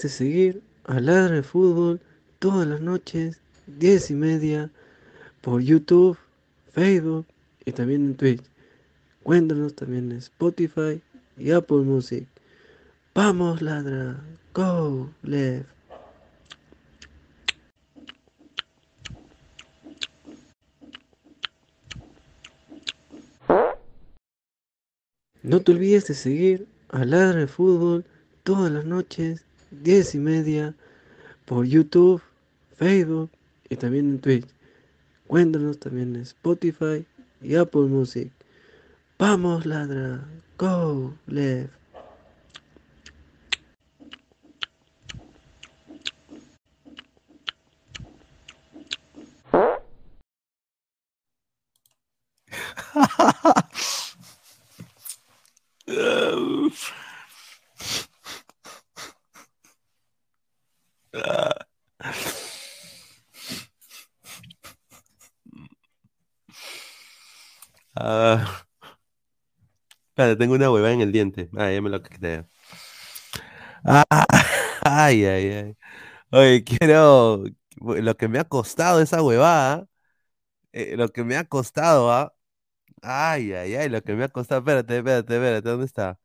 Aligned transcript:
De 0.00 0.08
seguir 0.08 0.62
a 0.84 0.98
Ladra 0.98 1.34
de 1.34 1.42
Fútbol 1.42 2.00
todas 2.38 2.66
las 2.66 2.80
noches, 2.80 3.42
10 3.66 4.12
y 4.12 4.14
media, 4.14 4.70
por 5.42 5.60
YouTube, 5.60 6.16
Facebook 6.72 7.26
y 7.66 7.72
también 7.72 8.06
en 8.06 8.14
Twitch. 8.16 8.42
Cuéntanos 9.22 9.74
también 9.74 10.10
en 10.10 10.16
Spotify 10.16 11.02
y 11.36 11.50
Apple 11.50 11.82
Music. 11.82 12.26
Vamos, 13.14 13.60
Ladra. 13.60 14.24
Go, 14.54 15.10
left. 15.22 15.68
No 25.42 25.60
te 25.60 25.72
olvides 25.72 26.06
de 26.06 26.14
seguir 26.14 26.66
a 26.88 27.04
Ladra 27.04 27.40
de 27.40 27.46
Fútbol 27.46 28.06
todas 28.44 28.72
las 28.72 28.86
noches, 28.86 29.44
10 29.70 30.14
y 30.14 30.18
media, 30.18 30.74
por 31.44 31.64
YouTube, 31.66 32.22
Facebook 32.76 33.30
y 33.68 33.76
también 33.76 34.08
en 34.08 34.18
Twitch. 34.20 34.48
Cuéntanos 35.26 35.78
también 35.78 36.16
en 36.16 36.22
Spotify 36.22 37.04
y 37.40 37.54
Apple 37.54 37.82
Music. 37.82 38.30
Vamos, 39.18 39.66
ladra. 39.66 40.26
Go, 40.58 41.14
left. 41.26 41.80
Ah. 68.02 68.64
Tengo 70.38 70.54
una 70.54 70.70
huevada 70.70 70.94
en 70.94 71.00
el 71.02 71.12
diente. 71.12 71.48
Ah, 71.56 71.70
ya 71.72 71.80
me 71.82 71.90
lo 71.90 72.02
quité. 72.02 72.44
Ah, 73.84 74.04
ay, 74.84 75.24
ay, 75.24 75.46
ay. 75.52 75.76
Oye, 76.32 76.64
quiero. 76.64 77.44
Lo 77.80 78.16
que 78.16 78.28
me 78.28 78.38
ha 78.38 78.44
costado 78.44 79.00
esa 79.00 79.22
huevada. 79.22 79.86
eh, 80.72 80.96
lo 80.96 81.10
que 81.10 81.24
me 81.24 81.36
ha 81.36 81.44
costado, 81.44 82.12
¿ah? 82.12 82.34
Ay, 83.02 83.52
ay, 83.54 83.74
ay, 83.76 83.88
lo 83.90 84.02
que 84.02 84.14
me 84.14 84.24
ha 84.24 84.28
costado. 84.30 84.60
Espérate, 84.60 84.98
espérate, 84.98 85.34
espérate, 85.36 85.68
¿dónde 85.70 85.86
está? 85.86 86.18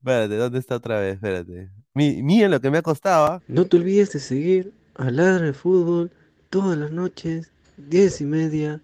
Espérate, 0.00 0.36
¿dónde 0.36 0.58
está 0.60 0.76
otra 0.76 1.00
vez? 1.00 1.14
Espérate. 1.16 1.70
Mi- 1.94 2.22
Miren 2.22 2.50
lo 2.52 2.60
que 2.60 2.70
me 2.70 2.78
ha 2.78 2.82
costado, 2.82 3.26
¿ah? 3.26 3.42
No 3.48 3.66
te 3.66 3.76
olvides 3.78 4.12
de 4.12 4.20
seguir 4.20 4.72
a 4.94 5.10
Ladra 5.10 5.46
de 5.46 5.52
Fútbol 5.52 6.10
todas 6.50 6.78
las 6.78 6.92
noches, 6.92 7.50
10 7.76 8.20
y 8.20 8.24
media, 8.24 8.80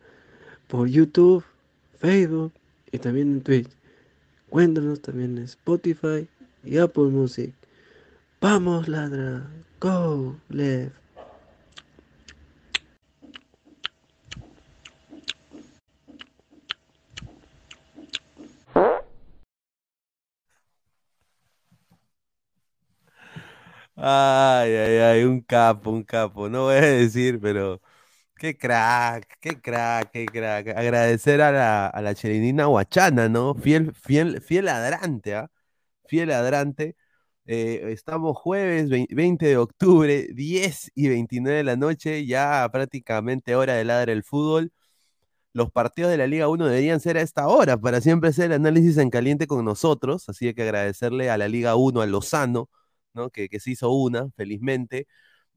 por 0.68 0.88
YouTube, 0.88 1.44
Facebook 1.98 2.52
y 2.92 2.98
también 2.98 3.32
en 3.32 3.42
Twitch. 3.42 3.68
Cuéntanos 4.48 5.00
también 5.00 5.38
en 5.38 5.44
Spotify 5.44 6.28
y 6.62 6.78
Apple 6.78 7.04
Music. 7.04 7.54
Vamos, 8.40 8.88
Ladra. 8.88 9.50
Go, 9.80 10.36
left. 10.48 11.04
Ay, 23.96 24.74
ay, 24.74 24.96
ay, 24.98 25.24
un 25.24 25.40
capo, 25.40 25.90
un 25.90 26.02
capo. 26.02 26.48
No 26.48 26.64
voy 26.64 26.76
a 26.76 26.80
decir, 26.80 27.40
pero 27.40 27.80
qué 28.44 28.58
crack, 28.58 29.38
qué 29.40 29.60
crack, 29.60 30.10
qué 30.12 30.26
crack. 30.26 30.68
Agradecer 30.76 31.40
a 31.40 31.50
la, 31.50 31.86
a 31.86 32.02
la 32.02 32.14
Chelinina 32.14 32.68
Huachana, 32.68 33.28
¿no? 33.28 33.54
Fiel, 33.54 33.94
fiel, 33.94 34.42
fiel 34.42 34.66
ladrante, 34.66 35.34
¿ah? 35.34 35.50
Fiel 36.06 36.28
ladrante. 36.30 36.96
Eh, 37.46 37.90
estamos 37.92 38.36
jueves 38.38 38.90
vein- 38.90 39.06
20 39.10 39.46
de 39.46 39.56
octubre, 39.58 40.28
10 40.34 40.90
y 40.94 41.08
29 41.08 41.58
de 41.58 41.64
la 41.64 41.76
noche, 41.76 42.26
ya 42.26 42.68
prácticamente 42.72 43.56
hora 43.56 43.74
de 43.74 43.84
ladrar 43.84 44.10
el 44.10 44.24
fútbol. 44.24 44.72
Los 45.52 45.70
partidos 45.70 46.10
de 46.10 46.16
la 46.18 46.26
Liga 46.26 46.48
1 46.48 46.66
deberían 46.66 47.00
ser 47.00 47.16
a 47.16 47.22
esta 47.22 47.46
hora 47.48 47.76
para 47.78 48.00
siempre 48.00 48.30
hacer 48.30 48.46
el 48.46 48.52
análisis 48.54 48.98
en 48.98 49.10
caliente 49.10 49.46
con 49.46 49.64
nosotros. 49.64 50.28
Así 50.28 50.52
que 50.54 50.62
agradecerle 50.62 51.30
a 51.30 51.38
la 51.38 51.46
Liga 51.48 51.76
1, 51.76 52.00
a 52.00 52.06
Lozano, 52.06 52.68
¿no? 53.14 53.30
que, 53.30 53.48
que 53.48 53.60
se 53.60 53.70
hizo 53.72 53.90
una, 53.92 54.30
felizmente. 54.36 55.06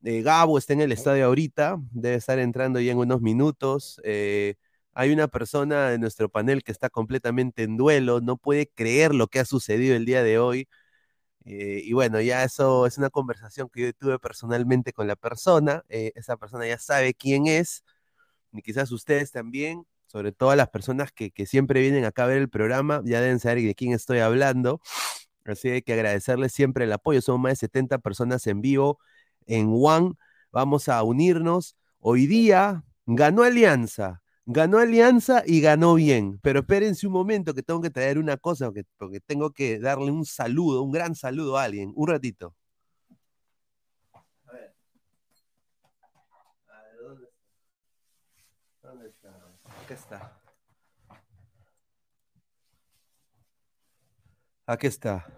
Eh, 0.09 0.21
Gabo 0.21 0.57
está 0.57 0.71
en 0.71 0.79
el 0.79 0.93
estadio 0.93 1.25
ahorita, 1.25 1.79
debe 1.91 2.15
estar 2.15 2.39
entrando 2.39 2.79
ya 2.79 2.93
en 2.93 2.97
unos 2.97 3.19
minutos. 3.19 3.99
Eh, 4.05 4.55
hay 4.93 5.11
una 5.11 5.27
persona 5.27 5.89
de 5.89 5.99
nuestro 5.99 6.29
panel 6.29 6.63
que 6.63 6.71
está 6.71 6.89
completamente 6.89 7.63
en 7.63 7.75
duelo, 7.75 8.21
no 8.21 8.37
puede 8.37 8.67
creer 8.67 9.13
lo 9.13 9.27
que 9.27 9.39
ha 9.39 9.45
sucedido 9.45 9.97
el 9.97 10.05
día 10.05 10.23
de 10.23 10.39
hoy. 10.39 10.69
Eh, 11.45 11.81
y 11.83 11.93
bueno, 11.93 12.21
ya 12.21 12.43
eso 12.45 12.85
es 12.87 12.97
una 12.97 13.09
conversación 13.09 13.69
que 13.69 13.81
yo 13.81 13.93
tuve 13.93 14.19
personalmente 14.19 14.93
con 14.93 15.07
la 15.07 15.17
persona. 15.17 15.83
esa 15.89 16.37
persona 16.37 16.67
ya 16.67 16.79
sabe 16.79 17.13
quién 17.13 17.47
es, 17.47 17.83
y 18.53 18.61
quizás 18.61 18.91
ustedes 18.93 19.31
también, 19.31 19.85
sobre 20.07 20.31
todo 20.31 20.55
las 20.55 20.69
personas 20.69 21.11
que, 21.11 21.31
que 21.31 21.45
siempre 21.45 21.81
vienen 21.81 22.05
acá 22.05 22.25
a 22.25 22.27
ver 22.27 22.37
el 22.39 22.49
programa, 22.49 23.01
ya 23.05 23.21
deben 23.21 23.39
saber 23.39 23.61
de 23.63 23.75
quién 23.75 23.93
estoy 23.93 24.19
hablando. 24.19 24.81
Así 25.45 25.81
que 25.81 25.93
agradecerles 25.93 26.53
siempre 26.53 26.85
el 26.85 26.93
apoyo. 26.93 27.21
Somos 27.21 27.41
más 27.41 27.51
de 27.53 27.55
70 27.57 27.99
personas 27.99 28.47
en 28.47 28.61
vivo 28.61 28.99
en 29.47 29.69
One. 29.71 30.13
Vamos 30.51 30.89
a 30.89 31.01
unirnos. 31.03 31.75
Hoy 31.99 32.27
día 32.27 32.83
ganó 33.05 33.43
Alianza. 33.43 34.21
Ganó 34.45 34.79
Alianza 34.79 35.43
y 35.45 35.59
ganó 35.59 35.95
bien, 35.95 36.39
pero 36.41 36.61
espérense 36.61 37.05
un 37.05 37.11
momento 37.11 37.53
que 37.53 37.63
tengo 37.63 37.81
que 37.81 37.89
traer 37.89 38.17
una 38.17 38.37
cosa, 38.37 38.67
porque, 38.67 38.85
porque 38.97 39.19
tengo 39.19 39.51
que 39.51 39.77
darle 39.77 40.09
un 40.09 40.25
saludo, 40.25 40.83
un 40.83 40.91
gran 40.91 41.15
saludo 41.15 41.57
a 41.57 41.63
alguien. 41.63 41.91
Un 41.95 42.07
ratito. 42.07 42.55
A 44.13 44.51
ver. 44.53 44.73
A 46.69 46.81
ver, 46.81 46.97
¿dónde 47.01 47.25
está? 47.25 47.33
¿Dónde 48.81 49.07
está? 49.09 49.29
Acá 49.83 49.93
está. 49.93 50.41
Aquí 54.65 54.87
está. 54.87 55.36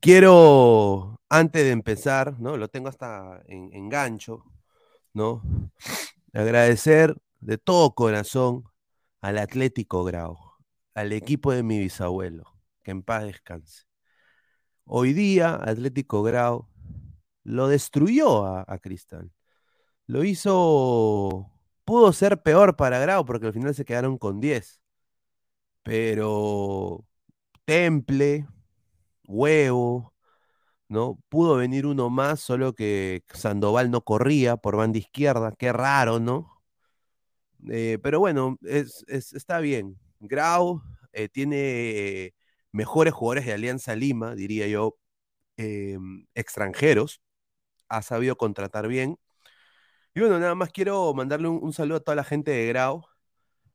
Quiero, 0.00 1.20
antes 1.28 1.64
de 1.64 1.72
empezar, 1.72 2.38
¿no? 2.38 2.56
Lo 2.56 2.68
tengo 2.68 2.88
hasta 2.88 3.42
en, 3.46 3.88
gancho, 3.88 4.44
¿no? 5.12 5.42
Agradecer 6.32 7.16
de 7.40 7.58
todo 7.58 7.94
corazón 7.94 8.64
al 9.20 9.38
Atlético 9.38 10.04
Grau, 10.04 10.38
al 10.94 11.12
equipo 11.12 11.52
de 11.52 11.62
mi 11.64 11.80
bisabuelo, 11.80 12.44
que 12.84 12.92
en 12.92 13.02
paz 13.02 13.24
descanse. 13.24 13.84
Hoy 14.84 15.12
día 15.12 15.54
Atlético 15.56 16.22
Grau 16.22 16.68
lo 17.44 17.68
destruyó 17.68 18.44
a, 18.46 18.64
a 18.68 18.78
Cristal. 18.78 19.32
Lo 20.06 20.24
hizo, 20.24 21.50
pudo 21.84 22.12
ser 22.12 22.42
peor 22.42 22.76
para 22.76 22.98
Grau 23.00 23.24
porque 23.24 23.46
al 23.48 23.52
final 23.54 23.74
se 23.74 23.84
quedaron 23.84 24.18
con 24.18 24.40
10. 24.40 24.80
Pero 25.82 27.04
Temple, 27.64 28.46
Huevo, 29.28 30.14
¿no? 30.88 31.20
Pudo 31.30 31.56
venir 31.56 31.86
uno 31.86 32.10
más, 32.10 32.40
solo 32.40 32.74
que 32.74 33.24
Sandoval 33.34 33.90
no 33.90 34.02
corría 34.02 34.56
por 34.58 34.76
banda 34.76 34.98
izquierda, 34.98 35.54
qué 35.58 35.72
raro, 35.72 36.20
¿no? 36.20 36.62
Eh, 37.70 37.98
pero 38.02 38.20
bueno, 38.20 38.58
es, 38.62 39.04
es- 39.08 39.32
está 39.32 39.58
bien. 39.60 39.98
Grau 40.20 40.82
eh, 41.12 41.28
tiene 41.28 42.34
mejores 42.72 43.12
jugadores 43.14 43.46
de 43.46 43.52
Alianza 43.54 43.94
Lima, 43.96 44.34
diría 44.34 44.66
yo, 44.68 44.96
eh, 45.58 45.98
extranjeros. 46.34 47.20
Ha 47.88 48.02
sabido 48.02 48.36
contratar 48.36 48.88
bien. 48.88 49.18
Y 50.14 50.20
bueno, 50.20 50.38
nada 50.38 50.54
más 50.54 50.70
quiero 50.72 51.14
mandarle 51.14 51.48
un, 51.48 51.60
un 51.62 51.72
saludo 51.72 51.98
a 51.98 52.00
toda 52.00 52.16
la 52.16 52.24
gente 52.24 52.50
de 52.52 52.66
Grau, 52.68 53.04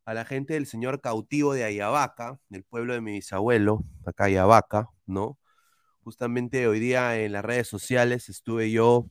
a 0.05 0.13
la 0.15 0.25
gente 0.25 0.53
del 0.55 0.67
señor 0.67 1.01
cautivo 1.01 1.53
de 1.53 1.63
Ayabaca, 1.65 2.39
del 2.49 2.63
pueblo 2.65 2.93
de 2.93 3.01
mi 3.01 3.13
bisabuelo, 3.13 3.83
acá 4.05 4.25
Ayabaca, 4.25 4.89
¿no? 5.07 5.39
Justamente 6.03 6.67
hoy 6.67 6.79
día 6.79 7.19
en 7.19 7.31
las 7.31 7.45
redes 7.45 7.67
sociales 7.67 8.29
estuve 8.29 8.71
yo, 8.71 9.09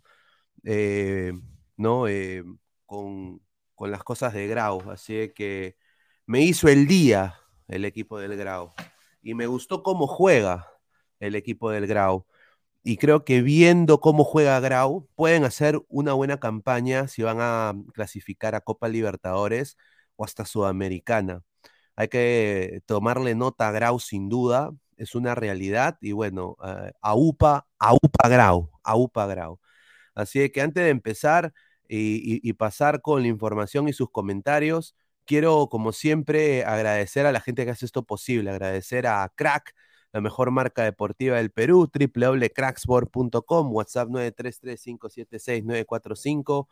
eh, 0.65 1.33
¿no? 1.77 2.09
Eh, 2.09 2.45
con, 2.87 3.41
con 3.75 3.91
las 3.91 4.05
cosas 4.05 4.35
de 4.35 4.47
Grau, 4.47 4.91
así 4.91 5.33
que 5.35 5.77
me 6.27 6.43
hizo 6.43 6.69
el 6.69 6.87
día 6.87 7.37
el 7.69 7.85
equipo 7.85 8.19
del 8.19 8.37
Grau 8.37 8.73
y 9.23 9.35
me 9.35 9.47
gustó 9.47 9.83
cómo 9.83 10.07
juega 10.07 10.69
el 11.21 11.35
equipo 11.37 11.71
del 11.71 11.87
Grau. 11.87 12.27
Y 12.85 12.97
creo 12.99 13.25
que 13.25 13.43
viendo 13.43 14.01
cómo 14.01 14.25
juega 14.25 14.61
Grau, 14.61 15.09
pueden 15.15 15.45
hacer 15.45 15.81
una 15.89 16.15
buena 16.15 16.41
campaña 16.41 17.09
si 17.09 17.23
van 17.23 17.39
a 17.41 17.75
clasificar 17.95 18.55
a 18.55 18.61
Copa 18.61 18.89
Libertadores 18.89 19.77
o 20.17 20.25
hasta 20.25 20.45
Sudamericana. 20.45 21.43
Hay 21.97 22.09
que 22.09 22.83
tomarle 22.87 23.35
nota 23.35 23.69
a 23.69 23.73
Grau 23.73 24.01
sin 24.01 24.29
duda, 24.29 24.73
es 25.03 25.15
una 25.15 25.35
realidad. 25.35 25.99
Y 26.01 26.13
bueno, 26.13 26.57
eh, 26.65 26.93
AUPA, 27.01 27.67
AUPA 27.79 28.29
Grau, 28.29 28.71
AUPA 28.83 29.27
Grau. 29.27 29.61
Así 30.15 30.51
que 30.51 30.61
antes 30.63 30.85
de 30.85 30.91
empezar 30.91 31.53
y, 31.89 32.53
pasar 32.55 33.03
con 33.03 33.23
la 33.23 33.29
información 33.29 33.89
y 33.89 33.93
sus 33.93 34.11
comentarios, 34.11 34.97
quiero, 35.27 35.69
como 35.69 35.93
siempre, 35.93 36.65
agradecer 36.65 37.27
a 37.27 37.33
la 37.33 37.41
gente 37.41 37.65
que 37.65 37.71
hace 37.73 37.87
esto 37.87 38.05
posible, 38.05 38.51
agradecer 38.51 39.07
a 39.07 39.31
Crack, 39.35 39.75
la 40.13 40.21
mejor 40.21 40.51
marca 40.51 40.85
deportiva 40.85 41.37
del 41.37 41.51
Perú, 41.51 41.91
www.cracksport.com, 41.93 43.73
WhatsApp 43.73 44.09
933-576-945, 44.09 46.69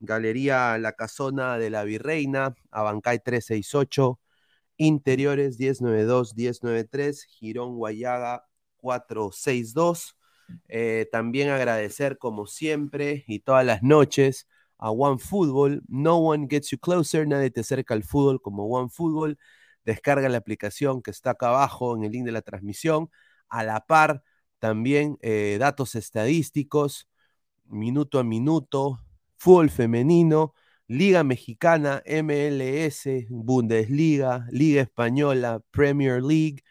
Galería 0.00 0.78
La 0.78 0.92
Casona 0.92 1.58
de 1.58 1.70
la 1.70 1.84
Virreina, 1.84 2.54
Abancay 2.70 3.18
368, 3.20 4.18
Interiores 4.78 5.58
1092-1093, 5.58 7.24
Girón 7.26 7.76
Guayaga 7.76 8.46
462. 8.78 10.16
Eh, 10.68 11.08
también 11.12 11.50
agradecer, 11.50 12.16
como 12.16 12.46
siempre 12.46 13.24
y 13.26 13.40
todas 13.40 13.66
las 13.66 13.82
noches, 13.82 14.48
a 14.78 14.90
OneFootball. 14.90 15.82
No 15.88 16.16
one 16.18 16.46
gets 16.48 16.70
you 16.70 16.78
closer, 16.78 17.26
nadie 17.26 17.50
te 17.50 17.60
acerca 17.60 17.94
al 17.94 18.04
fútbol 18.04 18.40
como 18.40 18.66
OneFootball. 18.66 19.38
Descarga 19.84 20.28
la 20.28 20.38
aplicación 20.38 21.02
que 21.02 21.10
está 21.10 21.30
acá 21.30 21.48
abajo 21.48 21.96
en 21.96 22.04
el 22.04 22.12
link 22.12 22.24
de 22.24 22.32
la 22.32 22.42
transmisión. 22.42 23.10
A 23.48 23.64
la 23.64 23.84
par, 23.86 24.22
también 24.58 25.18
eh, 25.22 25.56
datos 25.58 25.94
estadísticos, 25.94 27.08
minuto 27.66 28.18
a 28.18 28.24
minuto, 28.24 29.00
fútbol 29.36 29.70
femenino, 29.70 30.54
Liga 30.88 31.22
Mexicana, 31.22 32.02
MLS, 32.06 33.26
Bundesliga, 33.28 34.46
Liga 34.50 34.82
Española, 34.82 35.60
Premier 35.70 36.22
League 36.22 36.62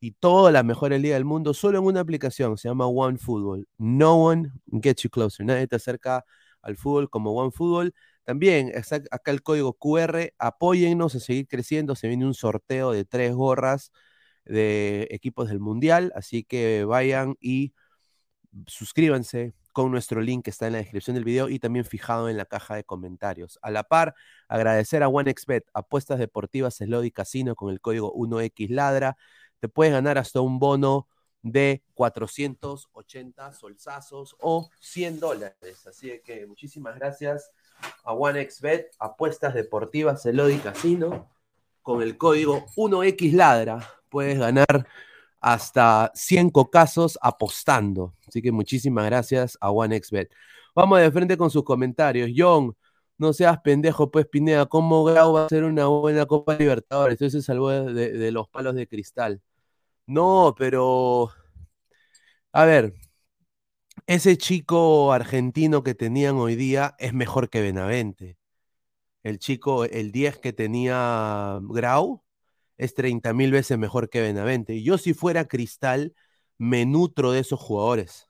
y 0.00 0.12
todas 0.12 0.52
las 0.52 0.64
mejores 0.64 1.00
ligas 1.00 1.16
del 1.16 1.24
mundo 1.24 1.54
solo 1.54 1.78
en 1.78 1.84
una 1.86 2.00
aplicación, 2.00 2.58
se 2.58 2.68
llama 2.68 2.86
OneFootball. 2.86 3.66
No 3.78 4.16
one 4.16 4.52
gets 4.82 5.02
you 5.04 5.10
closer, 5.10 5.46
nadie 5.46 5.66
te 5.66 5.76
acerca 5.76 6.24
al 6.62 6.76
fútbol 6.76 7.08
como 7.10 7.32
OneFootball. 7.32 7.94
También 8.24 8.72
acá 9.10 9.30
el 9.30 9.42
código 9.42 9.74
QR, 9.74 10.34
apóyennos 10.38 11.14
a 11.14 11.20
seguir 11.20 11.46
creciendo, 11.48 11.96
se 11.96 12.08
viene 12.08 12.26
un 12.26 12.34
sorteo 12.34 12.92
de 12.92 13.04
tres 13.06 13.34
gorras 13.34 13.92
de 14.44 15.08
equipos 15.10 15.48
del 15.48 15.60
Mundial, 15.60 16.12
así 16.14 16.44
que 16.44 16.84
vayan 16.84 17.36
y 17.40 17.72
suscríbanse 18.66 19.54
con 19.74 19.90
nuestro 19.90 20.20
link 20.20 20.44
que 20.44 20.50
está 20.50 20.68
en 20.68 20.74
la 20.74 20.78
descripción 20.78 21.14
del 21.14 21.24
video 21.24 21.48
y 21.48 21.58
también 21.58 21.84
fijado 21.84 22.28
en 22.28 22.36
la 22.36 22.46
caja 22.46 22.76
de 22.76 22.84
comentarios. 22.84 23.58
A 23.60 23.72
la 23.72 23.82
par, 23.82 24.14
agradecer 24.46 25.02
a 25.02 25.08
OneXBet, 25.08 25.68
apuestas 25.74 26.20
deportivas, 26.20 26.76
slot 26.76 27.04
y 27.04 27.10
casino 27.10 27.56
con 27.56 27.72
el 27.72 27.80
código 27.80 28.14
1XLadra. 28.14 29.16
Te 29.58 29.68
puedes 29.68 29.92
ganar 29.92 30.16
hasta 30.16 30.40
un 30.40 30.60
bono 30.60 31.08
de 31.42 31.82
480 31.94 33.52
solsazos 33.52 34.36
o 34.38 34.70
100 34.78 35.18
dólares. 35.18 35.86
Así 35.88 36.22
que 36.24 36.46
muchísimas 36.46 36.94
gracias 36.94 37.50
a 38.04 38.12
OneXBet, 38.12 38.92
apuestas 39.00 39.54
deportivas, 39.54 40.22
slot 40.22 40.52
y 40.52 40.58
casino 40.58 41.28
con 41.82 42.00
el 42.00 42.16
código 42.16 42.64
1XLadra. 42.76 43.84
Puedes 44.08 44.38
ganar 44.38 44.86
hasta 45.44 46.10
100 46.14 46.48
cocazos 46.50 47.18
apostando. 47.20 48.14
Así 48.26 48.40
que 48.40 48.50
muchísimas 48.50 49.04
gracias 49.04 49.58
a 49.60 49.70
OneXBet. 49.70 50.32
Vamos 50.74 51.00
de 51.00 51.12
frente 51.12 51.36
con 51.36 51.50
sus 51.50 51.64
comentarios. 51.64 52.30
John, 52.34 52.74
no 53.18 53.32
seas 53.34 53.60
pendejo, 53.60 54.10
pues 54.10 54.26
Pineda, 54.26 54.64
¿cómo 54.66 55.04
Grau 55.04 55.34
va 55.34 55.44
a 55.44 55.48
ser 55.50 55.64
una 55.64 55.86
buena 55.86 56.24
Copa 56.24 56.56
Libertadores? 56.56 57.20
Eso 57.20 57.38
se 57.38 57.42
salvó 57.42 57.70
de, 57.70 58.12
de 58.12 58.32
los 58.32 58.48
palos 58.48 58.74
de 58.74 58.86
cristal. 58.88 59.42
No, 60.06 60.54
pero... 60.58 61.30
A 62.52 62.64
ver, 62.64 62.94
ese 64.06 64.38
chico 64.38 65.12
argentino 65.12 65.82
que 65.82 65.94
tenían 65.94 66.36
hoy 66.36 66.56
día 66.56 66.94
es 66.98 67.12
mejor 67.12 67.50
que 67.50 67.60
Benavente. 67.60 68.38
El 69.22 69.38
chico, 69.38 69.84
el 69.84 70.12
10 70.12 70.38
que 70.38 70.52
tenía 70.54 71.58
Grau, 71.62 72.23
es 72.78 72.94
30 72.94 73.32
mil 73.34 73.52
veces 73.52 73.78
mejor 73.78 74.10
que 74.10 74.20
Benavente. 74.22 74.82
Yo 74.82 74.98
si 74.98 75.14
fuera 75.14 75.46
Cristal, 75.46 76.14
me 76.58 76.86
nutro 76.86 77.32
de 77.32 77.40
esos 77.40 77.60
jugadores. 77.60 78.28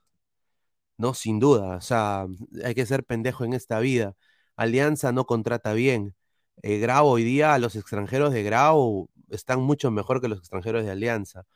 No, 0.96 1.14
sin 1.14 1.40
duda. 1.40 1.76
O 1.76 1.80
sea, 1.80 2.26
hay 2.64 2.74
que 2.74 2.86
ser 2.86 3.04
pendejo 3.04 3.44
en 3.44 3.52
esta 3.54 3.80
vida. 3.80 4.14
Alianza 4.56 5.12
no 5.12 5.26
contrata 5.26 5.72
bien. 5.72 6.14
Eh, 6.62 6.78
Grau 6.78 7.06
hoy 7.08 7.24
día, 7.24 7.58
los 7.58 7.76
extranjeros 7.76 8.32
de 8.32 8.42
Grau 8.44 9.10
están 9.30 9.60
mucho 9.60 9.90
mejor 9.90 10.20
que 10.20 10.28
los 10.28 10.38
extranjeros 10.38 10.84
de 10.84 10.90
Alianza. 10.92 11.46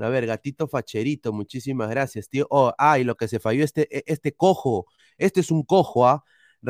A 0.00 0.08
ver, 0.08 0.26
gatito 0.26 0.66
facherito, 0.68 1.32
muchísimas 1.32 1.88
gracias, 1.88 2.28
tío. 2.28 2.46
Oh, 2.50 2.72
ah, 2.78 2.98
y 2.98 3.04
lo 3.04 3.16
que 3.16 3.28
se 3.28 3.38
falló 3.38 3.64
este, 3.64 3.88
este 4.10 4.34
cojo. 4.34 4.86
Este 5.18 5.40
es 5.40 5.50
un 5.50 5.62
cojo, 5.62 6.06
¿ah? 6.08 6.24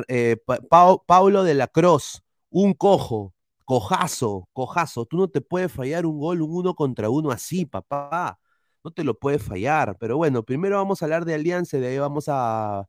Eh, 0.09 0.37
pa 0.45 0.59
pa 0.59 0.97
Paulo 1.07 1.45
de 1.45 1.55
la 1.55 1.69
Cruz, 1.69 2.23
un 2.51 2.75
cojo. 2.75 3.35
Cojazo, 3.65 4.49
cojazo. 4.53 5.07
Tú 5.07 5.17
no 5.17 5.29
te 5.29 5.41
puedes 5.41 5.73
fallar 5.73 6.05
un 6.05 6.19
gol, 6.19 6.43
un 6.43 6.55
uno 6.55 6.75
contra 6.75 7.09
uno 7.09 7.31
así, 7.31 7.65
papá. 7.65 8.39
No 8.83 8.91
te 8.91 9.05
lo 9.05 9.19
puedes 9.19 9.43
fallar. 9.43 9.97
Pero 9.99 10.17
bueno, 10.19 10.43
primero 10.45 10.77
vamos 10.77 11.01
a 11.03 11.07
hablar 11.07 11.25
de 11.25 11.35
Alianza 11.35 11.79
y 11.79 11.81
de 11.81 11.89
ahí 11.89 11.99
vamos 11.99 12.27
a, 12.29 12.87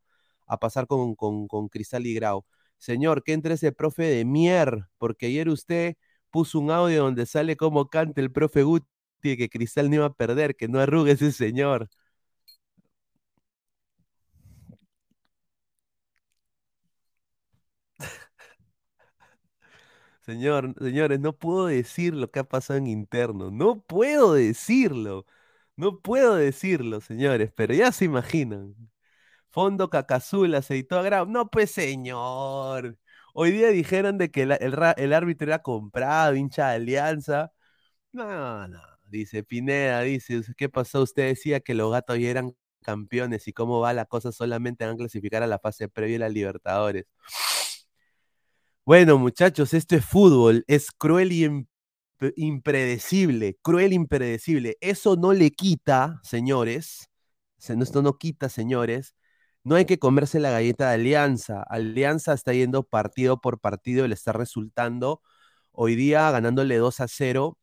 a 0.47 0.59
pasar 0.59 0.87
con, 0.87 1.15
con, 1.15 1.47
con, 1.47 1.69
Cristal 1.69 2.05
y 2.05 2.13
Grau. 2.13 2.45
Señor, 2.77 3.23
que 3.23 3.31
entre 3.33 3.53
ese 3.53 3.71
profe 3.71 4.03
de 4.03 4.25
Mier, 4.25 4.85
porque 4.97 5.27
ayer 5.27 5.47
usted 5.49 5.95
puso 6.29 6.59
un 6.59 6.71
audio 6.71 7.03
donde 7.03 7.25
sale 7.25 7.55
como 7.55 7.87
canta 7.89 8.19
el 8.21 8.31
profe 8.31 8.63
Guti, 8.63 8.85
que 9.21 9.49
Cristal 9.49 9.89
no 9.89 9.95
iba 9.95 10.05
a 10.07 10.13
perder, 10.13 10.55
que 10.55 10.67
no 10.67 10.79
arrugue 10.79 11.13
ese 11.13 11.31
señor. 11.31 11.89
Señor, 20.25 20.73
señores, 20.79 21.19
no 21.19 21.37
puedo 21.37 21.67
decir 21.67 22.15
lo 22.15 22.31
que 22.31 22.39
ha 22.39 22.43
pasado 22.43 22.77
en 22.79 22.87
interno. 22.87 23.51
No 23.51 23.81
puedo 23.81 24.33
decirlo. 24.33 25.25
No 25.75 25.99
puedo 26.01 26.35
decirlo, 26.35 27.01
señores, 27.01 27.51
pero 27.55 27.73
ya 27.75 27.91
se 27.91 28.05
imaginan. 28.05 28.75
Fondo 29.51 29.89
Cacazul, 29.89 30.55
aceitó 30.55 30.99
a 30.99 31.03
Grau. 31.03 31.27
No, 31.27 31.49
pues, 31.49 31.71
señor. 31.71 32.97
Hoy 33.33 33.51
día 33.51 33.69
dijeron 33.69 34.17
de 34.17 34.31
que 34.31 34.43
el, 34.43 34.53
el 34.97 35.13
árbitro 35.13 35.47
era 35.47 35.61
comprado, 35.61 36.35
hincha 36.35 36.69
de 36.69 36.75
alianza. 36.77 37.53
No, 38.11 38.67
no. 38.67 38.81
Dice 39.07 39.43
Pineda, 39.43 40.01
dice, 40.01 40.41
¿qué 40.57 40.69
pasó? 40.69 41.03
Usted 41.03 41.27
decía 41.29 41.59
que 41.61 41.75
los 41.75 41.91
gatos 41.91 42.19
ya 42.19 42.29
eran 42.29 42.55
campeones 42.81 43.47
y 43.47 43.53
cómo 43.53 43.79
va 43.81 43.93
la 43.93 44.05
cosa 44.05 44.31
solamente 44.31 44.85
van 44.85 44.95
a 44.95 44.97
clasificar 44.97 45.43
a 45.43 45.47
la 45.47 45.59
fase 45.59 45.89
previa 45.89 46.15
de 46.15 46.19
la 46.19 46.29
Libertadores. 46.29 47.05
Bueno, 48.85 49.17
muchachos, 49.17 49.73
esto 49.73 49.95
es 49.95 50.05
fútbol, 50.05 50.63
es 50.67 50.91
cruel 50.91 51.31
y 51.31 51.43
im- 51.45 51.67
impredecible, 52.35 53.57
cruel 53.61 53.93
impredecible. 53.93 54.77
Eso 54.81 55.15
no 55.15 55.33
le 55.33 55.51
quita, 55.51 56.19
señores, 56.23 57.09
esto 57.59 58.01
no 58.03 58.17
quita, 58.17 58.49
señores, 58.49 59.15
no 59.63 59.75
hay 59.75 59.85
que 59.85 59.97
comerse 59.99 60.39
la 60.39 60.51
galleta 60.51 60.89
de 60.89 60.95
Alianza. 60.95 61.63
Alianza 61.63 62.33
está 62.33 62.53
yendo 62.53 62.83
partido 62.83 63.41
por 63.41 63.59
partido, 63.59 64.07
le 64.07 64.13
está 64.15 64.33
resultando 64.33 65.21
hoy 65.71 65.95
día 65.95 66.29
ganándole 66.31 66.77
2 66.77 66.99
a 67.01 67.07
0 67.07 67.57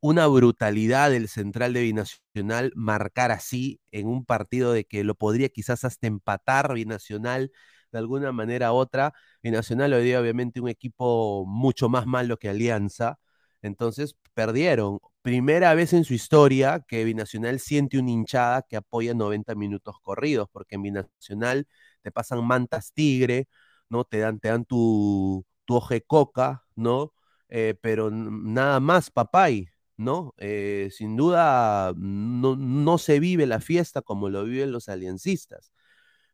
una 0.00 0.26
brutalidad 0.26 1.10
del 1.10 1.28
central 1.28 1.72
de 1.72 1.82
Binacional 1.82 2.72
marcar 2.76 3.32
así 3.32 3.80
en 3.92 4.06
un 4.08 4.24
partido 4.24 4.72
de 4.72 4.84
que 4.84 5.04
lo 5.04 5.14
podría 5.14 5.48
quizás 5.48 5.84
hasta 5.84 6.06
empatar 6.06 6.74
Binacional 6.74 7.50
de 7.92 7.98
alguna 7.98 8.32
manera 8.32 8.72
u 8.72 8.76
otra. 8.76 9.12
Binacional 9.42 9.92
hoy 9.92 10.04
día 10.04 10.20
obviamente 10.20 10.60
un 10.60 10.68
equipo 10.68 11.44
mucho 11.46 11.88
más 11.88 12.06
malo 12.06 12.36
que 12.38 12.48
Alianza, 12.48 13.18
entonces 13.62 14.16
perdieron. 14.34 14.98
Primera 15.22 15.74
vez 15.74 15.92
en 15.92 16.04
su 16.04 16.14
historia 16.14 16.84
que 16.86 17.04
Binacional 17.04 17.58
siente 17.60 17.98
una 17.98 18.10
hinchada 18.10 18.62
que 18.62 18.76
apoya 18.76 19.14
90 19.14 19.54
minutos 19.54 19.96
corridos, 20.02 20.48
porque 20.52 20.76
en 20.76 20.82
Binacional 20.82 21.66
te 22.02 22.12
pasan 22.12 22.44
mantas 22.46 22.92
tigre, 22.92 23.48
¿no? 23.88 24.04
Te 24.04 24.18
dan, 24.18 24.38
te 24.40 24.48
dan 24.48 24.64
tu, 24.64 25.44
tu 25.64 25.76
oje 25.76 26.02
coca, 26.02 26.64
¿no? 26.76 27.12
Eh, 27.48 27.74
pero 27.80 28.10
nada 28.10 28.80
más, 28.80 29.10
papay, 29.10 29.68
¿no? 29.96 30.34
Eh, 30.38 30.88
sin 30.92 31.16
duda 31.16 31.92
no, 31.96 32.56
no 32.56 32.98
se 32.98 33.20
vive 33.20 33.46
la 33.46 33.60
fiesta 33.60 34.02
como 34.02 34.28
lo 34.28 34.44
viven 34.44 34.72
los 34.72 34.88
aliancistas. 34.88 35.72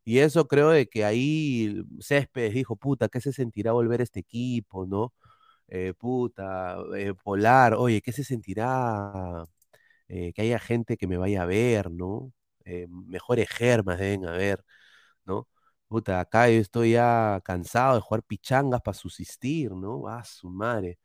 Y 0.04 0.18
eso 0.18 0.48
creo 0.48 0.70
de 0.70 0.88
que 0.88 1.04
ahí 1.04 1.82
Céspedes 2.00 2.54
dijo, 2.54 2.76
puta, 2.76 3.08
¿qué 3.08 3.20
se 3.20 3.32
sentirá 3.32 3.72
volver 3.72 4.00
a 4.00 4.04
este 4.04 4.20
equipo, 4.20 4.86
no? 4.86 5.12
Eh, 5.68 5.94
puta, 5.98 6.76
eh, 6.96 7.14
Polar, 7.22 7.74
oye, 7.74 8.02
¿qué 8.02 8.12
se 8.12 8.24
sentirá 8.24 9.44
eh, 10.08 10.32
que 10.34 10.42
haya 10.42 10.58
gente 10.58 10.96
que 10.96 11.06
me 11.06 11.16
vaya 11.18 11.42
a 11.42 11.46
ver, 11.46 11.90
¿no? 11.90 12.32
Eh, 12.64 12.86
mejores 12.90 13.48
germas 13.50 13.98
deben 13.98 14.26
haber, 14.26 14.64
¿no? 15.24 15.48
Puta, 15.88 16.20
acá 16.20 16.48
yo 16.48 16.60
estoy 16.60 16.92
ya 16.92 17.40
cansado 17.44 17.96
de 17.96 18.00
jugar 18.00 18.22
pichangas 18.24 18.80
para 18.82 18.94
subsistir, 18.96 19.72
¿no? 19.72 20.08
Ah, 20.08 20.24
su 20.24 20.48
madre. 20.50 20.98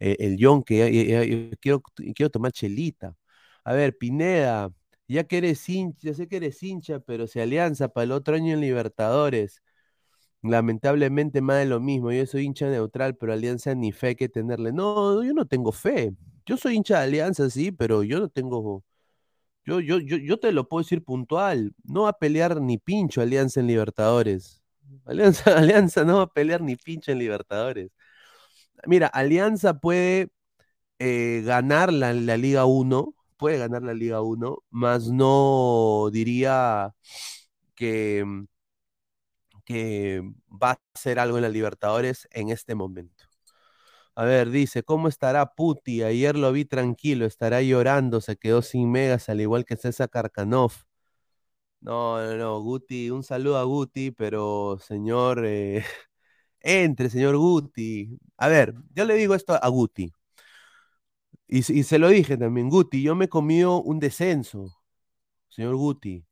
Eh, 0.00 0.16
el 0.20 0.36
John, 0.40 0.62
que 0.64 1.56
quiero, 1.60 1.82
quiero 2.14 2.30
tomar 2.30 2.52
chelita. 2.52 3.14
A 3.64 3.72
ver, 3.74 3.96
Pineda, 3.98 4.70
ya 5.08 5.24
que 5.24 5.38
eres 5.38 5.68
hincha, 5.68 5.98
ya 6.10 6.14
sé 6.14 6.28
que 6.28 6.36
eres 6.36 6.62
hincha, 6.62 7.00
pero 7.00 7.26
se 7.26 7.40
alianza 7.42 7.88
para 7.88 8.04
el 8.04 8.12
otro 8.12 8.36
año 8.36 8.54
en 8.54 8.60
Libertadores. 8.60 9.62
Lamentablemente 10.42 11.40
más 11.40 11.58
de 11.58 11.66
lo 11.66 11.80
mismo. 11.80 12.12
Yo 12.12 12.26
soy 12.26 12.44
hincha 12.44 12.68
neutral, 12.68 13.16
pero 13.16 13.32
Alianza 13.32 13.74
ni 13.74 13.92
fe 13.92 14.16
que 14.16 14.28
tenerle. 14.28 14.72
No, 14.72 15.22
yo 15.24 15.34
no 15.34 15.46
tengo 15.46 15.72
fe. 15.72 16.14
Yo 16.46 16.56
soy 16.56 16.76
hincha 16.76 16.98
de 16.98 17.04
Alianza, 17.04 17.48
sí, 17.50 17.72
pero 17.72 18.02
yo 18.02 18.20
no 18.20 18.28
tengo. 18.28 18.84
Yo, 19.64 19.80
yo, 19.80 19.98
yo, 20.00 20.16
yo 20.18 20.38
te 20.38 20.52
lo 20.52 20.68
puedo 20.68 20.82
decir 20.82 21.04
puntual. 21.04 21.74
No 21.84 22.02
va 22.04 22.10
a 22.10 22.12
pelear 22.18 22.60
ni 22.60 22.78
pincho 22.78 23.20
Alianza 23.22 23.60
en 23.60 23.68
Libertadores. 23.68 24.62
Alianza, 25.06 25.56
Alianza 25.58 26.04
no 26.04 26.18
va 26.18 26.22
a 26.24 26.26
pelear 26.32 26.62
ni 26.62 26.76
pincho 26.76 27.12
en 27.12 27.18
Libertadores. 27.18 27.90
Mira, 28.86 29.06
Alianza 29.08 29.78
puede 29.80 30.30
eh, 31.00 31.42
ganar 31.46 31.92
la, 31.92 32.12
la 32.14 32.36
Liga 32.36 32.66
1, 32.66 33.14
puede 33.42 33.58
ganar 33.58 33.82
la 33.82 33.92
Liga 33.94 34.22
1, 34.22 34.58
más 34.70 35.08
no 35.10 36.08
diría 36.12 36.94
que, 37.74 38.24
que 39.64 40.22
va 40.48 40.72
a 40.72 40.80
hacer 40.94 41.18
algo 41.18 41.38
en 41.38 41.42
la 41.42 41.48
Libertadores 41.48 42.28
en 42.30 42.50
este 42.50 42.76
momento. 42.76 43.24
A 44.14 44.24
ver, 44.24 44.50
dice, 44.50 44.84
¿cómo 44.84 45.08
estará 45.08 45.54
Puti? 45.54 46.02
Ayer 46.04 46.36
lo 46.36 46.52
vi 46.52 46.64
tranquilo, 46.64 47.26
estará 47.26 47.62
llorando, 47.62 48.20
se 48.20 48.36
quedó 48.36 48.62
sin 48.62 48.92
megas, 48.92 49.28
al 49.28 49.40
igual 49.40 49.64
que 49.64 49.76
César 49.76 50.08
Karkanov. 50.08 50.72
No, 51.80 52.22
no, 52.22 52.36
no, 52.36 52.60
Guti, 52.60 53.10
un 53.10 53.24
saludo 53.24 53.58
a 53.58 53.64
Guti, 53.64 54.12
pero 54.12 54.78
señor, 54.78 55.44
eh, 55.44 55.84
entre, 56.60 57.10
señor 57.10 57.36
Guti. 57.36 58.18
A 58.36 58.48
ver, 58.48 58.74
yo 58.94 59.04
le 59.04 59.14
digo 59.14 59.34
esto 59.34 59.54
a 59.54 59.68
Guti, 59.68 60.12
y, 61.58 61.82
se- 61.84 61.98
lo 61.98 62.08
dije 62.08 62.36
también, 62.36 62.68
Guti, 62.70 63.02
yo 63.02 63.14
me 63.14 63.28
comí 63.28 63.64
un 63.64 63.98
descenso, 64.00 64.76
señor 65.48 65.76
Guti, 65.76 66.26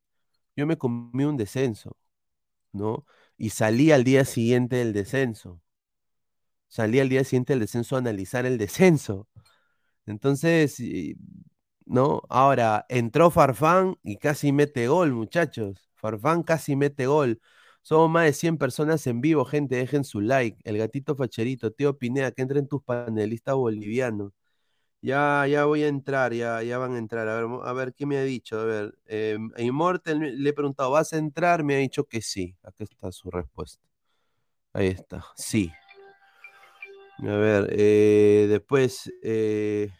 yo 0.56 0.66
me 0.66 0.78
comí 0.78 1.24
un 1.24 1.36
descenso, 1.38 1.96
¿no? 2.72 3.06
Y 3.38 3.50
salí 3.50 3.92
al 3.92 4.04
día 4.04 4.24
siguiente 4.26 4.76
del 4.76 4.92
descenso. 4.94 5.62
Salí 6.68 7.00
al 7.00 7.08
día 7.08 7.24
siguiente 7.24 7.52
del 7.52 7.60
descenso 7.60 7.96
a 7.96 7.98
analizar 7.98 8.46
el 8.46 8.56
descenso. 8.58 9.28
Entonces, 10.06 10.80
¿no? 11.86 12.22
Ahora, 12.28 12.86
entró 12.88 13.30
Farfán 13.30 13.96
y 14.02 14.16
casi 14.16 14.52
mete 14.52 14.88
gol, 14.88 15.12
muchachos. 15.12 15.90
Farfán 15.94 16.42
casi 16.42 16.76
mete 16.76 17.06
gol. 17.06 17.40
Somos 17.82 18.10
más 18.10 18.24
de 18.26 18.32
100 18.34 18.58
personas 18.58 19.06
en 19.06 19.20
vivo, 19.20 19.44
gente, 19.44 19.76
dejen 19.76 20.04
su 20.04 20.20
like. 20.20 20.58
El 20.64 20.78
gatito 20.78 21.16
facherito, 21.16 21.72
tío 21.72 21.98
Pineda, 21.98 22.32
que 22.32 22.42
entren 22.42 22.68
tus 22.68 22.82
panelistas 22.82 23.54
bolivianos. 23.56 24.32
Ya, 25.02 25.46
ya 25.46 25.64
voy 25.64 25.82
a 25.82 25.88
entrar, 25.88 26.34
ya, 26.34 26.62
ya 26.62 26.76
van 26.78 26.94
a 26.94 26.98
entrar. 26.98 27.26
A 27.28 27.34
ver, 27.40 27.46
a 27.64 27.72
ver, 27.72 27.94
¿qué 27.94 28.04
me 28.06 28.18
ha 28.18 28.22
dicho? 28.22 28.60
A 28.60 28.64
ver, 28.64 28.94
eh, 29.06 29.38
Immortal 29.58 30.18
le 30.20 30.50
he 30.50 30.52
preguntado, 30.52 30.90
¿vas 30.90 31.12
a 31.14 31.18
entrar? 31.18 31.64
Me 31.64 31.74
ha 31.74 31.78
dicho 31.78 32.04
que 32.04 32.20
sí. 32.20 32.54
Aquí 32.62 32.82
está 32.84 33.10
su 33.10 33.30
respuesta. 33.30 33.82
Ahí 34.74 34.88
está, 34.88 35.24
sí. 35.36 35.72
A 37.18 37.36
ver, 37.36 37.68
eh, 37.72 38.46
después, 38.48 39.12
eh, 39.22 39.90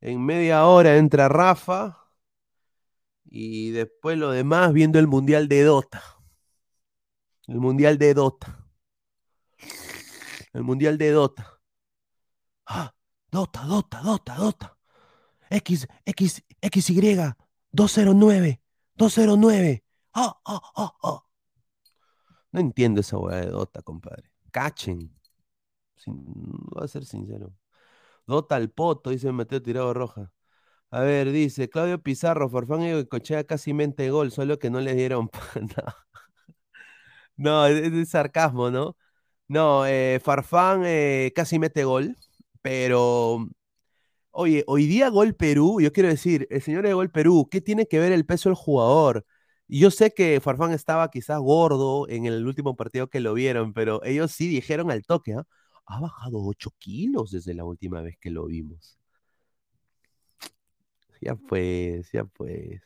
en 0.00 0.24
media 0.24 0.66
hora 0.66 0.96
entra 0.98 1.28
Rafa 1.28 1.98
y 3.26 3.70
después 3.72 4.16
lo 4.16 4.30
demás 4.30 4.72
viendo 4.72 4.98
el 4.98 5.06
Mundial 5.06 5.46
de 5.48 5.62
Dota. 5.62 6.02
El 7.46 7.58
Mundial 7.58 7.96
de 7.96 8.12
Dota. 8.12 8.66
El 10.54 10.62
Mundial 10.62 10.96
de 10.96 11.10
Dota. 11.10 11.60
Ah, 12.66 12.92
Dota, 13.34 13.60
Dota, 13.72 13.98
Dota, 14.02 14.34
Dota. 14.36 14.68
X, 15.50 15.88
X, 16.06 16.42
XY, 16.62 17.36
209, 17.72 18.60
209. 18.96 19.84
Ah, 20.14 20.40
ah, 20.44 20.60
ah, 20.76 20.94
ah. 21.02 21.24
No 22.52 22.60
entiendo 22.60 23.00
esa 23.00 23.18
hueá 23.18 23.40
de 23.40 23.46
Dota, 23.50 23.82
compadre. 23.82 24.30
Cachen. 24.52 25.10
Sin- 25.96 26.24
voy 26.26 26.84
a 26.84 26.88
ser 26.88 27.04
sincero. 27.06 27.52
Dota 28.26 28.56
al 28.56 28.70
poto, 28.70 29.10
dice 29.10 29.32
Mateo 29.32 29.62
Tirado 29.62 29.94
Roja. 29.94 30.32
A 30.90 31.00
ver, 31.02 31.32
dice 31.32 31.70
Claudio 31.70 32.02
Pizarro, 32.02 32.48
Farfán 32.50 32.82
y 32.82 33.06
Cochea 33.06 33.44
casi 33.44 33.74
mente 33.74 34.10
gol, 34.10 34.32
solo 34.32 34.58
que 34.58 34.70
no 34.70 34.80
le 34.80 34.94
dieron. 34.94 35.28
pa- 35.30 35.40
No, 37.36 37.66
es, 37.66 38.08
sarcasmo, 38.10 38.70
¿no? 38.70 38.96
No, 39.48 39.86
eh, 39.86 40.20
Farfán 40.24 40.82
eh, 40.86 41.32
casi 41.34 41.58
mete 41.58 41.84
gol, 41.84 42.16
pero 42.64 43.46
oye, 44.32 44.64
hoy 44.68 44.86
día 44.86 45.10
Gol 45.10 45.34
Perú, 45.36 45.80
yo 45.82 45.92
quiero 45.92 46.08
decir, 46.10 46.48
el 46.50 46.62
señor 46.62 46.84
de 46.86 46.94
Gol 46.94 47.10
Perú, 47.10 47.48
¿qué 47.50 47.60
tiene 47.60 47.86
que 47.86 47.98
ver 48.00 48.12
el 48.12 48.26
peso 48.26 48.48
del 48.50 48.56
jugador? 48.56 49.26
Yo 49.68 49.90
sé 49.90 50.12
que 50.12 50.40
Farfán 50.40 50.72
estaba 50.72 51.10
quizás 51.10 51.40
gordo 51.40 52.08
en 52.08 52.26
el 52.26 52.46
último 52.46 52.76
partido 52.76 53.08
que 53.10 53.20
lo 53.20 53.34
vieron, 53.34 53.74
pero 53.74 54.02
ellos 54.04 54.32
sí 54.32 54.48
dijeron 54.48 54.90
al 54.90 55.04
toque, 55.04 55.34
¿ah? 55.34 55.44
Ha 55.86 56.00
bajado 56.00 56.42
8 56.46 56.70
kilos 56.78 57.32
desde 57.32 57.54
la 57.54 57.64
última 57.64 58.02
vez 58.02 58.16
que 58.20 58.30
lo 58.30 58.46
vimos. 58.46 58.98
Ya 61.20 61.34
pues, 61.36 62.10
ya 62.12 62.24
pues. 62.24 62.82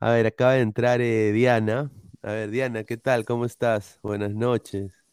A 0.00 0.12
ver, 0.12 0.26
acaba 0.26 0.54
de 0.54 0.62
entrar 0.62 1.00
eh, 1.02 1.32
Diana. 1.32 1.90
A 2.22 2.32
ver, 2.32 2.50
Diana, 2.50 2.84
¿qué 2.84 2.96
tal? 2.98 3.24
¿Cómo 3.26 3.46
estás? 3.46 4.00
Buenas 4.02 4.34
noches. 4.34 5.03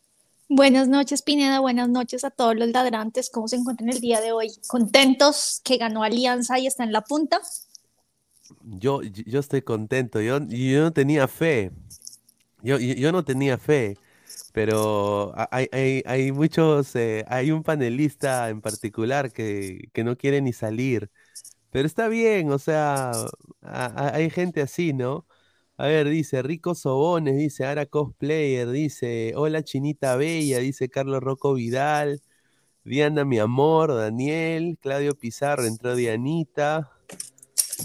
Buenas 0.51 0.87
noches, 0.87 1.23
Pineda. 1.23 1.59
Buenas 1.61 1.89
noches 1.89 2.23
a 2.23 2.29
todos 2.29 2.55
los 2.55 2.67
ladrantes. 2.69 3.31
¿Cómo 3.31 3.47
se 3.47 3.55
encuentran 3.55 3.89
el 3.89 3.99
día 4.01 4.21
de 4.21 4.31
hoy? 4.33 4.49
¿Contentos 4.67 5.61
que 5.63 5.77
ganó 5.77 6.03
Alianza 6.03 6.59
y 6.59 6.67
está 6.67 6.83
en 6.83 6.91
la 6.93 7.01
punta? 7.01 7.41
Yo, 8.61 9.01
yo 9.03 9.39
estoy 9.39 9.61
contento. 9.61 10.21
Yo, 10.21 10.39
yo 10.47 10.81
no 10.81 10.93
tenía 10.93 11.27
fe. 11.27 11.71
Yo, 12.61 12.79
yo, 12.79 13.11
no 13.11 13.25
tenía 13.25 13.57
fe. 13.57 13.99
Pero 14.53 15.33
ha- 15.37 15.49
hay, 15.51 15.67
hay, 15.73 16.03
hay 16.05 16.31
muchos, 16.33 16.95
eh, 16.95 17.25
hay 17.29 17.51
un 17.51 17.63
panelista 17.63 18.49
en 18.49 18.61
particular 18.61 19.31
que, 19.33 19.89
que 19.93 20.03
no 20.03 20.17
quiere 20.17 20.41
ni 20.41 20.53
salir. 20.53 21.11
Pero 21.71 21.87
está 21.87 22.07
bien, 22.09 22.51
o 22.51 22.59
sea, 22.59 23.29
hay 23.61 24.29
gente 24.31 24.61
así, 24.61 24.93
¿no? 24.93 25.27
A 25.81 25.87
ver, 25.87 26.07
dice 26.09 26.43
Rico 26.43 26.75
Sobones, 26.75 27.35
dice 27.35 27.65
Ara 27.65 27.87
Cosplayer, 27.87 28.69
dice 28.69 29.33
Hola 29.35 29.63
Chinita 29.63 30.15
Bella, 30.15 30.59
dice 30.59 30.89
Carlos 30.89 31.21
Rocco 31.23 31.55
Vidal, 31.55 32.21
Diana 32.83 33.25
Mi 33.25 33.39
Amor, 33.39 33.95
Daniel, 33.95 34.77
Claudio 34.79 35.15
Pizarro, 35.15 35.65
entró 35.65 35.95
Dianita. 35.95 36.91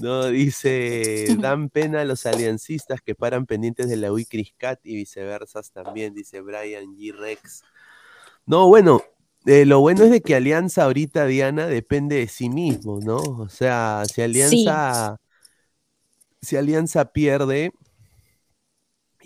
No, 0.02 0.26
dice, 0.26 1.24
dan 1.40 1.70
pena 1.70 2.02
a 2.02 2.04
los 2.04 2.26
aliancistas 2.26 3.00
que 3.00 3.14
paran 3.14 3.46
pendientes 3.46 3.88
de 3.88 3.96
la 3.96 4.12
UI 4.12 4.26
Criscat 4.26 4.78
y 4.84 4.96
viceversa 4.96 5.62
también, 5.72 6.12
dice 6.12 6.42
Brian 6.42 6.94
G. 6.98 7.14
Rex. 7.14 7.62
No, 8.44 8.68
bueno, 8.68 9.00
eh, 9.46 9.64
lo 9.64 9.80
bueno 9.80 10.04
es 10.04 10.10
de 10.10 10.20
que 10.20 10.34
Alianza 10.34 10.84
ahorita, 10.84 11.24
Diana, 11.24 11.66
depende 11.66 12.16
de 12.16 12.28
sí 12.28 12.50
mismo, 12.50 13.00
¿no? 13.00 13.16
O 13.16 13.48
sea, 13.48 14.02
si 14.04 14.20
Alianza, 14.20 15.18
si 16.42 16.58
Alianza 16.58 17.06
pierde, 17.06 17.72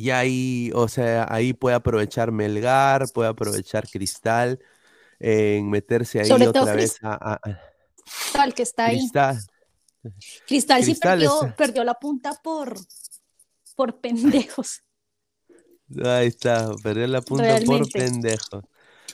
y 0.01 0.11
ahí, 0.11 0.71
o 0.75 0.89
sea, 0.89 1.27
ahí 1.29 1.53
puede 1.53 1.77
aprovechar 1.77 2.33
Melgar, 2.33 3.07
puede 3.13 3.29
aprovechar 3.29 3.87
Cristal, 3.89 4.59
en 5.19 5.69
meterse 5.69 6.21
ahí 6.21 6.27
Sobre 6.29 6.47
todo 6.47 6.63
otra 6.63 6.75
vez 6.75 6.99
a, 7.03 7.13
a- 7.13 7.35
a- 7.35 7.61
Tal 8.33 8.55
que 8.55 8.63
está 8.63 8.87
ahí. 8.87 8.99
Cristal. 8.99 9.39
Cristal 10.47 10.81
sí 10.83 10.93
Cristal 10.93 11.11
perdió, 11.13 11.35
está- 11.43 11.57
perdió 11.57 11.85
la 11.85 11.95
punta 11.95 12.33
por, 12.43 12.79
por 13.77 14.01
pendejos. 14.01 14.83
Ahí 16.03 16.29
está, 16.29 16.71
perdió 16.83 17.07
la 17.07 17.21
punta 17.21 17.59
por 17.65 17.89
Realmente. 17.89 17.99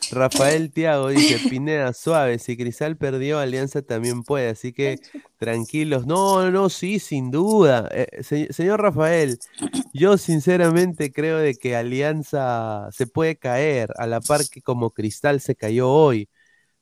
Rafael 0.08 0.70
Tiago 0.72 1.08
dice, 1.08 1.40
Pineda, 1.40 1.92
suave, 1.92 2.38
si 2.38 2.56
Cristal 2.56 2.96
perdió, 2.96 3.38
Alianza 3.40 3.82
también 3.82 4.24
puede, 4.24 4.50
así 4.50 4.72
que 4.72 5.00
tranquilos. 5.38 6.06
No, 6.06 6.50
no, 6.50 6.68
sí, 6.70 6.98
sin 7.00 7.30
duda. 7.30 7.88
Eh, 7.92 8.22
se- 8.22 8.52
señor 8.52 8.80
Rafael, 8.82 9.42
yo 9.92 10.16
sinceramente 10.18 11.12
creo 11.12 11.38
de 11.38 11.56
que 11.58 11.76
Alianza 11.76 12.88
se 12.92 13.06
puede 13.08 13.36
caer 13.38 13.90
a 13.98 14.06
la 14.06 14.20
par 14.22 14.48
que 14.48 14.62
como 14.62 14.90
Cristal 14.92 15.40
se 15.40 15.56
cayó 15.56 15.90
hoy. 15.90 16.28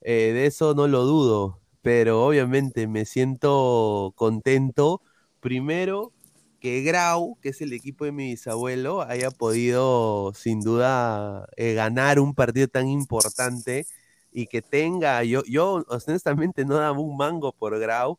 Eh, 0.03 0.33
de 0.35 0.47
eso 0.47 0.75
no 0.75 0.89
lo 0.89 1.05
dudo, 1.05 1.63
pero 1.83 2.27
obviamente 2.27 2.89
me 2.89 3.07
siento 3.07 4.13
contento. 4.17 5.03
Primero, 5.41 6.14
que 6.65 6.81
Grau, 6.83 7.37
que 7.43 7.51
es 7.51 7.61
el 7.61 7.75
equipo 7.75 8.07
de 8.07 8.13
mi 8.13 8.31
bisabuelo, 8.31 9.03
haya 9.03 9.31
podido 9.31 10.33
sin 10.35 10.63
duda 10.63 11.47
eh, 11.59 11.75
ganar 11.75 12.19
un 12.19 12.35
partido 12.35 12.69
tan 12.69 12.89
importante 12.89 13.87
y 14.33 14.47
que 14.47 14.63
tenga, 14.63 15.23
yo, 15.25 15.43
yo 15.45 15.85
honestamente 15.89 16.65
no 16.65 16.77
daba 16.77 16.99
un 16.99 17.19
mango 17.19 17.53
por 17.53 17.79
Grau 17.79 18.19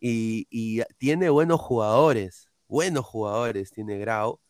y, 0.00 0.82
tiene 0.98 1.30
buenos 1.30 1.60
jugadores, 1.60 2.48
buenos 2.66 3.04
jugadores 3.06 3.70
tiene 3.70 3.98
Grau. 3.98 4.40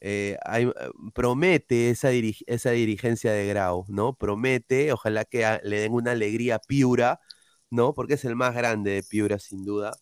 eh, 0.00 0.36
eh, 0.54 0.72
promete 1.14 1.90
esa, 1.90 2.10
esa 2.46 2.70
dirigencia 2.72 3.32
de 3.32 3.46
Grau, 3.48 3.84
¿no? 3.88 4.14
Promete, 4.14 4.92
ojalá 4.92 5.24
que 5.24 5.44
a- 5.44 5.60
le 5.64 5.80
den 5.80 5.92
una 5.92 6.12
alegría 6.12 6.58
Piura, 6.60 7.20
¿no? 7.70 7.94
Porque 7.94 8.14
es 8.14 8.24
el 8.24 8.36
más 8.36 8.54
grande 8.56 8.92
de 8.92 9.02
Piura, 9.04 9.38
sin 9.38 9.64
duda. 9.64 9.92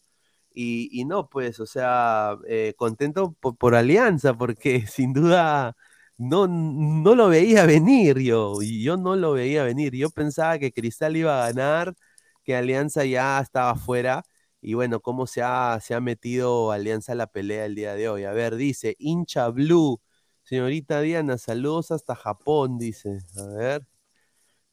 Y, 0.59 1.05
no, 1.05 1.29
pues, 1.29 1.61
o 1.61 1.67
sea, 1.67 2.39
eh, 2.49 2.73
contento 2.79 3.35
por, 3.41 3.57
por 3.59 3.75
Alianza, 3.75 4.33
porque 4.35 4.87
sin 4.87 5.13
duda 5.13 5.77
no, 6.17 6.47
no 6.49 7.15
lo 7.15 7.29
veía 7.29 7.67
venir 7.67 8.19
yo, 8.21 8.63
y 8.63 8.83
yo 8.83 8.97
no 8.97 9.17
lo 9.17 9.33
veía 9.33 9.65
venir. 9.65 9.95
Yo 9.95 10.09
pensaba 10.11 10.59
que 10.59 10.73
Cristal 10.73 11.17
iba 11.17 11.45
a 11.45 11.49
ganar, 11.53 11.95
que 12.43 12.57
Alianza 12.57 13.05
ya 13.05 13.39
estaba 13.41 13.75
fuera, 13.77 14.23
y 14.63 14.73
bueno, 14.75 15.01
cómo 15.01 15.27
se 15.27 15.43
ha, 15.43 15.79
se 15.83 15.95
ha 15.95 16.01
metido 16.01 16.73
Alianza 16.73 17.13
a 17.13 17.15
la 17.17 17.27
pelea 17.27 17.67
el 17.67 17.75
día 17.75 17.95
de 17.95 18.09
hoy. 18.09 18.25
A 18.25 18.33
ver, 18.33 18.57
dice, 18.57 18.97
hincha 18.99 19.49
blue, 19.51 20.01
señorita 20.43 21.01
Diana, 21.03 21.37
saludos 21.39 21.91
hasta 21.91 22.15
Japón, 22.17 22.79
dice. 22.79 23.19
A 23.39 23.45
ver. 23.57 23.87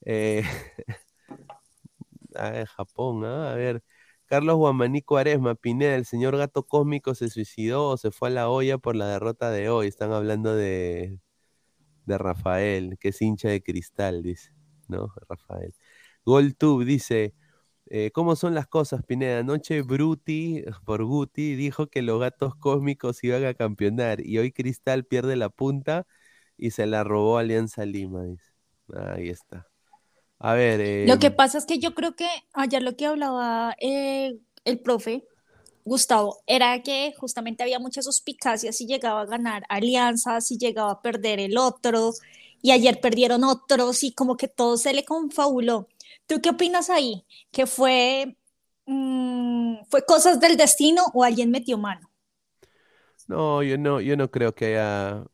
Eh, 0.05 0.43
a 2.35 2.49
ver, 2.51 2.67
Japón, 2.67 3.25
¿ah? 3.25 3.51
A 3.53 3.55
ver. 3.55 3.83
Carlos 4.25 4.57
Guamaní 4.57 5.01
Cuaresma, 5.01 5.55
Pineda, 5.55 5.95
el 5.95 6.05
señor 6.05 6.38
gato 6.38 6.63
cósmico 6.65 7.15
se 7.15 7.29
suicidó 7.29 7.89
o 7.89 7.97
se 7.97 8.12
fue 8.12 8.29
a 8.29 8.31
la 8.31 8.49
olla 8.49 8.77
por 8.77 8.95
la 8.95 9.07
derrota 9.07 9.51
de 9.51 9.69
hoy. 9.69 9.88
Están 9.88 10.12
hablando 10.13 10.55
de, 10.55 11.19
de 12.05 12.17
Rafael, 12.17 12.97
que 12.99 13.09
es 13.09 13.21
hincha 13.21 13.49
de 13.49 13.63
cristal, 13.63 14.23
dice, 14.23 14.51
¿no? 14.88 15.13
Rafael. 15.29 15.73
GolTube 16.25 16.86
dice, 16.86 17.33
eh, 17.88 18.12
¿cómo 18.13 18.36
son 18.36 18.55
las 18.55 18.67
cosas, 18.67 19.03
Pineda? 19.05 19.39
Anoche 19.39 19.81
Bruti, 19.83 20.63
por 20.86 21.03
Guti, 21.05 21.55
dijo 21.55 21.88
que 21.88 22.01
los 22.01 22.19
gatos 22.19 22.55
cósmicos 22.55 23.23
iban 23.23 23.45
a 23.45 23.53
campeonar 23.53 24.25
y 24.25 24.38
hoy 24.39 24.51
Cristal 24.51 25.05
pierde 25.05 25.36
la 25.36 25.49
punta 25.49 26.07
y 26.57 26.71
se 26.71 26.86
la 26.88 27.03
robó 27.03 27.38
Alianza 27.38 27.86
Lima, 27.86 28.23
dice. 28.25 28.53
Ahí 28.95 29.29
está. 29.29 29.72
A 30.45 30.56
ver, 30.56 31.08
Lo 31.08 31.19
que 31.19 31.27
eh, 31.27 31.32
pasa 31.32 31.58
es 31.58 31.65
que 31.65 31.79
yo 31.79 31.95
creo 31.95 32.17
que 32.17 32.27
ayer 32.51 32.84
lo 32.84 32.97
que 32.97 33.06
hablaba 33.06 33.77
eh, 33.79 34.39
el 34.65 34.79
profe 34.82 35.25
Gustavo 35.86 36.39
era 36.47 36.84
que 36.84 37.13
justamente 37.17 37.63
había 37.63 37.79
muchas 37.79 38.03
suspicacias 38.03 38.75
si 38.75 38.86
llegaba 38.86 39.21
a 39.21 39.25
ganar 39.25 39.63
Alianza, 39.69 40.41
si 40.41 40.58
llegaba 40.58 40.91
a 40.91 41.01
perder 41.01 41.39
el 41.39 41.58
otro, 41.58 42.12
y 42.62 42.71
ayer 42.71 42.99
perdieron 42.99 43.45
otros 43.45 44.03
y 44.03 44.12
como 44.12 44.36
que 44.36 44.49
todo 44.49 44.75
se 44.75 44.93
le 44.93 45.06
confabuló. 45.06 45.88
¿Tú 46.27 46.41
qué 46.41 46.49
opinas 46.49 46.89
ahí? 46.89 47.25
¿Que 47.49 47.65
fue, 47.65 48.36
mm, 48.86 49.86
fue 49.89 50.06
cosas 50.06 50.41
del 50.41 50.58
destino 50.58 51.03
o 51.13 51.23
alguien 51.23 51.51
metió 51.51 51.77
mano? 51.77 52.10
No, 53.27 53.63
yo 53.63 53.77
no, 53.77 54.01
yo 54.01 54.17
no 54.17 54.29
creo 54.31 54.53
que 54.53 54.65
haya 54.77 55.25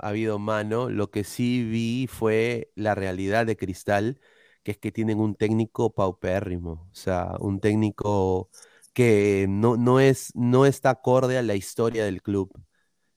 habido 0.00 0.38
mano. 0.38 0.90
Lo 0.90 1.10
que 1.10 1.24
sí 1.24 1.64
vi 1.64 2.06
fue 2.06 2.70
la 2.74 2.94
realidad 2.94 3.46
de 3.46 3.56
Cristal, 3.56 4.20
que 4.62 4.72
es 4.72 4.78
que 4.78 4.92
tienen 4.92 5.18
un 5.18 5.34
técnico 5.34 5.94
paupérrimo, 5.94 6.88
o 6.92 6.94
sea, 6.94 7.32
un 7.40 7.60
técnico 7.60 8.50
que 8.92 9.46
no, 9.48 9.76
no 9.78 10.00
es, 10.00 10.32
no 10.36 10.66
está 10.66 10.90
acorde 10.90 11.38
a 11.38 11.42
la 11.42 11.54
historia 11.54 12.04
del 12.04 12.20
club. 12.22 12.52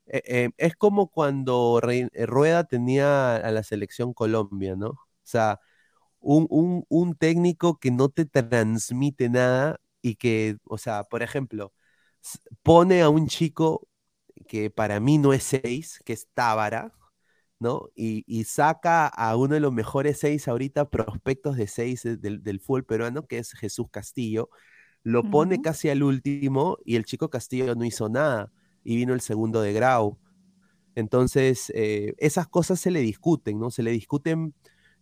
Eh, 0.07 0.21
eh, 0.27 0.49
es 0.57 0.75
como 0.75 1.09
cuando 1.09 1.81
eh, 1.89 2.09
Rueda 2.27 2.65
tenía 2.65 3.35
a 3.37 3.51
la 3.51 3.63
selección 3.63 4.13
Colombia, 4.13 4.75
¿no? 4.75 4.89
O 4.89 4.99
sea, 5.23 5.59
un, 6.19 6.47
un, 6.49 6.85
un 6.89 7.15
técnico 7.15 7.79
que 7.79 7.91
no 7.91 8.09
te 8.09 8.25
transmite 8.25 9.29
nada 9.29 9.79
y 10.01 10.15
que, 10.15 10.57
o 10.65 10.77
sea, 10.77 11.03
por 11.05 11.23
ejemplo, 11.23 11.73
pone 12.63 13.01
a 13.01 13.09
un 13.09 13.27
chico 13.27 13.87
que 14.47 14.69
para 14.71 14.99
mí 14.99 15.17
no 15.17 15.33
es 15.33 15.43
seis, 15.43 15.99
que 16.05 16.13
es 16.13 16.27
Tábara, 16.33 16.93
¿no? 17.59 17.89
Y, 17.95 18.23
y 18.27 18.45
saca 18.45 19.07
a 19.07 19.35
uno 19.37 19.55
de 19.55 19.59
los 19.61 19.73
mejores 19.73 20.19
seis 20.19 20.47
ahorita 20.47 20.89
prospectos 20.89 21.57
de 21.57 21.67
seis 21.67 22.03
de- 22.03 22.17
del, 22.17 22.43
del 22.43 22.59
fútbol 22.61 22.85
peruano, 22.85 23.27
que 23.27 23.39
es 23.39 23.53
Jesús 23.53 23.87
Castillo. 23.91 24.49
Lo 25.03 25.29
pone 25.29 25.61
casi 25.61 25.89
al 25.89 26.03
último 26.03 26.77
y 26.85 26.95
el 26.97 27.05
chico 27.05 27.29
Castillo 27.29 27.75
no 27.75 27.85
hizo 27.85 28.09
nada 28.09 28.51
y 28.83 28.95
vino 28.97 29.13
el 29.13 29.21
segundo 29.21 29.61
de 29.61 29.73
Grau. 29.73 30.19
Entonces, 30.95 31.71
eh, 31.75 32.13
esas 32.17 32.47
cosas 32.47 32.79
se 32.79 32.91
le 32.91 33.01
discuten, 33.01 33.59
¿no? 33.59 33.69
Se 33.71 33.83
le 33.83 33.91
discuten 33.91 34.53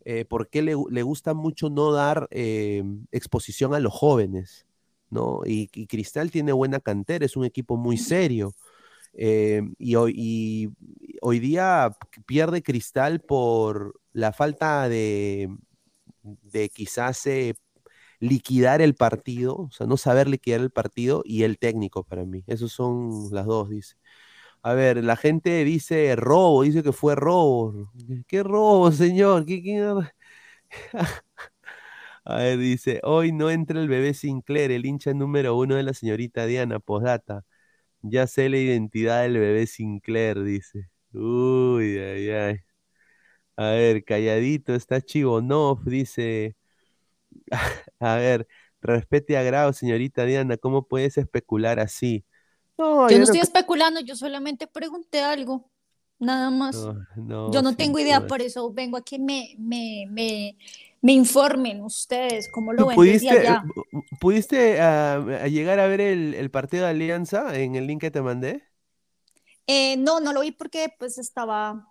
eh, 0.06 0.26
por 0.26 0.50
qué 0.50 0.62
le, 0.64 0.76
le 0.90 1.04
gusta 1.04 1.34
mucho 1.34 1.70
no 1.70 1.92
dar 1.92 2.28
eh, 2.32 2.84
exposición 3.12 3.74
a 3.76 3.80
los 3.80 3.94
jóvenes, 3.94 4.66
¿no? 5.14 5.42
Y, 5.46 5.70
y 5.74 5.88
Cristal 5.88 6.32
tiene 6.32 6.52
buena 6.54 6.80
cantera, 6.82 7.26
es 7.26 7.38
un 7.38 7.46
equipo 7.46 7.78
muy 7.78 7.98
serio. 7.98 8.54
eh, 9.14 9.62
y, 9.80 9.96
hoy, 9.96 10.14
y 10.18 10.70
hoy 11.22 11.40
día 11.40 11.92
pierde 12.28 12.64
Cristal 12.64 13.22
por 13.22 14.00
la 14.14 14.34
falta 14.34 14.90
de, 14.90 15.50
de 16.24 16.70
quizás 16.70 17.26
eh, 17.28 17.56
liquidar 18.20 18.82
el 18.82 18.96
partido, 18.96 19.56
o 19.58 19.72
sea, 19.72 19.88
no 19.88 19.98
saber 19.98 20.28
liquidar 20.30 20.62
el 20.62 20.72
partido 20.72 21.24
y 21.26 21.44
el 21.44 21.58
técnico 21.60 22.04
para 22.06 22.26
mí. 22.26 22.44
Esos 22.48 22.72
son 22.74 23.30
las 23.32 23.46
dos, 23.46 23.70
dice. 23.70 23.96
A 24.64 24.74
ver, 24.74 25.04
la 25.04 25.18
gente 25.18 25.64
dice 25.66 26.16
robo, 26.18 26.64
dice 26.64 26.84
que 26.84 26.94
fue 26.94 27.16
robo. 27.16 27.92
¿Qué 28.28 28.44
robo, 28.44 28.92
señor? 28.94 29.46
¿Qué, 29.46 29.64
qué- 29.64 29.96
A 32.26 32.38
ver, 32.38 32.58
dice, 32.58 33.02
hoy 33.04 33.32
no 33.34 33.50
entra 33.50 33.82
el 33.82 33.90
bebé 33.90 34.14
Sinclair, 34.14 34.72
el 34.72 34.86
hincha 34.86 35.14
número 35.14 35.58
uno 35.58 35.76
de 35.76 35.84
la 35.84 35.94
señorita 35.94 36.46
Diana, 36.46 36.80
posdata. 36.80 37.44
Ya 38.02 38.28
sé 38.28 38.50
la 38.50 38.58
identidad 38.58 39.24
del 39.24 39.40
bebé 39.40 39.68
Sinclair, 39.68 40.44
dice. 40.44 40.90
Uy, 41.14 41.98
ay, 42.00 42.30
ay. 42.32 42.58
A 43.58 43.72
ver, 43.72 44.04
calladito, 44.06 44.74
está 44.76 45.02
Chivonov, 45.02 45.84
dice. 45.86 46.56
A 48.00 48.16
ver, 48.18 48.48
respete 48.82 49.38
a 49.38 49.44
Grau, 49.44 49.74
señorita 49.74 50.26
Diana, 50.26 50.58
¿cómo 50.58 50.88
puedes 50.88 51.18
especular 51.18 51.80
así? 51.80 52.26
No, 52.78 53.10
Yo 53.10 53.18
no 53.18 53.24
estoy 53.26 53.42
especulando, 53.42 54.00
yo 54.02 54.16
solamente 54.16 54.68
pregunté 54.68 55.22
algo. 55.22 55.70
nada 56.20 56.50
más. 56.50 56.92
No, 57.16 57.52
Yo 57.52 57.62
no 57.62 57.76
tengo 57.76 58.00
idea, 58.00 58.26
por 58.28 58.42
eso 58.42 58.72
vengo 58.74 58.98
a 58.98 59.04
que 59.04 59.20
me, 59.20 59.56
me, 59.60 60.06
me, 60.10 60.58
me 61.04 61.12
informen 61.14 61.84
ustedes 61.84 62.50
cómo 62.52 62.74
lo 62.74 62.80
¿Tú 62.82 62.88
ven 62.88 62.98
desde 62.98 63.30
pudiste, 63.30 63.30
allá. 63.30 63.64
eh, 63.68 63.84
pudiste 64.20 64.82
ah, 64.82 65.48
llegar 65.48 65.80
a 65.80 65.88
ver 65.88 66.02
el, 66.02 66.34
el 66.34 66.50
partido 66.52 66.86
de 66.86 66.90
Alianza 66.92 67.56
en 67.60 67.76
el 67.76 67.88
link 67.88 68.02
que 68.02 68.12
te 68.12 68.22
mandé? 68.22 68.64
Eh, 69.68 69.98
no, 69.98 70.20
no 70.20 70.34
lo 70.34 70.42
vi 70.42 70.52
porque 70.52 70.90
pues 71.00 71.18
estaba, 71.18 71.88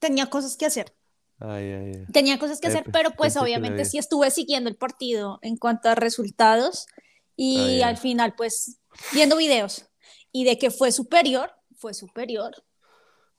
tenía 0.00 0.26
cosas 0.30 0.56
que 0.56 0.66
hacer. 0.66 0.94
Ay, 1.38 1.64
ay, 1.72 1.92
ay. 1.96 2.06
Tenía 2.12 2.38
cosas 2.38 2.60
que 2.60 2.68
Eh, 2.68 2.70
hacer, 2.70 2.84
pe- 2.84 2.90
pero 2.92 3.10
pues 3.16 3.36
obviamente 3.36 3.84
sí 3.84 3.98
estuve 3.98 4.30
siguiendo 4.30 4.70
el 4.70 4.76
partido 4.76 5.38
en 5.42 5.56
cuanto 5.56 5.88
a 5.88 5.94
resultados 5.94 6.86
y 7.36 7.82
al 7.82 7.96
final 7.96 8.34
pues 8.36 8.78
viendo 9.12 9.36
videos 9.36 9.86
y 10.32 10.44
de 10.44 10.58
que 10.58 10.70
fue 10.70 10.92
superior, 10.92 11.50
fue 11.76 11.94
superior. 11.94 12.54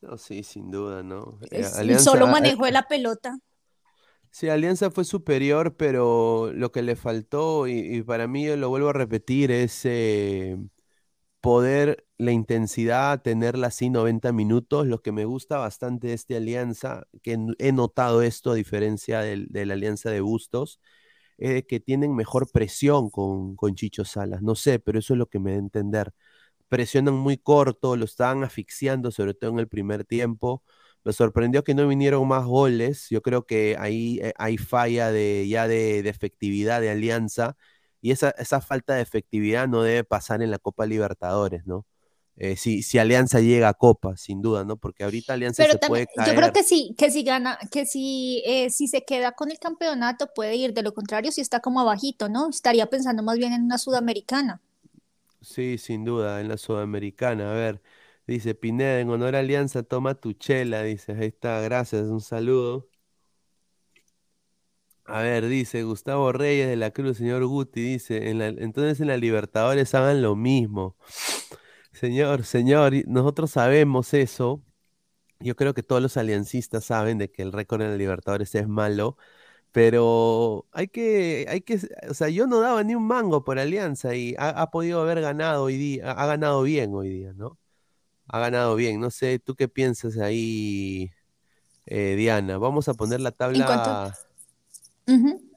No, 0.02 0.17
sí, 0.17 0.43
sin 0.43 0.70
duda, 0.70 1.02
¿no? 1.04 1.39
Eh, 1.52 1.65
Alianza, 1.76 2.04
solo 2.04 2.26
ah, 2.28 2.32
eh, 2.43 2.56
de 2.65 2.72
la 2.72 2.88
pelota. 2.88 3.38
Sí, 4.32 4.50
Alianza 4.50 4.92
fue 4.92 5.04
superior, 5.04 5.76
pero 5.78 6.52
lo 6.54 6.72
que 6.72 6.84
le 6.84 6.96
faltó, 6.96 7.68
y, 7.68 8.04
para 8.04 8.28
mí 8.28 8.46
lo 8.56 8.70
vuelvo 8.70 8.90
a 8.90 8.94
repetir, 8.94 9.52
es 9.52 9.82
eh, 9.86 10.58
poder, 11.42 12.06
la 12.18 12.32
intensidad, 12.32 13.22
tenerla 13.22 13.68
así 13.68 13.90
90 13.90 14.32
minutos. 14.34 14.88
Lo 14.88 15.02
que 15.02 15.12
me 15.12 15.26
gusta 15.26 15.58
bastante 15.60 16.08
de 16.08 16.13
este 16.13 16.38
Alianza, 16.38 17.08
que 17.24 17.38
he 17.60 17.72
notado 17.74 18.22
esto 18.24 18.52
a 18.52 18.56
diferencia 18.56 19.22
de 19.22 19.66
la 19.66 19.74
Alianza 19.74 20.12
de 20.12 20.22
Bustos, 20.22 20.82
es 21.38 21.66
que 21.66 21.80
tienen 21.80 22.16
mejor 22.16 22.52
presión 22.52 23.10
con, 23.10 23.56
con 23.56 23.76
Chicho 23.76 24.06
Salas. 24.06 24.42
No 24.44 24.56
sé, 24.56 24.80
pero 24.80 25.00
eso 25.00 25.13
es 25.13 25.20
lo 25.20 25.28
que 25.28 25.40
me 25.40 25.52
da 25.52 25.58
a 25.58 25.60
entender. 25.62 26.13
Presionan 26.70 27.16
muy 27.16 27.38
corto, 27.38 27.96
lo 27.96 28.06
estaban 28.06 28.44
asfixiando, 28.44 29.12
sobre 29.12 29.34
todo 29.36 29.52
en 29.52 29.60
el 29.60 29.68
primer 29.70 30.06
tiempo. 30.06 30.63
Me 31.08 31.13
sorprendió 31.13 31.63
que 31.63 31.74
no 31.76 31.88
vinieron 31.88 32.28
más 32.28 32.46
goles. 32.46 33.08
Yo 33.10 33.24
creo 33.24 33.46
que 33.48 33.78
ahí 33.80 34.20
eh, 34.22 34.34
hay 34.38 34.58
falla 34.60 35.12
de, 35.12 35.48
ya 35.50 35.67
de, 35.70 36.04
de 36.04 36.10
efectividad 36.10 36.82
de 36.82 36.91
Alianza. 36.91 37.58
Y 38.02 38.12
esa, 38.12 38.32
esa 38.32 38.62
falta 38.62 38.96
de 38.96 39.04
efectividad 39.04 39.67
no 39.70 39.84
debe 39.84 40.04
pasar 40.06 40.41
en 40.43 40.52
la 40.52 40.60
Copa 40.60 40.86
Libertadores, 40.86 41.65
¿no? 41.65 41.88
Eh, 42.38 42.58
si, 42.58 42.84
si 42.84 43.00
Alianza 43.00 43.39
llega 43.41 43.70
a 43.70 43.74
Copa, 43.76 44.17
sin 44.17 44.41
duda, 44.41 44.65
¿no? 44.65 44.78
Porque 44.78 45.04
ahorita 45.06 45.34
Alianza 45.34 45.63
Pero 45.63 45.65
se 45.65 45.80
también, 45.80 46.06
puede 46.06 46.08
yo 46.15 46.34
caer. 46.34 46.36
creo 46.36 46.54
que 46.54 46.63
sí, 46.63 46.93
que 46.98 47.10
si 47.12 47.24
gana, 47.24 47.58
que 47.72 47.86
si, 47.86 48.43
eh, 48.46 48.70
si 48.70 48.88
se 48.88 49.04
queda 49.06 49.32
con 49.34 49.50
el 49.52 49.60
campeonato 49.60 50.28
puede 50.34 50.56
ir, 50.56 50.74
de 50.74 50.84
lo 50.84 50.93
contrario, 50.93 51.32
si 51.32 51.41
está 51.41 51.60
como 51.62 51.80
abajito, 51.82 52.30
¿no? 52.30 52.50
Estaría 52.50 52.89
pensando 52.89 53.24
más 53.24 53.38
bien 53.38 53.54
en 53.54 53.63
una 53.63 53.78
sudamericana. 53.80 54.62
Sí, 55.41 55.78
sin 55.78 56.04
duda, 56.04 56.41
en 56.41 56.48
la 56.50 56.58
Sudamericana. 56.58 57.52
A 57.52 57.54
ver, 57.54 57.82
dice 58.28 58.56
Pineda, 58.56 59.00
en 59.00 59.10
honor 59.10 59.36
a 59.36 59.40
Alianza, 59.40 59.84
toma 59.84 60.16
tu 60.16 60.34
chela, 60.34 60.84
dice. 60.84 61.13
Ahí 61.13 61.28
está, 61.28 61.62
gracias, 61.62 62.04
un 62.08 62.22
saludo. 62.22 62.90
A 65.06 65.22
ver, 65.22 65.48
dice 65.48 65.84
Gustavo 65.84 66.34
Reyes 66.34 66.68
de 66.68 66.76
la 66.76 66.92
Cruz, 66.92 67.18
señor 67.18 67.46
Guti, 67.46 67.82
dice, 67.82 68.30
entonces 68.30 69.00
en 69.00 69.08
la 69.08 69.16
Libertadores 69.18 69.96
hagan 69.96 70.22
lo 70.22 70.36
mismo. 70.36 70.98
Señor, 71.94 72.44
señor, 72.46 72.94
nosotros 73.08 73.52
sabemos 73.52 74.13
eso. 74.13 74.63
Yo 75.40 75.56
creo 75.56 75.74
que 75.74 75.84
todos 75.84 76.02
los 76.02 76.18
aliancistas 76.18 76.86
saben 76.86 77.18
de 77.20 77.32
que 77.32 77.44
el 77.44 77.54
récord 77.54 77.82
en 77.84 77.92
la 77.92 77.98
Libertadores 77.98 78.56
es 78.56 78.68
malo, 78.68 79.18
pero 79.72 80.68
hay 80.74 80.88
que, 80.90 81.48
hay 81.50 81.62
que, 81.62 81.80
o 82.10 82.13
sea, 82.16 82.30
yo 82.30 82.48
no 82.48 82.62
daba 82.62 82.84
ni 82.84 82.96
un 82.96 83.08
mango 83.08 83.44
por 83.44 83.60
Alianza 83.60 84.16
y 84.16 84.36
ha, 84.40 84.50
ha 84.50 84.72
podido 84.72 85.02
haber 85.02 85.22
ganado 85.22 85.63
hoy 85.66 85.78
día, 85.78 86.12
ha 86.12 86.28
ganado 86.28 86.63
bien 86.63 86.94
hoy 86.96 87.10
día, 87.10 87.34
¿no? 87.34 87.60
Ha 88.28 88.40
ganado 88.40 88.76
bien. 88.76 89.00
No 89.00 89.10
sé, 89.10 89.40
¿tú 89.40 89.56
qué 89.56 89.68
piensas 89.68 90.18
ahí, 90.18 91.12
eh, 91.86 92.16
Diana? 92.16 92.58
Vamos 92.58 92.88
a 92.88 92.94
poner 92.94 93.22
la 93.22 93.32
tabla 93.32 94.13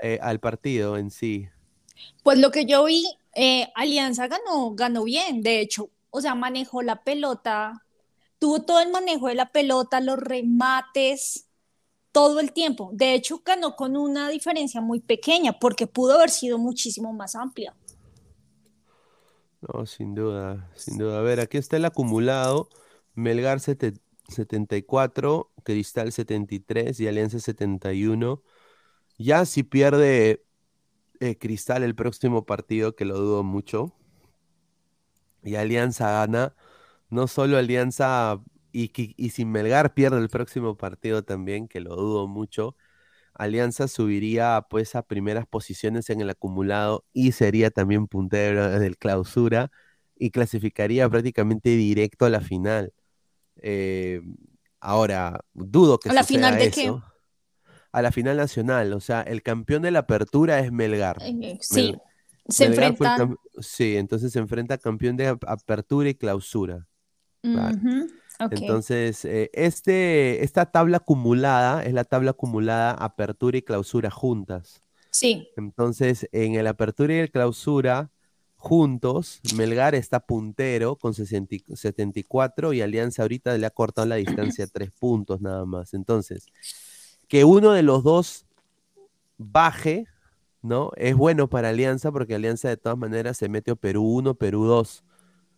eh, 0.02 0.18
al 0.22 0.40
partido 0.40 0.96
en 0.96 1.10
sí. 1.10 1.48
Pues 2.22 2.38
lo 2.38 2.50
que 2.50 2.66
yo 2.66 2.84
vi, 2.84 3.04
eh, 3.34 3.68
Alianza 3.74 4.28
ganó, 4.28 4.74
ganó 4.74 5.04
bien, 5.04 5.42
de 5.42 5.60
hecho, 5.60 5.90
o 6.10 6.20
sea, 6.20 6.34
manejó 6.34 6.82
la 6.82 7.02
pelota, 7.02 7.84
tuvo 8.38 8.62
todo 8.62 8.80
el 8.80 8.90
manejo 8.90 9.28
de 9.28 9.34
la 9.34 9.52
pelota, 9.52 10.00
los 10.00 10.18
remates, 10.18 11.46
todo 12.12 12.40
el 12.40 12.52
tiempo. 12.52 12.90
De 12.92 13.14
hecho, 13.14 13.42
ganó 13.44 13.76
con 13.76 13.96
una 13.96 14.28
diferencia 14.28 14.80
muy 14.80 15.00
pequeña, 15.00 15.58
porque 15.58 15.86
pudo 15.86 16.14
haber 16.14 16.30
sido 16.30 16.58
muchísimo 16.58 17.12
más 17.12 17.34
amplia. 17.34 17.74
No, 19.60 19.84
sin 19.86 20.14
duda, 20.14 20.70
sin 20.74 20.96
duda. 20.98 21.18
A 21.18 21.22
ver, 21.22 21.40
aquí 21.40 21.58
está 21.58 21.76
el 21.76 21.84
acumulado. 21.84 22.68
Melgar 23.14 23.60
sete- 23.60 23.94
74, 24.28 25.52
Cristal 25.64 26.12
73 26.12 26.98
y 27.00 27.08
Alianza 27.08 27.40
71. 27.40 28.42
Ya 29.18 29.44
si 29.46 29.62
pierde 29.64 30.44
eh, 31.20 31.38
Cristal 31.38 31.82
el 31.84 31.94
próximo 31.96 32.46
partido, 32.46 32.96
que 32.96 33.04
lo 33.06 33.18
dudo 33.18 33.44
mucho, 33.44 33.94
y 35.42 35.54
Alianza 35.56 36.10
gana, 36.12 36.54
no 37.10 37.26
solo 37.28 37.56
Alianza 37.58 38.40
y, 38.72 38.90
qui- 38.92 39.14
y 39.16 39.30
si 39.30 39.44
Melgar 39.44 39.94
pierde 39.94 40.18
el 40.18 40.28
próximo 40.28 40.76
partido 40.76 41.24
también, 41.24 41.68
que 41.68 41.80
lo 41.80 41.96
dudo 41.96 42.26
mucho, 42.28 42.76
Alianza 43.40 43.88
subiría 43.88 44.66
pues 44.68 44.94
a 44.94 45.02
primeras 45.02 45.46
posiciones 45.46 46.10
en 46.10 46.20
el 46.20 46.28
acumulado 46.28 47.06
y 47.14 47.32
sería 47.32 47.70
también 47.70 48.06
puntero 48.06 48.78
del 48.78 48.98
clausura 48.98 49.70
y 50.14 50.30
clasificaría 50.30 51.08
prácticamente 51.08 51.70
directo 51.70 52.26
a 52.26 52.28
la 52.30 52.42
final. 52.42 52.92
Eh, 53.62 54.20
ahora, 54.78 55.40
dudo 55.54 55.98
que 55.98 56.10
¿A 56.10 56.12
la 56.12 56.22
final 56.22 56.58
de 56.58 56.70
qué? 56.70 56.92
A 57.92 58.02
la 58.02 58.12
final 58.12 58.36
nacional, 58.36 58.92
o 58.92 59.00
sea, 59.00 59.22
el 59.22 59.42
campeón 59.42 59.80
de 59.82 59.90
la 59.90 60.00
apertura 60.00 60.58
es 60.60 60.70
Melgar. 60.70 61.16
Eh, 61.22 61.56
sí, 61.62 61.92
Mel- 61.92 62.00
se 62.48 62.68
Melgar 62.68 62.84
el 62.92 62.98
cam- 62.98 63.38
Sí, 63.60 63.96
entonces 63.96 64.32
se 64.32 64.38
enfrenta 64.38 64.76
campeón 64.76 65.16
de 65.16 65.28
ap- 65.28 65.44
apertura 65.48 66.10
y 66.10 66.14
clausura. 66.14 66.86
Ujú, 67.42 68.06
Entonces, 68.50 69.24
eh, 69.24 69.50
este, 69.52 70.44
esta 70.44 70.66
tabla 70.66 70.98
acumulada 70.98 71.84
es 71.84 71.92
la 71.92 72.04
tabla 72.04 72.30
acumulada 72.32 72.92
apertura 72.92 73.58
y 73.58 73.62
clausura 73.62 74.10
juntas. 74.10 74.82
Sí, 75.10 75.48
Entonces, 75.56 76.28
en 76.32 76.54
el 76.54 76.66
apertura 76.66 77.14
y 77.14 77.18
el 77.18 77.30
clausura 77.30 78.10
juntos, 78.56 79.40
Melgar 79.56 79.94
está 79.94 80.20
puntero 80.20 80.96
con 80.96 81.14
60 81.14 81.54
y- 81.54 81.64
74 81.74 82.72
y 82.72 82.82
Alianza 82.82 83.22
ahorita 83.22 83.56
le 83.56 83.66
ha 83.66 83.70
cortado 83.70 84.06
la 84.06 84.16
distancia 84.16 84.64
a 84.64 84.68
tres 84.72 84.90
puntos 84.92 85.40
nada 85.40 85.64
más. 85.64 85.94
Entonces, 85.94 86.46
que 87.26 87.44
uno 87.44 87.72
de 87.72 87.82
los 87.82 88.04
dos 88.04 88.46
baje, 89.38 90.06
¿no? 90.62 90.92
Es 90.96 91.16
bueno 91.16 91.48
para 91.48 91.70
Alianza 91.70 92.12
porque 92.12 92.34
Alianza 92.34 92.68
de 92.68 92.76
todas 92.76 92.98
maneras 92.98 93.38
se 93.38 93.48
mete 93.48 93.74
Perú 93.76 94.04
1, 94.04 94.34
Perú 94.34 94.64
2 94.64 95.02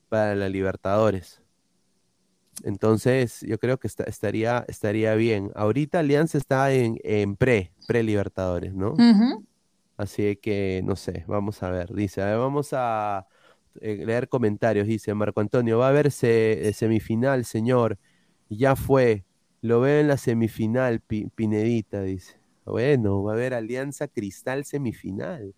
para 0.09 0.35
la 0.35 0.49
Libertadores. 0.49 1.42
Entonces, 2.65 3.41
yo 3.43 3.59
creo 3.59 3.79
que 3.79 3.89
está- 3.89 4.05
estaría, 4.05 4.65
estaría 4.69 5.15
bien. 5.15 5.51
Ahorita 5.55 5.99
Alianza 6.01 6.39
está 6.39 6.73
en, 6.73 6.99
en 7.03 7.37
pre, 7.37 7.73
pre-Libertadores, 7.87 8.75
¿no? 8.75 8.95
Así 9.97 10.37
que, 10.37 10.81
no 10.85 10.97
sé, 10.97 11.25
vamos 11.27 11.63
a 11.63 11.71
ver. 11.71 11.93
Dice, 11.93 12.23
a 12.23 12.27
ver, 12.27 12.39
vamos 12.39 12.71
a 12.73 13.27
eh, 13.81 14.05
leer 14.05 14.29
comentarios. 14.29 14.87
Dice 14.87 15.15
Marco 15.15 15.41
Antonio, 15.41 15.79
va 15.79 15.87
a 15.87 15.91
haber 15.91 16.11
se- 16.11 16.69
eh, 16.69 16.73
semifinal, 16.73 17.45
señor. 17.45 17.99
Ya 18.49 18.77
fue. 18.77 19.25
Lo 19.61 19.81
veo 19.81 20.01
en 20.01 20.09
la 20.09 20.17
semifinal, 20.17 21.01
Pi- 21.01 21.29
Pinedita, 21.35 22.03
dice. 22.03 22.37
Bueno, 22.65 23.23
va 23.23 23.33
a 23.33 23.35
haber 23.35 23.55
Alianza 23.55 24.09
Cristal 24.09 24.65
semifinal. 24.65 25.55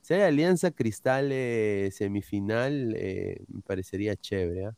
Si 0.00 0.14
hay 0.14 0.22
Alianza 0.22 0.70
Cristal 0.70 1.30
eh, 1.32 1.90
semifinal, 1.92 2.94
eh, 2.96 3.42
me 3.48 3.60
parecería 3.62 4.16
chévere, 4.16 4.66
¿ah? 4.66 4.74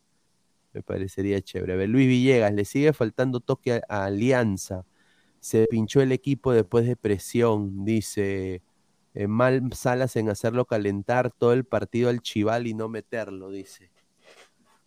Me 0.73 0.83
parecería 0.83 1.41
chévere. 1.43 1.73
A 1.75 1.77
ver, 1.77 1.89
Luis 1.89 2.07
Villegas, 2.09 2.53
le 2.55 2.65
sigue 2.65 2.93
faltando 2.93 3.41
toque 3.41 3.75
a, 3.75 3.83
a 3.89 4.05
Alianza. 4.07 4.85
Se 5.41 5.67
pinchó 5.71 6.01
el 6.03 6.13
equipo 6.13 6.53
después 6.53 6.87
de 6.87 6.97
presión, 6.97 7.85
dice. 7.85 8.63
eh, 9.15 9.27
mal 9.29 9.73
Salas 9.75 10.17
en 10.17 10.29
hacerlo 10.31 10.67
calentar 10.67 11.33
todo 11.33 11.53
el 11.55 11.65
partido 11.65 12.11
al 12.11 12.21
Chival 12.23 12.67
y 12.69 12.75
no 12.75 12.89
meterlo, 12.89 13.51
dice. 13.51 13.91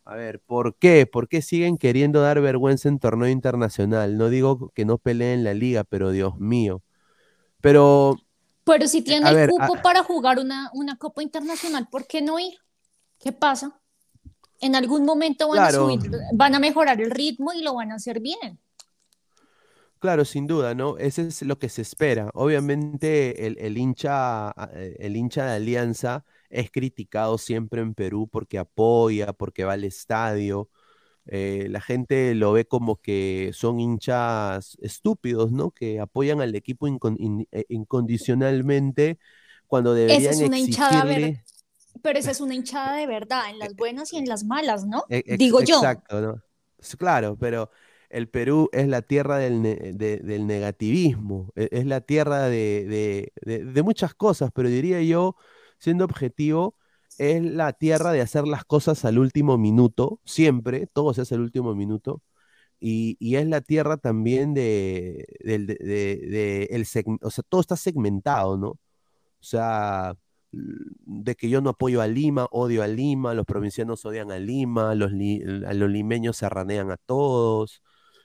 A 0.06 0.16
ver, 0.16 0.42
¿por 0.42 0.76
qué? 0.76 1.06
¿Por 1.06 1.30
qué 1.30 1.42
siguen 1.42 1.78
queriendo 1.78 2.22
dar 2.22 2.42
vergüenza 2.42 2.90
en 2.90 3.00
torneo 3.00 3.30
internacional? 3.30 4.18
No 4.18 4.30
digo 4.30 4.70
que 4.76 4.86
no 4.86 4.98
peleen 4.98 5.44
la 5.46 5.54
liga, 5.54 5.84
pero 5.86 6.12
Dios 6.12 6.38
mío. 6.40 6.82
Pero, 7.62 8.18
Pero 8.66 8.88
si 8.88 9.02
tiene 9.02 9.30
el 9.30 9.36
ver, 9.36 9.50
cupo 9.50 9.74
a- 9.76 9.82
para 9.82 10.04
jugar 10.04 10.40
una, 10.40 10.70
una 10.74 10.98
Copa 10.98 11.24
Internacional, 11.24 11.88
¿por 11.90 12.08
qué 12.08 12.22
no 12.22 12.40
ir? 12.40 12.54
¿Qué 13.20 13.32
pasa? 13.32 13.82
En 14.64 14.76
algún 14.76 15.04
momento 15.06 15.50
van 15.50 15.58
Claro. 15.58 15.88
a 15.88 15.92
subir, 15.94 16.12
van 16.34 16.56
a 16.56 16.60
mejorar 16.60 17.02
el 17.02 17.12
ritmo 17.12 17.54
y 17.54 17.62
lo 17.64 17.76
van 17.76 17.92
a 17.92 17.96
hacer 17.96 18.20
bien. 18.20 18.60
Claro, 20.00 20.26
sin 20.26 20.48
duda, 20.48 20.76
¿no? 20.76 20.98
Ese 20.98 21.22
es 21.28 21.42
lo 21.44 21.58
que 21.60 21.70
se 21.70 21.82
espera. 21.82 22.30
Obviamente 22.34 23.46
el, 23.48 23.58
el 23.60 23.78
hincha, 23.78 24.52
el 25.00 25.16
hincha 25.16 25.46
de 25.46 25.52
Alianza 25.56 26.26
es 26.50 26.70
criticado 26.72 27.38
siempre 27.38 27.82
en 27.82 27.94
Perú 27.94 28.28
porque 28.30 28.58
apoya, 28.60 29.32
porque 29.32 29.64
va 29.64 29.74
al 29.74 29.86
estadio, 29.86 30.70
eh, 31.26 31.68
la 31.70 31.80
gente 31.80 32.36
lo 32.36 32.52
ve 32.52 32.66
como 32.68 32.98
que 33.02 33.52
son 33.54 33.80
hinchas 33.80 34.78
estúpidos, 34.82 35.52
¿no? 35.54 35.72
Que 35.72 36.02
apoyan 36.02 36.42
al 36.42 36.54
equipo 36.56 36.88
eh, 36.88 37.66
incondicionalmente 37.70 39.20
cuando 39.68 39.96
Esa 40.08 40.32
deberían 40.32 40.34
es 40.34 40.42
una 40.42 40.60
hinchada 40.60 41.04
exigirle... 41.04 41.44
Pero 42.02 42.20
esa 42.20 42.32
es 42.32 42.42
una 42.42 42.56
hinchada 42.56 42.98
de 42.98 43.08
verdad, 43.08 43.50
en 43.50 43.60
las 43.60 43.76
buenas 43.76 44.12
y 44.14 44.18
en 44.18 44.26
las 44.26 44.44
malas, 44.44 44.86
¿no? 44.86 45.06
E- 45.10 45.24
ex- 45.26 45.38
Digo 45.38 45.62
yo. 45.62 45.76
Exacto, 45.78 46.22
¿no? 46.22 46.42
Claro, 46.98 47.38
pero 47.38 47.70
el 48.10 48.28
Perú 48.30 48.70
es 48.74 48.88
la 48.88 49.02
tierra 49.02 49.38
del, 49.38 49.62
ne- 49.62 49.94
de- 49.94 50.18
del 50.18 50.46
negativismo, 50.48 51.52
e- 51.56 51.70
es 51.72 51.86
la 51.86 52.02
tierra 52.02 52.44
de, 52.50 53.32
de- 53.46 53.64
de- 53.64 53.84
muchas 53.84 54.14
cosas, 54.14 54.52
pero 54.54 54.70
diría 54.70 55.02
yo, 55.02 55.36
siendo 55.80 56.06
objetivo, 56.06 56.76
es 57.18 57.42
la 57.44 57.74
tierra 57.74 58.12
de 58.12 58.22
hacer 58.22 58.48
las 58.48 58.66
cosas 58.66 59.06
al 59.06 59.18
último 59.20 59.58
minuto, 59.58 60.20
siempre, 60.26 60.88
todo 60.88 61.14
se 61.14 61.22
hace 61.22 61.36
al 61.36 61.42
último 61.42 61.74
minuto, 61.76 62.22
y, 62.80 63.16
y 63.20 63.38
es 63.38 63.48
la 63.48 63.62
tierra 63.62 63.98
también 63.98 64.54
de, 64.54 65.26
el 65.40 66.86
o 67.22 67.30
sea, 67.32 67.44
todo 67.48 67.62
está 67.62 67.78
segmentado, 67.78 68.58
¿no? 68.58 68.68
O 68.70 68.80
sea, 69.40 70.16
de 70.54 71.36
que 71.36 71.50
yo 71.50 71.62
no 71.62 71.72
apoyo 71.72 72.02
a 72.02 72.08
Lima, 72.08 72.48
odio 72.52 72.84
a 72.84 72.88
Lima, 72.88 73.34
los 73.34 73.46
provincianos 73.46 74.06
odian 74.06 74.32
a 74.32 74.38
Lima, 74.40 74.94
los, 74.96 75.12
li- 75.12 75.42
a 75.66 75.74
los 75.74 75.90
limeños 75.90 76.38
se 76.38 76.48
ranean 76.48 76.92
a 76.92 76.98
todos, 76.98 77.82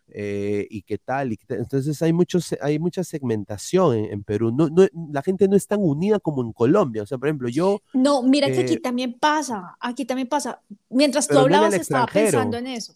eh, 0.08 0.66
y 0.70 0.82
qué 0.82 0.98
tal. 0.98 1.32
y 1.32 1.36
qué 1.36 1.46
tal. 1.46 1.58
Entonces 1.58 2.00
hay, 2.02 2.12
muchos, 2.12 2.54
hay 2.60 2.78
mucha 2.78 3.02
segmentación 3.04 3.96
en, 3.96 4.04
en 4.12 4.24
Perú. 4.24 4.52
No, 4.52 4.68
no- 4.68 4.86
la 5.12 5.22
gente 5.22 5.48
no 5.48 5.56
es 5.56 5.66
tan 5.66 5.80
unida 5.82 6.18
como 6.18 6.42
en 6.42 6.52
Colombia. 6.52 7.02
O 7.02 7.06
sea, 7.06 7.18
por 7.18 7.28
ejemplo, 7.28 7.48
yo, 7.48 7.80
No, 7.94 8.22
mira 8.22 8.50
que 8.50 8.60
aquí 8.60 8.74
Eh, 8.74 8.80
también 8.80 9.18
pasa, 9.18 9.76
aquí 9.80 10.04
también 10.04 10.28
pasa. 10.28 10.60
Mientras 10.90 11.28
tú 11.28 11.38
hablabas, 11.38 11.74
estaba 11.74 12.06
pensando 12.06 12.56
en 12.58 12.66
eso. 12.66 12.94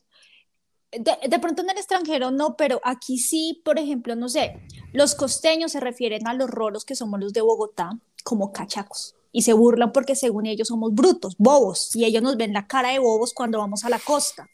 De, 0.90 1.16
de 1.26 1.38
pronto 1.38 1.62
en 1.62 1.70
el 1.70 1.78
extranjero 1.78 2.30
no, 2.30 2.54
pero 2.54 2.78
aquí 2.84 3.16
sí, 3.16 3.62
por 3.64 3.78
ejemplo, 3.78 4.14
no 4.14 4.28
sé, 4.28 4.58
los 4.92 5.14
costeños 5.14 5.72
se 5.72 5.80
refieren 5.80 6.26
a 6.28 6.34
los 6.34 6.50
rolos 6.50 6.84
que 6.84 6.94
somos 6.94 7.18
los 7.18 7.32
de 7.32 7.40
Bogotá 7.40 7.98
como 8.24 8.52
cachacos 8.52 9.14
y 9.32 9.42
se 9.42 9.54
burlan 9.54 9.92
porque 9.92 10.14
según 10.14 10.46
ellos 10.46 10.68
somos 10.68 10.94
brutos, 10.94 11.34
bobos, 11.38 11.96
y 11.96 12.04
ellos 12.04 12.22
nos 12.22 12.36
ven 12.36 12.52
la 12.52 12.66
cara 12.66 12.90
de 12.90 12.98
bobos 12.98 13.32
cuando 13.32 13.58
vamos 13.58 13.84
a 13.84 13.88
la 13.88 13.98
costa, 13.98 14.48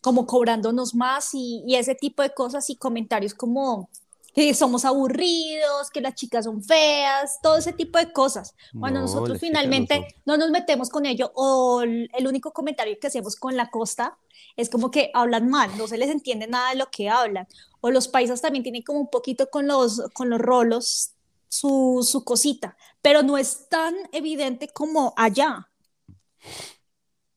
como 0.00 0.26
cobrándonos 0.26 0.94
más 0.94 1.34
y, 1.34 1.64
y 1.66 1.74
ese 1.74 1.94
tipo 1.94 2.22
de 2.22 2.32
cosas 2.32 2.70
y 2.70 2.76
comentarios 2.76 3.34
como 3.34 3.90
que 4.34 4.54
somos 4.54 4.84
aburridos, 4.84 5.90
que 5.92 6.00
las 6.00 6.14
chicas 6.14 6.44
son 6.44 6.62
feas, 6.62 7.40
todo 7.42 7.56
ese 7.56 7.72
tipo 7.72 7.98
de 7.98 8.12
cosas. 8.12 8.54
Cuando 8.78 9.00
No, 9.00 9.06
nosotros 9.06 9.38
finalmente 9.40 10.06
no 10.26 10.36
nos 10.36 10.50
metemos 10.50 10.90
con 10.90 11.06
ello 11.06 11.32
o 11.34 11.82
el 11.82 12.08
el 12.16 12.26
único 12.28 12.52
comentario 12.52 12.96
que 13.00 13.08
hacemos 13.08 13.34
con 13.34 13.56
la 13.56 13.70
costa 13.70 14.16
es 14.56 14.70
como 14.70 14.90
que 14.92 15.10
hablan 15.14 15.48
mal, 15.48 15.76
no 15.76 15.88
se 15.88 15.98
les 15.98 16.10
entiende 16.10 16.46
nada 16.46 16.70
de 16.70 16.76
lo 16.76 16.88
que 16.90 17.08
hablan. 17.08 17.48
O 17.80 17.90
los 17.90 18.06
paisas 18.06 18.40
también 18.40 18.62
tienen 18.62 18.82
como 18.82 19.00
un 19.00 19.10
poquito 19.10 19.50
con 19.50 19.66
los, 19.66 20.02
con 20.12 20.30
los 20.30 20.40
rolos 20.40 21.12
su, 21.48 22.06
su 22.08 22.24
cosita, 22.24 22.76
pero 23.02 23.22
no 23.22 23.38
es 23.38 23.68
tan 23.68 23.94
evidente 24.12 24.68
como 24.68 25.14
allá. 25.16 25.68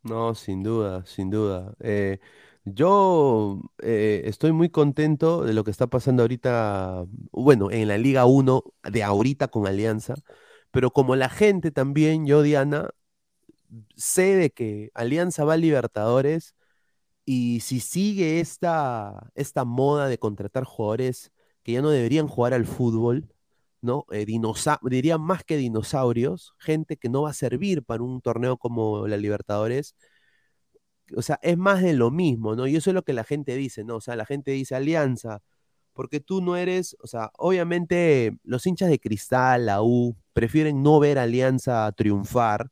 No, 0.03 0.33
sin 0.33 0.63
duda, 0.63 1.05
sin 1.05 1.29
duda. 1.29 1.75
Eh, 1.79 2.19
yo 2.65 3.61
eh, 3.83 4.23
estoy 4.25 4.51
muy 4.51 4.69
contento 4.69 5.43
de 5.43 5.53
lo 5.53 5.63
que 5.63 5.69
está 5.71 5.87
pasando 5.87 6.23
ahorita, 6.23 7.05
bueno, 7.31 7.69
en 7.71 7.87
la 7.87 7.97
Liga 7.99 8.25
1 8.25 8.63
de 8.83 9.03
ahorita 9.03 9.49
con 9.49 9.67
Alianza, 9.67 10.15
pero 10.71 10.91
como 10.91 11.15
la 11.15 11.29
gente 11.29 11.69
también, 11.71 12.25
yo, 12.25 12.41
Diana, 12.41 12.89
sé 13.95 14.35
de 14.35 14.51
que 14.51 14.91
Alianza 14.93 15.45
va 15.45 15.53
a 15.53 15.57
Libertadores 15.57 16.55
y 17.25 17.61
si 17.61 17.79
sigue 17.79 18.39
esta, 18.41 19.31
esta 19.35 19.65
moda 19.65 20.07
de 20.07 20.19
contratar 20.19 20.63
jugadores 20.65 21.31
que 21.63 21.73
ya 21.73 21.81
no 21.81 21.89
deberían 21.91 22.27
jugar 22.27 22.53
al 22.53 22.65
fútbol, 22.65 23.33
¿no? 23.81 24.05
Eh, 24.11 24.25
diría 24.83 25.17
más 25.17 25.43
que 25.43 25.57
dinosaurios, 25.57 26.53
gente 26.59 26.97
que 26.97 27.09
no 27.09 27.23
va 27.23 27.31
a 27.31 27.33
servir 27.33 27.83
para 27.83 28.03
un 28.03 28.21
torneo 28.21 28.57
como 28.57 29.07
la 29.07 29.17
Libertadores. 29.17 29.95
O 31.15 31.21
sea, 31.21 31.39
es 31.41 31.57
más 31.57 31.81
de 31.81 31.93
lo 31.93 32.09
mismo, 32.11 32.55
¿no? 32.55 32.67
Y 32.67 32.75
eso 32.75 32.89
es 32.89 32.93
lo 32.93 33.03
que 33.03 33.13
la 33.13 33.23
gente 33.23 33.55
dice, 33.55 33.83
¿no? 33.83 33.97
O 33.97 34.01
sea, 34.01 34.15
la 34.15 34.25
gente 34.25 34.51
dice 34.51 34.75
Alianza, 34.75 35.41
porque 35.93 36.19
tú 36.21 36.41
no 36.41 36.55
eres, 36.55 36.95
o 37.01 37.07
sea, 37.07 37.31
obviamente 37.37 38.37
los 38.43 38.65
hinchas 38.65 38.89
de 38.89 38.99
Cristal, 38.99 39.65
la 39.65 39.81
U, 39.83 40.15
prefieren 40.33 40.83
no 40.83 40.99
ver 40.99 41.19
Alianza 41.19 41.91
triunfar, 41.93 42.71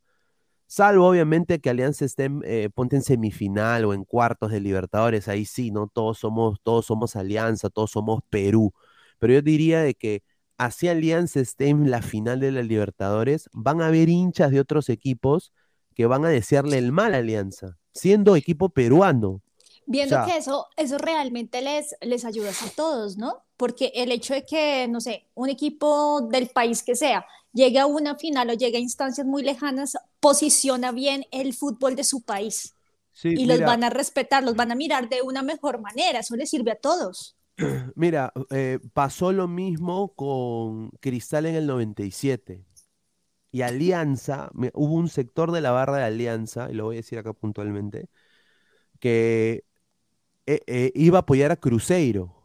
salvo 0.67 1.07
obviamente 1.09 1.59
que 1.61 1.69
Alianza 1.69 2.05
esté, 2.05 2.25
en, 2.25 2.41
eh, 2.45 2.69
ponte 2.73 2.95
en 2.95 3.03
semifinal 3.03 3.85
o 3.85 3.93
en 3.93 4.05
cuartos 4.05 4.51
de 4.51 4.61
Libertadores, 4.61 5.27
ahí 5.27 5.45
sí, 5.45 5.71
¿no? 5.71 5.87
Todos 5.87 6.19
somos, 6.19 6.59
todos 6.63 6.85
somos 6.85 7.15
Alianza, 7.15 7.69
todos 7.69 7.91
somos 7.91 8.21
Perú. 8.29 8.73
Pero 9.19 9.33
yo 9.33 9.41
diría 9.41 9.81
de 9.81 9.95
que 9.95 10.23
así 10.59 10.87
Alianza 10.87 11.39
esté 11.39 11.69
en 11.69 11.89
la 11.89 12.01
final 12.03 12.39
de 12.39 12.51
la 12.51 12.61
Libertadores, 12.61 13.49
van 13.53 13.81
a 13.81 13.87
haber 13.87 14.09
hinchas 14.09 14.51
de 14.51 14.59
otros 14.59 14.89
equipos 14.89 15.51
que 15.95 16.05
van 16.05 16.25
a 16.25 16.29
desearle 16.29 16.77
el 16.77 16.91
mal 16.91 17.15
a 17.15 17.17
Alianza, 17.17 17.77
siendo 17.93 18.35
equipo 18.35 18.69
peruano. 18.69 19.41
Viendo 19.87 20.17
sea- 20.17 20.25
que 20.25 20.37
eso, 20.37 20.67
eso 20.77 20.97
realmente 20.97 21.61
les, 21.61 21.95
les 22.01 22.25
ayuda 22.25 22.51
a 22.51 22.69
todos, 22.75 23.17
¿no? 23.17 23.43
Porque 23.57 23.91
el 23.95 24.11
hecho 24.11 24.33
de 24.35 24.45
que, 24.45 24.87
no 24.87 25.01
sé, 25.01 25.25
un 25.33 25.49
equipo 25.49 26.21
del 26.21 26.49
país 26.49 26.83
que 26.83 26.95
sea 26.95 27.25
llegue 27.51 27.79
a 27.79 27.87
una 27.87 28.15
final 28.15 28.49
o 28.51 28.53
llegue 28.53 28.77
a 28.77 28.81
instancias 28.81 29.25
muy 29.25 29.41
lejanas, 29.41 29.97
posiciona 30.19 30.91
bien 30.91 31.25
el 31.31 31.53
fútbol 31.55 31.95
de 31.95 32.03
su 32.03 32.21
país 32.21 32.75
Sí, 33.11 33.29
y 33.37 33.45
los 33.45 33.59
van 33.61 33.83
a 33.83 33.89
respetar, 33.89 34.43
los 34.43 34.55
van 34.55 34.71
a 34.71 34.75
mirar 34.75 35.09
de 35.09 35.21
una 35.21 35.41
mejor 35.41 35.81
manera, 35.81 36.19
eso 36.19 36.35
les 36.35 36.49
sirve 36.49 36.71
a 36.71 36.75
todos. 36.75 37.35
Mira, 37.95 38.31
eh, 38.51 38.79
pasó 38.93 39.31
lo 39.31 39.47
mismo 39.47 40.13
con 40.15 40.89
Cristal 41.01 41.45
en 41.45 41.55
el 41.55 41.67
97. 41.67 42.65
Y 43.51 43.61
Alianza, 43.63 44.49
me- 44.53 44.71
hubo 44.75 44.95
un 44.95 45.09
sector 45.09 45.51
de 45.51 45.61
la 45.61 45.71
barra 45.71 45.97
de 45.97 46.03
Alianza, 46.05 46.69
y 46.71 46.75
lo 46.75 46.85
voy 46.85 46.97
a 46.97 46.99
decir 46.99 47.19
acá 47.19 47.33
puntualmente, 47.33 48.09
que 48.99 49.65
eh, 50.47 50.61
eh, 50.67 50.91
iba 50.95 51.19
a 51.19 51.21
apoyar 51.21 51.51
a 51.51 51.57
Cruzeiro. 51.57 52.35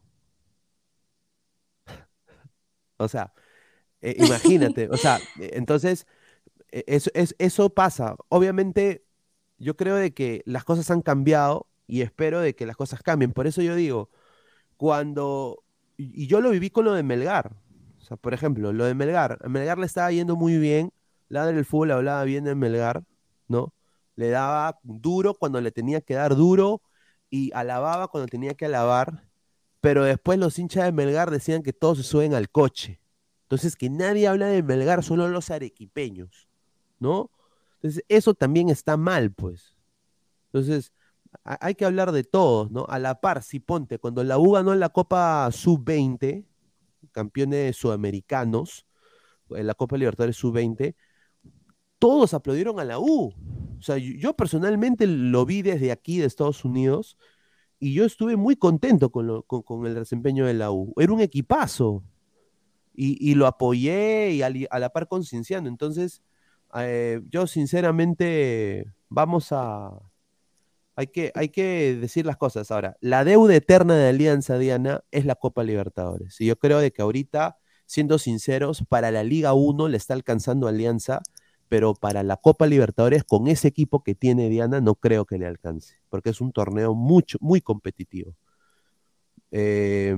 O 2.97 3.09
sea, 3.09 3.33
imagínate, 4.03 4.89
o 4.91 4.99
sea, 4.99 5.25
entonces, 5.37 6.07
eso, 6.71 7.11
es- 7.15 7.37
eso 7.39 7.71
pasa. 7.75 8.17
Obviamente, 8.29 9.05
yo 9.59 9.77
creo 9.77 9.97
de 9.97 10.15
que 10.15 10.43
las 10.47 10.65
cosas 10.65 10.91
han 10.91 11.03
cambiado 11.03 11.69
y 11.89 12.03
espero 12.03 12.41
de 12.41 12.55
que 12.57 12.67
las 12.67 12.77
cosas 12.77 13.03
cambien. 13.03 13.33
Por 13.33 13.47
eso 13.47 13.63
yo 13.63 13.77
digo, 13.77 14.11
cuando, 14.77 15.65
y 15.97 16.27
yo 16.27 16.41
lo 16.41 16.51
viví 16.51 16.71
con 16.71 16.85
lo 16.85 16.93
de 16.93 17.03
Melgar. 17.03 17.57
O 18.05 18.07
sea, 18.07 18.17
por 18.17 18.35
ejemplo, 18.35 18.73
lo 18.73 18.85
de 18.85 18.95
Melgar. 18.95 19.39
A 19.43 19.49
Melgar 19.49 19.79
le 19.79 19.87
estaba 19.87 20.13
yendo 20.13 20.37
muy 20.37 20.59
bien. 20.59 20.93
Ladra 21.29 21.57
el 21.57 21.65
fútbol 21.65 21.93
hablaba 21.93 22.23
bien 22.25 22.45
de 22.45 22.55
Melgar, 22.55 23.03
¿no? 23.49 23.73
Le 24.15 24.29
daba 24.29 24.79
duro 24.83 25.35
cuando 25.35 25.61
le 25.61 25.73
tenía 25.73 26.01
que 26.03 26.15
dar 26.15 26.37
duro 26.37 26.83
y 27.31 27.51
alababa 27.55 28.09
cuando 28.09 28.29
tenía 28.29 28.55
que 28.55 28.67
alabar. 28.67 29.27
Pero 29.81 30.05
después 30.05 30.39
los 30.39 30.59
hinchas 30.59 30.85
de 30.85 30.93
Melgar 30.93 31.31
decían 31.31 31.63
que 31.63 31.73
todos 31.73 31.99
se 31.99 32.05
suben 32.05 32.35
al 32.35 32.51
coche. 32.51 33.01
Entonces, 33.45 33.77
que 33.77 33.89
nadie 33.89 34.29
habla 34.29 34.47
de 34.49 34.63
Melgar, 34.63 35.03
solo 35.03 35.29
los 35.29 35.51
arequipeños, 35.51 36.49
¿no? 36.99 37.31
Entonces, 37.77 38.05
eso 38.09 38.35
también 38.35 38.69
está 38.69 38.97
mal, 38.97 39.33
pues. 39.33 39.77
Entonces, 40.47 40.93
hay 41.45 41.75
que 41.75 41.85
hablar 41.85 42.13
de 42.13 42.25
todos, 42.25 42.71
¿no? 42.71 42.87
A 42.89 42.99
la 42.99 43.21
par, 43.21 43.43
si 43.43 43.61
ponte, 43.61 43.99
cuando 43.99 44.25
la 44.25 44.39
U 44.39 44.53
ganó 44.53 44.75
la 44.75 44.89
Copa 44.91 45.51
Sub-20, 45.53 46.45
campeones 47.13 47.77
sudamericanos, 47.77 48.87
en 49.51 49.67
la 49.67 49.75
Copa 49.75 49.97
Libertadores 49.97 50.37
Sub-20, 50.37 50.95
todos 51.99 52.35
aplaudieron 52.35 52.81
a 52.81 52.85
la 52.85 52.99
U. 52.99 53.35
O 53.79 53.83
sea, 53.83 53.99
yo, 53.99 54.35
personalmente 54.35 55.07
lo 55.07 55.45
vi 55.47 55.63
desde 55.63 55.93
aquí, 55.93 56.19
de 56.19 56.27
Estados 56.27 56.65
Unidos, 56.65 57.19
y 57.79 57.95
yo 57.95 58.05
estuve 58.05 58.37
muy 58.37 58.57
contento 58.57 59.11
con, 59.11 59.43
con- 59.43 59.87
el 59.87 59.95
desempeño 59.95 60.47
de 60.47 60.55
la 60.55 60.71
U. 60.71 60.95
Era 60.97 61.13
un 61.13 61.21
equipazo. 61.21 62.03
Y, 62.95 63.19
y 63.31 63.35
lo 63.35 63.47
apoyé 63.47 64.33
y 64.33 64.43
a 64.43 64.79
la 64.79 64.91
par 64.91 65.09
con 65.09 65.25
Cinciano. 65.25 65.69
Entonces, 65.69 66.23
eh, 66.77 67.21
yo 67.31 67.47
sinceramente, 67.47 68.87
vamos 69.09 69.49
a, 69.51 69.91
hay 70.97 71.09
que, 71.09 71.33
hay 71.35 71.49
que 71.49 71.97
decir 71.97 72.27
las 72.27 72.37
cosas. 72.37 72.71
Ahora, 72.71 72.97
la 73.01 73.25
deuda 73.25 73.55
eterna 73.57 73.97
de 73.97 74.09
Alianza, 74.09 74.59
Diana, 74.59 75.03
es 75.11 75.25
la 75.27 75.35
Copa 75.35 75.63
Libertadores. 75.65 76.41
Y 76.41 76.47
yo 76.47 76.57
creo 76.59 76.79
de 76.79 76.93
que 76.93 77.03
ahorita, 77.03 77.59
siendo 77.87 78.19
sinceros, 78.19 78.85
para 78.89 79.11
la 79.11 79.25
Liga 79.25 79.55
1 79.55 79.89
le 79.89 79.97
está 79.97 80.15
alcanzando 80.15 80.69
Alianza, 80.69 81.21
pero 81.69 81.95
para 81.95 82.23
la 82.23 82.37
Copa 82.37 82.67
Libertadores, 82.67 83.25
con 83.25 83.49
ese 83.49 83.69
equipo 83.69 84.03
que 84.05 84.15
tiene 84.15 84.49
Diana, 84.49 84.81
no 84.81 84.95
creo 84.95 85.25
que 85.27 85.39
le 85.39 85.47
alcance, 85.47 85.97
porque 86.09 86.31
es 86.31 86.41
un 86.41 86.53
torneo 86.53 86.95
mucho, 86.95 87.39
muy 87.41 87.61
competitivo. 87.61 88.35
Eh, 89.51 90.17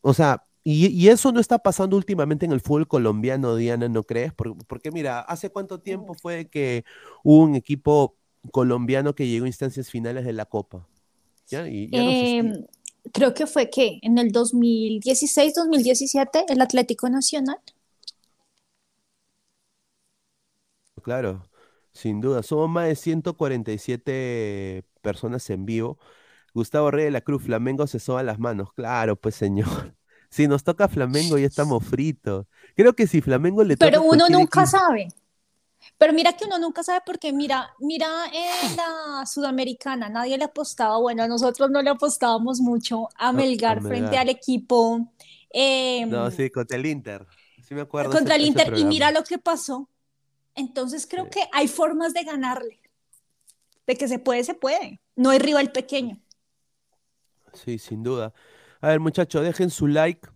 o 0.00 0.14
sea, 0.14 0.44
y, 0.64 0.86
y 0.88 1.08
eso 1.08 1.32
no 1.32 1.40
está 1.40 1.58
pasando 1.58 1.96
últimamente 1.96 2.46
en 2.46 2.52
el 2.52 2.60
fútbol 2.60 2.86
colombiano, 2.88 3.56
Diana, 3.56 3.88
¿no 3.88 4.04
crees? 4.04 4.32
Por- 4.34 4.56
porque 4.66 4.90
mira, 4.90 5.20
¿hace 5.20 5.50
cuánto 5.50 5.80
tiempo 5.80 6.14
fue 6.14 6.48
que 6.48 6.84
hubo 7.24 7.42
un 7.44 7.54
equipo 7.56 8.16
colombiano 8.50 9.14
que 9.14 9.26
llegó 9.28 9.44
a 9.44 9.48
instancias 9.48 9.90
finales 9.90 10.24
de 10.24 10.32
la 10.32 10.46
Copa. 10.46 10.88
¿Ya? 11.48 11.68
Y 11.68 11.88
ya 11.90 11.98
no 12.02 12.10
se 12.10 12.16
Eh, 12.16 12.38
estila. 12.38 12.66
creo 13.12 13.34
que 13.34 13.46
fue 13.46 13.70
que 13.70 13.98
en 14.02 14.18
el 14.18 14.32
2016, 14.32 15.54
2017, 15.54 16.44
el 16.48 16.60
Atlético 16.60 17.08
Nacional. 17.08 17.58
Claro, 21.02 21.48
sin 21.92 22.20
duda. 22.20 22.42
Somos 22.42 22.68
más 22.68 22.86
de 22.88 22.94
147 22.96 24.84
personas 25.00 25.48
en 25.50 25.64
vivo. 25.66 25.98
Gustavo 26.54 26.90
Rey 26.90 27.06
de 27.06 27.10
la 27.10 27.22
Cruz, 27.22 27.42
Flamengo 27.42 27.86
se 27.86 27.98
soba 27.98 28.22
las 28.22 28.38
manos. 28.38 28.72
Claro, 28.74 29.16
pues 29.16 29.34
señor. 29.34 29.66
Si 30.32 30.48
nos 30.48 30.64
toca 30.64 30.88
Flamengo, 30.88 31.36
ya 31.36 31.46
estamos 31.46 31.84
fritos. 31.84 32.46
Creo 32.74 32.94
que 32.94 33.06
si 33.06 33.20
Flamengo 33.20 33.64
le 33.64 33.76
toca 33.76 33.90
Pero 33.90 34.00
a 34.00 34.04
uno 34.06 34.30
nunca 34.30 34.62
equipo- 34.62 34.66
sabe. 34.66 35.08
Pero 35.98 36.12
mira 36.12 36.32
que 36.34 36.44
uno 36.46 36.58
nunca 36.58 36.82
sabe 36.82 37.00
porque 37.06 37.32
mira, 37.32 37.70
mira 37.80 38.08
en 38.32 38.76
la 38.76 39.24
Sudamericana, 39.26 40.08
nadie 40.08 40.38
le 40.38 40.44
apostaba, 40.44 40.98
bueno, 40.98 41.26
nosotros 41.28 41.70
no 41.70 41.82
le 41.82 41.90
apostábamos 41.90 42.60
mucho 42.60 43.08
a 43.16 43.32
Melgar 43.32 43.78
a 43.78 43.82
frente 43.82 44.16
al 44.18 44.28
equipo 44.28 45.08
eh, 45.52 46.06
No, 46.06 46.30
sí, 46.30 46.50
contra 46.50 46.76
el 46.76 46.86
Inter. 46.86 47.26
Sí 47.62 47.74
me 47.74 47.80
acuerdo 47.82 48.12
contra 48.12 48.34
ese- 48.34 48.36
el 48.36 48.44
Inter 48.44 48.72
y 48.74 48.84
mira 48.84 49.10
lo 49.10 49.24
que 49.24 49.38
pasó. 49.38 49.88
Entonces 50.54 51.06
creo 51.08 51.28
que 51.30 51.48
hay 51.52 51.68
formas 51.68 52.14
de 52.14 52.24
ganarle. 52.24 52.80
De 53.86 53.94
que 53.96 54.08
se 54.08 54.18
puede, 54.18 54.42
se 54.42 54.54
puede. 54.54 55.00
No 55.14 55.30
hay 55.30 55.38
rival 55.38 55.70
pequeño. 55.70 56.20
Sí, 57.54 57.78
sin 57.78 58.02
duda. 58.02 58.32
A 58.80 58.88
ver, 58.88 59.00
muchachos, 59.00 59.42
dejen 59.44 59.70
su 59.70 59.86
like. 59.86 60.28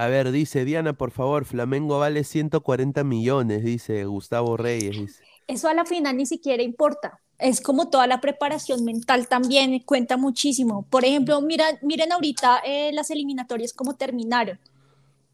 A 0.00 0.06
ver, 0.08 0.32
dice 0.32 0.64
Diana, 0.64 0.94
por 0.94 1.10
favor, 1.10 1.44
Flamengo 1.44 1.98
vale 1.98 2.24
140 2.24 3.04
millones, 3.04 3.62
dice 3.62 4.06
Gustavo 4.06 4.56
Reyes. 4.56 4.96
Dice. 4.96 5.22
Eso 5.46 5.68
a 5.68 5.74
la 5.74 5.84
final 5.84 6.16
ni 6.16 6.24
siquiera 6.24 6.62
importa. 6.62 7.20
Es 7.38 7.60
como 7.60 7.90
toda 7.90 8.06
la 8.06 8.18
preparación 8.22 8.82
mental 8.82 9.28
también 9.28 9.78
cuenta 9.80 10.16
muchísimo. 10.16 10.86
Por 10.88 11.04
ejemplo, 11.04 11.38
mira, 11.42 11.66
miren 11.82 12.12
ahorita 12.12 12.62
eh, 12.64 12.92
las 12.94 13.10
eliminatorias 13.10 13.74
cómo 13.74 13.94
terminaron. 13.96 14.58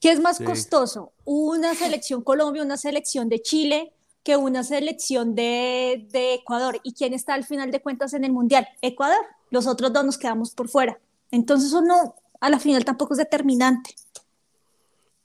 ¿Qué 0.00 0.10
es 0.10 0.18
más 0.18 0.38
Sí. 0.38 0.44
costoso? 0.44 1.12
Una 1.24 1.76
selección 1.76 2.22
Colombia, 2.22 2.64
una 2.64 2.76
selección 2.76 3.28
de 3.28 3.42
Chile, 3.42 3.92
que 4.24 4.36
una 4.36 4.64
selección 4.64 5.36
de, 5.36 6.08
de 6.10 6.34
Ecuador. 6.34 6.80
¿Y 6.82 6.92
quién 6.94 7.14
está 7.14 7.34
al 7.34 7.44
final 7.44 7.70
de 7.70 7.80
cuentas 7.80 8.14
en 8.14 8.24
el 8.24 8.32
Mundial? 8.32 8.66
Ecuador. 8.82 9.24
Los 9.50 9.68
otros 9.68 9.92
dos 9.92 10.04
nos 10.04 10.18
quedamos 10.18 10.50
por 10.50 10.68
fuera. 10.68 10.98
Entonces 11.30 11.68
eso 11.68 11.82
no, 11.82 12.16
a 12.40 12.50
la 12.50 12.58
final 12.58 12.84
tampoco 12.84 13.14
es 13.14 13.18
determinante. 13.18 13.94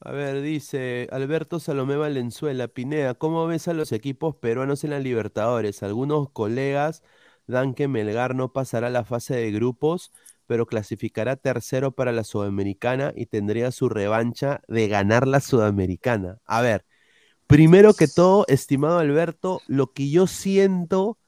A 0.03 0.11
ver, 0.11 0.41
dice 0.41 1.07
Alberto 1.11 1.59
Salomé 1.59 1.95
Valenzuela, 1.95 2.67
Pineda, 2.67 3.13
¿cómo 3.13 3.45
ves 3.45 3.67
a 3.67 3.73
los 3.73 3.91
equipos 3.91 4.35
peruanos 4.35 4.83
en 4.83 4.89
la 4.89 4.99
Libertadores? 4.99 5.83
Algunos 5.83 6.31
colegas 6.31 7.03
dan 7.45 7.75
que 7.75 7.87
Melgar 7.87 8.33
no 8.33 8.51
pasará 8.51 8.89
la 8.89 9.05
fase 9.05 9.35
de 9.35 9.51
grupos, 9.51 10.11
pero 10.47 10.65
clasificará 10.65 11.35
tercero 11.35 11.91
para 11.91 12.11
la 12.13 12.23
Sudamericana 12.23 13.13
y 13.15 13.27
tendría 13.27 13.69
su 13.71 13.89
revancha 13.89 14.61
de 14.67 14.87
ganar 14.87 15.27
la 15.27 15.39
Sudamericana. 15.39 16.39
A 16.45 16.61
ver, 16.61 16.83
primero 17.45 17.93
que 17.93 18.07
todo, 18.07 18.45
estimado 18.47 18.97
Alberto, 18.97 19.61
lo 19.67 19.93
que 19.93 20.09
yo 20.09 20.25
siento 20.25 21.19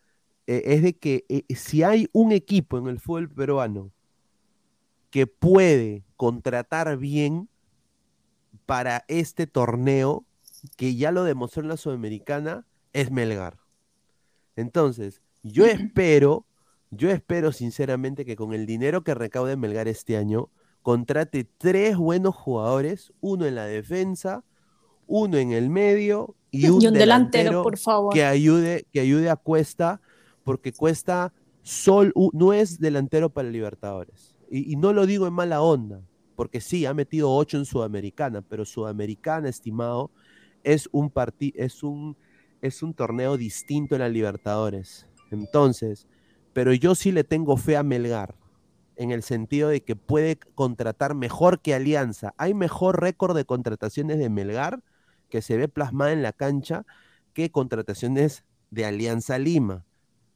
eh, 0.47 0.63
es 0.65 0.81
de 0.81 0.97
que 0.97 1.25
eh, 1.29 1.43
si 1.53 1.83
hay 1.83 2.09
un 2.11 2.31
equipo 2.31 2.79
en 2.79 2.87
el 2.87 2.99
fútbol 2.99 3.29
peruano 3.29 3.91
que 5.11 5.27
puede 5.27 6.03
contratar 6.15 6.97
bien, 6.97 7.49
para 8.65 9.05
este 9.07 9.47
torneo, 9.47 10.25
que 10.77 10.95
ya 10.95 11.11
lo 11.11 11.23
demostró 11.23 11.61
en 11.61 11.69
la 11.69 11.77
Sudamericana, 11.77 12.65
es 12.93 13.11
Melgar. 13.11 13.57
Entonces, 14.55 15.21
yo 15.41 15.65
espero, 15.65 16.45
yo 16.91 17.09
espero 17.09 17.51
sinceramente 17.51 18.25
que 18.25 18.35
con 18.35 18.53
el 18.53 18.65
dinero 18.65 19.03
que 19.03 19.13
recaude 19.13 19.57
Melgar 19.57 19.87
este 19.87 20.15
año, 20.15 20.49
contrate 20.81 21.47
tres 21.57 21.97
buenos 21.97 22.35
jugadores, 22.35 23.13
uno 23.19 23.45
en 23.45 23.55
la 23.55 23.65
defensa, 23.65 24.43
uno 25.07 25.37
en 25.37 25.51
el 25.51 25.69
medio 25.69 26.35
y 26.51 26.69
un, 26.69 26.81
Y 26.81 26.87
un 26.87 26.93
delantero, 26.93 27.63
por 27.63 27.77
favor. 27.77 28.13
que 28.13 28.23
ayude, 28.23 28.85
que 28.93 28.99
ayude 28.99 29.29
a 29.29 29.35
Cuesta, 29.35 30.01
porque 30.43 30.71
Cuesta 30.71 31.33
sol, 31.63 32.13
no 32.33 32.53
es 32.53 32.79
delantero 32.79 33.29
para 33.29 33.49
Libertadores. 33.49 34.35
Y, 34.49 34.71
y 34.71 34.75
no 34.75 34.93
lo 34.93 35.05
digo 35.05 35.25
en 35.25 35.33
mala 35.33 35.61
onda, 35.61 36.01
porque 36.35 36.61
sí, 36.61 36.85
ha 36.85 36.93
metido 36.93 37.31
ocho 37.31 37.57
en 37.57 37.65
Sudamericana, 37.65 38.41
pero 38.41 38.65
Sudamericana, 38.65 39.49
estimado, 39.49 40.11
es 40.63 40.89
un 40.91 41.09
parti- 41.09 41.53
es 41.55 41.83
un, 41.83 42.15
es 42.61 42.83
un 42.83 42.93
torneo 42.93 43.37
distinto 43.37 43.95
en 43.95 44.01
la 44.01 44.09
Libertadores. 44.09 45.07
Entonces, 45.31 46.07
pero 46.53 46.73
yo 46.73 46.95
sí 46.95 47.11
le 47.11 47.23
tengo 47.23 47.57
fe 47.57 47.77
a 47.77 47.83
Melgar, 47.83 48.35
en 48.95 49.11
el 49.11 49.23
sentido 49.23 49.69
de 49.69 49.81
que 49.81 49.95
puede 49.95 50.37
contratar 50.55 51.15
mejor 51.15 51.61
que 51.61 51.73
Alianza. 51.73 52.33
Hay 52.37 52.53
mejor 52.53 53.01
récord 53.01 53.35
de 53.35 53.45
contrataciones 53.45 54.19
de 54.19 54.29
Melgar 54.29 54.83
que 55.29 55.41
se 55.41 55.57
ve 55.57 55.67
plasmada 55.67 56.11
en 56.11 56.21
la 56.21 56.31
cancha 56.31 56.85
que 57.33 57.49
contrataciones 57.51 58.45
de 58.69 58.85
Alianza 58.85 59.39
Lima. 59.39 59.85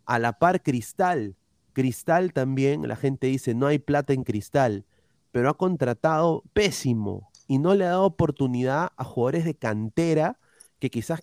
A 0.05 0.17
la 0.17 0.33
par 0.39 0.63
Cristal. 0.63 1.35
Cristal 1.73 2.33
también, 2.33 2.87
la 2.87 2.95
gente 2.95 3.27
dice, 3.27 3.53
no 3.53 3.67
hay 3.67 3.77
plata 3.77 4.13
en 4.13 4.23
Cristal, 4.23 4.85
pero 5.37 5.51
ha 5.51 5.53
contratado 5.53 6.41
pésimo 6.53 7.29
y 7.47 7.59
no 7.59 7.75
le 7.75 7.85
ha 7.85 7.89
dado 7.89 8.05
oportunidad 8.05 8.89
a 8.97 9.03
jugadores 9.03 9.45
de 9.45 9.53
cantera 9.53 10.39
que 10.79 10.89
quizás 10.89 11.21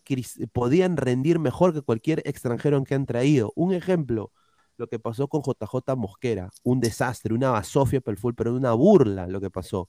podían 0.53 0.97
rendir 0.97 1.41
mejor 1.41 1.75
que 1.75 1.83
cualquier 1.83 2.23
extranjero 2.25 2.85
que 2.85 2.95
han 2.95 3.07
traído. 3.07 3.51
Un 3.57 3.75
ejemplo, 3.75 4.31
lo 4.77 4.87
que 4.87 5.01
pasó 5.01 5.27
con 5.27 5.43
JJ 5.43 5.97
Mosquera, 5.97 6.51
un 6.63 6.79
desastre, 6.79 7.35
una 7.35 7.51
basofia 7.51 8.01
para 8.01 8.13
el 8.13 8.19
fútbol, 8.19 8.37
pero 8.37 8.55
una 8.55 8.73
burla 8.73 9.27
lo 9.27 9.41
que 9.41 9.51
pasó. 9.51 9.89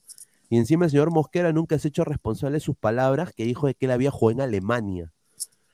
Y 0.49 0.57
encima 0.57 0.85
el 0.85 0.91
señor 0.91 1.11
Mosquera 1.11 1.53
nunca 1.53 1.77
se 1.77 1.87
ha 1.87 1.89
hecho 1.89 2.03
responsable 2.03 2.55
de 2.55 2.61
sus 2.61 2.75
palabras 2.75 3.31
que 3.31 3.45
dijo 3.45 3.67
de 3.67 3.75
que 3.75 3.85
él 3.85 3.91
había 3.91 4.09
jugado 4.09 4.39
en 4.39 4.41
Alemania. 4.41 5.13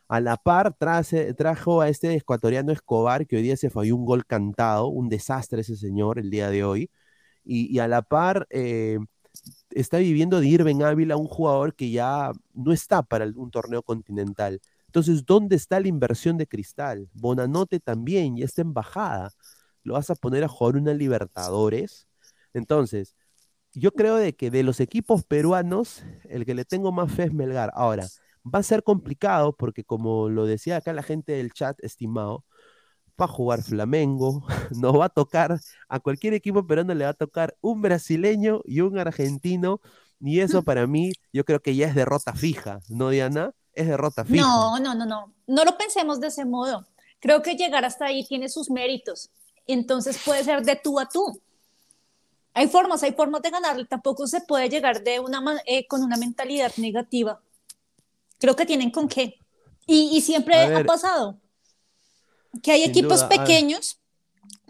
A 0.10 0.20
la 0.20 0.36
par 0.36 0.74
trace- 0.78 1.34
trajo 1.36 1.80
a 1.80 1.88
este 1.88 2.14
ecuatoriano 2.16 2.74
Escobar 2.74 3.26
que 3.28 3.38
hoy 3.38 3.44
día 3.44 3.56
se 3.56 3.70
falló 3.70 3.96
un 3.96 4.04
gol 4.04 4.26
cantado, 4.26 4.88
un 4.88 5.08
desastre 5.08 5.62
ese 5.62 5.78
señor 5.78 6.20
el 6.20 6.30
día 6.30 6.50
de 6.50 6.66
hoy. 6.66 6.90
Y, 7.44 7.80
a 7.80 7.88
la 7.88 8.02
par 8.02 8.48
eh, 8.50 9.00
está 9.72 9.98
viviendo 9.98 10.40
de 10.40 10.48
Irving 10.48 10.82
Ávila, 10.82 11.18
un 11.18 11.28
jugador 11.28 11.76
que 11.76 11.92
ya 11.92 12.32
no 12.54 12.72
está 12.72 13.04
para 13.04 13.26
un 13.36 13.52
torneo 13.52 13.84
continental. 13.84 14.62
Entonces, 14.88 15.26
¿dónde 15.26 15.56
está 15.56 15.80
la 15.80 15.88
inversión 15.88 16.38
de 16.38 16.48
Cristal? 16.48 17.10
Bonanote 17.14 17.80
también, 17.80 18.36
ya 18.38 18.46
está 18.46 18.62
en 18.62 18.74
bajada. 18.74 19.32
¿Lo 19.84 19.94
vas 19.94 20.10
a 20.10 20.16
poner 20.16 20.44
a 20.44 20.48
jugar 20.48 20.76
una 20.76 20.94
Libertadores? 20.94 22.08
Entonces, 22.54 23.16
yo 23.74 23.92
creo 23.92 24.16
de 24.18 24.36
que 24.36 24.52
de 24.52 24.64
los 24.64 24.80
equipos 24.80 25.24
peruanos, 25.24 26.04
el 26.26 26.46
que 26.46 26.56
le 26.56 26.66
tengo 26.66 26.92
más 26.92 27.12
fe 27.12 27.24
es 27.24 27.34
Melgar. 27.34 27.72
Ahora, 27.74 28.08
va 28.44 28.60
a 28.60 28.64
ser 28.64 28.84
complicado 28.84 29.56
porque 29.56 29.84
como 29.84 30.30
lo 30.30 30.46
decía 30.46 30.78
acá 30.78 30.94
la 30.94 31.04
gente 31.04 31.34
del 31.34 31.52
chat, 31.54 31.78
estimado, 31.84 32.44
va 33.20 33.26
a 33.26 33.28
jugar 33.28 33.62
Flamengo, 33.64 34.46
nos 34.72 35.00
va 35.00 35.06
a 35.06 35.10
tocar, 35.10 35.60
a 35.88 36.00
cualquier 36.00 36.34
equipo 36.34 36.66
peruano 36.66 36.94
le 36.94 37.06
va 37.06 37.12
a 37.12 37.14
tocar 37.14 37.56
un 37.62 37.82
brasileño 37.82 38.62
y 38.66 38.82
un 38.82 38.98
argentino, 38.98 39.82
y 40.20 40.40
eso 40.40 40.62
para 40.62 40.86
mí 40.86 41.14
yo 41.34 41.46
creo 41.46 41.62
que 41.62 41.76
ya 41.76 41.88
es 41.88 41.96
derrota 41.96 42.34
fija, 42.34 42.80
¿no, 42.90 43.10
Diana? 43.10 43.54
Es 43.74 43.88
derrota 43.88 44.24
fija. 44.24 44.42
No, 44.42 44.80
no, 44.80 44.94
no, 44.94 45.06
no. 45.06 45.34
No 45.48 45.66
lo 45.66 45.78
pensemos 45.78 46.20
de 46.20 46.28
ese 46.28 46.46
modo. 46.46 46.86
Creo 47.20 47.42
que 47.42 47.56
llegar 47.56 47.86
hasta 47.86 48.06
ahí 48.06 48.26
tiene 48.26 48.48
sus 48.48 48.70
méritos. 48.70 49.32
Entonces 49.66 50.20
puede 50.24 50.44
ser 50.44 50.64
de 50.64 50.76
tú 50.76 51.00
a 51.00 51.08
tú. 51.08 51.42
Hay 52.54 52.68
formas, 52.68 53.02
hay 53.02 53.14
formas 53.14 53.42
de 53.42 53.50
ganarle. 53.50 53.86
Tampoco 53.86 54.28
se 54.28 54.42
puede 54.42 54.70
llegar 54.70 55.04
de 55.04 55.20
una, 55.20 55.42
eh, 55.66 55.88
con 55.88 56.04
una 56.04 56.18
mentalidad 56.18 56.72
negativa. 56.78 57.42
Creo 58.40 58.56
que 58.56 58.66
tienen 58.66 58.92
con 58.92 59.08
qué. 59.08 59.40
Y, 59.88 60.10
y 60.16 60.22
siempre 60.22 60.56
ha 60.56 60.84
pasado 60.84 61.40
que 62.62 62.72
hay 62.72 62.82
Sin 62.82 62.92
equipos 62.92 63.22
duda, 63.22 63.30
pequeños, 63.30 64.00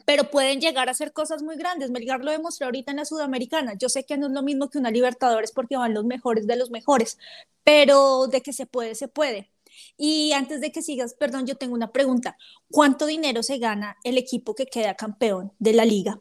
pero 0.05 0.25
pueden 0.25 0.59
llegar 0.59 0.87
a 0.87 0.91
hacer 0.91 1.13
cosas 1.13 1.43
muy 1.43 1.55
grandes. 1.55 1.91
Melgar 1.91 2.23
lo 2.23 2.31
demostró 2.31 2.65
ahorita 2.65 2.91
en 2.91 2.97
la 2.97 3.05
Sudamericana. 3.05 3.73
Yo 3.75 3.89
sé 3.89 4.05
que 4.05 4.17
no 4.17 4.27
es 4.27 4.33
lo 4.33 4.43
mismo 4.43 4.69
que 4.69 4.77
una 4.77 4.91
Libertadores 4.91 5.51
porque 5.51 5.77
van 5.77 5.93
los 5.93 6.05
mejores 6.05 6.47
de 6.47 6.57
los 6.57 6.71
mejores, 6.71 7.17
pero 7.63 8.27
de 8.27 8.41
que 8.41 8.53
se 8.53 8.65
puede, 8.65 8.95
se 8.95 9.07
puede. 9.07 9.49
Y 9.97 10.33
antes 10.33 10.61
de 10.61 10.71
que 10.71 10.81
sigas, 10.81 11.13
perdón, 11.13 11.45
yo 11.45 11.55
tengo 11.55 11.73
una 11.73 11.91
pregunta. 11.91 12.37
¿Cuánto 12.69 13.05
dinero 13.05 13.43
se 13.43 13.57
gana 13.57 13.97
el 14.03 14.17
equipo 14.17 14.55
que 14.55 14.65
queda 14.65 14.95
campeón 14.95 15.53
de 15.59 15.73
la 15.73 15.85
liga? 15.85 16.19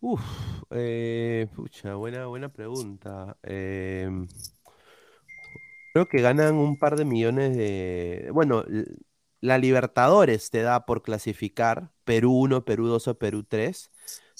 Uf, 0.00 0.22
eh, 0.70 1.48
pucha, 1.54 1.94
buena, 1.94 2.26
buena 2.26 2.50
pregunta. 2.50 3.36
Em, 3.42 4.26
creo 5.92 6.06
que 6.08 6.20
ganan 6.20 6.54
un 6.56 6.78
par 6.78 6.96
de 6.96 7.04
millones 7.04 7.56
de... 7.56 8.30
Bueno, 8.32 8.64
la 9.44 9.58
Libertadores 9.58 10.50
te 10.50 10.62
da 10.62 10.86
por 10.86 11.02
clasificar, 11.02 11.90
Perú 12.04 12.32
1, 12.32 12.64
Perú 12.64 12.86
2 12.88 13.08
o 13.08 13.18
Perú 13.18 13.44
3, 13.44 13.90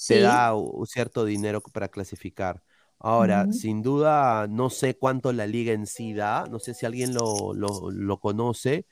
te 0.07 0.19
da 0.19 0.53
un 0.55 0.85
cierto 0.87 1.25
dinero 1.25 1.61
para 1.61 1.89
clasificar. 1.89 2.63
Ahora, 2.99 3.47
sin 3.51 3.81
duda, 3.83 4.47
no 4.49 4.69
sé 4.69 4.97
cuánto 4.97 5.31
la 5.33 5.45
liga 5.47 5.73
en 5.73 5.85
sí 5.85 6.13
da, 6.13 6.45
no 6.49 6.59
sé 6.59 6.73
si 6.73 6.85
alguien 6.85 7.13
lo, 7.13 7.53
lo, 7.53 7.91
lo 7.91 8.19
conoce, 8.19 8.85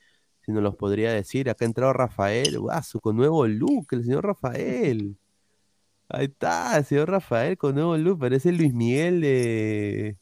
si 0.45 0.51
nos 0.51 0.61
los 0.64 0.76
podría 0.76 1.11
decir. 1.14 1.49
Acá 1.49 1.66
ha 1.66 1.68
entrado 1.68 1.93
Rafael, 1.93 2.59
guaso, 2.59 2.99
con 2.99 3.16
nuevo 3.16 3.47
look, 3.47 3.88
el 3.91 4.03
señor 4.03 4.26
Rafael. 4.26 5.18
Ahí 6.09 6.26
está, 6.26 6.78
el 6.78 6.86
señor 6.86 7.09
Rafael 7.09 7.57
con 7.57 7.76
nuevo 7.76 7.97
look, 7.97 8.20
parece 8.20 8.51
Luis 8.51 8.74
Miguel 8.74 9.22
de... 9.22 10.18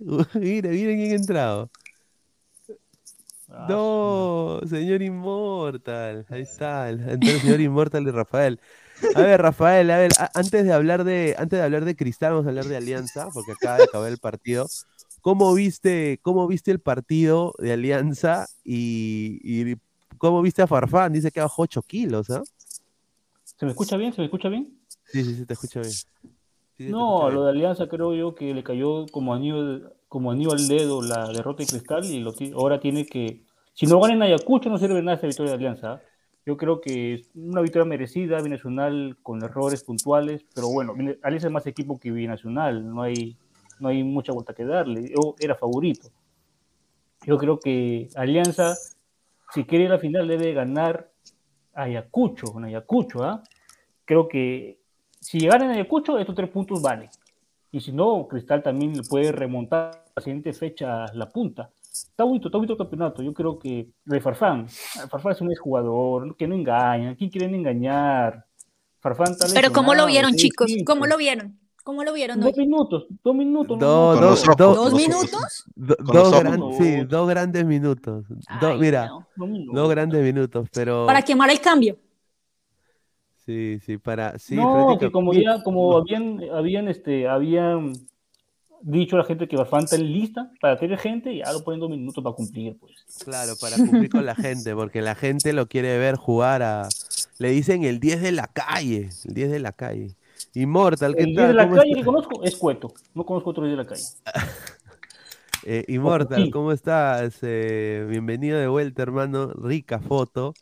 mira, 0.34 0.70
mira 0.70 0.92
quién 0.94 1.12
ha 1.12 1.14
entrado. 1.14 1.70
Ah, 3.48 3.66
No, 3.68 4.60
señor 4.66 5.02
Inmortal. 5.02 6.26
Ahí 6.30 6.42
está, 6.42 6.88
el 6.90 7.00
señor 7.40 7.60
Inmortal 7.60 8.04
de 8.04 8.12
Rafael. 8.12 8.60
A 9.14 9.20
ver, 9.22 9.40
Rafael, 9.40 9.90
a 9.90 9.98
ver, 9.98 10.12
a- 10.18 10.30
antes 10.34 10.64
de 10.64 10.72
hablar 10.72 11.04
de, 11.04 11.34
antes 11.38 11.58
de 11.58 11.64
hablar 11.64 11.84
de 11.84 11.94
Cristal, 11.96 12.32
vamos 12.32 12.46
a 12.46 12.48
hablar 12.50 12.66
de 12.68 12.76
Alianza, 12.76 13.30
porque 13.32 13.52
acaba 13.52 13.78
de 13.78 13.84
acabar 13.84 14.10
el 14.10 14.18
partido. 14.18 14.66
¿Cómo 15.20 15.54
viste, 15.54 16.18
cómo 16.22 16.46
viste 16.46 16.70
el 16.70 16.80
partido 16.80 17.54
de 17.58 17.72
Alianza 17.72 18.46
y, 18.62 19.40
y 19.42 19.76
cómo 20.18 20.42
viste 20.42 20.62
a 20.62 20.66
Farfán? 20.66 21.12
Dice 21.12 21.30
que 21.30 21.40
bajó 21.40 21.62
8 21.62 21.82
kilos, 21.82 22.30
¿ah? 22.30 22.42
¿Se 23.44 23.64
me 23.66 23.72
escucha 23.72 23.96
bien? 23.96 24.12
¿Se 24.12 24.20
me 24.20 24.26
escucha 24.26 24.48
bien? 24.48 24.83
Sí, 25.06 25.24
sí, 25.24 25.34
sí, 25.34 25.46
te 25.46 25.54
escucho 25.54 25.80
bien. 25.80 25.92
Sí, 26.76 26.88
No, 26.90 27.18
escucho 27.20 27.30
lo 27.30 27.44
de 27.44 27.50
Alianza 27.50 27.88
creo 27.88 28.14
yo 28.14 28.34
que 28.34 28.52
le 28.52 28.64
cayó 28.64 29.06
como 29.06 29.34
anillo, 29.34 29.58
al- 29.58 29.92
como 30.08 30.30
anillo 30.30 30.52
al 30.52 30.68
dedo 30.68 31.02
la 31.02 31.32
derrota 31.32 31.62
de 31.62 31.68
Cristal 31.68 32.04
y 32.04 32.20
lo 32.20 32.34
ahora 32.54 32.80
tiene 32.80 33.06
que, 33.06 33.42
si 33.74 33.86
no 33.86 34.00
gana 34.00 34.14
en 34.14 34.22
Ayacucho 34.22 34.70
no 34.70 34.78
sirve 34.78 35.00
nada 35.02 35.14
esta 35.16 35.26
victoria 35.26 35.50
de 35.52 35.56
Alianza. 35.56 36.02
Yo 36.46 36.56
creo 36.56 36.80
que 36.80 37.14
es 37.14 37.30
una 37.34 37.62
victoria 37.62 37.86
merecida, 37.86 38.40
binacional 38.42 39.16
con 39.22 39.42
errores 39.42 39.82
puntuales, 39.82 40.44
pero 40.54 40.68
bueno, 40.68 40.94
Alianza 41.22 41.46
es 41.46 41.52
más 41.52 41.66
equipo 41.66 41.98
que 41.98 42.10
binacional, 42.10 42.86
no 42.94 43.00
hay, 43.02 43.36
no 43.80 43.88
hay 43.88 44.02
mucha 44.04 44.32
vuelta 44.32 44.52
que 44.52 44.64
darle. 44.64 45.10
Yo 45.10 45.36
era 45.40 45.54
favorito. 45.54 46.10
Yo 47.26 47.38
creo 47.38 47.58
que 47.60 48.08
Alianza, 48.14 48.76
si 49.54 49.64
quiere 49.64 49.84
ir 49.84 49.90
a 49.90 49.94
la 49.94 50.00
final, 50.00 50.28
debe 50.28 50.52
ganar 50.52 51.10
Ayacucho, 51.72 52.52
en 52.58 52.64
Ayacucho, 52.64 53.24
¿ah? 53.24 53.42
Creo 54.04 54.28
que 54.28 54.83
si 55.24 55.38
llegan 55.40 55.62
en 55.62 55.70
Ayacucho, 55.70 56.18
estos 56.18 56.34
tres 56.34 56.50
puntos 56.50 56.82
valen. 56.82 57.08
Y 57.72 57.80
si 57.80 57.92
no, 57.92 58.28
Cristal 58.28 58.62
también 58.62 58.92
le 58.94 59.02
puede 59.02 59.32
remontar 59.32 59.90
a 59.90 60.12
la 60.16 60.22
siguiente 60.22 60.52
fecha 60.52 61.06
la 61.14 61.28
punta. 61.30 61.70
Está 61.80 62.24
bonito, 62.24 62.48
está 62.48 62.58
bonito 62.58 62.74
el 62.74 62.78
campeonato. 62.78 63.22
Yo 63.22 63.32
creo 63.32 63.58
que 63.58 63.88
de 64.04 64.20
Farfán, 64.20 64.68
Farfán 64.68 65.32
es 65.32 65.40
un 65.40 65.50
exjugador, 65.50 66.36
que 66.36 66.46
no 66.46 66.54
engaña. 66.54 67.10
¿A 67.10 67.14
quién 67.16 67.30
quieren 67.30 67.54
engañar? 67.54 68.44
Farfán 69.00 69.32
está 69.32 69.46
Pero 69.52 69.72
¿cómo 69.72 69.94
lo 69.94 70.06
vieron, 70.06 70.34
chicos? 70.34 70.70
¿Cómo 70.86 71.06
lo 71.06 71.16
vieron? 71.16 71.58
¿Cómo 71.82 72.02
lo 72.02 72.12
vieron 72.14 72.42
hoy? 72.42 72.50
Dos 72.50 72.56
minutos, 72.58 73.06
dos 73.22 73.34
minutos. 73.34 73.78
Do- 73.78 73.86
no, 73.86 74.14
do- 74.14 74.20
no, 74.20 74.54
do- 74.56 74.74
¿Dos 74.74 74.90
do- 74.92 74.96
minutos? 74.96 75.64
dos, 75.76 76.40
gran- 76.40 76.60
sí, 76.78 77.04
dos 77.04 77.28
grandes 77.28 77.64
minutos. 77.66 78.24
Ay, 78.48 78.78
mira, 78.78 79.06
no. 79.08 79.26
dos 79.36 79.48
minutos. 79.48 79.74
dos 79.74 79.90
grandes 79.90 80.22
minutos, 80.22 80.68
pero 80.72 81.06
Para 81.06 81.22
quemar 81.22 81.50
el 81.50 81.60
cambio. 81.60 81.98
Sí, 83.46 83.78
sí, 83.84 83.98
para 83.98 84.38
sí, 84.38 84.54
no, 84.56 84.96
que 84.98 85.10
como 85.10 85.32
ya, 85.32 85.62
como 85.62 85.96
habían, 85.96 86.40
habían, 86.52 86.88
este, 86.88 87.28
habían 87.28 87.92
dicho 88.82 89.16
a 89.16 89.20
la 89.20 89.24
gente 89.24 89.48
que 89.48 89.56
Farfán 89.56 89.84
está 89.84 89.96
lista 89.96 90.50
para 90.60 90.78
tener 90.78 90.98
gente, 90.98 91.34
ya 91.36 91.50
lo 91.52 91.64
ponen 91.64 91.80
dos 91.80 91.88
minutos 91.90 92.22
para 92.22 92.36
cumplir, 92.36 92.76
pues. 92.78 92.92
Claro, 93.24 93.54
para 93.60 93.76
cumplir 93.76 94.10
con 94.10 94.26
la 94.26 94.34
gente, 94.34 94.74
porque 94.74 95.00
la 95.00 95.14
gente 95.14 95.52
lo 95.52 95.66
quiere 95.68 95.96
ver 95.98 96.16
jugar 96.16 96.62
a. 96.62 96.88
Le 97.38 97.50
dicen 97.50 97.84
el 97.84 97.98
10 97.98 98.20
de 98.22 98.32
la 98.32 98.46
calle, 98.48 99.08
el 99.24 99.34
10 99.34 99.50
de 99.50 99.58
la 99.58 99.72
calle. 99.72 100.14
Immortal, 100.54 101.14
¿qué 101.16 101.22
El 101.22 101.26
10 101.28 101.36
tal? 101.38 101.48
de 101.48 101.54
la 101.54 101.64
¿Cómo 101.64 101.76
calle 101.76 101.90
está- 101.90 102.00
que 102.00 102.04
conozco 102.06 102.42
es 102.44 102.56
Cueto. 102.56 102.92
No 103.14 103.24
conozco 103.24 103.50
otro 103.50 103.64
10 103.64 103.76
de 103.76 103.82
la 103.82 103.88
calle. 103.88 104.02
Eh, 105.66 105.82
Immortal. 105.88 106.50
¿cómo 106.50 106.72
estás? 106.72 107.38
Eh, 107.40 108.06
bienvenido 108.10 108.58
de 108.58 108.66
vuelta, 108.68 109.00
hermano. 109.02 109.50
Rica 109.54 109.98
foto. 109.98 110.52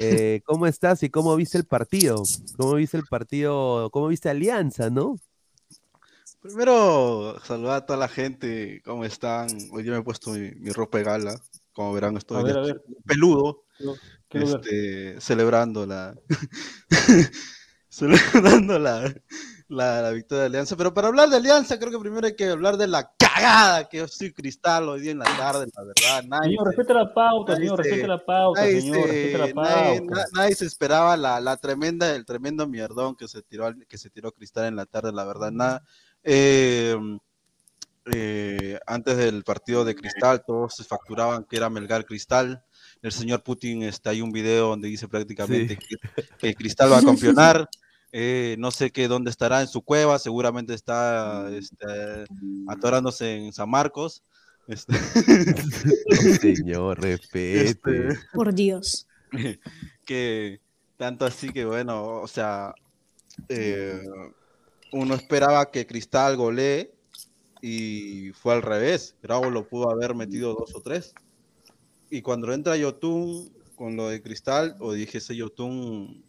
Eh, 0.00 0.42
¿cómo 0.44 0.66
estás 0.68 1.02
y 1.02 1.10
cómo 1.10 1.34
viste 1.34 1.58
el 1.58 1.64
partido? 1.64 2.22
¿Cómo 2.56 2.74
viste 2.74 2.96
el 2.96 3.04
partido? 3.04 3.90
¿Cómo 3.90 4.06
viste 4.06 4.30
Alianza, 4.30 4.90
no? 4.90 5.16
Primero, 6.40 7.36
saludar 7.44 7.76
a 7.78 7.86
toda 7.86 7.98
la 7.98 8.08
gente, 8.08 8.80
¿cómo 8.84 9.04
están? 9.04 9.48
Hoy 9.72 9.82
día 9.82 9.92
me 9.92 9.98
he 9.98 10.02
puesto 10.02 10.30
mi, 10.30 10.52
mi 10.52 10.70
ropa 10.70 10.98
de 10.98 11.04
gala, 11.04 11.40
como 11.72 11.92
verán, 11.92 12.16
estoy 12.16 12.38
A 12.38 12.42
ver, 12.44 12.58
a 12.58 12.60
ver. 12.60 12.82
peludo, 13.04 13.64
este, 14.30 15.20
celebrando 15.20 15.84
la, 15.84 16.14
celebrando 17.88 18.78
la, 18.78 19.12
la, 19.68 20.02
la 20.02 20.10
victoria 20.10 20.42
de 20.42 20.46
Alianza. 20.46 20.76
Pero 20.76 20.94
para 20.94 21.08
hablar 21.08 21.28
de 21.28 21.36
Alianza, 21.36 21.76
creo 21.80 21.90
que 21.90 21.98
primero 21.98 22.24
hay 22.24 22.36
que 22.36 22.48
hablar 22.48 22.76
de 22.76 22.86
la 22.86 23.10
cagada 23.40 23.88
que 23.88 23.98
yo 23.98 24.08
soy 24.08 24.32
Cristal 24.32 24.88
hoy 24.88 25.00
día 25.00 25.12
en 25.12 25.18
la 25.18 25.24
tarde, 25.24 25.66
la 25.74 25.82
verdad. 25.84 26.24
Nadie 26.28 26.48
Señor, 26.50 26.64
se- 26.64 26.68
respete 26.76 26.94
la 26.94 27.14
pauta, 27.14 27.52
nadie 27.52 27.64
señor, 27.64 27.76
se- 27.82 27.82
respete 27.90 28.08
la 28.08 28.24
pauta, 28.24 28.60
nadie 28.60 28.80
señor, 28.80 28.96
se- 28.96 29.02
respete 29.06 29.38
la 29.38 29.46
nadie- 29.62 29.98
pauta. 30.00 30.14
na- 30.14 30.26
nadie 30.34 30.54
se 30.54 30.66
esperaba 30.66 31.16
la, 31.16 31.40
la 31.40 31.56
tremenda, 31.56 32.14
el 32.14 32.24
tremendo 32.24 32.66
mierdón 32.66 33.16
que 33.16 33.28
se 33.28 33.42
tiró, 33.42 33.72
que 33.88 33.98
se 33.98 34.10
tiró 34.10 34.32
Cristal 34.32 34.66
en 34.66 34.76
la 34.76 34.86
tarde, 34.86 35.12
la 35.12 35.24
verdad, 35.24 35.50
nada. 35.50 35.82
Eh, 36.24 36.96
eh, 38.14 38.78
antes 38.86 39.16
del 39.16 39.44
partido 39.44 39.84
de 39.84 39.94
Cristal, 39.94 40.42
todos 40.46 40.74
se 40.76 40.84
facturaban 40.84 41.44
que 41.44 41.56
era 41.56 41.68
Melgar 41.68 42.04
Cristal. 42.06 42.62
El 43.02 43.12
señor 43.12 43.42
Putin, 43.42 43.82
este, 43.82 44.08
hay 44.08 44.22
un 44.22 44.32
video 44.32 44.68
donde 44.68 44.88
dice 44.88 45.06
prácticamente 45.08 45.76
que, 45.76 45.96
que 46.38 46.54
Cristal 46.54 46.90
va 46.90 46.98
a 46.98 47.02
campeonar. 47.36 47.68
Eh, 48.12 48.56
no 48.58 48.70
sé 48.70 48.90
qué 48.90 49.06
dónde 49.06 49.30
estará 49.30 49.60
en 49.60 49.68
su 49.68 49.82
cueva, 49.82 50.18
seguramente 50.18 50.72
está 50.72 51.50
este, 51.50 51.86
atorándose 52.66 53.36
en 53.36 53.52
San 53.52 53.68
Marcos. 53.68 54.22
Este, 54.66 54.94
señor, 56.40 57.00
respete. 57.02 57.66
Este, 57.68 58.08
Por 58.32 58.54
Dios. 58.54 59.06
que 60.06 60.60
tanto 60.96 61.26
así 61.26 61.50
que 61.50 61.64
bueno, 61.64 62.20
o 62.20 62.28
sea, 62.28 62.74
eh, 63.48 64.02
uno 64.92 65.14
esperaba 65.14 65.70
que 65.70 65.86
Cristal 65.86 66.36
golee 66.36 66.90
y 67.60 68.30
fue 68.32 68.54
al 68.54 68.62
revés. 68.62 69.16
Bravo 69.22 69.50
lo 69.50 69.68
pudo 69.68 69.90
haber 69.90 70.14
metido 70.14 70.54
dos 70.54 70.74
o 70.74 70.80
tres. 70.80 71.14
Y 72.10 72.22
cuando 72.22 72.52
entra 72.52 72.76
Yotun 72.76 73.52
con 73.76 73.96
lo 73.96 74.08
de 74.08 74.22
Cristal, 74.22 74.76
o 74.80 74.92
dije 74.92 75.18
ese 75.18 75.36
Yotun, 75.36 76.24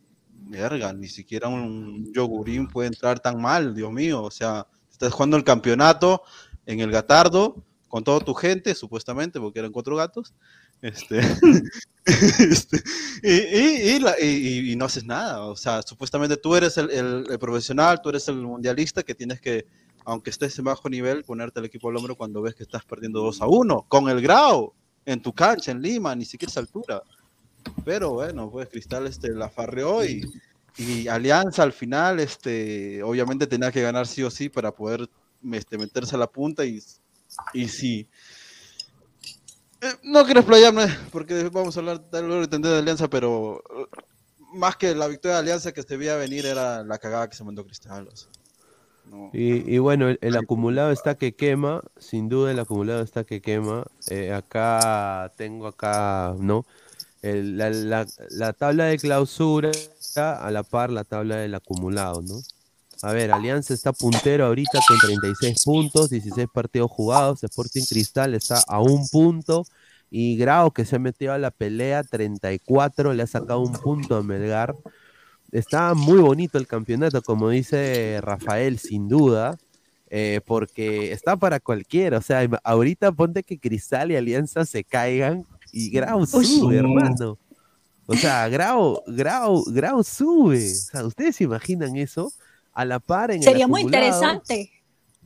verga, 0.48 0.94
ni 0.94 1.08
siquiera 1.08 1.48
un 1.48 2.12
yogurín 2.14 2.68
puede 2.68 2.88
entrar 2.88 3.20
tan 3.20 3.42
mal, 3.42 3.76
Dios 3.76 3.92
mío. 3.92 4.24
O 4.24 4.32
sea, 4.32 4.68
estás 4.92 5.14
jugando 5.14 5.38
el 5.38 5.44
campeonato 5.44 6.24
en 6.66 6.80
el 6.80 6.92
Gatardo 6.92 7.64
con 7.88 8.04
toda 8.04 8.20
tu 8.20 8.34
gente, 8.34 8.76
supuestamente, 8.76 9.40
porque 9.40 9.60
eran 9.60 9.72
cuatro 9.72 9.96
gatos. 9.96 10.34
Este, 10.82 11.20
este, 12.06 12.84
y, 13.22 14.76
no 14.76 14.86
haces 14.86 15.04
nada. 15.04 15.46
O 15.46 15.56
sea, 15.56 15.82
supuestamente 15.82 16.38
tú 16.38 16.56
eres 16.56 16.78
el, 16.78 17.26
profesional, 17.40 18.02
tú 18.02 18.10
eres 18.10 18.28
el 18.28 18.38
mundialista 18.38 19.04
que 19.04 19.16
tienes 19.16 19.42
que, 19.42 19.66
aunque 20.06 20.30
estés 20.30 20.58
en 20.60 20.66
bajo 20.66 20.90
nivel, 20.90 21.24
ponerte 21.24 21.60
el 21.60 21.66
equipo 21.66 21.90
al 21.90 21.98
hombro 21.98 22.16
cuando 22.16 22.42
ves 22.42 22.56
que 22.56 22.64
estás 22.64 22.86
perdiendo 22.86 23.22
2 23.22 23.42
a 23.42 23.48
1 23.48 23.86
con 23.90 24.10
el 24.10 24.22
grau 24.22 24.74
en 25.06 25.22
tu 25.22 25.34
cancha 25.34 25.72
en 25.72 25.82
Lima, 25.82 26.16
ni 26.16 26.26
siquiera 26.26 26.52
esa 26.52 26.60
altura. 26.60 27.02
Pero 27.86 28.12
bueno, 28.12 28.50
pues 28.50 28.70
Cristal 28.70 29.08
este, 29.08 29.30
la 29.30 29.50
farreó 29.50 30.04
y, 30.06 30.26
y 30.78 31.08
Alianza 31.08 31.64
al 31.64 31.74
final, 31.74 32.20
este, 32.20 33.02
obviamente 33.04 33.48
tenía 33.48 33.72
que 33.72 33.82
ganar 33.82 34.08
sí 34.08 34.24
o 34.24 34.32
sí 34.32 34.50
para 34.50 34.72
poder 34.72 35.10
este, 35.52 35.78
meterse 35.78 36.16
a 36.16 36.20
la 36.20 36.28
punta 36.28 36.66
y, 36.66 36.82
y 37.54 37.68
sí. 37.68 38.08
Eh, 39.82 39.94
no 40.04 40.26
quiero 40.26 40.42
explayarme 40.42 40.88
porque 41.12 41.50
vamos 41.50 41.78
a 41.78 41.80
hablar 41.80 42.00
tal 42.00 42.28
vez 42.28 42.50
de 42.50 42.78
Alianza, 42.78 43.10
pero 43.10 43.64
eh, 43.78 43.86
más 44.54 44.76
que 44.76 44.94
la 44.94 45.08
victoria 45.08 45.36
de 45.36 45.42
Alianza 45.42 45.72
que 45.72 45.84
se 45.84 45.96
veía 45.98 46.16
venir 46.18 46.46
era 46.46 46.84
la 46.84 46.98
cagada 46.98 47.30
que 47.30 47.36
se 47.36 47.44
mandó 47.44 47.66
Cristal. 47.66 48.08
o 48.08 48.16
sea, 48.16 48.30
no. 49.10 49.32
Y, 49.34 49.74
y 49.74 49.78
bueno, 49.80 50.10
el, 50.10 50.20
el 50.22 50.38
acumulado 50.38 50.92
está 50.92 51.16
que 51.16 51.34
quema, 51.34 51.82
sin 51.98 52.30
duda 52.30 52.52
el 52.52 52.60
acumulado 52.60 53.02
está 53.02 53.24
que 53.24 53.42
quema. 53.42 53.86
Eh, 54.08 54.34
acá 54.34 55.32
tengo 55.38 55.68
acá, 55.68 56.36
¿no? 56.38 56.66
La, 57.22 57.70
la- 57.70 58.08
la 58.30 58.54
tabla 58.54 58.86
de 58.86 58.98
clausura 58.98 59.72
está 59.72 60.46
a 60.46 60.52
la 60.52 60.64
par 60.64 60.90
la 60.90 61.04
tabla 61.04 61.36
del 61.38 61.54
acumulado, 61.56 62.22
¿no? 62.22 62.36
A 63.02 63.14
ver, 63.14 63.32
Alianza 63.32 63.74
está 63.74 63.94
puntero 63.94 64.46
ahorita 64.46 64.80
con 64.88 64.98
36 65.00 65.64
puntos, 65.64 66.10
16 66.10 66.48
partidos 66.54 66.92
jugados. 66.92 67.44
Sporting 67.44 67.84
Cristal 67.88 68.34
está 68.36 68.62
a 68.68 68.82
un 68.82 69.08
punto. 69.08 69.66
Y 70.12 70.36
Grau, 70.38 70.72
que 70.72 70.86
se 70.86 70.96
ha 70.96 71.00
metido 71.00 71.32
a 71.34 71.38
la 71.38 71.52
pelea, 71.52 72.04
34, 72.04 73.14
le 73.14 73.24
ha 73.24 73.28
sacado 73.28 73.60
un 73.62 73.74
punto 73.74 74.16
a 74.18 74.24
Melgar. 74.24 74.76
Está 75.52 75.94
muy 75.94 76.20
bonito 76.20 76.58
el 76.58 76.68
campeonato, 76.68 77.22
como 77.22 77.50
dice 77.50 78.20
Rafael, 78.22 78.80
sin 78.80 79.08
duda, 79.08 79.58
eh, 80.10 80.42
porque 80.46 81.12
está 81.14 81.38
para 81.38 81.60
cualquiera. 81.60 82.18
O 82.18 82.22
sea, 82.22 82.48
ahorita 82.64 83.12
ponte 83.14 83.44
que 83.44 83.60
Cristal 83.60 84.12
y 84.12 84.16
Alianza 84.18 84.66
se 84.66 84.84
caigan 84.84 85.46
y 85.72 85.90
Grau 85.90 86.20
Uy. 86.22 86.46
sube, 86.46 86.78
hermano. 86.78 87.38
O 88.06 88.16
sea, 88.16 88.48
Grau, 88.50 89.02
Grau, 89.08 89.64
Grau 89.68 90.04
sube. 90.04 90.58
O 90.58 90.76
sea, 90.76 91.06
¿ustedes 91.06 91.36
se 91.36 91.44
imaginan 91.44 91.96
eso? 91.96 92.32
A 92.74 92.86
la 92.86 93.00
par 93.00 93.32
en 93.32 93.38
el 93.38 93.44
Sería 93.44 93.68
muy 93.68 93.82
interesante. 93.82 94.72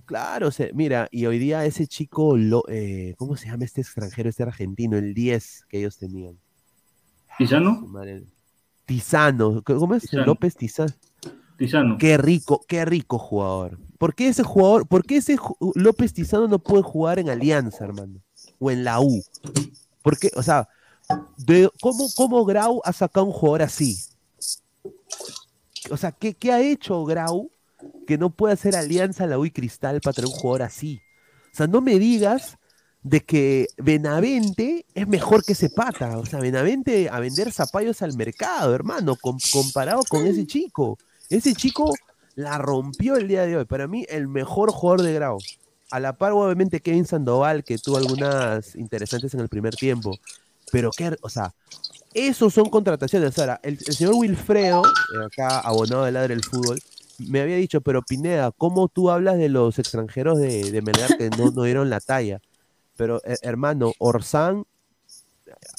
Claro, 0.06 0.52
se- 0.52 0.74
mira, 0.74 1.08
y 1.12 1.26
hoy 1.28 1.40
día 1.40 1.64
ese 1.66 1.88
chico, 1.88 2.36
lo, 2.36 2.64
eh, 2.68 3.16
¿cómo 3.18 3.38
se 3.38 3.48
llama 3.48 3.64
este 3.64 3.80
extranjero, 3.82 4.30
este 4.30 4.44
argentino, 4.44 4.98
el 4.98 5.14
10 5.14 5.64
que 5.70 5.80
ellos 5.80 5.98
tenían? 5.98 6.38
¿Tizano? 7.38 7.88
Tizano, 8.86 9.64
¿cómo 9.64 9.96
es? 9.96 10.04
Tizano. 10.04 10.26
López 10.26 10.56
Tizano. 10.58 10.94
Tizano. 11.58 11.98
Qué 11.98 12.18
rico, 12.18 12.66
qué 12.68 12.84
rico 12.84 13.18
jugador. 13.18 13.80
¿Por 13.98 14.14
qué 14.14 14.28
ese 14.28 14.44
jugador, 14.44 14.88
por 14.88 15.06
qué 15.06 15.18
ese 15.18 15.38
López 15.76 16.14
Tizano 16.14 16.48
no 16.50 16.60
puede 16.60 16.84
jugar 16.84 17.20
en 17.20 17.30
Alianza, 17.30 17.86
hermano? 17.86 18.20
O 18.60 18.72
en 18.72 18.84
la 18.84 19.00
U. 19.00 19.24
Porque, 20.04 20.30
o 20.36 20.44
sea, 20.44 20.70
de, 21.38 21.70
¿cómo, 21.82 22.08
¿cómo 22.16 22.46
Grau 22.46 22.82
ha 22.86 22.94
sacado 22.94 23.26
un 23.26 23.32
jugador 23.32 23.64
así? 23.64 23.98
O 25.90 25.98
sea, 25.98 26.12
¿qué, 26.12 26.34
qué 26.34 26.52
ha 26.52 26.62
hecho 26.62 27.04
Grau 27.06 27.50
que 28.08 28.18
no 28.18 28.30
puede 28.30 28.54
hacer 28.54 28.76
alianza 28.76 29.26
la 29.28 29.40
U 29.40 29.46
y 29.46 29.52
Cristal 29.52 30.00
para 30.02 30.14
traer 30.14 30.28
un 30.28 30.34
jugador 30.34 30.62
así? 30.64 31.02
O 31.52 31.56
sea, 31.56 31.68
no 31.68 31.82
me 31.82 32.00
digas 32.00 32.58
de 33.02 33.20
que 33.22 33.68
Benavente 33.78 34.86
es 34.94 35.08
mejor 35.08 35.44
que 35.44 35.54
ese 35.54 35.70
pata. 35.70 36.18
O 36.18 36.26
sea, 36.26 36.40
Benavente 36.40 37.10
a 37.10 37.20
vender 37.20 37.52
zapallos 37.52 38.02
al 38.02 38.16
mercado, 38.16 38.74
hermano, 38.74 39.16
com- 39.22 39.38
comparado 39.52 40.04
con 40.10 40.26
ese 40.26 40.48
chico. 40.48 40.98
Ese 41.30 41.54
chico 41.54 41.94
la 42.36 42.58
rompió 42.58 43.16
el 43.18 43.28
día 43.28 43.46
de 43.46 43.58
hoy. 43.58 43.66
Para 43.66 43.88
mí, 43.88 44.06
el 44.10 44.28
mejor 44.28 44.72
jugador 44.72 45.02
de 45.04 45.14
Grau. 45.14 45.38
A 45.94 46.00
la 46.00 46.14
par, 46.14 46.32
obviamente, 46.32 46.82
Kevin 46.82 47.06
Sandoval, 47.06 47.64
que 47.64 47.78
tuvo 47.78 47.98
algunas 47.98 48.76
interesantes 48.76 49.32
en 49.36 49.42
el 49.42 49.48
primer 49.48 49.76
tiempo. 49.76 50.18
Pero 50.72 50.90
que, 50.90 51.16
o 51.22 51.30
sea, 51.30 51.54
esos 52.16 52.52
son 52.52 52.66
contrataciones. 52.72 53.38
Ahora, 53.38 53.60
el, 53.62 53.78
el 53.86 53.94
señor 53.94 54.16
Wilfredo, 54.16 54.82
eh, 54.84 55.26
acá 55.26 55.60
abonado 55.60 56.06
de 56.06 56.12
Ladre 56.12 56.34
del 56.34 56.44
Fútbol, 56.44 56.80
me 57.20 57.42
había 57.42 57.58
dicho, 57.58 57.80
pero 57.82 58.02
Pineda, 58.02 58.50
¿cómo 58.52 58.88
tú 58.88 59.12
hablas 59.12 59.38
de 59.38 59.50
los 59.50 59.78
extranjeros 59.78 60.40
de, 60.40 60.72
de 60.72 60.82
que 61.16 61.30
no, 61.38 61.52
no 61.52 61.62
dieron 61.62 61.92
la 61.92 62.00
talla? 62.00 62.42
Pero, 62.98 63.22
eh, 63.24 63.38
hermano, 63.44 63.94
Orsán, 64.00 64.66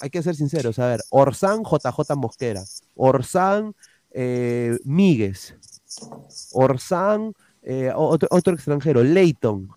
hay 0.01 0.11
que 0.11 0.23
ser 0.23 0.37
sinceros, 0.37 0.79
a 0.79 0.87
ver, 0.87 1.01
Orsán, 1.11 1.65
JJ 1.65 2.15
Mosquera, 2.15 2.63
Orsán, 2.95 3.75
eh, 4.13 4.79
Míguez, 4.85 5.57
Orsán, 6.53 7.35
eh, 7.63 7.91
otro, 7.93 8.29
otro 8.31 8.55
extranjero, 8.55 9.03
Leighton. 9.03 9.69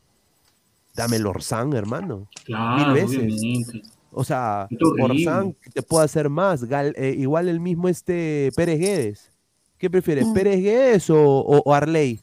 Dame 0.97 1.15
el 1.17 1.25
Orsán, 1.27 1.71
hermano. 1.73 2.27
Claro, 2.43 2.93
Mil 2.93 2.93
veces. 3.05 3.17
obviamente. 3.33 3.81
O 4.11 4.23
sea. 4.23 4.67
Orsán 5.01 5.55
te 5.73 5.81
puede 5.83 6.05
hacer 6.05 6.29
más. 6.29 6.63
Gal- 6.67 6.93
eh, 6.97 7.15
igual 7.17 7.47
el 7.47 7.59
mismo 7.59 7.87
este 7.87 8.49
Pérez 8.55 8.79
Guedes. 8.79 9.31
¿Qué 9.77 9.89
prefieres, 9.89 10.25
Mm. 10.27 10.33
Pérez 10.33 10.59
Guedes 10.61 11.09
o, 11.11 11.21
o- 11.23 11.61
o 11.63 11.73
Arley? 11.73 12.19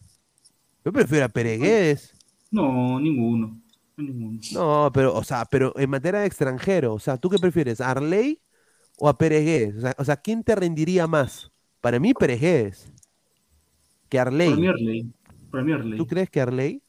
Yo 0.84 0.92
prefiero 0.92 1.24
a 1.24 1.28
Pérez 1.28 1.60
Guedes. 1.60 2.12
No, 2.50 2.98
ninguno. 3.00 3.60
ninguno. 3.96 4.40
No, 4.52 4.90
pero, 4.92 5.14
o 5.14 5.22
sea, 5.22 5.44
pero 5.44 5.72
en 5.78 5.88
materia 5.88 6.18
de 6.20 6.26
extranjero, 6.26 6.94
o 6.94 6.98
sea, 6.98 7.16
¿tú 7.16 7.30
qué 7.30 7.38
prefieres, 7.38 7.80
a 7.80 7.92
Arley 7.92 8.40
o 8.98 9.08
a 9.08 9.16
Pérez 9.16 9.44
Guedes? 9.44 9.76
O 9.76 9.80
sea, 9.82 9.94
o 9.98 10.04
sea, 10.04 10.16
¿quién 10.16 10.42
te 10.42 10.56
rendiría 10.56 11.06
más? 11.06 11.52
Para 11.80 12.00
mí, 12.00 12.12
Pérez 12.12 12.40
Guedes. 12.40 12.92
Que 14.08 14.18
Arley. 14.18 14.48
Para 14.50 14.60
mí 14.60 14.66
Arley. 14.66 15.12
Para 15.50 15.62
mí 15.64 15.72
Arley. 15.72 15.96
¿Tú 15.98 16.06
crees 16.08 16.28
que 16.28 16.40
Arley? 16.40 16.82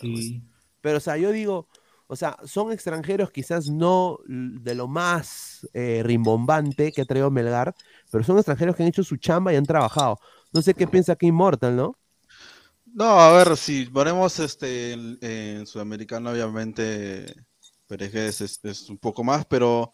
Sí. 0.00 0.40
Pero, 0.86 0.98
o 0.98 1.00
sea, 1.00 1.16
yo 1.16 1.32
digo, 1.32 1.68
o 2.06 2.14
sea, 2.16 2.36
son 2.44 2.70
extranjeros 2.72 3.30
quizás 3.32 3.68
no 3.70 4.18
de 4.26 4.74
lo 4.74 4.86
más 4.88 5.66
eh, 5.74 6.02
rimbombante 6.04 6.92
que 6.92 7.02
ha 7.02 7.04
traído 7.06 7.30
Melgar, 7.30 7.74
pero 8.10 8.22
son 8.24 8.36
extranjeros 8.38 8.76
que 8.76 8.82
han 8.84 8.88
hecho 8.90 9.02
su 9.04 9.16
chamba 9.16 9.52
y 9.52 9.56
han 9.56 9.66
trabajado. 9.66 10.18
No 10.52 10.62
sé 10.62 10.74
qué 10.74 10.86
piensa 10.86 11.16
que 11.16 11.26
Immortal, 11.26 11.74
¿no? 11.76 11.98
No, 12.86 13.04
a 13.20 13.32
ver, 13.44 13.56
si 13.56 13.86
ponemos 13.86 14.38
este 14.38 14.92
en, 14.92 15.18
en 15.20 15.66
Sudamericano, 15.66 16.30
obviamente 16.30 17.34
Pérez 17.86 18.40
es, 18.40 18.88
un 18.88 18.98
poco 18.98 19.22
más, 19.24 19.44
pero, 19.46 19.92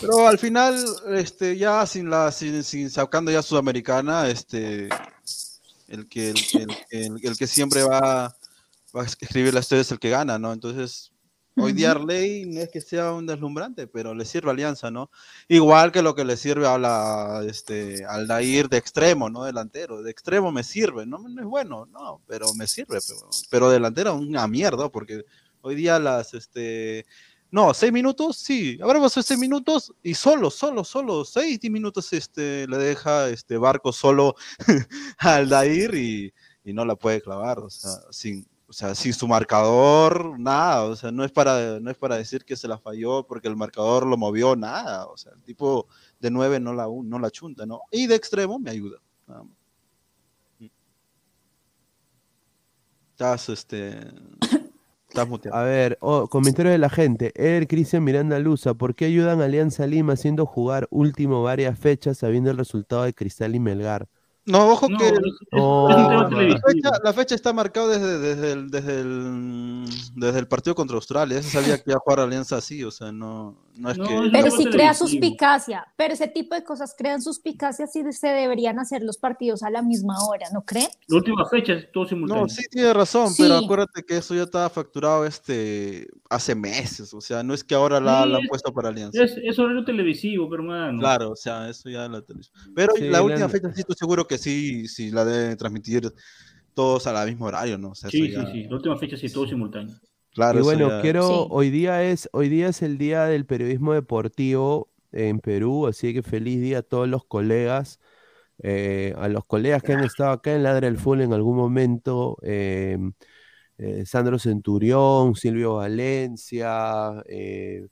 pero 0.00 0.26
al 0.28 0.38
final, 0.38 0.76
este, 1.08 1.56
ya 1.58 1.86
sin 1.86 2.10
la, 2.10 2.32
sin, 2.32 2.64
sin 2.64 2.90
sacando 2.90 3.30
ya 3.32 3.42
Sudamericana, 3.42 4.28
este, 4.28 4.88
el 5.88 6.08
que, 6.08 6.30
el- 6.52 6.78
el- 6.90 7.20
el 7.22 7.36
que 7.38 7.46
siempre 7.46 7.84
va, 7.84 8.35
va 8.96 9.02
a 9.02 9.06
escribir 9.06 9.52
la 9.52 9.60
historia 9.60 9.82
es 9.82 9.92
el 9.92 9.98
que 9.98 10.10
gana, 10.10 10.38
¿no? 10.38 10.52
Entonces, 10.52 11.12
hoy 11.56 11.72
día 11.72 11.90
Arley 11.92 12.46
no 12.46 12.60
es 12.60 12.70
que 12.70 12.80
sea 12.80 13.12
un 13.12 13.26
deslumbrante, 13.26 13.86
pero 13.86 14.14
le 14.14 14.24
sirve 14.24 14.48
a 14.48 14.52
Alianza, 14.52 14.90
¿no? 14.90 15.10
Igual 15.48 15.92
que 15.92 16.02
lo 16.02 16.14
que 16.14 16.24
le 16.24 16.36
sirve 16.36 16.66
a 16.66 16.78
la, 16.78 17.44
este, 17.46 18.04
al 18.06 18.26
Dair 18.26 18.68
de 18.68 18.78
extremo, 18.78 19.28
¿no? 19.28 19.44
Delantero. 19.44 20.02
De 20.02 20.10
extremo 20.10 20.50
me 20.50 20.62
sirve, 20.62 21.06
no, 21.06 21.18
no 21.18 21.40
es 21.40 21.46
bueno, 21.46 21.86
no, 21.86 22.22
pero 22.26 22.52
me 22.54 22.66
sirve. 22.66 22.98
Pero, 23.06 23.30
pero 23.50 23.70
delantero 23.70 24.14
una 24.14 24.46
mierda, 24.48 24.88
porque 24.90 25.24
hoy 25.60 25.74
día 25.74 25.98
las, 25.98 26.32
este, 26.34 27.06
no, 27.50 27.74
seis 27.74 27.92
minutos, 27.92 28.38
sí, 28.38 28.78
habrá 28.82 29.00
pasado 29.00 29.22
seis 29.22 29.38
minutos 29.38 29.92
y 30.02 30.14
solo, 30.14 30.50
solo, 30.50 30.84
solo, 30.84 31.24
seis, 31.24 31.60
diez 31.60 31.72
minutos, 31.72 32.12
este, 32.12 32.66
le 32.66 32.78
deja 32.78 33.28
este 33.28 33.56
barco 33.56 33.92
solo 33.92 34.34
al 35.18 35.48
Dair 35.48 35.94
y, 35.94 36.32
y 36.64 36.72
no 36.72 36.84
la 36.84 36.96
puede 36.96 37.20
clavar, 37.20 37.60
o 37.60 37.70
sea, 37.70 37.92
sin, 38.10 38.46
sea, 38.78 38.94
sin 38.94 39.14
su 39.14 39.26
marcador, 39.26 40.38
nada, 40.38 40.84
o 40.84 40.94
sea, 40.96 41.10
no 41.10 41.24
es 41.24 41.32
para, 41.32 41.80
no 41.80 41.90
es 41.90 41.96
para 41.96 42.16
decir 42.16 42.44
que 42.44 42.56
se 42.56 42.68
la 42.68 42.76
falló 42.76 43.26
porque 43.26 43.48
el 43.48 43.56
marcador 43.56 44.06
lo 44.06 44.18
movió, 44.18 44.54
nada, 44.54 45.06
o 45.06 45.16
sea, 45.16 45.32
el 45.32 45.42
tipo 45.42 45.86
de 46.20 46.30
nueve 46.30 46.60
no 46.60 46.74
la, 46.74 46.86
no 46.86 47.18
la 47.18 47.30
chunta, 47.30 47.64
¿no? 47.64 47.80
Y 47.90 48.06
de 48.06 48.16
extremo 48.16 48.58
me 48.58 48.70
ayuda. 48.70 48.98
nada 49.26 49.44
más. 49.44 50.70
Estás, 53.12 53.48
este, 53.48 53.96
estás 55.08 55.26
muteado. 55.26 55.56
A 55.56 55.62
ver, 55.62 55.96
oh, 56.02 56.28
comentario 56.28 56.70
de 56.70 56.76
la 56.76 56.90
gente. 56.90 57.32
El 57.34 57.66
Cristian 57.68 58.04
Miranda 58.04 58.38
Luza, 58.40 58.74
¿por 58.74 58.94
qué 58.94 59.06
ayudan 59.06 59.40
a 59.40 59.46
Alianza 59.46 59.86
Lima 59.86 60.12
haciendo 60.12 60.44
jugar 60.44 60.86
último 60.90 61.42
varias 61.42 61.78
fechas 61.78 62.18
sabiendo 62.18 62.50
el 62.50 62.58
resultado 62.58 63.04
de 63.04 63.14
Cristal 63.14 63.54
y 63.54 63.58
Melgar? 63.58 64.06
No, 64.46 64.68
ojo 64.70 64.88
No, 64.88 64.96
que 64.98 65.06
es- 65.06 65.12
el- 65.12 65.26
es- 65.26 65.34
Oh, 65.52 65.88
es 65.90 65.96
un 65.96 66.06
tema 66.06 66.28
man. 66.30 66.48
la, 66.50 66.60
fecha, 66.60 66.90
la 67.02 67.12
fecha 67.12 67.34
está 67.34 67.52
marcada 67.52 67.88
desde, 67.98 68.18
desde, 68.18 68.52
el, 68.52 68.70
desde, 68.70 69.00
el, 69.00 69.84
desde 70.14 70.38
el 70.38 70.46
partido 70.48 70.74
contra 70.74 70.94
Australia. 70.96 71.36
Ya 71.38 71.42
se 71.42 71.50
sabía 71.50 71.76
que 71.78 71.90
iba 71.90 71.96
a 71.96 72.00
jugar 72.00 72.20
Alianza 72.20 72.56
así, 72.56 72.84
o 72.84 72.90
sea, 72.92 73.10
no, 73.12 73.56
no 73.76 73.90
es 73.90 73.98
No, 73.98 74.06
que... 74.06 74.30
Pero 74.32 74.50
sí 74.50 74.66
crea 74.66 74.94
suspicacia, 74.94 75.86
pero 75.96 76.14
ese 76.14 76.28
tipo 76.28 76.54
de 76.54 76.64
cosas 76.64 76.94
crean 76.96 77.20
suspicacias 77.22 77.94
y 77.96 78.12
se 78.12 78.28
deberían 78.28 78.78
hacer 78.78 79.02
los 79.02 79.18
partidos 79.18 79.62
a 79.62 79.70
la 79.70 79.82
misma 79.82 80.24
hora, 80.26 80.48
¿no 80.52 80.64
cree? 80.64 80.88
La 81.08 81.16
última 81.16 81.46
fecha 81.48 81.74
es 81.74 81.92
todo 81.92 82.06
simultáneo. 82.06 82.44
No, 82.44 82.48
sí 82.48 82.64
tiene 82.70 82.92
razón, 82.92 83.32
pero 83.38 83.58
Sí. 83.58 83.64
acuérdate 83.64 84.02
que 84.02 84.16
eso 84.16 84.34
ya 84.34 84.42
estaba 84.42 84.68
facturado 84.70 85.24
este 85.26 86.06
hace 86.28 86.54
meses, 86.54 87.12
o 87.14 87.20
sea, 87.20 87.42
no 87.42 87.54
es 87.54 87.62
que 87.62 87.74
ahora 87.74 88.00
la, 88.00 88.26
la 88.26 88.36
han 88.38 88.42
Sí, 88.42 88.48
puesto 88.48 88.72
para 88.72 88.88
Alianza. 88.88 89.22
Es, 89.22 89.36
es 89.42 89.58
horario 89.58 89.84
televisivo, 89.84 90.48
pero 90.48 90.62
hermano. 90.62 90.98
Claro, 90.98 91.30
o 91.30 91.36
sea, 91.36 91.68
eso 91.68 91.88
ya 91.88 92.08
la 92.08 92.22
televisión. 92.22 92.54
Pero 92.74 92.92
Sí, 92.96 93.04
la 93.08 93.22
última 93.22 93.48
fecha 93.48 93.72
sí 93.72 93.80
estoy 93.80 93.96
seguro 93.96 94.26
que 94.26 94.38
sí, 94.38 94.88
sí 94.88 95.10
la 95.10 95.24
deben 95.24 95.56
transmitir 95.56 96.12
todos 96.74 97.06
a 97.06 97.12
la 97.12 97.24
mismo 97.24 97.46
horario, 97.46 97.78
¿no? 97.78 97.90
O 97.90 97.94
sea, 97.94 98.10
Sí, 98.10 98.18
sí, 98.26 98.32
ya- 98.32 98.46
sí. 98.52 98.64
La 98.64 98.76
última 98.76 98.96
fecha 98.98 99.16
sí, 99.16 99.28
todo 99.30 99.46
simultáneo. 99.46 99.96
Claro, 100.36 100.60
y 100.60 100.62
bueno, 100.62 100.88
ya- 100.88 101.00
quiero, 101.00 101.26
Sí. 101.28 101.48
hoy 101.50 101.70
día 101.70 102.04
es, 102.04 102.28
hoy 102.32 102.48
día 102.50 102.68
es 102.68 102.82
el 102.82 102.98
día 102.98 103.24
del 103.26 103.46
periodismo 103.46 103.94
deportivo 103.94 104.90
en 105.12 105.40
Perú, 105.40 105.86
así 105.88 106.12
que 106.14 106.22
feliz 106.22 106.60
día 106.60 106.78
a 106.80 106.82
todos 106.82 107.08
los 107.08 107.24
colegas, 107.24 108.00
eh, 108.62 109.14
a 109.18 109.28
los 109.28 109.44
colegas 109.46 109.82
que 109.82 109.92
han 109.94 110.02
estado 110.02 110.30
acá 110.32 110.54
en 110.54 110.62
Ladra 110.64 110.88
el 110.88 110.98
Full 110.98 111.20
en 111.22 111.32
algún 111.34 111.56
momento, 111.56 112.36
eh, 112.42 112.98
eh, 113.78 114.04
Sandro 114.06 114.38
Centurión, 114.38 115.34
Silvio 115.36 115.76
Valencia, 115.76 117.22
eh, 117.28 117.86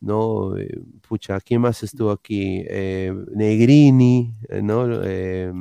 no, 0.00 0.56
Eh, 0.58 0.80
pucha, 1.08 1.40
¿quién 1.40 1.60
más 1.62 1.82
estuvo 1.82 2.10
aquí? 2.12 2.64
Eh, 2.68 3.12
Negrini, 3.34 4.34
eh, 4.48 4.62
¿no? 4.62 4.86
Eh, 5.04 5.52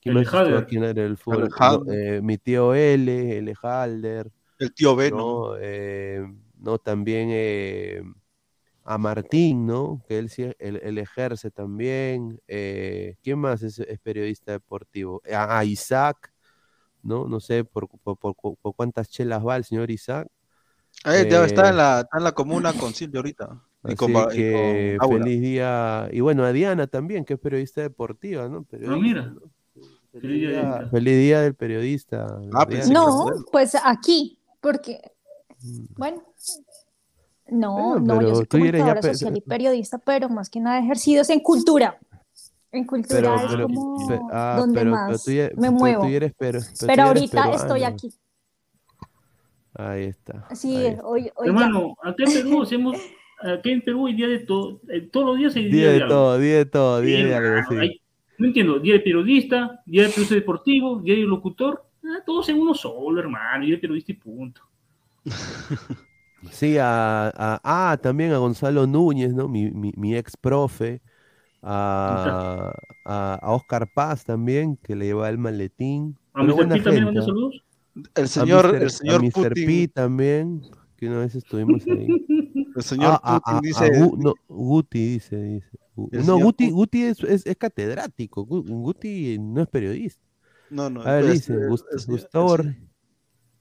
¿quién 0.00 0.16
El 0.18 0.24
más 0.24 0.34
estuvo 0.34 0.58
aquí 0.58 0.76
en 0.76 0.82
Ladra 0.82 1.04
el 1.04 1.16
Full? 1.16 1.44
Eh, 1.90 2.20
mi 2.22 2.38
tío 2.38 2.74
L, 2.74 3.38
el 3.38 3.54
Halder. 3.62 4.30
El 4.58 4.74
tío 4.74 4.96
B, 4.96 5.10
¿no? 5.10 5.16
¿no? 5.16 5.56
Eh, 5.60 6.22
no, 6.58 6.78
también 6.78 7.28
eh, 7.30 8.02
a 8.84 8.98
Martín, 8.98 9.66
¿no? 9.66 10.02
Que 10.08 10.18
él, 10.18 10.30
él, 10.58 10.80
él 10.82 10.98
ejerce 10.98 11.50
también. 11.50 12.40
Eh, 12.48 13.16
¿quién 13.22 13.38
más 13.38 13.62
es, 13.62 13.78
es 13.78 13.98
periodista 14.00 14.52
deportivo? 14.52 15.22
A, 15.32 15.58
a 15.58 15.64
Isaac, 15.64 16.32
¿no? 17.02 17.26
No 17.28 17.38
sé 17.40 17.64
por, 17.64 17.88
por, 17.88 18.16
por- 18.18 18.34
por 18.34 18.74
cuántas 18.74 19.08
chelas 19.08 19.46
va 19.46 19.56
el 19.56 19.64
señor 19.64 19.90
Isaac. 19.90 20.28
Eh, 21.04 21.28
ya 21.30 21.44
está 21.44 21.68
en 21.68 21.76
la, 21.76 22.00
está 22.00 22.18
en 22.18 22.24
la 22.24 22.32
comuna 22.32 22.72
con 22.72 22.92
Silvio 22.92 23.20
ahorita. 23.20 23.62
Y 23.84 23.88
Así 23.92 23.96
con, 23.96 24.10
y 24.10 24.36
que 24.36 24.96
con 24.98 25.12
Aura. 25.12 25.24
feliz 25.24 25.40
día. 25.40 26.08
Y 26.10 26.20
bueno, 26.20 26.44
a 26.44 26.52
Diana 26.52 26.88
también, 26.88 27.24
que 27.24 27.34
es 27.34 27.40
periodista 27.40 27.80
deportiva, 27.82 28.48
¿no? 28.48 28.64
Periodista, 28.64 29.00
mira. 29.00 29.26
¿no? 29.26 29.40
Feliz, 30.10 30.20
Feliz 30.20 30.50
día, 30.50 30.88
feliz 30.90 31.36
del 31.36 31.54
periodista. 31.54 32.40
Ah, 32.52 32.66
que 32.66 32.82
No, 32.90 33.26
pues 33.52 33.76
aquí, 33.84 34.37
porque, 34.60 35.00
bueno, 35.96 36.22
no, 37.50 37.98
Bueno, 38.00 38.14
no, 38.14 38.22
yo 38.22 38.34
soy 38.34 38.42
eres 38.42 38.50
ya 38.50 38.50
comunicadora 38.50 39.00
pe- 39.00 39.14
social 39.14 39.36
y 39.36 39.40
periodista, 39.40 39.98
pero 39.98 40.28
más 40.28 40.50
que 40.50 40.60
nada 40.60 40.78
ejercidos 40.80 41.30
en 41.30 41.40
cultura. 41.40 41.98
En 42.70 42.84
cultura 42.84 43.36
es 43.36 43.42
pero- 43.50 43.66
como 43.66 44.28
ah, 44.30 44.56
donde 44.58 44.80
pero- 44.80 44.90
más 44.90 45.06
pero 45.06 45.18
tú 45.24 45.30
ya- 45.32 45.50
me 45.60 45.70
muevo. 45.70 46.02
tú 46.02 46.08
eres 46.08 46.34
pero 46.38 47.02
ahorita 47.04 47.52
estoy 47.54 47.82
aquí. 47.84 48.12
Ahí 49.74 50.04
está. 50.04 50.46
Sí, 50.54 50.76
ahí 50.76 50.86
está. 50.88 51.06
hoy, 51.06 51.30
hoy 51.36 51.46
ya- 51.46 51.52
Hermano, 51.52 51.94
acá 52.02 52.24
en 52.26 52.32
Perú 52.32 52.62
hacemos, 52.62 52.96
acá 53.40 53.70
en 53.70 53.82
Perú 53.82 54.06
hay 54.08 54.14
día 54.14 54.26
de 54.28 54.38
todo, 54.40 54.80
eh, 54.88 55.02
todos 55.10 55.26
los 55.26 55.38
días 55.38 55.56
hay 55.56 55.64
día, 55.70 55.92
Día 55.92 55.92
de 55.92 56.00
todo, 56.08 56.38
día 56.38 56.56
de 56.58 56.64
todo, 56.66 57.00
día 57.00 57.24
de 57.24 57.34
algo, 57.34 57.48
hermano, 57.48 57.68
sí. 57.70 57.76
hay- 57.76 58.00
no 58.38 58.46
entiendo, 58.48 58.78
día 58.78 58.94
de 58.94 59.00
periodista, 59.00 59.82
día 59.86 60.02
de 60.02 60.08
periodista 60.08 60.34
deportivo, 60.34 61.00
día 61.00 61.14
de 61.14 61.20
locutor, 61.22 61.84
ah, 62.08 62.22
todos 62.26 62.48
en 62.48 62.58
uno 62.58 62.74
solo, 62.74 63.20
hermano, 63.20 63.64
día 63.64 63.74
de 63.76 63.80
periodista 63.80 64.12
y 64.12 64.16
punto. 64.16 64.60
Sí, 66.52 66.78
a, 66.78 67.28
a- 67.36 67.60
ah, 67.64 67.96
también 68.00 68.32
a 68.32 68.38
Gonzalo 68.38 68.86
Núñez, 68.86 69.34
¿no? 69.34 69.48
Mi, 69.48 69.70
mi, 69.72 69.92
mi 69.96 70.14
ex 70.16 70.36
profe. 70.36 71.02
A, 71.60 72.72
a, 73.04 73.34
a 73.42 73.52
Oscar 73.52 73.88
Paz 73.92 74.24
también, 74.24 74.76
que 74.76 74.94
le 74.94 75.06
llevaba 75.06 75.28
el 75.28 75.38
maletín. 75.38 76.16
¿A 76.32 76.42
Pero 76.42 76.56
Mr. 76.56 76.68
P 76.68 76.80
también 76.84 77.04
manda 77.04 77.22
saludos? 77.22 77.64
El 78.14 78.24
A 78.24 78.26
señor, 78.28 78.66
Mr. 78.68 78.76
el 78.82 78.86
a 78.86 78.90
señor 78.90 79.22
Mr. 79.24 79.32
Putin. 79.32 79.66
P 79.66 79.88
también, 79.88 80.62
que 80.96 81.08
una 81.08 81.18
vez 81.18 81.34
estuvimos 81.34 81.82
ahí. 81.88 82.06
El 82.76 82.82
señor 82.84 83.18
Ah, 83.20 83.20
a- 83.24 83.40
Putin 83.40 83.54
a- 83.54 83.58
a 83.58 83.60
dice. 83.88 84.00
Gu- 84.00 84.16
no, 84.22 84.34
Guti 84.46 84.98
dice, 85.14 85.36
dice. 85.42 85.78
No, 85.96 86.38
Guti. 86.38 86.70
Guti 86.70 87.02
es, 87.02 87.24
es, 87.24 87.44
es 87.44 87.56
catedrático. 87.56 88.46
Gu- 88.46 88.64
Guti 88.64 89.36
no 89.40 89.60
es 89.62 89.66
periodista. 89.68 90.22
No, 90.70 90.90
no, 90.90 91.02
A 91.02 91.12
ver, 91.12 91.24
pues, 91.24 91.34
dice, 91.34 91.54
Gust- 91.54 91.84
señor- 91.96 92.06
Gustavo 92.06 92.56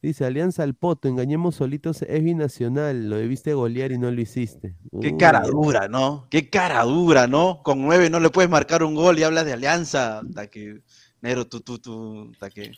Dice, 0.01 0.25
Alianza 0.25 0.61
al 0.63 0.75
Poto, 0.75 1.07
engañemos 1.07 1.55
solitos, 1.55 2.03
es 2.03 2.23
binacional, 2.23 3.09
lo 3.09 3.17
debiste 3.17 3.53
golear 3.53 3.91
y 3.91 3.97
no 3.97 4.11
lo 4.11 4.21
hiciste. 4.21 4.75
Qué 5.01 5.11
Uy, 5.11 5.17
cara 5.17 5.41
dura, 5.41 5.87
¿no? 5.87 6.27
Qué 6.29 6.49
cara 6.49 6.83
dura, 6.83 7.25
¿no? 7.27 7.61
Con 7.63 7.81
nueve 7.81 8.09
no 8.09 8.19
le 8.19 8.29
puedes 8.29 8.49
marcar 8.49 8.83
un 8.83 8.93
gol 8.93 9.17
y 9.17 9.23
hablas 9.23 9.45
de 9.45 9.53
alianza. 9.53 10.19
Hasta 10.19 10.47
que, 10.47 10.81
negro, 11.21 11.47
tú, 11.47 11.61
tú, 11.61 11.79
tú, 11.79 12.29
hasta 12.31 12.51
que, 12.51 12.71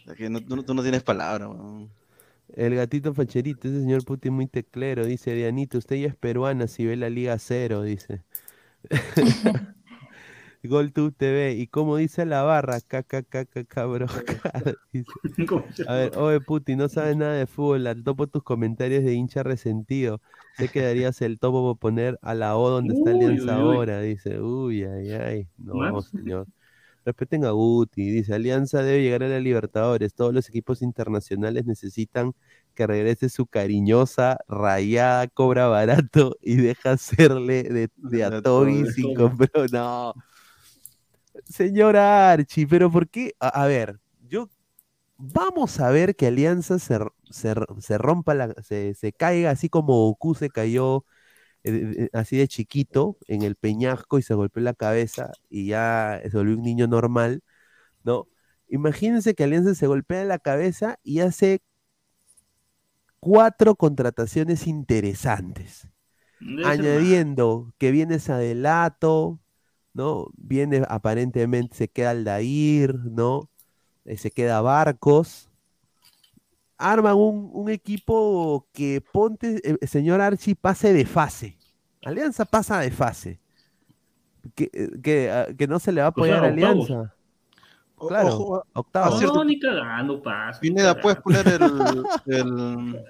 hasta 0.00 0.14
que 0.14 0.30
no, 0.30 0.40
tú, 0.40 0.62
tú 0.62 0.72
no 0.74 0.82
tienes 0.82 1.02
palabra. 1.02 1.50
El 2.56 2.74
gatito 2.74 3.12
facherito, 3.14 3.68
ese 3.68 3.80
señor 3.80 4.04
Putin 4.04 4.32
muy 4.32 4.46
teclero, 4.46 5.04
dice 5.04 5.34
Dianita, 5.34 5.78
usted 5.78 5.96
ya 5.96 6.08
es 6.08 6.16
peruana 6.16 6.66
si 6.66 6.86
ve 6.86 6.96
la 6.96 7.10
Liga 7.10 7.38
Cero, 7.38 7.82
dice. 7.82 8.22
GolTube 10.68 11.14
TV, 11.16 11.52
y 11.52 11.66
como 11.66 11.96
dice 11.96 12.26
la 12.26 12.42
barra, 12.42 12.80
KKKK. 12.80 13.78
A 15.86 15.94
ver, 15.94 16.18
oye 16.18 16.40
Putin, 16.40 16.78
no 16.78 16.88
sabes 16.88 17.16
nada 17.16 17.34
de 17.34 17.46
fútbol, 17.46 17.86
al 17.86 18.02
topo 18.04 18.26
tus 18.26 18.42
comentarios 18.42 19.04
de 19.04 19.14
hincha 19.14 19.42
resentido. 19.42 20.20
Sé 20.56 20.68
que 20.68 20.82
darías 20.82 21.20
el 21.22 21.38
topo 21.38 21.62
por 21.62 21.78
poner 21.78 22.18
a 22.22 22.34
la 22.34 22.56
O 22.56 22.68
donde 22.68 22.94
está 22.94 23.10
Alianza 23.10 23.54
ahora, 23.54 24.00
dice. 24.00 24.40
Uy, 24.40 24.84
ay, 24.84 25.12
ay. 25.12 25.48
No, 25.56 25.74
¿Más? 25.74 26.08
señor. 26.08 26.46
Respeten 27.04 27.46
a 27.46 27.52
Guti, 27.52 28.10
dice, 28.10 28.34
Alianza 28.34 28.82
debe 28.82 29.02
llegar 29.02 29.22
a 29.22 29.28
la 29.28 29.40
Libertadores. 29.40 30.12
Todos 30.14 30.34
los 30.34 30.48
equipos 30.50 30.82
internacionales 30.82 31.64
necesitan 31.64 32.32
que 32.74 32.86
regrese 32.86 33.30
su 33.30 33.46
cariñosa, 33.46 34.38
rayada, 34.48 35.26
cobra 35.28 35.68
barato 35.68 36.36
y 36.42 36.56
deja 36.56 36.92
hacerle 36.92 37.62
de, 37.62 37.88
de 37.96 38.24
a 38.24 38.42
Toby 38.42 38.84
sin 38.92 39.14
compró. 39.14 39.66
No. 39.72 40.12
Señora 41.46 42.30
Archie, 42.32 42.66
pero 42.66 42.90
¿por 42.90 43.08
qué? 43.08 43.34
A, 43.40 43.48
a 43.64 43.66
ver, 43.66 44.00
yo 44.28 44.48
vamos 45.18 45.80
a 45.80 45.90
ver 45.90 46.16
que 46.16 46.26
Alianza 46.28 46.78
se, 46.78 46.98
se 47.30 47.54
se 47.80 47.98
rompa, 47.98 48.34
la, 48.34 48.54
se, 48.62 48.94
se 48.94 49.12
caiga 49.12 49.50
así 49.50 49.68
como 49.68 49.94
Goku 49.94 50.34
se 50.34 50.50
cayó 50.50 51.04
eh, 51.64 51.94
eh, 52.06 52.10
así 52.14 52.36
de 52.38 52.48
chiquito 52.48 53.18
en 53.28 53.42
el 53.42 53.56
peñasco 53.56 54.18
y 54.18 54.22
se 54.22 54.34
golpeó 54.34 54.62
la 54.62 54.74
cabeza 54.74 55.32
y 55.50 55.66
ya 55.68 56.20
se 56.30 56.36
volvió 56.36 56.56
un 56.56 56.62
niño 56.64 56.86
normal, 56.88 57.42
¿no? 58.04 58.28
Imagínense 58.68 59.34
que 59.34 59.44
Alianza 59.44 59.74
se 59.76 59.86
golpea 59.88 60.24
la 60.24 60.38
cabeza 60.40 60.98
y 61.04 61.20
hace 61.20 61.62
cuatro 63.20 63.76
contrataciones 63.76 64.66
interesantes 64.66 65.88
Debe 66.40 66.74
añadiendo 66.76 67.74
que 67.78 67.90
viene 67.92 68.18
Sadelato, 68.20 69.40
¿no? 70.00 70.28
Viene 70.38 70.82
aparentemente, 70.88 71.76
se 71.76 71.88
queda 71.88 72.10
Aldair, 72.10 72.94
¿no? 72.94 73.50
Eh, 74.06 74.16
se 74.16 74.30
queda 74.30 74.62
Barcos. 74.62 75.50
Arman 76.78 77.14
un, 77.16 77.50
un 77.52 77.68
equipo 77.68 78.66
que 78.72 79.02
ponte, 79.12 79.60
eh, 79.62 79.86
señor 79.86 80.22
Archie, 80.22 80.54
pase 80.54 80.94
de 80.94 81.04
fase. 81.04 81.58
Alianza 82.02 82.46
pasa 82.46 82.80
de 82.80 82.90
fase. 82.90 83.38
Que, 84.54 84.70
eh, 84.72 84.88
que, 85.02 85.30
ah, 85.30 85.46
que 85.56 85.66
no 85.66 85.78
se 85.78 85.92
le 85.92 86.00
va 86.00 86.06
a 86.06 86.10
O 86.16 86.24
sea, 86.24 86.38
apoyar 86.38 86.44
a. 86.44 86.48
Alianza. 86.48 87.14
Claro, 88.08 88.28
ojo, 88.28 88.64
octavos. 88.72 89.18
Cierto. 89.18 89.34
No, 89.34 89.44
ni 89.44 89.60
cagando 89.60 90.22
pasa. 90.22 90.58
Pineda, 90.58 90.98
¿puedes 90.98 91.20
poner 91.20 91.46
el, 91.46 92.02
el- 92.34 93.04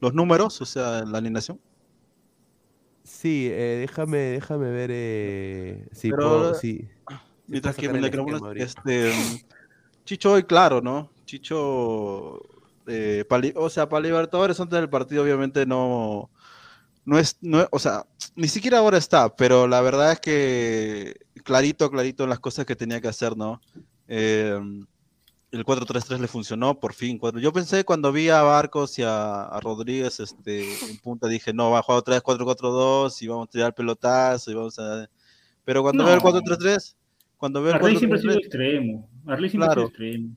los 0.00 0.12
números, 0.12 0.60
o 0.60 0.64
sea, 0.64 1.04
la 1.04 1.18
alineación? 1.18 1.60
Sí, 3.08 3.48
eh, 3.50 3.78
déjame, 3.80 4.18
déjame 4.18 4.70
ver 4.70 4.90
eh, 4.92 5.88
si 5.92 6.10
Pero, 6.10 6.28
puedo, 6.28 6.60
Mientras 7.46 7.74
que 7.74 7.88
me 7.88 8.00
le 8.00 8.08
esquema 8.08 8.52
este, 8.54 9.12
Chicho 10.04 10.32
hoy, 10.32 10.42
claro, 10.44 10.82
¿no? 10.82 11.10
Chicho, 11.24 12.42
eh, 12.86 13.24
o 13.54 13.70
sea, 13.70 13.88
para 13.88 14.02
Libertadores 14.02 14.60
antes 14.60 14.78
del 14.78 14.90
partido 14.90 15.22
obviamente 15.22 15.64
no, 15.64 16.30
no 17.06 17.18
es, 17.18 17.38
no, 17.40 17.66
o 17.70 17.78
sea, 17.78 18.04
ni 18.36 18.46
siquiera 18.46 18.78
ahora 18.78 18.98
está, 18.98 19.34
pero 19.34 19.66
la 19.66 19.80
verdad 19.80 20.12
es 20.12 20.20
que 20.20 21.16
clarito, 21.44 21.90
clarito 21.90 22.24
en 22.24 22.30
las 22.30 22.40
cosas 22.40 22.66
que 22.66 22.76
tenía 22.76 23.00
que 23.00 23.08
hacer, 23.08 23.36
¿no? 23.38 23.62
Eh, 24.06 24.60
el 25.50 25.64
4-3-3 25.64 26.18
le 26.20 26.28
funcionó, 26.28 26.78
por 26.78 26.92
fin. 26.92 27.18
cuatro- 27.18 27.40
Yo 27.40 27.52
pensé 27.52 27.84
cuando 27.84 28.12
vi 28.12 28.28
a 28.28 28.42
Barcos 28.42 28.98
y 28.98 29.02
a, 29.02 29.44
a 29.44 29.60
Rodríguez 29.60 30.20
este, 30.20 30.74
en 30.90 30.98
punta, 30.98 31.26
dije, 31.28 31.52
no, 31.54 31.70
va 31.70 31.78
a 31.78 31.82
jugar 31.82 32.00
otra 32.00 32.14
vez 32.14 32.22
4-4-2 32.22 33.22
y 33.22 33.28
vamos 33.28 33.48
a 33.48 33.50
tirar 33.50 33.74
pelotazo 33.74 34.50
y 34.50 34.54
vamos 34.54 34.78
a... 34.78 35.08
Pero 35.64 35.82
cuando 35.82 36.04
veo 36.04 36.14
el 36.14 36.20
No. 36.22 36.30
4-3-3, 36.30 36.94
cuando 37.38 37.62
veo 37.62 37.70
el 37.70 37.76
Arley 37.76 37.96
siempre 37.96 38.18
ha 38.18 38.22
sido 38.22 38.34
4-3-3, 38.34 38.38
extremo. 38.38 39.08
Arley 39.26 39.50
siempre 39.50 39.66
ha 39.70 39.72
Claro. 39.74 39.80
sido 39.82 39.88
extremo. 39.88 40.36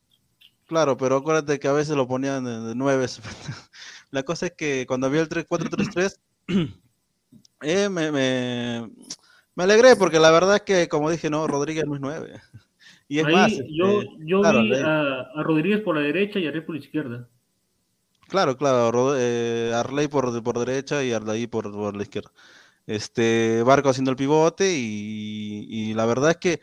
Claro, 0.68 0.95
pero 0.97 1.18
acuérdate 1.18 1.59
que 1.59 1.68
a 1.68 1.74
veces 1.74 1.95
lo 1.97 2.07
ponían 2.07 2.45
de, 2.45 2.59
de 2.70 2.76
9. 2.76 3.05
La 4.12 4.24
cosa 4.24 4.45
es 4.45 4.53
que 4.53 4.86
cuando 4.88 5.09
vi 5.09 5.18
el 5.20 5.28
3 5.28 5.45
4-3-3, 5.47 6.18
eh, 7.62 7.89
me, 7.89 8.12
me, 8.12 8.89
me 9.55 9.64
alegré 9.64 9.95
porque 9.97 10.20
la 10.20 10.32
verdad 10.32 10.55
es 10.57 10.62
que, 10.62 10.88
como 10.88 11.09
dije, 11.09 11.30
no, 11.30 11.45
Rodríguez 11.47 11.86
no 11.86 11.95
es 11.95 12.01
9. 12.01 12.41
Y 13.12 13.20
es 13.20 13.26
Ahí 13.26 13.36
más, 13.36 13.51
yo, 13.51 14.01
este, 14.01 14.09
yo 14.26 14.41
claro, 14.41 14.62
vi 14.62 14.74
a, 14.74 15.22
a 15.36 15.43
Rodríguez 15.43 15.82
por 15.82 15.95
la 15.95 16.01
derecha 16.01 16.39
y 16.39 16.45
a 16.45 16.49
Arley 16.49 16.62
por 16.66 16.76
la 16.76 16.82
izquierda. 16.82 17.28
Claro, 18.28 18.55
claro, 18.57 18.91
Rod- 18.91 19.18
eh, 19.20 19.74
Arley 19.76 20.07
por, 20.07 20.41
por 20.43 20.57
derecha 20.59 21.03
y 21.03 21.12
Arley 21.12 21.47
por, 21.47 21.72
por 21.72 21.95
la 21.95 22.03
izquierda. 22.03 22.32
Este, 22.88 23.64
Barco 23.64 23.89
haciendo 23.89 24.12
el 24.12 24.18
pivote 24.18 24.74
y, 24.78 25.68
y 25.70 25.93
la 25.93 26.05
verdad 26.05 26.32
es 26.32 26.38
que 26.38 26.62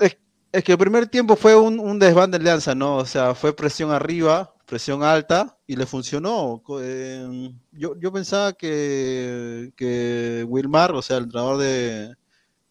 es, 0.00 0.16
es 0.52 0.64
que 0.64 0.72
el 0.72 0.78
primer 0.78 1.06
tiempo 1.08 1.36
fue 1.36 1.56
un, 1.56 1.78
un 1.80 1.98
desván 1.98 2.30
de 2.30 2.38
Alianza, 2.38 2.74
¿no? 2.74 2.96
O 2.96 3.06
sea, 3.06 3.34
fue 3.34 3.54
presión 3.54 3.90
arriba, 3.90 4.54
presión 4.66 5.02
alta 5.02 5.58
y 5.66 5.76
le 5.76 5.86
funcionó. 5.86 6.62
Eh, 6.80 7.52
yo, 7.72 7.94
yo 7.98 8.12
pensaba 8.12 8.52
que, 8.52 9.72
que 9.76 10.44
Wilmar, 10.48 10.92
o 10.92 11.02
sea, 11.02 11.18
el 11.18 11.24
entrenador 11.24 11.58
de, 11.58 12.14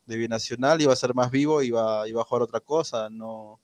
de 0.08 0.18
Binacional, 0.18 0.82
iba 0.82 0.94
a 0.94 0.96
ser 0.96 1.14
más 1.14 1.30
vivo, 1.30 1.62
iba, 1.62 2.08
iba 2.08 2.22
a 2.22 2.26
jugar 2.26 2.42
otra 2.42 2.60
cosa, 2.60 3.10
no 3.10 3.60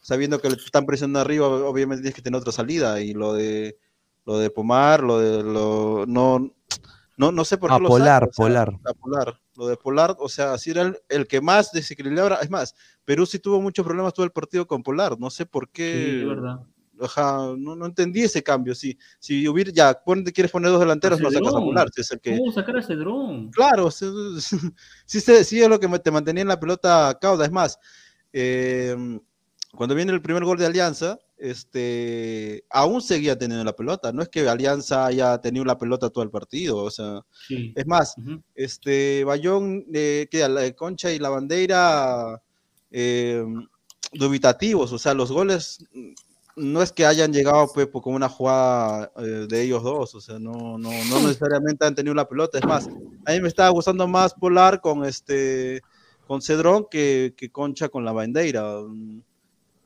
sabiendo 0.00 0.40
que 0.40 0.48
le 0.48 0.56
están 0.56 0.86
presionando 0.86 1.20
arriba, 1.20 1.48
obviamente 1.48 2.02
tienes 2.02 2.14
que 2.14 2.22
tener 2.22 2.40
otra 2.40 2.52
salida. 2.52 3.00
Y 3.00 3.12
lo 3.12 3.34
de 3.34 3.76
lo 4.24 4.38
de 4.38 4.50
Pomar, 4.50 5.02
lo 5.02 5.18
de 5.18 5.42
lo 5.42 6.04
no 6.06 6.52
no, 7.18 7.32
no 7.32 7.44
sé 7.44 7.58
por 7.58 7.70
qué 7.70 7.76
Ah, 7.76 7.78
lo 7.80 7.88
Polar, 7.88 8.22
saca, 8.22 8.30
o 8.30 8.32
sea, 8.32 8.44
Polar. 8.44 8.80
a 8.84 8.94
Polar. 8.94 9.40
Lo 9.56 9.66
de 9.66 9.76
Polar, 9.76 10.16
o 10.20 10.28
sea, 10.28 10.56
si 10.56 10.70
era 10.70 10.82
el, 10.82 10.98
el 11.08 11.26
que 11.26 11.40
más 11.40 11.72
desequilibraba. 11.72 12.36
Es 12.36 12.48
más, 12.48 12.76
Perú 13.04 13.26
sí 13.26 13.40
tuvo 13.40 13.60
muchos 13.60 13.84
problemas 13.84 14.14
todo 14.14 14.24
el 14.24 14.30
partido 14.30 14.66
con 14.66 14.82
Polar. 14.84 15.18
No 15.18 15.28
sé 15.28 15.44
por 15.44 15.68
qué. 15.68 16.20
Sí, 16.20 16.24
verdad. 16.24 16.60
Ajá, 17.00 17.54
no, 17.56 17.76
no 17.76 17.86
entendí 17.86 18.22
ese 18.22 18.42
cambio. 18.42 18.74
Si, 18.74 18.98
si 19.18 19.46
hubiera, 19.48 19.70
ya, 19.72 20.02
quieres 20.34 20.50
poner 20.50 20.70
dos 20.70 20.80
delanteros, 20.80 21.20
lo 21.20 21.30
sacas 21.30 21.54
a. 21.54 21.86
Si 21.92 22.00
es 22.00 22.10
el 22.12 22.20
que, 22.20 22.36
¿Cómo 22.38 22.52
sacar 22.52 22.76
a 22.78 22.82
Cedrón? 22.82 23.50
Claro, 23.50 23.90
sí, 23.90 24.06
sí, 25.06 25.20
sí, 25.20 25.44
sí 25.44 25.62
es 25.62 25.68
lo 25.68 25.78
que 25.78 25.88
te 25.98 26.10
mantenía 26.10 26.42
en 26.42 26.48
la 26.48 26.60
pelota 26.60 27.16
cauda. 27.20 27.44
Es 27.44 27.52
más, 27.52 27.78
eh, 28.32 28.96
cuando 29.74 29.94
viene 29.94 30.12
el 30.12 30.22
primer 30.22 30.44
gol 30.44 30.58
de 30.58 30.66
Alianza, 30.66 31.18
este, 31.36 32.64
aún 32.70 33.00
seguía 33.00 33.38
teniendo 33.38 33.64
la 33.64 33.76
pelota. 33.76 34.12
No 34.12 34.22
es 34.22 34.28
que 34.28 34.48
Alianza 34.48 35.06
haya 35.06 35.38
tenido 35.40 35.64
la 35.64 35.78
pelota 35.78 36.10
todo 36.10 36.24
el 36.24 36.30
partido. 36.30 36.78
O 36.78 36.90
sea, 36.90 37.22
Sí. 37.46 37.72
es 37.76 37.86
más, 37.86 38.14
este, 38.54 39.24
Bayón, 39.24 39.84
eh, 39.92 40.26
que 40.30 40.48
la 40.48 40.70
Concha 40.72 41.12
y 41.12 41.18
la 41.18 41.28
Bandera, 41.28 42.42
eh, 42.90 43.44
dubitativos. 44.12 44.92
O 44.92 44.98
sea, 44.98 45.14
los 45.14 45.30
goles, 45.30 45.84
no 46.58 46.82
es 46.82 46.92
que 46.92 47.06
hayan 47.06 47.32
llegado 47.32 47.68
pues, 47.72 47.88
con 48.02 48.14
una 48.14 48.28
jugada 48.28 49.10
eh, 49.16 49.46
de 49.48 49.62
ellos 49.62 49.82
dos, 49.82 50.14
o 50.14 50.20
sea, 50.20 50.38
no, 50.38 50.78
no, 50.78 50.90
no 50.90 51.20
necesariamente 51.26 51.86
han 51.86 51.94
tenido 51.94 52.14
la 52.14 52.28
pelota. 52.28 52.58
Es 52.58 52.66
más, 52.66 52.88
a 53.26 53.32
mí 53.32 53.40
me 53.40 53.48
estaba 53.48 53.70
gustando 53.70 54.06
más 54.06 54.34
Polar 54.34 54.80
con 54.80 55.04
este 55.04 55.80
con 56.26 56.42
Cedrón 56.42 56.86
que, 56.90 57.34
que 57.36 57.50
Concha 57.50 57.88
con 57.88 58.04
la 58.04 58.12
bandera. 58.12 58.80
mm, 58.86 59.22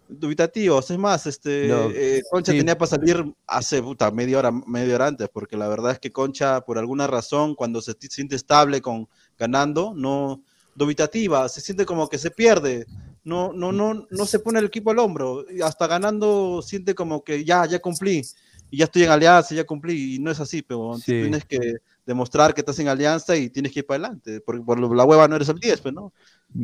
Dubitativos, 0.09 0.91
es 0.91 0.99
más, 0.99 1.27
este 1.27 1.68
No, 1.68 1.89
eh, 1.91 2.20
Concha 2.31 2.53
sí. 2.53 2.59
tenía 2.59 2.77
para 2.77 2.91
salir 2.91 3.25
hace 3.47 3.83
puta, 3.83 4.11
media 4.11 4.39
hora, 4.39 4.51
media 4.51 4.95
hora 4.97 5.07
antes, 5.07 5.29
porque 5.33 5.57
la 5.57 5.68
verdad 5.68 5.93
es 5.93 6.01
que 6.01 6.12
Concha, 6.12 6.61
por 6.62 6.79
alguna 6.79 7.07
razón, 7.07 7.55
cuando 7.55 7.81
se 7.81 7.95
siente 8.11 8.37
estable 8.37 8.83
con 8.83 9.09
ganando, 9.39 9.95
no 9.97 10.43
dubitativa, 10.75 11.49
se 11.49 11.61
siente 11.61 11.87
como 11.87 12.09
que 12.09 12.18
se 12.18 12.31
pierde, 12.31 12.87
no, 13.25 13.53
no, 13.53 13.73
no, 13.73 14.07
no 14.11 14.27
se 14.27 14.39
pone 14.39 14.59
el 14.59 14.66
equipo 14.66 14.91
al 14.91 14.99
hombro, 14.99 15.45
hasta 15.64 15.87
ganando 15.87 16.62
siente 16.62 16.95
como 16.95 17.23
que 17.25 17.45
ya, 17.45 17.66
ya 17.66 17.81
cumplí, 17.81 18.23
y 18.70 18.79
ya 18.79 18.85
estoy 18.85 19.05
en 19.05 19.11
alianza, 19.11 19.55
ya 19.55 19.64
cumplí, 19.64 20.16
y 20.16 20.18
no 20.18 20.31
es 20.31 20.41
así, 20.41 20.62
pero 20.62 20.93
Sí. 20.99 21.12
tienes 21.20 21.45
que 21.45 21.59
demostrar 22.07 22.55
que 22.55 22.61
estás 22.62 22.79
en 22.79 22.89
alianza 22.89 23.37
y 23.37 23.51
tienes 23.51 23.73
que 23.73 23.81
ir 23.81 23.87
para 23.87 24.05
adelante, 24.05 24.41
porque 24.41 24.62
por 24.62 24.81
la 24.81 25.05
hueva 25.05 25.29
no 25.29 25.37
eres 25.37 25.49
el 25.49 25.59
10, 25.59 25.81
pues, 25.81 25.95
¿no? 25.95 26.12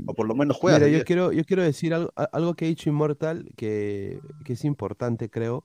O 0.06 0.14
por 0.14 0.26
lo 0.26 0.34
menos 0.34 0.56
juegas. 0.56 0.80
Mira, 0.80 0.90
yo 0.90 0.96
10. 0.96 1.06
quiero, 1.06 1.32
yo 1.32 1.44
quiero 1.44 1.62
decir 1.62 1.94
algo, 1.94 2.12
algo 2.32 2.54
que 2.54 2.64
ha 2.64 2.68
dicho 2.68 2.88
Immortal 2.88 3.48
que, 3.56 4.20
que 4.44 4.54
es 4.54 4.64
importante, 4.64 5.30
creo, 5.30 5.64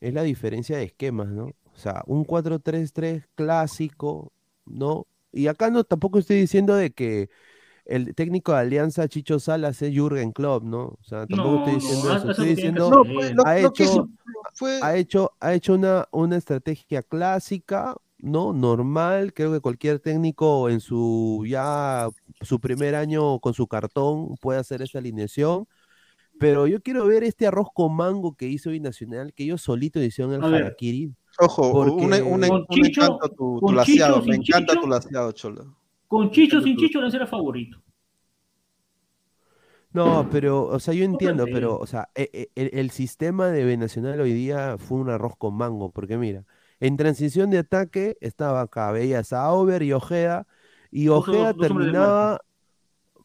es 0.00 0.12
la 0.14 0.22
diferencia 0.22 0.76
de 0.76 0.84
esquemas, 0.84 1.28
¿no? 1.28 1.46
O 1.46 1.76
sea, 1.78 2.02
un 2.06 2.24
4-3-3 2.24 3.24
clásico, 3.34 4.32
¿no? 4.66 5.06
Y 5.32 5.46
acá 5.48 5.70
no 5.70 5.84
tampoco 5.84 6.18
estoy 6.18 6.36
diciendo 6.38 6.74
de 6.74 6.90
que 6.92 7.30
el 7.86 8.14
técnico 8.14 8.52
de 8.52 8.58
Alianza, 8.58 9.08
Chicho 9.08 9.38
Salas, 9.38 9.80
es 9.82 9.92
Jürgen 9.94 10.32
Klopp, 10.32 10.64
¿no? 10.64 10.82
O 10.84 10.98
sea, 11.02 11.26
tampoco 11.26 11.50
No, 11.50 11.58
estoy 11.58 11.72
no, 11.74 11.78
diciendo 11.80 12.10
haz- 12.12 12.22
eso. 12.22 12.30
Estoy 12.30 12.48
diciendo. 12.48 12.90
No, 12.90 13.42
ha 13.44 13.58
hecho, 13.58 14.08
ha 14.82 14.96
hecho, 14.96 15.32
ha 15.40 15.54
hecho 15.54 15.74
una, 15.74 16.08
una 16.12 16.36
estrategia 16.36 17.02
clásica, 17.02 17.94
¿no? 18.18 18.52
Normal, 18.52 19.34
creo 19.34 19.52
que 19.52 19.60
cualquier 19.60 19.98
técnico 20.00 20.68
en 20.70 20.80
su 20.80 21.44
ya 21.46 22.08
su 22.40 22.58
primer 22.60 22.94
año 22.94 23.38
con 23.40 23.52
su 23.54 23.66
cartón 23.66 24.36
puede 24.40 24.58
hacer 24.60 24.80
esa 24.82 24.98
alineación. 24.98 25.66
Pero 26.40 26.66
yo 26.66 26.80
quiero 26.82 27.06
ver 27.06 27.22
este 27.22 27.46
arroz 27.46 27.68
con 27.72 27.94
mango 27.94 28.34
que 28.34 28.48
hizo 28.48 28.70
Binacional, 28.70 29.32
que 29.32 29.44
ellos 29.44 29.62
solitos 29.62 30.02
hicieron 30.02 30.34
el 30.34 30.42
harakiri. 30.54 31.14
Ojo, 31.38 31.70
porque- 31.72 31.92
un, 31.92 32.12
un, 32.12 32.44
un 32.50 32.66
Chicho- 32.70 33.04
encanto 33.04 33.28
tu, 33.28 33.60
tu 33.60 33.72
laseado, 33.72 34.14
Chicho, 34.20 34.28
me 34.30 34.36
encanta 34.36 34.72
Chicho. 34.72 34.80
tu 34.84 34.88
laseado, 34.88 35.32
Cholo. 35.32 35.76
Con 36.14 36.30
Chicho, 36.30 36.58
sin 36.62 36.76
Chicho, 36.78 36.98
Alianza 36.98 37.18
era 37.18 37.26
favorito. 37.34 37.76
No, 39.92 40.26
pero, 40.30 40.64
o 40.66 40.80
sea, 40.80 40.92
yo 40.94 41.04
entiendo, 41.04 41.48
pero, 41.48 41.78
o 41.78 41.86
sea, 41.86 42.08
e- 42.16 42.28
e- 42.32 42.50
el, 42.56 42.70
el 42.78 42.90
sistema 42.90 43.48
de 43.48 43.64
Binacional 43.64 44.20
hoy 44.20 44.32
día 44.32 44.76
fue 44.78 44.98
un 44.98 45.08
arroz 45.10 45.34
con 45.38 45.54
mango, 45.54 45.90
porque 45.92 46.16
mira, 46.18 46.44
en 46.80 46.96
transición 46.96 47.50
de 47.50 47.58
ataque 47.58 48.16
estaba 48.20 48.60
acá, 48.62 48.90
veías 48.92 49.32
a 49.32 49.44
Auber 49.46 49.82
y 49.82 49.92
Ojeda, 49.92 50.46
y 50.90 51.08
Ojeda 51.08 51.54
dos 51.54 51.54
terminaba, 51.54 52.40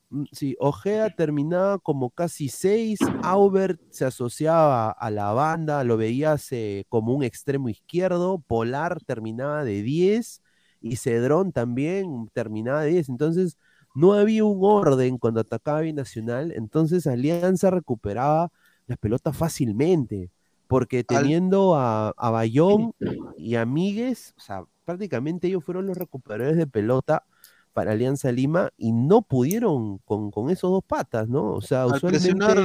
mm, 0.10 0.26
sí, 0.32 0.56
Ojeda 0.60 1.10
terminaba 1.12 1.80
como 1.80 2.12
casi 2.12 2.50
seis, 2.50 3.12
Auber 3.22 3.80
se 3.90 4.06
asociaba 4.06 4.92
a 4.92 5.12
la 5.12 5.34
banda, 5.34 5.84
lo 5.84 5.98
veías 5.98 6.52
eh, 6.52 6.86
como 6.90 7.14
un 7.16 7.24
extremo 7.24 7.70
izquierdo, 7.70 8.40
Polar 8.48 9.02
terminaba 9.06 9.64
de 9.66 9.82
10 9.84 10.42
y 10.82 10.98
Cedrón 10.98 11.52
también 11.52 12.30
terminaba 12.34 12.82
de 12.82 12.92
10, 12.92 13.10
entonces 13.10 13.58
no 13.96 14.14
había 14.14 14.44
un 14.46 14.60
orden 14.64 15.18
cuando 15.18 15.42
atacaba 15.42 15.82
Binacional, 15.82 16.52
entonces 16.54 17.08
Alianza 17.08 17.70
recuperaba 17.72 18.52
las 18.88 18.98
pelotas 18.98 19.36
fácilmente, 19.38 20.32
porque 20.68 21.04
teniendo 21.04 21.76
a, 21.76 22.10
a 22.18 22.30
Bayón 22.32 22.94
y 23.38 23.56
a 23.56 23.66
Míguez, 23.66 24.34
o 24.38 24.42
sea, 24.42 24.64
prácticamente 24.86 25.48
ellos 25.48 25.64
fueron 25.64 25.86
los 25.88 25.98
recuperadores 25.98 26.58
de 26.58 26.68
pelota 26.68 27.26
para 27.74 27.92
Alianza 27.94 28.32
Lima 28.32 28.72
y 28.78 28.92
no 28.92 29.22
pudieron 29.22 30.00
con, 30.00 30.32
con 30.32 30.50
esos 30.50 30.72
dos 30.72 30.84
patas, 30.86 31.28
¿no? 31.30 31.54
O 31.54 31.62
sea, 31.62 31.86
Al 31.88 31.94
usualmente... 31.94 32.36
presionar, 32.36 32.58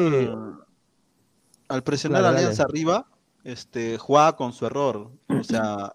al 1.69 1.83
presionar 1.83 2.23
Claro, 2.23 2.29
a 2.29 2.33
dale. 2.33 2.39
Alianza 2.39 2.65
arriba, 2.65 3.07
este, 3.45 3.99
jugaba 3.99 4.37
con 4.37 4.53
su 4.53 4.67
error. 4.67 5.11
O 5.29 5.45
sea, 5.45 5.93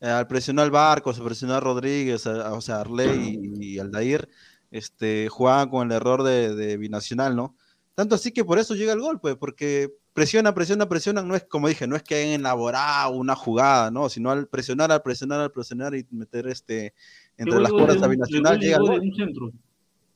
al 0.00 0.26
presionar 0.26 0.64
al 0.64 0.70
Barco, 0.70 1.10
al 1.10 1.22
presionar 1.22 1.56
a 1.58 1.60
Rodríguez, 1.60 2.26
a- 2.26 2.52
o 2.52 2.60
sea, 2.60 2.80
Arley 2.80 3.38
y, 3.60 3.74
y 3.74 3.78
Aldair, 3.78 4.28
este, 4.70 5.28
jugaban 5.28 5.68
con 5.70 5.90
el 5.90 5.96
error 5.96 6.22
de, 6.22 6.54
de 6.54 6.76
Binacional, 6.76 7.34
¿no? 7.34 7.56
Tanto 7.94 8.14
así 8.14 8.30
que 8.32 8.44
por 8.44 8.58
eso 8.58 8.74
llega 8.74 8.92
el 8.92 9.00
gol, 9.00 9.18
pues, 9.20 9.34
porque 9.36 9.92
presiona, 10.12 10.54
presiona, 10.54 10.88
presiona, 10.88 11.22
no 11.22 11.34
es 11.34 11.44
como 11.44 11.68
dije, 11.68 11.86
no 11.86 11.96
es 11.96 12.02
que 12.02 12.14
hayan 12.16 12.40
elaborado 12.40 13.10
una 13.10 13.34
jugada, 13.34 13.90
¿no? 13.90 14.08
Sino 14.08 14.30
al 14.30 14.46
presionar, 14.46 14.92
al 14.92 15.02
presionar, 15.02 15.40
al 15.40 15.50
presionar 15.52 15.94
y 15.94 16.06
meter 16.10 16.46
este 16.48 16.94
entre 17.36 17.60
las 17.60 17.70
cuerdas 17.72 18.02
a 18.02 18.06
Binacional 18.08 18.58
llega 18.58 18.76
el 18.76 18.82
gol. 18.82 19.00
un 19.00 19.14
centro. 19.14 19.52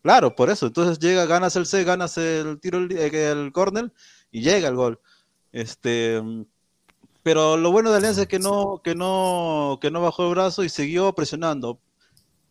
Claro, 0.03 0.35
por 0.35 0.51
eso. 0.51 0.67
Entonces 0.67 0.99
llega, 0.99 1.25
ganas 1.27 1.55
el 1.55 1.67
C, 1.67 1.85
ganas 1.85 2.19
el 2.19 2.59
tiro, 2.61 2.79
el, 2.79 2.91
el 2.93 3.53
córner 3.53 3.93
y 4.33 4.41
llega 4.43 4.69
el 4.69 4.75
gol. 4.75 5.01
Este, 5.53 6.21
pero 7.23 7.57
lo 7.57 7.71
bueno 7.73 7.91
de 7.91 7.99
Alianza 7.99 8.23
es 8.23 8.29
que 8.29 8.39
no, 8.39 8.81
que 8.83 8.95
no, 8.95 9.79
que 9.81 9.91
no 9.91 10.03
bajó 10.03 10.25
el 10.25 10.31
brazo 10.35 10.65
y 10.65 10.69
siguió 10.69 11.13
presionando. 11.15 11.81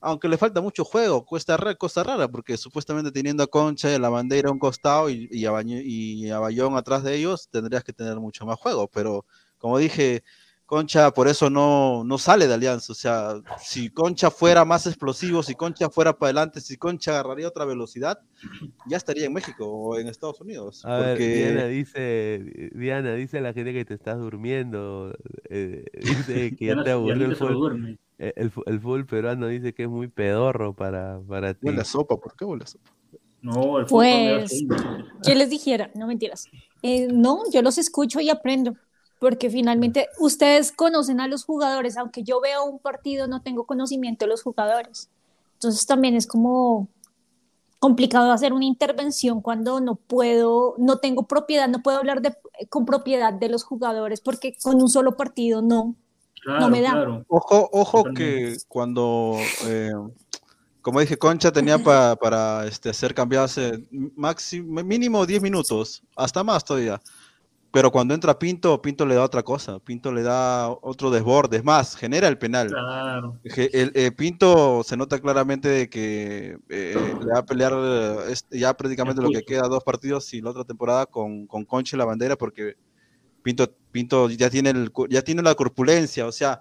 Aunque 0.02 0.28
le 0.30 0.38
falta 0.38 0.62
mucho 0.62 0.84
juego, 0.86 1.26
cuesta 1.26 1.58
ra- 1.58 1.76
cosa 1.76 2.04
rara, 2.04 2.28
porque 2.28 2.58
supuestamente 2.58 3.12
teniendo 3.12 3.44
a 3.44 3.48
Concha 3.48 3.92
y 3.92 3.96
a 3.96 4.00
la 4.00 4.10
bandera 4.10 4.50
a 4.50 4.52
un 4.52 4.60
costado 4.60 5.10
y, 5.12 5.28
y, 5.32 5.46
a 5.46 5.52
Baño- 5.52 5.82
y 5.84 6.30
a 6.32 6.40
Bayón 6.40 6.76
atrás 6.78 7.04
de 7.04 7.16
ellos, 7.16 7.50
tendrías 7.52 7.84
que 7.84 7.94
tener 7.94 8.20
mucho 8.20 8.46
más 8.46 8.58
juego. 8.60 8.88
Pero 8.90 9.26
como 9.60 9.78
dije, 9.78 10.24
Concha 10.72 11.12
por 11.12 11.28
eso 11.28 11.50
no, 11.50 12.06
no 12.06 12.18
sale 12.18 12.48
de 12.48 12.54
Alianza. 12.54 12.94
O 12.94 12.96
sea, 12.96 13.42
si 13.62 13.90
Concha 13.90 14.32
fuera 14.32 14.64
más 14.64 14.88
explosivo, 14.88 15.44
si 15.44 15.54
Concha 15.54 15.90
fuera 15.90 16.18
para 16.18 16.28
adelante, 16.30 16.62
si 16.62 16.78
Concha 16.78 17.12
agarraría 17.12 17.50
otra 17.50 17.66
velocidad, 17.66 18.20
ya 18.88 18.96
estaría 18.96 19.26
en 19.26 19.34
México 19.34 19.68
o 19.68 20.00
en 20.00 20.08
Estados 20.08 20.40
Unidos. 20.40 20.86
A 20.86 20.98
ver, 20.98 21.10
porque 21.10 21.36
Diana 21.36 21.66
dice, 21.66 22.72
Diana, 22.74 23.14
dice 23.16 23.40
a 23.40 23.42
la 23.42 23.52
gente 23.52 23.74
que 23.74 23.84
te 23.84 23.96
estás 23.96 24.18
durmiendo, 24.18 25.14
eh, 25.50 25.84
dice 25.94 26.56
que 26.56 26.68
ya 26.68 26.82
te 26.82 26.92
aburrió 26.92 27.26
el 27.26 27.36
fútbol, 27.36 28.00
eh, 28.18 28.32
el, 28.38 28.50
el 28.66 28.80
fútbol 28.80 29.06
peruano 29.06 29.48
dice 29.48 29.74
que 29.74 29.84
es 29.84 29.90
muy 29.90 30.08
pedorro 30.08 30.74
para, 30.74 31.20
para 31.28 31.54
ti. 31.54 31.68
huele 31.68 31.82
a 31.82 31.84
sopa, 31.84 32.16
¿por 32.16 32.34
qué 32.38 32.46
huele 32.46 32.64
a 32.64 32.68
sopa? 32.68 32.90
No, 33.42 33.78
el 33.78 33.88
fútbol 33.88 34.46
Pues. 34.48 34.64
¿qué 35.22 35.36
les 35.36 35.50
dijera? 35.50 35.92
No 35.96 36.08
mentiras. 36.08 36.48
Eh, 36.82 37.10
no, 37.12 37.42
yo 37.52 37.62
los 37.62 37.78
escucho 37.78 38.22
y 38.22 38.30
aprendo, 38.30 38.78
porque 39.22 39.52
finalmente 39.52 40.08
ustedes 40.18 40.72
conocen 40.72 41.22
a 41.22 41.28
los 41.28 41.46
jugadores, 41.46 41.96
aunque 41.96 42.24
yo 42.24 42.42
veo 42.42 42.66
un 42.66 42.80
partido, 42.80 43.28
no 43.28 43.44
tengo 43.44 43.66
conocimiento 43.68 44.26
de 44.26 44.30
los 44.30 44.42
jugadores. 44.42 45.12
Entonces 45.54 45.86
también 45.86 46.16
es 46.16 46.26
como 46.26 46.88
complicado 47.78 48.32
hacer 48.32 48.52
una 48.52 48.66
intervención 48.66 49.40
cuando 49.42 49.80
no 49.80 49.94
puedo, 49.94 50.74
no 50.80 50.98
tengo 50.98 51.28
propiedad, 51.28 51.68
no 51.70 51.84
puedo 51.84 52.00
hablar 52.00 52.24
de, 52.24 52.36
con 52.68 52.84
propiedad 52.84 53.32
de 53.32 53.48
los 53.50 53.64
jugadores, 53.64 54.22
porque 54.22 54.56
con 54.60 54.82
un 54.82 54.90
solo 54.90 55.16
partido 55.16 55.62
no, 55.62 55.94
no 56.60 56.70
me 56.72 56.82
da. 56.82 56.94
claro. 56.94 57.24
Ojo, 57.28 57.70
ojo 57.74 58.04
que 58.16 58.58
cuando, 58.68 59.46
eh, 59.68 59.92
como 60.82 61.00
dije, 61.00 61.20
Concha 61.20 61.52
tenía 61.52 61.78
pa- 61.78 62.16
para 62.16 62.66
este, 62.66 62.92
ser 62.92 63.14
cambiado 63.14 63.46
hace 63.46 63.88
máximo, 64.16 64.84
mínimo 64.84 65.28
10 65.28 65.44
minutos, 65.44 66.02
hasta 66.16 66.44
más 66.44 66.66
todavía. 66.66 67.00
Pero 67.74 67.90
cuando 67.90 68.14
entra 68.14 68.38
Pinto, 68.38 68.82
Pinto 68.82 69.06
le 69.06 69.16
da 69.16 69.24
otra 69.24 69.44
cosa, 69.44 69.80
Pinto 69.80 70.12
le 70.12 70.24
da 70.24 70.70
otro 70.70 71.10
desborde, 71.10 71.56
es 71.58 71.64
más, 71.64 71.96
genera 71.96 72.28
el 72.28 72.38
penal. 72.38 72.68
Claro. 72.68 73.38
El, 73.44 73.92
eh, 73.96 74.12
Pinto 74.12 74.84
se 74.84 74.98
nota 74.98 75.20
claramente 75.20 75.70
de 75.70 75.90
que 75.90 76.58
eh, 76.70 76.96
le 77.20 77.32
va 77.32 77.40
a 77.40 77.46
pelear 77.46 77.72
este- 78.30 78.60
ya 78.60 78.76
prácticamente 78.76 79.22
lo 79.22 79.30
que 79.30 79.44
queda 79.46 79.70
dos 79.70 79.84
partidos 79.86 80.34
y 80.34 80.42
la 80.42 80.50
otra 80.50 80.66
temporada 80.66 81.06
con, 81.06 81.48
con 81.48 81.64
Concha 81.64 81.96
y 81.96 82.00
la 82.00 82.04
bandera 82.06 82.36
porque 82.36 82.76
Pinto, 83.42 83.74
Pinto 83.94 84.30
ya 84.30 84.50
tiene 84.50 84.72
el, 84.72 84.92
ya 85.10 85.22
tiene 85.22 85.42
la 85.42 85.56
corpulencia, 85.56 86.28
o 86.28 86.32
sea, 86.34 86.60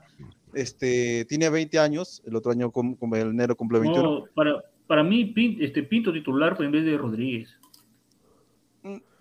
este 0.54 1.24
tiene 1.26 1.48
20 1.50 1.78
años, 1.78 2.22
el 2.24 2.36
otro 2.36 2.52
año 2.52 2.70
cum- 2.70 2.96
el 3.14 3.28
enero 3.30 3.56
cumple 3.56 3.80
21. 3.80 4.02
No, 4.02 4.24
para, 4.34 4.62
para 4.86 5.02
mí, 5.02 5.24
Pin- 5.34 5.58
este, 5.60 5.82
Pinto 5.82 6.12
titular 6.12 6.56
pues, 6.56 6.66
en 6.66 6.72
vez 6.72 6.84
de 6.84 6.96
Rodríguez. 6.96 7.56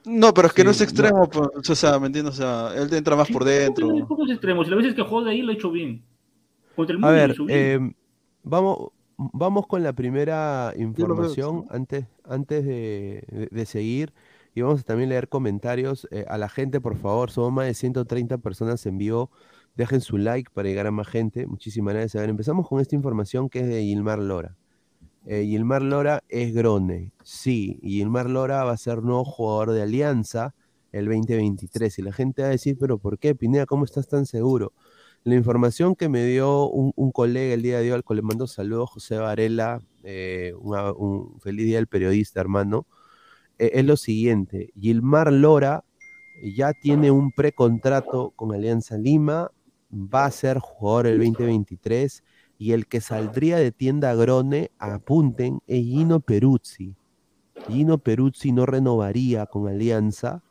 No, 0.10 0.34
pero 0.34 0.48
es 0.48 0.54
que 0.54 0.64
no 0.64 0.72
es 0.72 0.82
extremo, 0.82 1.30
pues, 1.30 1.70
o 1.70 1.76
sea, 1.76 2.00
¿me 2.00 2.08
entiendes? 2.08 2.34
O 2.36 2.38
sea, 2.38 2.74
él 2.82 2.94
entra 2.94 3.16
más 3.16 3.30
por 3.30 3.44
dentro. 3.44 3.88
Pocos- 3.88 4.08
Pocos 4.08 4.30
extremos. 4.32 4.68
Y 4.68 4.70
las 4.72 4.78
veces 4.80 4.96
que 4.96 5.02
jugó 5.04 5.24
de 5.24 5.32
ahí 5.32 5.42
lo 5.42 5.52
ha 5.52 5.54
hecho 5.56 5.72
bien. 5.72 6.04
Contra 6.76 6.96
el 6.96 7.04
A 7.04 7.10
ver, 7.12 7.28
lo 7.30 7.34
hizo 7.34 7.46
bien. 7.46 7.60
em, 7.60 7.94
vamos, 8.44 8.90
vamos 9.18 9.68
con 9.68 9.84
la 9.84 9.94
primera 9.94 10.74
veo, 10.76 10.88
información 10.88 11.66
antes, 11.70 12.06
antes 12.24 12.66
de, 12.66 13.24
de- 13.30 13.50
de 13.52 13.66
seguir. 13.66 14.14
Y 14.56 14.62
vamos 14.62 14.82
a 14.82 14.84
también 14.84 15.10
leer 15.10 15.30
comentarios. 15.30 16.08
Eh, 16.12 16.26
a 16.28 16.38
la 16.38 16.50
gente, 16.50 16.82
por 16.82 16.96
favor, 16.98 17.30
somos 17.32 17.52
más 17.54 17.66
de 17.68 17.74
130 17.74 18.38
personas 18.40 18.86
en 18.86 18.98
vivo. 18.98 19.30
Dejen 19.76 20.02
su 20.02 20.18
like 20.18 20.50
para 20.54 20.68
llegar 20.68 20.88
a 20.88 20.92
más 20.92 21.08
gente. 21.08 21.46
Muchísimas 21.48 21.94
gracias. 21.94 22.16
A 22.16 22.22
ver, 22.22 22.30
empezamos 22.30 22.68
con 22.68 22.80
esta 22.82 22.96
información 22.96 23.48
que 23.50 23.60
es 23.60 23.68
de 23.68 23.82
Gilmar 23.84 24.20
Lora. 24.20 24.56
Eh, 25.26 25.46
Gilmar 25.46 25.82
Lora 25.82 26.24
es 26.30 26.54
Grone. 26.54 27.12
Sí, 27.24 27.80
Gilmar 27.84 28.30
Lora 28.30 28.64
va 28.64 28.72
a 28.72 28.78
ser 28.78 29.04
nuevo 29.04 29.26
jugador 29.26 29.72
de 29.72 29.82
Alianza. 29.82 30.56
el 30.92 31.06
2023. 31.06 32.00
Y 32.00 32.02
la 32.02 32.12
gente 32.14 32.42
va 32.42 32.48
a 32.48 32.52
decir, 32.52 32.78
pero 32.80 32.98
¿por 32.98 33.20
qué, 33.20 33.36
Pineda? 33.36 33.66
¿Cómo 33.68 33.86
estás 33.86 34.08
tan 34.08 34.26
seguro? 34.26 34.74
La 35.24 35.36
información 35.36 35.96
que 35.96 36.10
me 36.10 36.26
dio 36.26 36.68
un, 36.70 37.12
colega 37.12 37.54
el 37.54 37.62
día 37.62 37.80
de 37.80 37.90
hoy, 37.90 37.92
al 37.92 38.04
cual 38.04 38.18
le 38.18 38.24
mando 38.24 38.48
saludos, 38.48 38.90
José 38.90 39.18
Varela, 39.18 39.82
eh, 40.04 40.54
un 40.56 41.40
feliz 41.42 41.66
día 41.66 41.76
del 41.76 41.88
periodista, 41.88 42.42
hermano, 42.42 42.88
eh, 43.60 43.72
es 43.76 43.86
lo 43.86 43.98
siguiente. 43.98 44.72
Gilmar 44.80 45.32
Lora 45.32 45.84
ya 46.42 46.74
tiene 46.74 47.12
un 47.12 47.32
precontrato 47.32 48.32
con 48.36 48.54
Alianza 48.54 48.98
Lima, 48.98 49.52
va 49.92 50.26
a 50.26 50.32
ser 50.32 50.60
jugador 50.60 51.08
el 51.08 51.20
2023 51.20 52.24
y 52.60 52.74
el 52.74 52.86
que 52.88 53.00
saldría 53.02 53.58
de 53.58 53.72
tienda 53.72 54.14
Grone, 54.14 54.70
apunten, 54.78 55.62
es 55.66 55.82
Gino 55.84 56.20
Peruzzi. 56.20 56.94
Gino 57.68 57.98
Peruzzi 57.98 58.52
no 58.52 58.66
renovaría 58.66 59.46
con 59.46 59.68
Alianza, 59.70 60.44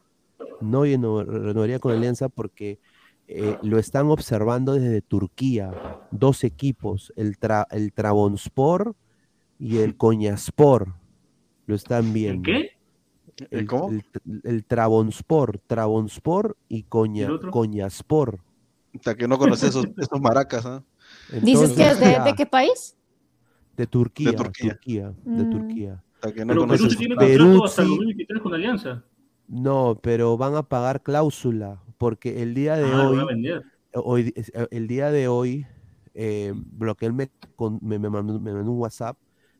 no 0.62 0.84
reno- 0.84 1.22
renovaría 1.22 1.78
con 1.78 1.92
Alianza 1.92 2.30
porque 2.30 2.80
eh, 3.28 3.58
lo 3.62 3.78
están 3.78 4.06
observando 4.06 4.72
desde 4.72 5.02
Turquía, 5.02 5.70
dos 6.10 6.44
equipos, 6.44 7.12
el, 7.14 7.38
Tra- 7.38 7.66
el 7.70 7.92
Trabonspor 7.92 8.96
y 9.58 9.78
el 9.78 9.96
Coñaspor, 9.98 10.94
lo 11.66 11.74
están 11.74 12.14
viendo. 12.14 12.42
qué? 12.42 12.70
El, 13.50 13.66
cómo? 13.66 13.90
el, 13.90 14.02
el 14.44 14.64
Trabonspor, 14.64 15.60
Trabonspor 15.66 16.56
y 16.68 16.84
Coña, 16.84 17.26
¿El? 17.28 17.50
Coñaspor. 17.50 18.40
Hasta 18.94 19.14
que 19.14 19.28
no 19.28 19.36
conoces 19.38 19.68
esos, 19.68 19.84
esos 19.98 20.20
maracas, 20.20 20.64
¿ah? 20.64 20.82
¿Dices 21.42 21.72
que 21.72 21.82
es 21.86 22.00
de, 22.00 22.20
de 22.24 22.34
qué 22.36 22.46
país? 22.46 22.94
de 23.76 23.86
Turquía, 23.86 24.34
Turquía. 24.34 24.70
Turquía, 24.72 25.14
de 25.24 25.44
Mm. 25.44 25.50
Turquía. 25.50 26.02
Que 26.34 26.44
no 26.44 26.52
Pero 26.52 26.66
Perú 26.66 26.88
tiene 26.88 27.14
contrato 27.14 27.64
hasta 27.64 27.82
el 27.82 27.88
Peruzzi- 27.88 27.96
2023 27.96 28.42
con 28.42 28.54
Alianza. 28.54 29.04
No, 29.46 29.98
pero 30.02 30.36
van 30.36 30.56
a 30.56 30.62
pagar 30.64 31.00
cláusula, 31.02 31.80
porque 31.96 32.42
el 32.42 32.54
día 32.54 32.76
de 32.76 32.84
Ah, 32.84 32.88
lo 33.04 33.08
hoy, 33.10 33.16
van 33.16 33.24
a 33.24 33.26
vender. 33.26 33.62
hoy, 33.94 34.32
eh, 34.34 34.66
el 34.72 34.88
día 34.88 35.12
de 35.12 35.28
hoy, 35.28 35.64
eh, 36.14 36.52
lo 36.80 36.96
que 36.96 37.06
él 37.06 37.12
me, 37.12 37.30
me, 37.80 37.98
me 38.00 38.10
mandó, 38.10 38.40
me 38.40 38.52
mandó 38.52 38.72
un 38.72 38.78
WhatsApp, 38.80 39.16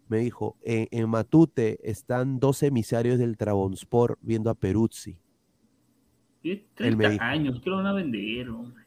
me 0.09 0.19
dijo, 0.19 0.57
en, 0.63 0.89
en 0.91 1.09
Matute 1.09 1.79
están 1.89 2.41
dos 2.41 2.63
emisarios 2.65 3.19
del 3.21 3.37
Trabonspor 3.37 4.19
viendo 4.21 4.51
a 4.51 4.55
Peruzzi. 4.55 5.17
Tiene 6.43 6.65
Él 6.79 6.97
me 6.97 7.05
30 7.05 7.09
dijo. 7.11 7.25
años, 7.25 7.61
¿qué 7.63 7.71
lo 7.71 7.77
van 7.77 7.87
a 7.87 7.93
vender? 7.93 8.49
hombre? 8.51 8.83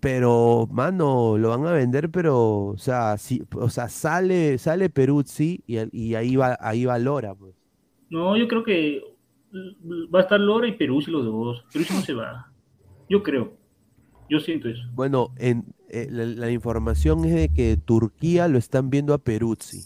Pero, 0.00 0.68
mano, 0.70 1.36
lo 1.38 1.48
van 1.50 1.66
a 1.66 1.72
vender, 1.72 2.10
pero, 2.10 2.66
o 2.66 2.78
sea, 2.78 3.16
sí, 3.18 3.42
o 3.54 3.68
sea, 3.68 3.88
sale, 3.88 4.56
sale 4.58 4.90
Peruzzi 4.90 5.62
y, 5.66 6.14
ahí 6.14 6.36
va, 6.36 6.56
ahí 6.60 6.84
va 6.84 6.98
Lora, 6.98 7.34
pues. 7.34 7.54
No, 8.10 8.36
yo 8.36 8.46
creo 8.46 8.62
que 8.62 9.02
va 10.14 10.20
a 10.20 10.22
estar 10.22 10.38
Lora 10.38 10.68
y 10.68 10.72
Peruzzi 10.76 11.10
los 11.10 11.24
dos. 11.24 11.64
Peruzzi 11.72 11.94
no 11.94 12.00
se 12.02 12.14
va. 12.14 12.52
Yo 13.08 13.22
creo. 13.22 13.52
Yo 14.30 14.38
siento 14.40 14.68
eso. 14.68 14.82
Bueno, 14.92 15.32
en, 15.38 15.64
eh, 15.88 16.06
la, 16.10 16.24
la 16.26 16.50
información 16.50 17.24
es 17.24 17.34
de 17.34 17.48
que 17.48 17.76
Turquía 17.76 18.46
lo 18.46 18.58
están 18.58 18.90
viendo 18.90 19.14
a 19.14 19.18
Peruzzi, 19.18 19.84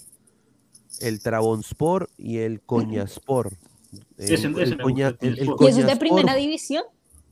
el 1.00 1.22
Trabonspor 1.22 2.10
y 2.18 2.38
el 2.38 2.60
Coñaspor. 2.60 3.50
Ese- 4.18 4.34
ese 4.34 4.48
me 4.48 4.54
gusta, 4.64 4.76
Coña- 4.82 5.16
el 5.20 5.28
el- 5.34 5.38
el 5.38 5.46
Coñaspor. 5.46 5.66
¿Y 5.66 5.70
eso 5.70 5.80
es 5.80 5.86
de 5.86 5.96
primera 5.96 6.34
división? 6.34 6.82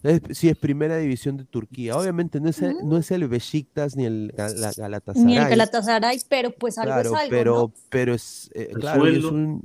Es- 0.02 0.20
sí, 0.38 0.48
es 0.48 0.56
primera 0.56 0.96
división 0.96 1.36
de 1.36 1.44
Turquía. 1.44 1.96
Obviamente 1.96 2.40
no 2.40 2.48
es 2.48 2.60
el, 2.62 2.76
no 2.84 2.96
es 2.96 3.10
el 3.10 3.26
Besiktas 3.28 3.96
ni 3.96 4.06
el 4.06 4.32
Gal- 4.36 4.54
la- 4.60 4.68
Ni 4.68 4.72
el 4.72 4.80
Galatasaray. 4.82 5.50
Galatasaray, 5.50 6.20
pero 6.28 6.50
pues 6.52 6.78
algo 6.78 6.92
Claro, 6.94 7.10
es 7.10 7.16
algo, 7.16 7.30
pero, 7.30 7.54
¿no? 7.54 7.72
pero 7.90 8.14
es, 8.14 8.50
eh, 8.54 8.70
claro, 8.74 9.06
es 9.06 9.24
un, 9.24 9.62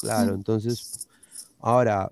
claro, 0.00 0.34
entonces, 0.34 1.08
ahora, 1.60 2.10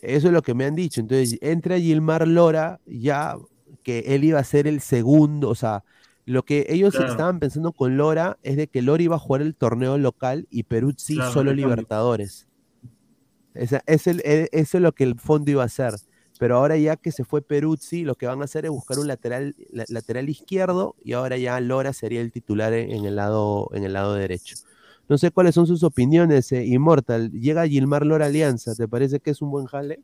eso 0.00 0.28
es 0.28 0.32
lo 0.32 0.42
que 0.42 0.54
me 0.54 0.64
han 0.64 0.74
dicho. 0.76 1.00
Entonces, 1.00 1.38
entra 1.40 1.78
Gilmar 1.78 2.26
Lora, 2.28 2.78
ya 2.86 3.36
que 3.82 4.00
él 4.14 4.24
iba 4.24 4.38
a 4.38 4.44
ser 4.44 4.66
el 4.66 4.80
segundo, 4.80 5.48
o 5.48 5.54
sea, 5.54 5.82
lo 6.24 6.42
que 6.44 6.66
ellos 6.68 6.94
Claro. 6.94 7.10
estaban 7.12 7.38
pensando 7.40 7.72
con 7.72 7.96
Lora 7.96 8.36
es 8.42 8.56
de 8.56 8.66
que 8.68 8.82
Lora 8.82 9.02
iba 9.02 9.16
a 9.16 9.18
jugar 9.18 9.40
el 9.42 9.54
torneo 9.54 9.96
local 9.98 10.46
y 10.50 10.64
Peruzzi 10.64 11.14
Claro, 11.14 11.32
solo. 11.32 11.52
Libertadores. 11.54 12.46
Esa- 13.54 13.82
es 13.86 14.06
el- 14.06 14.20
e- 14.24 14.48
eso 14.52 14.76
es 14.76 14.82
lo 14.82 14.92
que 14.92 15.04
el 15.04 15.18
fondo 15.18 15.50
iba 15.50 15.62
a 15.62 15.66
hacer. 15.66 15.94
Pero 16.38 16.56
ahora 16.56 16.76
ya 16.78 16.96
que 16.96 17.12
se 17.12 17.24
fue 17.24 17.42
Peruzzi, 17.42 18.04
lo 18.04 18.14
que 18.16 18.26
van 18.26 18.40
a 18.42 18.44
hacer 18.44 18.64
es 18.64 18.70
buscar 18.70 18.98
un 18.98 19.08
lateral, 19.08 19.56
la- 19.72 19.84
lateral 19.88 20.28
izquierdo 20.28 20.96
y 21.04 21.12
ahora 21.14 21.36
ya 21.38 21.60
Lora 21.60 21.92
sería 21.92 22.20
el 22.20 22.32
titular 22.32 22.72
en, 22.74 23.04
el, 23.04 23.16
lado, 23.16 23.68
en 23.74 23.84
el 23.84 23.92
lado 23.94 24.14
derecho. 24.14 24.56
No 25.08 25.18
sé 25.18 25.30
cuáles 25.30 25.54
son 25.54 25.66
sus 25.66 25.82
opiniones, 25.82 26.52
eh, 26.52 26.64
Immortal. 26.66 27.30
Llega 27.32 27.66
Gilmar 27.66 28.06
Lora 28.06 28.26
Alianza, 28.26 28.74
¿te 28.74 28.88
parece 28.88 29.20
que 29.20 29.30
es 29.30 29.42
un 29.42 29.50
buen 29.50 29.66
jale? 29.66 30.00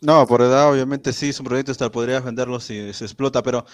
No, 0.00 0.26
por 0.28 0.42
edad 0.42 0.70
obviamente 0.70 1.12
sí, 1.12 1.30
es 1.30 1.40
un 1.40 1.46
proyecto 1.46 1.72
hasta 1.72 1.90
podrías 1.90 2.22
venderlo 2.24 2.60
si 2.60 2.92
se 2.92 3.04
explota, 3.04 3.42
pero, 3.42 3.64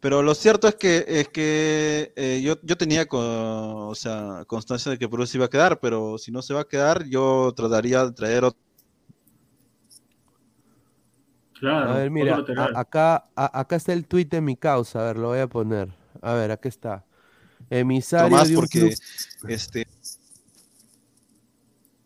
pero 0.00 0.22
lo 0.22 0.34
cierto 0.34 0.68
es 0.68 0.76
que 0.76 1.04
es 1.08 1.28
que 1.30 2.12
eh, 2.16 2.40
yo, 2.42 2.56
yo 2.62 2.76
tenía 2.78 3.06
o 3.10 3.94
sea, 3.96 4.44
constancia 4.46 4.92
de 4.92 4.98
que 4.98 5.08
Perú 5.10 5.26
se 5.26 5.38
iba 5.38 5.46
a 5.46 5.50
quedar, 5.50 5.80
pero 5.80 6.18
si 6.18 6.32
no 6.32 6.42
se 6.42 6.54
va 6.54 6.62
a 6.62 6.68
quedar, 6.68 7.04
yo 7.06 7.52
trataría 7.56 8.06
de 8.06 8.12
traer 8.12 8.44
otro. 8.44 8.60
Claro. 11.60 11.90
A 11.90 11.96
ver, 11.98 12.10
mira, 12.10 12.36
a- 12.56 12.80
acá, 12.80 13.24
a- 13.34 13.60
acá 13.60 13.76
está 13.76 13.92
el 13.92 14.06
tweet 14.06 14.26
de 14.26 14.40
mi 14.40 14.56
causa, 14.56 15.00
a 15.00 15.04
ver, 15.12 15.16
lo 15.18 15.28
voy 15.28 15.40
a 15.40 15.46
poner. 15.48 15.88
A 16.22 16.34
ver, 16.34 16.50
aquí 16.52 16.68
está. 16.68 17.04
Emisario 17.70 18.36
más 18.36 18.48
de 18.48 18.54
un 18.56 18.60
porque 18.62 18.78
club- 18.80 19.50
este 19.50 19.86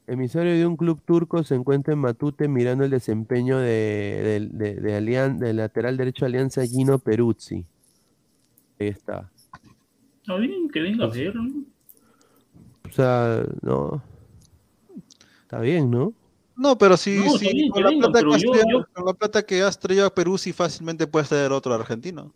Emisario 0.07 0.53
de 0.53 0.67
un 0.67 0.77
club 0.77 1.01
turco 1.05 1.43
se 1.45 1.55
encuentra 1.55 1.93
en 1.95 2.01
Matute 2.01 2.49
mirando 2.49 2.85
el 2.85 2.91
desempeño 2.91 3.59
de, 3.59 4.21
del- 4.25 4.59
de- 4.59 4.75
de 4.75 4.97
Alian- 4.97 5.39
del 5.39 5.57
lateral 5.59 5.97
derecho 5.97 6.25
de 6.25 6.31
Alianza 6.31 6.67
Gino 6.67 6.99
Peruzzi. 6.99 7.65
Ahí 8.81 8.89
está. 8.89 9.31
Está 10.21 10.37
bien, 10.37 10.69
que 10.71 10.81
venga 10.81 11.05
a 11.05 11.09
ver. 11.09 11.35
¿no? 11.37 11.65
O 12.89 12.93
sea, 12.93 13.45
no. 13.63 14.03
Está 15.43 15.61
bien, 15.61 15.91
¿no? 15.91 16.13
No, 16.57 16.77
pero 16.77 16.97
sí, 16.97 17.23
No, 17.25 17.39
sí, 17.39 17.51
bien, 17.53 17.71
con, 17.71 17.83
la 17.83 17.91
venga, 17.91 18.09
plata 18.11 18.21
que 18.27 18.35
has 18.35 18.43
yo- 18.43 18.51
traído- 18.53 18.69
yo- 18.81 18.87
con 18.95 19.05
la 19.07 19.13
plata 19.15 19.43
que 19.43 19.63
has 19.63 19.79
traído 19.79 20.07
a 20.07 20.15
Perú, 20.15 20.37
sí 20.39 20.53
fácilmente 20.53 21.07
puedes 21.07 21.29
traer 21.29 21.51
otro 21.53 21.75
argentino. 21.75 22.33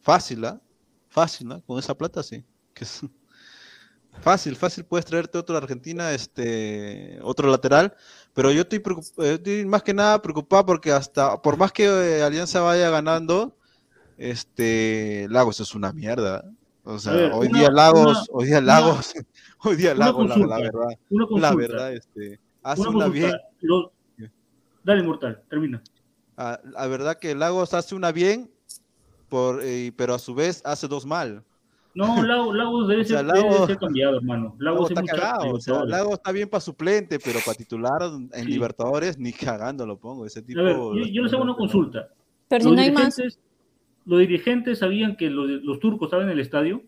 Fácil, 0.00 0.44
¿ah? 0.44 0.60
Fácil, 1.08 1.52
¿ah? 1.52 1.60
Con 1.66 1.78
esa 1.78 1.94
plata 1.96 2.22
sí. 2.22 2.44
Que 2.74 2.84
es- 2.84 3.00
Fácil, 4.20 4.56
fácil 4.56 4.84
puedes 4.84 5.06
traerte 5.06 5.38
otro 5.38 5.56
Argentina, 5.56 6.12
este, 6.12 7.18
otro 7.22 7.50
lateral, 7.50 7.94
pero 8.34 8.50
yo 8.50 8.60
estoy, 8.62 8.82
eh, 9.18 9.34
estoy 9.34 9.64
más 9.64 9.82
que 9.82 9.94
nada 9.94 10.20
preocupado 10.20 10.66
porque 10.66 10.92
hasta, 10.92 11.40
por 11.40 11.56
más 11.56 11.72
que 11.72 11.84
eh, 11.86 12.22
Alianza 12.22 12.60
vaya 12.60 12.90
ganando, 12.90 13.56
este, 14.18 15.26
Lagos 15.30 15.60
es 15.60 15.74
una 15.74 15.92
mierda. 15.92 16.44
O 16.84 16.98
sea, 16.98 17.12
ver, 17.12 17.32
hoy 17.32 17.46
una- 17.48 17.58
día 17.58 17.70
Lagos, 17.70 18.28
una- 18.28 18.38
hoy 18.38 18.46
día 18.46 18.60
Lagos, 18.60 19.14
hoy 19.60 19.76
día 19.76 19.94
Lagos, 19.94 20.28
la, 20.28 20.36
la 20.36 20.44
consulta, 20.44 20.58
verdad, 20.58 20.98
una 21.08 21.40
la 21.40 21.54
verdad, 21.54 21.92
este, 21.94 22.40
hace 22.62 22.80
Una 22.82 22.90
una, 22.90 23.04
consulta, 23.06 23.28
bien, 23.28 23.40
los- 23.62 23.86
Dale, 24.84 25.02
Mortal, 25.04 25.42
termina. 25.48 25.80
Ah, 26.36 26.58
la 26.64 26.86
verdad 26.88 27.18
que 27.18 27.34
Lagos 27.34 27.72
hace 27.74 27.94
una 27.94 28.10
bien, 28.10 28.50
por, 29.28 29.60
eh, 29.62 29.92
pero 29.96 30.14
a 30.14 30.18
su 30.18 30.34
vez 30.34 30.60
hace 30.64 30.88
dos 30.88 31.06
mal. 31.06 31.44
No, 31.94 32.04
Lagos, 32.26 32.54
Lagos 32.56 32.88
debe, 32.88 33.02
O 33.02 33.04
sea, 33.04 33.18
ser, 33.18 33.26
debe 33.26 33.48
Lagos- 33.50 33.66
ser 33.66 33.76
cambiado, 33.78 34.16
hermano. 34.16 34.56
Lagos 34.58 34.90
Lagos 34.90 34.90
es 34.90 34.98
está 34.98 35.16
cagado, 35.16 35.54
o 35.54 35.60
sea. 35.60 35.84
Lagos 35.84 36.14
está 36.14 36.32
bien 36.32 36.48
para 36.48 36.60
suplente, 36.60 37.18
pero 37.20 37.38
para 37.44 37.54
titular 37.56 38.02
en 38.02 38.30
Sí. 38.44 38.44
Libertadores 38.50 39.18
ni 39.18 39.32
cagando 39.32 39.86
lo 39.86 39.98
pongo. 39.98 40.26
Ese 40.26 40.42
tipo. 40.42 40.58
A 40.60 40.62
ver, 40.64 40.74
yo, 40.76 40.94
yo 41.06 41.22
les 41.22 41.32
hago 41.32 41.42
una 41.44 41.54
consulta. 41.54 42.08
Pero 42.48 42.64
si 42.64 42.70
no 42.74 42.80
hay 42.80 42.90
más. 42.90 43.14
dirigentes, 43.16 43.38
los 44.04 44.18
dirigentes 44.18 44.78
sabían 44.80 45.16
que 45.16 45.30
los, 45.30 45.48
los 45.48 45.78
turcos 45.78 46.06
estaban 46.08 46.26
en 46.26 46.32
el 46.32 46.40
estadio. 46.40 46.82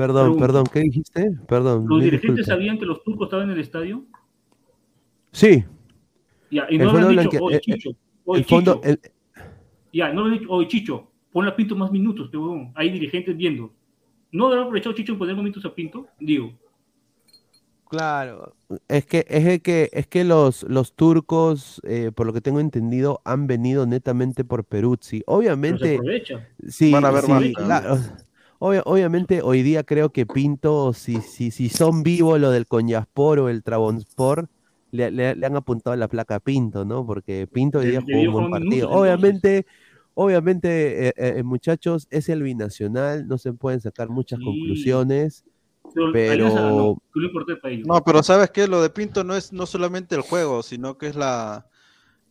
Perdón, 0.00 0.22
Pregunta. 0.24 0.46
perdón, 0.46 0.64
¿qué 0.72 0.80
dijiste? 0.80 1.30
Perdón. 1.46 1.84
¿Los 1.86 2.02
dirigentes 2.02 2.46
sabían 2.46 2.78
que 2.78 2.86
los 2.86 3.04
turcos 3.04 3.26
estaban 3.26 3.50
en 3.50 3.54
el 3.56 3.60
estadio? 3.60 4.02
Sí. 5.30 5.62
Ya, 6.50 6.66
y 6.70 6.76
El 6.76 6.78
no 6.78 6.84
le 6.84 6.90
han 6.90 6.90
fondo 6.90 7.08
dicho, 7.08 7.20
blanque- 7.30 7.38
oye, 7.42 7.56
eh, 7.56 7.58
eh, 7.58 7.60
Chicho, 7.60 7.90
oye, 8.24 8.44
Chicho. 8.46 8.80
el- 8.82 9.00
Ya, 9.92 10.10
no 10.14 10.26
le 10.26 10.32
han 10.34 10.40
dicho, 10.40 10.50
oye, 10.50 10.68
Chicho, 10.68 11.10
ponle 11.30 11.50
a 11.50 11.56
Pinto 11.56 11.76
más 11.76 11.92
minutos, 11.92 12.30
pe 12.30 12.38
huevón. 12.38 12.72
Hay 12.76 12.90
dirigentes 12.90 13.36
viendo. 13.36 13.74
¿No 14.32 14.46
habrá 14.46 14.62
aprovechado 14.62 14.94
Chicho 14.94 15.12
en 15.12 15.18
poner 15.18 15.36
minutos 15.36 15.62
a 15.66 15.74
Pinto? 15.74 16.06
Digo. 16.18 16.50
Claro, 17.90 18.54
es 18.88 19.04
que 19.04 19.26
es 19.28 19.44
el 19.44 19.60
que 19.62 19.90
es 19.92 20.06
que 20.06 20.22
los 20.24 20.62
los 20.62 20.94
turcos, 20.94 21.80
eh, 21.84 22.10
por 22.14 22.24
lo 22.26 22.32
que 22.32 22.40
tengo 22.40 22.60
entendido, 22.60 23.20
han 23.24 23.46
venido 23.48 23.84
netamente 23.84 24.44
por 24.44 24.64
Peruzzi. 24.64 25.18
Pero 25.18 25.24
se 25.26 25.36
Obviamente, 25.38 25.94
aprovecha. 25.96 26.48
sí, 26.68 26.92
Van 26.92 27.04
a 27.04 27.10
ver 27.10 27.24
sí, 27.24 27.52
claro. 27.52 27.98
Obvia- 28.62 28.82
obviamente 28.84 29.40
hoy 29.42 29.62
día 29.62 29.84
creo 29.84 30.10
que 30.12 30.26
Pinto, 30.26 30.92
si, 30.92 31.22
si, 31.22 31.50
si 31.50 31.70
son 31.70 32.02
vivos 32.02 32.38
lo 32.38 32.50
del 32.50 32.66
Coñaspor 32.66 33.38
o 33.38 33.48
el 33.48 33.62
Trabonspor, 33.62 34.48
le, 34.90 35.10
le- 35.10 35.34
le 35.34 35.46
han 35.46 35.56
apuntado 35.56 35.96
la 35.96 36.08
placa 36.08 36.34
a 36.34 36.40
Pinto, 36.40 36.84
¿no? 36.84 37.06
Porque 37.06 37.46
Pinto 37.46 37.78
hoy 37.78 37.86
día 37.86 38.00
jugó 38.02 38.20
un 38.20 38.32
buen 38.32 38.50
partido. 38.50 38.88
minutos. 38.88 39.00
Obviamente, 39.00 39.66
obviamente, 40.12 41.08
eh, 41.08 41.12
eh, 41.16 41.42
muchachos, 41.42 42.06
es 42.10 42.28
el 42.28 42.42
binacional, 42.42 43.26
no 43.26 43.38
se 43.38 43.54
pueden 43.54 43.80
sacar 43.80 44.10
muchas 44.10 44.38
Sí. 44.40 44.44
conclusiones. 44.44 45.42
Pero 46.12 46.96
que. 47.14 47.78
No, 47.86 48.04
pero 48.04 48.22
¿sabes 48.22 48.50
qué? 48.50 48.68
Lo 48.68 48.82
de 48.82 48.90
Pinto 48.90 49.24
no 49.24 49.34
es 49.34 49.52
no 49.54 49.64
solamente 49.64 50.14
el 50.16 50.20
juego, 50.20 50.62
sino 50.62 50.98
que 50.98 51.06
es 51.06 51.16
la, 51.16 51.66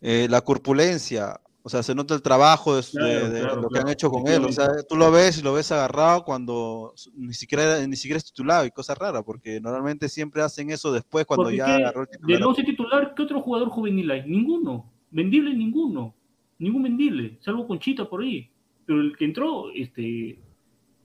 eh, 0.01 0.27
la 0.29 0.41
corpulencia. 0.41 1.41
O 1.61 1.67
sea, 1.69 1.83
se 1.83 1.93
nota 1.93 2.15
el 2.15 2.21
trabajo 2.21 2.75
de, 2.77 2.83
Claro, 2.83 3.07
de- 3.07 3.29
de 3.31 3.41
claro, 3.41 3.61
lo 3.61 3.69
que 3.69 3.79
han 3.79 3.89
hecho 3.89 4.09
con 4.09 4.25
él. 4.27 4.43
O 4.45 4.51
sea, 4.51 4.69
tú 4.87 4.95
lo 4.95 5.11
ves 5.11 5.39
y 5.39 5.41
lo 5.41 5.53
ves 5.53 5.71
agarrado 5.73 6.23
cuando 6.23 6.93
ni 7.15 7.33
siquiera, 7.33 7.85
ni 7.85 7.95
siquiera 7.97 8.17
es 8.17 8.25
titulado 8.25 8.65
y 8.65 8.71
cosas 8.71 8.97
raras, 8.97 9.23
porque 9.25 9.59
normalmente 9.59 10.07
siempre 10.07 10.41
hacen 10.41 10.71
eso 10.71 10.91
después 10.91 11.25
cuando 11.25 11.43
Porque 11.45 11.57
ya 11.57 11.65
¿qué? 11.65 11.71
agarró 11.83 12.01
el 12.03 12.07
titular. 12.09 12.43
11 12.43 12.63
titular, 12.63 13.13
¿qué 13.13 13.23
otro 13.23 13.41
jugador 13.41 13.69
juvenil 13.69 14.09
hay? 14.09 14.23
Ninguno. 14.25 14.89
Vendible 15.11 15.53
ninguno. 15.53 16.15
Ningún 16.59 16.83
vendible, 16.83 17.37
salvo 17.41 17.67
Conchita 17.67 18.09
por 18.09 18.21
ahí. 18.21 18.49
Pero 18.85 19.01
el 19.01 19.15
que 19.17 19.25
entró 19.25 19.69
este, 19.71 20.39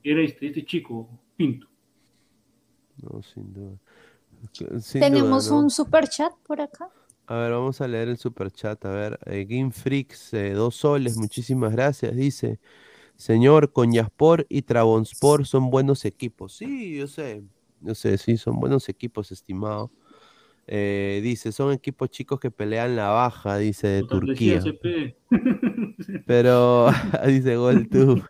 era 0.03 0.21
este, 0.21 0.47
este 0.47 0.65
chico, 0.65 1.09
Pinto. 1.35 1.67
No, 3.01 3.21
sin 3.21 3.53
duda. 3.53 3.71
Sin 4.81 5.01
Tenemos 5.01 5.45
duda, 5.45 5.55
¿no? 5.57 5.63
un 5.63 5.69
super 5.69 6.07
chat 6.07 6.31
por 6.47 6.61
acá. 6.61 6.89
A 7.27 7.35
ver, 7.37 7.51
vamos 7.51 7.81
a 7.81 7.87
leer 7.87 8.07
el 8.09 8.17
super 8.17 8.51
chat. 8.51 8.83
A 8.85 8.89
ver, 8.91 9.19
eh, 9.25 9.45
Game 9.49 9.71
Freaks, 9.71 10.33
eh, 10.33 10.53
dos 10.53 10.75
soles, 10.75 11.17
muchísimas 11.17 11.71
gracias. 11.71 12.15
Dice, 12.15 12.59
señor, 13.17 13.71
Coñaspor 13.71 14.45
y 14.49 14.61
Trabonspor 14.63 15.47
son 15.47 15.71
buenos 15.71 16.05
equipos. 16.05 16.53
Sí, 16.55 16.97
yo 16.97 17.07
sé, 17.07 17.43
yo 17.81 17.95
sé, 17.95 18.17
sí, 18.17 18.37
son 18.37 18.59
buenos 18.59 18.89
equipos, 18.89 19.31
estimado. 19.31 19.91
Eh, 20.67 21.21
dice, 21.23 21.51
son 21.51 21.71
equipos 21.71 22.09
chicos 22.09 22.39
que 22.39 22.51
pelean 22.51 22.95
la 22.95 23.09
baja, 23.09 23.57
dice 23.57 23.87
de 23.87 24.03
Turquía. 24.03 24.61
Pero, 26.27 26.89
dice 27.27 27.55
Gol 27.55 27.87
tú. 27.89 28.21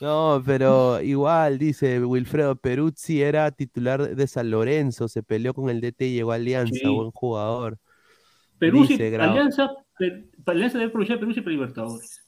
No, 0.00 0.40
pero 0.46 1.00
igual, 1.02 1.58
dice 1.58 1.98
Wilfredo 2.04 2.54
Peruzzi 2.54 3.20
era 3.20 3.50
titular 3.50 4.14
de 4.14 4.26
San 4.28 4.48
Lorenzo, 4.50 5.08
se 5.08 5.24
peleó 5.24 5.54
con 5.54 5.70
el 5.70 5.80
DT 5.80 6.06
y 6.06 6.14
llegó 6.14 6.30
a 6.32 6.36
Alianza, 6.36 6.72
Sí. 6.72 6.86
buen 6.86 7.10
jugador. 7.10 7.78
Perú, 8.58 8.86
Dice 8.86 9.10
Grau. 9.10 9.30
Alianza, 9.30 9.70
Per- 9.98 10.24
Alianza 10.46 10.78
debe 10.78 10.88
aprovechar 10.90 11.18
Perú 11.18 11.32
para 11.34 11.50
Libertadores. 11.50 12.20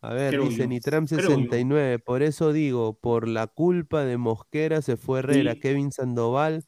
A 0.00 0.12
ver, 0.14 0.30
Creo 0.30 0.44
dice 0.44 0.62
yo, 0.62 0.66
Nitram 0.68 1.06
creo 1.06 1.20
yo. 1.20 1.26
69, 1.28 1.98
por 2.00 2.22
eso 2.22 2.52
digo, 2.52 2.94
por 2.98 3.28
la 3.28 3.46
culpa 3.46 4.04
de 4.04 4.16
Mosquera 4.16 4.82
se 4.82 4.96
fue 4.96 5.20
Herrera, 5.20 5.54
Sí. 5.54 5.60
Kevin 5.60 5.92
Sandoval 5.92 6.64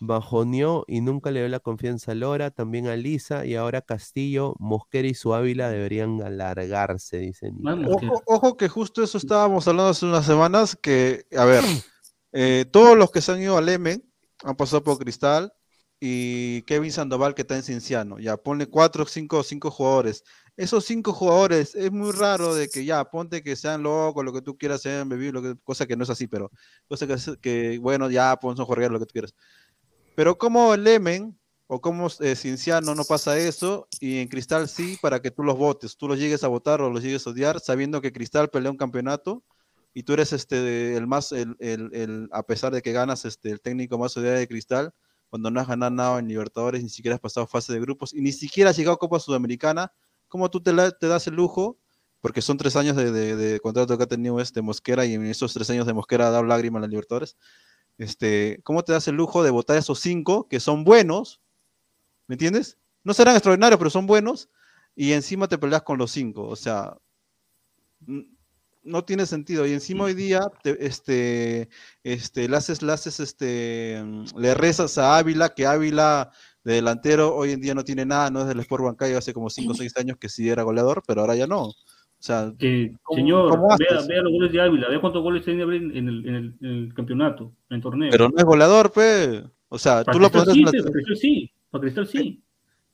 bajoneó 0.00 0.84
y 0.86 1.00
nunca 1.00 1.30
le 1.30 1.40
dio 1.40 1.48
la 1.48 1.60
confianza 1.60 2.12
a 2.12 2.14
Lora, 2.14 2.50
también 2.50 2.88
a 2.88 2.96
Lisa 2.96 3.46
y 3.46 3.54
ahora 3.54 3.80
Castillo, 3.80 4.54
Mosquera 4.58 5.08
y 5.08 5.14
su 5.14 5.32
Ávila 5.32 5.70
deberían 5.70 6.20
alargarse, 6.22 7.18
dice 7.18 7.50
Nitram. 7.52 7.86
Ojo, 7.88 8.22
ojo 8.26 8.56
que 8.58 8.68
justo 8.68 9.02
eso 9.02 9.16
estábamos 9.16 9.66
hablando 9.66 9.90
hace 9.90 10.04
unas 10.04 10.26
semanas, 10.26 10.76
que, 10.76 11.24
a 11.38 11.46
ver, 11.46 11.64
eh, 12.32 12.66
todos 12.70 12.98
los 12.98 13.10
que 13.10 13.22
se 13.22 13.32
han 13.32 13.40
ido 13.40 13.56
al 13.56 13.68
M 13.68 13.98
han 14.44 14.56
pasado 14.56 14.82
por 14.84 14.98
Cristal 14.98 15.54
y 16.06 16.60
Kevin 16.64 16.92
Sandoval 16.92 17.34
que 17.34 17.40
está 17.40 17.56
en 17.56 17.62
Cinciano, 17.62 18.18
ya 18.18 18.36
ponle 18.36 18.66
cuatro, 18.66 19.06
cinco, 19.06 19.42
cinco 19.42 19.70
jugadores. 19.70 20.22
Esos 20.54 20.84
cinco 20.84 21.14
jugadores 21.14 21.74
es 21.74 21.90
muy 21.90 22.12
raro 22.12 22.54
de 22.54 22.68
que 22.68 22.84
ya 22.84 23.02
ponte 23.06 23.42
que 23.42 23.56
sean 23.56 23.82
locos, 23.82 24.22
lo 24.22 24.30
que 24.30 24.42
tú 24.42 24.58
quieras, 24.58 24.82
sean 24.82 25.08
bebidos, 25.08 25.32
lo 25.32 25.42
que, 25.42 25.58
cosa 25.64 25.86
que 25.86 25.96
no 25.96 26.04
es 26.04 26.10
así, 26.10 26.26
pero 26.26 26.50
cosa 26.86 27.06
que, 27.06 27.16
que 27.40 27.78
bueno, 27.78 28.10
ya 28.10 28.36
pon 28.36 28.54
son 28.54 28.66
jugadores, 28.66 28.90
lo 28.90 28.98
que 29.00 29.06
tú 29.06 29.12
quieras. 29.14 29.34
Pero 30.14 30.36
como 30.36 30.74
el 30.74 30.86
Emen 30.86 31.38
o 31.68 31.80
como 31.80 32.08
eh, 32.20 32.36
Cienciano 32.36 32.94
no 32.94 33.04
pasa 33.04 33.38
eso 33.38 33.88
y 33.98 34.18
en 34.18 34.28
Cristal 34.28 34.68
sí 34.68 34.98
para 35.00 35.22
que 35.22 35.30
tú 35.30 35.42
los 35.42 35.56
votes, 35.56 35.96
tú 35.96 36.06
los 36.06 36.18
llegues 36.18 36.44
a 36.44 36.48
votar 36.48 36.82
o 36.82 36.90
los 36.90 37.02
llegues 37.02 37.26
a 37.26 37.30
odiar 37.30 37.60
sabiendo 37.60 38.02
que 38.02 38.12
Cristal 38.12 38.50
pelea 38.50 38.70
un 38.70 38.76
campeonato 38.76 39.42
y 39.94 40.02
tú 40.02 40.12
eres 40.12 40.34
este 40.34 40.98
el 40.98 41.06
más 41.06 41.32
el- 41.32 41.56
el- 41.60 42.28
a 42.30 42.42
pesar 42.42 42.74
de 42.74 42.82
que 42.82 42.92
ganas 42.92 43.24
este 43.24 43.50
el 43.50 43.62
técnico 43.62 43.96
más 43.96 44.14
odiado 44.18 44.36
de 44.36 44.46
Cristal 44.46 44.92
cuando 45.34 45.50
no 45.50 45.58
has 45.58 45.66
ganado 45.66 45.90
nada 45.90 46.18
en 46.20 46.28
Libertadores 46.28 46.80
ni 46.80 46.88
siquiera 46.88 47.16
has 47.16 47.20
pasado 47.20 47.44
fase 47.48 47.72
de 47.72 47.80
grupos 47.80 48.14
y 48.14 48.20
ni 48.20 48.30
siquiera 48.30 48.70
has 48.70 48.76
llegado 48.76 48.94
a 48.94 48.98
Copa 49.00 49.18
Sudamericana, 49.18 49.92
¿cómo 50.28 50.48
tú 50.48 50.62
te, 50.62 50.72
das 50.72 51.26
el 51.26 51.34
lujo? 51.34 51.76
Porque 52.20 52.40
son 52.40 52.56
tres 52.56 52.76
años 52.76 52.94
de, 52.94 53.58
contrato 53.60 53.98
que 53.98 54.04
ha 54.04 54.06
tenido 54.06 54.38
este 54.38 54.62
Mosquera 54.62 55.04
y 55.06 55.14
en 55.14 55.26
esos 55.26 55.52
tres 55.52 55.68
años 55.70 55.88
de 55.88 55.92
Mosquera 55.92 56.28
ha 56.28 56.30
dado 56.30 56.44
lágrimas 56.44 56.78
a 56.78 56.82
la 56.82 56.86
Libertadores. 56.86 57.36
Este, 57.98 58.60
¿cómo 58.62 58.84
te 58.84 58.92
das 58.92 59.08
el 59.08 59.16
lujo 59.16 59.42
de 59.42 59.50
votar 59.50 59.74
a 59.74 59.80
esos 59.80 59.98
cinco 59.98 60.46
que 60.46 60.60
son 60.60 60.84
buenos? 60.84 61.40
¿Me 62.28 62.34
entiendes? 62.34 62.78
No 63.02 63.12
serán 63.12 63.34
extraordinarios, 63.34 63.78
pero 63.78 63.90
son 63.90 64.06
buenos. 64.06 64.50
Y 64.94 65.14
encima 65.14 65.48
te 65.48 65.58
peleas 65.58 65.82
con 65.82 65.98
los 65.98 66.12
cinco. 66.12 66.46
O 66.46 66.54
sea, 66.54 66.96
no 68.84 69.04
tiene 69.04 69.26
sentido. 69.26 69.66
Y 69.66 69.72
encima 69.72 70.04
hoy 70.04 70.14
día, 70.14 70.40
te- 70.62 70.84
este, 70.86 71.68
este, 72.02 72.48
le 72.48 72.56
haces, 72.56 72.82
le 72.82 72.92
haces, 72.92 73.20
este, 73.20 74.02
mm, 74.04 74.24
le 74.38 74.54
rezas 74.54 74.98
a 74.98 75.16
Ávila, 75.18 75.54
que 75.54 75.66
Ávila 75.66 76.30
de 76.62 76.74
delantero 76.74 77.34
hoy 77.34 77.50
en 77.52 77.60
día 77.60 77.74
no 77.74 77.84
tiene 77.84 78.06
nada, 78.06 78.30
no 78.30 78.40
es 78.40 78.46
del 78.46 78.60
Sport 78.60 78.84
Bancayo 78.84 79.18
hace 79.18 79.34
como 79.34 79.50
5 79.50 79.72
o 79.72 79.74
6 79.74 79.96
años 79.98 80.16
que 80.18 80.28
sí 80.28 80.48
era 80.48 80.62
goleador, 80.62 81.02
pero 81.06 81.20
ahora 81.22 81.34
ya 81.36 81.46
no. 81.46 81.64
O 81.66 82.26
sea, 82.26 82.52
¿cómo- 83.02 83.16
Señor, 83.18 83.50
cómo 83.50 83.68
vea, 83.78 84.00
vea 84.08 84.22
los 84.22 84.32
goles 84.32 84.50
de 84.52 84.60
Ávila, 84.62 84.88
vea 84.88 85.00
cuántos 85.00 85.22
goles 85.22 85.44
tiene 85.44 85.62
en 85.62 85.70
el, 85.70 85.96
en 85.96 86.08
el- 86.08 86.54
en 86.60 86.66
el 86.66 86.94
campeonato, 86.94 87.52
en 87.68 87.76
el 87.76 87.82
torneo. 87.82 88.10
Pero 88.10 88.28
no 88.30 88.38
es 88.38 88.44
goleador, 88.44 88.92
pe. 88.92 89.44
O 89.68 89.78
sea, 89.78 90.04
Para 90.04 90.12
tú 90.12 90.20
lo 90.20 90.30
pondrás 90.30 90.54
sí, 90.54 90.62
la- 90.62 90.70
para 90.70 90.92
Cristal 90.92 91.16
sí, 91.16 91.50
para 91.70 91.82
Cristal 91.82 92.06
sí. 92.06 92.42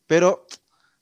Pero, 0.07 0.47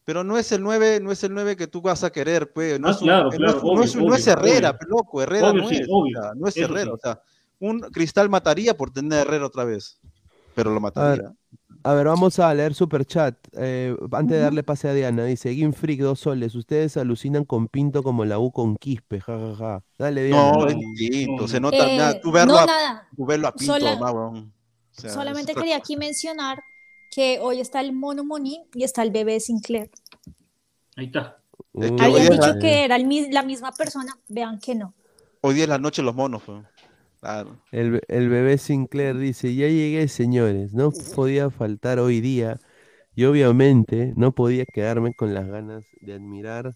pero 0.08 0.24
no 0.24 0.38
es 0.38 0.50
el 0.52 0.62
9, 0.62 1.00
no 1.00 1.12
es 1.12 1.22
el 1.22 1.34
9 1.34 1.54
que 1.54 1.66
tú 1.66 1.82
vas 1.82 2.02
a 2.02 2.08
querer, 2.10 2.50
pues. 2.50 2.80
No 2.80 2.88
Ah, 2.88 2.90
es 2.92 2.96
un- 3.02 3.08
claro, 3.08 3.24
no 3.24 3.30
es- 3.30 3.36
claro, 3.36 3.60
no 3.60 3.68
obvio, 3.72 3.82
es, 3.84 3.94
no 3.96 4.14
es 4.14 4.22
obvio, 4.26 4.32
Herrera, 4.32 4.70
obvio. 4.70 4.88
loco, 4.88 5.22
Herrera 5.22 5.50
Obvio, 5.50 5.62
no 5.64 5.68
sí, 5.68 5.74
es. 5.76 5.86
obvio, 5.90 6.18
o 6.18 6.22
sea, 6.22 6.32
no 6.34 6.48
es 6.48 6.56
eso 6.56 6.64
Herrera, 6.64 6.84
sí. 6.84 6.90
o 6.94 6.96
sea, 6.98 7.20
un 7.60 7.80
Cristal 7.80 8.30
mataría 8.30 8.74
por 8.74 8.90
tener 8.90 9.18
a 9.18 9.20
Herrera 9.20 9.44
otra 9.44 9.64
vez, 9.64 10.00
pero 10.54 10.70
lo 10.70 10.76
A 10.76 10.80
ver, 10.80 10.82
mataría. 10.82 11.34
a 11.84 11.92
ver, 11.92 12.06
vamos 12.06 12.38
a 12.38 12.54
leer 12.54 12.72
super 12.72 13.04
chat. 13.04 13.36
eh, 13.52 13.94
antes 14.12 14.38
de 14.38 14.42
darle 14.42 14.62
pase 14.62 14.88
a 14.88 14.94
Diana, 14.94 15.24
dice 15.24 15.54
Game 15.54 15.74
Freak, 15.74 16.00
dos 16.00 16.20
soles. 16.20 16.54
Ustedes 16.54 16.96
alucinan 16.96 17.44
con 17.44 17.68
Pinto 17.68 18.02
como 18.02 18.24
la 18.24 18.38
U 18.38 18.50
con 18.50 18.76
Quispe, 18.76 19.20
jajaja. 19.20 19.82
Dale, 19.98 20.22
Diana. 20.24 20.52
No, 20.52 20.66
es 20.68 20.76
distinto, 20.94 21.46
se 21.46 21.60
nota, 21.60 21.86
Eh, 21.86 21.92
mira, 21.92 22.18
tú 22.18 22.32
verlo, 22.32 22.54
no, 22.54 22.58
a, 22.60 22.64
nada. 22.64 23.08
tú 23.14 23.26
verlo 23.26 23.48
a 23.48 23.52
Pinto, 23.52 23.74
Sola- 23.74 23.96
más, 23.98 24.14
weón. 24.14 24.52
O 24.96 25.00
sea, 25.02 25.10
Solamente 25.10 25.54
quería 25.54 25.76
aquí 25.76 25.98
mencionar 25.98 26.62
que 27.10 27.38
hoy 27.40 27.60
está 27.60 27.80
el 27.80 27.92
Mono 27.92 28.24
Moni 28.24 28.62
y 28.74 28.84
está 28.84 29.02
el 29.02 29.10
bebé 29.10 29.40
Sinclair. 29.40 29.90
Ahí 30.96 31.06
está. 31.06 31.42
Es 31.74 31.90
que 31.92 32.04
hoy 32.06 32.12
Habían 32.14 32.30
dicho 32.32 32.52
la- 32.52 32.58
que 32.60 32.84
era 32.84 32.96
el 32.96 33.30
la 33.30 33.42
misma 33.42 33.72
persona, 33.72 34.16
vean 34.28 34.58
que 34.58 34.74
no. 34.74 34.94
Hoy 35.40 35.54
día 35.54 35.64
es 35.64 35.70
la 35.70 35.78
noche 35.78 36.02
de 36.02 36.06
los 36.06 36.14
monos. 36.14 36.42
Claro. 37.20 37.60
El, 37.72 37.92
be- 37.92 38.02
el 38.08 38.28
bebé 38.28 38.58
Sinclair 38.58 39.16
dice, 39.16 39.54
ya 39.54 39.66
llegué, 39.68 40.06
señores, 40.08 40.72
no 40.72 40.90
podía 41.14 41.50
faltar 41.50 41.98
hoy 41.98 42.20
día 42.20 42.58
y 43.14 43.24
obviamente 43.24 44.12
no 44.16 44.32
podía 44.32 44.64
quedarme 44.66 45.14
con 45.14 45.34
las 45.34 45.46
ganas 45.48 45.84
de 46.00 46.14
admirar 46.14 46.74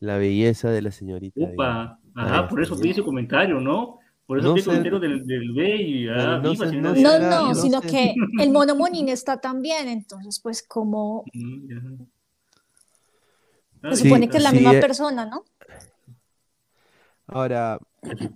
la 0.00 0.16
belleza 0.18 0.70
de 0.70 0.82
la 0.82 0.90
señorita. 0.90 1.40
Diana". 1.40 1.52
Upa, 1.54 1.98
ajá, 2.14 2.48
por 2.48 2.62
eso 2.62 2.76
pedí 2.78 2.90
ese 2.90 3.02
comentario, 3.02 3.60
¿no? 3.60 3.98
Por 4.26 4.38
eso 4.38 4.48
No 4.48 4.54
comentario 4.64 4.98
del, 5.00 5.26
del 5.26 5.52
B 5.52 5.76
y 5.76 6.08
ah, 6.08 6.40
no 6.42 6.50
viva 6.50 6.66
señora 6.66 6.94
no 6.94 7.18
No, 7.18 7.54
sino 7.54 7.80
que 7.82 8.14
el 8.38 8.50
Mono 8.50 8.74
Monín 8.74 9.08
está 9.08 9.40
también, 9.40 9.88
entonces 9.88 10.40
pues 10.40 10.62
como 10.62 11.24
Mm, 11.34 12.06
se 13.88 13.96
supone 13.96 14.28
que 14.30 14.36
es 14.38 14.42
la 14.42 14.50
sí, 14.50 14.56
misma 14.56 14.74
eh, 14.74 14.80
persona, 14.80 15.26
¿no? 15.26 15.44
Ahora, 17.26 17.78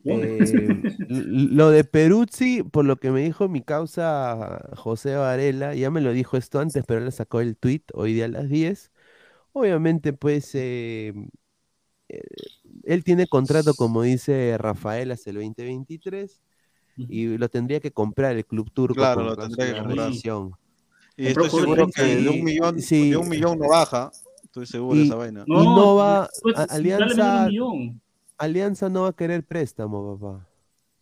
eh, 0.07 0.75
lo 1.09 1.71
de 1.71 1.85
Peruzzi, 1.85 2.63
por 2.63 2.85
lo 2.85 2.97
que 2.97 3.11
me 3.11 3.21
dijo 3.23 3.49
mi 3.49 3.63
causa 3.63 4.61
José 4.77 5.17
Varela, 5.17 5.75
ya 5.75 5.91
me 5.91 6.01
lo 6.01 6.13
dijo 6.13 6.37
esto 6.37 6.61
antes, 6.61 6.85
pero 6.87 7.05
él 7.05 7.13
sacó 7.13 7.41
el 7.41 7.57
tweet 7.57 7.83
hoy 7.95 8.15
día 8.15 8.27
a 8.27 8.29
las 8.29 8.49
10. 8.49 8.93
Obviamente, 9.53 10.13
pues, 10.13 10.55
eh, 10.55 11.13
eh, 12.09 12.23
él 12.93 13.05
tiene 13.05 13.27
contrato, 13.27 13.75
como 13.75 14.03
dice 14.03 14.57
Rafael, 14.59 15.11
hasta 15.11 15.31
el 15.31 15.37
2023 15.37 16.41
y 16.97 17.37
lo 17.39 17.49
tendría 17.49 17.81
que 17.81 17.93
comprar 17.93 18.35
el 18.37 18.45
club 18.45 18.71
turco 18.73 18.95
Claro, 18.95 19.23
lo 19.23 19.37
tendría 19.37 19.73
que 19.75 19.79
comprar. 19.81 20.11
Y 21.17 21.27
estoy 21.27 21.51
seguro 21.51 21.87
30 21.89 22.03
que 22.03 22.17
de 22.17 22.29
un 22.29 22.45
millón, 22.45 22.81
sí. 22.83 23.11
de 23.11 23.17
un 23.17 23.29
millón 23.29 23.59
no 23.59 23.69
baja. 23.69 24.11
Estoy 24.45 24.67
seguro 24.67 24.99
de 24.99 25.05
esa 25.05 25.15
vaina. 25.17 25.45
y 25.47 25.51
no 25.53 25.95
va- 25.97 26.29
pues, 26.43 26.57
un 26.57 26.67
Alianza-. 26.71 27.49
Alianza 28.39 28.89
no 28.89 29.03
va 29.03 29.09
a 29.09 29.13
querer 29.13 29.45
préstamo, 29.45 30.17
papá. 30.19 30.47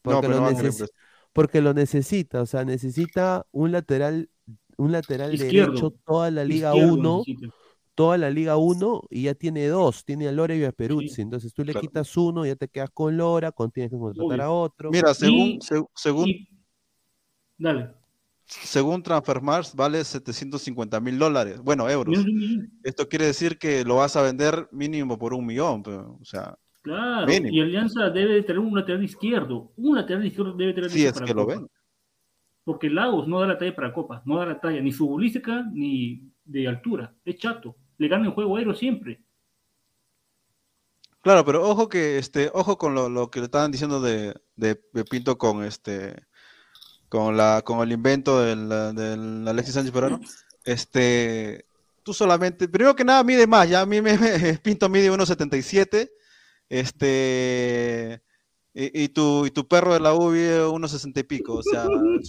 No, 0.05 0.13
Porque, 0.21 0.29
lo, 0.29 0.41
no 0.41 0.49
querer 0.49 0.57
neces- 0.57 0.63
préstamo. 0.79 0.89
porque 1.33 1.61
lo 1.61 1.75
necesita, 1.75 2.43
o 2.43 2.47
sea, 2.47 2.65
necesita 2.65 3.47
un 3.53 3.73
lateral, 3.73 4.29
un 4.77 4.93
lateral 4.93 5.35
Izquierdo. 5.35 5.69
derecho, 5.73 5.95
toda 6.07 6.31
la 6.31 6.45
Liga 6.45 6.71
Izquierdo 6.75 6.95
1, 6.95 7.19
necesita. 7.27 7.55
Toda 7.97 8.17
la 8.19 8.31
Liga 8.31 8.57
1 8.57 9.03
y 9.11 9.23
ya 9.25 9.35
tiene 9.35 9.67
dos, 9.67 10.05
tiene 10.05 10.29
a 10.29 10.33
Lora 10.33 10.55
y 10.55 10.63
a 10.63 10.71
Peruzzi. 10.71 11.23
Entonces 11.23 11.53
tú 11.53 11.65
le 11.65 11.73
claro. 11.73 11.81
quitas 11.89 12.17
uno, 12.17 12.47
ya 12.47 12.55
te 12.55 12.69
quedas 12.69 12.91
con 12.91 13.17
Lora, 13.17 13.51
con, 13.51 13.73
tienes 13.73 13.91
que 13.91 13.99
contratar 13.99 14.41
a 14.43 14.51
otro. 14.51 14.91
Mira, 14.93 15.13
según, 15.15 15.37
Y- 15.49 15.59
seg- 15.59 15.89
según, 15.95 16.29
y- 16.29 16.49
Dale. 17.59 17.91
según 18.45 19.03
Transfermarkt 19.03 19.75
vale 19.75 20.05
750 20.05 21.01
mil 21.01 21.19
dólares, 21.19 21.61
bueno, 21.61 21.89
euros. 21.91 22.17
Esto 22.85 23.09
quiere 23.09 23.25
decir 23.27 23.59
que 23.59 23.85
lo 23.85 23.97
vas 23.97 24.15
a 24.15 24.23
vender 24.23 24.69
mínimo 24.71 25.19
por 25.19 25.35
un 25.35 25.45
millón, 25.47 25.83
pero, 25.83 26.19
o 26.21 26.25
sea, 26.25 26.57
Claro, 26.83 27.27
Mínimo. 27.27 27.49
y 27.53 27.61
Alianza 27.63 28.11
debe 28.11 28.43
tener 28.43 28.61
un 28.61 28.73
lateral 28.73 29.03
izquierdo. 29.03 29.73
Un 29.77 29.97
lateral 29.97 30.25
izquierdo 30.25 30.53
debe 30.53 30.73
tener 30.73 30.89
Si 30.89 30.99
listo 30.99 31.09
es 31.09 31.15
para 31.15 31.27
que 31.27 31.35
lo 31.35 31.45
ven. 31.45 31.67
Porque 32.63 32.89
Lagos 32.89 33.27
no 33.27 33.41
da 33.41 33.47
la 33.49 33.59
talla 33.59 33.75
para 33.75 33.93
Copa, 33.93 34.23
no 34.25 34.37
da 34.39 34.47
la 34.47 34.61
talla 34.61 34.81
ni 34.81 34.93
futbolística 34.93 35.65
ni 35.73 36.31
de 36.45 36.69
altura. 36.69 37.13
Es 37.25 37.39
chato. 37.39 37.75
Le 37.99 38.09
gana 38.09 38.27
en 38.27 38.33
juego 38.33 38.57
aéreo 38.57 38.75
siempre. 38.75 39.21
Claro, 41.23 41.45
pero 41.45 41.69
ojo 41.69 41.89
que 41.89 42.19
este, 42.19 42.51
ojo 42.55 42.79
con 42.79 42.95
lo, 42.95 43.31
que 43.31 43.41
le 43.41 43.47
estaban 43.47 43.73
diciendo 43.73 44.01
de, 44.01 44.35
de, 44.55 44.77
Pinto 45.11 45.37
con 45.39 45.65
este 45.65 46.25
con 47.09 47.37
la 47.37 47.63
con 47.65 47.81
el 47.81 47.91
invento 47.91 48.41
del, 48.41 48.71
Alexis 49.49 49.75
Sánchez 49.75 49.93
Peruano. 49.93 50.21
Este, 50.65 51.67
tú 52.05 52.13
solamente, 52.15 52.69
primero 52.69 52.95
que 52.95 53.05
nada 53.05 53.25
mide 53.25 53.47
más, 53.47 53.69
ya 53.69 53.81
a 53.81 53.87
mí 53.87 54.01
me- 54.01 54.17
Pinto 54.63 54.89
mide 54.89 55.11
1.77, 55.11 56.11
este 56.69 58.23
y, 58.79 59.09
tu, 59.09 59.47
y 59.47 59.51
tu 59.51 59.67
perro 59.67 59.95
de 59.95 60.01
la 60.01 60.13
U 60.13 60.31
mide 60.31 60.61
1.60 60.61 61.19
y 61.19 61.23
pico, 61.23 61.55
o 61.55 61.63
sea, 61.63 61.85
es 61.85 62.29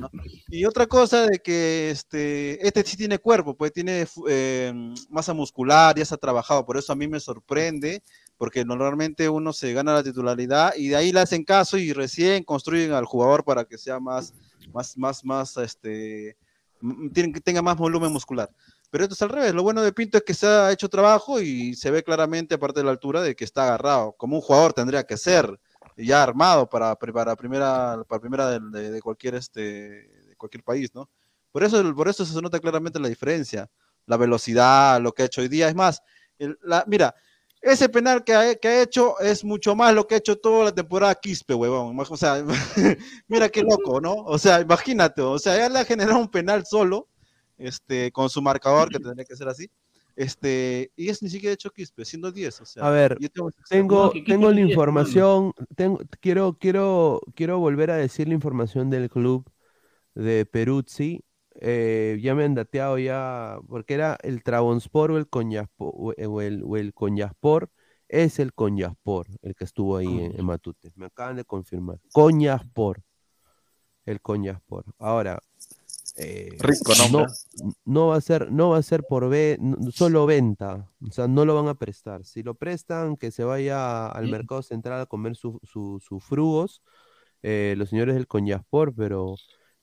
¿no? 0.00 0.10
Y 0.48 0.64
otra 0.64 0.88
cosa 0.88 1.26
de 1.28 1.38
que 1.38 1.90
este, 1.90 2.66
este 2.66 2.82
sí 2.82 2.96
tiene 2.96 3.20
cuerpo, 3.20 3.56
pues 3.56 3.72
tiene 3.72 4.04
eh, 4.28 4.72
masa 5.10 5.32
muscular, 5.32 5.94
ya 5.94 6.04
se 6.04 6.12
ha 6.12 6.18
trabajado, 6.18 6.66
por 6.66 6.76
eso 6.76 6.92
a 6.92 6.96
mí 6.96 7.06
me 7.06 7.20
sorprende, 7.20 8.02
porque 8.36 8.64
normalmente 8.64 9.28
uno 9.28 9.52
se 9.52 9.72
gana 9.74 9.94
la 9.94 10.02
titularidad 10.02 10.74
y 10.76 10.88
de 10.88 10.96
ahí 10.96 11.12
le 11.12 11.20
hacen 11.20 11.44
caso 11.44 11.78
y 11.78 11.92
recién 11.92 12.42
construyen 12.42 12.92
al 12.92 13.04
jugador 13.04 13.44
para 13.44 13.64
que 13.64 13.78
sea 13.78 14.00
más, 14.00 14.34
más, 14.72 14.98
más, 14.98 15.24
más, 15.24 15.56
este, 15.58 16.36
tenga 17.44 17.62
más 17.62 17.76
volumen 17.76 18.12
muscular. 18.12 18.50
Pero 18.90 19.04
esto 19.04 19.14
es 19.14 19.22
al 19.22 19.28
revés. 19.28 19.54
Lo 19.54 19.62
bueno 19.62 19.82
de 19.82 19.92
Pinto 19.92 20.18
es 20.18 20.24
que 20.24 20.34
se 20.34 20.46
ha 20.46 20.72
hecho 20.72 20.88
trabajo 20.88 21.40
y 21.40 21.74
se 21.74 21.90
ve 21.90 22.02
claramente, 22.02 22.56
aparte 22.56 22.80
de 22.80 22.84
la 22.84 22.92
altura, 22.92 23.20
de 23.20 23.36
que 23.36 23.44
está 23.44 23.64
agarrado, 23.64 24.12
como 24.12 24.36
un 24.36 24.42
jugador 24.42 24.72
tendría 24.72 25.04
que 25.04 25.16
ser, 25.16 25.58
ya 25.96 26.22
armado 26.22 26.68
para, 26.68 26.94
para 26.96 27.36
primera, 27.36 28.02
para 28.08 28.20
primera 28.20 28.58
de, 28.58 28.90
de 28.90 29.02
cualquier 29.02 29.34
este, 29.36 29.60
de 29.60 30.36
cualquier 30.36 30.62
país, 30.62 30.94
¿no? 30.94 31.08
Por 31.52 31.64
eso, 31.64 31.94
por 31.94 32.08
eso 32.08 32.24
se 32.24 32.42
nota 32.42 32.60
claramente 32.60 33.00
la 33.00 33.08
diferencia, 33.08 33.70
la 34.06 34.16
velocidad, 34.16 35.00
lo 35.00 35.12
que 35.12 35.22
ha 35.22 35.26
hecho 35.26 35.40
hoy 35.40 35.48
día. 35.48 35.68
Es 35.68 35.74
más, 35.74 36.02
el- 36.38 36.58
la, 36.62 36.84
mira, 36.86 37.14
ese 37.60 37.88
penal 37.88 38.22
que 38.24 38.34
ha, 38.34 38.54
que 38.56 38.68
ha 38.68 38.82
hecho 38.82 39.18
es 39.20 39.44
mucho 39.44 39.74
más 39.74 39.94
lo 39.94 40.06
que 40.06 40.14
ha 40.16 40.18
hecho 40.18 40.36
toda 40.36 40.64
la 40.66 40.74
temporada 40.74 41.14
Quispe, 41.14 41.54
huevón. 41.54 41.96
O 41.98 42.16
sea, 42.16 42.44
mira 43.28 43.48
qué 43.48 43.62
loco, 43.62 44.00
¿no? 44.00 44.14
O 44.16 44.38
sea, 44.38 44.60
imagínate, 44.60 45.22
o 45.22 45.38
sea, 45.38 45.56
ya 45.56 45.68
le 45.68 45.78
ha 45.80 45.84
generado 45.84 46.18
un 46.18 46.28
penal 46.30 46.64
solo, 46.66 47.08
este, 47.58 48.12
con 48.12 48.28
su 48.30 48.42
marcador, 48.42 48.90
que 48.90 49.00
tendría 49.00 49.24
que 49.24 49.36
ser 49.36 49.48
así. 49.48 49.70
Este, 50.16 50.90
y 50.96 51.10
es 51.10 51.22
ni 51.22 51.28
siquiera 51.28 51.52
hecho 51.52 51.70
Quispe, 51.70 52.04
siendo 52.04 52.32
10. 52.32 52.60
O 52.62 52.64
sea, 52.64 52.86
A 52.86 52.90
ver, 52.90 53.18
yo 53.20 53.28
tengo- 53.28 53.50
tengo, 53.68 54.12
la 54.12 54.50
es 54.50 54.56
10, 54.56 54.70
información, 54.70 55.52
tengo, 55.76 56.00
quiero, 56.20 56.56
quiero, 56.58 57.20
quiero 57.34 57.58
volver 57.58 57.90
a 57.90 57.96
decir 57.96 58.26
la 58.26 58.34
información 58.34 58.88
del 58.90 59.10
club 59.10 59.48
de 60.14 60.46
Peruzzi. 60.46 61.22
Eh, 61.60 62.18
ya 62.22 62.34
me 62.34 62.44
han 62.44 62.54
dateado 62.54 62.98
ya, 62.98 63.58
porque 63.68 63.94
era 63.94 64.18
el 64.22 64.42
Trabonspor 64.42 65.10
o 65.10 65.18
el 65.18 65.28
Coñaspor, 65.28 65.92
o 65.94 66.12
o 66.28 66.40
el, 66.40 66.62
o 66.64 66.76
el 66.76 66.92
Coñaspor, 66.94 67.70
es 68.08 68.38
el 68.38 68.52
Coñaspor, 68.54 69.26
el 69.42 69.54
que 69.54 69.64
estuvo 69.64 69.96
ahí 69.96 70.06
en, 70.06 70.38
en 70.38 70.44
Matute. 70.44 70.92
Me 70.96 71.06
acaban 71.06 71.36
de 71.36 71.44
confirmar. 71.44 71.98
Coñaspor, 72.12 73.02
el 74.04 74.20
Coñaspor. 74.20 74.84
Ahora, 74.98 75.38
eh, 76.16 76.56
Rico 76.58 76.92
no, 77.10 77.26
no 77.84 78.08
va 78.08 78.16
a 78.16 78.20
ser, 78.20 78.50
no 78.50 78.70
va 78.70 78.78
a 78.78 78.82
ser 78.82 79.02
por 79.08 79.28
ve- 79.28 79.58
solo 79.92 80.26
venta, 80.26 80.90
o 81.06 81.10
sea, 81.10 81.28
no 81.28 81.44
lo 81.44 81.54
van 81.54 81.68
a 81.68 81.74
prestar. 81.74 82.24
Si 82.24 82.42
lo 82.42 82.54
prestan, 82.54 83.16
que 83.16 83.30
se 83.30 83.44
vaya 83.44 84.08
al 84.08 84.28
mercado 84.28 84.62
central 84.62 85.00
a 85.00 85.06
comer 85.06 85.36
sus 85.36 85.56
su, 85.62 86.00
sus 86.00 86.24
frugos, 86.24 86.82
eh, 87.42 87.74
los 87.76 87.90
señores 87.90 88.14
del 88.14 88.26
Coñaspor, 88.26 88.94
pero 88.94 89.34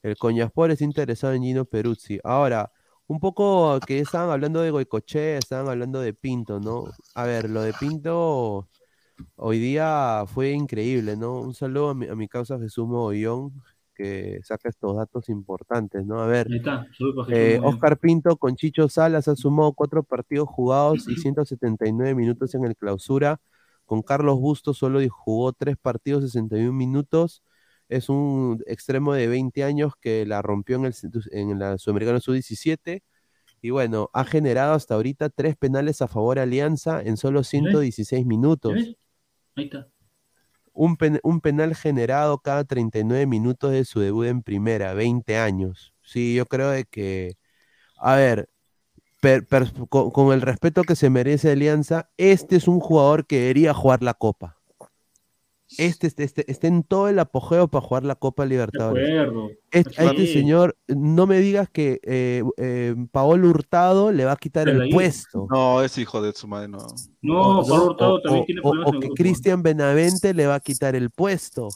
el 0.02 0.18
Coñaspor 0.18 0.72
es 0.72 0.82
interesado 0.82 1.34
en 1.34 1.44
Gino 1.44 1.66
Peruzzi. 1.66 2.20
Ahora, 2.24 2.72
un 3.08 3.20
poco 3.20 3.80
que 3.82 4.00
estaban 4.00 4.30
hablando 4.30 4.62
de 4.62 4.72
Goicochea, 4.72 5.38
estaban 5.38 5.68
hablando 5.70 6.00
de 6.02 6.14
Pinto, 6.14 6.60
¿no? 6.60 6.86
A 7.16 7.26
ver, 7.26 7.50
lo 7.50 7.62
de 7.62 7.74
Pinto 7.74 8.68
hoy 9.36 9.60
día 9.60 10.26
fue 10.28 10.52
increíble, 10.52 11.16
¿no? 11.16 11.42
Un 11.42 11.54
saludo 11.54 11.90
a 11.90 11.96
mi, 11.96 12.08
a 12.08 12.16
mi 12.16 12.28
causa 12.28 12.60
Jesús 12.60 12.88
Mogollón, 12.88 13.54
que 13.94 14.40
saca 14.44 14.70
estos 14.70 14.95
datos 14.95 15.30
importantes, 15.30 16.06
¿no? 16.06 16.22
A 16.22 16.28
ver, 16.28 16.48
está. 16.52 16.88
Eh. 17.30 17.60
Oscar 17.64 17.98
Pinto 17.98 18.38
con 18.38 18.56
Chicho 18.56 18.90
Salas 18.90 19.28
ha 19.28 19.36
sumado 19.36 19.74
cuatro 19.74 20.03
partidos 20.03 20.49
jugados 20.49 21.07
y 21.07 21.15
179 21.15 22.15
minutos 22.15 22.53
en 22.56 22.65
el 22.65 22.76
clausura. 22.76 23.40
Con 23.86 24.02
Carlos 24.02 24.40
Bustos 24.40 24.78
solo 24.78 24.99
jugó 25.10 25.53
tres 25.53 25.78
partidos, 25.78 26.24
61 26.24 26.74
minutos. 26.74 27.44
Es 27.90 28.10
un 28.10 28.64
extremo 28.65 29.14
de 29.14 29.28
20 29.28 29.64
años 29.64 29.94
que 29.99 30.26
la 30.26 30.41
rompió 30.41 30.78
en 30.78 30.86
el, 30.86 30.94
en 31.32 31.60
la 31.60 31.78
Sudamericana 31.78 32.20
Sub-17. 32.20 33.03
Y 33.61 33.70
bueno, 33.70 34.10
ha 34.14 34.26
generado 34.26 34.74
hasta 34.74 34.95
ahorita 34.95 35.30
tres 35.30 35.56
penales 35.56 36.02
a 36.02 36.07
favor 36.07 36.36
de 36.36 36.41
Alianza 36.41 37.02
en 37.02 37.18
solo 37.18 37.44
116 37.44 38.26
minutos. 38.26 38.74
Ahí 39.56 39.65
está. 39.65 39.88
Un, 40.74 40.98
pen- 40.98 41.20
un 41.24 41.41
penal 41.41 41.76
generado 41.76 42.40
cada 42.40 42.64
39 42.66 43.28
minutos 43.28 43.72
de 43.72 43.86
su 43.86 44.00
debut 44.00 44.26
en 44.28 44.41
primera, 44.44 44.94
20 44.94 45.38
años. 45.38 45.94
Sí, 46.04 46.36
yo 46.36 46.45
creo 46.48 46.70
de 46.72 46.86
que, 46.86 47.38
a 47.98 48.16
ver, 48.18 48.50
con, 49.90 50.12
con 50.12 50.34
el 50.34 50.41
respeto 50.41 50.84
que 50.84 50.95
se 50.95 51.10
merece 51.10 51.52
Alianza, 51.52 52.10
este 52.18 52.56
es 52.58 52.68
un 52.68 52.80
jugador 52.80 53.26
que 53.26 53.40
debería 53.41 53.74
jugar 53.74 54.04
la 54.04 54.14
Copa. 54.14 54.58
Este, 55.78 56.08
este, 56.08 56.24
este- 56.24 56.52
está 56.52 56.68
en 56.68 56.84
todo 56.84 57.08
el 57.10 57.18
apogeo 57.20 57.68
para 57.68 57.86
jugar 57.86 58.04
la 58.04 58.16
Copa 58.16 58.45
Libertadores. 58.45 59.10
Este- 59.72 60.02
a 60.02 60.06
este 60.06 60.28
señor, 60.28 60.76
no 60.88 61.26
me 61.28 61.40
digas 61.40 61.70
que 61.70 62.00
eh, 62.04 62.44
eh, 62.58 62.95
Paolo 63.12 63.50
Hurtado 63.50 64.12
le 64.12 64.26
va 64.26 64.34
a 64.34 64.36
quitar 64.38 64.68
el 64.70 64.90
puesto. 64.90 65.48
No, 65.50 65.82
es 65.82 65.98
hijo 65.98 66.22
de 66.22 66.32
su 66.34 66.48
madre, 66.48 66.68
no. 66.68 66.80
No, 67.22 67.60
O- 67.60 67.68
Pablo 67.68 67.86
Hurtado 67.86 68.14
o- 68.16 68.22
también 68.22 68.44
o- 68.44 68.45
tiene 68.45 68.62
problemas 68.62 68.88
o 68.88 68.94
el 68.94 69.00
que 69.00 69.08
grupo. 69.08 69.16
Cristian 69.16 69.64
Benavente 69.64 70.34
le 70.34 70.48
va 70.48 70.56
a 70.56 70.60
quitar 70.60 70.95
el 70.95 71.10
puesto. 71.10 71.70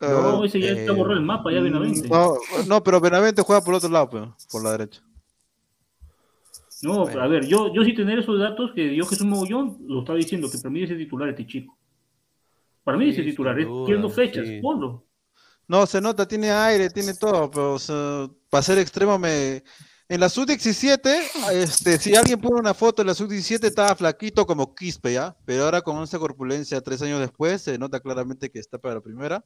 No, 0.00 0.44
ese 0.44 0.60
ya 0.60 0.72
está 0.72 0.92
Eh, 0.92 0.94
borrado 0.96 1.18
el 1.18 1.24
mapa, 1.24 1.50
ya 1.50 1.60
Benavente. 1.60 2.08
No, 2.08 2.34
no, 2.66 2.82
pero 2.82 3.00
Benavente 3.00 3.40
juega 3.42 3.62
por 3.62 3.72
el 3.74 3.78
otro 3.78 3.88
lado, 3.88 4.10
pues, 4.10 4.22
por 4.50 4.62
la 4.62 4.72
derecha. 4.72 5.00
No, 6.82 7.06
a 7.06 7.26
ver, 7.28 7.46
yo, 7.46 7.72
yo 7.72 7.82
sí 7.84 7.94
tener 7.94 8.18
esos 8.18 8.38
datos 8.38 8.72
que 8.74 8.88
dio 8.88 9.06
Jesús 9.06 9.26
Mogollón, 9.26 9.78
lo 9.86 10.00
estaba 10.00 10.18
diciendo, 10.18 10.50
que 10.50 10.58
para 10.58 10.68
mí 10.70 10.82
ese 10.82 10.96
titular 10.96 11.28
este 11.30 11.46
chico. 11.46 11.74
Para 12.84 12.98
mí 12.98 13.06
Sí, 13.06 13.20
ese 13.20 13.30
titular, 13.30 13.56
quiero 13.86 14.10
fechas, 14.10 14.46
sí. 14.46 14.60
ponlo. 14.60 15.06
No, 15.66 15.86
se 15.86 16.00
nota, 16.00 16.28
tiene 16.28 16.50
aire, 16.50 16.90
tiene 16.90 17.14
todo, 17.14 17.50
pero 17.50 17.72
o 17.74 17.78
sea, 17.78 18.28
para 18.50 18.62
ser 18.62 18.78
extremo 18.78 19.18
me... 19.18 19.64
En 20.06 20.20
la 20.20 20.28
sub-17, 20.28 21.22
este, 21.54 21.96
si 21.98 22.14
alguien 22.14 22.38
pone 22.38 22.60
una 22.60 22.74
foto 22.74 23.00
en 23.00 23.08
la 23.08 23.14
sub-17 23.14 23.64
estaba 23.64 23.96
flaquito 23.96 24.46
como 24.46 24.74
Quispe, 24.74 25.14
¿ya? 25.14 25.34
Pero 25.46 25.64
ahora 25.64 25.80
con 25.80 26.02
esa 26.02 26.18
corpulencia 26.18 26.82
tres 26.82 27.00
años 27.00 27.20
después 27.20 27.62
se 27.62 27.78
nota 27.78 27.98
claramente 28.00 28.50
que 28.50 28.58
está 28.58 28.76
para 28.76 28.96
la 28.96 29.00
primera. 29.00 29.42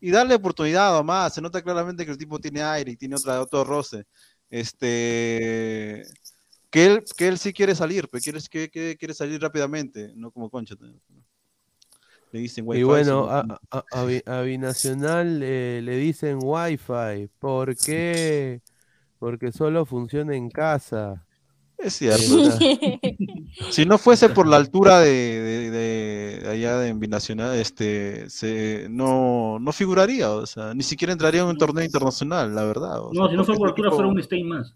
Y 0.00 0.10
darle 0.10 0.34
oportunidad 0.34 1.02
más, 1.04 1.34
se 1.34 1.40
nota 1.40 1.62
claramente 1.62 2.04
que 2.04 2.10
el 2.10 2.18
tipo 2.18 2.40
tiene 2.40 2.62
aire 2.64 2.90
y 2.90 2.96
tiene 2.96 3.14
otra, 3.14 3.40
otro 3.40 3.62
roce. 3.62 4.04
Este... 4.50 6.02
Que 6.68 6.86
él, 6.86 7.04
que 7.16 7.28
él 7.28 7.38
sí 7.38 7.52
quiere 7.52 7.76
salir, 7.76 8.08
pero 8.10 8.20
quiere, 8.20 8.40
que, 8.50 8.68
que- 8.68 8.96
quiere 8.98 9.14
salir 9.14 9.40
rápidamente, 9.40 10.12
no 10.16 10.32
como 10.32 10.50
Concha. 10.50 10.74
Le 12.36 12.42
dicen 12.42 12.64
Y 12.64 12.68
"Wi-Fi", 12.68 12.84
bueno, 12.84 13.04
sino- 13.22 13.30
a, 13.30 13.60
a- 13.70 13.84
a 13.92 14.04
Bi- 14.04 14.22
a 14.26 14.40
Binacional 14.42 15.40
eh, 15.42 15.80
le 15.82 15.96
dicen 15.96 16.38
Wi-Fi. 16.42 17.30
¿Por 17.38 17.74
qué? 17.76 18.60
Porque 19.18 19.52
solo 19.52 19.86
funciona 19.86 20.36
en 20.36 20.50
casa. 20.50 21.24
Es 21.78 21.94
cierto. 21.94 22.20
si 23.70 23.86
no 23.86 23.96
fuese 23.96 24.28
por 24.28 24.46
la 24.46 24.56
altura 24.56 25.00
de, 25.00 25.10
de- 25.10 25.70
de- 25.70 26.40
de 26.42 26.48
allá 26.50 26.78
de 26.78 26.92
Binacional, 26.92 27.56
este, 27.56 28.28
se, 28.28 28.86
no, 28.90 29.58
no 29.58 29.72
figuraría, 29.72 30.30
o 30.32 30.44
sea, 30.46 30.74
ni 30.74 30.82
siquiera 30.82 31.12
entraría 31.14 31.40
en 31.40 31.46
un 31.48 31.56
torneo 31.58 31.84
internacional, 31.84 32.54
la 32.54 32.64
verdad. 32.64 33.00
o 33.00 33.12
No, 33.14 33.22
sea, 33.22 33.30
si 33.30 33.36
no 33.36 33.44
fue 33.44 33.54
porque 33.56 33.58
por 33.58 33.68
altura, 33.68 33.88
tipo- 33.88 33.96
fuera 33.96 34.08
un 34.10 34.22
Stein 34.22 34.48
más. 34.48 34.74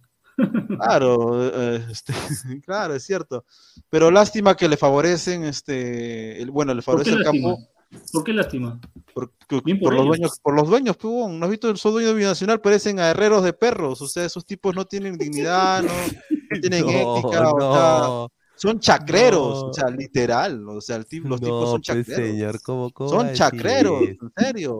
Claro, 0.78 1.50
eh, 1.52 1.84
este, 1.90 2.12
claro, 2.64 2.94
es 2.94 3.04
cierto. 3.04 3.44
Pero 3.88 4.10
lástima 4.10 4.56
que 4.56 4.68
le 4.68 4.76
favorecen, 4.76 5.44
este, 5.44 6.40
el, 6.42 6.50
bueno, 6.50 6.74
le 6.74 6.82
¿Por 6.82 7.02
qué 7.02 7.10
favorece 7.10 7.10
el 7.10 7.18
lástima? 7.22 7.48
campo 7.54 7.68
¿Por 8.12 8.24
qué 8.24 8.32
lástima? 8.32 8.80
por, 9.14 9.32
Bien 9.64 9.80
por 9.80 9.88
por 9.88 9.94
los 9.94 10.06
dueños, 10.06 10.40
por 10.40 10.54
los 10.54 10.68
dueños, 10.68 10.96
pues, 10.96 11.28
¿no 11.28 11.44
has 11.44 11.50
visto? 11.50 11.74
Son 11.76 11.92
dueños 11.92 12.12
de 12.12 12.18
Binacional, 12.18 12.60
parecen 12.60 13.00
a 13.00 13.10
herreros 13.10 13.42
de 13.42 13.52
perros, 13.52 14.00
o 14.00 14.06
sea, 14.06 14.24
esos 14.24 14.44
tipos 14.46 14.74
no 14.76 14.84
tienen 14.84 15.18
dignidad, 15.18 15.82
no, 15.82 15.88
no 15.90 16.60
tienen 16.60 16.84
No, 16.86 16.90
ética, 16.90 17.50
o 17.50 17.58
no, 17.58 17.72
sea, 17.74 18.36
son 18.56 18.78
chacreros, 18.78 19.62
no. 19.62 19.68
o 19.70 19.72
sea, 19.74 19.90
literal, 19.90 20.68
o 20.68 20.80
sea, 20.80 20.96
el 20.96 21.06
los 21.24 21.40
tipos 21.40 21.70
son 21.70 21.80
pues, 21.80 22.06
chacreros. 22.06 22.26
señor, 22.28 22.62
¿cómo, 22.62 22.90
cómo 22.92 23.10
Son 23.10 23.22
decir 23.26 23.38
chacreros, 23.38 24.02
en 24.02 24.32
serio. 24.36 24.78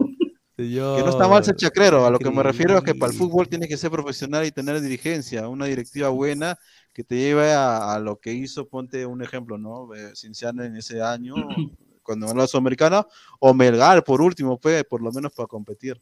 Señor. 0.65 0.99
Que 0.99 1.05
no 1.05 1.11
está 1.11 1.29
mal 1.29 1.45
ser 1.45 1.57
chacrero, 1.57 2.07
a 2.07 2.11
lo 2.11 2.19
que 2.19 2.31
me 2.31 2.43
refiero 2.43 2.77
es 2.77 2.85
que 2.85 2.95
para 2.95 3.13
el 3.13 3.19
fútbol 3.19 3.49
tienes 3.49 3.69
que 3.69 3.77
ser 3.77 3.91
profesional 3.91 4.45
y 4.45 4.53
tener 4.53 4.81
dirigencia, 4.81 5.49
una 5.49 5.67
directiva 5.67 6.09
buena 6.09 6.59
que 6.93 7.05
te 7.05 7.17
lleve 7.17 7.53
a, 7.53 7.95
a 7.95 7.99
lo 7.99 8.19
que 8.19 8.33
hizo, 8.33 8.69
ponte 8.69 9.07
un 9.07 9.23
ejemplo, 9.23 9.59
¿no? 9.59 9.95
Eh, 9.95 10.13
Cinciano 10.15 10.65
en 10.65 10.77
ese 10.77 11.03
año, 11.03 11.35
cuando 12.03 12.27
ganó 12.27 12.41
la 12.41 12.47
Sudamericana, 12.47 13.07
o 13.39 13.55
Melgar 13.55 14.03
por 14.05 14.21
último, 14.21 14.59
pues, 14.59 14.85
por 14.85 15.03
lo 15.03 15.13
menos 15.13 15.33
para 15.33 15.47
competir. 15.47 16.01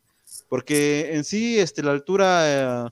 Porque 0.48 1.14
en 1.14 1.24
sí, 1.24 1.58
este, 1.58 1.82
la 1.82 1.92
altura 1.92 2.86
eh, 2.86 2.90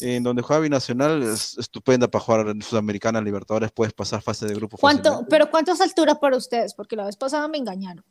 en 0.00 0.22
donde 0.22 0.42
juega 0.42 0.60
Binacional 0.60 1.22
es 1.22 1.58
estupenda 1.58 2.08
para 2.08 2.24
jugar 2.24 2.48
en 2.48 2.62
Sudamericana, 2.62 3.20
Libertadores, 3.20 3.70
puedes 3.72 3.92
pasar 3.92 4.22
fase 4.22 4.46
de 4.46 4.54
grupo 4.54 4.76
¿Cuánto, 4.78 5.02
fácilmente. 5.02 5.30
pero 5.30 5.50
¿cuánto 5.50 5.72
es 5.72 5.80
altura 5.80 6.14
para 6.18 6.36
ustedes? 6.36 6.74
Porque 6.74 6.96
la 6.96 7.06
vez 7.06 7.16
pasada 7.16 7.48
me 7.48 7.58
engañaron. 7.58 8.04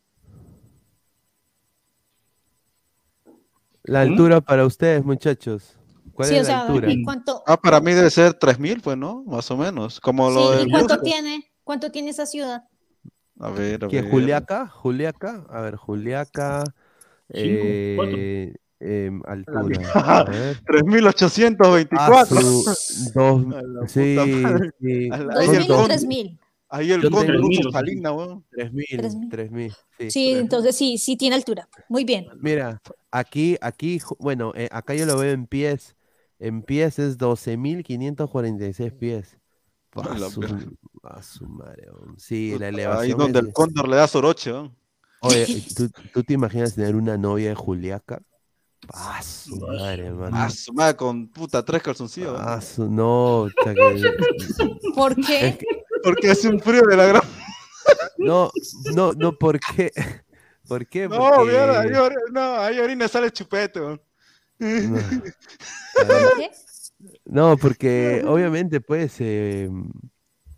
La 3.90 4.02
altura 4.02 4.40
para 4.40 4.66
ustedes, 4.66 5.04
muchachos. 5.04 5.76
¿Cuál 6.14 6.30
Sí, 6.30 6.36
es 6.36 6.42
o 6.42 6.44
la 6.44 6.48
sea, 6.50 6.68
altura? 6.68 6.92
¿y 6.92 7.04
cuánto, 7.04 7.44
Ah, 7.48 7.58
para 7.58 7.80
mí 7.80 7.92
debe 7.94 8.10
ser 8.12 8.34
3.000, 8.36 8.82
pues, 8.82 8.96
¿no? 8.98 9.24
Más 9.26 9.50
o 9.50 9.58
menos, 9.58 10.00
como 10.00 10.30
lo 10.30 10.52
sí, 10.52 10.58
de 10.58 10.64
¿y 10.64 10.70
cuánto 10.70 11.00
tiene? 11.02 11.52
¿Cuánto 11.64 11.92
tiene 11.92 12.10
esa 12.12 12.26
ciudad? 12.28 12.64
A 13.40 13.50
ver, 13.50 13.84
a 13.86 13.88
¿Quién? 13.88 14.04
ver. 14.04 14.12
¿Juliaca? 14.12 14.68
¿Juliaca? 14.68 15.46
A 15.50 15.62
ver, 15.62 15.76
Juliaca. 15.76 16.64
Eh, 17.30 18.54
em, 18.80 19.22
altura. 19.26 19.80
mierda. 19.80 20.20
A 20.20 20.24
ver. 20.32 20.58
3.824. 20.66 21.98
Ah, 22.00 22.26
su- 22.26 23.12
dos, 23.16 23.46
sí, 23.88 24.16
sí. 24.80 25.10
A 25.12 25.18
la- 25.18 25.34
¿Dos 25.34 25.38
ahí 25.42 25.46
Son 25.48 25.56
el 25.56 25.62
mil 25.62 25.72
o 25.72 25.74
dos- 25.74 25.82
con- 25.82 25.88
tres 25.90 26.06
mil? 26.06 26.40
Ahí 26.72 26.92
el 26.92 27.02
Yo 27.02 27.10
con 27.10 27.26
tengo- 27.26 27.40
Russo 27.40 27.72
Salina, 27.72 28.12
weón. 28.12 28.46
tres 28.52 28.72
mil, 28.72 28.86
Tres 28.90 29.16
mil. 29.16 29.30
tres 29.30 29.52
mil, 29.52 29.74
sí. 29.98 30.12
Sí, 30.12 30.32
entonces 30.34 30.76
sí, 30.76 30.98
sí 31.00 31.18
tiene 31.18 31.36
altura. 31.36 31.68
Muy 31.90 32.04
bien. 32.04 32.28
Mira, 32.40 32.80
aquí, 33.12 33.58
aquí, 33.60 34.00
bueno, 34.20 34.54
eh, 34.56 34.70
acá 34.72 34.94
yo 34.94 35.06
lo 35.08 35.18
veo 35.18 35.32
en 35.34 35.48
pies. 35.48 35.96
En 36.38 36.62
pies 36.62 37.00
es 37.00 37.18
12.546 37.18 38.92
pies. 38.94 39.38
A 39.96 40.18
su, 40.30 40.42
a 41.04 41.24
su 41.24 41.46
madre, 41.48 41.88
weón. 41.92 42.20
Sí, 42.20 42.56
la 42.60 42.68
Ahí 42.68 42.74
elevación 42.76 43.18
donde 43.18 43.40
es- 43.40 43.46
el 43.48 43.54
cóndor 43.54 43.90
le 43.90 43.96
da 43.96 44.08
soroche, 44.08 44.52
weón. 44.52 44.76
Oye, 45.22 45.46
¿tú, 45.76 45.90
tú 46.14 46.24
te 46.24 46.34
imaginas 46.34 46.76
tener 46.76 46.96
una 46.96 47.18
novia 47.18 47.50
de 47.50 47.56
Juliaca? 47.56 48.22
A 48.94 49.22
su 49.24 49.58
madre, 49.58 50.06
hermano. 50.08 50.38
Ah, 50.38 50.50
su 50.50 50.72
madre, 50.74 50.96
con 50.96 51.28
puta 51.30 51.66
tres 51.66 51.82
calzoncillos. 51.82 52.34
weón. 52.34 52.48
A 52.48 52.62
su, 52.62 52.90
no, 52.90 53.48
que- 53.64 53.74
¿Por 54.96 55.20
es 55.20 55.28
qué? 55.28 55.58
que- 55.58 55.79
Porque 56.04 56.32
hace 56.32 56.48
un 56.50 56.60
frío 56.60 56.82
de 56.84 56.96
la 56.98 57.06
gran. 57.06 57.22
no, 58.18 58.52
no, 58.94 59.14
no, 59.14 59.34
¿por 59.34 59.60
qué? 59.60 59.92
¿Por 60.68 60.86
qué? 60.88 61.08
No, 61.08 61.44
mira, 61.46 61.82
ahí, 61.82 61.90
Porque... 61.92 62.16
no, 62.32 62.56
ahí 62.60 62.80
orina 62.80 63.08
sale 63.08 63.32
chupete. 63.32 63.80
No. 63.80 64.00
No, 67.24 67.56
porque 67.56 68.24
obviamente, 68.28 68.82
pues, 68.82 69.16
eh, 69.20 69.70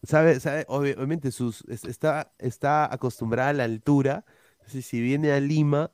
sabe, 0.01 0.39
sabe, 0.39 0.65
obvi- 0.67 0.95
obviamente 0.95 1.31
sus, 1.31 1.63
es- 1.67 1.83
está, 1.83 2.33
está 2.39 2.91
acostumbrada 2.91 3.49
a 3.49 3.53
la 3.53 3.63
altura, 3.65 4.25
entonces 4.53 4.85
si 4.87 4.99
viene 5.01 5.31
a 5.33 5.39
Lima, 5.39 5.91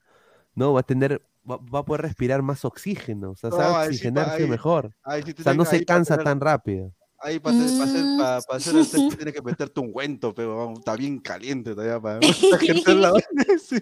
no, 0.56 0.72
va 0.72 0.80
a 0.80 0.84
tener, 0.84 1.22
va, 1.50 1.58
va 1.58 1.80
a 1.80 1.84
poder 1.86 2.04
respirar 2.04 2.44
más 2.44 2.64
oxígeno, 2.64 3.32
o 3.32 3.36
sea, 3.36 3.50
No, 3.50 3.58
sabe 3.58 3.88
oxigenarse 3.88 4.44
ahí- 4.44 4.50
mejor, 4.50 4.96
Ahí 5.04 5.22
o 5.38 5.44
sea, 5.44 5.54
no 5.54 5.66
se 5.66 5.84
cansa 5.84 6.16
tener- 6.16 6.24
tan 6.26 6.40
rápido. 6.40 6.94
Ahí 7.20 7.40
para 7.40 7.58
hacer, 7.58 7.78
pa 7.78 7.84
hacer, 7.86 8.04
Mm. 8.06 8.18
pa- 8.18 8.42
pa 8.48 8.56
hacer 8.58 8.76
el 8.76 8.86
sexo 8.86 9.10
tienes 9.26 9.34
que 9.34 9.42
meterte 9.42 9.80
un 9.80 9.92
guento, 9.92 10.34
pero 10.36 10.58
vamos, 10.58 10.80
está 10.80 10.96
bien 10.96 11.20
caliente 11.20 11.72
todavía 11.74 12.00
para 12.00 12.20
ejercer 12.86 12.96
la 12.96 13.12
sí. 13.60 13.78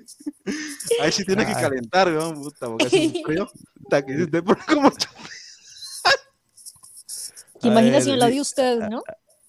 Ahí 1.01 1.11
sí 1.11 1.25
tienes 1.25 1.45
que 1.47 1.53
calentar, 1.53 2.07
weón, 2.07 2.35
puta, 2.41 2.67
porque 2.67 2.87
hace 2.87 3.07
un 3.07 3.13
frío. 3.25 3.47
Puta, 3.83 4.05
que 4.05 4.27
te 4.27 4.41
pone 4.41 4.61
como 4.67 4.91
¿Te 7.61 7.67
A 7.69 7.71
imaginas 7.71 7.93
ver, 7.93 8.03
si 8.03 8.09
no 8.11 8.15
la 8.17 8.29
de 8.29 8.41
ustedes, 8.41 8.89
no? 8.89 9.03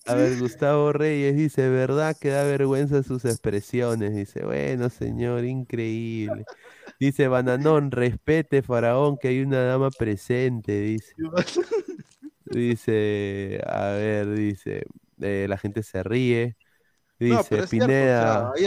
A 0.08 0.14
ver, 0.14 0.36
Gustavo 0.38 0.92
Reyes 0.92 1.36
dice, 1.36 1.68
¿verdad 1.68 2.16
que 2.18 2.28
da 2.28 2.44
vergüenza 2.44 3.02
sus 3.02 3.24
expresiones? 3.24 4.14
Dice, 4.14 4.44
bueno, 4.44 4.88
señor, 4.88 5.44
increíble. 5.44 6.44
Dice, 7.00 7.26
Bananón, 7.26 7.90
respete, 7.90 8.62
faraón, 8.62 9.16
que 9.20 9.28
hay 9.28 9.40
una 9.42 9.64
dama 9.64 9.90
presente, 9.90 10.80
dice. 10.80 11.12
Dice, 12.50 13.60
a 13.66 13.90
ver, 13.92 14.30
dice, 14.34 14.84
eh, 15.20 15.46
la 15.48 15.58
gente 15.58 15.82
se 15.82 16.02
ríe. 16.02 16.56
No, 17.18 17.26
Dice, 17.26 17.48
pero 17.50 17.64
es 17.64 17.70
cierto, 17.70 17.92
o 17.92 17.96
Pineda, 17.96 18.52
sea, 18.52 18.52
ahí 18.54 18.64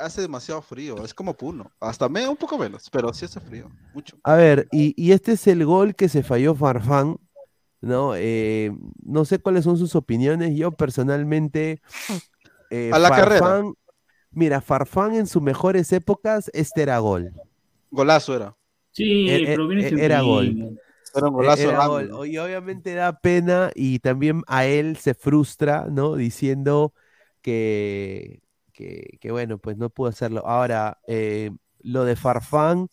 hace, 0.00 0.20
demasiado 0.22 0.62
frío, 0.62 1.04
es 1.04 1.12
como 1.12 1.34
Puno, 1.34 1.70
hasta 1.80 2.08
me 2.08 2.26
un 2.28 2.36
poco 2.36 2.56
menos, 2.56 2.88
pero 2.90 3.12
sí 3.12 3.24
hace 3.24 3.40
frío, 3.40 3.68
mucho. 3.92 4.16
a 4.22 4.34
ver, 4.36 4.68
y, 4.70 4.94
y 4.96 5.12
este 5.12 5.32
es 5.32 5.46
el 5.48 5.64
gol 5.64 5.94
que 5.96 6.08
se 6.08 6.22
falló 6.22 6.54
Farfán, 6.54 7.16
¿no? 7.80 8.14
Eh, 8.16 8.70
no 9.04 9.24
sé 9.24 9.40
cuáles 9.40 9.64
son 9.64 9.76
sus 9.76 9.96
opiniones, 9.96 10.54
yo 10.56 10.70
personalmente... 10.72 11.80
eh, 12.70 12.90
A 12.92 12.98
la 12.98 13.10
carrera. 13.10 13.40
Farfán- 13.40 13.74
Mira, 14.32 14.60
Farfán 14.60 15.14
en 15.14 15.26
sus 15.26 15.42
mejores 15.42 15.92
épocas, 15.92 16.50
este 16.54 16.82
era 16.82 16.98
gol. 17.00 17.32
Golazo 17.90 18.36
era. 18.36 18.56
Sí, 18.92 19.26
pero 19.44 19.66
viene 19.66 19.88
era 20.06 20.20
gol. 20.22 20.78
Era 21.14 21.26
un 21.28 21.34
E- 21.38 21.38
golazo 21.40 21.70
era 21.70 21.78
random, 21.78 22.08
gol. 22.08 22.08
¿no? 22.08 22.24
Y 22.24 22.38
obviamente 22.38 22.94
da 22.94 23.20
pena 23.20 23.70
y 23.74 23.98
también 24.00 24.42
a 24.46 24.66
él 24.66 24.96
se 24.96 25.14
frustra, 25.14 25.86
¿no? 25.90 26.14
Diciendo 26.16 26.94
que, 27.42 28.42
que, 28.72 29.18
que, 29.20 29.30
bueno, 29.32 29.58
pues 29.58 29.76
no 29.76 29.90
pudo 29.90 30.08
hacerlo. 30.10 30.46
Ahora, 30.46 30.98
eh, 31.06 31.50
lo 31.80 32.04
de 32.04 32.16
Farfán, 32.16 32.88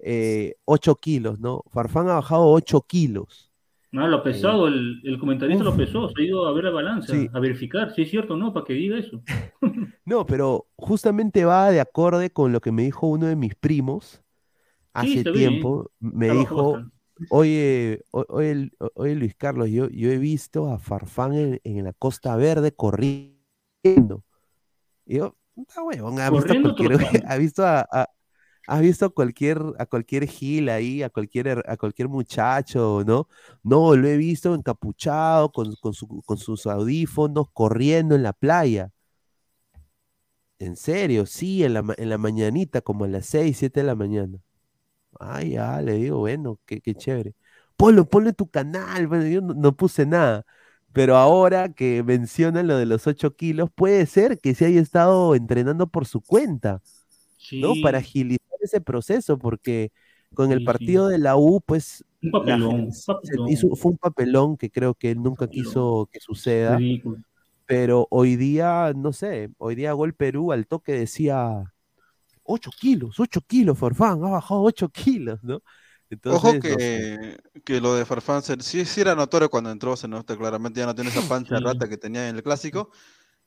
eh, 0.00 0.56
8 0.66 0.96
kilos, 0.96 1.40
¿no? 1.40 1.62
Farfán 1.72 2.08
ha 2.10 2.14
bajado 2.16 2.48
8 2.50 2.82
kilos. 2.82 3.52
No, 3.92 4.06
lo 4.08 4.16
ha 4.18 4.22
pesado, 4.22 4.68
el, 4.68 5.00
el 5.04 5.18
comentarista 5.18 5.64
Uf. 5.64 5.64
lo 5.64 5.76
pesó, 5.76 6.08
se 6.08 6.20
ha 6.22 6.24
ido 6.24 6.46
a 6.46 6.52
ver 6.52 6.64
la 6.64 6.70
balanza, 6.70 7.12
Sí. 7.12 7.30
a 7.32 7.40
verificar 7.40 7.92
si 7.94 8.02
es 8.02 8.10
cierto 8.10 8.34
o 8.34 8.36
no, 8.36 8.52
para 8.52 8.66
que 8.66 8.74
diga 8.74 8.98
eso. 8.98 9.22
No, 10.04 10.24
pero 10.26 10.68
justamente 10.76 11.44
va 11.44 11.70
de 11.70 11.80
acorde 11.80 12.30
con 12.30 12.52
lo 12.52 12.60
que 12.60 12.70
me 12.72 12.82
dijo 12.84 13.06
uno 13.08 13.26
de 13.26 13.34
mis 13.36 13.54
primos 13.56 14.22
hace 14.94 15.24
bien. 15.32 15.82
tiempo. 15.84 15.92
Me 16.00 16.28
Está 16.28 16.34
bajo 16.34 16.56
dijo, 16.56 16.56
bastante. 16.56 16.95
Oye, 17.30 18.02
oye, 18.10 19.14
Luis 19.14 19.34
Carlos, 19.36 19.68
yo, 19.70 19.88
yo 19.88 20.10
he 20.10 20.18
visto 20.18 20.70
a 20.72 20.78
Farfán 20.78 21.34
en, 21.34 21.60
en 21.64 21.84
la 21.84 21.92
Costa 21.92 22.36
Verde 22.36 22.72
corriendo. 22.74 24.24
Y 25.06 25.16
yo, 25.18 25.36
huevón, 25.84 26.20
ha 26.20 26.30
visto 26.30 26.54
Corriendo 26.76 27.06
ha 27.28 27.36
visto 27.36 27.64
a, 27.66 27.80
a- 27.90 28.10
has 28.68 28.80
visto 28.82 29.06
a 29.06 29.10
cualquier, 29.10 29.60
a 29.78 29.86
cualquier 29.86 30.26
gil 30.28 30.68
ahí, 30.70 31.02
a 31.02 31.10
cualquier, 31.10 31.62
a 31.68 31.76
cualquier 31.76 32.08
muchacho, 32.08 33.02
¿no? 33.06 33.28
No, 33.62 33.96
lo 33.96 34.08
he 34.08 34.16
visto 34.16 34.54
encapuchado, 34.54 35.52
con, 35.52 35.74
con 35.76 35.94
su- 35.94 36.22
con 36.26 36.38
sus 36.38 36.66
audífonos, 36.66 37.48
corriendo 37.52 38.14
en 38.16 38.22
la 38.24 38.32
playa. 38.34 38.90
En 40.58 40.76
serio, 40.76 41.24
sí, 41.26 41.64
en 41.64 41.72
la, 41.74 41.94
en 41.96 42.08
la 42.10 42.18
mañanita, 42.18 42.80
como 42.82 43.04
a 43.04 43.08
las 43.08 43.24
6, 43.26 43.56
7 43.58 43.80
de 43.80 43.86
la 43.86 43.94
mañana. 43.94 44.38
Ah, 45.20 45.42
ya, 45.42 45.80
le 45.82 45.94
digo, 45.94 46.18
bueno, 46.18 46.58
qué, 46.66 46.80
qué 46.80 46.94
chévere. 46.94 47.34
Ponlo, 47.76 48.08
en 48.12 48.34
tu 48.34 48.48
canal. 48.48 49.06
Bueno, 49.06 49.26
yo 49.26 49.40
no, 49.40 49.54
no 49.54 49.76
puse 49.76 50.06
nada. 50.06 50.44
Pero 50.92 51.16
ahora 51.16 51.68
que 51.72 52.02
mencionan 52.02 52.66
lo 52.68 52.76
de 52.78 52.86
los 52.86 53.06
8 53.06 53.34
kilos, 53.36 53.70
puede 53.74 54.06
ser 54.06 54.38
que 54.40 54.54
se 54.54 54.64
haya 54.66 54.80
estado 54.80 55.34
entrenando 55.34 55.86
por 55.88 56.06
su 56.06 56.22
cuenta, 56.22 56.80
¿no? 57.52 57.74
Para 57.82 57.98
agilizar 57.98 58.40
ese 58.62 58.80
proceso, 58.80 59.38
porque 59.38 59.92
con 60.34 60.52
el 60.52 60.64
partido 60.64 61.06
sí. 61.06 61.12
de 61.12 61.18
la 61.18 61.36
U, 61.36 61.60
pues 61.64 62.04
Un 62.22 62.30
papelón, 62.30 62.74
un 62.74 62.92
papelón. 63.06 63.48
hizo- 63.50 63.76
fue 63.76 63.92
un 63.92 63.98
papelón 63.98 64.56
que 64.56 64.70
creo 64.70 64.94
que 64.94 65.10
él 65.10 65.22
nunca 65.22 65.48
quiso 65.48 66.08
que 66.12 66.20
suceda. 66.20 66.78
Ridículo. 66.78 67.18
Pero 67.66 68.06
hoy 68.10 68.36
día, 68.36 68.92
no 68.96 69.12
sé, 69.12 69.50
hoy 69.58 69.74
día 69.74 69.92
Gol 69.92 70.14
Perú 70.14 70.52
al 70.52 70.66
toque 70.66 70.92
decía 70.92 71.74
8 72.46 72.70
kilos, 72.78 73.18
8 73.20 73.40
kilos, 73.42 73.78
Farfán, 73.78 74.22
ha 74.24 74.30
bajado 74.30 74.62
8 74.62 74.88
kilos, 74.90 75.42
¿no? 75.42 75.62
Entonces, 76.10 76.44
Ojo 76.44 76.58
no 76.64 76.78
sé. 76.80 77.00
que, 77.08 77.38
que 77.64 77.80
lo 77.80 77.94
de 77.94 78.04
Farfán 78.04 78.42
sí, 78.42 78.84
sí 78.84 79.00
era 79.00 79.14
notorio 79.14 79.48
cuando 79.48 79.70
entró, 79.70 79.96
se 79.96 80.08
nota 80.08 80.36
claramente 80.36 80.80
ya 80.80 80.86
no 80.86 80.94
tiene 80.94 81.10
esa 81.10 81.22
pancha 81.26 81.60
rata 81.60 81.88
que 81.88 81.96
tenía 81.98 82.28
en 82.28 82.36
el 82.36 82.42
clásico. 82.42 82.90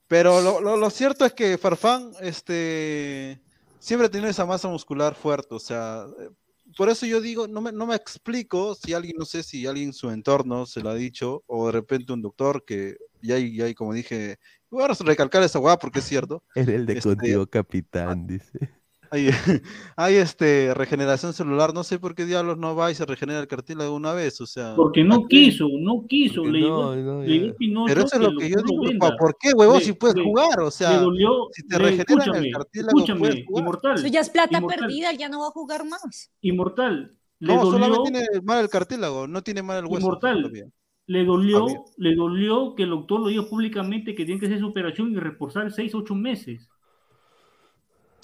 Pero 0.08 0.42
lo, 0.42 0.62
lo- 0.62 0.78
lo 0.78 0.90
cierto 0.90 1.26
es 1.26 1.34
que 1.34 1.58
Farfán 1.58 2.14
este, 2.22 3.42
siempre 3.80 4.10
tiene 4.10 4.30
esa 4.30 4.46
masa 4.46 4.68
muscular 4.70 5.16
fuerte. 5.16 5.56
O 5.56 5.60
sea, 5.60 6.06
eh, 6.20 6.30
por 6.78 6.90
eso 6.90 7.06
yo 7.06 7.22
digo, 7.22 7.48
no 7.48 7.62
me, 7.62 7.72
no 7.72 7.86
me 7.88 7.96
explico 7.96 8.76
si 8.76 8.94
alguien, 8.94 9.16
no 9.18 9.26
sé 9.26 9.44
si 9.44 9.66
alguien 9.68 9.88
en 9.90 9.94
su 9.94 10.10
entorno 10.12 10.66
se 10.66 10.82
lo 10.82 10.90
ha 10.90 10.96
dicho, 10.96 11.44
o 11.48 11.68
de 11.68 11.72
repente 11.74 12.14
un 12.14 12.22
doctor 12.22 12.64
que 12.66 12.98
ya 13.22 13.36
hay, 13.36 13.56
ya 13.56 13.66
hay 13.66 13.76
como 13.76 13.94
dije, 13.94 14.38
voy 14.70 14.84
a 14.84 14.88
recalcar 14.90 15.44
esa 15.44 15.60
hueá 15.60 15.78
porque 15.78 16.00
es 16.00 16.06
cierto. 16.06 16.44
Era 16.54 16.74
el 16.74 16.86
de 16.86 16.96
Este, 16.96 17.00
contigo, 17.00 17.48
capitán, 17.48 18.28
dice. 18.28 18.70
Hay, 19.12 19.30
hay 19.96 20.16
este 20.16 20.74
regeneración 20.74 21.34
celular, 21.34 21.74
no 21.74 21.84
sé 21.84 21.98
por 22.00 22.14
qué 22.16 22.26
diablos 22.26 22.58
no 22.58 22.76
va 22.76 22.92
y 22.92 22.96
se 22.96 23.06
regenera 23.06 23.40
el 23.40 23.48
cartílago 23.48 23.96
una 23.96 24.14
vez, 24.14 24.40
o 24.42 24.46
sea. 24.46 24.76
Porque 24.76 25.04
no 25.04 25.26
quiso, 25.28 25.68
no 25.80 26.06
quiso. 26.08 26.44
Le 26.46 26.60
no, 26.62 26.94
digo, 26.94 26.96
no, 27.14 27.22
le 27.24 27.28
digo 27.32 27.46
ya. 27.48 27.54
Pinocho 27.56 27.86
Pero 27.94 28.06
eso 28.06 28.16
es 28.16 28.22
lo 28.22 28.38
que 28.38 28.50
yo 28.50 28.58
digo, 28.66 28.84
venda. 28.86 29.16
¿por 29.18 29.36
qué, 29.40 29.52
huevón, 29.54 29.80
Le- 29.80 29.84
si 29.86 29.94
puedes 29.94 30.16
le- 30.16 30.24
jugar? 30.24 30.60
O 30.60 30.72
sea, 30.72 31.00
dolió, 31.00 31.48
si 31.54 31.68
te 31.68 31.78
le- 31.80 31.84
regeneran 31.86 32.12
el 32.12 32.20
escúchame, 32.26 32.52
cartílago, 32.52 32.90
escúchame, 33.00 33.20
puedes 33.20 33.46
jugar. 33.46 33.62
inmortal. 33.64 33.96
Eso 33.96 34.08
ya 34.08 34.20
es 34.20 34.30
plata 34.30 34.58
Inmortal. 34.58 34.80
perdida, 34.82 35.14
ya 35.14 35.30
no 35.30 35.40
va 35.42 35.48
a 35.48 35.52
jugar 35.52 35.86
más. 35.86 36.32
Inmortal. 36.42 37.16
Le 37.40 37.56
No, 37.56 37.64
dolió, 37.66 37.72
solamente 37.72 38.12
tiene 38.12 38.42
mal 38.44 38.62
el 38.64 38.70
cartílago, 38.70 39.28
no 39.28 39.42
tiene 39.42 39.64
mal 39.64 39.78
el 39.80 39.86
hueso. 39.86 40.06
Inmortal. 40.06 40.42
todavía. 40.42 40.66
le 41.08 41.26
dolió, 41.26 41.66
le 41.98 42.14
dolió 42.14 42.76
que 42.76 42.84
el 42.84 42.92
doctor 42.92 43.22
lo 43.22 43.28
dijo 43.30 43.50
públicamente 43.50 44.14
que 44.14 44.26
tiene 44.26 44.40
que 44.40 44.46
hacer 44.46 44.60
su 44.60 44.68
operación 44.68 45.12
y 45.12 45.16
reposar 45.16 45.72
6, 45.72 45.96
8 45.96 46.14
meses. 46.14 46.70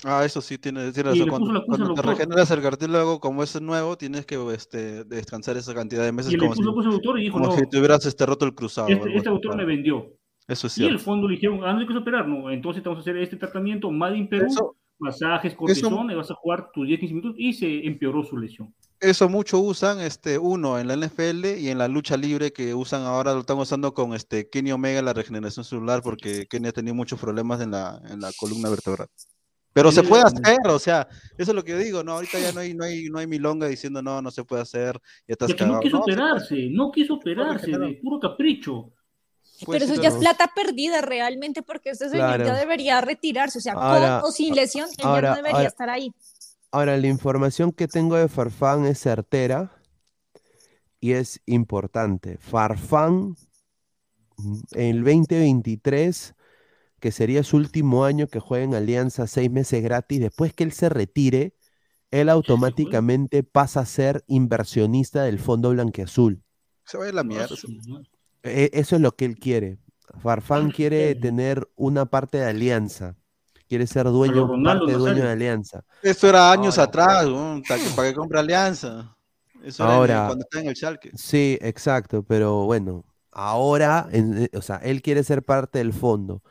Ah, 0.07 0.23
eso 0.23 0.39
sí, 0.39 0.59
tiene, 0.59 0.91
tiene 0.91 1.09
razón. 1.09 1.27
puso 1.29 1.63
Cuando, 1.65 1.93
te 1.95 2.01
regeneras 2.03 2.51
el 2.51 2.61
cartílago, 2.61 3.19
como 3.19 3.41
es 3.41 3.59
nuevo, 3.59 3.97
tienes 3.97 4.27
que 4.27 4.35
este, 4.53 5.03
descansar 5.03 5.57
esa 5.57 5.73
cantidad 5.73 6.03
de 6.03 6.11
meses 6.11 6.31
Y 6.31 6.37
le 6.37 6.47
como, 6.47 6.53
puso 6.53 6.83
si, 6.83 6.95
doctor 6.95 7.19
y 7.19 7.23
dijo, 7.23 7.39
como 7.39 7.47
no, 7.47 7.55
si 7.57 7.67
te 7.67 7.79
hubieras 7.79 8.05
este, 8.05 8.23
roto 8.25 8.45
el 8.45 8.53
cruzado. 8.53 8.87
este, 8.87 9.15
este 9.15 9.29
doctor 9.29 9.57
me 9.57 9.65
vendió. 9.65 10.13
Eso 10.47 10.67
es 10.67 10.77
Y 10.77 10.85
el 10.85 10.99
fondo 10.99 11.27
le 11.27 11.35
dijeron, 11.35 11.61
ah, 11.63 11.73
no 11.73 11.79
hay 11.79 11.87
que 11.87 11.97
operar, 11.97 12.27
no, 12.27 12.51
entonces 12.51 12.83
te 12.83 12.89
vamos 12.89 12.99
a 12.99 13.09
hacer 13.09 13.17
este 13.17 13.35
tratamiento 13.35 13.89
Made 13.89 14.15
in 14.15 14.29
Perú, 14.29 14.45
Eso- 14.47 14.75
masajes, 14.99 15.55
cortisona, 15.55 16.13
y 16.13 16.15
vas 16.15 16.29
a 16.29 16.35
jugar 16.35 16.69
tus 16.71 16.85
10, 16.85 16.99
15 16.99 17.15
minutos, 17.15 17.35
y 17.39 17.53
se 17.53 17.87
empeoró 17.87 18.23
su 18.23 18.37
lesión. 18.37 18.73
Eso 18.99 19.27
mucho 19.27 19.59
usan, 19.59 19.99
este, 19.99 20.37
uno 20.37 20.79
en 20.79 20.87
la 20.87 20.93
NFL 20.93 21.59
y 21.59 21.69
en 21.69 21.79
la 21.79 21.87
lucha 21.87 22.15
libre 22.15 22.53
que 22.53 22.73
usan 22.73 23.01
ahora, 23.01 23.33
lo 23.33 23.41
están 23.41 23.57
usando 23.57 23.93
con 23.93 24.13
este 24.13 24.49
Kenny 24.49 24.71
Omega 24.71 25.01
la 25.01 25.13
regeneración 25.13 25.65
celular 25.65 26.01
porque 26.01 26.45
Kenny 26.47 26.69
ha 26.69 26.71
tenido 26.71 26.95
muchos 26.95 27.19
problemas 27.19 27.59
en 27.59 27.71
la, 27.71 28.01
en 28.09 28.21
la 28.21 28.31
columna 28.39 28.69
vertebral. 28.69 29.07
Pero 29.75 29.91
se 29.91 30.03
puede 30.03 30.23
hacer, 30.23 30.57
o 30.69 30.79
sea, 30.79 31.05
eso 31.37 31.51
es 31.51 31.55
lo 31.55 31.61
que 31.61 31.73
yo 31.73 31.77
digo, 31.77 32.01
no, 32.01 32.13
ahorita 32.13 32.39
ya 32.39 32.53
no 32.53 32.61
hay, 32.61 32.73
no 32.73 32.85
hay, 32.85 33.09
no 33.09 33.19
hay 33.19 33.27
milonga 33.27 33.67
diciendo 33.67 34.01
no, 34.01 34.21
no 34.21 34.31
se 34.31 34.45
puede 34.45 34.61
hacer, 34.61 34.97
ya 35.27 35.33
estás 35.33 35.49
Ya 35.49 35.55
que 35.57 35.65
no 35.65 35.81
quiso 35.81 35.99
operarse, 35.99 36.69
no 36.71 36.91
quiso 36.93 37.15
operarse, 37.15 37.71
de 37.77 37.99
puro 38.01 38.17
capricho. 38.21 38.93
Pues 39.65 39.81
Pero 39.81 39.91
eso 39.91 40.01
ya 40.01 40.07
es 40.09 40.15
plata 40.15 40.49
perdida 40.55 41.01
realmente 41.01 41.61
porque 41.61 41.89
este 41.89 42.07
señor 42.09 42.25
Claro. 42.27 42.45
ya 42.45 42.55
debería 42.55 43.01
retirarse. 43.01 43.57
O 43.57 43.61
sea, 43.61 43.73
Ahora- 43.73 44.21
con 44.21 44.29
o 44.29 44.31
sin 44.31 44.55
lesión, 44.55 44.87
él 44.91 44.95
ya 44.97 45.05
ahora- 45.09 45.29
no 45.31 45.35
debería 45.35 45.57
ahora- 45.57 45.67
estar 45.67 45.89
ahí. 45.89 46.13
Ahora, 46.71 46.95
la 46.97 47.07
información 47.07 47.73
que 47.73 47.89
tengo 47.89 48.15
de 48.15 48.29
Farfán 48.29 48.85
es 48.85 48.99
certera 48.99 49.71
y 51.01 51.11
es 51.11 51.41
importante. 51.45 52.37
Farfán, 52.37 53.35
mm, 54.37 54.61
en 54.71 54.95
el 54.95 55.03
2023, 55.03 56.33
que 56.99 57.11
sería 57.11 57.43
su 57.43 57.57
último 57.57 58.05
año 58.05 58.27
que 58.27 58.39
juega 58.39 58.63
en 58.65 58.75
Alianza, 58.75 59.27
seis 59.27 59.51
meses 59.51 59.83
gratis, 59.83 60.19
después 60.19 60.53
que 60.53 60.63
él 60.63 60.71
se 60.71 60.89
retire, 60.89 61.55
él 62.11 62.29
automáticamente 62.29 63.43
pasa 63.43 63.81
a 63.81 63.85
ser 63.85 64.23
inversionista 64.27 65.23
del 65.23 65.39
Fondo 65.39 65.69
Blanqueazul. 65.71 66.41
Se 66.85 66.97
va 66.97 67.05
a 67.05 67.07
ir 67.09 67.13
la 67.13 67.23
mierda. 67.23 67.55
E- 68.43 68.69
Eso 68.73 68.95
es 68.95 69.01
lo 69.01 69.15
que 69.15 69.25
él 69.25 69.37
quiere. 69.37 69.79
Farfán 70.21 70.71
quiere 70.71 71.15
tener 71.15 71.67
una 71.75 72.05
parte 72.05 72.37
de 72.37 72.45
Alianza. 72.45 73.15
Quiere 73.67 73.87
ser 73.87 74.05
dueño, 74.05 74.45
Ronaldo 74.47 74.85
parte 74.85 74.93
dueño 74.97 75.15
Nazario. 75.15 75.23
de 75.25 75.31
Alianza. 75.31 75.83
Eso 76.03 76.29
era 76.29 76.51
años 76.51 76.77
Ahora- 76.77 76.89
atrás, 76.89 77.27
¿no? 77.27 77.61
para, 77.95 78.07
que 78.09 78.13
compre 78.15 78.39
Alianza. 78.39 79.15
Eso 79.63 79.83
era 79.83 79.95
Ahora, 79.95 80.25
cuando 80.27 80.43
estaba 80.43 80.61
en 80.61 80.69
el 80.69 80.75
Schalke. 80.75 81.11
Sí, 81.15 81.57
exacto, 81.61 82.21
pero 82.23 82.65
bueno, 82.65 83.03
ahora, 83.31 84.07
en- 84.11 84.43
eh, 84.43 84.49
o 84.55 84.61
sea, 84.61 84.75
él 84.77 85.01
quiere 85.01 85.23
ser 85.23 85.43
parte 85.43 85.79
del 85.79 85.91
fondo. 85.93 86.43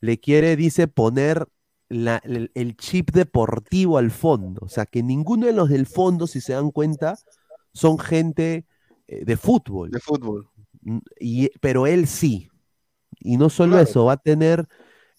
Le 0.00 0.18
quiere, 0.18 0.56
dice, 0.56 0.88
poner 0.88 1.46
la- 1.88 2.20
el, 2.24 2.50
el 2.54 2.76
chip 2.76 3.10
deportivo 3.12 3.98
al 3.98 4.10
fondo. 4.10 4.60
O 4.64 4.68
sea, 4.68 4.86
que 4.86 5.02
ninguno 5.02 5.46
de 5.46 5.52
los 5.52 5.68
del 5.68 5.86
fondo, 5.86 6.26
si 6.26 6.40
se 6.40 6.52
dan 6.52 6.70
cuenta, 6.70 7.16
son 7.72 7.98
gente 7.98 8.66
eh, 9.08 9.24
de 9.24 9.36
fútbol. 9.36 9.90
De 9.90 10.00
fútbol. 10.00 10.48
Y, 11.18 11.50
pero 11.60 11.86
él 11.86 12.06
sí. 12.06 12.48
Y 13.20 13.36
no 13.36 13.50
solo 13.50 13.78
eso, 13.78 14.04
va 14.04 14.14
a 14.14 14.16
tener 14.18 14.68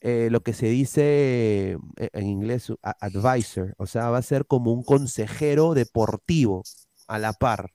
eh, 0.02 0.30
lo 0.32 0.42
que 0.42 0.54
se 0.54 0.68
dice 0.68 1.78
eh, 1.98 2.10
en 2.14 2.28
inglés, 2.28 2.72
advisor, 2.82 3.74
o 3.78 3.88
sea, 3.88 4.10
va 4.10 4.20
a 4.20 4.22
ser 4.22 4.46
como 4.46 4.72
un 4.72 4.84
consejero 4.84 5.74
deportivo 5.74 6.64
a 7.08 7.18
la 7.20 7.34
par. 7.34 7.72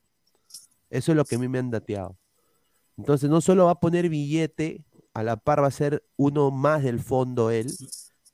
Eso 0.90 1.12
es 1.12 1.16
lo 1.16 1.24
que 1.24 1.36
a 1.36 1.38
mí 1.38 1.48
me 1.48 1.58
han 1.58 1.70
dateado. 1.70 2.16
Entonces, 2.96 3.28
no 3.28 3.40
solo 3.40 3.66
va 3.66 3.72
a 3.72 3.80
poner 3.80 4.08
billete, 4.08 4.84
a 5.14 5.22
la 5.22 5.36
par 5.36 5.62
va 5.62 5.68
a 5.68 5.70
ser 5.70 6.05
uno 6.16 6.51
más 6.51 6.82
del 6.82 7.01
fondo 7.01 7.51
él, 7.51 7.68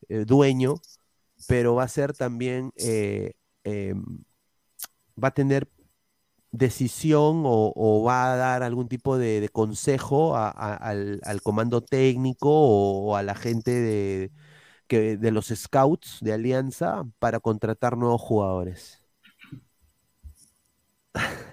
eh, 0.08 0.24
dueño, 0.24 0.76
pero 1.48 1.74
va 1.74 1.84
a 1.84 1.88
ser 1.88 2.14
también, 2.14 2.72
eh, 2.76 3.34
em, 3.64 4.24
va 5.22 5.28
a 5.28 5.30
tener 5.32 5.68
decisión 6.52 7.42
o, 7.46 8.04
va 8.04 8.32
a 8.32 8.36
dar 8.36 8.62
algún 8.62 8.88
tipo 8.88 9.18
de, 9.18 9.48
consejo 9.52 10.36
al 10.36 11.42
comando 11.42 11.82
técnico 11.82 12.48
o, 12.50 13.10
o 13.12 13.16
a 13.16 13.22
la 13.22 13.34
gente 13.34 13.70
de, 13.72 14.32
que, 14.88 15.16
de 15.18 15.30
los 15.32 15.48
scouts 15.48 16.18
de 16.22 16.32
Alianza 16.32 17.04
para 17.20 17.40
contratar 17.40 17.96
nuevos 17.96 18.20
jugadores. 18.20 19.02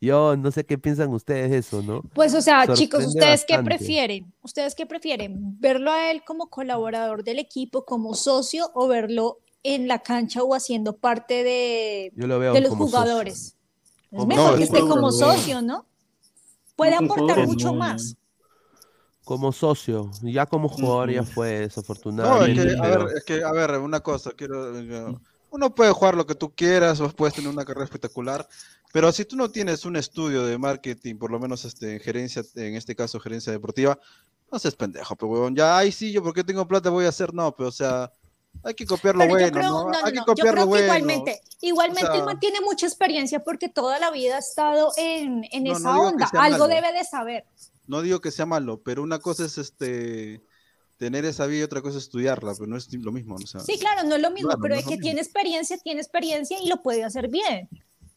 Yo 0.00 0.36
no 0.36 0.50
sé 0.50 0.64
qué 0.64 0.76
piensan 0.78 1.12
ustedes 1.12 1.50
de 1.50 1.58
eso, 1.58 1.82
¿no? 1.82 2.02
Pues, 2.14 2.34
o 2.34 2.42
sea, 2.42 2.66
chicos, 2.74 3.06
¿ustedes 3.06 3.44
qué 3.46 3.58
prefieren? 3.60 4.32
¿Ustedes 4.42 4.74
qué 4.74 4.86
prefieren? 4.86 5.58
¿Verlo 5.58 5.90
a 5.90 6.10
él 6.10 6.22
como 6.24 6.48
colaborador 6.50 7.24
del 7.24 7.38
equipo, 7.38 7.84
como 7.84 8.14
socio, 8.14 8.70
o 8.74 8.88
verlo 8.88 9.38
en 9.62 9.88
la 9.88 10.00
cancha 10.00 10.42
o 10.42 10.54
haciendo 10.54 10.96
parte 10.98 11.42
de, 11.42 12.12
Yo 12.14 12.26
lo 12.26 12.38
veo 12.38 12.52
de 12.52 12.60
los 12.60 12.70
socio. 12.70 12.86
jugadores? 12.86 13.56
Es 14.12 14.26
mejor 14.26 14.56
que 14.56 14.64
esté 14.64 14.80
como 14.80 15.10
socio, 15.10 15.62
¿no? 15.62 15.86
Puede 16.76 16.94
aportar 16.94 17.46
mucho 17.46 17.68
no. 17.68 17.74
más. 17.74 18.16
Como 19.24 19.50
socio, 19.50 20.10
ya 20.22 20.46
como 20.46 20.68
jugador 20.68 21.10
ya 21.10 21.24
fue 21.24 21.48
No, 21.48 21.54
es 21.54 21.68
desafortunadamente. 21.68 22.64
que, 22.64 22.76
a 22.76 22.82
ver, 22.82 23.06
es 23.16 23.24
que, 23.24 23.42
a 23.42 23.50
ver, 23.50 23.72
una 23.80 24.00
cosa, 24.00 24.30
quiero, 24.36 24.72
uno 25.50 25.74
puede 25.74 25.92
jugar 25.92 26.14
lo 26.16 26.26
que 26.26 26.34
tú 26.34 26.54
quieras, 26.54 27.00
o 27.00 27.08
puedes 27.10 27.34
tener 27.34 27.50
una 27.50 27.64
carrera 27.64 27.84
espectacular, 27.84 28.46
pero 28.92 29.10
si 29.12 29.24
tú 29.24 29.36
no 29.36 29.50
tienes 29.50 29.84
un 29.84 29.96
estudio 29.96 30.44
de 30.44 30.58
marketing, 30.58 31.16
por 31.16 31.30
lo 31.30 31.38
menos 31.38 31.64
este, 31.64 31.94
en 31.94 32.00
gerencia, 32.00 32.42
en 32.54 32.74
este 32.74 32.94
caso 32.94 33.20
gerencia 33.20 33.52
deportiva, 33.52 33.98
no 34.50 34.58
seas 34.58 34.74
pendejo, 34.76 35.16
pero 35.16 35.28
huevón, 35.30 35.56
ya, 35.56 35.76
ay 35.78 35.92
sí, 35.92 36.12
yo 36.12 36.22
porque 36.22 36.44
tengo 36.44 36.66
plata 36.68 36.90
voy 36.90 37.04
a 37.06 37.08
hacer, 37.10 37.34
no, 37.34 37.54
pero 37.54 37.68
o 37.68 37.72
sea, 37.72 38.10
hay 38.64 38.74
que 38.74 38.86
copiar 38.86 39.14
lo 39.16 39.24
yo 39.24 39.30
bueno, 39.30 39.50
creo, 39.50 39.62
¿no? 39.70 39.84
no, 39.84 39.90
no, 39.90 39.98
Hay 39.98 40.12
que 40.12 40.18
no, 40.18 40.22
yo 40.22 40.26
copiar 40.26 40.54
creo 40.54 40.54
lo 40.54 40.60
que 40.62 40.68
bueno. 40.68 40.84
igualmente, 40.86 41.40
igualmente 41.60 42.04
O 42.04 42.12
sea- 42.12 42.20
él 42.20 42.24
mantiene 42.24 42.60
mucha 42.62 42.86
experiencia 42.86 43.44
porque 43.44 43.68
toda 43.68 43.98
la 43.98 44.10
vida 44.10 44.36
ha 44.36 44.38
estado 44.38 44.92
en, 44.96 45.44
en 45.52 45.66
esa 45.66 45.92
que 45.92 45.98
onda. 45.98 46.26
Algo 46.32 46.58
malo. 46.60 46.68
debe 46.68 46.92
de 46.92 47.04
saber. 47.04 47.44
No 47.86 48.02
digo 48.02 48.20
que 48.20 48.30
sea 48.30 48.46
malo, 48.46 48.80
pero 48.82 49.02
una 49.02 49.18
cosa 49.18 49.44
es 49.44 49.58
este 49.58 50.42
tener 50.96 51.24
esa 51.24 51.46
vida 51.46 51.60
y 51.60 51.62
otra 51.62 51.82
cosa 51.82 51.98
es 51.98 52.04
estudiarla, 52.04 52.52
pero 52.54 52.66
no 52.66 52.76
es 52.76 52.92
lo 52.92 53.12
mismo, 53.12 53.34
o 53.36 53.46
sea, 53.46 53.60
Sí, 53.60 53.78
claro, 53.78 54.08
no 54.08 54.16
es 54.16 54.22
lo 54.22 54.30
mismo, 54.30 54.48
Claro, 54.48 54.62
pero 54.62 54.74
no 54.74 54.80
es 54.80 54.86
que 54.86 54.96
tiene 54.98 55.20
experiencia, 55.20 55.76
tiene 55.78 56.00
experiencia 56.00 56.58
y 56.62 56.68
lo 56.68 56.82
puede 56.82 57.04
hacer 57.04 57.28
bien. 57.28 57.68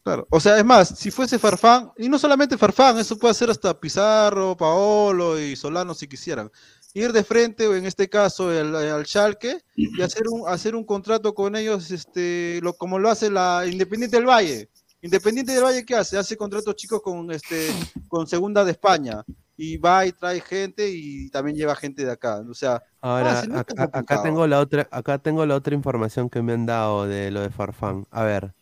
Claro, 0.02 0.26
o 0.30 0.40
sea, 0.40 0.58
es 0.58 0.64
más, 0.64 0.88
si 0.98 1.10
fuese 1.10 1.38
Farfán, 1.38 1.92
y 1.98 2.08
no 2.08 2.18
solamente 2.18 2.56
Farfán, 2.56 2.98
eso 2.98 3.18
puede 3.18 3.34
ser 3.34 3.50
hasta 3.50 3.78
Pizarro, 3.78 4.56
Paolo 4.56 5.38
y 5.38 5.54
Solano 5.56 5.92
si 5.94 6.08
quisieran, 6.08 6.50
ir 6.94 7.12
de 7.12 7.22
frente, 7.22 7.66
o 7.68 7.76
en 7.76 7.84
este 7.84 8.08
caso 8.08 8.50
el- 8.50 8.74
al 8.74 9.04
Schalke, 9.06 9.62
y 9.76 10.00
hacer 10.00 10.22
un, 10.30 10.48
hacer 10.48 10.74
un 10.74 10.84
contrato 10.84 11.34
con 11.34 11.54
ellos, 11.54 11.90
este, 11.90 12.60
lo, 12.62 12.72
como 12.72 12.98
lo 12.98 13.10
hace 13.10 13.30
la 13.30 13.64
Independiente 13.70 14.16
del 14.16 14.26
Valle. 14.26 14.70
Independiente 15.02 15.52
del 15.52 15.64
Valle, 15.64 15.84
¿qué 15.84 15.94
hace? 15.96 16.16
Hace 16.18 16.36
contratos 16.36 16.74
chicos 16.76 17.00
con, 17.02 17.30
este, 17.30 17.68
con 18.08 18.26
Segunda 18.26 18.64
de 18.64 18.72
España, 18.72 19.22
y 19.62 19.76
va 19.76 20.06
y 20.06 20.12
trae 20.12 20.40
gente 20.40 20.88
y 20.88 21.28
también 21.28 21.54
lleva 21.54 21.76
gente 21.76 22.02
de 22.02 22.10
acá, 22.10 22.42
o 22.48 22.54
sea, 22.54 22.82
Ahora, 23.02 23.42
no 23.44 23.58
acá, 23.58 24.22
tengo 24.22 24.46
la 24.46 24.58
otra, 24.58 24.88
acá 24.90 25.18
tengo 25.18 25.44
la 25.44 25.54
otra 25.54 25.74
información 25.74 26.30
que 26.30 26.40
me 26.40 26.54
han 26.54 26.64
dado 26.64 27.06
de 27.06 27.30
lo 27.30 27.42
de 27.42 27.50
Farfán. 27.50 28.06
A 28.10 28.24
ver, 28.24 28.54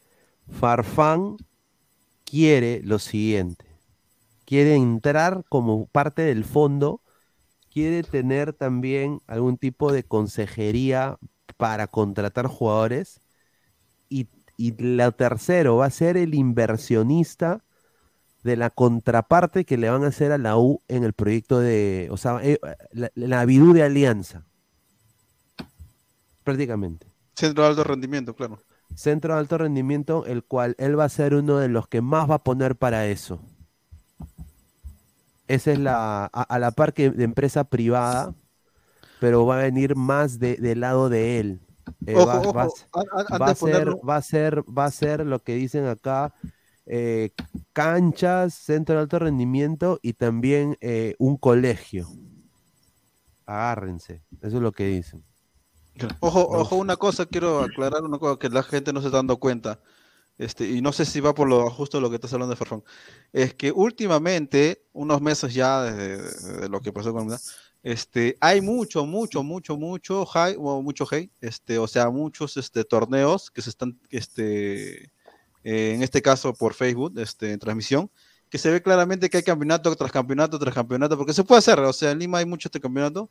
Farfán 0.50 1.36
quiere 2.24 2.80
lo 2.84 2.98
siguiente. 2.98 3.64
Quiere 4.44 4.74
entrar 4.74 5.44
como 5.48 5.86
parte 5.86 6.22
del 6.22 6.44
fondo, 6.44 7.00
quiere 7.72 8.02
tener 8.02 8.52
también 8.52 9.20
algún 9.28 9.56
tipo 9.56 9.92
de 9.92 10.04
consejería 10.04 11.18
para 11.56 11.86
contratar 11.86 12.46
jugadores. 12.46 13.20
Y, 14.08 14.28
y 14.56 14.74
lo 14.82 15.12
tercero 15.12 15.76
va 15.76 15.86
a 15.86 15.90
ser 15.90 16.16
el 16.16 16.34
inversionista 16.34 17.64
de 18.48 18.56
la 18.56 18.70
contraparte 18.70 19.64
que 19.64 19.76
le 19.76 19.90
van 19.90 20.02
a 20.04 20.08
hacer 20.08 20.32
a 20.32 20.38
la 20.38 20.56
U 20.56 20.80
en 20.88 21.04
el 21.04 21.12
proyecto 21.12 21.60
de, 21.60 22.08
o 22.10 22.16
sea, 22.16 22.40
eh, 22.42 22.58
la, 22.92 23.10
la 23.14 23.46
de 23.46 23.82
Alianza. 23.82 24.44
Prácticamente. 26.42 27.06
Centro 27.34 27.62
de 27.62 27.70
alto 27.70 27.84
rendimiento, 27.84 28.34
claro. 28.34 28.58
Centro 28.94 29.34
de 29.34 29.40
alto 29.40 29.58
rendimiento, 29.58 30.26
el 30.26 30.42
cual 30.42 30.74
él 30.78 30.98
va 30.98 31.04
a 31.04 31.08
ser 31.08 31.34
uno 31.34 31.58
de 31.58 31.68
los 31.68 31.86
que 31.86 32.00
más 32.00 32.28
va 32.28 32.36
a 32.36 32.42
poner 32.42 32.74
para 32.74 33.06
eso. 33.06 33.40
Esa 35.46 35.72
es 35.72 35.78
la, 35.78 36.24
a, 36.24 36.42
a 36.42 36.58
la 36.58 36.70
par 36.72 36.92
que 36.94 37.10
de 37.10 37.24
empresa 37.24 37.64
privada, 37.64 38.34
pero 39.20 39.46
va 39.46 39.58
a 39.60 39.62
venir 39.62 39.96
más 39.96 40.38
de- 40.38 40.56
del 40.56 40.80
lado 40.80 41.08
de 41.08 41.40
él. 41.40 41.60
eh, 42.06 42.14
Ojo, 42.16 42.26
va, 42.26 42.38
ojo, 42.40 42.52
va 42.52 42.64
a 42.64 43.38
va 43.38 43.50
a 43.50 43.54
ser, 43.54 43.88
va 44.08 44.16
a 44.16 44.22
ser, 44.22 44.62
va 44.62 44.84
a 44.86 44.90
ser 44.90 45.26
lo 45.26 45.38
que 45.38 45.54
dicen 45.54 45.86
acá, 45.86 46.34
eh, 46.88 47.30
canchas, 47.72 48.54
centro 48.54 48.96
de 48.96 49.02
alto 49.02 49.18
rendimiento 49.18 50.00
y 50.02 50.14
también 50.14 50.76
eh, 50.80 51.14
un 51.18 51.36
colegio. 51.36 52.08
Agárrense, 53.46 54.22
eso 54.42 54.56
es 54.56 54.62
lo 54.62 54.72
que 54.72 54.86
dicen. 54.86 55.22
Ojo, 56.20 56.48
ojo, 56.48 56.76
una 56.76 56.96
cosa, 56.96 57.26
quiero 57.26 57.60
aclarar 57.60 58.02
una 58.04 58.18
cosa 58.18 58.38
que 58.38 58.48
la 58.48 58.62
gente 58.62 58.92
no 58.92 59.00
se 59.00 59.08
está 59.08 59.18
dando 59.18 59.38
cuenta. 59.38 59.80
Este, 60.38 60.68
y 60.68 60.80
no 60.80 60.92
sé 60.92 61.04
si 61.04 61.20
va 61.20 61.34
por 61.34 61.48
lo 61.48 61.68
justo 61.68 62.00
lo 62.00 62.08
que 62.08 62.14
estás 62.14 62.32
hablando 62.32 62.52
de 62.52 62.56
Farfán. 62.56 62.84
Es 63.32 63.54
que 63.54 63.72
últimamente, 63.72 64.84
unos 64.92 65.20
meses 65.20 65.52
ya 65.52 65.82
desde 65.82 66.60
de 66.60 66.68
lo 66.68 66.80
que 66.80 66.92
pasó 66.92 67.12
con 67.12 67.28
este, 67.82 68.36
hay 68.40 68.60
mucho, 68.60 69.06
mucho, 69.06 69.42
mucho, 69.42 69.76
mucho 69.76 70.26
high, 70.26 70.56
o 70.58 70.82
mucho 70.82 71.06
hate, 71.10 71.32
este, 71.40 71.78
o 71.78 71.86
sea, 71.86 72.10
muchos 72.10 72.56
este, 72.56 72.84
torneos 72.84 73.50
que 73.50 73.62
se 73.62 73.70
están, 73.70 73.98
este, 74.10 75.10
eh, 75.64 75.92
en 75.94 76.02
este 76.02 76.22
caso 76.22 76.54
por 76.54 76.74
Facebook, 76.74 77.12
este, 77.18 77.52
en 77.52 77.58
transmisión, 77.58 78.10
que 78.50 78.58
se 78.58 78.70
ve 78.70 78.82
claramente 78.82 79.28
que 79.30 79.38
hay 79.38 79.42
campeonato 79.42 79.94
tras 79.96 80.12
campeonato 80.12 80.58
tras 80.58 80.74
campeonato, 80.74 81.16
porque 81.18 81.34
se 81.34 81.44
puede 81.44 81.58
hacer, 81.60 81.78
o 81.80 81.92
sea, 81.92 82.10
en 82.12 82.18
Lima 82.20 82.38
hay 82.38 82.46
mucho 82.46 82.68
este 82.68 82.80
campeonato, 82.80 83.30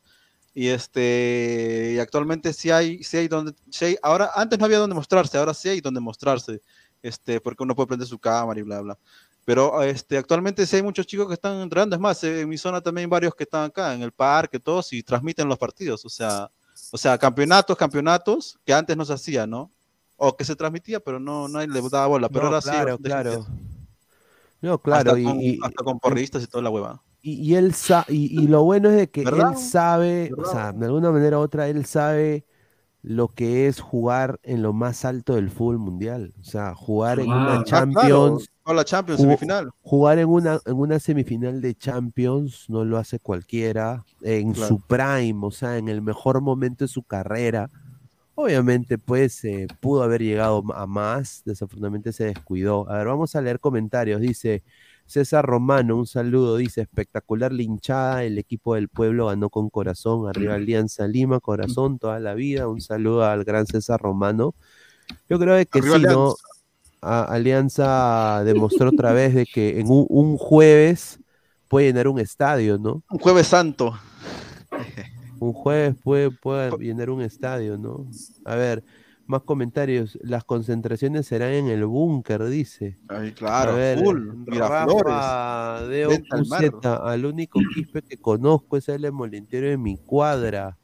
y 0.54 0.68
este 0.70 1.94
y 1.96 2.00
actualmente 2.00 2.52
sí 2.54 2.72
hay 2.72 3.04
sí 3.04 3.18
hay 3.18 3.28
donde 3.28 3.54
sí 3.70 3.86
hay- 3.86 3.98
ahora 4.02 4.32
antes 4.36 4.58
no 4.60 4.66
había 4.66 4.80
donde 4.80 4.96
mostrarse 4.96 5.38
ahora 5.38 5.54
sí 5.54 5.70
hay 5.70 5.82
donde 5.82 6.00
mostrarse 6.02 6.62
este 7.04 7.40
porque 7.42 7.64
uno 7.64 7.76
puede 7.76 7.88
prender 7.88 8.08
su 8.08 8.18
cámara 8.20 8.60
y 8.60 8.64
bla 8.64 8.82
bla. 8.82 8.98
Pero 9.46 9.82
este 9.84 10.18
actualmente 10.18 10.66
sí 10.66 10.76
hay 10.78 10.82
muchos 10.84 11.06
chicos 11.08 11.28
que 11.28 11.36
están 11.36 11.58
entrando 11.62 11.96
es 11.96 12.00
más 12.02 12.24
en 12.24 12.50
mi 12.50 12.58
zona 12.58 12.82
también 12.82 13.06
hay 13.06 13.10
varios 13.12 13.36
que 13.36 13.44
están 13.44 13.66
acá 13.66 13.94
en 13.94 14.02
el 14.02 14.12
parque 14.12 14.60
todos 14.60 14.92
y 14.94 15.04
transmiten 15.04 15.48
los 15.48 15.58
partidos 15.60 16.04
o 16.06 16.10
sea 16.10 16.50
o 16.92 16.98
sea 16.98 17.18
campeonatos 17.18 17.78
campeonatos 17.78 18.60
que 18.66 18.74
antes 18.74 18.98
no 18.98 19.06
se 19.06 19.14
hacía 19.14 19.46
no 19.48 19.72
o 20.18 20.36
que 20.36 20.44
se 20.46 20.56
transmitía 20.56 21.00
pero 21.00 21.20
no 21.20 21.48
no 21.48 21.66
le 21.66 21.82
daba 21.90 22.08
bola 22.08 22.30
pero 22.30 22.42
No, 22.42 22.48
ahora 22.48 22.62
claro, 22.62 22.98
sí 22.98 23.04
claro. 23.04 23.46
No, 24.62 24.82
claro, 24.82 25.12
hasta 25.12 25.20
y, 25.20 25.24
con, 25.24 25.42
y- 25.42 25.60
hasta 25.62 25.84
con 25.84 26.00
porristas 26.00 26.44
y 26.44 26.48
toda 26.48 26.64
la 26.64 26.70
hueva 26.70 27.02
y, 27.22 27.34
y 27.34 27.56
él 27.56 27.74
sa- 27.74 28.06
y, 28.08 28.42
y 28.44 28.48
lo 28.48 28.64
bueno 28.64 28.90
es 28.90 28.96
de 28.96 29.10
que 29.10 29.24
¿Verdad? 29.24 29.52
él 29.52 29.58
sabe, 29.58 30.32
o 30.38 30.46
sea, 30.46 30.72
de 30.72 30.86
alguna 30.86 31.12
manera 31.12 31.38
u 31.40 31.42
otra, 31.42 31.68
él 31.68 31.86
sabe 31.86 32.46
lo 33.02 33.30
que 33.30 33.68
es 33.68 33.80
jugar 33.80 34.40
en 34.44 34.62
lo 34.62 34.74
más 34.74 35.04
alto 35.06 35.36
del 35.36 35.50
fútbol 35.50 35.78
mundial. 35.80 36.34
O 36.40 36.44
sea, 36.44 36.74
jugar 36.76 37.20
en 37.20 37.28
una 37.30 37.56
Ah, 37.60 37.64
Champions. 37.64 38.50
claro. 38.64 38.78
La 38.78 38.84
Champions, 38.86 39.20
ju- 39.20 39.24
semifinal. 39.24 39.70
Jugar 39.82 40.20
en 40.20 40.30
una, 40.30 40.60
en 40.66 40.76
una 40.76 41.00
semifinal 41.00 41.62
de 41.62 41.74
Champions 41.76 42.66
no 42.70 42.84
lo 42.86 42.98
hace 42.98 43.20
cualquiera. 43.20 44.04
En 44.22 44.54
Claro. 44.54 44.68
su 44.68 44.80
prime, 44.82 45.40
o 45.42 45.52
sea, 45.52 45.78
en 45.78 45.88
el 45.90 46.02
mejor 46.02 46.42
momento 46.42 46.84
de 46.86 46.90
su 46.90 47.04
carrera. 47.04 47.70
Obviamente, 48.40 49.00
pues, 49.00 49.44
eh, 49.46 49.66
pudo 49.80 50.04
haber 50.04 50.22
llegado 50.22 50.64
a 50.76 50.86
más. 50.86 51.42
Desafortunadamente 51.44 52.14
se 52.14 52.26
descuidó. 52.26 52.88
A 52.88 53.00
ver, 53.00 53.08
vamos 53.08 53.36
a 53.36 53.42
leer 53.42 53.60
comentarios. 53.60 54.22
Dice 54.22 54.62
César 55.08 55.44
Romano, 55.44 55.96
un 55.98 56.06
saludo. 56.06 56.58
Dice, 56.58 56.82
espectacular 56.82 57.52
linchada. 57.52 58.24
El 58.24 58.38
equipo 58.38 58.76
del 58.76 58.90
pueblo 58.90 59.26
ganó 59.26 59.50
con 59.50 59.72
corazón. 59.72 60.30
Arriba 60.30 60.54
Alianza 60.54 61.08
Lima, 61.08 61.40
corazón 61.40 61.98
toda 61.98 62.20
la 62.20 62.36
vida. 62.36 62.68
Un 62.68 62.80
saludo 62.80 63.26
al 63.26 63.44
gran 63.44 63.66
César 63.66 64.00
Romano. 64.00 64.54
Yo 65.28 65.40
creo 65.40 65.56
que 65.66 65.80
Arriba 65.80 65.96
sí, 65.98 66.04
¿no? 66.04 66.36
A- 67.02 67.24
Alianza 67.24 68.44
demostró 68.44 68.90
otra 68.90 69.14
vez 69.14 69.34
de 69.34 69.48
que 69.48 69.80
en 69.80 69.90
un, 69.90 70.06
un 70.10 70.38
jueves 70.38 71.20
puede 71.68 71.88
llenar 71.88 72.08
un 72.08 72.20
estadio, 72.20 72.78
¿no? 72.78 73.02
un 73.10 73.18
jueves 73.18 73.48
santo 73.48 73.98
Un 75.40 75.54
jueves 75.54 75.96
puede, 76.04 76.32
puede 76.32 76.72
llenar 76.80 77.10
un 77.10 77.22
estadio, 77.22 77.78
¿no? 77.78 78.08
A 78.46 78.56
ver, 78.56 78.84
más 79.28 79.44
comentarios. 79.44 80.18
Las 80.22 80.44
concentraciones 80.44 81.28
serán 81.28 81.52
en 81.52 81.68
el 81.68 81.86
búnker, 81.86 82.44
dice. 82.46 82.98
Ay, 83.10 83.34
claro, 83.34 83.74
A 83.74 83.76
ver, 83.76 84.00
full, 84.00 84.46
Rafa 84.48 85.84
venta 86.60 86.96
al 86.96 87.26
único 87.26 87.60
quispe 87.74 88.02
que 88.02 88.18
conozco 88.18 88.78
es 88.78 88.90
el 88.90 89.12
molintero 89.12 89.68
de 89.68 89.78
mi 89.78 89.98
cuadra. 89.98 90.78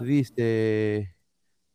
Dice, 0.00 1.14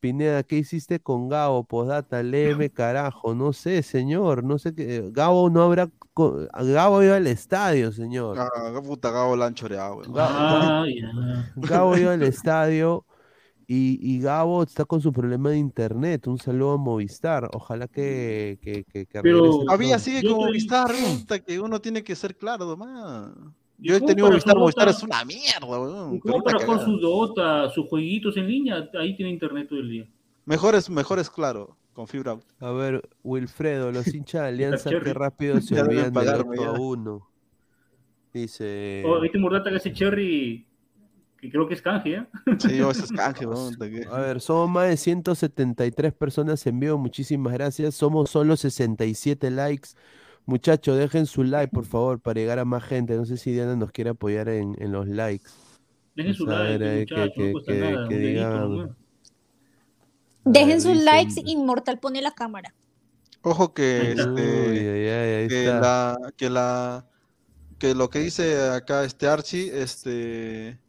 Pineda, 0.03 0.43
¿qué 0.43 0.57
hiciste 0.57 0.99
con 0.99 1.29
Gabo? 1.29 1.63
Postdata, 1.63 2.21
léeme 2.21 2.69
carajo. 2.73 3.33
No 3.33 3.53
sé, 3.53 3.81
señor, 3.83 4.43
no 4.43 4.59
sé 4.59 4.75
qué. 4.75 5.09
Gabo 5.13 5.49
no 5.49 5.61
habrá. 5.63 5.89
Gabo 6.53 7.01
iba 7.01 7.15
al 7.15 7.25
estadio, 7.27 7.93
señor. 7.93 8.37
Ah, 8.37 8.49
puta, 8.85 9.11
Gabo 9.11 9.37
la 9.37 9.45
han 9.45 9.53
choreado, 9.53 9.95
güey. 9.95 10.07
Ah, 10.17 10.83
Gabo 11.55 11.95
iba 11.97 12.11
al 12.11 12.21
estadio 12.23 13.05
y, 13.65 13.97
y 14.01 14.19
Gabo 14.19 14.63
está 14.63 14.83
con 14.83 14.99
su 14.99 15.13
problema 15.13 15.51
de 15.51 15.57
internet. 15.59 16.27
Un 16.27 16.37
saludo 16.37 16.73
a 16.73 16.77
Movistar. 16.77 17.49
Ojalá 17.53 17.87
que, 17.87 18.59
que, 18.61 18.83
que, 18.83 19.05
que 19.05 19.21
Pero- 19.21 19.63
pronto. 19.65 19.99
sigue 19.99 20.17
estoy- 20.17 20.33
Movistar, 20.35 20.91
que 21.47 21.61
uno 21.61 21.79
tiene 21.79 22.03
que 22.03 22.13
ser 22.17 22.35
claro, 22.35 22.65
nomás. 22.65 23.31
Yo 23.79 23.95
he 23.95 23.99
¿Cómo 23.99 24.07
tenido 24.07 24.27
Movistar, 24.29 24.55
Movistar 24.57 24.87
es 24.89 25.03
una 25.03 25.25
mierda, 25.25 25.65
weón. 25.67 26.15
¿Y 26.15 26.19
pero 26.19 26.33
¿Cómo 26.33 26.35
una 26.35 26.43
para 26.43 26.57
jugar 26.65 26.79
cagada. 26.79 26.85
su 26.85 26.97
Dota, 26.99 27.69
sus 27.71 27.87
jueguitos 27.89 28.37
en 28.37 28.47
línea? 28.47 28.89
Ahí 28.99 29.15
tiene 29.15 29.31
internet 29.31 29.67
todo 29.69 29.79
el 29.79 29.89
día. 29.89 30.07
Mejor 30.45 30.75
es, 30.75 30.89
mejor 30.89 31.19
es 31.19 31.29
claro, 31.29 31.75
con 31.93 32.07
fibra. 32.07 32.37
A 32.59 32.71
ver, 32.71 33.09
Wilfredo, 33.23 33.91
los 33.91 34.07
hinchas 34.13 34.41
de 34.43 34.47
Alianza, 34.47 34.89
qué 34.89 35.13
rápido 35.13 35.59
se 35.61 35.79
olvidan 35.81 36.15
8 36.15 36.63
a. 36.63 36.79
1. 36.79 37.29
Dice. 38.33 39.03
Oh, 39.05 39.19
¿Viste 39.19 39.37
Murdata 39.37 39.69
que 39.69 39.77
ese 39.77 39.93
Cherry? 39.93 40.65
Que 41.39 41.51
creo 41.51 41.67
que 41.67 41.73
es 41.73 41.81
canje, 41.81 42.15
¿eh? 42.15 42.25
Sí, 42.57 42.77
yo, 42.77 42.89
ese 42.89 43.03
es 43.03 43.11
canje, 43.15 43.45
que- 43.45 44.07
A 44.09 44.17
ver, 44.19 44.39
somos 44.41 44.69
más 44.69 44.87
de 44.87 44.97
173 44.97 46.13
personas 46.13 46.65
en 46.65 46.79
vivo. 46.79 46.97
Muchísimas 46.97 47.53
gracias. 47.53 47.95
Somos 47.95 48.29
solo 48.29 48.55
67 48.55 49.51
likes. 49.51 49.89
Muchachos, 50.45 50.97
dejen 50.97 51.25
su 51.25 51.43
like, 51.43 51.73
por 51.73 51.85
favor, 51.85 52.19
para 52.19 52.39
llegar 52.39 52.59
a 52.59 52.65
más 52.65 52.83
gente. 52.83 53.15
No 53.15 53.25
sé 53.25 53.37
si 53.37 53.51
Diana 53.51 53.75
nos 53.75 53.91
quiere 53.91 54.09
apoyar 54.09 54.49
en, 54.49 54.75
en 54.79 54.91
los 54.91 55.07
likes. 55.07 55.49
Dejen 56.15 56.33
su 56.33 56.45
like, 56.45 56.83
eh, 56.83 57.05
nomás. 58.41 58.89
A 58.89 58.95
Dejen 60.45 60.81
sus 60.81 60.97
likes, 60.97 61.41
Inmortal 61.45 61.99
pone 61.99 62.21
la 62.21 62.31
cámara. 62.31 62.73
Ojo 63.41 63.73
que, 63.73 64.11
este, 64.11 64.23
Uy, 64.31 64.77
ahí 65.09 65.47
que 65.47 65.65
la, 65.65 66.17
que 66.37 66.49
la, 66.49 67.05
que 67.77 67.95
lo 67.95 68.09
que 68.09 68.19
dice 68.19 68.69
acá 68.69 69.03
este 69.03 69.27
Archie, 69.27 69.81
este, 69.81 70.79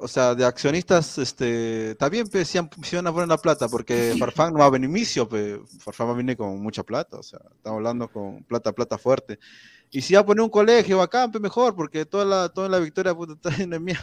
o 0.00 0.08
sea, 0.08 0.34
de 0.34 0.44
accionistas, 0.44 1.18
este, 1.18 1.94
también 1.96 2.26
pues, 2.28 2.48
si, 2.48 2.58
han- 2.58 2.70
si 2.82 2.96
van 2.96 3.06
a 3.06 3.12
poner 3.12 3.28
la 3.28 3.38
plata, 3.38 3.68
porque 3.68 4.14
Farfán 4.18 4.52
no 4.52 4.60
va 4.60 4.66
a 4.66 4.70
venir 4.70 4.90
inicio, 4.90 5.28
pues, 5.28 5.58
Farfán 5.80 6.08
va 6.08 6.12
a 6.12 6.16
venir 6.16 6.36
con 6.36 6.60
mucha 6.60 6.82
plata, 6.82 7.18
o 7.18 7.22
sea, 7.22 7.40
estamos 7.56 7.78
hablando 7.78 8.08
con 8.08 8.42
plata, 8.44 8.72
plata 8.72 8.98
fuerte. 8.98 9.38
Y 9.90 10.02
si 10.02 10.14
va 10.14 10.20
a 10.20 10.26
poner 10.26 10.42
un 10.42 10.50
colegio 10.50 10.98
bacán, 10.98 11.30
pues 11.32 11.40
mejor, 11.40 11.74
porque 11.74 12.04
toda 12.04 12.24
la, 12.24 12.48
toda 12.50 12.68
la 12.68 12.78
victoria 12.78 13.14
puta, 13.14 13.32
está 13.50 13.62
en 13.62 13.72
el 13.72 13.80
mío. 13.80 13.96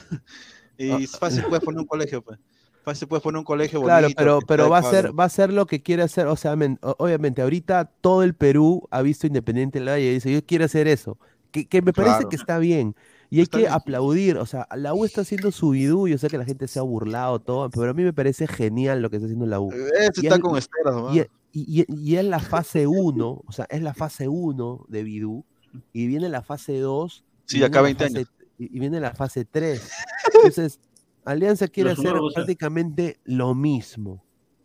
Y 0.77 0.89
Ah. 0.91 0.99
fácil 1.19 1.43
puedes 1.45 1.63
poner 1.63 1.79
un 1.79 1.87
colegio, 1.87 2.21
pues. 2.21 2.39
Fácil 2.83 3.07
puedes 3.07 3.23
poner 3.23 3.39
un 3.39 3.45
colegio 3.45 3.81
Claro, 3.81 4.03
bonito. 4.07 4.17
pero, 4.19 4.39
que 4.39 4.45
pero 4.45 4.63
trae 4.67 4.71
va 4.71 4.77
a 4.87 4.91
ser, 4.91 5.19
va 5.19 5.23
a 5.23 5.29
ser 5.29 5.51
lo 5.51 5.65
que 5.65 5.81
quiere 5.81 6.03
hacer. 6.03 6.27
O 6.27 6.35
sea, 6.35 6.55
men- 6.55 6.77
obviamente, 6.81 7.41
ahorita 7.41 7.85
todo 8.01 8.21
el 8.21 8.35
Perú 8.35 8.87
ha 8.91 9.01
visto 9.01 9.25
Independiente 9.25 9.79
del 9.79 9.87
Valle 9.89 10.05
y 10.05 10.13
dice, 10.15 10.31
yo 10.31 10.45
quiero 10.45 10.65
hacer 10.65 10.87
eso. 10.87 11.17
Que, 11.51 11.65
que 11.67 11.81
me 11.81 11.93
parece 11.93 12.15
Claro. 12.17 12.29
que 12.29 12.35
está 12.35 12.59
bien. 12.59 12.95
Y 13.29 13.39
hay 13.39 13.47
que 13.47 13.67
aplaudir. 13.67 14.37
O 14.37 14.45
sea, 14.45 14.67
la 14.75 14.93
U 14.93 15.05
está 15.05 15.21
haciendo 15.21 15.51
su 15.51 15.69
bidú. 15.71 16.07
Yo 16.07 16.17
sé 16.17 16.27
que 16.29 16.37
la 16.37 16.45
gente 16.45 16.67
se 16.67 16.79
ha 16.79 16.83
burlado, 16.83 17.39
todo, 17.39 17.69
pero 17.69 17.89
a 17.91 17.93
mí 17.93 18.03
me 18.03 18.13
parece 18.13 18.47
genial 18.47 19.01
lo 19.01 19.09
que 19.09 19.17
está 19.17 19.25
haciendo 19.25 19.45
la 19.45 19.59
U. 19.59 19.71
Ese 19.71 20.21
Y 20.21 20.25
está 20.27 20.35
es- 20.35 20.41
con 20.41 20.57
esteras, 20.57 20.93
nomás. 20.95 21.15
y, 21.15 21.19
y- 21.53 21.81
y- 21.81 21.85
y 22.11 22.15
es 22.17 22.25
la 22.25 22.39
fase 22.39 22.87
1, 22.87 23.41
o 23.45 23.51
sea, 23.51 23.65
es 23.69 23.81
la 23.81 23.93
fase 23.93 24.27
1 24.27 24.85
de 24.89 25.03
Bidú, 25.03 25.45
y 25.93 26.07
viene 26.07 26.29
la 26.29 26.41
fase 26.43 26.79
2, 26.79 27.23
Sí, 27.45 27.57
y 27.57 27.59
viene 27.59 27.65
acá 27.67 27.79
la 27.79 27.83
20 27.83 28.03
fase- 28.05 28.17
años. 28.17 28.31
Y, 28.57 28.75
y 28.75 28.79
viene 28.79 28.99
la 28.99 29.13
fase 29.13 29.45
3. 29.45 29.89
Entonces, 30.33 30.79
Alianza 31.25 31.67
quiere 31.67 31.91
hacer 31.91 32.13
prácticamente 32.33 33.19
lo 33.25 33.55
mismo, 33.55 34.23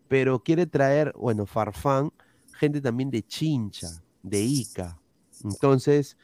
pero 0.09 0.43
quiere 0.43 0.67
traer, 0.67 1.13
bueno, 1.17 1.47
Farfán, 1.47 2.13
gente 2.53 2.81
también 2.81 3.11
de 3.11 3.23
Chincha, 3.23 3.89
de 4.23 4.41
Ica. 4.43 4.99
Entonces, 5.43 6.17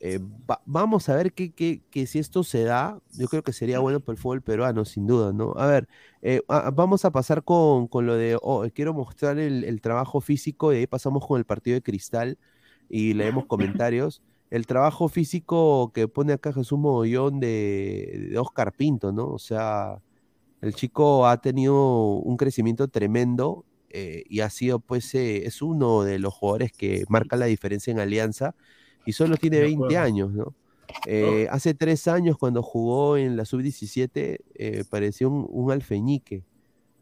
eh, 0.00 0.18
va- 0.22 0.62
vamos 0.66 1.08
a 1.08 1.16
ver 1.16 1.32
que, 1.34 1.52
que- 1.52 1.82
que 1.90 2.06
si 2.06 2.18
esto 2.18 2.44
se 2.44 2.64
da, 2.64 3.00
yo 3.12 3.28
creo 3.28 3.42
que 3.42 3.52
sería 3.52 3.78
bueno 3.80 4.00
para 4.00 4.14
el 4.14 4.18
fútbol 4.22 4.42
peruano, 4.42 4.84
sin 4.84 5.06
duda, 5.06 5.32
¿no? 5.32 5.52
A 5.56 5.66
ver, 5.66 5.88
eh, 6.22 6.42
a- 6.48 6.70
vamos 6.70 7.04
a 7.04 7.10
pasar 7.12 7.44
con, 7.44 7.88
con 7.88 8.06
lo 8.06 8.14
de, 8.14 8.38
oh, 8.42 8.64
quiero 8.74 8.94
mostrar 8.94 9.38
el, 9.38 9.64
el 9.64 9.80
trabajo 9.80 10.20
físico 10.20 10.72
y 10.72 10.78
ahí 10.78 10.86
pasamos 10.86 11.26
con 11.26 11.38
el 11.38 11.44
partido 11.46 11.74
de 11.74 11.82
Cristal 11.82 12.38
y 12.88 13.14
leemos 13.14 13.46
comentarios. 13.46 14.22
El 14.50 14.66
trabajo 14.66 15.08
físico 15.08 15.92
que 15.92 16.08
pone 16.08 16.32
acá 16.32 16.52
Jesús 16.52 16.78
Mogollón 16.78 17.38
de, 17.40 18.28
de 18.30 18.38
Oscar 18.38 18.72
Pinto, 18.74 19.12
¿no? 19.12 19.26
O 19.28 19.38
sea, 19.38 20.00
el 20.60 20.74
chico 20.74 21.26
ha 21.26 21.40
tenido 21.40 21.74
un 22.18 22.36
crecimiento 22.36 22.88
tremendo 22.88 23.66
eh, 23.90 24.24
y 24.28 24.40
ha 24.40 24.50
sido, 24.50 24.80
pues, 24.80 25.14
eh, 25.14 25.46
es 25.46 25.62
uno 25.62 26.02
de 26.04 26.18
los 26.18 26.34
jugadores 26.34 26.72
que 26.72 27.04
marca 27.08 27.36
la 27.36 27.46
diferencia 27.46 27.90
en 27.92 28.00
Alianza 28.00 28.54
y 29.08 29.12
solo 29.12 29.38
tiene 29.38 29.58
De 29.58 29.62
20 29.62 29.96
acuerdo. 29.96 29.98
años, 29.98 30.32
¿no? 30.32 30.54
Eh, 31.06 31.48
hace 31.50 31.74
tres 31.74 32.08
años, 32.08 32.36
cuando 32.38 32.62
jugó 32.62 33.16
en 33.16 33.36
la 33.36 33.44
sub-17, 33.44 34.40
eh, 34.54 34.84
parecía 34.90 35.28
un, 35.28 35.46
un 35.50 35.72
alfeñique, 35.72 36.44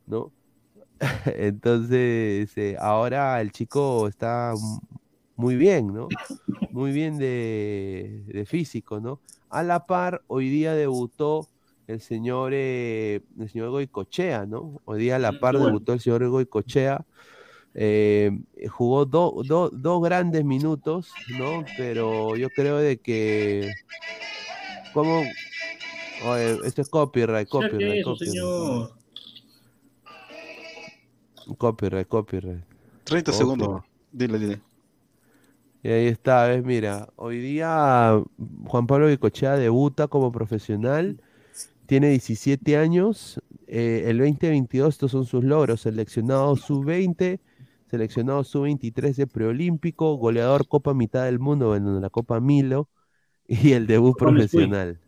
¿no? 0.07 0.33
Entonces, 1.27 2.57
eh, 2.57 2.77
ahora 2.81 3.41
el 3.41 3.53
chico 3.53 4.09
está 4.09 4.55
muy 5.37 5.57
bien, 5.57 5.93
¿no? 5.93 6.09
Muy 6.71 6.93
bien 6.93 7.19
de, 7.19 8.25
de 8.27 8.47
físico, 8.47 9.01
¿no? 9.01 9.21
A 9.51 9.63
la 9.63 9.87
par, 9.87 10.23
hoy 10.29 10.49
día 10.49 10.75
debutó 10.75 11.49
el 11.87 12.01
señor, 12.01 12.53
eh, 12.55 13.23
el 13.39 13.49
señor 13.51 13.71
Goicochea, 13.71 14.47
¿no? 14.47 14.81
Hoy 14.85 15.01
día 15.01 15.17
a 15.17 15.19
la 15.19 15.39
par 15.39 15.57
bueno. 15.57 15.67
debutó 15.67 15.93
el 15.93 16.01
señor 16.01 16.29
Goicochea. 16.29 17.05
Eh, 17.79 18.31
jugó 18.71 19.05
do- 19.05 19.43
do- 19.47 19.69
dos 19.71 20.03
grandes 20.03 20.45
minutos, 20.45 21.13
¿no? 21.39 21.63
Pero 21.77 22.35
yo 22.37 22.49
creo 22.51 22.79
de 22.79 22.97
que... 22.99 23.71
¿Cómo? 24.95 25.21
Oye, 26.27 26.57
esto 26.65 26.81
es 26.81 26.89
copyright, 26.89 27.47
copyright, 27.49 27.99
eso, 28.01 28.13
copyright. 28.13 28.33
señor. 28.33 28.93
Copyright, 31.59 32.09
copyright. 32.09 32.65
30 33.05 33.31
Copyright. 33.33 33.35
segundos. 33.35 33.83
Dile, 34.11 34.39
dile. 34.39 34.61
Y 35.83 35.89
ahí 35.89 36.07
está, 36.07 36.47
ves, 36.47 36.65
mira, 36.65 37.09
hoy 37.17 37.39
día 37.39 38.21
Juan 38.65 38.87
Pablo 38.89 39.07
Bicochea 39.07 39.57
debuta 39.57 40.09
como 40.09 40.33
profesional, 40.33 41.21
tiene 41.87 42.09
17 42.09 42.77
años, 42.77 43.41
eh, 43.69 44.05
el 44.07 44.19
2022 44.19 44.95
estos 44.95 45.13
son 45.13 45.27
sus 45.27 45.45
logros, 45.45 45.83
seleccionado 45.83 46.57
sub-20, 46.57 47.39
seleccionado 47.91 48.45
sub-23 48.45 49.17
de 49.17 49.27
preolímpico, 49.27 50.17
goleador 50.17 50.67
Copa 50.69 50.95
Mitad 50.95 51.25
del 51.25 51.39
Mundo, 51.39 51.69
bueno, 51.69 51.97
en 51.97 52.03
la 52.03 52.11
Copa 52.11 52.41
Milo, 52.41 52.89
y 53.49 53.73
el 53.73 53.87
debut 53.87 54.17
Copa 54.17 54.33
Nesquik. 54.33 54.75
profesional. 54.75 55.01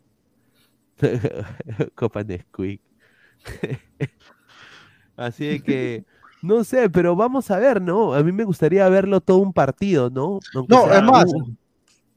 Copa 1.95 2.23
Nesquik. 2.23 2.81
Así 5.15 5.45
de 5.45 5.61
que, 5.63 6.05
no 6.41 6.63
sé, 6.63 6.89
pero 6.89 7.15
vamos 7.15 7.51
a 7.51 7.59
ver, 7.59 7.81
¿no? 7.81 8.13
A 8.13 8.23
mí 8.23 8.31
me 8.31 8.45
gustaría 8.45 8.87
verlo 8.89 9.21
todo 9.21 9.37
un 9.37 9.53
partido, 9.53 10.09
¿no? 10.09 10.39
Aunque 10.53 10.75
No, 10.75 10.83
sea 10.83 10.93
es 10.93 11.03
más, 11.03 11.25
un- 11.33 11.57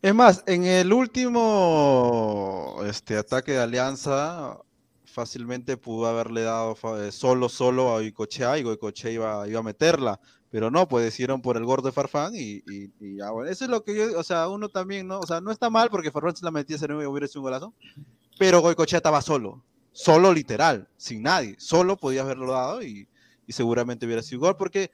es 0.02 0.14
más, 0.14 0.44
en 0.46 0.64
el 0.64 0.92
último 0.92 2.76
este, 2.86 3.16
ataque 3.18 3.52
de 3.52 3.60
Alianza, 3.62 4.58
fácilmente 5.04 5.76
pudo 5.76 6.06
haberle 6.08 6.42
dado 6.42 6.76
eh, 7.02 7.12
solo, 7.12 7.48
solo 7.48 7.90
a 7.90 7.94
Goicochea 8.00 8.58
y 8.58 8.62
Goicochea 8.64 9.10
iba, 9.12 9.48
iba 9.48 9.60
a 9.60 9.62
meterla, 9.62 10.20
pero 10.52 10.70
no, 10.70 10.86
pues 10.86 11.06
decidieron 11.06 11.40
por 11.40 11.56
el 11.56 11.64
gordo 11.64 11.88
de 11.88 11.92
Farfán 11.92 12.36
y, 12.36 12.62
y, 12.70 12.92
y 13.00 13.16
ya, 13.16 13.30
bueno, 13.30 13.50
eso 13.50 13.64
es 13.64 13.70
lo 13.70 13.82
que 13.82 13.96
yo, 13.96 14.18
o 14.18 14.22
sea, 14.22 14.48
uno 14.48 14.68
también, 14.68 15.08
¿no? 15.08 15.18
O 15.18 15.26
sea, 15.26 15.40
no 15.40 15.50
está 15.50 15.70
mal 15.70 15.88
porque 15.88 16.10
Farfán 16.10 16.36
se 16.36 16.44
la 16.44 16.50
metía, 16.50 16.76
se 16.76 16.84
hubiera 16.84 17.26
sido 17.26 17.40
un 17.40 17.44
golazo, 17.44 17.74
pero 18.38 18.60
Goicochea 18.60 18.98
estaba 18.98 19.22
solo, 19.22 19.64
solo 19.92 20.30
literal, 20.30 20.86
sin 20.98 21.22
nadie, 21.22 21.56
solo 21.58 21.96
podía 21.96 22.20
haberlo 22.20 22.52
dado 22.52 22.82
y, 22.82 23.08
y 23.46 23.52
seguramente 23.54 24.04
hubiera 24.04 24.22
sido 24.22 24.42
gol 24.42 24.58
porque 24.58 24.90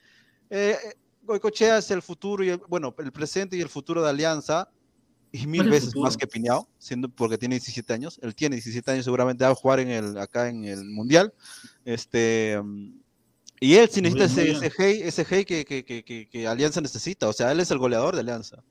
eh, 0.48 0.76
Goicochea 1.24 1.78
es 1.78 1.90
el 1.90 2.02
futuro 2.02 2.44
y 2.44 2.50
el, 2.50 2.62
bueno, 2.68 2.94
el 2.96 3.10
presente 3.10 3.56
y 3.56 3.60
el 3.60 3.68
futuro 3.68 4.00
de 4.00 4.10
Alianza 4.10 4.70
y 5.32 5.44
mil 5.48 5.68
veces 5.68 5.86
futuro. 5.86 6.04
más 6.04 6.16
que 6.16 6.28
Piñao, 6.28 6.68
siendo 6.78 7.08
porque 7.08 7.36
tiene 7.36 7.56
17 7.56 7.92
años, 7.92 8.20
él 8.22 8.32
tiene 8.36 8.54
17 8.54 8.92
años, 8.92 9.04
seguramente 9.04 9.44
va 9.44 9.50
a 9.50 9.56
jugar 9.56 9.80
en 9.80 9.88
el 9.88 10.18
acá 10.18 10.48
en 10.48 10.64
el 10.64 10.84
mundial. 10.84 11.34
Este 11.84 12.60
y 13.60 13.74
él 13.74 13.88
sí 13.90 14.00
necesita 14.00 14.24
ese, 14.24 14.50
ese 14.50 14.72
hey, 14.76 15.00
ese 15.02 15.26
hey 15.28 15.44
que, 15.44 15.64
que, 15.64 15.84
que, 15.84 16.04
que, 16.04 16.28
que 16.28 16.46
Alianza 16.46 16.80
necesita, 16.80 17.28
o 17.28 17.32
sea, 17.32 17.52
él 17.52 17.60
es 17.60 17.70
el 17.70 17.78
goleador 17.78 18.14
de 18.14 18.20
Alianza. 18.20 18.62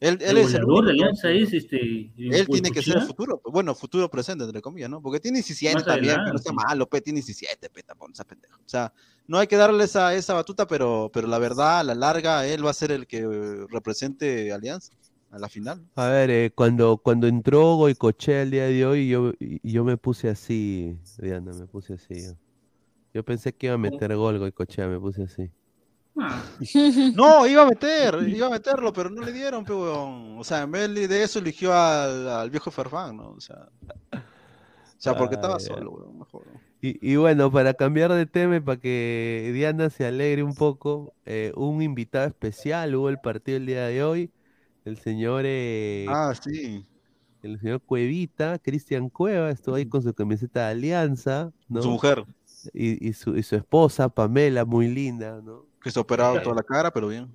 Él, 0.00 0.16
él 0.22 0.38
El 0.38 0.38
es 0.38 0.54
el 0.54 0.64
goleador 0.64 0.86
de 0.86 0.90
Alianza 0.92 1.30
es 1.30 1.52
este. 1.52 2.10
él 2.16 2.48
tiene 2.48 2.70
que 2.70 2.82
ser 2.82 2.96
el 2.96 3.02
futuro, 3.02 3.42
bueno, 3.44 3.74
futuro 3.74 4.10
presente, 4.10 4.44
entre 4.44 4.62
comillas, 4.62 4.88
¿no? 4.88 5.02
Porque 5.02 5.20
tiene 5.20 5.38
17 5.38 5.74
Más 5.74 5.84
también, 5.84 6.16
que 6.24 6.32
no 6.32 6.38
sea 6.38 6.52
malo, 6.52 6.88
pe, 6.88 7.02
tiene 7.02 7.18
17, 7.18 7.68
pe, 7.68 7.82
tampoco, 7.82 8.14
sea 8.14 8.24
pendejo. 8.24 8.58
O 8.60 8.68
sea, 8.68 8.92
no 9.26 9.38
hay 9.38 9.46
que 9.46 9.56
darle 9.56 9.84
esa, 9.84 10.14
esa 10.14 10.32
batuta, 10.32 10.66
pero, 10.66 11.10
pero 11.12 11.28
la 11.28 11.38
verdad, 11.38 11.80
a 11.80 11.84
la 11.84 11.94
larga, 11.94 12.46
él 12.46 12.64
va 12.64 12.70
a 12.70 12.74
ser 12.74 12.92
el 12.92 13.06
que 13.06 13.18
eh, 13.18 13.66
represente 13.68 14.52
Alianza 14.52 14.94
a 15.30 15.38
la 15.38 15.48
final. 15.48 15.86
A 15.96 16.08
ver, 16.08 16.30
eh, 16.30 16.50
cuando, 16.54 16.96
cuando 16.96 17.26
entró 17.26 17.76
Goicochea 17.76 18.42
el 18.42 18.50
día 18.50 18.64
de 18.64 18.86
hoy, 18.86 19.08
yo, 19.08 19.32
yo 19.38 19.84
me 19.84 19.98
puse 19.98 20.30
así, 20.30 20.96
Diana, 21.18 21.52
me 21.52 21.66
puse 21.66 21.94
así. 21.94 22.24
Yo, 22.24 22.32
Yo 23.14 23.24
pensé 23.24 23.52
que 23.54 23.66
iba 23.66 23.74
a 23.74 23.78
meter 23.78 24.14
gol 24.16 24.38
Goicochea, 24.38 24.86
me 24.88 24.98
puse 25.00 25.24
así. 25.24 25.50
Ah, 26.16 26.42
No, 27.14 27.46
iba 27.46 27.62
a 27.62 27.66
meter, 27.66 28.16
iba 28.28 28.46
a 28.46 28.50
meterlo, 28.50 28.92
pero 28.92 29.10
no 29.10 29.22
le 29.22 29.32
dieron, 29.32 29.64
pe, 29.64 29.72
weón. 29.72 30.38
O 30.38 30.44
sea, 30.44 30.62
en 30.62 30.70
vez 30.72 30.92
de 31.08 31.22
eso 31.22 31.38
eligió 31.38 31.72
al, 31.74 32.28
al 32.28 32.50
viejo 32.50 32.70
Farfán, 32.70 33.16
¿no? 33.16 33.30
O 33.30 33.40
sea, 33.40 33.68
o 34.12 35.02
sea 35.02 35.16
porque 35.16 35.36
estaba 35.36 35.56
Ay, 35.56 35.60
solo, 35.60 35.90
weón, 35.92 36.18
mejor. 36.18 36.46
¿no? 36.46 36.60
Y, 36.82 37.12
y 37.12 37.16
bueno, 37.16 37.50
para 37.52 37.74
cambiar 37.74 38.12
de 38.12 38.26
tema 38.26 38.56
y 38.56 38.60
para 38.60 38.80
que 38.80 39.50
Diana 39.54 39.90
se 39.90 40.06
alegre 40.06 40.42
un 40.42 40.54
poco, 40.54 41.14
eh, 41.26 41.52
un 41.56 41.82
invitado 41.82 42.26
especial 42.26 42.94
hubo 42.94 43.08
el 43.08 43.18
partido 43.20 43.58
el 43.58 43.66
día 43.66 43.86
de 43.86 44.02
hoy, 44.02 44.30
el 44.84 44.96
señor, 44.98 45.42
eh, 45.46 46.06
Ah, 46.08 46.32
sí. 46.34 46.86
el 47.42 47.60
señor 47.60 47.82
Cuevita, 47.82 48.58
Cristian 48.58 49.10
Cueva, 49.10 49.50
estuvo 49.50 49.74
ahí 49.74 49.86
con 49.86 50.02
su 50.02 50.14
camiseta 50.14 50.66
de 50.66 50.72
Alianza, 50.72 51.52
¿no? 51.68 51.82
Su 51.82 51.90
mujer, 51.90 52.24
Y, 52.74 53.08
y 53.08 53.12
su, 53.14 53.36
y 53.36 53.42
su 53.42 53.56
esposa, 53.56 54.08
Pamela, 54.08 54.64
muy 54.64 54.88
linda, 54.88 55.40
¿no? 55.42 55.66
que 55.82 55.90
se 55.90 55.98
ha 55.98 56.02
operado 56.02 56.40
toda 56.42 56.56
la 56.56 56.62
cara, 56.62 56.90
pero 56.92 57.08
bien. 57.08 57.26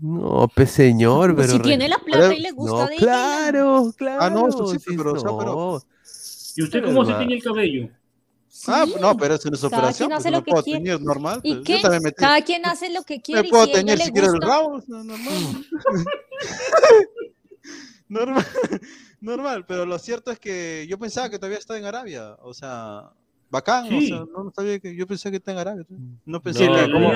No, 0.00 0.48
pues 0.54 0.70
señor, 0.70 1.34
Pues 1.34 1.48
pero... 1.48 1.58
si 1.58 1.62
tiene 1.64 1.88
la 1.88 1.98
plata 1.98 2.26
y 2.26 2.36
pero- 2.36 2.40
le 2.40 2.50
gusta 2.52 2.76
No, 2.76 2.86
de 2.86 2.96
claro, 2.96 3.92
claro. 3.96 4.22
Ah, 4.22 4.30
no, 4.30 4.48
eso 4.48 4.66
sí, 4.68 4.78
sí, 4.78 4.96
pero, 4.96 5.12
o 5.14 5.18
sea, 5.18 5.30
pero- 5.36 5.54
no. 5.54 5.82
¿Y 6.56 6.62
usted 6.62 6.80
Pero 6.80 6.86
cómo 6.88 7.04
se 7.04 7.12
va. 7.12 7.18
tiñe 7.18 7.34
el 7.34 7.42
cabello? 7.42 7.88
Ah, 8.66 8.86
no, 9.00 9.16
pero 9.16 9.34
eso 9.34 9.48
no 9.50 9.54
es 9.56 9.60
Cada 9.60 9.76
operación, 9.76 10.08
quien 10.08 10.10
pues 10.10 10.18
hace 10.20 10.30
me 10.30 10.36
lo 10.36 10.44
que 10.44 10.50
puedo 10.52 10.64
quiere. 10.64 10.80
teñir 10.84 11.00
normal. 11.00 11.40
¿Y 11.42 11.54
pues, 11.54 11.66
qué? 11.66 11.76
Yo 11.76 11.82
también 11.82 12.02
me, 12.04 12.10
te- 12.10 12.16
Cada 12.16 12.42
quien 12.42 12.66
hace 12.66 12.90
lo 12.92 13.02
que 13.02 13.14
me 13.16 13.22
quiere. 13.22 13.48
y 13.48 13.50
puedo 13.50 13.64
si 13.66 13.70
a 13.70 13.80
ella 13.80 13.86
teñir 13.96 14.04
si 14.06 14.12
quiero 14.12 14.32
el 14.34 14.40
rabo, 14.40 14.68
o 14.76 14.80
sea, 14.80 15.02
normal. 15.02 15.66
normal. 18.08 18.46
Normal, 19.20 19.66
pero 19.66 19.84
lo 19.84 19.98
cierto 19.98 20.30
es 20.30 20.38
que 20.38 20.86
yo 20.88 20.96
pensaba 20.96 21.28
que 21.28 21.38
todavía 21.40 21.58
estaba 21.58 21.76
en 21.76 21.86
Arabia, 21.86 22.36
o 22.42 22.54
sea, 22.54 23.10
bacán, 23.50 23.92
o 23.94 24.00
Sí. 24.00 24.08
sea, 24.08 24.18
no 24.20 24.44
no 24.44 24.52
sabía 24.54 24.78
que 24.78 24.94
yo 24.96 25.06
pensé 25.06 25.30
que 25.30 25.36
está 25.38 25.52
en 25.52 25.58
Arabia, 25.58 25.84
no 26.24 26.42
pensé 26.42 26.64
No, 26.64 26.72
que 26.72 26.90
como, 26.92 27.10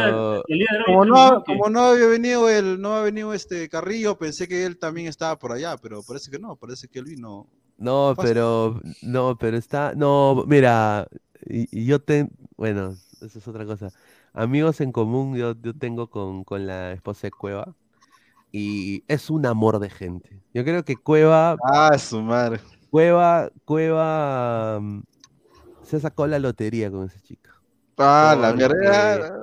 como 0.87 1.05
no, 1.05 1.45
como 1.45 1.69
no 1.71 1.81
había 1.81 2.07
venido 2.07 2.49
el, 2.49 2.81
no 2.81 2.95
ha 2.97 3.03
venido 3.03 3.35
este 3.35 3.69
Carrillo, 3.69 4.19
pensé 4.19 4.49
que 4.49 4.65
él 4.65 4.79
también 4.79 5.09
estaba 5.09 5.39
por 5.39 5.53
allá, 5.53 5.77
pero 5.77 6.03
parece 6.03 6.31
que 6.31 6.39
no, 6.39 6.57
parece 6.57 6.89
que 6.89 6.99
él 6.99 7.07
vino. 7.07 7.47
No, 7.79 8.15
Fácil. 8.17 8.37
pero, 8.37 8.81
no, 9.03 9.37
pero 9.39 9.57
está, 9.57 9.95
no, 9.97 10.45
mira, 10.47 11.09
y, 11.47 11.67
y 11.83 11.87
yo 11.87 12.01
te, 12.01 12.29
bueno, 12.57 13.01
eso 13.21 13.39
es 13.39 13.49
otra 13.49 13.67
cosa. 13.67 13.93
Amigos 14.33 14.81
en 14.81 14.93
común 14.93 15.37
yo, 15.37 15.55
yo 15.61 15.75
tengo 15.77 16.09
con, 16.09 16.45
con 16.45 16.67
la 16.67 16.93
esposa 16.93 17.27
de 17.27 17.33
Cueva 17.33 17.75
y 18.53 19.05
es 19.09 19.31
un 19.31 19.47
amor 19.47 19.81
de 19.81 19.91
gente. 19.91 20.43
Yo 20.55 20.65
creo 20.65 20.85
que 20.85 20.97
Cueva, 20.97 21.63
Ah, 21.65 21.99
su 21.99 22.21
madre. 22.23 22.61
Cueva, 22.91 23.51
Cueva 23.65 24.79
mm, 24.81 25.03
se 25.93 26.01
sacó 26.01 26.27
la 26.27 26.39
lotería 26.39 26.91
con 26.91 27.05
esa 27.07 27.21
chica. 27.21 27.51
Ah, 27.99 28.35
la 28.41 28.49
Porque- 28.51 28.65
mierda. 28.79 29.39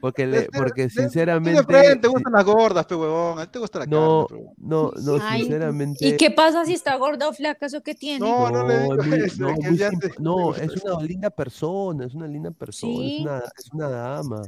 Porque, 0.00 0.26
le, 0.26 0.38
Este- 0.38 0.58
porque 0.58 0.82
de- 0.82 0.90
sinceramente, 0.90 1.62
te 2.00 2.08
gustan 2.08 2.32
las 2.32 2.44
gordas, 2.44 2.86
pe 2.86 2.96
huevón, 2.96 3.38
a 3.38 3.46
ti 3.46 3.52
te 3.52 3.58
gusta 3.60 3.78
la 3.80 3.86
no, 3.86 4.26
no, 4.56 4.90
no, 5.00 5.30
sinceramente. 5.36 6.08
¿Y 6.08 6.16
qué 6.16 6.32
pasa 6.32 6.64
si 6.64 6.72
está 6.72 6.96
gorda 6.96 7.28
o 7.28 7.32
flaca? 7.32 7.66
¿Eso 7.66 7.82
qué 7.84 7.94
tiene? 7.94 8.18
No, 8.18 8.50
no 8.50 8.66
le 8.66 8.80
digo 8.80 8.94
eso, 8.94 9.46
no, 10.18 10.54
es 10.56 10.82
una 10.82 11.00
linda 11.02 11.30
persona, 11.30 12.04
es 12.06 12.14
una 12.14 12.26
linda 12.26 12.50
persona, 12.50 13.06
es 13.06 13.20
una, 13.20 13.38
es 13.38 13.72
una 13.72 13.88
dama. 13.88 14.42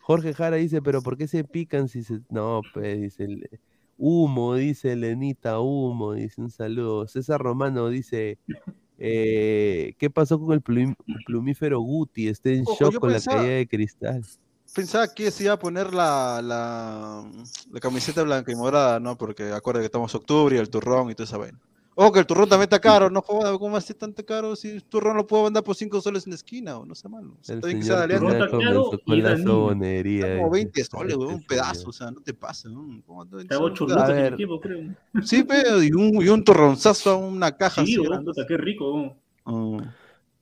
Jorge 0.00 0.34
Jara 0.34 0.56
dice, 0.56 0.82
pero 0.82 1.02
¿por 1.02 1.16
qué 1.16 1.28
se 1.28 1.44
pican 1.44 1.88
si 1.88 2.02
se... 2.02 2.20
No, 2.28 2.62
pues, 2.74 3.00
dice, 3.00 3.28
humo, 3.98 4.54
dice 4.56 4.96
Lenita, 4.96 5.60
humo, 5.60 6.14
dice 6.14 6.40
un 6.40 6.50
saludo. 6.50 7.06
César 7.06 7.40
Romano 7.40 7.88
dice, 7.88 8.38
eh, 8.98 9.94
¿qué 9.98 10.10
pasó 10.10 10.38
con 10.40 10.52
el 10.52 10.62
plum- 10.62 10.96
plumífero 11.26 11.80
Guti? 11.80 12.28
Está 12.28 12.50
en 12.50 12.62
Ojo, 12.62 12.76
shock 12.78 12.98
con 12.98 13.10
pensaba- 13.12 13.36
la 13.36 13.42
caída 13.42 13.56
de 13.56 13.66
cristal. 13.68 14.24
Pensaba 14.74 15.08
que 15.14 15.30
se 15.30 15.44
iba 15.44 15.54
a 15.54 15.58
poner 15.58 15.94
la, 15.94 16.42
la, 16.42 17.24
la 17.70 17.80
camiseta 17.80 18.22
blanca 18.22 18.52
y 18.52 18.56
morada, 18.56 19.00
¿no? 19.00 19.16
Porque 19.16 19.52
acuerda 19.52 19.80
que 19.80 19.86
estamos 19.86 20.14
octubre 20.14 20.56
y 20.56 20.58
el 20.58 20.68
turrón 20.68 21.10
y 21.10 21.14
toda 21.14 21.24
esa 21.24 21.38
vaina. 21.38 21.58
Oh, 21.98 22.12
que 22.12 22.18
el 22.20 22.26
turrón 22.26 22.46
también 22.46 22.64
está 22.64 22.78
caro, 22.78 23.08
no 23.10 23.22
joda, 23.22 23.58
¿cómo 23.58 23.74
así 23.76 23.94
tanto 23.94 24.24
caro? 24.24 24.54
Si 24.54 24.68
el 24.68 24.84
turrón 24.84 25.16
lo 25.16 25.26
puedo 25.26 25.44
vender 25.44 25.64
por 25.64 25.74
5 25.74 25.98
soles 26.02 26.26
en 26.26 26.32
la 26.32 26.36
esquina, 26.36 26.76
o 26.78 26.84
no 26.84 26.94
sea 26.94 27.08
malo. 27.10 27.36
O 27.40 27.42
sea, 27.42 27.54
El 27.54 27.58
está 27.60 27.66
bien 27.68 27.78
que 27.80 27.86
sea 27.86 27.96
de 27.96 28.04
alianza. 28.04 28.48
Con 29.06 29.22
la 29.22 29.38
sobonería. 29.38 30.36
Como 30.36 30.54
dice. 30.54 30.64
20 30.64 30.84
soles, 30.84 31.16
weón, 31.16 31.28
un 31.28 31.34
Este 31.40 31.46
pedazo, 31.54 31.88
o 31.88 31.92
sea, 31.92 32.10
no 32.10 32.20
te 32.20 32.34
pases, 32.34 32.70
weón. 32.70 33.00
¿Cómo 33.06 33.24
te- 33.26 33.40
Está 33.40 33.58
ocho 33.58 33.84
un 33.84 33.90
lucas 33.92 34.10
A 34.10 34.18
en 34.18 34.24
el 34.26 34.36
tiempo, 34.36 34.60
creo. 34.60 34.80
Sí, 35.22 35.42
pero 35.42 35.82
y 35.82 35.90
un, 35.92 36.22
y 36.22 36.28
un 36.28 36.44
turronzazo 36.44 37.10
a 37.12 37.16
una 37.16 37.56
caja 37.56 37.82
Sí, 37.84 37.96
así. 37.98 38.22
puta, 38.24 38.42
qué 38.46 38.56
rico. 38.58 39.16
weón. 39.46 39.90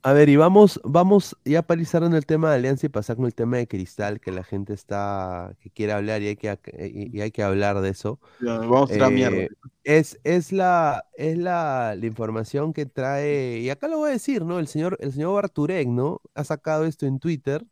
A 0.06 0.12
ver, 0.12 0.28
y 0.28 0.36
vamos, 0.36 0.78
vamos 0.85 1.35
ya 1.47 1.62
para 1.62 1.81
ir 1.81 1.86
cerrando 1.86 2.18
el 2.18 2.26
tema 2.26 2.51
de 2.51 2.56
Alianza 2.56 2.85
y 2.85 2.90
pasar 2.90 3.16
con 3.16 3.24
el 3.24 3.35
tema 3.35 3.56
de 3.56 3.66
Cristal, 3.66 4.20
que 4.20 4.32
la 4.32 4.44
gente 4.44 4.74
está, 4.74 5.56
que 5.60 5.70
quiere 5.70 5.94
hablar 5.94 6.20
y 6.20 6.26
hay 6.28 6.36
que, 6.36 6.59
y, 6.94 7.16
y 7.16 7.22
hay 7.22 7.31
que 7.31 7.43
hablar 7.43 7.81
de 7.81 7.89
eso. 7.89 8.20
Ya, 8.39 8.59
vamos 8.59 8.90
a 8.90 8.93
tirar 8.93 9.10
mierda. 9.10 9.36
Eh, 9.39 9.48
es, 9.82 10.20
es 10.22 10.52
la, 10.52 11.06
es 11.16 11.39
la, 11.39 11.97
la 11.98 12.05
información 12.05 12.74
que 12.74 12.85
trae, 12.85 13.60
y 13.60 13.70
acá 13.70 13.89
lo 13.89 13.97
voy 13.97 14.10
a 14.10 14.12
decir, 14.12 14.44
¿no? 14.44 14.59
El 14.59 14.66
señor, 14.66 14.98
el 15.01 15.14
señor 15.14 15.36
Barturek, 15.36 15.89
¿no? 15.89 16.20
Ha 16.35 16.44
sacado 16.44 16.85
esto 16.85 17.06
en 17.06 17.18
Twitter, 17.18 17.64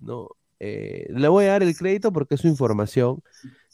¿no? 0.00 0.30
Eh, 0.58 1.06
le 1.10 1.28
voy 1.28 1.44
a 1.44 1.52
dar 1.52 1.62
el 1.62 1.76
crédito 1.76 2.12
porque 2.12 2.34
es 2.34 2.40
su 2.40 2.48
información. 2.48 3.22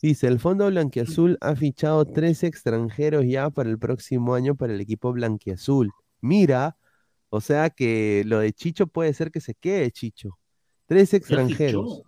Dice, 0.03 0.27
el 0.27 0.39
Fondo 0.39 0.67
Blanquiazul 0.67 1.39
ha 1.41 1.57
fichado 1.57 2.05
tres 2.05 2.43
extranjeros 2.43 3.25
ya 3.27 3.49
para 3.49 3.71
el 3.71 3.79
próximo 3.79 4.35
año 4.35 4.55
para 4.55 4.75
el 4.75 4.83
equipo 4.83 5.13
Blanquiazul. 5.13 5.91
Mira, 6.21 6.77
o 7.31 7.41
sea 7.41 7.71
que 7.71 8.23
lo 8.27 8.41
de 8.41 8.53
Chicho 8.53 8.87
puede 8.87 9.15
ser 9.15 9.31
que 9.31 9.41
se 9.41 9.55
quede, 9.55 9.91
Chicho. 9.91 10.39
Tres 10.87 11.15
extranjeros. 11.15 12.03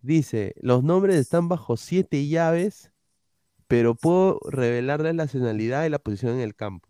Dice, 0.00 0.54
los 0.60 0.82
nombres 0.84 1.16
están 1.16 1.48
bajo 1.48 1.76
siete 1.76 2.26
llaves, 2.28 2.90
pero 3.68 3.94
puedo 3.94 4.38
revelar 4.50 5.00
la 5.00 5.12
nacionalidad 5.12 5.86
y 5.86 5.88
la 5.88 5.98
posición 5.98 6.34
en 6.34 6.40
el 6.40 6.54
campo. 6.54 6.88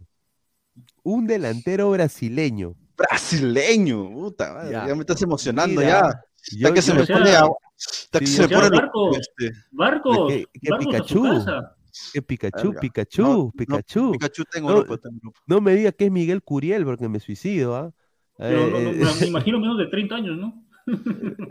Un 1.04 1.26
delantero 1.26 1.90
brasileño. 1.90 2.74
Brasileño, 2.96 4.10
puta 4.10 4.52
madre, 4.54 4.72
Ya. 4.72 4.88
ya, 4.88 4.94
me 4.94 5.00
estás 5.00 5.22
emocionando 5.22 5.80
Mira, 5.80 6.24
ya. 6.50 6.58
yo- 6.58 6.74
que 6.74 6.82
se 6.82 6.94
me 6.94 7.06
pone 7.06 7.30
agua. 7.36 7.56
Está 7.76 8.20
que 8.20 8.26
se 8.26 8.42
me 8.42 8.48
pone 8.48 8.70
Barcos, 8.70 9.18
este, 9.18 9.52
Barcos, 9.72 10.32
¿Qué, 10.32 10.46
qué 10.60 10.70
Barcos 10.70 10.94
a 10.94 10.98
su 10.98 11.04
Pikachu? 11.04 11.22
casa. 11.24 11.76
¿Qué 12.12 12.22
Pikachu? 12.22 12.68
Verga. 12.68 12.80
Pikachu, 12.80 13.22
No, 13.22 13.36
no, 13.36 13.52
Pikachu. 13.56 14.12
Pikachu 14.12 14.44
tengo 14.50 14.68
No, 14.70 14.76
grupo, 14.76 14.98
tengo 14.98 15.18
grupo. 15.20 15.40
no 15.46 15.60
me 15.60 15.74
diga 15.74 15.92
que 15.92 16.06
es 16.06 16.10
Miguel 16.12 16.42
Curiel 16.42 16.84
porque 16.84 17.08
me 17.08 17.20
suicido, 17.20 17.76
¿ah? 17.76 17.92
No, 18.38 18.48
no, 18.70 18.78
Eh, 18.78 19.06
me 19.20 19.26
imagino 19.26 19.60
menos 19.60 19.78
de 19.78 19.86
30 19.86 20.16
años, 20.16 20.36
¿no? 20.36 20.64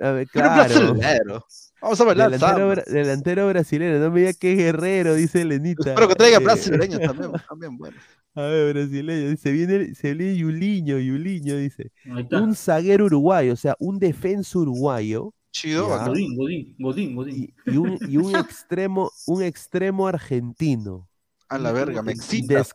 a 0.02 0.12
ver, 0.12 0.28
claro. 0.32 0.94
brasilero. 0.96 1.46
Vamos 1.82 2.00
a 2.00 2.04
bailar 2.06 2.32
Delantero, 2.32 2.72
bra- 2.72 2.86
delantero 2.86 3.48
brasileño, 3.50 4.00
no 4.00 4.12
me 4.12 4.20
diga 4.22 4.34
que 4.34 4.52
es 4.54 4.58
guerrero, 4.58 5.16
dice 5.16 5.42
Elenita. 5.42 5.82
Espero 5.90 6.08
que 6.08 6.16
traiga 6.16 6.38
Eh, 6.38 6.44
brasileños 6.44 7.00
también, 7.02 7.32
también 7.48 7.78
bueno. 7.78 7.98
A 8.36 8.42
ver, 8.42 8.74
brasileño, 8.74 9.30
dice, 9.30 9.52
viene, 9.52 9.94
se 9.94 10.14
viene 10.16 10.36
Yuliño, 10.36 10.98
Yuliño, 10.98 11.56
dice. 11.58 11.92
Un 12.32 12.56
zaguero 12.56 13.06
uruguayo, 13.06 13.54
o 13.54 13.58
sea, 13.58 13.76
un 13.80 14.00
defensa 14.00 14.58
uruguayo. 14.60 15.34
Chido. 15.54 15.88
Godín, 15.88 16.36
Godín, 16.36 16.76
Godín, 16.80 17.16
Godín. 17.16 17.36
y, 17.66 17.72
y 17.72 17.78
un, 17.78 17.98
y 18.10 18.18
un 18.18 18.36
extremo, 18.36 19.12
un 19.28 19.44
extremo 19.44 20.08
argentino. 20.08 21.08
A 21.48 21.60
la 21.60 21.72
verga, 21.72 22.02
me 22.02 22.14
excita. 22.14 22.66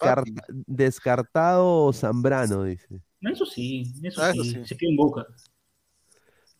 Descartado 0.66 1.92
Zambrano, 1.92 2.62
dice. 2.62 3.02
Eso 3.20 3.44
sí, 3.44 3.92
eso, 4.04 4.22
Ah, 4.22 4.30
eso 4.30 4.44
sí, 4.44 4.50
sí. 4.52 4.60
se 4.64 4.76
queda 4.76 4.90
en 4.90 4.96
boca. 4.96 5.26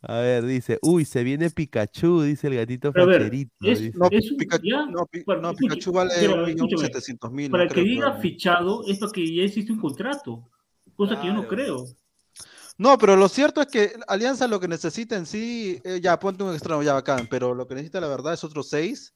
A 0.03 0.19
ver, 0.19 0.45
dice, 0.45 0.79
uy, 0.83 1.05
se 1.05 1.23
viene 1.23 1.51
Pikachu, 1.51 2.23
dice 2.23 2.49
el 2.49 2.55
gatito 2.57 2.93
Pero 2.93 3.07
ver, 3.07 3.23
facherito. 3.23 3.53
es- 3.63 3.81
dice. 3.81 3.99
No, 3.99 4.09
Es 4.11 4.31
un- 4.31 4.37
Pikachu, 4.39 4.67
ya, 4.67 4.87
no, 4.87 5.07
Pi- 5.07 5.23
para- 5.23 5.41
no, 5.41 5.55
Pikachu 5.55 5.93
vale 5.93 6.11
pero 6.19 6.35
un 6.35 6.41
millón 6.45 6.67
escúchame, 6.67 6.87
setecientos 6.87 7.33
mil. 7.33 7.51
Para 7.51 7.65
no 7.65 7.69
que 7.69 7.75
creo 7.75 7.85
diga 7.85 8.13
fichado 8.19 8.85
es 8.87 8.99
para 8.99 9.13
que 9.13 9.35
ya 9.37 9.43
existe 9.43 9.73
un 9.73 9.81
contrato, 9.81 10.49
cosa 10.97 11.21
que 11.21 11.27
yo 11.29 11.33
no 11.35 11.47
Claro. 11.47 11.49
creo. 11.49 11.85
No, 12.79 12.97
pero 12.97 13.17
lo 13.17 13.29
cierto 13.29 13.61
es 13.61 13.67
que 13.67 13.93
Alianza 14.07 14.47
lo 14.47 14.61
que 14.61 14.69
necesita 14.69 15.17
en 15.17 15.27
sí, 15.27 15.81
eh, 15.85 16.01
ya 16.01 16.19
ponte 16.19 16.45
un 16.45 16.55
extremo, 16.55 16.83
ya 16.83 16.95
bacán, 16.95 17.27
pero 17.29 17.53
lo 17.53 17.67
que 17.67 17.75
necesita 17.75 18.01
la 18.01 18.07
verdad 18.07 18.35
es 18.35 18.45
otros 18.45 18.69
seis 18.69 19.15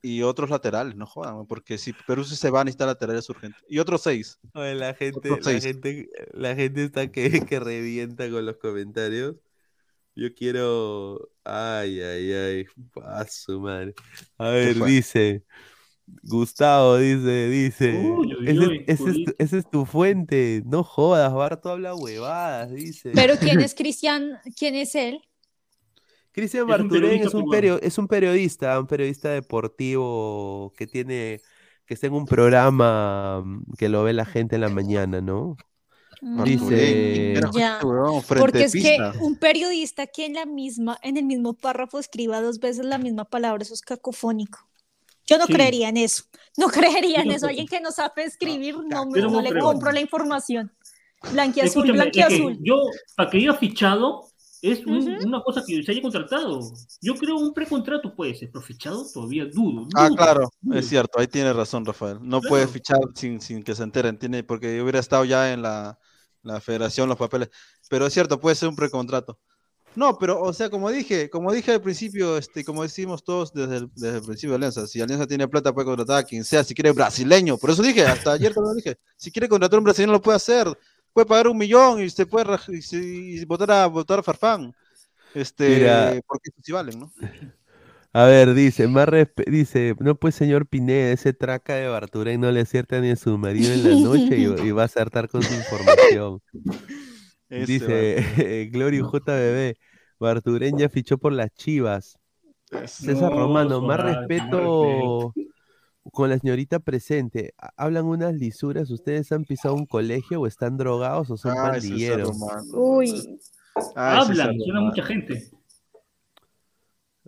y 0.00 0.22
otros 0.22 0.48
laterales, 0.48 0.96
no 0.96 1.04
jodan, 1.06 1.46
porque 1.46 1.76
si 1.76 1.92
Perú 1.92 2.24
se 2.24 2.50
va 2.50 2.62
a 2.62 2.64
necesitar 2.64 2.88
laterales 2.88 3.28
urgentes. 3.28 3.62
Y 3.68 3.78
otros 3.78 4.02
seis. 4.02 4.38
Oye, 4.54 4.74
la 4.74 4.94
gente, 4.94 5.28
la 5.28 5.38
seis. 5.42 5.64
gente, 5.64 6.08
la 6.32 6.54
gente 6.54 6.84
está 6.84 7.12
que, 7.12 7.30
que 7.48 7.60
revienta 7.60 8.30
con 8.30 8.44
los 8.46 8.56
comentarios. 8.56 9.36
Yo 10.16 10.32
quiero. 10.34 11.30
Ay, 11.42 12.00
ay, 12.00 12.32
ay. 12.32 12.66
A 13.02 13.26
su 13.26 13.60
madre. 13.60 13.94
A 14.38 14.48
ver, 14.48 14.82
dice. 14.84 15.44
Gustavo 16.22 16.98
dice, 16.98 17.48
dice. 17.48 17.92
Uy, 17.98 18.34
uy, 18.34 18.48
ese, 18.48 18.58
uy, 18.68 18.84
ese 18.86 18.92
es 18.92 18.98
tu, 18.98 19.04
Julito. 19.04 19.32
ese 19.38 19.58
es 19.58 19.70
tu 19.70 19.84
fuente. 19.86 20.62
No 20.66 20.84
jodas, 20.84 21.32
Barto 21.32 21.70
habla 21.70 21.94
huevadas, 21.94 22.70
dice. 22.72 23.12
Pero 23.14 23.34
¿quién 23.38 23.60
es 23.60 23.74
Cristian? 23.76 24.38
¿Quién 24.58 24.74
es 24.74 24.94
él? 24.94 25.20
Cristian 26.32 26.62
Es 26.62 26.64
un 26.64 26.88
Barturén 26.88 27.00
periodista 27.02 27.28
es 27.28 27.34
un, 27.34 27.44
perio- 27.50 27.78
es 27.82 27.98
un 27.98 28.08
periodista, 28.08 28.80
un 28.80 28.86
periodista 28.86 29.28
deportivo 29.30 30.72
que 30.76 30.86
tiene, 30.86 31.40
que 31.86 31.94
está 31.94 32.08
en 32.08 32.14
un 32.14 32.26
programa 32.26 33.42
mm, 33.44 33.72
que 33.78 33.88
lo 33.88 34.02
ve 34.02 34.12
la 34.12 34.24
gente 34.24 34.56
en 34.56 34.60
la 34.62 34.68
mañana, 34.68 35.20
¿no? 35.20 35.56
Dice- 36.44 37.34
Ya. 37.54 37.80
huevón, 37.82 38.22
frente 38.22 38.40
Porque 38.40 38.64
es 38.64 38.72
que 38.72 38.98
un 39.20 39.36
periodista 39.36 40.06
que 40.06 40.26
en 40.26 40.34
la 40.34 40.46
misma, 40.46 40.98
en 41.02 41.16
el 41.16 41.24
mismo 41.24 41.52
párrafo 41.54 41.98
escriba 41.98 42.40
dos 42.40 42.58
veces 42.60 42.84
la 42.86 42.98
misma 42.98 43.24
palabra, 43.26 43.62
eso 43.62 43.74
es 43.74 43.82
cacofónico. 43.82 44.66
Yo 45.26 45.38
no 45.38 45.46
Sí. 45.46 45.52
creería 45.54 45.88
en 45.88 45.96
eso. 45.96 46.24
No 46.56 46.66
creería 47.16 47.22
en 47.22 47.30
eso. 47.32 47.46
Alguien 47.46 47.66
que 47.66 47.80
no 47.80 47.90
sabe 47.90 48.24
escribir, 48.24 48.76
no, 48.76 49.06
me- 49.06 49.20
no 49.20 49.40
le 49.40 49.50
creo. 49.50 49.64
compro 49.64 49.90
la 49.92 50.00
información. 50.00 50.72
Blanquiazul, 51.32 51.84
Escúchame, 51.88 51.98
es 52.08 52.12
que 52.12 52.26
blanquiazul. 52.26 52.58
yo, 52.62 52.82
para 53.16 53.30
que 53.30 53.38
diga 53.38 53.54
fichado, 53.54 54.28
es 54.60 54.84
un- 54.86 55.08
una 55.26 55.42
cosa 55.42 55.62
que 55.66 55.82
se 55.82 55.90
haya 55.92 56.02
contratado. 56.02 56.60
Yo 57.00 57.14
creo 57.16 57.36
un 57.36 57.52
precontrato 57.54 58.14
puede 58.14 58.34
ser, 58.34 58.50
pero 58.52 58.62
fichado 58.64 59.04
todavía 59.12 59.46
dudo. 59.46 59.88
Ah, 59.94 60.08
claro, 60.14 60.50
dudo. 60.60 60.78
es 60.78 60.88
cierto, 60.88 61.18
ahí 61.18 61.26
tiene 61.26 61.52
razón 61.52 61.84
Rafael. 61.84 62.18
No 62.22 62.40
Claro. 62.40 62.48
puede 62.50 62.66
fichar 62.68 62.98
sin, 63.14 63.40
sin 63.40 63.62
que 63.62 63.74
se 63.74 63.82
enteren, 63.82 64.18
tiene, 64.18 64.42
porque 64.42 64.80
hubiera 64.82 64.98
estado 65.00 65.24
ya 65.24 65.52
en 65.52 65.62
la, 65.62 65.98
la 66.42 66.60
federación 66.60 67.08
los 67.08 67.18
papeles. 67.18 67.48
Pero 67.88 68.06
es 68.06 68.12
cierto, 68.12 68.38
puede 68.40 68.56
ser 68.56 68.68
un 68.68 68.76
precontrato. 68.76 69.38
No, 69.96 70.18
pero, 70.18 70.40
o 70.40 70.52
sea, 70.52 70.70
como 70.70 70.90
dije, 70.90 71.30
como 71.30 71.52
dije 71.52 71.72
al 71.72 71.80
principio, 71.80 72.36
este, 72.36 72.64
como 72.64 72.82
decimos 72.82 73.22
todos 73.22 73.52
desde 73.52 73.76
el, 73.76 73.90
desde 73.94 74.16
el 74.18 74.22
principio 74.24 74.50
de 74.50 74.56
Alianza, 74.56 74.86
si 74.86 75.00
Alianza 75.00 75.26
tiene 75.26 75.46
plata 75.46 75.72
puede 75.72 75.86
contratar 75.86 76.18
a 76.18 76.22
quien 76.24 76.44
sea, 76.44 76.64
si 76.64 76.74
quiere 76.74 76.92
brasileño. 76.92 77.56
Por 77.58 77.70
eso 77.70 77.82
dije, 77.82 78.04
hasta 78.04 78.32
ayer 78.32 78.52
también 78.52 78.70
lo 78.70 78.74
dije, 78.74 78.96
si 79.16 79.30
quiere 79.30 79.48
contratar 79.48 79.76
a 79.76 79.78
un 79.78 79.84
brasileño 79.84 80.12
lo 80.12 80.20
puede 80.22 80.36
hacer, 80.36 80.66
puede 81.12 81.26
pagar 81.26 81.46
un 81.48 81.56
millón 81.58 82.02
y 82.02 82.10
se 82.10 82.26
puede 82.26 82.44
raj- 82.46 82.76
y, 82.76 82.82
se- 82.82 82.96
y 82.96 83.44
votar 83.44 83.70
a 83.70 83.86
votar 83.86 84.18
a 84.18 84.22
Farfán. 84.22 84.72
Este, 85.32 85.76
Mira. 85.78 86.20
porque 86.26 86.50
sí 86.62 86.72
valen, 86.72 86.98
¿no? 87.00 87.12
A 88.12 88.24
ver, 88.26 88.54
dice, 88.54 88.86
más 88.86 89.08
respe- 89.08 89.44
dice, 89.50 89.96
no 89.98 90.14
pues 90.14 90.36
señor 90.36 90.66
Pineda, 90.68 91.10
ese 91.10 91.32
traca 91.32 91.74
de 91.74 91.88
Barturén 91.88 92.40
no 92.40 92.50
le 92.52 92.60
acierta 92.60 93.00
ni 93.00 93.10
a 93.10 93.16
su 93.16 93.36
marido 93.38 93.72
en 93.72 93.82
la 93.82 93.96
noche 94.00 94.36
y, 94.38 94.44
y 94.68 94.70
va 94.70 94.82
a 94.82 94.84
acertar 94.86 95.28
con 95.28 95.42
su 95.42 95.52
información. 95.52 96.40
Ese 97.48 97.66
Dice 97.72 98.68
Glory 98.72 98.98
JBB, 98.98 99.76
Barturén 100.18 100.78
ya 100.78 100.88
fichó 100.88 101.18
por 101.18 101.32
las 101.32 101.50
Chivas. 101.54 102.18
César 102.86 103.30
No, 103.32 103.38
Romano, 103.38 103.80
más 103.82 104.00
respeto 104.00 105.34
con 106.12 106.30
la 106.30 106.38
señorita 106.38 106.78
presente. 106.80 107.54
Ha- 107.58 107.72
Hablan 107.76 108.06
unas 108.06 108.34
lisuras, 108.34 108.90
¿ustedes 108.90 109.30
han 109.32 109.44
pisado 109.44 109.74
un 109.74 109.86
colegio 109.86 110.40
o 110.40 110.46
están 110.46 110.76
drogados 110.76 111.30
o 111.30 111.36
son 111.36 111.52
César 111.52 111.72
pandilleros? 111.72 112.36
Uy, 112.72 113.38
Ay, 113.94 114.18
Hablan, 114.18 114.60
suena 114.60 114.80
mucha 114.80 115.02
gente. 115.02 115.50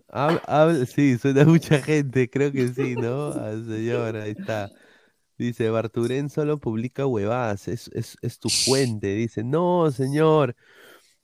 Hab- 0.09 0.41
hab- 0.47 0.85
sí, 0.85 1.17
suena 1.17 1.43
mucha 1.45 1.81
gente, 1.81 2.29
creo 2.29 2.51
que 2.51 2.67
sí, 2.69 2.95
¿no? 2.95 3.31
Al 3.33 3.65
señor, 3.65 4.15
ahí 4.15 4.31
está. 4.37 4.71
Dice, 5.37 5.69
Barturén 5.69 6.29
solo 6.29 6.59
publica 6.59 7.05
huevadas, 7.07 7.67
es, 7.67 7.89
es, 7.93 8.17
es 8.21 8.39
tu 8.39 8.51
fuente. 8.51 9.15
Dice, 9.15 9.43
no, 9.43 9.91
señor. 9.91 10.55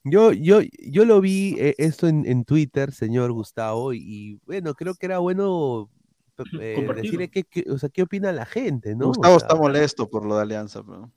Yo, 0.04 0.32
yo, 0.32 0.60
yo 0.80 1.04
lo 1.06 1.20
vi 1.20 1.56
eh, 1.58 1.74
esto 1.78 2.08
en, 2.08 2.26
en 2.26 2.44
Twitter, 2.44 2.92
señor 2.92 3.32
Gustavo, 3.32 3.92
y, 3.94 4.00
y, 4.04 4.40
bueno, 4.46 4.74
creo 4.74 4.94
que 4.96 5.06
era 5.06 5.18
bueno 5.18 5.90
eh, 6.56 6.92
decirle 6.94 7.28
qué, 7.30 7.44
qué- 7.44 7.64
o 7.70 7.78
sea, 7.78 7.88
qué 7.90 8.02
opina 8.02 8.32
la 8.32 8.46
gente, 8.46 8.96
¿no? 8.96 9.14
O 9.14 9.28
Gustavo 9.28 9.36
sea, 9.36 9.44
está 9.44 9.54
molesto 9.54 10.10
por 10.10 10.24
lo 10.26 10.34
de 10.34 10.42
Alianza, 10.42 10.82
pero... 10.84 11.12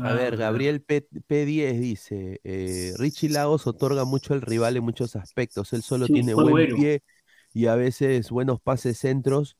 a 0.00 0.12
ver, 0.12 0.36
Gabriel 0.36 0.80
P, 0.82 1.06
10 1.44 1.80
dice, 1.80 2.40
eh, 2.44 2.94
Richie 2.98 3.28
Lagos 3.30 3.66
otorga 3.66 4.04
mucho 4.04 4.32
al 4.34 4.42
rival 4.42 4.76
en 4.76 4.84
muchos 4.84 5.16
aspectos, 5.16 5.72
él 5.72 5.82
solo 5.82 6.08
Sí, 6.08 6.10
tiene 6.10 6.34
buen 6.34 6.66
bueno. 6.66 6.68
pie 6.68 7.02
y 7.52 7.66
a 7.66 7.74
veces 7.74 8.30
buenos 8.30 8.60
pases 8.60 8.98
centros. 8.98 9.56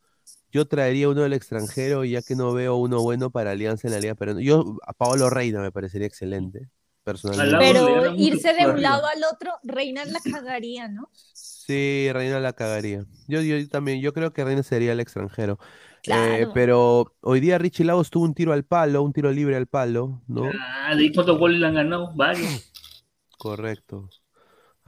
Yo 0.50 0.66
traería 0.66 1.08
uno 1.08 1.22
del 1.22 1.32
extranjero 1.34 2.04
ya 2.04 2.22
que 2.22 2.34
no 2.34 2.52
veo 2.52 2.76
uno 2.76 3.02
bueno 3.02 3.30
para 3.30 3.50
Alianza 3.50 3.86
en 3.88 3.94
la 3.94 4.00
Liga 4.00 4.14
Peruana. 4.14 4.40
Yo 4.40 4.78
a 4.86 4.92
Pablo 4.92 5.28
Reina 5.30 5.60
me 5.60 5.70
parecería 5.72 6.06
excelente, 6.06 6.68
personalmente. 7.04 7.58
Pero 7.58 8.14
irse 8.16 8.54
de 8.54 8.64
un 8.64 8.70
arriba. 8.70 8.80
lado 8.80 9.06
al 9.06 9.24
otro, 9.32 9.52
Reina 9.62 10.04
la 10.06 10.20
cagaría, 10.20 10.88
¿no? 10.88 11.10
Sí, 11.34 12.08
Reina 12.12 12.40
la 12.40 12.54
cagaría. 12.54 13.04
Yo, 13.26 13.42
yo 13.42 13.68
también, 13.68 14.00
yo 14.00 14.12
creo 14.14 14.32
que 14.32 14.42
Reina 14.42 14.62
sería 14.62 14.92
el 14.92 15.00
extranjero. 15.00 15.58
Eh, 15.62 15.98
Claro. 16.02 16.52
pero 16.54 17.14
hoy 17.20 17.40
día 17.40 17.58
Richie 17.58 17.84
Lagos 17.84 18.08
tuvo 18.08 18.24
un 18.24 18.32
tiro 18.32 18.54
al 18.54 18.64
palo, 18.64 19.02
un 19.02 19.12
tiro 19.12 19.30
libre 19.30 19.56
al 19.56 19.66
palo, 19.66 20.22
¿no? 20.26 20.50
Ah, 20.58 20.94
¿de 20.96 21.02
ahí 21.02 21.12
cuántos 21.12 21.38
goles 21.38 21.60
le 21.60 21.66
han 21.66 21.74
ganado? 21.74 22.12
Varios. 22.14 22.72
Correcto. 23.36 24.08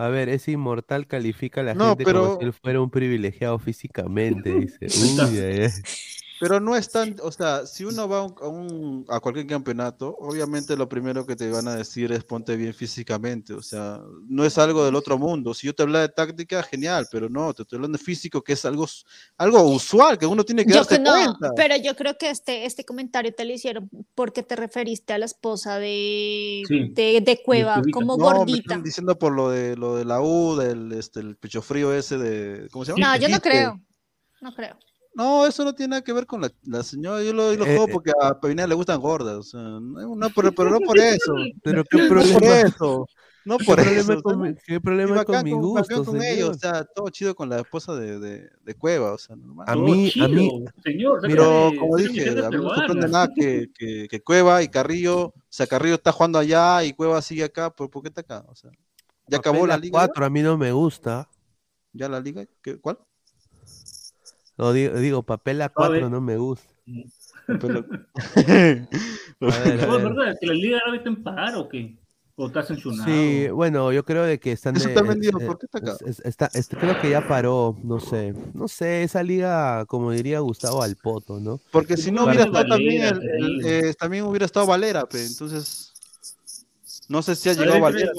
A 0.00 0.08
ver, 0.08 0.30
ese 0.30 0.52
inmortal 0.52 1.06
califica 1.06 1.60
a 1.60 1.64
la 1.64 1.74
No, 1.74 1.94
gente 1.96 2.04
como 2.06 2.30
si 2.30 2.42
él 2.44 2.52
fuera 2.54 2.80
un 2.80 2.90
privilegiado 2.90 3.58
físicamente, 3.58 4.48
dice. 4.50 4.86
Uy, 4.94 5.38
ay, 5.40 5.60
ay. 5.64 5.70
Pero 6.40 6.58
no 6.58 6.74
es 6.74 6.88
tan, 6.90 7.16
o 7.22 7.30
sea, 7.30 7.66
si 7.66 7.84
uno 7.84 8.08
va 8.08 8.20
a, 8.20 8.22
un- 8.22 8.34
a 8.40 8.48
un- 8.48 9.04
a 9.08 9.20
cualquier 9.20 9.46
campeonato, 9.46 10.16
obviamente 10.18 10.74
lo 10.74 10.88
primero 10.88 11.26
que 11.26 11.36
te 11.36 11.50
van 11.50 11.68
a 11.68 11.76
decir 11.76 12.10
es 12.12 12.24
ponte 12.24 12.56
bien 12.56 12.72
físicamente, 12.72 13.52
o 13.52 13.60
sea, 13.60 14.00
no 14.26 14.44
es 14.44 14.56
algo 14.56 14.84
del 14.84 14.94
otro 14.94 15.18
mundo. 15.18 15.52
Si 15.52 15.66
yo 15.66 15.74
te 15.74 15.82
hablo 15.82 15.98
de 15.98 16.08
táctica, 16.08 16.62
genial, 16.62 17.06
pero 17.12 17.28
no, 17.28 17.52
te 17.52 17.62
estoy 17.62 17.76
hablando 17.76 17.98
de 17.98 18.04
físico, 18.04 18.42
que 18.42 18.54
es 18.54 18.64
algo, 18.64 18.86
algo 19.36 19.62
usual, 19.64 20.16
que 20.18 20.24
uno 20.24 20.42
tiene 20.42 20.64
que 20.64 20.70
Yo 20.72 20.76
darse 20.78 20.96
que 20.96 21.02
no, 21.02 21.12
cuenta. 21.12 21.52
pero 21.54 21.76
yo 21.76 21.94
creo 21.94 22.16
que 22.16 22.30
este, 22.30 22.64
este 22.64 22.84
comentario 22.84 23.34
te 23.34 23.44
lo 23.44 23.52
hicieron 23.52 23.90
porque 24.14 24.42
te 24.42 24.56
referiste 24.56 25.12
a 25.12 25.18
la 25.18 25.26
esposa 25.26 25.78
de, 25.78 26.62
Sí. 26.66 26.88
de, 26.92 27.20
de 27.20 27.42
Cueva 27.44 27.82
como 27.92 28.16
No, 28.16 28.30
me 28.30 28.32
gordita. 28.38 28.60
están 28.60 28.82
diciendo 28.82 29.18
por 29.18 29.32
lo 29.34 29.50
de 29.50 29.76
lo 29.76 29.96
de 29.96 30.06
la 30.06 30.22
U, 30.22 30.56
del 30.56 30.92
este, 30.92 31.20
el 31.20 31.36
pecho 31.36 31.60
frío 31.60 31.92
ese 31.92 32.16
de, 32.16 32.68
¿cómo 32.70 32.86
se 32.86 32.92
llama? 32.92 33.14
No, 33.14 33.20
yo 33.22 33.28
no 33.28 33.40
creo. 33.40 33.78
No 34.40 34.54
creo. 34.54 34.78
No, 35.14 35.46
eso 35.46 35.64
no 35.64 35.74
tiene 35.74 35.90
nada 35.90 36.02
que 36.02 36.12
ver 36.12 36.26
con 36.26 36.40
la, 36.40 36.50
la 36.62 36.82
señora. 36.82 37.22
Yo 37.22 37.32
lo, 37.32 37.52
yo 37.52 37.58
lo 37.58 37.64
Eh, 37.66 37.76
juego 37.76 37.88
eh. 37.88 37.92
porque 37.92 38.12
a 38.20 38.40
Peinada 38.40 38.68
le 38.68 38.74
gustan 38.74 39.00
gordas. 39.00 39.36
O 39.36 39.42
sea, 39.42 39.60
no, 39.60 40.14
no 40.14 40.30
por, 40.30 40.54
pero 40.54 40.70
no 40.70 40.80
por 40.80 40.98
eso. 40.98 41.32
Pero 41.62 41.84
qué 41.84 41.98
No 41.98 42.08
problema. 42.08 42.38
por 42.40 42.44
eso. 42.44 43.06
No 43.44 43.56
¿Qué 43.58 43.64
por 43.64 43.74
problema 43.76 44.00
eso. 44.00 44.12
sea, 44.14 44.22
con 44.22 44.54
qué 44.66 44.80
problema 44.80 45.24
con 45.24 45.42
mi 45.42 45.50
gusto, 45.52 45.72
bacán 45.80 46.04
con 46.04 46.20
señor? 46.20 46.24
ellos. 46.36 46.50
O 46.50 46.54
sea, 46.58 46.84
todo 46.84 47.08
chido 47.10 47.34
con 47.34 47.48
la 47.48 47.60
esposa 47.60 47.94
de, 47.96 48.18
de, 48.20 48.50
de 48.62 48.74
Cueva. 48.74 49.12
O 49.12 49.18
sea, 49.18 49.34
normal. 49.36 49.66
A 49.68 49.76
mí, 49.76 50.12
a 50.20 50.28
mí, 50.28 50.64
señor, 50.84 51.20
Pero 51.22 51.70
como 51.78 51.96
dije, 51.96 52.30
a 52.30 52.50
mí 52.50 52.56
no 52.56 52.62
me 52.64 52.74
sorprende 52.76 53.08
nada 53.08 53.28
que, 53.34 53.66
que, 53.76 54.06
que 54.08 54.22
Cueva 54.22 54.62
y 54.62 54.68
Carrillo, 54.68 55.26
o 55.26 55.34
sea, 55.48 55.66
Carrillo 55.66 55.94
está 55.96 56.12
jugando 56.12 56.38
allá 56.38 56.84
y 56.84 56.92
Cueva 56.92 57.20
sigue 57.22 57.44
acá, 57.44 57.70
¿por, 57.70 57.90
por 57.90 58.02
qué 58.02 58.08
está 58.08 58.20
acá? 58.20 58.44
O 58.48 58.54
sea, 58.54 58.70
¿ya 59.26 59.38
acabó 59.38 59.66
la 59.66 59.76
liga? 59.76 59.98
ya? 60.00 60.06
A4 60.06 60.26
a 60.26 60.30
mí 60.30 60.42
no 60.42 60.56
me 60.58 60.72
gusta. 60.72 61.28
¿Ya 61.92 62.08
la 62.08 62.20
liga? 62.20 62.46
¿Qué- 62.62 62.78
¿Cuál? 62.78 62.98
No, 64.60 64.74
digo, 64.74 64.94
digo 64.98 65.22
papel 65.22 65.62
A4 65.62 65.90
ver. 65.90 66.10
no 66.10 66.20
me 66.20 66.36
gusta. 66.36 66.68
Papel 67.46 67.78
A 69.40 69.46
ver, 69.46 69.80
a 69.80 69.96
es 69.96 70.04
ver. 70.04 70.38
que 70.38 70.46
la 70.46 70.52
Liga 70.52 70.78
Árabe 70.84 70.98
está 70.98 71.08
en 71.08 71.22
paro 71.22 71.60
o 71.62 71.68
qué? 71.70 71.96
O 72.36 72.46
está 72.48 72.62
sancionado. 72.62 73.04
Sí, 73.10 73.48
bueno, 73.48 73.90
yo 73.90 74.04
creo 74.04 74.24
de 74.24 74.38
que 74.38 74.52
están 74.52 74.76
Eso 74.76 74.88
está 74.88 75.00
vendido, 75.02 75.38
es- 75.40 75.46
¿por 75.46 75.58
qué 75.58 75.64
está 75.64 75.78
acá? 75.78 75.92
es- 76.04 76.18
es- 76.20 76.24
está- 76.26 76.50
es- 76.52 76.68
creo 76.68 77.00
que 77.00 77.08
ya 77.08 77.26
paró, 77.26 77.74
no 77.82 78.00
sé. 78.00 78.34
No 78.52 78.68
sé, 78.68 79.02
esa 79.02 79.22
liga, 79.22 79.86
como 79.86 80.10
diría 80.12 80.40
Gustavo 80.40 80.82
Alpoto, 80.82 81.40
¿no? 81.40 81.58
Porque 81.70 81.96
si 81.96 82.12
no 82.12 82.24
hubiera 82.24 82.44
estado 82.44 82.66
también, 82.68 83.14
Valera, 83.14 83.36
el- 83.38 83.60
eh, 83.64 83.94
también 83.98 84.24
hubiera 84.24 84.44
estado 84.44 84.66
Valera, 84.66 85.06
pe, 85.08 85.24
entonces 85.24 85.94
no 87.08 87.22
sé 87.22 87.34
si 87.34 87.48
ha 87.48 87.54
llegado 87.54 87.80
Valera. 87.80 88.12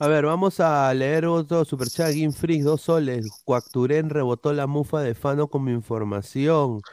A 0.00 0.06
ver, 0.08 0.24
vamos 0.26 0.60
a 0.60 0.92
leer 0.94 1.26
otro 1.26 1.64
superchat. 1.64 2.12
Game 2.14 2.32
Freak, 2.32 2.62
dos 2.62 2.82
soles. 2.82 3.40
Cuacturén 3.44 4.10
rebotó 4.10 4.52
la 4.52 4.66
mufa 4.68 5.00
de 5.00 5.14
Fano 5.14 5.48
como 5.48 5.70
información. 5.70 6.84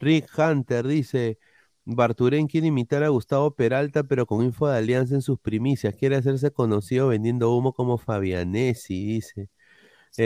Rick 0.00 0.28
Hunter 0.38 0.86
dice: 0.86 1.38
Barturén 1.84 2.46
quiere 2.48 2.68
imitar 2.68 3.02
a 3.04 3.08
Gustavo 3.10 3.54
Peralta, 3.56 4.04
pero 4.04 4.26
con 4.26 4.44
info 4.44 4.68
de 4.68 4.78
alianza 4.78 5.14
en 5.16 5.22
sus 5.22 5.38
primicias. 5.40 5.94
Quiere 5.96 6.16
hacerse 6.16 6.52
conocido 6.52 7.08
vendiendo 7.08 7.52
humo 7.56 7.72
como 7.74 7.98
Fabianesi, 7.98 9.06
dice. 9.06 9.50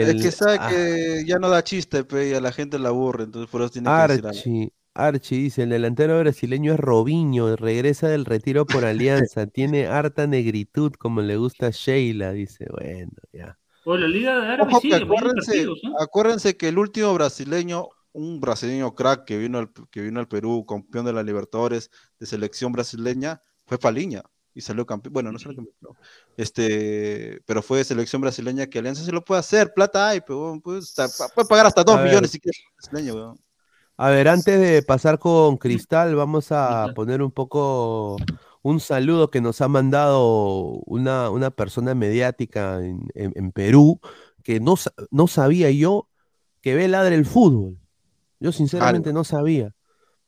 Es 0.01 0.15
El- 0.15 0.17
que 0.17 0.31
sabe 0.31 0.59
ah, 0.59 0.67
que 0.67 1.23
ya 1.25 1.37
no 1.39 1.47
da 1.49 1.63
chiste, 1.63 2.03
pe, 2.03 2.29
y 2.29 2.33
a 2.33 2.41
la 2.41 2.51
gente 2.51 2.79
la 2.79 2.89
aburre, 2.89 3.23
entonces 3.25 3.49
por 3.49 3.61
eso 3.61 3.69
tiene 3.71 3.93
que 3.93 4.01
decir 4.01 4.25
algo. 4.27 4.45
Archie, 4.93 5.37
dice, 5.37 5.63
el 5.63 5.69
delantero 5.69 6.19
brasileño 6.19 6.73
es 6.73 6.79
Robinho, 6.79 7.55
regresa 7.55 8.07
del 8.07 8.25
retiro 8.25 8.65
por 8.65 8.85
alianza, 8.85 9.47
tiene 9.47 9.87
harta 9.87 10.27
negritud 10.27 10.93
como 10.93 11.21
le 11.21 11.37
gusta 11.37 11.67
a 11.67 11.71
Sheila, 11.71 12.31
dice, 12.31 12.65
bueno, 12.69 13.11
ya. 13.31 13.57
O 13.85 13.95
la 13.95 14.07
Liga 14.07 14.53
Árabe 14.53 14.71
Ojo, 14.71 14.81
que 14.81 14.89
sigue, 14.89 15.05
varios 15.05 15.21
acuérdense, 15.21 15.67
acuérdense 15.99 16.57
que 16.57 16.67
el 16.67 16.77
último 16.77 17.13
brasileño, 17.13 17.87
un 18.11 18.39
brasileño 18.39 18.93
crack 18.93 19.25
que 19.25 19.37
vino 19.37 19.57
al, 19.57 19.71
que 19.89 20.01
vino 20.01 20.19
al 20.19 20.27
Perú, 20.27 20.65
campeón 20.67 21.05
de 21.05 21.13
la 21.13 21.23
Libertadores 21.23 21.89
de 22.19 22.25
selección 22.25 22.71
brasileña, 22.71 23.41
fue 23.65 23.77
Paliña 23.77 24.23
y 24.53 24.61
salió 24.61 24.85
campeón. 24.85 25.13
Bueno, 25.13 25.31
no 25.31 25.39
salió 25.39 25.55
campeón, 25.55 25.77
no. 25.81 25.89
este, 26.35 27.41
pero 27.45 27.61
fue 27.61 27.79
de 27.79 27.85
selección 27.85 28.21
brasileña 28.21 28.67
que 28.67 28.79
Alianza 28.79 29.03
se 29.03 29.11
lo 29.11 29.23
puede 29.23 29.39
hacer, 29.39 29.73
plata 29.73 30.09
hay, 30.09 30.21
pero 30.21 30.59
pues, 30.61 30.93
puede 31.33 31.47
pagar 31.47 31.67
hasta 31.67 31.83
dos 31.83 31.95
A 31.95 32.01
ver. 32.01 32.09
millones 32.09 32.31
si 32.31 32.39
quiere 32.39 32.57
brasileño, 32.77 33.15
weón. 33.15 33.48
A 34.01 34.09
ver, 34.09 34.29
antes 34.29 34.57
de 34.61 34.81
pasar 34.81 35.19
con 35.19 35.57
Cristal, 35.57 36.15
vamos 36.15 36.53
a 36.53 36.87
poner 36.95 37.21
un 37.21 37.31
poco 37.31 38.15
un 38.61 38.79
saludo 38.79 39.29
que 39.29 39.41
nos 39.41 39.59
ha 39.59 39.67
mandado 39.67 40.79
una, 40.85 41.29
una 41.29 41.51
persona 41.51 41.93
mediática 41.95 42.79
en, 42.81 43.07
en- 43.13 43.33
en 43.35 43.51
Perú 43.51 43.99
que 44.41 44.61
no, 44.61 44.77
sa- 44.77 44.93
no 45.11 45.27
sabía 45.27 45.69
yo 45.71 46.07
que 46.61 46.75
ve 46.75 46.87
ladre 46.87 47.15
el 47.15 47.25
fútbol. 47.25 47.77
Yo 48.39 48.53
sinceramente 48.53 49.11
no 49.11 49.25
sabía. 49.25 49.73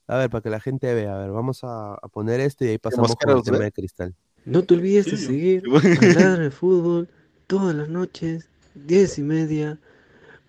A 0.05 0.17
ver, 0.17 0.29
para 0.29 0.41
que 0.41 0.49
la 0.49 0.59
gente 0.59 0.93
vea, 0.93 1.15
a 1.15 1.19
ver, 1.19 1.31
vamos 1.31 1.63
a, 1.63 1.93
a 1.93 2.07
poner 2.09 2.41
esto 2.41 2.65
y 2.65 2.69
ahí 2.69 2.77
pasamos 2.77 3.15
con 3.15 3.37
el 3.37 3.41
tema 3.43 3.59
ve? 3.59 3.63
de 3.65 3.71
Cristal. 3.71 4.13
No 4.43 4.63
te 4.63 4.73
olvides 4.73 5.05
de 5.05 5.15
seguir 5.15 5.63
a 5.71 6.05
Ladra 6.07 6.43
el 6.43 6.51
Fútbol 6.51 7.07
todas 7.47 7.73
las 7.73 7.87
noches, 7.87 8.49
10 8.75 9.17
y 9.19 9.23
media, 9.23 9.79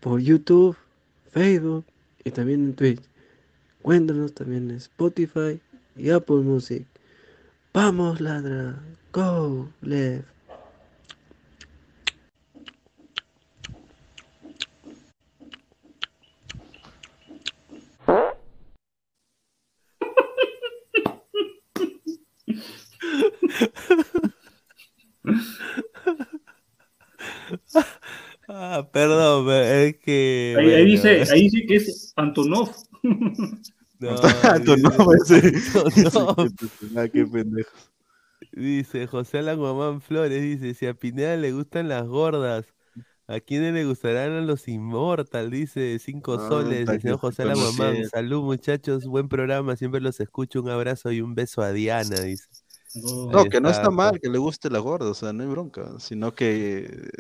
por 0.01 0.19
YouTube, 0.21 0.77
Facebook 1.31 1.85
y 2.25 2.31
también 2.33 2.65
en 2.65 2.75
Twitch. 2.75 3.12
Cuéntanos 3.83 4.33
también 4.35 4.71
en 4.71 4.77
Spotify 4.77 5.61
y 5.97 6.11
Apple 6.11 6.37
Music. 6.37 6.87
Vamos, 7.75 8.21
ladra. 8.21 8.81
Go, 9.13 9.69
left. 9.83 10.27
Ah, 28.49 28.89
perdón, 28.93 29.47
pe- 29.47 29.89
es 29.89 29.97
que. 29.99 30.57
Ahí, 30.59 30.73
ahí 30.73 30.85
dice, 30.85 31.25
ahí 31.31 31.43
dice 31.49 31.67
que 31.67 31.77
es 31.77 32.13
Antonov. 32.17 32.71
No, 33.03 34.17
qué 37.13 37.27
pendejo. 37.27 37.71
Dice 38.53 39.07
José 39.07 39.39
Alan 39.39 39.59
Guamán 39.59 40.01
Flores, 40.01 40.43
dice, 40.43 40.75
si 40.75 40.87
a 40.87 40.95
Pineda 40.95 41.37
le 41.37 41.53
gustan 41.53 41.89
las 41.89 42.07
gordas, 42.07 42.67
¿a 43.27 43.41
quiénes 43.41 43.73
le 43.73 43.85
gustarán 43.85 44.33
a 44.33 44.41
los 44.41 44.69
Immortal? 44.69 45.51
Dice 45.51 45.99
cinco 45.99 46.35
Ah, 46.35 46.49
soles, 46.49 46.89
el 46.89 47.01
señor 47.01 47.19
José 47.19 47.43
Alan 47.43 47.57
Guamán. 47.57 48.09
Salud 48.09 48.43
muchachos, 48.43 49.07
buen 49.07 49.29
programa, 49.29 49.77
siempre 49.77 50.01
los 50.01 50.21
escucho, 50.21 50.61
un 50.61 50.71
abrazo 50.71 51.13
y 51.13 51.21
un 51.21 51.35
beso 51.35 51.63
a 51.63 51.73
Diana, 51.73 52.21
dice. 52.21 52.47
No, 52.95 53.45
que 53.45 53.61
no 53.61 53.71
está 53.71 53.91
mal 53.91 54.21
que 54.21 54.29
le 54.29 54.39
guste 54.39 54.69
la 54.69 54.79
gorda, 54.79 55.11
o 55.11 55.15
sea, 55.15 55.33
no 55.33 55.43
hay 55.43 55.49
bronca, 55.49 55.99
sino 55.99 56.35
que 56.35 57.11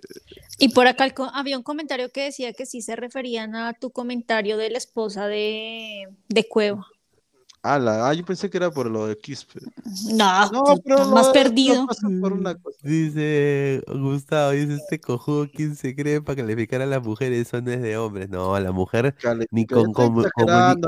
Y 0.58 0.68
por 0.70 0.86
acá 0.86 1.04
el 1.04 1.14
había 1.32 1.56
un 1.56 1.62
comentario 1.62 2.10
que 2.10 2.24
decía 2.24 2.52
que 2.52 2.66
sí 2.66 2.82
se 2.82 2.94
referían 2.94 3.54
a 3.54 3.72
tu 3.72 3.90
comentario 3.90 4.58
de 4.58 4.70
la 4.70 4.78
esposa 4.78 5.26
de, 5.28 6.08
de 6.28 6.48
Cueva. 6.48 6.86
Ah, 7.64 7.78
la, 7.78 8.08
ah, 8.08 8.12
yo 8.12 8.24
pensé 8.24 8.50
que 8.50 8.56
era 8.56 8.72
por 8.72 8.90
lo 8.90 9.06
de 9.06 9.16
Quispe. 9.16 9.60
No, 10.12 10.50
No, 10.50 10.64
tú 10.64 10.82
pero 10.84 11.06
más 11.06 11.28
lo 11.28 11.32
perdido. 11.32 11.86
por 12.20 12.32
una 12.32 12.56
cosa. 12.56 12.76
Dice 12.82 13.84
Gustavo, 13.86 14.50
dice 14.50 14.74
este 14.74 15.00
cojudo, 15.00 15.46
¿quién 15.48 15.76
se 15.76 15.94
cree 15.94 16.20
para 16.20 16.42
calificar 16.42 16.82
a 16.82 16.86
las 16.86 17.04
mujeres? 17.04 17.54
Es 17.54 17.64
de 17.64 17.96
hombres. 17.96 18.28
No, 18.28 18.58
la 18.58 18.72
mujer 18.72 19.14
ni 19.52 19.64
con, 19.64 19.92
con- 19.92 20.16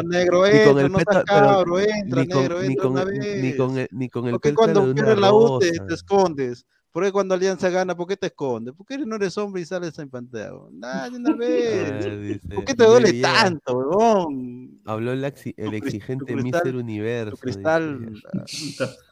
negro, 0.09 0.45
ni 0.47 0.65
con 0.65 0.79
el 0.81 0.93
ni 0.93 2.29
con, 2.29 2.43
negro, 2.43 2.63
ni 2.63 2.77
con, 2.77 2.93
una 2.93 3.05
ni 3.05 3.57
con 3.57 3.79
el, 3.79 3.89
ni 3.93 4.09
con 4.09 4.25
el 4.27 4.31
¿Por 4.33 4.41
qué 4.41 4.49
pétalo 4.51 4.57
cuando 4.57 4.81
de 4.81 4.87
una 4.87 4.95
pierdes 4.95 5.19
la 5.21 5.33
U 5.33 5.59
te, 5.61 5.71
te 5.71 5.95
escondes? 5.95 6.67
¿Por 6.95 7.03
qué 7.03 7.11
cuando 7.11 7.35
Alianza 7.35 7.71
gana, 7.71 7.97
por 7.97 8.07
qué 8.07 8.17
te 8.17 8.29
escondes? 8.29 8.73
¿Por 8.73 8.87
qué 8.87 8.99
no 8.99 9.17
eres 9.17 9.37
hombre 9.37 9.63
y 9.63 9.65
sales 9.65 9.99
en 9.99 10.09
pantalla? 10.09 10.53
Nah, 10.71 11.11
de 11.11 11.17
una 11.17 11.31
A 11.33 11.35
vez. 11.35 11.91
ver, 11.91 12.21
dice, 12.21 12.55
¿Por 12.55 12.65
qué 12.65 12.75
te 12.77 12.85
duele 12.85 13.21
tanto, 13.21 13.77
huevón? 13.77 14.81
Habló 14.85 15.11
el, 15.11 15.25
exigente 15.25 16.37
Mister 16.37 16.77
Universo. 16.77 17.33
dice. 17.33 17.43
cristal, 17.43 18.23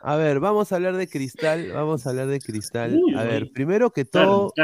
A 0.00 0.14
ver, 0.14 0.38
vamos 0.38 0.70
a 0.70 0.76
hablar 0.76 0.96
de 0.96 1.08
cristal. 1.08 1.72
Vamos 1.72 2.06
a 2.06 2.10
hablar 2.10 2.28
de 2.28 2.40
cristal. 2.40 3.00
Uy, 3.02 3.14
A 3.16 3.24
ver, 3.24 3.50
primero 3.50 3.90
que 3.90 4.04
todo, 4.04 4.54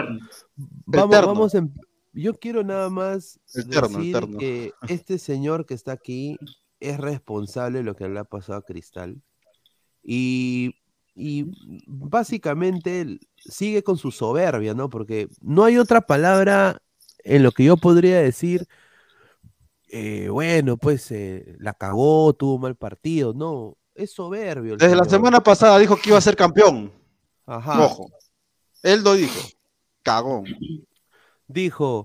vamos, 0.87 1.11
vamos 1.11 1.55
en- 1.57 1.75
yo 2.13 2.35
quiero 2.35 2.63
nada 2.63 2.89
más 2.89 3.41
decir 3.53 4.29
que 4.39 4.71
este 4.87 5.19
señor 5.19 5.67
que 5.67 5.75
está 5.75 5.91
aquí 5.91 6.39
es 6.79 6.99
responsable 6.99 7.79
de 7.79 7.85
lo 7.85 7.97
que 7.97 8.09
le 8.09 8.21
ha 8.21 8.25
pasado 8.25 8.61
a 8.61 8.63
Cristal. 8.63 9.21
Y, 10.05 10.77
y 11.19 11.47
básicamente 11.87 13.19
sigue 13.37 13.83
con 13.83 13.99
su 13.99 14.13
soberbia, 14.13 14.73
¿no? 14.73 14.89
Porque 14.89 15.29
no 15.41 15.65
hay 15.65 15.77
otra 15.77 16.01
palabra 16.01 16.81
en 17.25 17.43
lo 17.43 17.51
que 17.51 17.65
yo 17.65 17.77
podría 17.77 18.21
decir, 18.21 18.67
eh, 19.89 20.29
bueno, 20.29 20.77
pues 20.77 21.11
eh, 21.11 21.57
la 21.59 21.75
cagó, 21.75 22.33
tuvo 22.35 22.59
mal 22.59 22.77
partido. 22.77 23.35
No, 23.35 23.77
es 23.95 24.13
soberbio. 24.13 24.77
Desde 24.77 24.97
la 24.97 25.05
semana 25.05 25.41
pasada 25.41 25.79
dijo 25.79 25.97
que 25.97 26.11
iba 26.11 26.19
a 26.19 26.23
ser 26.23 26.37
campeón. 26.37 26.93
Ajá. 27.47 27.85
Ojo. 27.85 28.11
Él 28.83 29.03
lo 29.03 29.15
dijo. 29.15 29.49
Cagón. 30.03 30.45
Dijo, 31.49 32.05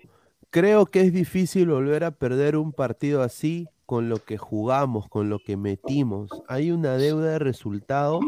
creo 0.50 0.88
que 0.88 1.02
es 1.02 1.14
difícil 1.14 1.68
volver 1.68 2.04
a 2.04 2.12
perder 2.12 2.58
un 2.58 2.74
partido 2.74 3.22
así. 3.22 3.68
con 3.86 4.10
lo 4.10 4.24
que 4.24 4.38
jugamos, 4.38 5.08
con 5.10 5.30
lo 5.30 5.40
que 5.40 5.58
metimos. 5.58 6.30
Hay 6.48 6.72
una 6.72 6.98
deuda 6.98 7.32
de 7.32 7.40
resultado, 7.40 8.22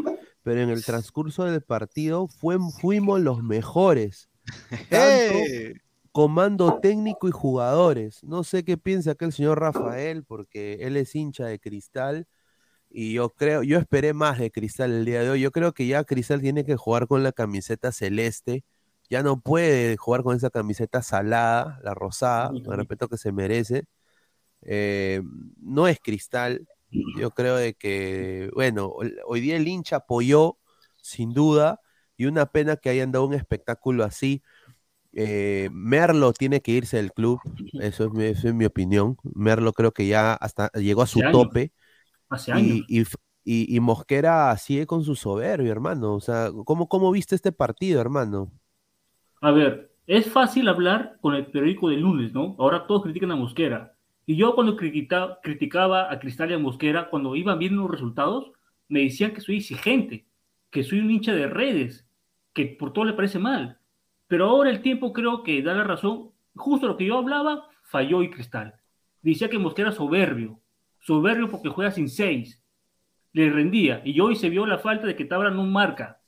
pero 0.46 0.60
en 0.60 0.70
el 0.70 0.84
transcurso 0.84 1.44
del 1.44 1.60
partido 1.60 2.28
fue- 2.28 2.58
fuimos 2.80 3.20
los 3.20 3.42
mejores. 3.42 4.28
Tanto 4.90 5.38
¡Eh! 5.38 5.74
comando 6.12 6.78
técnico 6.80 7.26
y 7.26 7.32
jugadores. 7.32 8.22
No 8.22 8.44
sé 8.44 8.62
qué 8.64 8.76
piensa 8.78 9.10
acá 9.10 9.24
el 9.26 9.32
señor 9.32 9.58
Rafael, 9.58 10.22
porque 10.22 10.74
él 10.82 10.96
es 10.96 11.16
hincha 11.16 11.46
de 11.46 11.58
Cristal. 11.58 12.28
Y 12.88 13.14
yo 13.14 13.30
creo, 13.30 13.64
yo 13.64 13.76
esperé 13.78 14.14
más 14.14 14.38
de 14.38 14.52
Cristal 14.52 14.92
el 14.92 15.04
día 15.04 15.20
de 15.22 15.30
hoy. 15.30 15.40
Yo 15.40 15.50
creo 15.50 15.72
que 15.74 15.88
ya 15.88 16.04
Cristal 16.04 16.40
tiene 16.40 16.64
que 16.64 16.76
jugar 16.76 17.08
con 17.08 17.24
la 17.24 17.32
camiseta 17.32 17.90
celeste. 17.90 18.62
Ya 19.10 19.24
no 19.24 19.40
puede 19.40 19.96
jugar 19.96 20.22
con 20.22 20.36
esa 20.36 20.50
camiseta 20.50 21.02
salada, 21.02 21.80
la 21.82 21.92
rosada, 21.92 22.50
con 22.50 22.72
el 22.72 22.78
respeto 22.78 23.08
que 23.08 23.18
se 23.18 23.32
merece. 23.32 23.82
Eh, 24.62 25.22
no 25.60 25.88
es 25.88 25.98
Cristal. 26.00 26.68
Yo 26.90 27.30
creo 27.30 27.56
de 27.56 27.74
que, 27.74 28.50
bueno, 28.54 28.88
hoy- 29.26 29.40
día 29.40 29.56
el 29.56 29.68
hincha 29.68 29.96
apoyó, 29.96 30.58
sin 31.02 31.32
duda, 31.34 31.80
y 32.16 32.26
una 32.26 32.46
pena 32.46 32.76
que 32.76 32.90
hayan 32.90 33.12
dado 33.12 33.26
un 33.26 33.34
espectáculo 33.34 34.04
así. 34.04 34.42
Eh, 35.14 35.70
Merlo 35.72 36.32
tiene 36.34 36.62
que 36.62 36.72
irse 36.72 36.98
del 36.98 37.12
club, 37.12 37.40
eso 37.80 38.04
es, 38.06 38.12
mi, 38.12 38.24
eso 38.26 38.48
es 38.48 38.54
mi 38.54 38.64
opinión. 38.66 39.16
Merlo 39.24 39.72
creo 39.72 39.92
que 39.92 40.06
ya 40.08 40.34
hasta 40.34 40.70
llegó 40.74 41.02
a 41.02 41.06
su 41.06 41.22
Hace 41.22 41.24
años. 41.24 41.52
tope. 41.52 41.72
Hace 42.30 42.52
años. 42.52 42.80
y, 42.88 43.04
y- 43.44 43.76
y 43.76 43.80
Mosquera 43.80 44.56
sigue 44.58 44.86
con 44.86 45.04
su 45.04 45.14
soberbio, 45.16 45.72
hermano. 45.72 46.14
O 46.14 46.20
sea, 46.20 46.50
¿cómo, 46.64 46.88
cómo 46.88 47.10
viste 47.12 47.34
este 47.34 47.52
partido, 47.52 48.00
hermano? 48.00 48.52
A 49.40 49.50
ver, 49.50 49.92
es 50.06 50.30
fácil 50.30 50.68
hablar 50.68 51.16
con 51.22 51.34
el 51.34 51.46
periódico 51.46 51.88
del 51.88 52.00
lunes, 52.00 52.34
¿no? 52.34 52.54
Ahora 52.58 52.86
todos 52.86 53.02
critican 53.04 53.30
a 53.30 53.36
Mosquera. 53.36 53.95
Y 54.26 54.36
yo 54.36 54.54
cuando 54.54 54.76
critica- 54.76 55.38
criticaba 55.42 56.12
a 56.12 56.18
Cristal 56.18 56.50
y 56.50 56.54
a 56.54 56.58
Mosquera, 56.58 57.08
cuando 57.08 57.36
iban 57.36 57.58
viendo 57.58 57.82
los 57.82 57.90
resultados, 57.90 58.50
me 58.88 59.00
decían 59.00 59.32
que 59.32 59.40
soy 59.40 59.58
exigente, 59.58 60.26
que 60.70 60.82
soy 60.82 60.98
un 60.98 61.10
hincha 61.10 61.32
de 61.32 61.46
redes, 61.46 62.06
que 62.52 62.66
por 62.66 62.92
todo 62.92 63.04
le 63.04 63.12
parece 63.12 63.38
mal. 63.38 63.78
Pero 64.26 64.46
ahora 64.46 64.70
el 64.70 64.82
tiempo 64.82 65.12
creo 65.12 65.42
que 65.44 65.62
da 65.62 65.74
la 65.74 65.84
razón. 65.84 66.32
Justo 66.56 66.88
lo 66.88 66.96
que 66.96 67.04
yo 67.06 67.18
hablaba, 67.18 67.68
falló 67.84 68.22
y 68.22 68.30
Cristal. 68.30 68.74
Decía 69.22 69.48
que 69.48 69.58
Mosquera 69.58 69.92
soberbio, 69.92 70.60
soberbio 71.00 71.48
porque 71.48 71.68
juega 71.68 71.92
sin 71.92 72.08
seis. 72.08 72.62
Le 73.32 73.50
rendía. 73.50 74.02
Y 74.04 74.18
hoy 74.20 74.34
se 74.34 74.50
vio 74.50 74.66
la 74.66 74.78
falta 74.78 75.06
de 75.06 75.14
que 75.14 75.24
Tabra 75.24 75.50
no 75.50 75.64
marca. 75.64 76.20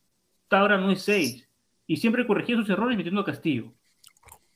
Tabra 0.46 0.78
no 0.78 0.90
es 0.90 1.02
seis. 1.02 1.48
Y 1.86 1.96
siempre 1.96 2.26
corregía 2.26 2.56
sus 2.56 2.68
errores 2.70 2.96
metiendo 2.96 3.22
a 3.22 3.24
Castillo. 3.24 3.72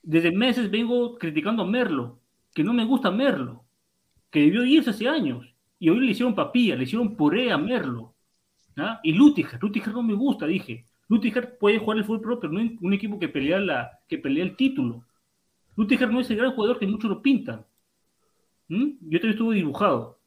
Desde 0.02 0.30
meses 0.30 0.70
vengo 0.70 1.16
criticando 1.18 1.62
a 1.62 1.66
Merlo, 1.66 2.20
que 2.54 2.64
no 2.64 2.72
me 2.72 2.84
gusta 2.84 3.10
Merlo, 3.10 3.64
que 4.30 4.40
debió 4.40 4.64
irse 4.64 4.90
hace 4.90 5.08
años. 5.08 5.46
Y 5.78 5.88
hoy 5.88 6.00
le 6.00 6.12
hicieron 6.12 6.34
papilla, 6.34 6.76
le 6.76 6.84
hicieron 6.84 7.16
puré 7.16 7.50
a 7.50 7.58
Merlo. 7.58 8.14
¿ah? 8.76 9.00
Y 9.02 9.12
Lutiger, 9.12 9.60
Lutiger 9.60 9.92
no 9.92 10.02
me 10.02 10.14
gusta, 10.14 10.46
dije. 10.46 10.86
Lutiger 11.08 11.58
puede 11.58 11.78
jugar 11.78 11.98
el 11.98 12.04
fútbol 12.04 12.38
pero 12.40 12.52
no 12.52 12.60
en 12.60 12.78
un 12.80 12.92
equipo 12.92 13.18
que 13.18 13.28
pelea, 13.28 13.60
la, 13.60 14.00
que 14.08 14.18
pelea 14.18 14.44
el 14.44 14.56
título. 14.56 15.04
Lutiger 15.76 16.10
no 16.10 16.20
es 16.20 16.30
el 16.30 16.36
gran 16.36 16.52
jugador 16.52 16.78
que 16.78 16.86
muchos 16.86 17.10
lo 17.10 17.20
pintan. 17.20 17.64
¿Mm? 18.68 18.92
Yo 19.00 19.18
también 19.18 19.30
estuve 19.30 19.54
dibujado. 19.56 20.18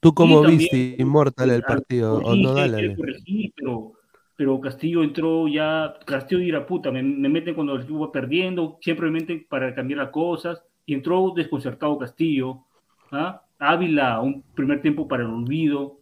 ¿Tú 0.00 0.14
cómo 0.14 0.42
viste, 0.42 0.96
Inmortal, 0.98 1.50
el 1.50 1.62
partido? 1.62 2.16
O 2.18 2.22
corrige, 2.22 2.42
no, 2.42 2.54
dale, 2.54 2.72
quiere 2.72 2.88
dale. 2.88 2.96
corregir, 2.96 3.52
pero, 3.56 3.92
pero 4.36 4.60
Castillo 4.60 5.02
entró 5.02 5.48
ya, 5.48 5.94
Castillo 6.04 6.40
dirá, 6.40 6.66
puta, 6.66 6.90
me, 6.90 7.02
me 7.02 7.28
meten 7.28 7.54
cuando 7.54 7.74
el 7.74 7.82
equipo 7.82 8.00
va 8.00 8.12
perdiendo, 8.12 8.78
siempre 8.80 9.06
me 9.06 9.20
meten 9.20 9.46
para 9.48 9.74
cambiar 9.74 9.98
las 9.98 10.10
cosas, 10.10 10.62
y 10.86 10.94
entró 10.94 11.32
desconcertado 11.34 11.98
Castillo, 11.98 12.64
¿ah? 13.12 13.42
Ávila, 13.58 14.20
un 14.20 14.42
primer 14.54 14.82
tiempo 14.82 15.06
para 15.08 15.22
el 15.22 15.30
olvido. 15.30 16.00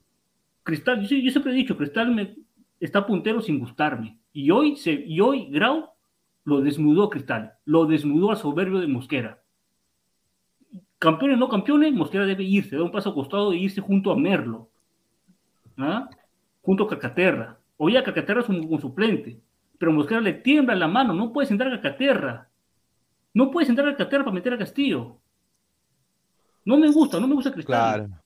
Cristal, 0.63 1.07
yo, 1.07 1.17
yo 1.17 1.31
siempre 1.31 1.53
he 1.53 1.57
dicho, 1.57 1.77
Cristal 1.77 2.15
me, 2.15 2.35
está 2.81 3.07
puntero 3.07 3.41
sin 3.41 3.59
gustarme, 3.59 4.19
y 4.33 4.51
hoy, 4.51 4.77
se, 4.77 4.93
y 4.93 5.21
hoy 5.21 5.49
Grau 5.51 5.91
lo 6.45 6.61
desnudó 6.61 7.11
Cristal, 7.11 7.55
lo 7.65 7.87
desnudó 7.87 8.31
al 8.31 8.37
soberbio 8.37 8.81
de 8.81 8.89
Mosquera 8.89 9.43
campeones 11.03 11.37
no 11.37 11.49
campeones, 11.49 11.93
Mosquera 11.93 12.25
debe 12.25 12.45
irse, 12.45 12.77
da 12.77 12.85
un 12.85 12.93
paso 12.93 13.11
acostado 13.11 13.53
e 13.53 13.57
irse 13.57 13.81
junto 13.81 14.13
a 14.13 14.17
Merlo, 14.17 14.71
¿ah? 15.77 16.09
junto 16.63 16.85
a 16.85 16.89
Cacaterra. 16.89 17.59
Hoy 17.85 17.97
a 17.97 18.05
Cacaterra 18.05 18.43
es 18.43 18.49
un, 18.49 18.81
suplente, 18.81 19.41
pero 19.77 19.91
Mosquera 19.91 20.21
le 20.21 20.35
tiembla 20.35 20.77
la 20.77 20.87
mano, 20.87 21.13
no 21.15 21.33
puedes 21.33 21.51
entrar 21.51 21.73
a 21.73 21.83
Cacaterra, 21.83 22.49
no 23.35 23.51
puedes 23.51 23.69
entrar 23.69 23.89
a 23.89 23.97
Cacaterra 23.97 24.23
para 24.23 24.35
meter 24.37 24.53
a 24.53 24.59
Castillo. 24.59 25.19
No 26.65 26.77
me 26.77 26.89
gusta, 26.93 27.19
no 27.19 27.27
me 27.27 27.35
gusta 27.35 27.51
Cristal. 27.51 28.07
Claro. 28.07 28.23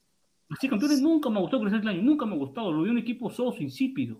Así 0.50 0.68
campeones 0.68 1.00
nunca 1.00 1.30
me 1.30 1.38
ha 1.38 1.40
gustado 1.40 1.62
Cristal 1.62 1.88
año, 1.88 2.02
nunca 2.02 2.26
me 2.26 2.34
ha 2.34 2.36
gustado, 2.36 2.70
lo 2.70 2.82
vi 2.82 2.90
un 2.90 2.98
equipo 2.98 3.30
soso, 3.30 3.62
insípido. 3.62 4.18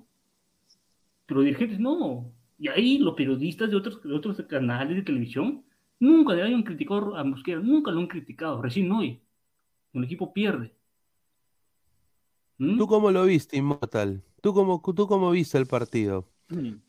Pero 1.26 1.42
dirigentes 1.42 1.78
no. 1.78 2.32
Y 2.58 2.68
ahí 2.68 2.96
los 2.96 3.12
periodistas 3.12 3.68
de 3.68 3.76
otros, 3.76 4.02
de 4.02 4.14
otros 4.14 4.40
canales 4.48 4.96
de 4.96 5.02
televisión 5.02 5.62
nunca 6.00 6.32
le 6.32 6.44
hayan 6.44 6.62
criticado 6.62 7.14
a 7.14 7.22
Mosquera, 7.24 7.60
nunca 7.60 7.90
lo 7.90 8.00
han 8.00 8.06
criticado, 8.06 8.62
recién 8.62 8.90
hoy. 8.90 9.20
Un 9.92 10.02
equipo 10.02 10.32
pierde. 10.32 10.72
¿Mm? 12.56 12.78
¿Tú 12.78 12.86
cómo 12.86 13.10
lo 13.10 13.26
viste, 13.26 13.58
Inmortal? 13.58 14.22
¿Tú 14.40 14.54
cómo, 14.54 14.80
tú 14.94 15.06
cómo 15.06 15.30
viste 15.30 15.58
el 15.58 15.66
partido? 15.66 16.28
Mm. 16.50 16.80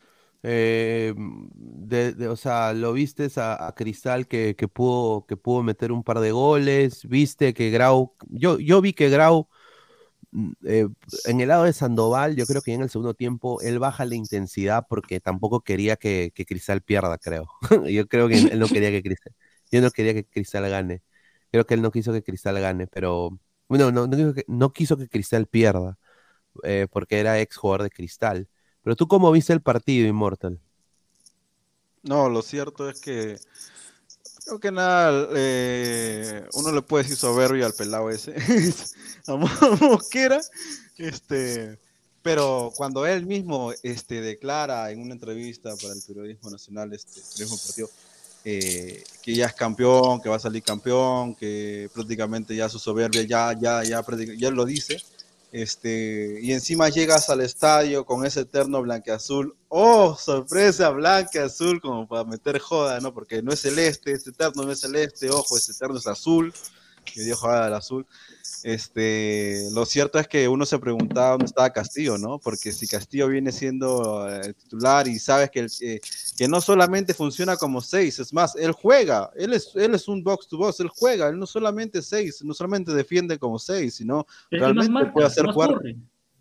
Eh, 0.42 1.14
de- 1.16 2.12
de- 2.14 2.28
o 2.28 2.36
sea, 2.36 2.72
¿lo 2.72 2.92
viste 2.92 3.28
a, 3.36 3.66
a 3.68 3.74
Cristal 3.74 4.28
que, 4.28 4.54
que 4.56 4.68
pudo, 4.68 5.26
que 5.26 5.36
pudo 5.36 5.62
meter 5.64 5.90
un 5.92 6.04
par 6.04 6.20
de 6.20 6.30
goles? 6.32 7.06
¿Viste 7.08 7.52
que 7.54 7.70
Grau, 7.70 8.14
yo, 8.28 8.58
yo 8.60 8.80
vi 8.80 8.92
que 8.92 9.08
Grau, 9.10 9.48
mm, 10.32 10.52
eh, 10.66 10.88
en 11.26 11.40
el 11.42 11.48
lado 11.48 11.64
de 11.64 11.72
Sandoval, 11.74 12.36
yo 12.36 12.46
creo 12.46 12.62
que 12.62 12.74
en 12.74 12.82
el 12.82 12.90
segundo 12.90 13.14
tiempo 13.14 13.60
él 13.62 13.78
baja 13.80 14.04
la 14.06 14.16
intensidad 14.16 14.86
porque 14.88 15.20
tampoco 15.20 15.62
quería 15.62 15.96
que, 15.96 16.32
que 16.34 16.46
Cristal 16.46 16.82
pierda, 16.82 17.18
creo. 17.18 17.48
Yo 17.90 18.08
creo 18.08 18.28
que 18.28 18.38
él 18.40 18.58
no 18.60 18.68
quería 18.70 18.90
que 18.90 19.02
Cristal, 19.02 19.34
yo 19.72 19.80
no 19.82 19.90
quería 19.92 20.14
que 20.14 20.24
Cristal 20.26 20.68
gane. 20.70 21.02
Creo 21.52 21.66
que 21.66 21.74
él 21.74 21.82
no 21.82 21.90
quiso 21.92 22.12
que 22.12 22.22
Cristal 22.22 22.60
gane, 22.60 22.86
pero 22.88 23.38
bueno, 23.68 23.92
no, 23.92 24.06
no, 24.06 24.34
no 24.48 24.72
quiso 24.72 24.96
que 24.96 25.08
Cristal 25.08 25.46
pierda 25.46 25.98
eh, 26.64 26.86
porque 26.90 27.20
era 27.20 27.40
ex 27.40 27.56
jugador 27.56 27.82
de 27.84 27.90
Cristal. 27.90 28.48
Pero 28.82 28.96
tú 28.96 29.08
cómo 29.08 29.30
viste 29.32 29.52
el 29.52 29.62
partido, 29.62 30.06
Immortal? 30.08 30.60
No, 32.02 32.28
lo 32.28 32.42
cierto 32.42 32.88
es 32.88 32.96
que 33.00 33.40
creo 34.44 34.60
que 34.60 34.70
nada, 34.72 35.28
eh, 35.34 36.46
uno 36.54 36.72
le 36.72 36.82
puede 36.82 37.04
decir 37.04 37.16
soberbio 37.18 37.66
al 37.66 37.74
pelado 37.74 38.10
ese, 38.10 38.34
a 39.26 39.36
Mo- 39.36 39.48
Mosquera, 39.80 40.40
este, 40.96 41.78
pero 42.22 42.72
cuando 42.76 43.06
él 43.06 43.26
mismo 43.26 43.72
este, 43.82 44.20
declara 44.20 44.90
en 44.90 45.00
una 45.02 45.14
entrevista 45.14 45.76
para 45.76 45.94
el 45.94 46.02
periodismo 46.02 46.50
nacional, 46.50 46.92
este, 46.92 47.20
periodismo 47.32 47.56
deportivo, 47.56 47.90
eh, 48.44 49.04
que 49.22 49.34
ya 49.34 49.46
es 49.46 49.54
campeón, 49.54 50.20
que 50.20 50.28
va 50.28 50.36
a 50.36 50.38
salir 50.40 50.62
campeón, 50.62 51.34
que 51.34 51.90
prácticamente 51.92 52.56
ya 52.56 52.68
su 52.68 52.78
soberbia 52.78 53.22
ya, 53.24 53.52
ya, 53.58 53.84
ya, 53.84 54.02
ya 54.38 54.50
lo 54.50 54.64
dice, 54.64 55.02
este, 55.50 56.38
y 56.42 56.52
encima 56.52 56.88
llegas 56.88 57.30
al 57.30 57.40
estadio 57.40 58.04
con 58.04 58.26
ese 58.26 58.40
eterno 58.40 58.82
blanqueazul. 58.82 59.56
¡Oh, 59.68 60.16
sorpresa! 60.16 60.90
Blanqueazul, 60.90 61.80
como 61.80 62.06
para 62.06 62.24
meter 62.24 62.58
joda, 62.58 63.00
¿no? 63.00 63.14
Porque 63.14 63.42
no 63.42 63.52
es 63.52 63.60
celeste, 63.60 64.12
este 64.12 64.30
eterno 64.30 64.64
no 64.64 64.72
es 64.72 64.80
celeste, 64.80 65.30
ojo, 65.30 65.56
este 65.56 65.72
eterno 65.72 65.98
es 65.98 66.06
azul. 66.06 66.52
Que 67.14 67.22
dio 67.22 67.36
jugada 67.36 67.66
al 67.66 67.74
azul. 67.74 68.06
Este, 68.64 69.68
lo 69.72 69.86
cierto 69.86 70.18
es 70.18 70.26
que 70.26 70.48
uno 70.48 70.66
se 70.66 70.78
preguntaba 70.78 71.30
dónde 71.30 71.46
estaba 71.46 71.70
Castillo, 71.70 72.18
¿no? 72.18 72.38
Porque 72.38 72.72
si 72.72 72.86
Castillo 72.86 73.28
viene 73.28 73.52
siendo 73.52 74.28
eh, 74.28 74.52
titular 74.54 75.06
y 75.08 75.18
sabes 75.18 75.50
que, 75.50 75.60
el- 75.60 75.70
eh, 75.80 76.00
que 76.36 76.48
no 76.48 76.60
solamente 76.60 77.14
funciona 77.14 77.56
como 77.56 77.80
seis, 77.80 78.18
es 78.18 78.32
más, 78.32 78.56
él 78.56 78.72
juega, 78.72 79.30
él 79.36 79.52
es, 79.52 79.70
él 79.76 79.94
es 79.94 80.08
un 80.08 80.22
box 80.22 80.48
to 80.48 80.58
box, 80.58 80.80
él 80.80 80.88
juega, 80.88 81.28
él 81.28 81.38
no 81.38 81.46
solamente 81.46 82.02
seis, 82.02 82.42
no 82.44 82.52
solamente 82.52 82.92
defiende 82.92 83.38
como 83.38 83.58
seis, 83.58 83.94
sino 83.94 84.16
más 84.18 84.26
realmente 84.50 84.90
marca, 84.90 85.12
puede 85.12 85.26
hacer 85.26 85.46
jugar. 85.46 85.70
corre. 85.74 85.96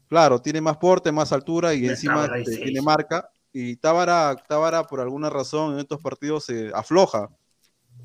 Claro, 0.09 0.41
tiene 0.41 0.61
más 0.61 0.77
porte, 0.77 1.11
más 1.11 1.31
altura 1.33 1.73
y 1.73 1.81
Pero 1.81 1.91
encima 1.93 2.27
tiene 2.45 2.81
marca. 2.81 3.29
Y 3.53 3.75
Tábara, 3.77 4.35
Tábara, 4.47 4.83
por 4.83 5.01
alguna 5.01 5.29
razón, 5.29 5.73
en 5.73 5.79
estos 5.79 6.01
partidos 6.01 6.45
se 6.45 6.71
afloja. 6.73 7.29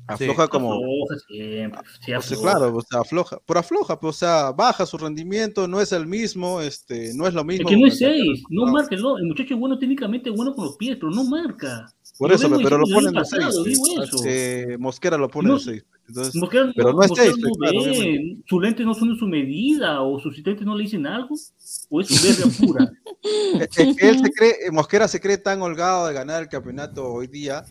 Afloja 0.07 0.47
como. 0.47 0.73
Afloja 0.73 1.15
siempre, 1.27 1.81
sí, 2.05 2.13
o 2.13 2.21
sea, 2.21 2.35
afloja. 2.35 2.41
claro, 2.59 2.75
o 2.75 2.81
sea, 2.81 2.99
afloja. 3.01 3.37
Por 3.45 3.57
afloja, 3.57 3.99
pues, 3.99 4.15
o 4.15 4.19
sea, 4.19 4.51
baja 4.51 4.85
su 4.85 4.97
rendimiento, 4.97 5.67
no 5.67 5.79
es 5.79 5.91
el 5.93 6.05
mismo, 6.07 6.59
este, 6.61 7.13
no 7.15 7.25
es 7.27 7.33
lo 7.33 7.41
Es 7.41 7.47
mismo. 7.47 7.69
que 7.69 7.77
no 7.77 7.87
es 7.87 7.93
porque- 7.99 8.13
6, 8.23 8.43
no 8.49 8.65
marca. 8.65 8.95
El, 8.95 9.01
el 9.21 9.27
muchacho 9.27 9.53
es 9.53 9.59
bueno 9.59 9.79
técnicamente, 9.79 10.29
bueno 10.29 10.53
con 10.53 10.65
los 10.65 10.75
pies, 10.77 10.97
pero 10.99 11.11
no 11.11 11.23
marca. 11.23 11.87
Por 12.17 12.31
eso, 12.31 12.47
vengo 12.49 12.61
pero 12.63 12.77
lo 12.77 12.85
ponen 12.85 13.15
año 13.17 13.25
6. 13.25 13.43
pasado, 13.43 13.63
digo 13.63 14.03
eso. 14.03 14.17
Eh, 14.25 14.77
Mosquera 14.77 15.17
lo 15.17 15.29
pone 15.29 15.47
No, 15.49 15.55
de 15.55 15.61
6. 15.61 15.85
Entonces, 16.09 16.35
Mosquera, 16.35 16.71
pero 16.75 16.91
no 16.93 17.01
es 17.01 17.09
Mosquera 17.09 17.31
6. 17.33 17.45
no 17.57 17.83
ve, 17.83 18.37
sus 18.45 18.61
lentes 18.61 18.85
no 18.85 18.93
son 18.93 19.13
de 19.13 19.17
su 19.19 19.25
medida, 19.25 20.01
o 20.01 20.19
sus 20.19 20.33
asistentes 20.33 20.65
no 20.65 20.75
le 20.75 20.83
dicen 20.83 21.07
algo, 21.07 21.33
o 21.89 22.01
es 22.01 22.07
soberbia 22.09 22.45
pura. 22.59 22.91
Es 23.61 23.67
que 23.97 24.09
él 24.09 24.19
se 24.19 24.31
cree, 24.31 24.51
eh, 24.67 24.71
Mosquera 24.71 25.07
se 25.07 25.19
cree 25.21 25.37
tan 25.37 25.61
holgado 25.61 26.05
de 26.07 26.13
ganar 26.13 26.43
el 26.43 26.49
campeonato 26.49 27.07
hoy 27.07 27.27
día 27.27 27.63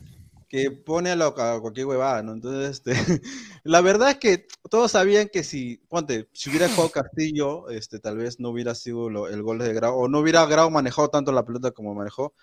que 0.52 0.70
pone 0.72 1.10
a, 1.12 1.16
lo- 1.16 1.28
a 1.40 1.60
cualquier 1.62 1.86
huevada, 1.88 2.22
¿no? 2.22 2.34
Entonces, 2.34 2.70
este, 2.86 2.92
la 3.64 3.82
verdad 3.82 4.10
es 4.12 4.18
que 4.18 4.48
todos 4.70 4.92
sabían 4.92 5.30
que 5.30 5.44
si, 5.44 5.78
ponte, 5.88 6.28
si 6.34 6.50
hubiera 6.50 6.70
jugado 6.70 6.90
Castillo, 6.92 7.70
este, 7.70 8.00
tal 8.00 8.18
vez 8.18 8.40
no 8.40 8.50
hubiera 8.50 8.74
sido 8.76 9.10
lo- 9.10 9.28
el 9.28 9.42
gol 9.42 9.58
de 9.60 9.74
Grau, 9.74 9.96
o 9.98 10.08
no 10.08 10.20
hubiera 10.20 10.46
Grau 10.46 10.70
manejado 10.70 11.08
tanto 11.10 11.32
la 11.32 11.44
pelota 11.46 11.72
como 11.72 11.94
manejó. 11.94 12.34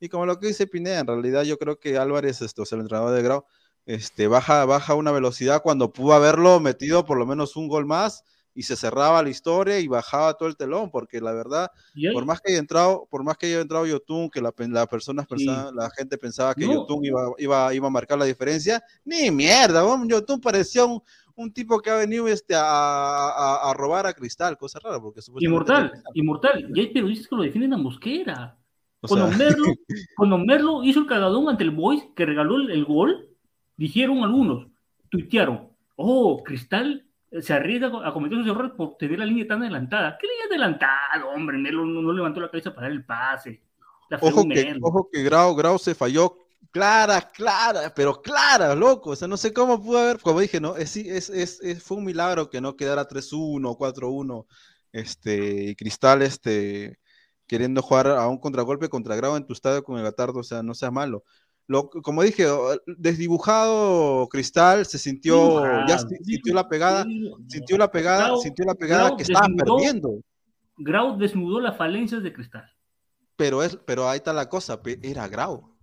Y 0.00 0.08
como 0.08 0.26
lo 0.26 0.38
que 0.38 0.48
dice 0.48 0.66
Pineda, 0.68 1.00
en 1.00 1.06
realidad 1.08 1.42
yo 1.44 1.58
creo 1.58 1.78
que 1.80 1.98
Álvarez, 1.98 2.42
este, 2.42 2.62
o 2.62 2.66
sea, 2.66 2.76
el 2.76 2.82
entrenador 2.82 3.14
de 3.16 3.22
Grau, 3.22 3.46
este, 3.86 4.26
baja, 4.28 4.64
baja 4.64 4.94
una 4.94 5.12
velocidad 5.12 5.62
cuando 5.62 5.92
pudo 5.92 6.14
haberlo 6.14 6.60
metido 6.60 7.04
por 7.04 7.18
lo 7.18 7.26
menos 7.26 7.56
un 7.56 7.68
gol 7.68 7.86
más 7.86 8.24
y 8.56 8.62
se 8.62 8.74
cerraba 8.74 9.22
la 9.22 9.28
historia 9.28 9.78
y 9.78 9.86
bajaba 9.86 10.34
todo 10.34 10.48
el 10.48 10.56
telón, 10.56 10.90
porque 10.90 11.20
la 11.20 11.32
verdad, 11.32 11.70
por 12.14 12.24
más 12.24 12.40
que 12.40 12.50
haya 12.52 12.58
entrado, 12.58 13.06
por 13.10 13.22
más 13.22 13.36
que 13.36 13.46
haya 13.46 13.60
entrado 13.60 13.86
Yotun, 13.86 14.30
que 14.30 14.40
la, 14.40 14.52
la 14.56 14.86
personas 14.86 15.26
pensaban- 15.26 15.76
la 15.76 15.90
gente 15.90 16.16
pensaba 16.18 16.54
que 16.54 16.66
No. 16.66 16.72
Yotun 16.72 17.04
iba, 17.04 17.20
iba, 17.38 17.74
iba 17.74 17.86
a 17.86 17.90
marcar 17.90 18.18
la 18.18 18.24
diferencia, 18.24 18.82
ni 19.04 19.30
mierda, 19.30 19.84
Yotun 20.08 20.40
parecía 20.40 20.84
un, 20.86 21.00
un 21.34 21.52
tipo 21.52 21.78
que 21.80 21.90
ha 21.90 21.96
venido 21.96 22.26
este, 22.28 22.54
a, 22.54 22.62
a- 22.62 23.70
a 23.70 23.74
robar 23.74 24.06
a 24.06 24.14
Cristal, 24.14 24.56
cosa 24.56 24.78
rara, 24.82 24.98
porque 25.00 25.20
supuestamente 25.20 25.44
Inmortal, 25.84 26.02
inmortal. 26.14 26.70
Y 26.74 26.80
hay 26.80 26.86
periodistas 26.92 27.28
que 27.28 27.36
lo 27.36 27.42
defienden 27.42 27.74
a 27.74 27.76
Mosquera. 27.76 28.56
O 29.02 29.08
Cuando, 29.08 29.28
sea- 29.28 29.36
Merlo, 29.36 29.66
cuando 30.16 30.38
Merlo 30.38 30.82
hizo 30.82 31.00
el 31.00 31.06
cagadón 31.06 31.48
ante 31.50 31.62
el 31.64 31.72
Boys, 31.72 32.02
que 32.16 32.24
regaló 32.24 32.56
el, 32.56 32.70
el 32.70 32.86
gol, 32.86 33.28
dijeron 33.76 34.24
algunos, 34.24 34.66
tuitearon, 35.10 35.68
oh, 35.96 36.42
Cristal 36.42 37.05
se 37.42 37.52
arriesga 37.54 37.90
a 38.06 38.12
cometer 38.12 38.38
esos 38.38 38.50
errores 38.52 38.72
por 38.76 38.96
tener 38.96 39.18
la 39.18 39.26
línea 39.26 39.46
tan 39.46 39.62
adelantada. 39.62 40.16
¿Qué 40.20 40.26
línea 40.26 40.46
adelantada, 40.46 41.26
hombre? 41.34 41.58
Merlo 41.58 41.84
no, 41.84 42.02
no 42.02 42.12
levantó 42.12 42.40
la 42.40 42.50
cabeza 42.50 42.74
para 42.74 42.88
dar 42.88 42.92
el 42.92 43.04
pase. 43.04 43.62
La 44.08 44.18
Ojo 44.20 44.46
que, 44.48 44.76
ojo 44.82 45.08
que 45.12 45.22
Grau, 45.22 45.54
Grau 45.54 45.78
se 45.78 45.94
falló 45.94 46.36
clara, 46.70 47.20
clara, 47.22 47.92
pero 47.94 48.20
clara, 48.22 48.74
loco. 48.74 49.10
O 49.10 49.16
sea, 49.16 49.28
no 49.28 49.36
sé 49.36 49.52
cómo 49.52 49.82
pudo 49.82 49.98
haber, 49.98 50.20
como 50.20 50.40
dije, 50.40 50.60
¿no? 50.60 50.76
Es, 50.76 50.96
es, 50.96 51.28
es, 51.30 51.60
es- 51.60 51.82
fue 51.82 51.96
un 51.96 52.04
milagro 52.04 52.48
que 52.50 52.60
no 52.60 52.76
quedara 52.76 53.06
3-1, 53.08 53.76
4-1, 53.76 54.46
este, 54.92 55.64
y 55.70 55.76
Cristal, 55.76 56.22
este, 56.22 56.98
queriendo 57.46 57.82
jugar 57.82 58.08
a 58.08 58.26
un 58.28 58.38
contragolpe 58.38 58.88
contra 58.88 59.16
Grau 59.16 59.36
en 59.36 59.46
tu 59.46 59.52
estadio 59.52 59.82
con 59.84 59.96
el 59.98 60.04
Gatardo, 60.04 60.40
o 60.40 60.44
sea, 60.44 60.62
no 60.62 60.74
seas 60.74 60.92
malo. 60.92 61.24
Lo, 61.68 61.90
como 61.90 62.22
dije, 62.22 62.46
desdibujado 63.26 64.28
Cristal, 64.28 64.86
se 64.86 64.98
sintió, 64.98 65.64
ya 65.64 65.96
Dibujado, 65.96 66.08
si- 66.08 66.24
sintió 66.24 66.54
la 66.54 66.68
pegada, 66.68 67.04
sintió 67.48 67.76
la 67.76 67.90
pegada, 67.90 68.28
Grau- 68.30 68.40
sintió 68.42 68.64
la 68.64 68.74
pegada 68.74 69.04
Grau 69.06 69.16
que 69.16 69.22
estaban 69.24 69.56
desnudó- 69.56 69.76
perdiendo. 69.76 70.20
Grau 70.78 71.18
desnudó 71.18 71.60
las 71.60 71.76
falencias 71.76 72.22
de 72.22 72.32
Cristal. 72.32 72.70
Pero, 73.36 73.62
es, 73.62 73.76
pero 73.84 74.08
ahí 74.08 74.18
está 74.18 74.32
la 74.32 74.48
cosa, 74.48 74.80
era 75.02 75.26
Grau. 75.28 75.74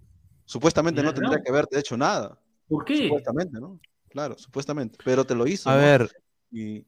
Supuestamente 0.46 1.02
Era 1.02 1.10
no 1.10 1.14
tendría 1.14 1.32
Grau. 1.38 1.44
que 1.44 1.52
haberte 1.52 1.80
hecho 1.80 1.98
nada. 1.98 2.40
¿Por 2.68 2.86
qué? 2.86 3.04
Supuestamente, 3.08 3.60
¿no? 3.60 3.80
Claro, 4.10 4.38
supuestamente. 4.38 4.98
Pero 5.04 5.26
te 5.26 5.36
lo 5.36 5.46
hizo. 5.48 5.70
A 5.70 5.76
¿no? 5.76 5.82
ver, 5.82 6.10
Y... 6.52 6.86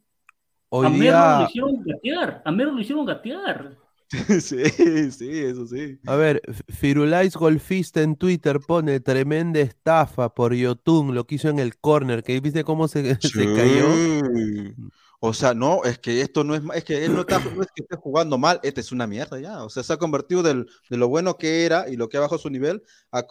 hoy 0.69 0.85
a 0.87 0.89
Merlo 0.89 1.01
día, 1.03 1.39
lo 1.39 1.45
hicieron 1.49 1.83
gatear. 1.83 2.41
A 2.45 2.51
Merlo 2.51 2.73
lo 2.73 2.79
hicieron 2.81 3.05
gatear. 3.05 3.77
sí, 4.41 5.11
sí, 5.11 5.29
eso 5.39 5.65
sí. 5.67 5.99
a 6.05 6.15
ver, 6.15 6.41
Firulais 6.69 7.35
Golfista 7.35 8.01
en 8.01 8.15
Twitter 8.15 8.59
pone 8.59 8.99
tremenda 8.99 9.59
estafa 9.59 10.33
por 10.33 10.53
Yotun, 10.53 11.15
lo 11.15 11.25
que 11.25 11.35
hizo 11.35 11.49
en 11.49 11.59
el 11.59 11.77
corner, 11.77 12.23
que 12.23 12.39
viste 12.39 12.63
cómo 12.63 12.87
se, 12.87 13.15
se 13.21 13.53
cayó. 13.53 13.87
Sí. 14.35 14.73
O 15.19 15.33
sea, 15.33 15.53
no, 15.55 15.83
es 15.85 15.97
que 15.97 16.21
esto 16.21 16.43
no 16.43 16.53
es, 16.53 16.61
es 16.75 16.83
que 16.83 17.03
él 17.03 17.13
no, 17.15 17.21
está, 17.21 17.39
no 17.39 17.61
es 17.63 17.67
que 17.73 17.81
esté 17.81 17.95
jugando 17.95 18.37
mal, 18.37 18.59
este 18.61 18.81
es 18.81 18.91
una 18.91 19.07
mierda 19.07 19.39
ya. 19.39 19.63
O 19.63 19.69
sea, 19.69 19.81
se 19.81 19.93
ha 19.93 19.97
convertido 19.97 20.43
del- 20.43 20.67
de 20.89 20.97
lo 20.97 21.07
bueno 21.07 21.37
que 21.37 21.65
era 21.65 21.89
y 21.89 21.95
lo 21.95 22.09
que 22.09 22.17
ha 22.17 22.19
bajado 22.19 22.37
su 22.37 22.49
nivel 22.51 22.83
a, 23.11 23.25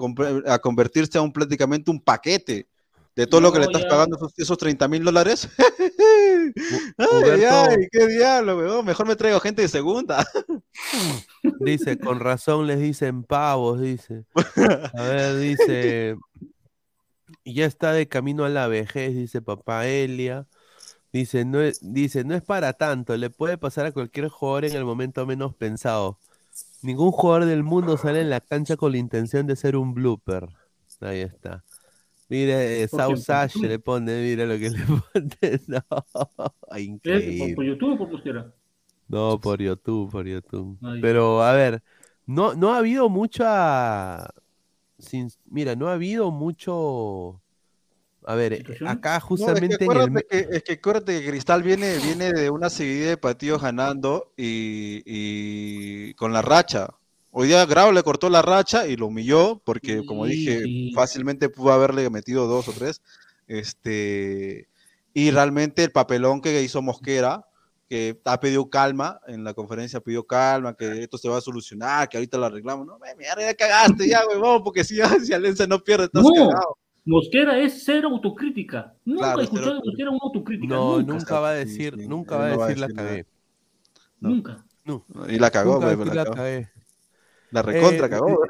a 0.47 0.59
convertirse 0.59 1.19
a 1.19 1.23
un 1.23 1.33
prácticamente 1.33 1.91
un 1.93 2.01
paquete 2.03 2.69
de 3.15 3.27
todo 3.29 3.41
lo 3.41 3.53
que 3.53 3.61
le 3.61 3.67
No, 3.67 3.71
estás 3.71 3.83
ya. 3.83 3.89
pagando 3.89 4.17
esos, 4.17 4.33
esos 4.37 4.59
30 4.59 4.89
mil 4.89 5.05
dólares. 5.05 5.49
ay, 6.99 7.89
qué 7.91 8.07
diablo, 8.07 8.59
weón. 8.59 8.85
Mejor 8.85 9.07
me 9.07 9.17
traigo 9.17 9.41
gente 9.41 9.63
de 9.63 9.69
segunda. 9.69 10.27
Dice, 11.61 11.99
con 11.99 12.21
razón 12.21 12.67
les 12.67 12.81
dicen 12.81 13.23
pavos, 13.23 13.81
dice. 13.81 14.25
A 14.95 15.03
ver, 15.03 15.37
dice, 15.39 16.17
ya 17.45 17.67
está 17.67 17.93
de 17.93 18.09
camino 18.09 18.45
a 18.45 18.49
la 18.49 18.67
vejez, 18.67 19.15
dice 19.15 19.43
papá 19.43 19.87
Elia. 19.87 20.47
Dice 21.13 21.45
no, 21.45 21.61
es, 21.61 21.79
dice, 21.81 22.25
no 22.25 22.35
es 22.35 22.43
para 22.43 22.73
tanto, 22.73 23.17
le 23.17 23.31
puede 23.31 23.57
pasar 23.57 23.87
a 23.87 23.93
cualquier 23.93 24.29
jugador 24.29 24.65
en 24.65 24.75
el 24.75 24.85
momento 24.85 25.25
menos 25.27 25.55
pensado. 25.55 26.19
Ningún 26.83 27.13
jugador 27.13 27.47
del 27.47 27.63
mundo 27.63 27.97
sale 27.97 28.21
en 28.21 28.31
la 28.31 28.41
cancha 28.41 28.77
con 28.77 28.93
la 28.93 28.99
intención 28.99 29.47
de 29.47 29.57
ser 29.57 29.77
un 29.77 29.95
blooper. 29.95 30.49
Ahí 31.01 31.21
está. 31.21 31.65
Mire, 32.29 32.83
eh, 32.83 32.89
Por 32.89 33.01
South 33.01 33.17
Sash 33.19 33.53
tú. 33.55 33.63
le 33.63 33.79
pone, 33.79 34.23
mira 34.23 34.47
lo 34.47 34.59
que 34.59 34.71
le 34.71 34.79
pone. 34.85 35.61
No, 35.69 35.83
¿Es 36.77 36.83
increíble. 36.83 37.39
¿Por, 37.39 37.55
por 37.57 37.65
YouTube 37.67 37.93
o 37.95 37.99
por 37.99 38.09
Mosquera? 38.13 38.55
No, 39.09 39.39
por 39.41 39.61
YouTube, 39.61 40.11
por 40.11 40.27
YouTube. 40.27 40.79
Ay. 40.83 41.01
Pero, 41.03 41.43
a 41.43 41.53
ver, 41.53 41.83
no, 42.27 42.55
no 42.55 42.73
ha 42.73 42.79
habido 42.79 43.09
mucha. 43.11 44.27
sin- 44.99 45.31
mira, 45.45 45.77
no 45.77 45.89
ha 45.89 45.93
habido 45.95 46.31
mucho. 46.31 47.41
A 48.27 48.35
ver, 48.37 48.55
eh, 48.55 48.65
acá 48.87 49.11
No, 49.11 49.17
es 49.17 49.21
que 49.23 49.27
justamente 49.29 49.75
en 49.75 49.83
el. 49.83 49.89
acuérdate 49.99 50.11
me- 50.11 50.23
que, 50.23 50.57
es 50.57 50.63
que 50.63 50.73
acuérdate 50.73 51.21
que 51.21 51.29
Cristal 51.29 51.63
viene, 51.63 51.99
viene 51.99 52.33
de 52.33 52.49
una 52.49 52.71
seguidilla 52.71 53.09
de 53.11 53.17
partidos 53.19 53.61
ganando 53.61 54.33
y, 54.39 55.03
y 55.05 56.15
con 56.15 56.33
la 56.33 56.41
racha. 56.41 56.89
Hoy 57.37 57.49
día 57.49 57.67
Grau 57.67 57.91
le 57.93 58.03
cortó 58.05 58.31
la 58.31 58.43
racha 58.43 58.87
y 58.87 58.97
lo 58.97 59.07
humilló 59.09 59.61
porque, 59.65 60.07
como 60.07 60.25
dije, 60.25 60.93
fácilmente 60.95 61.49
pudo 61.49 61.73
haberle 61.73 62.09
metido 62.09 62.47
dos 62.47 62.69
o 62.69 62.73
tres. 62.73 63.03
Este, 63.49 64.69
y 65.13 65.31
realmente 65.33 65.83
el 65.83 65.91
papelón 65.91 66.41
que 66.41 66.63
hizo 66.63 66.81
Mosquera, 66.81 67.45
que 67.89 68.21
ha 68.25 68.39
pedido 68.39 68.71
calma 68.71 69.21
en 69.27 69.43
la 69.43 69.53
conferencia, 69.53 70.01
pidió 70.01 70.25
calma, 70.25 70.75
que 70.77 71.03
esto 71.03 71.19
se 71.19 71.29
va 71.29 71.39
a 71.39 71.41
solucionar, 71.41 72.09
que 72.09 72.17
ahorita 72.19 72.39
lo 72.39 72.47
arreglamos. 72.47 72.87
No, 72.87 72.99
me 73.01 73.15
mierda, 73.17 73.43
ya 73.43 73.55
cagaste 73.55 74.09
ya, 74.09 74.23
huevón, 74.29 74.63
porque 74.63 74.85
si, 74.85 74.97
si 75.25 75.33
Alianza 75.33 75.67
no 75.67 75.81
pierde, 75.83 76.05
estás 76.05 76.23
No, 76.23 76.31
cagado. 76.33 76.79
Mosquera 77.05 77.59
es 77.59 77.83
cero 77.85 78.09
autocrítica. 78.13 78.95
Nunca 79.05 79.25
Claro, 79.25 79.41
he 79.41 79.45
escuchado 79.45 79.75
de 79.75 79.81
Mosquera 79.85 80.11
una 80.11 80.21
autocrítica. 80.23 80.75
No, 80.75 80.99
nunca. 80.99 81.13
nunca 81.13 81.41
va 81.41 81.51
a 81.51 81.55
decir, 81.55 81.95
sí, 81.99 82.09
nunca 82.09 82.37
va 82.37 82.47
a 82.47 82.51
no 82.51 82.59
va 82.59 82.65
a 82.65 82.69
decir 82.69 82.81
la 82.81 82.89
cagué. 82.95 83.27
No. 84.21 84.29
Nunca. 84.31 84.65
No, 84.85 85.05
Y 85.29 85.39
la 85.39 85.51
cagó, 85.51 85.75
nunca 85.75 85.91
a 85.91 85.95
güey, 85.95 86.09
la 86.09 86.15
la 86.15 86.25
cagó. 86.25 86.37
cagué. 86.37 86.69
La 87.51 87.63
recontra 87.63 88.07
Eh, 88.07 88.11
cagó. 88.11 88.41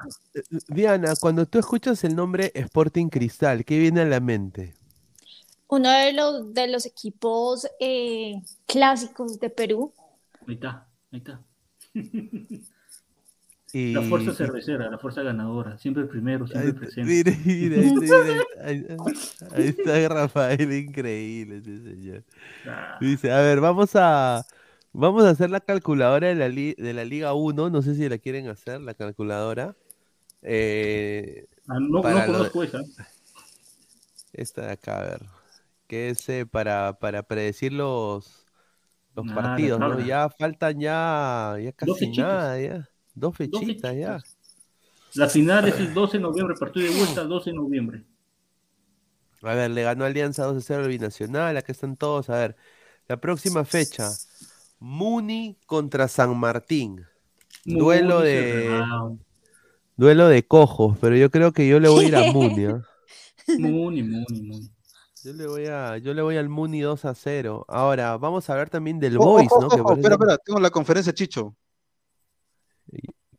Diana, 0.68 1.14
cuando 1.20 1.46
tú 1.46 1.58
escuchas 1.58 2.02
el 2.04 2.14
nombre 2.16 2.50
Sporting 2.54 3.08
Cristal, 3.08 3.64
¿qué 3.64 3.78
viene 3.78 4.00
a 4.00 4.04
la 4.06 4.20
mente? 4.20 4.74
Uno 5.68 5.90
de 5.90 6.12
los, 6.12 6.54
de 6.54 6.68
los 6.68 6.86
equipos 6.86 7.66
eh, 7.80 8.40
clásicos 8.66 9.40
de 9.40 9.50
Perú. 9.50 9.92
Ahí 10.46 10.54
está, 10.54 10.86
ahí 11.12 11.18
está. 11.18 11.40
Y, 13.72 13.92
La 13.92 14.02
fuerza 14.02 14.30
y- 14.30 14.34
cervecera, 14.34 14.88
la 14.88 14.98
fuerza 14.98 15.22
ganadora. 15.22 15.76
Siempre 15.78 16.04
primero, 16.04 16.46
siempre 16.46 16.68
Ahí, 16.70 16.72
presente. 16.74 17.02
mire, 17.12 17.36
mire, 17.44 17.80
ahí, 17.80 17.92
mire, 17.92 18.44
ahí- 18.62 18.86
ahí 19.52 19.68
está 19.76 20.08
Rafael, 20.08 20.72
increíble 20.72 21.56
ese 21.58 21.82
señor. 21.82 22.22
Ah, 22.68 22.98
Dice, 23.00 23.32
a 23.32 23.40
ver, 23.40 23.60
vamos 23.60 23.90
a 23.96 24.46
vamos 24.94 25.24
a 25.24 25.30
hacer 25.30 25.50
la 25.50 25.60
calculadora 25.60 26.28
de 26.28 26.34
la, 26.36 26.48
de 26.48 26.92
la 26.94 27.04
Liga 27.04 27.34
1, 27.34 27.70
no 27.70 27.82
sé 27.82 27.94
si 27.94 28.08
la 28.08 28.18
quieren 28.18 28.48
hacer, 28.48 28.80
la 28.80 28.94
calculadora. 28.94 29.76
Eh, 30.42 31.46
ah, 31.68 31.78
no, 31.80 32.02
no 32.02 32.02
de- 32.02 32.26
conozco 32.26 32.62
esa. 32.62 32.80
esta 34.32 34.66
de 34.66 34.72
acá, 34.72 35.00
a 35.00 35.04
ver, 35.04 35.20
que 35.86 36.10
es 36.10 36.28
eh, 36.28 36.46
para, 36.46 36.98
para 36.98 37.22
predecir 37.24 37.72
los, 37.72 38.46
los 39.14 39.26
Ah, 39.26 39.30
la 39.30 39.34
partidos, 39.34 39.80
¿no? 39.80 39.88
tabla. 39.90 40.06
Ya 40.06 40.30
faltan 40.30 40.80
ya, 40.80 41.56
ya 41.62 41.72
casi 41.72 42.08
nada, 42.08 42.60
ya. 42.60 42.90
Dos 43.14 43.36
Dos 43.38 43.60
fechitas 43.60 43.96
ya. 43.96 44.18
fechitas. 44.18 44.38
La 45.14 45.28
final 45.28 45.66
es 45.68 45.80
el 45.80 45.94
12 45.94 46.18
de 46.18 46.22
noviembre, 46.24 46.56
partido 46.58 46.86
de 46.92 46.98
vuelta 46.98 47.24
12 47.24 47.50
de 47.50 47.56
noviembre. 47.56 48.04
A 49.42 49.54
ver, 49.54 49.70
le 49.70 49.82
ganó 49.82 50.04
Alianza 50.04 50.44
2-0 50.46 50.82
al 50.84 50.88
Binacional, 50.88 51.56
acá 51.56 51.72
están 51.72 51.96
todos. 51.96 52.30
A 52.30 52.38
ver, 52.38 52.56
la 53.08 53.20
próxima 53.20 53.64
fecha, 53.64 54.18
Muni 54.88 55.56
contra 55.64 56.08
San 56.08 56.36
Martín. 56.38 57.06
Duelo 57.64 58.16
Muy 58.18 58.26
de 58.28 58.62
cerrado. 58.68 59.18
duelo 59.96 60.28
de 60.28 60.46
cojos, 60.46 60.98
pero 61.00 61.16
yo 61.16 61.30
creo 61.30 61.52
que 61.52 61.66
yo 61.66 61.80
le 61.80 61.88
voy 61.88 62.04
a 62.04 62.08
ir 62.08 62.16
a 62.16 62.20
Muni. 62.32 62.66
¿ah? 62.66 62.82
Muni, 63.58 64.02
Muni, 64.02 64.40
Muni. 64.42 64.70
Yo 65.22 65.32
le 65.32 65.46
voy 65.46 65.64
a 65.68 65.96
yo 65.96 66.12
le 66.12 66.20
voy 66.20 66.36
al 66.36 66.50
Muni 66.50 66.82
2 66.82 67.02
a 67.06 67.14
0. 67.14 67.64
Ahora, 67.66 68.18
vamos 68.18 68.50
a 68.50 68.52
hablar 68.52 68.68
también 68.68 69.00
del 69.00 69.16
Ojo, 69.16 69.24
Boys, 69.30 69.48
ojo, 69.52 69.62
¿no? 69.62 69.68
Que 69.70 69.74
ojo, 69.80 69.84
parece- 69.88 70.00
espera, 70.02 70.14
espera, 70.16 70.38
tengo 70.44 70.60
la 70.60 70.68
conferencia 70.70 71.12
de 71.12 71.16
Chicho. 71.16 71.56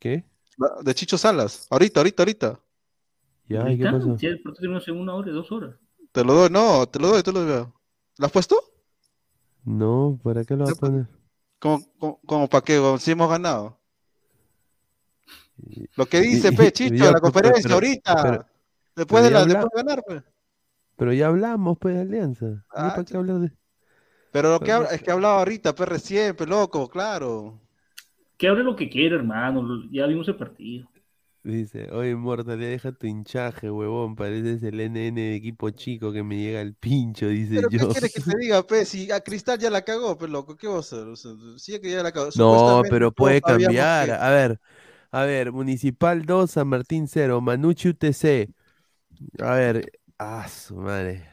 ¿Qué? 0.00 0.24
De 0.82 0.94
Chicho 0.94 1.16
Salas. 1.16 1.68
Ahorita, 1.70 2.00
ahorita, 2.00 2.22
ahorita. 2.24 2.60
Ya, 3.48 3.62
Ahí 3.64 3.74
¿y 3.74 3.78
qué 3.78 3.84
está, 3.84 3.98
pasó? 3.98 4.18
Si 4.18 4.26
el 4.26 4.40
partido 4.42 4.54
terminó 4.60 4.78
hace 4.78 4.90
una 4.90 5.14
hora, 5.14 5.30
dos 5.30 5.52
horas. 5.52 5.76
Te 6.10 6.24
lo 6.24 6.34
doy, 6.34 6.50
no, 6.50 6.86
te 6.88 6.98
lo 6.98 7.06
doy, 7.08 7.22
te 7.22 7.30
lo 7.30 7.44
doy. 7.44 7.66
¿Lo 8.18 8.26
has 8.26 8.32
puesto? 8.32 8.56
No, 9.64 10.18
¿para 10.24 10.44
qué 10.44 10.56
lo 10.56 10.64
va 10.64 10.72
a 10.72 10.74
poner? 10.74 11.06
Como, 11.58 11.80
como, 11.98 12.20
como 12.26 12.48
para 12.48 12.62
qué, 12.64 12.80
si 12.98 13.10
hemos 13.12 13.28
ganado. 13.30 13.78
Lo 15.96 16.06
que 16.06 16.20
dice, 16.20 16.52
pe, 16.52 16.70
Chicho, 16.72 16.94
Ya, 17.04 17.12
la 17.12 17.20
conferencia 17.20 17.62
pero- 17.62 17.74
ahorita. 17.74 18.22
pero- 18.22 18.46
Después 18.94 19.22
de, 19.24 19.28
Pero 19.28 19.38
la, 19.38 19.42
habla- 19.42 19.54
después 19.60 19.72
de 19.72 19.82
ganar, 19.90 20.04
pues. 20.06 20.22
Pero 20.96 21.12
ya 21.12 21.26
hablamos, 21.26 21.76
pues, 21.78 21.94
de 21.94 22.00
Alianza. 22.00 22.46
¿No 22.46 22.62
Ah, 22.70 22.90
para 22.94 23.04
qué 23.04 23.16
hablar 23.16 23.38
de...? 23.40 23.50
Pero 24.32 24.50
lo 24.52 24.60
que 24.60 24.72
habla, 24.72 24.88
es 24.90 25.02
que 25.02 25.10
hablaba 25.10 25.38
ahorita, 25.38 25.74
pues 25.74 25.88
recién, 25.88 26.34
pues 26.36 26.48
loco, 26.48 26.88
claro. 26.88 27.60
Que 28.38 28.48
hable 28.48 28.64
lo 28.64 28.74
que 28.76 28.88
quiera, 28.88 29.16
hermano. 29.16 29.82
Ya 29.90 30.06
vimos 30.06 30.28
el 30.28 30.36
partido. 30.36 30.88
Dice, 31.46 31.88
oye, 31.92 32.16
Mortal, 32.16 32.58
ya 32.60 32.66
deja 32.66 32.90
tu 32.92 33.06
hinchaje, 33.06 33.70
huevón. 33.70 34.16
Pareces 34.16 34.62
el 34.64 34.80
NN 34.80 35.20
de 35.20 35.34
equipo 35.36 35.70
chico 35.70 36.12
que 36.12 36.24
me 36.24 36.36
llega 36.38 36.60
el 36.60 36.74
pincho, 36.74 37.28
dice 37.28 37.54
Pero 37.54 37.68
¿qué 37.74 37.86
yo. 37.86 37.88
quieres 37.88 38.12
que 38.12 38.20
te 38.20 38.36
diga, 38.38 38.62
pues? 38.66 38.88
Si 38.88 39.10
a 39.10 39.20
Cristal 39.20 39.58
ya 39.58 39.70
la 39.70 39.82
cagó, 39.82 40.16
pues 40.18 40.30
loco, 40.30 40.56
¿qué 40.56 40.66
vas 40.68 40.92
a 40.92 40.96
hacer? 40.96 41.08
O 41.08 41.16
sea, 41.16 41.32
sí 41.58 41.80
que 41.80 41.90
ya 41.90 42.02
la 42.02 42.12
cagó. 42.12 42.30
No, 42.34 42.84
pero 42.88 43.12
puede 43.12 43.42
cambiar. 43.42 43.88
que- 43.98 44.16
A 44.20 44.30
ver, 44.30 44.60
a 45.12 45.24
ver, 45.24 45.52
Municipal 45.52 46.24
2, 46.26 46.52
San 46.52 46.68
Martín 46.68 47.08
0, 47.08 47.40
Manucci 47.40 47.88
UTC. 47.90 48.50
A 49.40 49.54
ver, 49.54 49.92
ah, 50.18 50.48
su 50.48 50.76
madre. 50.76 51.24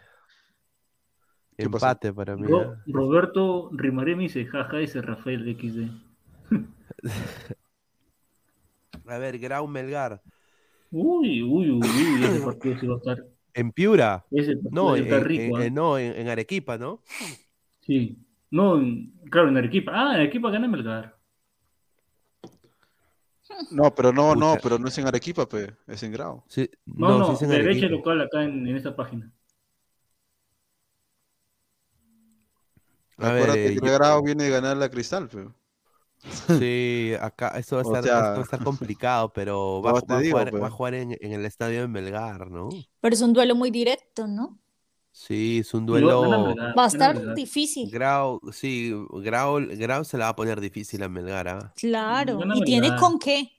¿Qué 1.57 1.69
pasó? 1.69 1.91
Empate 1.91 2.14
para 2.14 2.35
mí. 2.38 2.52
Ro- 2.52 2.61
¿ah? 2.61 2.77
Roberto 2.85 3.69
Rimaré 3.73 4.15
me 4.15 4.23
dice, 4.23 4.45
jaja, 4.45 4.80
ese 4.81 5.02
Rafael 5.02 5.48
XD. 5.49 5.90
A 9.07 9.17
ver, 9.17 9.38
Grau 9.39 9.67
Melgar. 9.67 10.21
Uy, 10.91 11.41
uy, 11.41 11.71
uy, 11.71 11.81
uy, 11.81 12.23
ese 12.23 12.39
partido 12.45 12.80
sí 12.80 12.88
va 12.88 12.95
a 12.95 12.97
estar. 12.97 13.17
En 13.53 13.71
Piura. 13.71 14.25
Ese 14.31 14.55
partido 14.55 14.71
No, 14.71 14.95
en, 14.95 15.23
rico. 15.23 15.41
en- 15.43 15.61
¿ah? 15.61 15.65
en- 15.65 15.73
no, 15.73 15.97
en, 15.97 16.13
en 16.15 16.27
Arequipa, 16.30 16.77
¿no? 16.77 17.01
Sí. 17.81 18.17
No, 18.51 18.77
en- 18.80 19.11
claro, 19.30 19.49
en 19.49 19.57
Arequipa. 19.57 19.91
Ah, 19.93 20.13
en 20.15 20.21
Arequipa 20.21 20.49
gana 20.51 20.67
Melgar. 20.67 21.17
No, 23.71 23.93
pero 23.93 24.11
no, 24.11 24.35
no, 24.35 24.55
pero 24.63 24.80
no 24.80 24.88
es 24.88 24.97
en 24.97 25.07
Arequipa, 25.07 25.47
pues, 25.47 25.71
es 25.88 26.01
en 26.03 26.11
Grau. 26.11 26.43
Sí, 26.47 26.69
No, 26.85 27.19
no, 27.19 27.27
sí 27.27 27.34
es 27.34 27.41
en 27.43 27.49
derecha 27.49 27.69
Arequipa. 27.85 27.91
local 27.91 28.21
acá 28.21 28.43
en, 28.43 28.67
en 28.67 28.75
esta 28.75 28.95
página. 28.95 29.31
A 33.17 33.31
ver, 33.31 33.43
Acuérdate 33.43 33.65
eh, 33.73 33.80
que 33.80 33.85
yo- 33.88 33.93
Grau 33.93 34.23
viene 34.23 34.45
de 34.45 34.49
ganar 34.49 34.77
la 34.77 34.89
Cristal, 34.89 35.27
pues. 35.30 35.47
Sí, 36.59 37.13
acá 37.19 37.49
esto 37.57 37.75
va 37.75 37.81
a 37.81 37.85
O 37.85 37.95
estar, 37.95 38.03
sea- 38.03 38.19
esto 38.19 38.31
va 38.33 38.37
a 38.39 38.41
estar 38.41 38.63
complicado, 38.63 39.33
pero 39.33 39.81
va, 39.81 39.91
a- 39.91 40.01
te 40.01 40.13
va 40.13 40.19
a 40.19 40.21
digo, 40.21 40.37
jugar, 40.37 40.51
pues. 40.51 40.63
va 40.63 40.67
a 40.67 40.71
jugar 40.71 40.93
en, 40.93 41.17
en 41.19 41.31
el 41.33 41.45
estadio 41.45 41.81
de 41.81 41.87
Melgar, 41.87 42.49
¿no? 42.49 42.69
Pero 43.01 43.13
es 43.13 43.21
un 43.21 43.33
duelo 43.33 43.55
muy 43.55 43.71
directo, 43.71 44.27
¿no? 44.27 44.59
Sí, 45.11 45.59
es 45.59 45.73
un 45.73 45.85
duelo. 45.85 46.47
Melgar, 46.47 46.77
Va 46.77 46.85
a 46.85 46.87
estar 46.87 47.35
difícil. 47.35 47.89
Grau, 47.91 48.39
sí, 48.51 48.93
Grau, 49.11 49.59
Grau 49.77 50.03
se 50.05 50.17
la 50.17 50.25
va 50.25 50.29
a 50.29 50.35
poner 50.35 50.59
difícil 50.59 51.03
a 51.03 51.09
Melgar, 51.09 51.47
¿ah? 51.47 51.73
Claro. 51.75 52.39
¿Y 52.55 52.63
tiene 52.63 52.95
con 52.95 53.19
qué? 53.19 53.51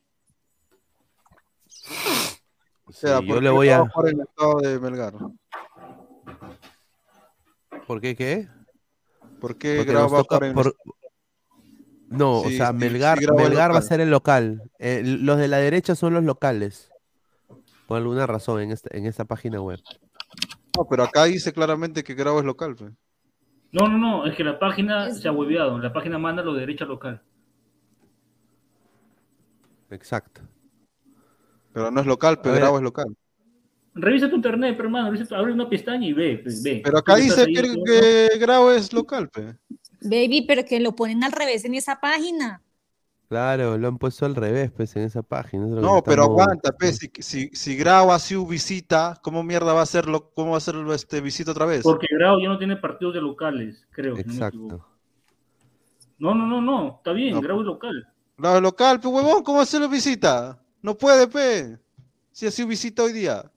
O 2.87 2.93
sea, 2.93 3.19
Sí, 3.19 3.27
yo 3.27 3.41
le 3.41 3.51
voy 3.51 3.69
a. 3.69 3.81
va 3.83 3.89
jugar 3.91 4.09
en 4.13 4.21
el 4.21 4.27
estado 4.27 4.59
de 4.61 4.79
Melgar. 4.81 5.15
¿Por 7.87 8.01
qué 8.01 8.17
qué? 8.17 8.49
¿Por 9.41 9.57
qué 9.59 9.77
Porque 9.79 9.93
Grau 9.93 10.09
va 10.11 10.21
a 10.21 10.23
jugar 10.23 10.45
en 10.45 10.55
por- 10.55 10.75
No, 12.09 12.41
o 12.41 12.49
sea, 12.51 12.69
sí, 12.69 12.75
Melgar, 12.75 13.19
sí, 13.19 13.27
Melgar 13.35 13.73
va 13.73 13.79
a 13.79 13.83
ser 13.83 14.01
el 14.01 14.11
local. 14.11 14.63
Eh, 14.79 15.03
los 15.05 15.39
de 15.39 15.49
la 15.49 15.57
derecha 15.59 15.95
son 15.95 16.15
los 16.15 16.23
locales. 16.25 16.91
Por 17.87 17.99
alguna 17.99 18.27
razón 18.27 18.61
en 18.63 18.71
esta, 18.71 18.97
en 18.97 19.07
esta 19.07 19.25
página 19.25 19.61
web. 19.61 19.81
No, 20.77 20.87
pero 20.89 21.05
acá 21.05 21.25
dice 21.25 21.53
claramente 21.53 22.03
que 22.03 22.15
Grau 22.15 22.39
es 22.39 22.45
local, 22.45 22.75
pues. 22.77 22.93
No, 23.73 23.89
no, 23.89 23.99
no, 23.99 24.27
es 24.27 24.37
que 24.37 24.45
la 24.45 24.59
página 24.59 25.09
Es- 25.09 25.21
se 25.21 25.29
ha 25.29 25.33
hueveado. 25.33 25.79
La 25.79 25.93
página 25.93 26.19
manda 26.19 26.43
lo 26.43 26.55
de 26.55 26.61
derecha 26.61 26.85
local. 26.85 27.21
Exacto. 29.91 30.41
Pero 31.73 31.91
no 31.91 32.01
es 32.01 32.07
local, 32.07 32.41
pero. 32.43 32.55
Grau 32.57 32.77
es 32.77 32.83
local. 32.83 33.17
Revisa 33.95 34.29
tu 34.29 34.37
internet, 34.37 34.75
pero, 34.77 34.89
hermano. 34.89 35.17
Tu- 35.27 35.35
abre 35.35 35.53
una 35.53 35.69
pestaña 35.69 36.07
y 36.07 36.13
ve. 36.13 36.41
pues, 36.43 36.63
ve. 36.63 36.81
Pero 36.85 36.99
acá 36.99 37.17
dice 37.17 37.43
ahí, 37.43 37.53
que, 37.55 37.63
¿no? 37.63 37.85
que 37.85 38.39
Grau 38.39 38.71
es 38.71 38.93
local, 38.93 39.29
pues. 39.29 39.55
Baby, 40.05 40.45
pero 40.47 40.65
que 40.65 40.81
lo 40.81 40.95
ponen 40.95 41.25
al 41.25 41.33
revés 41.33 41.65
en 41.65 41.75
esa 41.75 42.01
página. 42.01 42.61
Claro, 43.29 43.79
lo 43.79 43.89
han 43.89 43.99
puesto 43.99 44.27
al 44.27 44.35
revés, 44.37 44.71
pues, 44.71 44.95
en 44.97 45.03
esa 45.03 45.23
página. 45.23 45.65
es 45.65 45.71
No, 45.71 46.03
pero 46.05 46.23
estamos- 46.25 46.41
aguanta, 46.43 46.73
pues, 46.79 46.99
si, 46.99 47.11
si, 47.21 47.49
si 47.49 47.77
Grau 47.77 48.13
ha 48.13 48.19
sido 48.19 48.47
visita, 48.47 49.19
¿cómo 49.23 49.43
mierda 49.43 49.73
va 49.73 49.81
a 49.81 49.85
hacerlo? 49.85 50.31
¿Cómo 50.35 50.51
va 50.51 50.57
a 50.57 50.59
hacerlo 50.59 50.93
este 50.95 51.21
visita 51.21 51.51
otra 51.51 51.65
vez? 51.67 51.83
Porque 51.83 52.07
Grau 52.11 52.39
ya 52.41 52.49
no 52.49 52.59
tiene 52.59 52.77
partidos 52.77 53.15
de 53.15 53.23
locales, 53.23 53.87
creo. 53.91 54.15
si 54.17 54.23
no 54.25 54.29
me 54.35 54.47
equivoco. 54.47 54.75
Exacto. 54.75 54.89
No, 56.19 56.35
no, 56.35 56.47
no, 56.47 56.61
no. 56.61 56.97
Está 56.99 57.13
bien, 57.13 57.35
No, 57.35 57.41
Grau 57.41 57.61
es 57.61 57.67
local. 57.67 58.09
Grau 58.37 58.57
es 58.57 58.63
local, 58.63 59.01
pues 59.01 59.15
huevón, 59.15 59.43
¿cómo 59.43 59.61
hacerlo 59.61 59.89
visita? 59.89 60.61
No 60.83 60.97
puede, 60.97 61.27
pues. 61.27 61.79
Si 62.31 62.47
ha 62.47 62.51
sido 62.51 62.69
visita 62.69 63.03
hoy 63.03 63.13
día. 63.15 63.51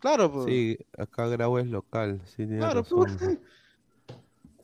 Claro, 0.00 0.30
pues. 0.30 0.46
Sí, 0.46 0.78
acá 0.96 1.26
Grau 1.28 1.58
es 1.58 1.66
local, 1.68 2.20
sí, 2.26 2.36
tiene 2.38 2.58
Claro, 2.58 2.82
razón. 2.82 3.16
pues. 3.18 3.38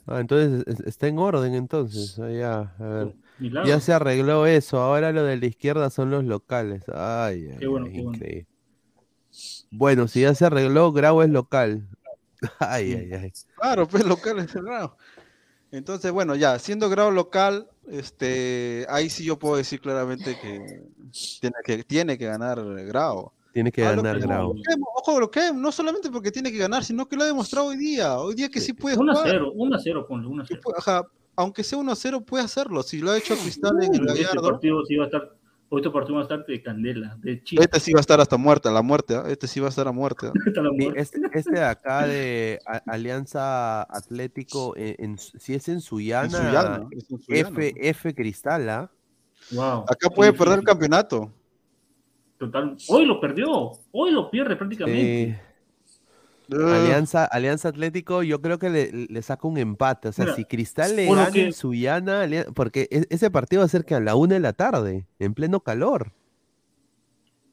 Ah, 0.06 0.20
entonces 0.20 0.64
es- 0.66 0.80
está 0.80 1.06
en 1.08 1.18
orden 1.18 1.54
entonces. 1.54 2.18
ah, 2.18 2.30
ya, 2.30 2.74
a 2.78 2.84
ver. 2.88 3.16
Milagro. 3.38 3.68
Ya 3.68 3.80
se 3.80 3.92
arregló 3.92 4.46
eso, 4.46 4.78
ahora 4.80 5.12
lo 5.12 5.24
de 5.24 5.36
la 5.36 5.46
izquierda 5.46 5.90
son 5.90 6.10
los 6.10 6.24
locales. 6.24 6.84
Ay, 6.94 7.48
ay, 7.50 7.56
Qué 7.58 7.66
bueno, 7.66 7.86
ay, 7.86 7.92
qué 7.92 8.00
bueno. 8.02 8.18
increíble. 8.18 8.48
Bueno, 9.70 10.08
si 10.08 10.22
ya 10.22 10.34
se 10.34 10.46
arregló, 10.46 10.92
Grau 10.92 11.22
es 11.22 11.30
local. 11.30 11.88
Ay, 12.60 12.92
ay, 12.94 13.12
ay. 13.14 13.32
Claro, 13.56 13.88
pues 13.88 14.04
local 14.04 14.38
es 14.40 14.52
Grau. 14.54 14.96
Entonces, 15.72 16.12
bueno, 16.12 16.36
ya, 16.36 16.58
siendo 16.60 16.90
Grau 16.90 17.12
local, 17.12 17.68
este, 17.88 18.86
ahí 18.90 19.10
sí 19.10 19.24
yo 19.24 19.38
puedo 19.38 19.56
decir 19.56 19.80
claramente 19.80 20.38
que 20.38 20.60
tiene 21.40 21.56
que, 21.64 21.84
tiene 21.84 22.18
que 22.18 22.26
ganar 22.26 22.64
Grau. 22.86 23.33
Tiene 23.54 23.70
que 23.70 23.84
Ah, 23.86 23.94
lo 23.94 24.02
ganar 24.02 24.18
Grau. 24.20 24.54
Ojo, 24.96 25.20
lo 25.20 25.30
que 25.30 25.52
no 25.54 25.70
solamente 25.70 26.10
porque 26.10 26.32
tiene 26.32 26.50
que 26.50 26.58
ganar, 26.58 26.82
sino 26.84 27.06
que 27.06 27.14
lo 27.16 27.22
ha 27.22 27.26
demostrado 27.26 27.68
hoy 27.68 27.76
día. 27.76 28.18
Hoy 28.18 28.34
día 28.34 28.48
que 28.48 28.60
sí 28.60 28.72
puede 28.72 28.98
1 28.98 29.12
a 29.12 29.14
jugar. 29.14 29.30
0, 29.30 29.52
1 29.54 29.76
a 29.76 29.78
0, 29.78 30.06
ponle 30.08 30.26
1 30.26 30.42
a 30.42 30.46
0. 30.46 30.60
Ajá, 30.76 31.02
aunque 31.36 31.62
sea 31.62 31.78
1 31.78 31.92
a 31.92 31.94
0, 31.96 32.20
puede 32.22 32.42
hacerlo. 32.44 32.82
Si 32.82 32.98
lo 32.98 33.12
ha 33.12 33.16
hecho 33.16 33.36
Cristal 33.36 33.80
en 33.82 33.94
el 33.94 34.08
este 34.08 34.22
Gallardo, 34.24 34.50
partido 34.50 34.84
sí 34.84 34.96
va 34.96 35.04
a 35.04 35.06
estar, 35.06 35.36
este 35.70 35.90
partido 35.90 36.14
va 36.16 36.20
a 36.20 36.22
estar 36.24 36.44
de 36.44 36.62
candela, 36.62 37.16
de 37.20 37.42
chiste. 37.44 37.64
este 37.64 37.78
sí 37.78 37.92
va 37.92 37.98
a 37.98 38.00
estar 38.00 38.20
hasta 38.20 38.36
muerte, 38.36 38.68
a 38.68 38.72
la 38.72 38.82
muerte. 38.82 39.14
¿ah? 39.14 39.24
Este 39.28 39.46
sí 39.46 39.60
va 39.60 39.66
a 39.66 39.70
estar 39.70 39.86
a 39.86 39.92
muerte. 39.92 40.26
¿ah? 40.28 40.32
Sí, 40.44 40.60
muerte. 40.60 41.00
este, 41.00 41.20
este 41.32 41.50
de 41.52 41.62
acá 41.64 42.08
de 42.08 42.58
A- 42.66 42.82
Alianza 42.92 43.82
Atlético, 43.82 44.76
en, 44.76 44.96
en- 44.98 45.18
si 45.18 45.54
es 45.54 45.68
en 45.68 45.74
En 45.74 45.80
Suyana, 45.80 46.28
Suyana, 46.28 46.88
es 46.90 47.08
en 47.08 47.18
Suyana. 47.20 47.48
F, 47.50 47.72
F 47.76 48.14
Cristal, 48.16 48.68
¿ah? 48.68 48.90
Wow. 49.52 49.84
Acá 49.88 50.10
puede 50.10 50.32
perder 50.32 50.58
el 50.58 50.64
campeonato. 50.64 51.30
Total. 52.38 52.76
Hoy 52.88 53.06
lo 53.06 53.20
perdió. 53.20 53.72
Hoy 53.92 54.10
lo 54.10 54.30
pierde 54.30 54.56
prácticamente. 54.56 55.34
Sí. 55.34 55.54
Alianza, 56.52 57.24
Alianza 57.24 57.68
Atlético, 57.70 58.22
yo 58.22 58.40
creo 58.42 58.58
que 58.58 58.68
le, 58.68 58.92
le 58.92 59.22
saca 59.22 59.48
un 59.48 59.56
empate. 59.56 60.08
O 60.08 60.12
sea, 60.12 60.26
Mira, 60.26 60.36
si 60.36 60.44
Cristal 60.44 60.94
le 60.94 61.06
gana 61.06 61.30
en 61.32 61.52
Suyana, 61.54 62.26
porque 62.54 62.86
e- 62.90 63.06
ese 63.08 63.30
partido 63.30 63.60
va 63.60 63.66
a 63.66 63.68
ser 63.68 63.84
que 63.84 63.94
a 63.94 64.00
la 64.00 64.14
una 64.14 64.34
de 64.34 64.40
la 64.40 64.52
tarde, 64.52 65.06
en 65.18 65.32
pleno 65.32 65.60
calor. 65.60 66.12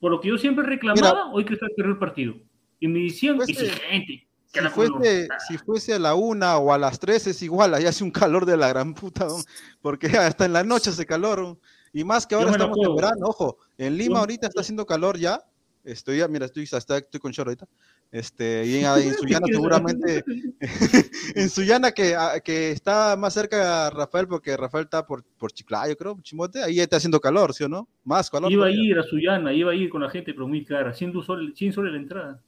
Por 0.02 0.12
lo 0.12 0.20
que 0.20 0.30
yo 0.30 0.38
siempre 0.38 0.66
reclamaba, 0.66 1.32
hoy 1.32 1.46
Cristal 1.46 1.70
perdió 1.76 1.94
el 1.94 2.00
partido. 2.00 2.34
Y 2.80 2.88
me 2.88 3.00
decían 3.00 3.40
exigente. 3.42 4.28
Que 4.52 4.60
Si 4.60 4.64
la 4.66 4.70
fuese, 4.72 5.30
si 5.48 5.58
fuese 5.58 5.94
a 5.94 6.00
la 6.00 6.16
una 6.16 6.58
o 6.58 6.74
a 6.74 6.78
las 6.78 7.00
tres 7.00 7.26
es 7.28 7.42
igual, 7.42 7.74
ahí 7.74 7.86
hace 7.86 8.04
un 8.04 8.12
calor 8.12 8.46
de 8.46 8.58
la 8.58 8.68
gran 8.68 8.94
puta, 8.94 9.26
¿no? 9.26 9.38
porque 9.82 10.08
hasta 10.08 10.44
en 10.44 10.52
la 10.52 10.64
noche 10.66 10.90
hace 10.90 11.06
calor, 11.06 11.40
¿no? 11.40 11.60
Y 11.94 12.04
más 12.04 12.26
que 12.26 12.36
ahora 12.36 12.52
estamos 12.52 12.78
en 12.82 12.96
verano, 12.96 13.28
ojo, 13.28 13.58
en 13.78 13.98
Lima 13.98 14.20
ahorita 14.20 14.48
está 14.48 14.62
haciendo 14.62 14.86
calor 14.86 15.18
ya, 15.18 15.42
estoy 15.84 16.20
ya, 16.20 16.28
mira, 16.28 16.46
estoy, 16.46 16.68
hasta 16.72 16.98
estoy 16.98 17.20
con 17.20 17.32
short 17.32 17.48
ahorita, 17.48 17.68
este, 18.12 18.66
y 18.66 18.78
en, 18.78 18.86
en 18.86 19.14
Sullana 19.16 19.48
seguramente, 19.52 20.24
en 21.36 21.50
Sullana 21.50 21.92
que, 21.92 22.16
que 22.44 22.72
está 22.72 23.16
más 23.18 23.34
cerca 23.34 23.88
a 23.88 23.90
Rafael, 23.90 24.28
porque 24.28 24.56
Rafael 24.58 24.84
está 24.86 25.06
por, 25.06 25.24
por 25.38 25.52
Chiclayo, 25.52 25.96
creo, 25.96 26.18
Chimote, 26.22 26.62
ahí 26.64 26.80
está 26.80 26.98
haciendo 26.98 27.20
calor, 27.20 27.54
¿sí 27.54 27.64
o 27.64 27.70
no? 27.70 27.88
Más 28.04 28.30
calor. 28.30 28.52
Iba 28.52 28.68
a 28.68 28.72
ir 28.72 28.98
a 29.00 29.04
Suyana, 29.04 29.54
iba 29.54 29.72
a 29.72 29.76
ir 29.76 29.90
con 29.90 30.02
la 30.02 30.10
gente, 30.10 30.34
pero 30.34 30.48
muy 30.48 30.64
cara. 30.66 30.94
100 30.94 31.14
soles, 31.24 31.58
100 31.58 31.74
soles 31.74 31.94
la 31.94 32.00
entrada. 32.00 32.42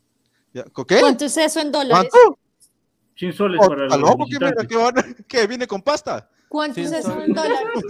Ya, 0.53 0.64
¿con 0.65 0.86
¿Qué? 0.86 0.99
¿Cuánto 0.99 1.26
es 1.26 1.38
eso 1.38 1.60
en 1.60 1.72
dólares? 1.72 2.10
¿Cuánto? 2.11 2.40
100 3.15 3.34
soles 3.34 3.60
Oh, 3.64 3.68
para 3.70 3.86
¿está 3.86 3.98
los 3.98 4.10
loco? 4.10 4.26
¿Qué, 4.26 4.38
mira, 4.40 4.48
visitantes. 4.52 4.68
qué 4.68 4.76
van- 4.84 5.15
qué, 5.28 5.48
viene 5.48 5.65
con 5.68 5.82
pasta? 5.82 6.30
¿Cuánto 6.53 6.81
es 6.81 6.91
eso 6.91 7.19
en 7.19 7.34
dólares? 7.34 7.84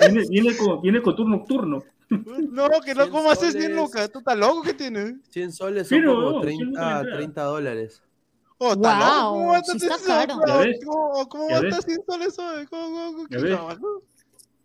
Viene, 0.00 0.24
viene 0.30 0.56
con, 0.56 0.80
viene 0.80 1.02
con 1.02 1.14
turno 1.14 1.36
nocturno. 1.36 1.84
No, 2.08 2.70
que 2.82 2.94
no, 2.94 3.02
100 3.02 3.10
¿cómo 3.10 3.30
haces 3.30 3.52
bien, 3.52 3.72
soles. 3.72 3.76
Luca? 3.76 4.08
¿Tú 4.08 4.20
estás 4.20 4.38
loco 4.38 4.62
que 4.62 4.72
tienes? 4.72 5.16
100 5.28 5.52
soles 5.52 5.86
son 5.86 5.98
Pero, 5.98 6.14
como 6.14 6.30
no, 6.30 6.40
30, 6.40 6.64
130. 6.64 7.16
30 7.18 7.42
dólares. 7.42 8.02
Oh, 8.56 8.72
¿está 8.72 8.98
loco? 8.98 9.30
¿Cómo 9.30 9.48
va 9.48 9.58
a 9.58 9.62
sí 9.62 9.76
está 9.76 10.26
caro. 10.26 10.40
¿Cómo, 10.86 11.28
cómo 11.28 11.48
ya 11.50 11.60
va 11.60 11.60
a 11.60 11.68
estar 11.68 11.82
sin 11.82 12.02
soles 12.06 12.38
hoy? 12.38 12.64
¿Cómo, 12.64 13.12
cómo, 13.12 13.28
qué 13.28 13.36
cabrón? 13.36 13.78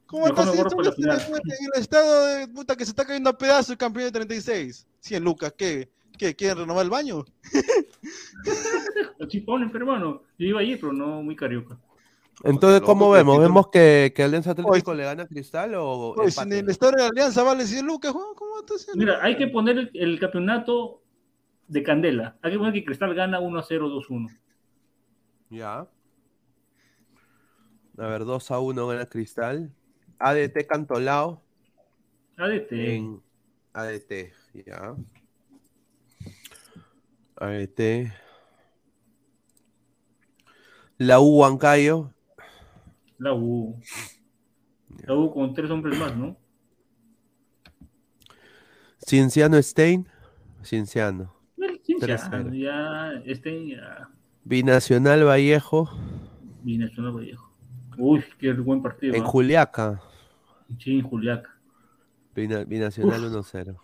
¿Cómo 0.05 0.23
para 0.33 0.45
la 0.45 0.69
soles 0.69 0.95
final. 0.95 1.21
en 1.21 1.69
el 1.75 1.81
estado 1.81 2.25
de 2.27 2.47
puta 2.47 2.77
que 2.77 2.85
se 2.85 2.91
está 2.91 3.03
cayendo 3.03 3.29
a 3.29 3.38
pedazos 3.38 3.71
el 3.71 3.77
campeón 3.77 4.05
de 4.05 4.11
36? 4.13 4.88
100 5.01 5.21
lucas, 5.21 5.53
¿qué? 5.57 5.89
¿Qué? 6.17 6.33
¿Quieren 6.33 6.59
renovar 6.59 6.85
el 6.85 6.89
baño? 6.89 7.25
Pero 9.17 9.65
hermano. 9.73 10.23
Yo 10.39 10.47
iba 10.47 10.61
a 10.61 10.63
ir, 10.63 10.79
pero 10.79 10.93
no 10.93 11.21
muy 11.21 11.35
carioca. 11.35 11.77
Entonces, 12.43 12.81
¿cómo 12.81 13.11
vemos? 13.11 13.39
¿Vemos 13.39 13.68
que, 13.69 14.13
que 14.15 14.23
Alianza 14.23 14.51
Atlético 14.51 14.91
Oye, 14.91 14.97
le 14.97 15.03
gana 15.03 15.23
a 15.23 15.27
Cristal 15.27 15.76
o 15.76 16.13
Oye, 16.18 16.31
si 16.31 16.39
empate? 16.39 16.57
en 16.59 16.65
el 16.65 16.72
estadio 16.72 16.97
de 16.97 17.03
Alianza 17.05 17.43
vale 17.43 17.65
100 17.65 17.85
lucas, 17.85 18.11
Juan, 18.11 18.34
¿cómo 18.35 18.59
está 18.59 18.73
haciendo? 18.76 18.99
Mira, 18.99 19.23
hay 19.23 19.38
que 19.38 19.47
poner 19.47 19.77
el, 19.77 19.91
el 19.93 20.19
campeonato 20.19 21.01
de 21.68 21.84
Candela. 21.84 22.38
Hay 22.41 22.51
que 22.53 22.57
poner 22.57 22.73
que 22.73 22.84
Cristal 22.84 23.13
gana 23.13 23.39
1 23.39 23.59
a 23.59 23.63
0, 23.63 23.89
2 23.89 24.09
1. 24.09 24.30
Ya. 25.51 25.88
A 27.97 28.07
ver, 28.07 28.26
2 28.26 28.51
a 28.51 28.59
1 28.59 28.88
gana 28.88 29.05
Cristal. 29.05 29.72
ADT 30.19 30.68
Cantolao 30.68 31.41
ADT. 32.38 32.72
en 32.72 33.22
ADT, 33.73 34.31
ya. 34.65 34.95
ADT. 37.38 38.11
La 40.97 41.19
U 41.19 41.39
Huancayo. 41.39 42.13
La 43.22 43.34
U. 43.35 43.80
La 45.06 45.14
U 45.14 45.31
con 45.31 45.53
tres 45.53 45.69
hombres 45.69 45.98
más, 45.99 46.18
¿no? 46.18 46.35
Cienciano 48.98 49.61
Stein. 49.61 50.07
Cienciano. 50.64 51.31
Cienciano, 51.84 52.49
3-0. 52.49 52.53
ya, 52.60 53.11
este, 53.26 53.68
ya. 53.69 54.10
Binacional 54.43 55.23
Vallejo. 55.23 55.88
Binacional 56.64 57.14
Vallejo. 57.14 57.52
Uy, 57.98 58.23
qué 58.39 58.53
buen 58.53 58.81
partido. 58.81 59.14
En 59.15 59.22
¿ah? 59.22 59.26
Juliaca. 59.26 60.02
Sí, 60.80 60.99
en 60.99 61.03
Juliaca. 61.03 61.49
Bina- 62.35 62.64
Binacional 62.64 63.22
1-0. 63.31 63.76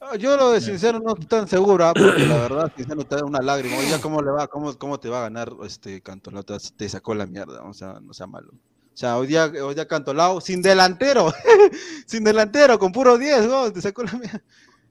Ah, 0.00 0.14
Yo 0.16 0.36
lo 0.36 0.52
de 0.52 0.60
Cinciano 0.60 1.00
no 1.00 1.10
estoy 1.14 1.26
tan 1.26 1.48
segura, 1.48 1.92
porque 1.92 2.24
la 2.26 2.36
verdad 2.38 2.72
Cinciano 2.76 3.02
te 3.04 3.16
da 3.16 3.24
una 3.24 3.40
lágrima. 3.40 3.78
Oye, 3.78 4.00
¿cómo 4.00 4.22
le 4.22 4.30
va? 4.30 4.46
¿Cómo, 4.46 4.76
cómo 4.78 5.00
te 5.00 5.08
va 5.08 5.18
a 5.18 5.22
ganar 5.22 5.52
este 5.64 6.00
Cantolao? 6.02 6.44
Te, 6.44 6.54
te 6.76 6.88
sacó 6.88 7.14
la 7.16 7.26
mierda, 7.26 7.62
o 7.64 7.72
sea, 7.74 7.98
no 8.00 8.12
sea 8.12 8.26
malo. 8.28 8.52
O 8.96 8.98
sea, 8.98 9.18
hoy 9.18 9.26
día, 9.26 9.52
hoy 9.62 9.74
día 9.74 9.86
Cantolao 9.86 10.40
sin 10.40 10.62
delantero, 10.62 11.30
sin 12.06 12.24
delantero, 12.24 12.78
con 12.78 12.92
puro 12.92 13.18
10, 13.18 13.46
¿no? 13.46 13.70
te 13.70 13.82
sacó 13.82 14.02
la 14.02 14.12
mierda. 14.12 14.42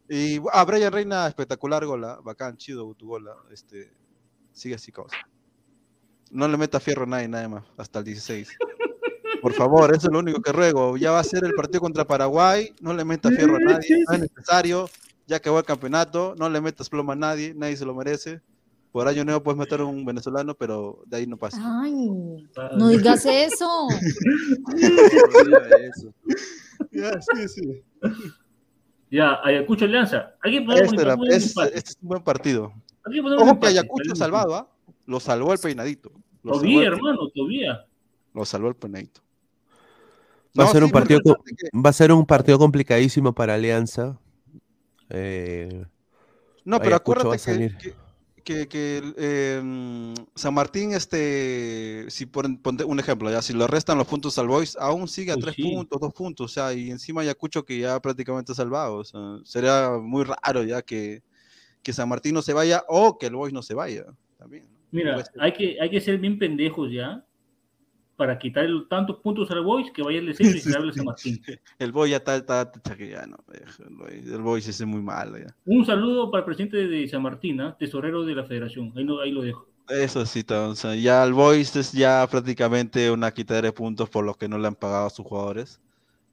Y 0.08 0.40
ah, 0.54 0.64
Brian 0.64 0.94
Reina, 0.94 1.26
espectacular 1.26 1.84
gola, 1.88 2.20
bacán, 2.24 2.56
chido 2.56 2.94
tu 2.94 3.08
gola. 3.08 3.36
Este, 3.52 3.92
sigue 4.52 4.76
así, 4.76 4.92
causa. 4.92 5.18
No 6.30 6.48
le 6.48 6.56
meta 6.56 6.80
fierro 6.80 7.06
a 7.06 7.08
nadie, 7.08 7.28
nada 7.28 7.50
más, 7.50 7.64
hasta 7.78 7.98
el 7.98 8.06
16. 8.06 8.56
Por 9.42 9.54
favor, 9.54 9.90
eso 9.96 10.06
es 10.06 10.14
lo 10.14 10.20
único 10.20 10.40
que 10.40 10.52
ruego. 10.52 10.98
Ya 10.98 11.10
va 11.10 11.20
a 11.22 11.24
ser 11.24 11.44
el 11.44 11.56
partido 11.56 11.82
contra 11.82 12.06
Paraguay, 12.06 12.76
no 12.82 12.94
le 12.94 13.04
metas 13.06 13.34
fierro 13.36 13.56
a 13.56 13.60
nadie, 13.60 14.04
no 14.08 14.14
es 14.14 14.20
necesario. 14.20 14.88
Ya 15.26 15.40
que 15.40 15.50
va 15.50 15.58
el 15.58 15.66
campeonato, 15.66 16.36
no 16.38 16.48
le 16.48 16.62
metas 16.62 16.90
ploma 16.90 17.14
a 17.14 17.16
nadie, 17.16 17.56
nadie 17.56 17.76
se 17.76 17.86
lo 17.86 17.96
merece. 17.96 18.40
Por 18.96 19.10
año 19.10 19.26
nuevo 19.26 19.44
puedes 19.44 19.60
meter 19.60 19.82
a 19.82 19.84
un 19.84 20.06
venezolano, 20.06 20.56
pero 20.56 21.04
de 21.06 21.18
ahí 21.18 21.28
no 21.28 21.36
pasa. 21.36 21.58
Ay, 21.62 21.92
no 22.78 22.88
digas 22.88 23.26
eso. 23.30 23.90
Ya, 26.92 27.12
sí, 27.22 27.48
sí. 27.50 27.84
Ya, 29.12 29.38
Ayacucho 29.44 29.84
Alianza. 29.84 30.36
Este, 30.46 30.56
era- 31.02 31.14
empate, 31.14 31.14
un 31.18 31.32
es- 31.34 31.48
empate. 31.50 31.78
este 31.78 31.90
es 31.90 31.98
un 32.02 32.08
buen 32.08 32.24
partido. 32.24 32.72
Ojo 33.38 33.60
que 33.60 33.68
Ayacucho 33.68 34.12
al 34.12 34.18
salvado, 34.18 34.56
¿ah? 34.56 34.70
Lo 35.06 35.20
salvó 35.20 35.52
el 35.52 35.60
peinadito. 35.60 36.14
Lo 36.42 36.54
Todavía, 36.54 36.88
hermano, 36.88 37.28
todavía. 37.36 37.86
Lo 38.34 38.46
salvó 38.46 38.70
el 38.70 38.76
peinadito. 38.76 39.20
Va 40.58 40.64
a 40.64 40.68
ser 40.68 40.80
sí, 40.80 40.86
un 40.86 40.92
partido 40.92 41.20
va 41.86 41.90
a 41.90 41.94
ser 41.94 42.14
un 42.14 42.26
partido 42.26 42.58
complicadísimo 42.58 43.34
para 43.36 43.56
Alianza. 43.56 44.18
Eh, 45.10 45.86
No, 46.64 46.78
pero 46.80 46.92
Ayacucho 46.92 47.28
va 47.28 47.34
a 47.34 47.36
acuérdate 47.36 47.78
que, 47.78 48.05
que- 48.46 48.68
que 48.68 49.02
eh, 49.18 49.60
mm, 49.62 50.14
San 50.36 50.54
Martín, 50.54 50.94
este, 50.94 52.06
si 52.10 52.26
por, 52.28 52.46
ponte 52.62 52.86
un 52.86 53.00
ejemplo, 53.00 53.30
ya 53.30 53.42
si 53.42 53.54
le 53.54 53.68
restan 53.68 53.98
los 53.98 54.08
puntos 54.08 54.38
al 54.38 54.48
Boys, 54.48 54.78
aún 54.80 55.08
sigue 55.10 55.32
a 55.32 55.36
Uy, 55.36 55.42
tres 55.42 55.56
sí. 55.56 55.64
puntos, 55.64 56.00
dos 56.00 56.14
puntos, 56.14 56.52
o 56.52 56.54
sea, 56.54 56.72
y 56.74 56.92
encima 56.92 57.22
Ayacucho 57.22 57.66
que 57.66 57.80
ya 57.80 58.00
prácticamente 58.00 58.54
salvado, 58.56 58.98
o 58.98 59.04
sea, 59.04 59.40
sería 59.44 59.90
muy 60.02 60.24
raro 60.24 60.64
ya 60.64 60.82
que, 60.82 61.22
que 61.84 61.92
San 61.92 62.08
Martín 62.08 62.36
no 62.36 62.42
se 62.42 62.54
vaya 62.54 62.84
o 62.88 63.18
que 63.18 63.26
el 63.26 63.36
Boys 63.36 63.52
no 63.54 63.62
se 63.62 63.74
vaya, 63.74 64.06
también. 64.38 64.64
¿no? 64.64 64.70
Mira, 64.92 65.24
hay 65.40 65.52
que, 65.52 65.78
hay 65.82 65.90
que 65.90 66.00
ser 66.00 66.18
bien 66.20 66.40
pendejos 66.40 66.90
ya 66.92 67.26
para 68.16 68.38
quitar 68.38 68.68
tantos 68.90 69.18
puntos 69.18 69.50
al 69.52 69.62
Boys 69.62 69.92
que 69.92 70.02
vaya 70.02 70.20
el 70.20 70.26
descenso 70.28 70.58
y 70.58 70.60
se 70.60 70.78
hable. 70.78 70.94
San 70.94 71.06
Martín. 71.06 71.42
El 71.80 71.92
Boys 71.92 72.12
ya 72.12 72.18
está, 72.18 72.36
está, 72.36 72.72
está 72.74 72.96
que 72.96 73.10
ya 73.10 73.26
no, 73.26 73.38
el 74.08 74.42
Boys, 74.42 74.68
es 74.68 74.86
muy 74.86 75.02
malo 75.02 75.38
ya. 75.38 75.54
Un 75.66 75.86
saludo 75.86 76.32
para 76.32 76.40
el 76.40 76.46
presidente 76.46 76.78
de 76.88 77.08
San 77.08 77.22
Martín, 77.22 77.62
¿ah? 77.62 77.76
tesorero 77.78 78.24
de 78.26 78.36
la 78.36 78.44
federación. 78.44 78.92
Ahí, 78.96 79.04
no, 79.04 79.20
ahí 79.20 79.32
lo 79.32 79.42
dejo. 79.42 79.68
Eso 79.88 80.26
sí, 80.26 80.44
sea, 80.74 80.96
ya 80.96 81.24
el 81.24 81.34
Boys 81.34 81.76
es 81.76 81.92
ya 81.92 82.26
prácticamente 82.30 83.12
una 83.12 83.32
quita 83.32 83.62
de 83.62 83.72
puntos 83.72 84.10
por 84.10 84.26
los 84.26 84.36
que 84.36 84.48
no 84.48 84.58
le 84.58 84.68
han 84.68 84.76
pagado 84.76 85.06
a 85.06 85.10
sus 85.12 85.26
jugadores. 85.26 85.80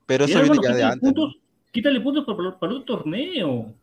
Pero 0.07 0.25
eso 0.25 0.41
viene 0.41 0.59
ya 0.63 0.75
de 0.75 0.83
antes. 0.85 1.01
puntos, 1.13 1.37
quítale 1.71 2.01
puntos 2.01 2.25
para, 2.25 2.59
para 2.59 2.73
otro 2.73 2.85
torneo. 2.85 3.75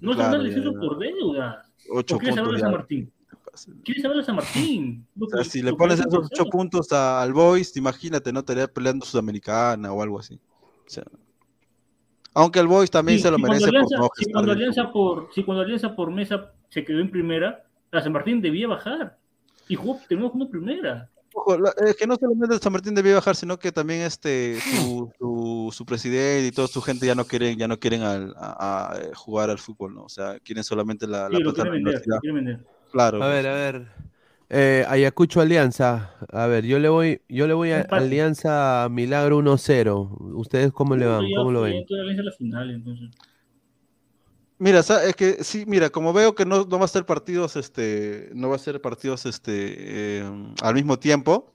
No 0.00 0.10
es 0.12 0.16
Claro, 0.16 0.36
ya, 0.36 0.42
descenso 0.44 0.72
ya. 0.72 0.78
por 0.78 0.98
deuda. 0.98 1.64
Ocho 1.90 2.16
¿O 2.16 2.18
quieres 2.18 2.38
hablar 2.38 2.54
puntos 2.54 2.54
de 2.54 2.60
ya. 2.60 2.66
San 2.66 2.72
Martín? 2.72 3.12
¿Quieres 3.84 4.04
hablar 4.04 4.18
de 4.20 4.24
San 4.24 4.36
Martín? 4.36 5.06
O 5.20 5.28
sea, 5.28 5.44
si 5.44 5.62
le 5.62 5.72
pones 5.74 5.98
es 6.00 6.06
esos 6.06 6.26
ocho 6.32 6.44
puntos 6.46 6.92
a- 6.92 7.22
al 7.22 7.32
Boys, 7.32 7.76
imagínate, 7.76 8.32
no 8.32 8.40
estaría 8.40 8.66
peleando 8.68 9.04
Sudamericana 9.06 9.92
o 9.92 10.02
algo 10.02 10.18
así. 10.18 10.34
O 10.60 10.88
sea, 10.90 11.04
aunque 12.34 12.58
el 12.60 12.66
Boys 12.66 12.90
también 12.90 13.18
Sí, 13.18 13.24
se 13.24 13.30
lo 13.30 13.36
si 13.38 13.42
merece 13.42 13.68
Alianza, 13.68 13.96
por 13.96 14.04
no 14.04 14.10
si 14.16 14.32
cuando. 14.32 14.52
Alianza 14.52 14.92
por 14.92 15.28
si 15.34 15.42
cuando 15.44 15.62
Alianza 15.62 15.96
por 15.96 16.10
mesa 16.10 16.52
se 16.68 16.84
quedó 16.84 17.00
en 17.00 17.10
primera, 17.10 17.64
a 17.92 18.00
San 18.02 18.12
Martín 18.12 18.40
debía 18.42 18.68
bajar. 18.68 19.18
Y 19.68 19.74
jugó, 19.74 19.98
terminó 20.08 20.28
jugando 20.30 20.50
primera. 20.50 21.10
Ojo, 21.34 21.58
la- 21.58 21.72
es 21.84 21.96
que 21.96 22.06
no 22.06 22.14
solamente 22.16 22.58
San 22.58 22.72
Martín 22.72 22.94
debía 22.94 23.14
bajar, 23.16 23.36
sino 23.36 23.58
que 23.58 23.70
también 23.72 24.02
este 24.02 24.58
su, 24.60 25.10
su, 25.18 25.70
su 25.72 25.84
presidente 25.84 26.46
y 26.46 26.52
toda 26.52 26.66
su 26.68 26.80
gente 26.80 27.06
ya 27.06 27.14
no 27.14 27.24
quieren, 27.26 27.58
ya 27.58 27.68
no 27.68 27.78
quieren 27.78 28.02
al- 28.02 28.34
a, 28.38 28.92
a, 28.92 28.98
eh, 29.00 29.10
jugar 29.14 29.50
al 29.50 29.58
fútbol, 29.58 29.94
¿no? 29.94 30.04
O 30.04 30.08
sea, 30.08 30.38
quieren 30.40 30.64
solamente 30.64 31.06
la, 31.06 31.28
la 31.28 31.36
Sí, 31.36 31.42
lo 31.42 31.52
plata 31.52 31.64
de 31.64 31.68
la 31.68 31.74
vender, 31.74 32.02
lo 32.10 32.18
universidad. 32.20 32.20
Claro. 32.96 33.22
a 33.22 33.28
ver, 33.28 33.46
a 33.46 33.52
ver. 33.54 33.86
Eh, 34.48 34.86
Ayacucho 34.88 35.42
Alianza. 35.42 36.14
A 36.32 36.46
ver, 36.46 36.64
yo 36.64 36.78
le 36.78 36.88
voy, 36.88 37.20
yo 37.28 37.46
le 37.46 37.52
voy 37.52 37.72
a. 37.72 37.82
Alianza 37.90 38.88
Milagro 38.90 39.36
1-0. 39.38 40.16
¿Ustedes 40.34 40.72
cómo 40.72 40.96
le 40.96 41.04
van? 41.04 41.26
¿Cómo 41.36 41.52
lo 41.52 41.60
ven? 41.60 41.84
la 41.90 42.32
final, 42.32 42.70
entonces. 42.70 43.10
Mira, 44.58 44.80
es 44.80 45.14
que 45.14 45.44
sí, 45.44 45.64
mira, 45.66 45.90
como 45.90 46.14
veo 46.14 46.34
que 46.34 46.46
no, 46.46 46.64
no 46.64 46.78
va 46.78 46.86
a 46.86 46.88
ser 46.88 47.04
partidos, 47.04 47.56
este, 47.56 48.30
no 48.34 48.48
va 48.48 48.56
a 48.56 48.58
ser 48.58 48.80
partidos, 48.80 49.26
este, 49.26 49.74
eh, 50.20 50.54
al 50.62 50.74
mismo 50.74 50.98
tiempo, 50.98 51.52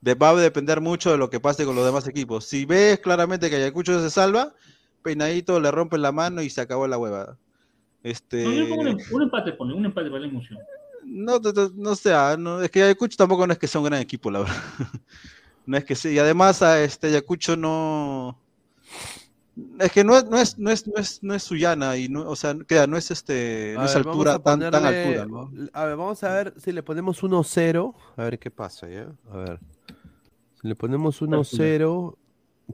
de- 0.00 0.14
va 0.14 0.28
a 0.30 0.36
depender 0.36 0.80
mucho 0.80 1.10
de 1.10 1.18
lo 1.18 1.28
que 1.30 1.40
pase 1.40 1.64
con 1.64 1.74
los 1.74 1.84
demás 1.84 2.06
equipos. 2.06 2.44
Si 2.44 2.64
ves 2.66 3.00
claramente 3.00 3.50
que 3.50 3.56
Ayacucho 3.56 4.00
se 4.00 4.10
salva, 4.10 4.54
Peinadito 5.02 5.58
le 5.58 5.72
rompe 5.72 5.98
la 5.98 6.12
mano 6.12 6.40
y 6.40 6.50
se 6.50 6.60
acabó 6.60 6.86
la 6.86 6.98
huevada. 6.98 7.36
Este, 8.04 8.44
No, 8.44 8.52
yo 8.52 8.68
pongo 8.68 8.82
un, 8.82 8.88
em- 8.88 8.98
un 9.10 9.22
empate, 9.22 9.52
pone, 9.54 9.74
un 9.74 9.84
empate 9.84 10.08
para 10.10 10.20
la 10.20 10.28
emoción. 10.28 10.60
no, 11.04 11.38
no, 11.40 11.52
no, 11.74 11.92
ah, 12.14 12.36
no, 12.38 12.60
es 12.62 12.70
que 12.70 12.82
Ayacucho 12.84 13.16
tampoco 13.16 13.46
no 13.46 13.52
es 13.54 13.58
que 13.58 13.66
sea 13.66 13.80
un 13.80 13.86
gran 13.86 14.00
equipo, 14.00 14.30
la 14.30 14.38
verdad. 14.40 14.54
No 15.66 15.78
es 15.78 15.84
que 15.86 15.94
sí, 15.94 16.10
y 16.10 16.18
además 16.18 16.60
a 16.60 16.82
este 16.84 17.06
Ayacucho 17.06 17.56
no 17.56 18.38
es 19.80 19.92
que 19.92 20.04
no 20.04 20.16
es, 20.18 20.24
no 20.26 20.36
es, 20.38 20.58
no 20.58 20.70
es, 20.70 20.86
no 20.86 20.94
es, 20.96 21.22
no 21.22 21.34
es 21.34 21.42
Sullana 21.42 21.96
y 21.96 22.08
no, 22.10 22.28
o 22.28 22.36
sea, 22.36 22.54
queda, 22.66 22.86
no 22.86 22.96
es 22.98 23.10
este, 23.10 23.72
no 23.76 23.82
A 23.82 23.84
es 23.86 23.94
ver, 23.94 24.06
altura, 24.06 24.34
a 24.34 24.38
tan, 24.40 24.60
tan 24.60 24.72
ponerle- 24.72 25.04
altura, 25.04 25.26
¿no? 25.26 25.50
A 25.72 25.84
ver, 25.86 25.96
vamos 25.96 26.22
a 26.24 26.34
ver 26.34 26.54
si 26.58 26.70
le 26.72 26.82
ponemos 26.82 27.22
1-0. 27.22 27.94
A 28.16 28.24
ver 28.24 28.38
qué 28.38 28.50
pasa, 28.50 28.88
¿ya? 28.90 29.08
A 29.30 29.36
ver. 29.38 29.60
Si 30.60 30.68
le 30.68 30.74
ponemos 30.74 31.22
1-0, 31.22 32.16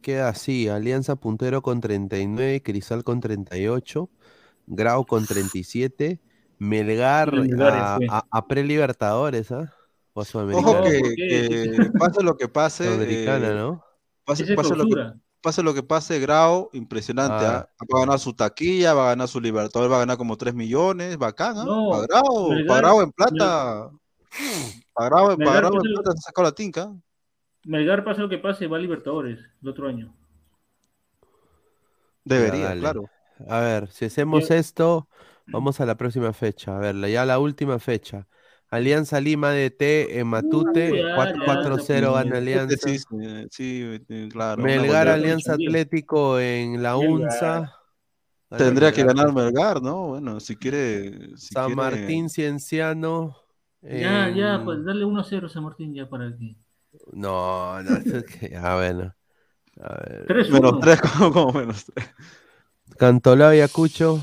queda 0.03 0.29
así. 0.31 0.69
Alianza 0.69 1.15
puntero 1.17 1.63
con 1.63 1.81
39, 1.81 2.61
Cristal 2.63 3.05
con 3.05 3.21
38, 3.21 4.09
Grau 4.73 5.05
con 5.05 5.27
37, 5.27 6.21
Melgar 6.59 7.29
a, 7.35 7.97
fue. 7.97 8.07
a, 8.09 8.25
a 8.31 8.47
pre-libertadores, 8.47 9.51
¿ah? 9.51 9.73
O 10.13 10.21
Ojo 10.23 10.83
que, 10.85 11.91
pase 11.99 12.23
lo 12.23 12.37
que 12.37 12.49
pase, 12.49 12.85
Sudamericana, 12.85 13.49
eh, 13.49 13.55
¿no? 13.55 13.85
pase, 14.25 14.45
lo 14.45 14.87
que, 14.87 15.13
pase 15.41 15.63
lo 15.63 15.73
que 15.75 15.83
pase, 15.83 16.19
Grau, 16.21 16.69
impresionante, 16.73 17.45
Ah. 17.47 17.69
¿ah? 17.79 17.85
va 17.93 17.99
a 17.99 18.05
ganar 18.07 18.19
su 18.19 18.33
taquilla, 18.35 18.93
va 18.95 19.07
a 19.07 19.09
ganar 19.11 19.29
su 19.29 19.41
Libertador, 19.41 19.91
va 19.91 19.97
a 19.97 20.01
ganar 20.01 20.17
como 20.19 20.37
3 20.37 20.55
millones, 20.55 21.17
bacán, 21.17 21.59
¿ah? 21.59 21.65
No, 21.65 21.91
Pa' 21.91 22.03
Grau, 22.03 22.49
pa' 22.49 22.55
Melgar- 22.55 22.79
Grau 22.79 23.01
en 23.03 23.13
plata, 23.13 23.91
pa' 24.95 25.05
Grau, 25.09 25.31
en 25.33 25.39
plata 25.39 26.13
se 26.17 26.23
sacó 26.23 26.43
la 26.43 26.53
tinca. 26.53 26.93
Melgar, 27.65 28.05
pase 28.05 28.21
lo 28.21 28.29
que 28.29 28.39
pase, 28.39 28.67
va 28.67 28.77
a 28.77 28.81
Libertadores 28.81 29.39
el 29.63 29.69
otro 29.69 29.89
año. 29.89 30.15
Debería, 32.25 32.75
claro. 32.79 33.05
A 33.49 33.61
ver, 33.61 33.89
si 33.89 34.05
hacemos 34.07 34.49
Yo- 34.49 34.55
esto, 34.55 35.09
vamos 35.47 35.81
a 35.81 35.87
la 35.87 35.97
próxima 35.97 36.33
fecha. 36.33 36.77
A 36.77 36.81
ver, 36.81 36.97
ya 37.11 37.25
la 37.25 37.39
última 37.39 37.79
fecha. 37.79 38.27
Alianza 38.69 39.21
Lima 39.21 39.51
DT 39.51 40.19
en 40.21 40.29
Matute, 40.29 40.97
ya, 40.97 41.15
4 41.17 41.37
ya, 41.39 41.45
4-0 41.45 42.01
ya, 42.13 42.23
gana 42.23 42.31
ya. 42.31 42.37
Alianza. 42.39 42.77
Sí, 42.89 42.99
sí, 42.99 43.47
sí, 43.51 44.01
sí, 44.07 44.29
claro. 44.31 44.63
una 44.63 44.73
Melgar. 44.73 45.09
Alianza. 45.09 45.55
Atlético 45.55 46.39
en 46.39 46.81
la. 46.83 46.95
Gana 46.97 47.73
Tendría 48.57 48.93
que 48.93 49.05
ganar 49.05 49.33
Melgar, 49.33 49.81
¿no? 49.83 50.09
Bueno, 50.09 50.39
si 50.41 50.57
quiere. 50.57 51.37
Si 51.37 51.49
San 51.55 51.67
quiere- 51.67 51.77
Martín 51.77 52.29
Cienciano. 52.31 53.37
Ya, 53.83 54.29
ya, 54.29 54.55
en- 54.57 54.65
pues 54.65 54.85
dale 54.85 55.05
1-0 55.05 55.47
a 55.47 55.49
San 55.49 55.65
Martín 55.65 55.95
ya 55.95 56.09
para 56.09 56.37
que. 56.37 56.57
No, 57.13 57.83
no, 57.83 57.97
es 57.97 58.25
que- 58.25 58.57
a 58.57 58.75
ver, 58.77 58.95
no. 58.95 59.15
A 59.83 59.95
ver. 59.95 60.25
Tres, 60.29 60.51
Menos 60.51 60.73
uno. 60.73 60.81
tres, 60.81 61.01
como, 61.03 61.33
como 61.33 61.53
menos 61.61 61.85
tres. 61.87 62.09
Cantolao 62.99 63.55
y 63.55 63.61
Acucho. 63.61 64.21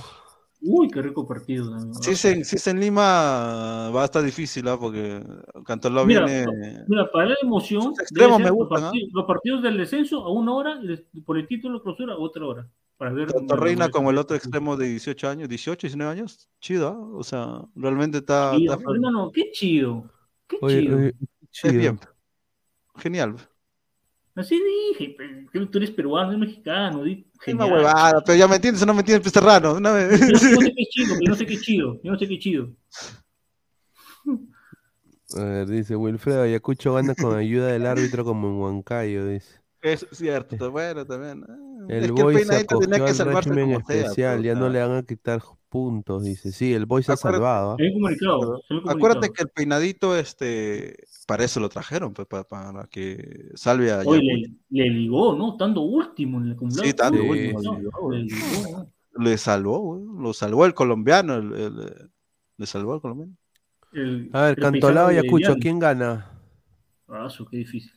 Uy, 0.61 0.89
qué 0.89 1.02
rico 1.02 1.27
partido. 1.27 1.69
¿no? 1.69 1.94
Si 1.94 2.11
es 2.11 2.26
en, 2.26 2.44
si 2.44 2.56
es 2.56 2.68
en 2.68 2.80
Lima, 2.80 3.89
va 3.95 4.02
a 4.02 4.06
estar 4.06 4.23
difícil, 4.23 4.68
¿ah? 4.68 4.77
Porque 4.80 5.23
Cantolao 5.65 6.06
Mira, 6.06 6.26
viene. 6.26 6.45
Mira, 6.88 7.10
para 7.11 7.27
la 7.27 7.35
emoción, 7.41 7.94
extremos 7.99 8.39
me 8.39 8.45
los, 8.45 8.53
gustan, 8.53 8.80
¿ah? 8.80 8.81
partidos, 8.88 9.10
los 9.14 9.26
partidos 9.26 9.64
del 9.64 9.77
descenso 9.77 10.23
a 10.23 10.31
una 10.31 10.53
hora 10.53 10.80
y 11.14 11.22
por 11.22 11.38
el 11.38 11.48
título 11.48 11.77
de 11.77 11.84
clausura 11.84 12.18
otra 12.18 12.45
hora. 12.45 12.69
Para 12.98 13.14
ver 13.14 13.31
Tanto 13.31 13.56
Reina 13.56 13.89
como 13.89 14.10
el 14.10 14.18
otro 14.18 14.35
extremo 14.35 14.76
de 14.76 14.88
18 14.88 15.30
años, 15.30 15.48
18, 15.48 15.85
19 15.85 16.11
años, 16.11 16.49
chido, 16.60 16.88
¿ah? 16.88 16.99
O 17.15 17.23
sea, 17.23 17.61
realmente 17.76 18.18
está. 18.18 18.53
Chido, 18.57 18.73
está- 18.73 18.91
hermano, 18.91 19.31
qué 19.31 19.52
chido. 19.52 20.10
Qué 20.48 20.57
Oye, 20.61 20.81
chido. 20.81 20.98
oye, 20.98 21.07
es 21.10 21.52
chido. 21.52 21.73
bien. 21.73 21.99
Genial. 22.95 23.35
Así 24.38 24.61
dije, 24.93 25.18
que 25.51 25.59
tú 25.65 25.80
eres 25.80 25.89
peruano, 25.91 26.30
eres 26.30 26.39
mexicano. 26.39 27.03
Es 27.05 27.18
una 27.18 27.26
Genial. 27.41 27.72
huevada, 27.73 28.23
pero 28.23 28.38
ya 28.38 28.47
me 28.47 28.55
entiendes 28.57 28.84
o 28.84 28.85
no 28.85 28.93
me 28.93 28.99
entiendes, 28.99 29.23
pues, 29.23 29.34
Serrano. 29.34 29.73
Una 29.73 29.91
vez. 29.93 30.19
Yo 30.19 30.27
no 30.27 30.38
sé 30.39 30.73
qué 30.76 30.84
es 30.84 30.89
chido, 30.89 31.15
yo 31.22 31.30
no 31.31 31.35
sé 31.35 31.45
qué 31.47 31.57
chido, 31.59 31.99
yo 32.03 32.11
no 32.11 32.19
sé 32.19 32.27
qué 32.27 32.39
chido. 32.39 32.69
A 35.35 35.43
ver, 35.43 35.68
dice 35.68 35.95
Wilfredo 35.95 36.43
Ayacucho 36.43 36.93
gana 36.93 37.14
con 37.15 37.35
ayuda 37.35 37.68
del 37.68 37.85
árbitro 37.85 38.23
como 38.23 38.47
en 38.47 38.55
Huancayo, 38.55 39.27
dice. 39.27 39.59
Es 39.81 40.05
cierto, 40.11 40.55
está 40.55 40.68
bueno 40.69 41.05
también. 41.05 41.43
Ah, 41.47 41.85
El 41.89 42.05
es 42.05 42.11
que 42.11 42.22
el 42.22 42.27
se 42.27 42.34
peinadito 42.39 42.80
tenía 42.80 42.95
acogió 42.97 43.15
que 43.15 43.22
al 43.30 43.35
régimen 43.35 43.73
como 43.73 43.85
sea, 43.88 43.95
especial, 44.01 44.35
pues, 44.35 44.45
ya 44.45 44.55
no 44.55 44.69
le 44.69 44.80
van 44.81 44.97
a 44.97 45.03
quitar 45.03 45.41
puntos, 45.69 46.23
dice. 46.23 46.52
Sí, 46.52 46.73
el 46.73 46.85
Boy 46.85 47.03
se 47.03 47.11
ha 47.11 47.18
salvado. 47.18 47.77
Acuérdate 48.88 49.31
que 49.31 49.44
el 49.44 49.49
peinadito, 49.49 50.15
este, 50.18 50.98
para 51.27 51.44
eso 51.44 51.60
lo 51.60 51.69
trajeron, 51.69 52.14
pues, 52.14 52.27
para, 52.27 52.44
para 52.44 52.88
que 52.88 53.49
salve 53.56 53.91
a 53.91 53.99
Oye, 53.99 54.22
le, 54.22 54.52
le 54.69 54.89
ligó, 54.89 55.35
¿no? 55.35 55.52
Estando 55.52 55.81
último 55.81 56.39
en 56.39 56.48
el 56.48 56.52
acumulado. 56.53 56.88
Sí, 56.88 56.94
tanto 56.94 57.23
Uy, 57.23 57.30
último, 57.30 57.61
no, 57.61 58.91
le 59.19 59.38
salvó, 59.38 59.98
lo 60.19 60.34
salvó 60.34 60.65
el 60.65 60.73
colombiano, 60.73 61.35
el- 61.35 61.53
el- 61.53 62.11
le 62.57 62.65
salvó 62.65 62.94
al 62.94 63.02
colombiano. 63.02 63.34
El- 63.91 64.30
A 64.34 64.41
ver, 64.44 64.56
Cantolao 64.57 65.11
y 65.11 65.22
Diana. 65.22 65.56
¿quién 65.60 65.80
gana? 65.80 66.31
Ah, 67.07 67.30
su, 67.30 67.45
qué 67.45 67.57
difícil. 67.57 67.91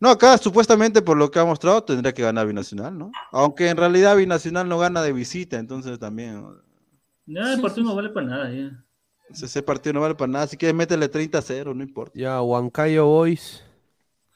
No, 0.00 0.10
acá 0.10 0.38
supuestamente 0.38 1.02
por 1.02 1.16
lo 1.16 1.30
que 1.30 1.38
ha 1.40 1.44
mostrado 1.44 1.82
tendría 1.82 2.12
que 2.14 2.22
ganar 2.22 2.46
Binacional, 2.46 2.96
¿no? 2.96 3.10
Aunque 3.32 3.68
en 3.68 3.76
realidad 3.76 4.16
Binacional 4.16 4.68
no 4.68 4.78
gana 4.78 5.02
de 5.02 5.12
visita, 5.12 5.58
entonces 5.58 5.98
también 5.98 6.44
Ya, 7.26 7.52
el 7.54 7.60
partido 7.60 7.86
no 7.88 7.96
vale 7.96 8.10
para 8.10 8.26
nada, 8.26 8.50
ya. 8.50 8.84
ese 9.30 9.62
partido 9.62 9.94
no 9.94 10.00
vale 10.00 10.14
para 10.14 10.30
nada, 10.32 10.46
si 10.46 10.56
quieres 10.56 10.76
métele 10.76 11.08
30 11.08 11.38
a 11.38 11.42
0, 11.42 11.74
no 11.74 11.82
importa. 11.82 12.12
Ya, 12.18 12.40
Huancayo 12.40 13.06
Boys. 13.06 13.64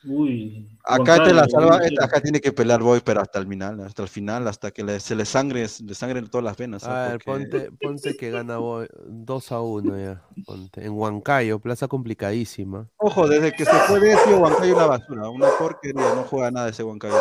Uy. 0.05 0.69
Acá, 0.85 1.23
te 1.23 1.33
la 1.33 1.49
salva, 1.49 1.81
acá 2.01 2.21
tiene 2.21 2.41
que 2.41 2.51
pelear 2.53 2.83
Boy, 2.83 3.01
pero 3.05 3.21
hasta 3.21 3.39
el 3.39 3.47
final, 3.47 3.81
hasta 3.81 4.03
el 4.03 4.09
final, 4.09 4.49
hasta 4.49 4.71
que 4.73 4.83
le- 4.83 4.99
se 4.99 5.15
le 5.15 5.25
sangre, 5.25 5.61
le 5.85 5.95
sangren 5.95 6.27
todas 6.29 6.45
las 6.45 6.57
venas. 6.57 6.83
¿ah? 6.85 7.07
A 7.07 7.09
ver, 7.11 7.21
Porque- 7.25 7.47
ponte, 7.49 7.71
ponte 7.81 8.17
que 8.17 8.31
gana 8.31 8.57
Boy 8.59 8.89
2 9.07 9.53
a 9.53 9.61
1 9.61 9.97
ya. 9.99 10.23
Ponte. 10.45 10.85
En 10.85 10.93
Huancayo, 10.93 11.61
plaza 11.61 11.87
complicadísima. 11.87 12.89
Ojo, 12.97 13.29
desde 13.29 13.53
que 13.53 13.65
se 13.65 13.71
fue 13.87 14.01
Decio, 14.01 14.39
Huancayo 14.39 14.75
una 14.77 14.87
basura, 14.87 15.29
una 15.29 15.49
porquería, 15.59 16.15
no 16.17 16.25
juega 16.25 16.51
nada 16.51 16.69
ese 16.69 16.83
Huancayo. 16.83 17.15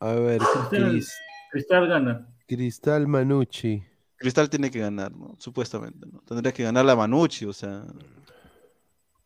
A 0.00 0.12
ver, 0.12 0.38
Cristal, 0.40 0.90
Cris- 0.92 1.12
Cristal 1.50 1.88
gana. 1.88 2.28
Cristal 2.46 3.06
Manucci. 3.06 3.82
Cristal 4.16 4.48
tiene 4.48 4.70
que 4.70 4.78
ganar, 4.80 5.12
¿no? 5.12 5.34
Supuestamente, 5.38 6.06
¿no? 6.10 6.20
Tendría 6.20 6.52
que 6.52 6.62
ganar 6.62 6.84
la 6.86 6.96
Manucci, 6.96 7.44
o 7.44 7.52
sea, 7.52 7.84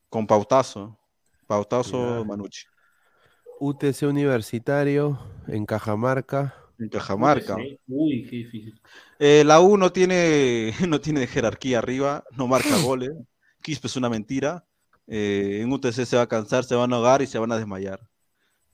con 0.08 0.26
pautazo. 0.26 0.96
Pautazo. 1.54 2.24
Manucci. 2.24 2.64
UTC 3.58 4.02
Universitario 4.06 5.18
en 5.48 5.66
Cajamarca. 5.66 6.54
En 6.78 6.88
Cajamarca. 6.88 7.56
UTC. 7.56 7.80
Uy, 7.88 8.24
qué 8.30 8.36
difícil. 8.36 8.80
Eh, 9.18 9.42
la 9.44 9.60
U 9.60 9.76
no 9.76 9.90
tiene, 9.90 10.72
no 10.88 11.00
tiene 11.00 11.26
jerarquía 11.26 11.78
arriba, 11.78 12.22
no 12.36 12.46
marca 12.46 12.68
goles. 12.84 13.10
Quispe 13.62 13.88
es 13.88 13.96
una 13.96 14.08
mentira. 14.08 14.64
Eh, 15.08 15.58
en 15.62 15.72
UTC 15.72 16.04
se 16.06 16.16
va 16.16 16.22
a 16.22 16.28
cansar, 16.28 16.62
se 16.62 16.76
van 16.76 16.92
a 16.92 16.96
ahogar 16.96 17.20
y 17.20 17.26
se 17.26 17.40
van 17.40 17.50
a 17.50 17.56
desmayar. 17.56 17.98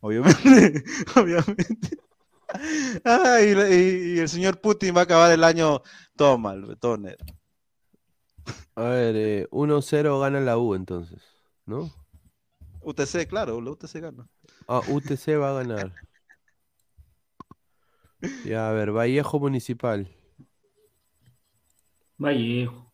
Obviamente, 0.00 0.84
obviamente. 1.16 1.96
Ah, 3.04 3.38
y, 3.40 3.54
la- 3.54 3.70
y- 3.70 4.16
y 4.16 4.18
el 4.18 4.28
señor 4.28 4.60
Putin 4.60 4.94
va 4.94 5.00
a 5.00 5.04
acabar 5.04 5.32
el 5.32 5.42
año 5.42 5.80
todo 6.14 6.36
mal, 6.36 6.76
todo 6.78 6.98
negro. 6.98 7.24
A 8.74 8.82
ver, 8.82 9.16
eh, 9.16 9.46
1-0 9.50 10.20
gana 10.20 10.40
la 10.40 10.58
U 10.58 10.74
entonces, 10.74 11.22
¿no? 11.64 11.90
UTC, 12.86 13.26
claro, 13.26 13.60
la 13.60 13.72
UTC 13.72 14.00
gana. 14.00 14.28
Ah, 14.68 14.80
UTC 14.88 15.36
va 15.36 15.50
a 15.50 15.62
ganar. 15.64 15.92
Ya, 18.44 18.68
a 18.68 18.72
ver, 18.72 18.92
Vallejo 18.92 19.40
Municipal. 19.40 20.08
Vallejo. 22.16 22.86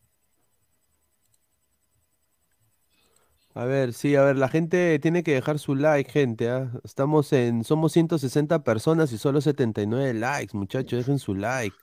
A 3.53 3.65
ver, 3.65 3.93
sí, 3.93 4.15
a 4.15 4.23
ver, 4.23 4.35
la 4.35 4.49
gente 4.49 4.97
tiene 4.97 5.21
que 5.21 5.35
dejar 5.35 5.59
su 5.59 5.75
like, 5.75 6.11
gente, 6.11 6.49
¿ah? 6.49 6.71
Estamos 6.83 7.31
en, 7.31 7.63
somos 7.63 7.91
160 7.91 8.63
personas 8.63 9.11
y 9.11 9.19
solo 9.19 9.41
79 9.41 10.15
likes, 10.15 10.57
muchachos, 10.57 10.97
dejen 10.97 11.19
su 11.19 11.35
like. 11.35 11.77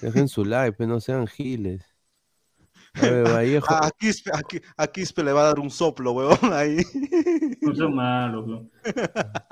Dejen 0.00 0.28
su 0.28 0.44
like, 0.44 0.76
pues 0.76 0.88
no 0.88 1.00
sean 1.00 1.26
giles. 1.26 1.97
A 3.00 3.32
Vallejo, 3.32 3.66
A, 3.70 3.86
a 3.86 3.90
Quispe, 3.90 4.30
a 4.32 4.40
Qui- 4.42 4.62
a 4.76 4.86
Quispe 4.86 5.22
le 5.24 5.32
va 5.32 5.42
a 5.42 5.46
dar 5.46 5.58
un 5.58 5.70
soplo, 5.70 6.12
huevón, 6.12 6.52
ahí. 6.52 6.78
No 7.60 7.90
¿no? 8.46 8.70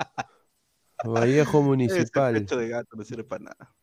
Vallejo 1.05 1.59
Ese 1.59 1.67
Municipal. 1.67 2.33
pecho 2.33 2.57
de 2.57 2.69
gato 2.69 2.95
no 2.95 3.03
sirve 3.03 3.23
para 3.23 3.45
nada. 3.45 3.73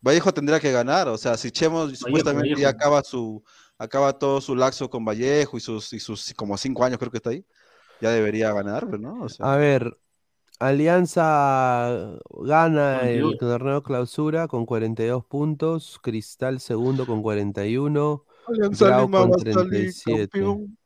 Vallejo 0.00 0.32
tendría 0.32 0.58
que 0.58 0.72
ganar, 0.72 1.08
o 1.08 1.16
sea, 1.16 1.36
si 1.36 1.50
Chemo 1.50 1.88
supuestamente 1.90 2.50
ya 2.50 2.54
Vallejo. 2.68 2.70
acaba 2.70 3.02
su 3.02 3.44
acaba 3.78 4.12
todo 4.18 4.40
su 4.40 4.54
laxo 4.56 4.88
con 4.90 5.04
Vallejo 5.04 5.56
y 5.56 5.60
sus 5.60 5.92
y 5.92 6.00
sus 6.00 6.32
como 6.34 6.56
cinco 6.56 6.84
años 6.84 6.98
creo 6.98 7.10
que 7.10 7.18
está 7.18 7.30
ahí, 7.30 7.44
ya 8.00 8.10
debería 8.10 8.52
ganar, 8.52 8.86
¿no? 8.98 9.22
O 9.22 9.28
sea, 9.28 9.52
A 9.52 9.56
ver, 9.56 9.92
Alianza 10.62 12.18
gana 12.30 13.00
el 13.00 13.22
42. 13.22 13.38
torneo 13.38 13.82
clausura 13.82 14.46
con 14.46 14.64
42 14.64 15.24
puntos, 15.24 15.98
Cristal 16.00 16.60
segundo 16.60 17.04
con 17.04 17.20
41, 17.20 18.24
Alianza 18.46 18.86
Grau 18.86 19.06
Lima 19.06 19.18
con 19.18 19.30
va 19.32 19.34
a 19.34 19.38
salir 19.38 19.54
37. 19.54 20.28
campeón. 20.28 20.78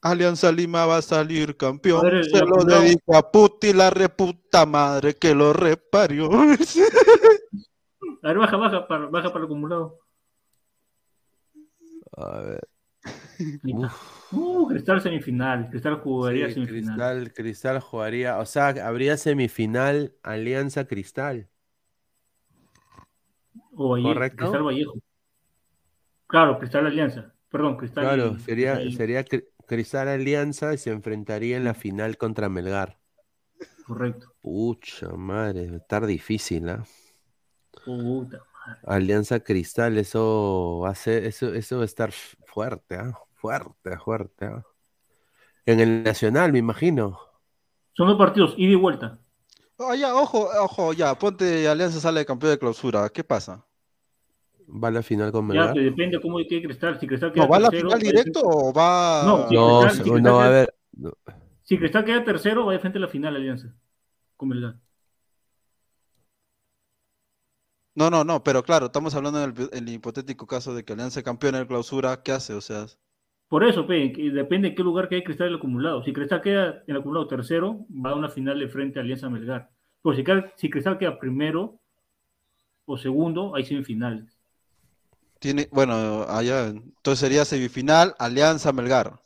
Alianza 0.00 0.50
Lima 0.50 0.86
va 0.86 0.96
a 0.96 1.02
salir 1.02 1.58
campeón. 1.58 2.00
Se 2.24 2.38
lo 2.38 2.54
acumulado. 2.54 2.80
dedico 2.80 3.16
a 3.16 3.30
Puti, 3.30 3.74
la 3.74 3.90
reputa 3.90 4.64
madre 4.64 5.14
que 5.14 5.34
lo 5.34 5.52
reparió. 5.52 6.30
A 6.32 8.28
ver, 8.28 8.38
baja, 8.38 8.56
baja 8.56 8.88
para, 8.88 9.06
baja 9.08 9.28
para 9.28 9.40
el 9.40 9.44
acumulado. 9.44 9.98
A 12.16 12.40
ver, 12.40 12.68
Uh, 14.32 14.66
Cristal 14.68 15.00
semifinal. 15.00 15.68
Cristal 15.70 15.96
jugaría 15.96 16.48
sí, 16.48 16.54
semifinal. 16.54 16.84
Cristal, 16.96 17.32
Cristal 17.32 17.80
jugaría, 17.80 18.38
o 18.38 18.46
sea, 18.46 18.68
habría 18.68 19.16
semifinal 19.16 20.14
Alianza 20.22 20.86
Cristal. 20.86 21.48
O 23.74 23.90
Valle- 23.90 24.02
¿Correcto? 24.14 24.36
Cristal 24.38 24.62
Vallejo. 24.64 24.94
Claro, 26.26 26.58
Cristal 26.58 26.86
Alianza. 26.86 27.32
Perdón, 27.50 27.76
Cristal. 27.76 28.04
Claro, 28.04 28.34
y- 28.36 28.40
sería, 28.40 28.90
sería 28.90 29.24
Cri- 29.24 29.46
Cristal 29.66 30.08
Alianza 30.08 30.74
y 30.74 30.78
se 30.78 30.90
enfrentaría 30.90 31.56
en 31.56 31.64
la 31.64 31.74
final 31.74 32.18
contra 32.18 32.48
Melgar. 32.48 32.98
Correcto. 33.86 34.34
Pucha 34.42 35.08
madre, 35.16 35.68
va 35.68 35.74
a 35.74 35.78
estar 35.78 36.06
difícil, 36.06 36.68
¿ah? 36.68 36.84
Puta. 37.84 38.42
Alianza 38.84 39.40
Cristal, 39.40 39.96
eso 39.96 40.80
va 40.82 40.90
a 40.90 40.94
ser, 40.94 41.24
eso, 41.24 41.54
eso 41.54 41.76
va 41.78 41.82
a 41.82 41.86
estar 41.86 42.12
fuerte, 42.12 42.96
¿ah? 42.96 43.18
Fuerte, 43.38 43.96
fuerte. 43.98 44.50
En 45.64 45.80
el 45.80 46.02
Nacional, 46.02 46.52
me 46.52 46.58
imagino. 46.58 47.18
Son 47.92 48.08
dos 48.08 48.18
partidos, 48.18 48.54
ida 48.56 48.72
y 48.72 48.74
vuelta. 48.74 49.18
Oh, 49.76 49.94
ya, 49.94 50.14
ojo, 50.14 50.48
ojo, 50.60 50.92
ya, 50.92 51.14
ponte 51.16 51.68
Alianza 51.68 52.00
sale 52.00 52.26
campeón 52.26 52.52
de 52.52 52.58
clausura. 52.58 53.08
¿Qué 53.10 53.22
pasa? 53.22 53.64
Va 54.68 54.88
a 54.88 54.90
la 54.90 55.02
final 55.02 55.30
con 55.30 55.42
Ya, 55.46 55.54
Melgar. 55.54 55.72
que 55.74 55.80
depende 55.80 56.20
cómo 56.20 56.38
quede 56.38 56.62
Cristal. 56.62 56.98
Si 56.98 57.06
Cristal 57.06 57.32
queda 57.32 57.44
¿No 57.44 57.50
va 57.50 57.56
a 57.56 57.60
la 57.60 57.70
tercero, 57.70 57.88
final 57.90 58.02
a 58.02 58.04
ir 58.06 58.12
directo 58.12 58.40
o 58.44 58.72
va? 58.72 59.22
No, 59.24 59.46
Cristal- 59.46 59.90
si 59.92 60.02
Cristal 60.02 60.22
no, 60.22 60.40
a 60.40 60.44
queda- 60.44 60.50
ver. 60.50 60.74
no, 60.96 61.12
Si 61.62 61.78
Cristal 61.78 62.04
queda 62.04 62.24
tercero, 62.24 62.66
va 62.66 62.72
de 62.72 62.78
frente 62.80 62.98
a 62.98 63.00
la 63.00 63.08
final 63.08 63.36
Alianza. 63.36 63.72
Con 64.36 64.48
Melgar. 64.48 64.74
No, 67.94 68.10
no, 68.10 68.22
no, 68.24 68.44
pero 68.44 68.62
claro, 68.62 68.86
estamos 68.86 69.14
hablando 69.14 69.42
en 69.42 69.54
el, 69.72 69.88
hipotético 69.88 70.46
caso 70.46 70.72
de 70.74 70.84
que 70.84 70.92
Alianza 70.92 71.22
campeona 71.22 71.58
de 71.58 71.66
clausura, 71.66 72.22
¿qué 72.22 72.30
hace? 72.32 72.54
O 72.54 72.60
sea, 72.60 72.86
Por 73.48 73.64
eso, 73.64 73.86
pe, 73.86 74.12
depende 74.32 74.70
de 74.70 74.74
qué 74.74 74.82
lugar 74.82 75.08
quede 75.08 75.24
Cristal 75.24 75.48
en 75.48 75.52
el 75.54 75.58
acumulado. 75.58 76.02
Si 76.04 76.12
Cristal 76.12 76.42
queda 76.42 76.82
en 76.86 76.94
el 76.94 76.96
acumulado 76.98 77.26
tercero, 77.28 77.86
va 77.90 78.10
a 78.10 78.14
una 78.14 78.28
final 78.28 78.58
de 78.58 78.68
frente 78.68 78.98
a 78.98 79.02
Alianza 79.02 79.30
Melgar. 79.30 79.70
Pues 80.02 80.18
si, 80.56 80.70
Cristal 80.70 80.98
queda 80.98 81.18
primero 81.18 81.80
o 82.86 82.96
segundo, 82.98 83.54
hay 83.54 83.64
semifinales. 83.64 84.36
tiene, 85.38 85.68
bueno, 85.72 86.22
allá, 86.28 86.66
entonces 86.68 87.18
sería 87.20 87.44
semifinal 87.44 88.14
Alianza 88.18 88.72
Melgar. 88.72 89.20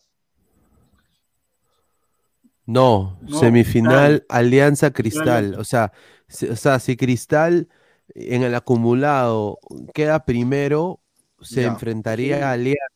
No, 2.67 3.19
No, 3.21 3.39
semifinal 3.39 4.25
Alianza 4.29 4.93
Cristal. 4.93 5.55
O 5.59 5.65
sea, 5.65 5.93
si, 6.29 6.47
o 6.49 6.57
sea, 6.57 6.79
si 6.79 6.97
Cristal 6.97 7.69
en 8.15 8.43
el 8.43 8.55
acumulado 8.55 9.59
queda 9.95 10.25
primero, 10.25 11.01
se 11.41 11.63
Ya. 11.63 11.67
enfrentaría 11.67 12.49
a 12.49 12.53
Alianza, 12.53 12.92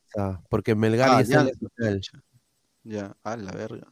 porque 0.49 0.75
Melgar 0.75 1.09
Ah, 1.09 1.15
ya 1.15 1.23
está 1.23 1.39
en 1.39 1.45
la 1.47 1.53
Alianza, 1.53 1.69
final. 1.77 2.07
Ya, 2.85 3.17
a 3.25 3.37
la 3.37 3.53
verga. 3.53 3.89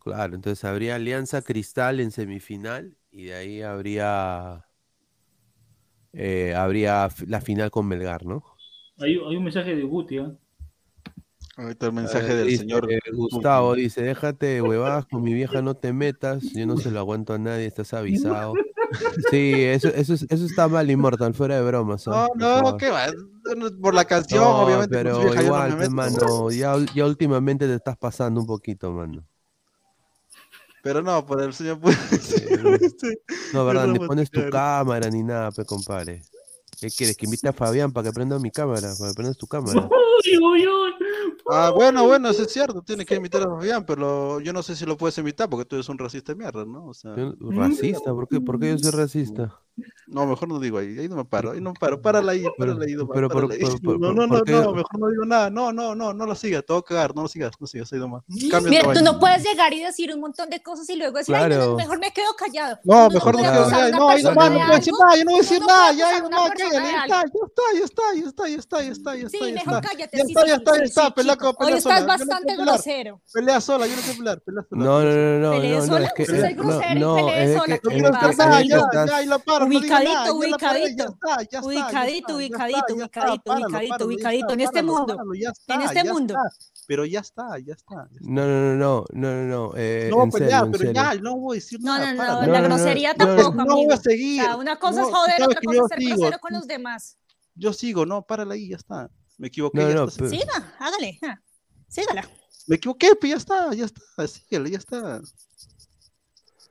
Claro, 0.00 0.34
entonces 0.34 0.64
habría 0.64 0.96
Alianza 0.96 1.42
Cristal 1.42 2.00
en 2.00 2.10
semifinal 2.10 2.98
y 3.10 3.24
de 3.26 3.34
ahí 3.34 3.62
habría 3.62 4.66
eh, 6.12 6.54
habría 6.54 7.08
la 7.26 7.40
final 7.40 7.70
con 7.70 7.86
Melgar, 7.88 8.24
¿no? 8.26 8.44
Hay, 8.98 9.12
hay 9.16 9.36
un 9.36 9.44
mensaje 9.44 9.76
de 9.76 9.82
Guti, 9.82 10.16
¿ah? 10.18 10.34
Ahorita 11.56 11.86
el 11.86 11.92
mensaje 11.92 12.32
Eh, 12.32 12.34
del 12.36 12.46
dice, 12.48 12.62
señor 12.62 12.90
eh, 12.90 12.98
Gustavo 13.12 13.74
dice, 13.74 14.02
déjate 14.02 14.46
de 14.46 14.62
huevadas, 14.62 15.04
con 15.06 15.22
mi 15.22 15.34
vieja 15.34 15.60
no 15.60 15.74
te 15.74 15.92
metas, 15.92 16.44
yo 16.54 16.66
no 16.66 16.78
se 16.78 16.90
lo 16.90 16.98
aguanto 16.98 17.34
a 17.34 17.38
nadie, 17.38 17.66
estás 17.66 17.92
avisado. 17.92 18.54
Sí, 19.30 19.62
eso, 19.64 19.88
eso, 19.88 20.14
es- 20.14 20.26
eso 20.28 20.44
está 20.46 20.68
mal, 20.68 20.90
Immortal, 20.90 21.34
fuera 21.34 21.56
de 21.56 21.62
bromas. 21.66 22.08
¿ah? 22.08 22.26
No, 22.36 22.62
no, 22.62 22.76
qué 22.78 22.90
va. 22.90 23.06
Por 23.80 23.94
la 23.94 24.04
canción, 24.06 24.42
No, 24.42 24.62
obviamente. 24.64 25.02
con 25.02 25.12
su 25.14 25.20
pero 25.20 25.24
vieja 25.24 25.34
no 25.40 25.46
igual, 25.46 25.70
me 25.70 25.76
pues, 25.76 25.90
mano, 25.90 26.50
ya, 26.50 26.76
ya 26.94 27.06
últimamente 27.06 27.66
te 27.66 27.74
estás 27.74 27.96
pasando 27.98 28.40
un 28.40 28.46
poquito, 28.46 28.90
mano. 28.92 29.22
Pero 30.82 31.00
no, 31.02 31.24
por 31.26 31.42
el 31.42 31.52
señor. 31.52 31.78
pues, 31.80 31.96
No, 33.52 33.64
verdad, 33.66 33.86
ni 33.88 33.98
pones 33.98 34.30
tu 34.30 34.40
cámara 34.50 35.08
ni 35.10 35.22
nada, 35.22 35.50
pe 35.52 35.64
compadre. 35.64 36.22
¿Qué 36.80 36.88
quieres? 36.90 37.16
¿Que 37.16 37.26
invite 37.26 37.48
a 37.48 37.52
Fabián 37.52 37.92
para 37.92 38.08
que 38.08 38.12
prenda 38.12 38.38
mi 38.38 38.50
cámara? 38.50 38.92
Para 38.98 39.10
que 39.10 39.14
prendas 39.14 39.36
tu 39.36 39.46
cámara. 39.46 39.88
Uy, 40.24 40.38
uy, 40.38 40.66
uy. 40.66 40.92
Ah, 41.50 41.72
bueno, 41.74 42.06
bueno, 42.06 42.28
eso 42.28 42.42
es 42.42 42.52
cierto. 42.52 42.82
Tienes 42.82 43.06
que 43.06 43.14
invitar 43.14 43.42
a 43.42 43.46
Fabián, 43.46 43.84
pero 43.84 44.40
yo 44.40 44.52
no 44.52 44.62
sé 44.62 44.76
si 44.76 44.86
lo 44.86 44.96
puedes 44.96 45.18
invitar 45.18 45.48
porque 45.48 45.64
tú 45.64 45.76
eres 45.76 45.88
un 45.88 45.98
racista 45.98 46.32
de 46.32 46.38
mierda, 46.38 46.64
¿no? 46.64 46.86
O 46.86 46.94
sea, 46.94 47.14
¿Racista? 47.40 48.12
¿Por 48.12 48.28
qué? 48.28 48.40
¿Por 48.40 48.58
qué 48.58 48.70
yo 48.70 48.78
soy 48.78 48.90
racista? 48.92 49.58
no, 50.06 50.26
mejor 50.26 50.48
no 50.48 50.60
digo 50.60 50.78
ahí. 50.78 50.98
Ahí 50.98 51.08
no 51.08 51.16
me 51.16 51.24
paro, 51.24 51.52
ahí 51.52 51.60
no 51.60 51.70
me 51.70 51.78
paro. 51.78 52.00
Párala 52.02 52.32
ahí, 52.32 52.44
párala 52.58 52.84
ahí, 52.84 52.94
pero 53.12 53.28
párala 53.28 53.54
No, 53.82 54.12
no, 54.12 54.26
no, 54.26 54.42
no, 54.44 54.72
mejor 54.72 54.98
no 54.98 55.08
digo 55.08 55.24
nada. 55.24 55.50
No, 55.50 55.72
no, 55.72 55.94
no, 55.94 56.12
no 56.12 56.26
lo 56.26 56.34
sigas. 56.34 56.64
Te 56.66 56.72
voy 56.72 56.80
a 56.80 56.82
cagar. 56.82 57.14
No 57.14 57.22
lo 57.22 57.28
sigas, 57.28 57.52
no 57.58 57.66
sigas 57.66 57.92
ahí. 57.92 58.00
Cambia 58.50 58.70
Mira, 58.70 58.92
tú 58.92 59.02
no 59.02 59.18
puedes 59.18 59.42
llegar 59.42 59.72
y 59.72 59.80
decir 59.80 60.12
un 60.14 60.20
montón 60.20 60.50
de 60.50 60.62
cosas 60.62 60.88
y 60.90 60.96
luego 60.96 61.18
decir, 61.18 61.34
ay, 61.34 61.50
no, 61.50 61.76
mejor 61.76 61.98
me 61.98 62.12
quedo 62.12 62.34
callado. 62.36 62.78
No, 62.84 63.08
mejor 63.08 63.34
no 63.34 63.40
a 63.40 63.42
nada. 63.42 63.66
una 63.66 63.90
No, 63.90 64.08
ahí 64.10 64.22
no 64.22 64.34
puedo 64.34 64.50
decir 64.50 64.92
nada. 64.98 65.16
Yo 65.16 65.24
no 65.24 65.30
voy 65.30 65.38
a 65.38 65.42
decir 65.42 65.62
nada. 65.62 65.92
Ya, 65.92 66.08
ahí 66.08 66.22
cállale. 66.56 66.86
de 66.86 66.92
Ya 66.92 67.04
está, 67.04 67.62
ya 67.74 67.84
está, 67.84 68.14
ya 68.14 68.24
está, 68.26 68.48
ya 68.48 68.58
está, 68.58 68.82
ya 68.82 68.82
está, 68.82 68.82
ya 68.82 68.92
está, 68.92 69.16
ya 69.16 69.26
está. 69.26 69.38
Sí, 69.38 69.38
ya 69.38 69.54
mejor 69.54 69.74
está. 69.74 69.88
cállate. 69.88 70.16
Ya 70.18 70.54
está, 70.54 70.76
ya 70.76 70.84
está, 70.84 71.11
ya 71.12 71.14
Pelea, 71.14 71.34
chico. 71.34 71.54
pelea 71.54 71.74
Hoy 71.76 71.80
sola. 71.80 71.98
estás 71.98 72.18
Yo 72.18 72.24
no 72.24 72.30
bastante 72.32 72.56
grosero. 72.56 73.20
Pelea 73.32 73.60
sola, 73.60 73.86
yo 73.86 73.96
no 73.96 74.02
quiero 74.02 74.18
pelear. 74.18 74.40
Pelea 74.40 74.64
sola. 74.68 74.84
No, 74.84 75.02
no, 75.02 75.10
no, 75.10 75.38
no, 75.38 75.50
Pelee 75.52 75.70
no, 75.70 75.78
no, 75.78 75.86
sola, 75.86 76.06
es 76.06 76.12
que, 76.12 76.22
eh, 76.22 76.54
grosero 76.54 77.00
no, 77.00 77.18
es 77.28 77.56
sola, 77.58 77.74
estás- 77.74 79.08
ya, 79.10 79.22
y 79.22 79.26
la 79.26 79.38
paro, 79.38 79.66
Ubicadito, 79.66 80.10
ya 80.24 80.32
ubicadito. 80.32 80.96
ya 80.96 81.36
ya 81.38 81.46
ya 81.50 81.62
Ubicadito, 81.62 82.28
ya 82.28 82.36
ubicadito, 82.36 82.86
ya 82.88 82.94
ubicadito, 82.94 83.52
ubicadito, 83.52 83.98
ya 83.98 84.04
ubicadito. 84.06 84.52
En 84.52 84.60
este 84.60 84.82
mundo. 84.82 85.18
ya 85.34 85.52
En 85.74 85.80
este 85.82 86.02
ya 86.04 86.12
mundo. 86.12 86.34
Pero 86.86 87.04
ya 87.06 87.20
está, 87.20 87.58
ya 87.64 87.74
está. 87.74 88.08
No, 88.20 88.44
no, 88.44 88.74
no, 88.74 88.74
no, 88.74 89.04
no, 89.12 89.34
no, 89.34 89.42
no, 89.44 89.72
eh, 89.76 90.08
No 90.10 90.16
voy 90.16 90.28
a 90.28 90.30
pelear, 90.32 90.68
pero 90.70 90.92
ya, 90.92 91.14
no 91.14 91.36
voy 91.36 91.56
a 91.56 91.60
decir 91.60 91.78
No, 91.80 91.96
nada. 91.96 92.12
no, 92.12 92.22
no, 92.24 92.40
No, 92.46 92.52
la 92.52 92.60
no, 92.60 92.68
no, 92.68 92.74
grosería 92.74 93.14
no, 93.14 93.24
no, 93.26 93.36
tampoco, 93.36 93.64
No 93.64 93.74
voy 93.76 93.92
a 93.92 93.96
seguir. 93.96 94.42
Una 94.58 94.76
cosa 94.78 95.00
No, 95.02 95.08
es 95.08 95.14
joder, 95.14 95.42
otra 95.42 95.60
cosa 95.64 95.78
es 95.80 95.88
ser 95.88 95.98
grosero 96.16 96.38
con 96.40 96.52
los 96.54 96.66
demás. 96.66 97.16
Yo 97.54 97.72
sigo, 97.72 98.04
no, 98.04 98.22
párala 98.22 98.54
ahí, 98.54 98.70
ya 98.70 98.76
está. 98.76 99.10
Me 99.42 99.48
equivoqué, 99.48 99.80
No, 99.80 99.88
ya 99.88 99.94
no, 99.96 100.04
está. 100.04 100.18
pero- 100.18 100.30
Siga, 100.30 100.74
hágale. 100.78 101.18
ah, 101.26 101.40
Sígala. 101.88 102.28
Me 102.68 102.76
equivoqué, 102.76 103.08
pero 103.20 103.30
ya 103.32 103.36
está, 103.38 103.74
ya 103.74 103.86
está, 103.86 104.28
síguele, 104.28 104.70
ya 104.70 104.78
está. 104.78 105.20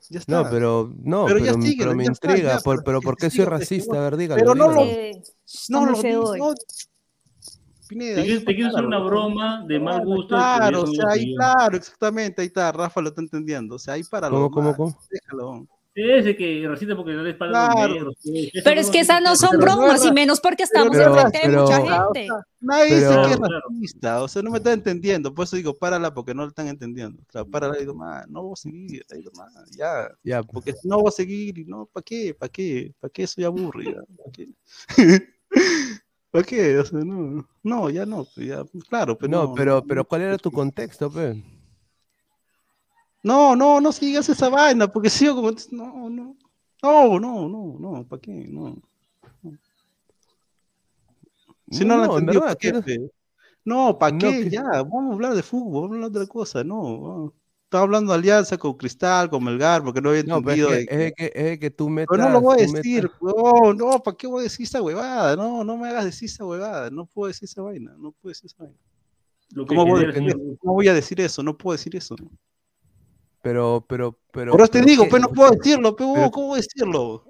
Ya 0.10 0.20
está. 0.20 0.32
No, 0.44 0.50
pero, 0.50 0.90
no, 1.04 1.26
Pero 1.26 1.40
pero, 1.40 1.46
ya 1.48 1.54
síguele, 1.62 1.76
pero 1.80 1.96
me 1.96 2.06
ya 2.06 2.12
está, 2.14 2.28
intriga, 2.30 2.56
ya, 2.56 2.60
por, 2.62 2.82
pero 2.86 3.02
¿por 3.02 3.18
qué 3.18 3.30
soy 3.30 3.44
racista? 3.44 3.94
no- 3.96 4.00
A 4.00 4.04
ver, 4.04 4.16
dígalo, 4.16 4.40
pero 4.42 4.56
no 4.56 4.72
lo-. 4.72 4.84
Eh, 4.86 5.22
No, 5.68 5.92
está 5.92 6.08
lo 6.10 6.36
no. 6.38 6.54
Pineda, 7.90 8.24
Te 8.24 8.40
te 8.40 8.56
quiero 8.56 8.70
hacer 8.70 8.86
una 8.86 9.00
broma 9.00 9.66
de 9.68 9.78
mal 9.78 10.06
gusto. 10.06 10.30
Claro, 10.30 10.84
o 10.84 10.88
sea, 10.88 11.10
ahí, 11.10 11.36
claro, 11.36 11.76
exactamente, 11.76 12.42
ahí 12.42 12.48
está, 12.48 12.72
Rafa 12.72 13.02
lo 13.02 13.10
está 13.10 13.20
entendiendo. 13.20 13.76
O 13.76 13.80
sea, 13.80 13.96
ahí 13.96 14.04
páralo. 14.06 14.36
¿Cómo, 14.36 14.50
cómo, 14.50 14.76
cómo? 14.78 14.98
Déjalo. 15.10 15.68
Ese 15.94 16.38
que 16.38 16.66
racista 16.70 16.96
porque 16.96 17.12
le 17.12 17.22
da 17.24 17.30
espalda 17.30 17.66
a 17.66 17.68
los 17.68 17.76
Claro. 17.76 17.94
negros. 17.94 18.16
pues, 18.24 18.52
Pero 18.64 18.80
es 18.80 18.90
que 18.90 19.00
esas 19.02 19.22
no 19.22 19.36
son 19.36 19.50
Pero 19.60 19.66
no 19.66 19.78
bromas, 19.78 20.06
y 20.06 20.12
menos 20.14 20.40
porque 20.40 20.64
estamos 20.64 20.96
pero- 20.96 21.14
enfrente 21.18 21.40
de 21.40 21.44
pero- 21.48 21.64
mucha 21.64 21.82
O 21.82 21.86
sea, 21.86 22.06
gente. 22.14 22.28
Nadie 22.62 22.96
dice 22.96 23.08
Pero- 23.10 23.24
que 23.28 23.34
es 23.34 23.40
racista, 23.40 24.24
o 24.24 24.28
sea, 24.30 24.42
no 24.42 24.52
me 24.52 24.58
está 24.60 24.72
entendiendo. 24.72 25.34
Por 25.34 25.44
eso 25.44 25.58
digo, 25.58 25.74
párala 25.78 26.14
porque 26.14 26.34
no 26.34 26.44
lo 26.44 26.48
están 26.48 26.68
entendiendo. 26.70 27.22
Claro, 27.28 27.48
párala 27.50 27.76
y 27.76 27.82
digo, 27.82 27.94
"Ma, 27.94 28.24
no 28.30 28.44
voy 28.44 28.54
a 28.54 28.56
seguir, 28.56 29.06
nomás, 29.34 29.54
ya. 29.78 30.10
Ya, 30.24 30.42
Porque 30.44 30.72
si 30.74 30.88
no 30.88 31.00
voy 31.00 31.10
a 31.10 31.12
seguir 31.12 31.58
y 31.58 31.66
no, 31.66 31.86
¿para 31.92 32.04
qué? 32.04 32.34
¿Para 32.40 32.50
qué? 32.50 32.94
¿Para 33.00 33.12
qué 33.12 33.28
soy 33.28 33.44
aburrida? 33.44 34.02
¿Para 34.18 34.32
qué? 34.32 34.48
¿Para 36.32 36.44
qué? 36.46 36.78
O 36.80 36.86
sea, 36.86 37.00
no, 37.00 37.46
no, 37.64 37.90
ya 37.90 38.06
no, 38.06 38.26
pues, 38.34 38.48
ya, 38.48 38.64
claro, 38.88 39.18
pero 39.18 39.30
no, 39.30 39.44
no, 39.48 39.54
pero, 39.54 39.76
no, 39.76 39.84
pero 39.84 39.96
no, 40.02 40.06
¿cuál 40.06 40.22
era 40.22 40.38
tu 40.38 40.52
contexto, 40.52 41.12
pe? 41.12 41.44
No, 43.24 43.56
no, 43.56 43.80
no 43.80 43.92
sigas 43.92 44.28
esa 44.30 44.50
vaina, 44.50 44.88
porque 44.92 45.10
sigo 45.10 45.36
como, 45.36 45.52
no, 45.72 46.10
no, 46.10 46.36
no, 46.82 47.20
no, 47.20 47.50
no, 47.50 47.76
no, 47.80 48.08
¿para 48.08 48.22
qué? 48.22 48.48
No. 48.50 48.78
Si 51.70 51.86
no, 51.86 51.98
lo 51.98 52.04
en 52.06 52.10
entendí, 52.12 52.38
verdad, 52.40 52.58
¿para 52.60 52.82
qué? 52.84 53.10
No, 53.64 53.98
¿para 53.98 54.12
No, 54.12 54.18
qué? 54.20 54.44
que- 54.44 54.50
Ya, 54.50 54.64
vamos 54.64 55.12
a 55.12 55.14
hablar 55.14 55.36
de 55.36 55.44
fútbol, 55.44 55.84
vamos 55.84 55.92
a 55.92 55.96
hablar 55.96 56.12
de 56.12 56.20
otra 56.20 56.32
cosa, 56.32 56.64
no. 56.64 56.82
no. 56.84 57.34
Estaba 57.64 57.84
hablando 57.86 58.12
de 58.12 58.18
alianza 58.20 58.58
con 58.58 58.74
Cristal, 58.74 59.30
con 59.30 59.42
Melgar, 59.46 59.82
porque 59.82 60.02
no 60.02 60.10
había 60.10 60.24
No, 60.24 60.38
entendido. 60.40 60.74
es 60.74 60.88
que, 60.88 60.98
de 60.98 61.08
es 61.08 61.14
que, 61.16 61.32
es 61.54 61.60
que 61.60 61.70
tú 61.72 61.90
metas... 61.90 62.10
Pero 62.18 62.28
no 62.28 62.34
lo 62.34 62.42
voy 62.42 62.56
a 62.56 62.58
metas- 62.68 62.74
decir, 62.74 63.10
no, 63.22 63.74
no, 63.74 64.04
¿para 64.04 64.18
qué 64.18 64.28
voy 64.28 64.42
a 64.42 64.44
decir 64.44 64.66
esa 64.66 64.82
huevada? 64.82 65.38
No, 65.38 65.64
no 65.64 65.78
me 65.78 65.88
hagas 65.88 66.04
decir 66.04 66.28
esa 66.28 66.44
huevada, 66.44 66.90
no 66.90 67.06
puedo 67.06 67.28
decir 67.30 67.46
esa 67.48 67.62
vaina, 67.62 67.96
no 67.98 68.12
puedo 68.12 68.32
decir 68.32 68.48
esa 68.48 68.64
vaina. 68.64 68.78
Lo 69.54 69.66
que 69.66 69.76
¿Cómo 69.76 69.86
voy. 69.86 70.58
¿Cómo 70.60 70.74
voy 70.74 70.88
a 70.90 70.94
decir 70.94 71.22
eso? 71.22 71.42
No 71.44 71.58
puedo 71.58 71.78
decir 71.78 71.96
eso. 71.96 72.16
Pero, 73.42 73.86
pero, 73.88 74.18
pero... 74.32 74.52
Por 74.52 74.62
eso 74.62 74.72
te 74.72 74.80
pero 74.80 74.90
digo, 74.90 75.04
¿qué? 75.06 75.10
pero 75.12 75.22
no 75.24 75.30
puedo 75.30 75.52
decirlo, 75.52 75.96
pero 75.96 76.14
pero- 76.14 76.32
¿cómo 76.32 76.48
voy 76.48 76.60
a 76.60 76.62
decirlo? 76.62 77.26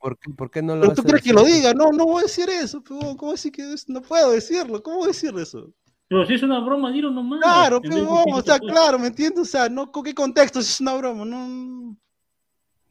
¿Por 0.00 0.18
qué, 0.18 0.32
por 0.34 0.50
qué 0.50 0.62
no 0.62 0.74
lo 0.74 0.80
¿Pero 0.82 0.88
vas 0.90 0.96
tú 0.96 1.02
a 1.02 1.04
crees 1.06 1.22
que 1.22 1.32
lo 1.32 1.44
diga? 1.44 1.72
No, 1.74 1.90
no 1.90 2.04
voy 2.06 2.20
a 2.20 2.22
decir 2.24 2.48
eso, 2.50 2.82
pero 2.82 3.16
¿cómo 3.16 3.32
decir 3.32 3.50
que 3.52 3.72
es- 3.72 3.88
no 3.88 4.02
puedo 4.02 4.30
decirlo? 4.32 4.82
¿Cómo 4.82 4.98
voy 4.98 5.04
a 5.06 5.08
decir 5.08 5.32
eso? 5.38 5.70
Pero 6.08 6.24
si 6.26 6.34
es 6.34 6.42
una 6.42 6.60
broma, 6.60 6.92
dilo 6.92 7.10
nomás. 7.10 7.40
Claro, 7.40 7.80
pero 7.80 7.96
de 7.96 8.02
o 8.32 8.42
sea, 8.42 8.58
claro, 8.60 8.98
¿me 8.98 9.08
entiendes? 9.08 9.40
O 9.40 9.44
sea, 9.44 9.68
no, 9.68 9.90
¿con 9.90 10.04
qué 10.04 10.14
contexto? 10.14 10.62
Si 10.62 10.70
es 10.70 10.80
una 10.80 10.94
broma, 10.94 11.24
no. 11.24 11.96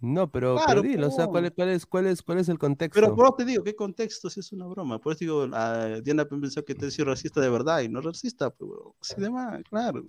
No, 0.01 0.29
pero, 0.29 0.55
Claro, 0.55 0.67
pero 0.67 0.81
dilo, 0.81 1.07
o 1.07 1.11
sea. 1.11 1.25
¿cuál 1.27 1.45
es, 1.45 1.51
cuál 1.55 1.69
es, 1.69 1.85
cuál 1.85 2.07
es, 2.07 2.21
cuál 2.21 2.37
es 2.39 2.49
el 2.49 2.59
contexto? 2.59 2.99
Pero 2.99 3.15
por 3.15 3.25
eso 3.25 3.35
te 3.35 3.45
digo, 3.45 3.63
¿qué 3.63 3.73
contexto 3.75 4.29
si 4.29 4.41
es 4.41 4.51
una 4.51 4.67
broma? 4.67 4.99
Por 4.99 5.13
eso 5.13 5.19
digo, 5.19 5.47
ah, 5.53 5.99
Diana 6.03 6.25
pensó 6.25 6.63
que 6.65 6.75
te 6.75 6.85
decía 6.85 7.05
racista 7.05 7.39
de 7.39 7.49
verdad 7.49 7.81
y 7.81 7.89
no 7.89 8.01
racista, 8.01 8.49
pero 8.49 8.95
sí 9.01 9.15
demás, 9.17 9.63
claro. 9.69 10.03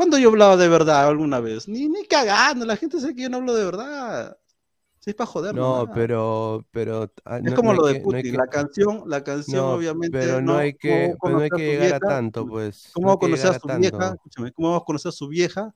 ¿Cuándo 0.00 0.16
yo 0.16 0.30
hablaba 0.30 0.56
de 0.56 0.66
verdad 0.66 1.06
alguna 1.06 1.40
vez? 1.40 1.68
Ni, 1.68 1.86
ni 1.86 2.06
cagando, 2.06 2.64
la 2.64 2.78
gente 2.78 2.98
sabe 2.98 3.14
que 3.14 3.20
yo 3.20 3.28
no 3.28 3.36
hablo 3.36 3.52
de 3.54 3.66
verdad. 3.66 4.38
Si 4.98 5.10
es 5.10 5.14
para 5.14 5.26
joder, 5.26 5.54
No, 5.54 5.90
pero, 5.94 6.64
pero... 6.70 7.12
ah, 7.26 7.38
Es 7.38 7.50
no- 7.50 7.54
como 7.54 7.74
no 7.74 7.82
lo 7.82 7.86
de 7.86 7.96
que- 7.96 8.06
no 8.06 8.16
hay 8.16 8.22
Putin, 8.22 8.32
que- 8.32 8.38
la 8.38 8.46
canción, 8.46 9.02
la 9.06 9.22
canción 9.22 9.62
No, 9.62 9.74
obviamente. 9.74 10.18
pero 10.18 10.40
no 10.40 10.56
hay 10.56 10.72
que, 10.72 11.14
¿cómo 11.18 11.20
pero 11.20 11.36
no 11.36 11.42
hay 11.44 11.50
que 11.50 11.68
llegar 11.68 11.84
a 11.96 12.00
vieja? 12.00 12.14
tanto, 12.14 12.48
pues. 12.48 12.90
¿Cómo 12.94 13.08
vamos 13.08 13.18
a 13.18 13.20
conocer 13.20 13.50
a 13.50 13.52
su 13.60 13.66
tanto. 13.66 13.78
vieja? 13.98 14.12
Escúchame, 14.14 14.52
¿cómo 14.52 14.68
vamos 14.68 14.82
a 14.82 14.84
conocer 14.86 15.08
a 15.10 15.12
su 15.12 15.28
vieja 15.28 15.74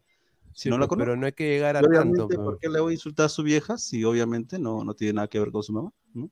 si 0.55 0.63
Sí, 0.63 0.71
no 0.71 0.79
la 0.79 0.87
pues, 0.87 0.97
pero 0.97 1.11
conozco? 1.11 1.21
no 1.21 1.27
hay 1.27 1.33
que 1.33 1.45
llegar 1.51 1.77
a 1.77 1.83
tanto, 1.83 1.91
obviamente, 1.91 2.35
pues. 2.37 2.45
¿por 2.47 2.59
qué 2.61 2.69
le 2.71 2.81
voy 2.81 2.93
a 2.93 2.95
insultar 2.95 3.27
a 3.27 3.29
su 3.29 3.43
vieja 3.43 3.77
si 3.77 4.05
obviamente 4.05 4.59
no, 4.59 4.85
no 4.85 4.95
tiene 4.95 5.13
nada 5.13 5.29
que 5.29 5.39
ver 5.39 5.53
con 5.53 5.63
su 5.63 5.75
mamá? 5.75 5.91
¿no? 6.15 6.31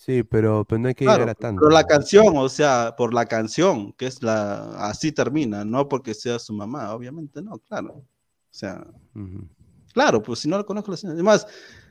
Sí, 0.00 0.22
pero, 0.22 0.64
pero 0.64 0.78
no 0.78 0.88
hay 0.88 0.94
que 0.94 1.04
Claro, 1.04 1.18
llegar 1.24 1.30
a 1.30 1.34
tanto. 1.34 1.60
pero 1.60 1.72
la 1.72 1.82
canción, 1.84 2.36
o 2.36 2.48
sea, 2.48 2.94
por 2.96 3.12
la 3.12 3.26
canción, 3.26 3.92
que 3.94 4.06
es 4.06 4.22
la, 4.22 4.86
así 4.88 5.10
termina, 5.10 5.64
no 5.64 5.88
porque 5.88 6.14
sea 6.14 6.38
su 6.38 6.52
mamá, 6.52 6.94
obviamente 6.94 7.42
no, 7.42 7.58
claro. 7.58 7.94
O 7.94 8.04
sea, 8.48 8.86
Ujú. 9.16 9.48
claro, 9.92 10.22
pues 10.22 10.38
si 10.38 10.48
no 10.48 10.56
la 10.56 10.62
conozco, 10.62 10.92
la 10.92 10.96
señora. 10.96 11.14
Además, 11.14 11.46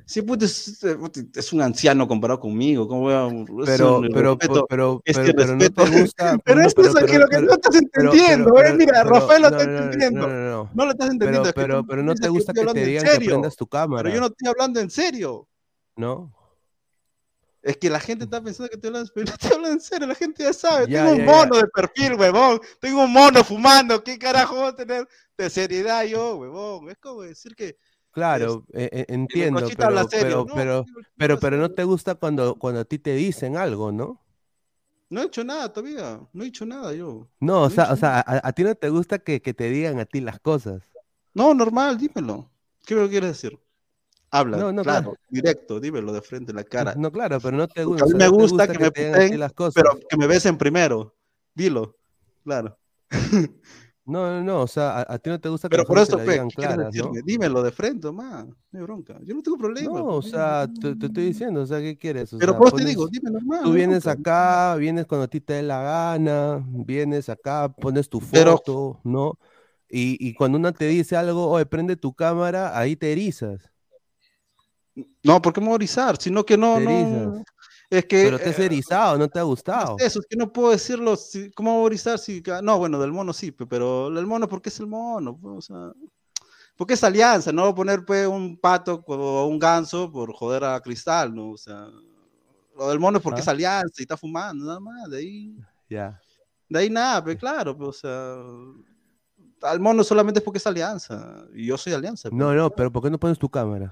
si 0.06 0.22
es, 0.22 0.84
eh, 0.86 0.98
es 1.36 1.52
un 1.52 1.62
anciano 1.62 2.08
comparado 2.08 2.40
conmigo, 2.40 2.88
¿cómo 2.88 3.02
voy 3.02 3.14
a 3.14 3.28
Pero, 3.66 3.98
un 4.00 4.08
pero, 4.08 4.30
respeto, 4.36 4.66
pero, 4.70 5.02
pero, 5.04 5.24
que 5.26 5.34
pero 5.34 5.54
no 5.54 5.60
respeto. 5.60 5.84
te 5.84 6.02
gusta. 6.02 6.38
Pero 6.46 6.62
no, 6.62 6.68
es 6.68 6.76
lo 6.78 7.28
que 7.28 7.42
no 7.42 7.52
estás 7.54 7.76
entendiendo, 7.76 8.54
pero- 8.54 8.70
eh, 8.70 8.74
mira, 8.78 9.04
pero- 9.04 9.10
Rafael 9.16 9.42
lo 9.42 9.50
no, 9.52 9.58
no, 9.58 9.64
no, 9.66 9.78
entendiendo. 9.80 10.22
No, 10.22 10.34
no, 10.34 10.50
no. 10.50 10.70
No 10.74 10.86
lo 10.86 10.92
estás 10.92 11.10
entendiendo. 11.12 11.52
Pero, 11.54 11.80
es 11.80 11.82
que 11.84 11.88
pero, 11.90 12.04
no 12.04 12.16
te 12.16 12.30
gusta 12.30 12.54
que 12.54 12.66
te 12.66 12.86
digan 12.86 13.06
que 13.20 13.26
prendas 13.26 13.56
tu 13.58 13.68
cámara. 13.68 14.04
Pero 14.04 14.16
yo 14.16 14.22
no 14.22 14.28
estoy 14.28 14.48
hablando 14.48 14.80
en 14.80 14.90
serio. 14.90 15.46
¿No? 15.98 16.32
Es 17.68 17.78
que 17.78 17.90
la 17.90 18.00
gente 18.00 18.24
está 18.26 18.42
pensando 18.42 18.70
que 18.70 18.76
estoy 18.76 18.88
hablando, 18.90 19.12
pero 19.14 19.26
no 19.26 19.34
estoy 19.34 19.52
hablando 19.52 19.74
en 19.74 19.82
serio, 19.82 20.08
la 20.08 20.16
gente 20.16 20.44
ya 20.44 20.54
sabe. 20.54 20.88
Ya, 20.88 21.06
tengo 21.06 21.12
un 21.12 21.18
ya. 21.18 21.26
mono 21.26 21.58
de 21.58 21.68
perfil, 21.68 22.14
huevón. 22.16 22.62
Tengo 22.80 23.04
un 23.04 23.12
mono 23.14 23.44
fumando. 23.44 24.04
¿Qué 24.04 24.18
carajo 24.18 24.56
voy 24.56 24.68
a 24.70 24.76
tener 24.76 25.08
de 25.38 25.50
seriedad 25.50 26.04
yo, 26.06 26.38
huevón? 26.38 26.90
Es 26.90 26.98
como 26.98 27.24
decir 27.24 27.56
que. 27.56 27.78
Claro, 28.12 28.66
eh, 28.74 28.90
eh, 28.92 29.06
entiendo, 29.10 29.74
pero, 29.78 30.08
pero, 30.18 30.46
No, 30.46 30.56
pero, 30.56 30.86
pero, 31.18 31.40
pero 31.40 31.58
no 31.58 31.72
te 31.72 31.84
gusta 31.84 32.16
cuando, 32.16 32.56
cuando 32.58 32.82
a 32.82 32.86
ti 32.86 32.98
te 33.00 33.14
dicen 33.16 33.58
algo, 33.58 33.92
¿no? 33.92 34.24
No 35.10 35.22
he 35.22 35.26
hecho 35.26 35.44
nada 35.44 35.72
todavía. 35.74 36.22
No 36.34 36.44
he 36.44 36.48
hecho 36.48 36.66
nada 36.66 36.94
yo. 36.94 37.30
No, 37.40 37.64
o 37.64 37.70
No 37.70 37.70
sea, 37.70 37.92
o 37.92 37.96
sea, 37.96 38.20
a, 38.20 38.48
a 38.48 38.54
ti 38.54 38.64
no 38.64 38.76
te 38.76 38.90
gusta 38.90 39.20
que, 39.20 39.42
que 39.42 39.54
te 39.54 39.70
digan 39.70 40.00
a 40.00 40.06
ti 40.06 40.22
las 40.22 40.40
cosas. 40.40 40.84
No, 41.34 41.54
normal, 41.54 41.98
dímelo. 41.98 42.52
¿Qué 42.86 42.96
me 42.96 43.08
quieres 43.10 43.30
decir? 43.32 43.58
Habla, 44.30 44.58
No, 44.58 44.72
no, 44.74 44.84
claro, 44.84 45.02
claro. 45.12 45.18
directo, 45.30 45.80
dímelo 45.80 46.12
de 46.12 46.22
frente 46.22 46.52
en 46.52 46.58
la 46.58 46.64
cara. 46.64 46.94
No, 46.96 47.12
claro, 47.12 47.40
pero 47.40 47.56
no 47.56 47.68
te 47.68 47.84
Porque 47.86 48.04
gusta. 48.04 48.06
a 48.06 48.08
mí 48.08 48.14
me 48.16 48.28
gusta 48.28 48.68
que 48.68 48.80
me 48.80 48.92
puteen, 48.92 49.40
las 49.40 49.54
cosas. 49.54 49.74
pero 49.76 49.98
que 50.10 50.18
me 50.18 50.28
besen 50.28 50.58
primero. 50.58 51.16
Dilo, 51.56 51.96
claro. 52.44 52.78
No, 54.10 54.26
no, 54.32 54.42
no, 54.42 54.62
o 54.62 54.68
sea, 54.68 55.00
a, 55.02 55.16
a 55.16 55.20
ti 55.20 55.30
no 55.30 55.38
te 55.38 55.50
gusta 55.50 55.68
que 55.68 55.76
Pero 55.76 55.86
por 55.86 55.98
eso, 56.00 56.16
pe, 56.18 56.32
digan 56.32 56.48
¿qué 56.48 56.56
quieres 56.56 56.76
claras, 56.78 56.96
¿no? 56.96 57.12
Dímelo 57.26 57.62
de 57.62 57.74
frente, 57.74 58.10
más. 58.10 58.46
No 58.72 58.84
bronca. 58.84 59.18
Yo 59.22 59.36
no 59.36 59.42
tengo 59.44 59.58
problema. 59.58 60.00
No, 60.00 60.06
o 60.06 60.22
sea, 60.22 60.66
te, 60.82 60.96
te 60.96 61.08
estoy 61.08 61.26
diciendo, 61.26 61.60
o 61.62 61.66
sea, 61.66 61.80
¿qué 61.82 61.98
quieres? 61.98 62.32
O 62.32 62.38
Pero 62.38 62.54
sea, 62.54 62.58
por 62.58 62.68
eso 62.70 62.78
te 62.78 62.86
digo, 62.86 63.10
dime 63.10 63.30
normal. 63.32 63.64
Tú 63.66 63.74
vienes 63.74 64.06
bronca. 64.06 64.72
acá, 64.72 64.78
vienes 64.78 65.08
cuando 65.08 65.26
a 65.26 65.28
ti 65.28 65.42
te 65.42 65.56
dé 65.56 65.64
la 65.64 65.82
gana, 65.82 66.66
vienes 66.70 67.28
acá, 67.28 67.68
pones 67.68 68.08
tu 68.08 68.22
Pero- 68.32 68.54
foto, 68.56 69.02
¿no? 69.04 69.38
Y, 69.90 70.16
y 70.26 70.34
cuando 70.36 70.58
una 70.58 70.72
te 70.72 70.86
dice 70.88 71.18
algo, 71.18 71.50
oye, 71.50 71.66
prende 71.66 71.98
tu 71.98 72.14
cámara, 72.14 72.80
ahí 72.80 72.96
te 72.96 73.12
erizas. 73.12 73.70
No, 75.24 75.42
¿por 75.42 75.54
qué 75.54 75.62
me 75.62 75.68
voy 75.68 75.74
a 75.74 75.78
erizar? 75.78 76.18
Sino 76.20 76.46
que 76.46 76.58
no, 76.58 76.80
no. 76.80 77.44
Es 77.90 78.06
que. 78.06 78.24
Pero 78.26 78.38
te 78.40 78.50
has 78.50 78.60
eh, 78.60 78.66
erizado, 78.66 79.18
no 79.18 79.28
te 79.30 79.40
ha 79.40 79.44
gustado. 79.44 79.96
Eso, 80.00 80.20
es 80.20 80.26
que 80.30 80.36
no 80.36 80.52
puedo 80.52 80.72
decirlo. 80.72 81.16
si- 81.16 81.52
¿Cómo 81.52 81.76
voy 81.76 81.86
a 81.86 81.88
erizar? 81.88 82.20
Si, 82.20 82.42
no, 82.64 82.78
bueno, 82.78 83.00
del 83.00 83.12
mono 83.14 83.32
sí, 83.34 83.52
pe, 83.52 83.66
pero 83.66 84.08
el 84.08 84.26
mono, 84.26 84.48
porque 84.48 84.70
es 84.70 84.80
el 84.80 84.88
mono? 84.88 85.38
pues, 85.40 85.56
O 85.58 85.62
sea, 85.62 85.92
porque 86.76 86.96
es 86.96 87.04
alianza, 87.04 87.52
no 87.52 87.74
poner 87.74 88.04
pues, 88.06 88.28
un 88.28 88.58
pato 88.58 89.04
o 89.08 89.46
un 89.48 89.58
ganso 89.60 90.12
por 90.12 90.34
joder 90.34 90.64
a 90.66 90.80
Cristal, 90.82 91.34
¿no? 91.34 91.52
O 91.52 91.58
sea, 91.58 91.88
lo 92.78 92.90
del 92.90 93.00
mono 93.00 93.18
es 93.18 93.24
porque 93.24 93.40
Ah. 93.40 93.44
es 93.44 93.48
alianza 93.48 93.94
y 93.98 94.02
está 94.04 94.18
fumando, 94.18 94.66
nada 94.66 94.80
más, 94.80 95.10
de 95.10 95.18
ahí, 95.18 95.58
Ya. 95.90 96.20
de 96.70 96.80
ahí 96.80 96.90
nada, 96.90 97.24
pero 97.24 97.40
claro, 97.40 97.76
pues, 97.78 97.90
o 97.90 97.94
sea, 97.94 99.72
al 99.72 99.80
mono 99.80 100.04
solamente 100.04 100.40
es 100.40 100.44
porque 100.44 100.60
es 100.60 100.68
alianza, 100.68 101.46
y 101.56 101.66
yo 101.66 101.78
soy 101.78 101.94
alianza, 101.94 102.30
No, 102.32 102.54
no, 102.54 102.70
pero 102.70 102.92
¿por 102.92 103.02
qué 103.02 103.10
no 103.10 103.18
pones 103.20 103.40
tu 103.40 103.50
cámara? 103.50 103.92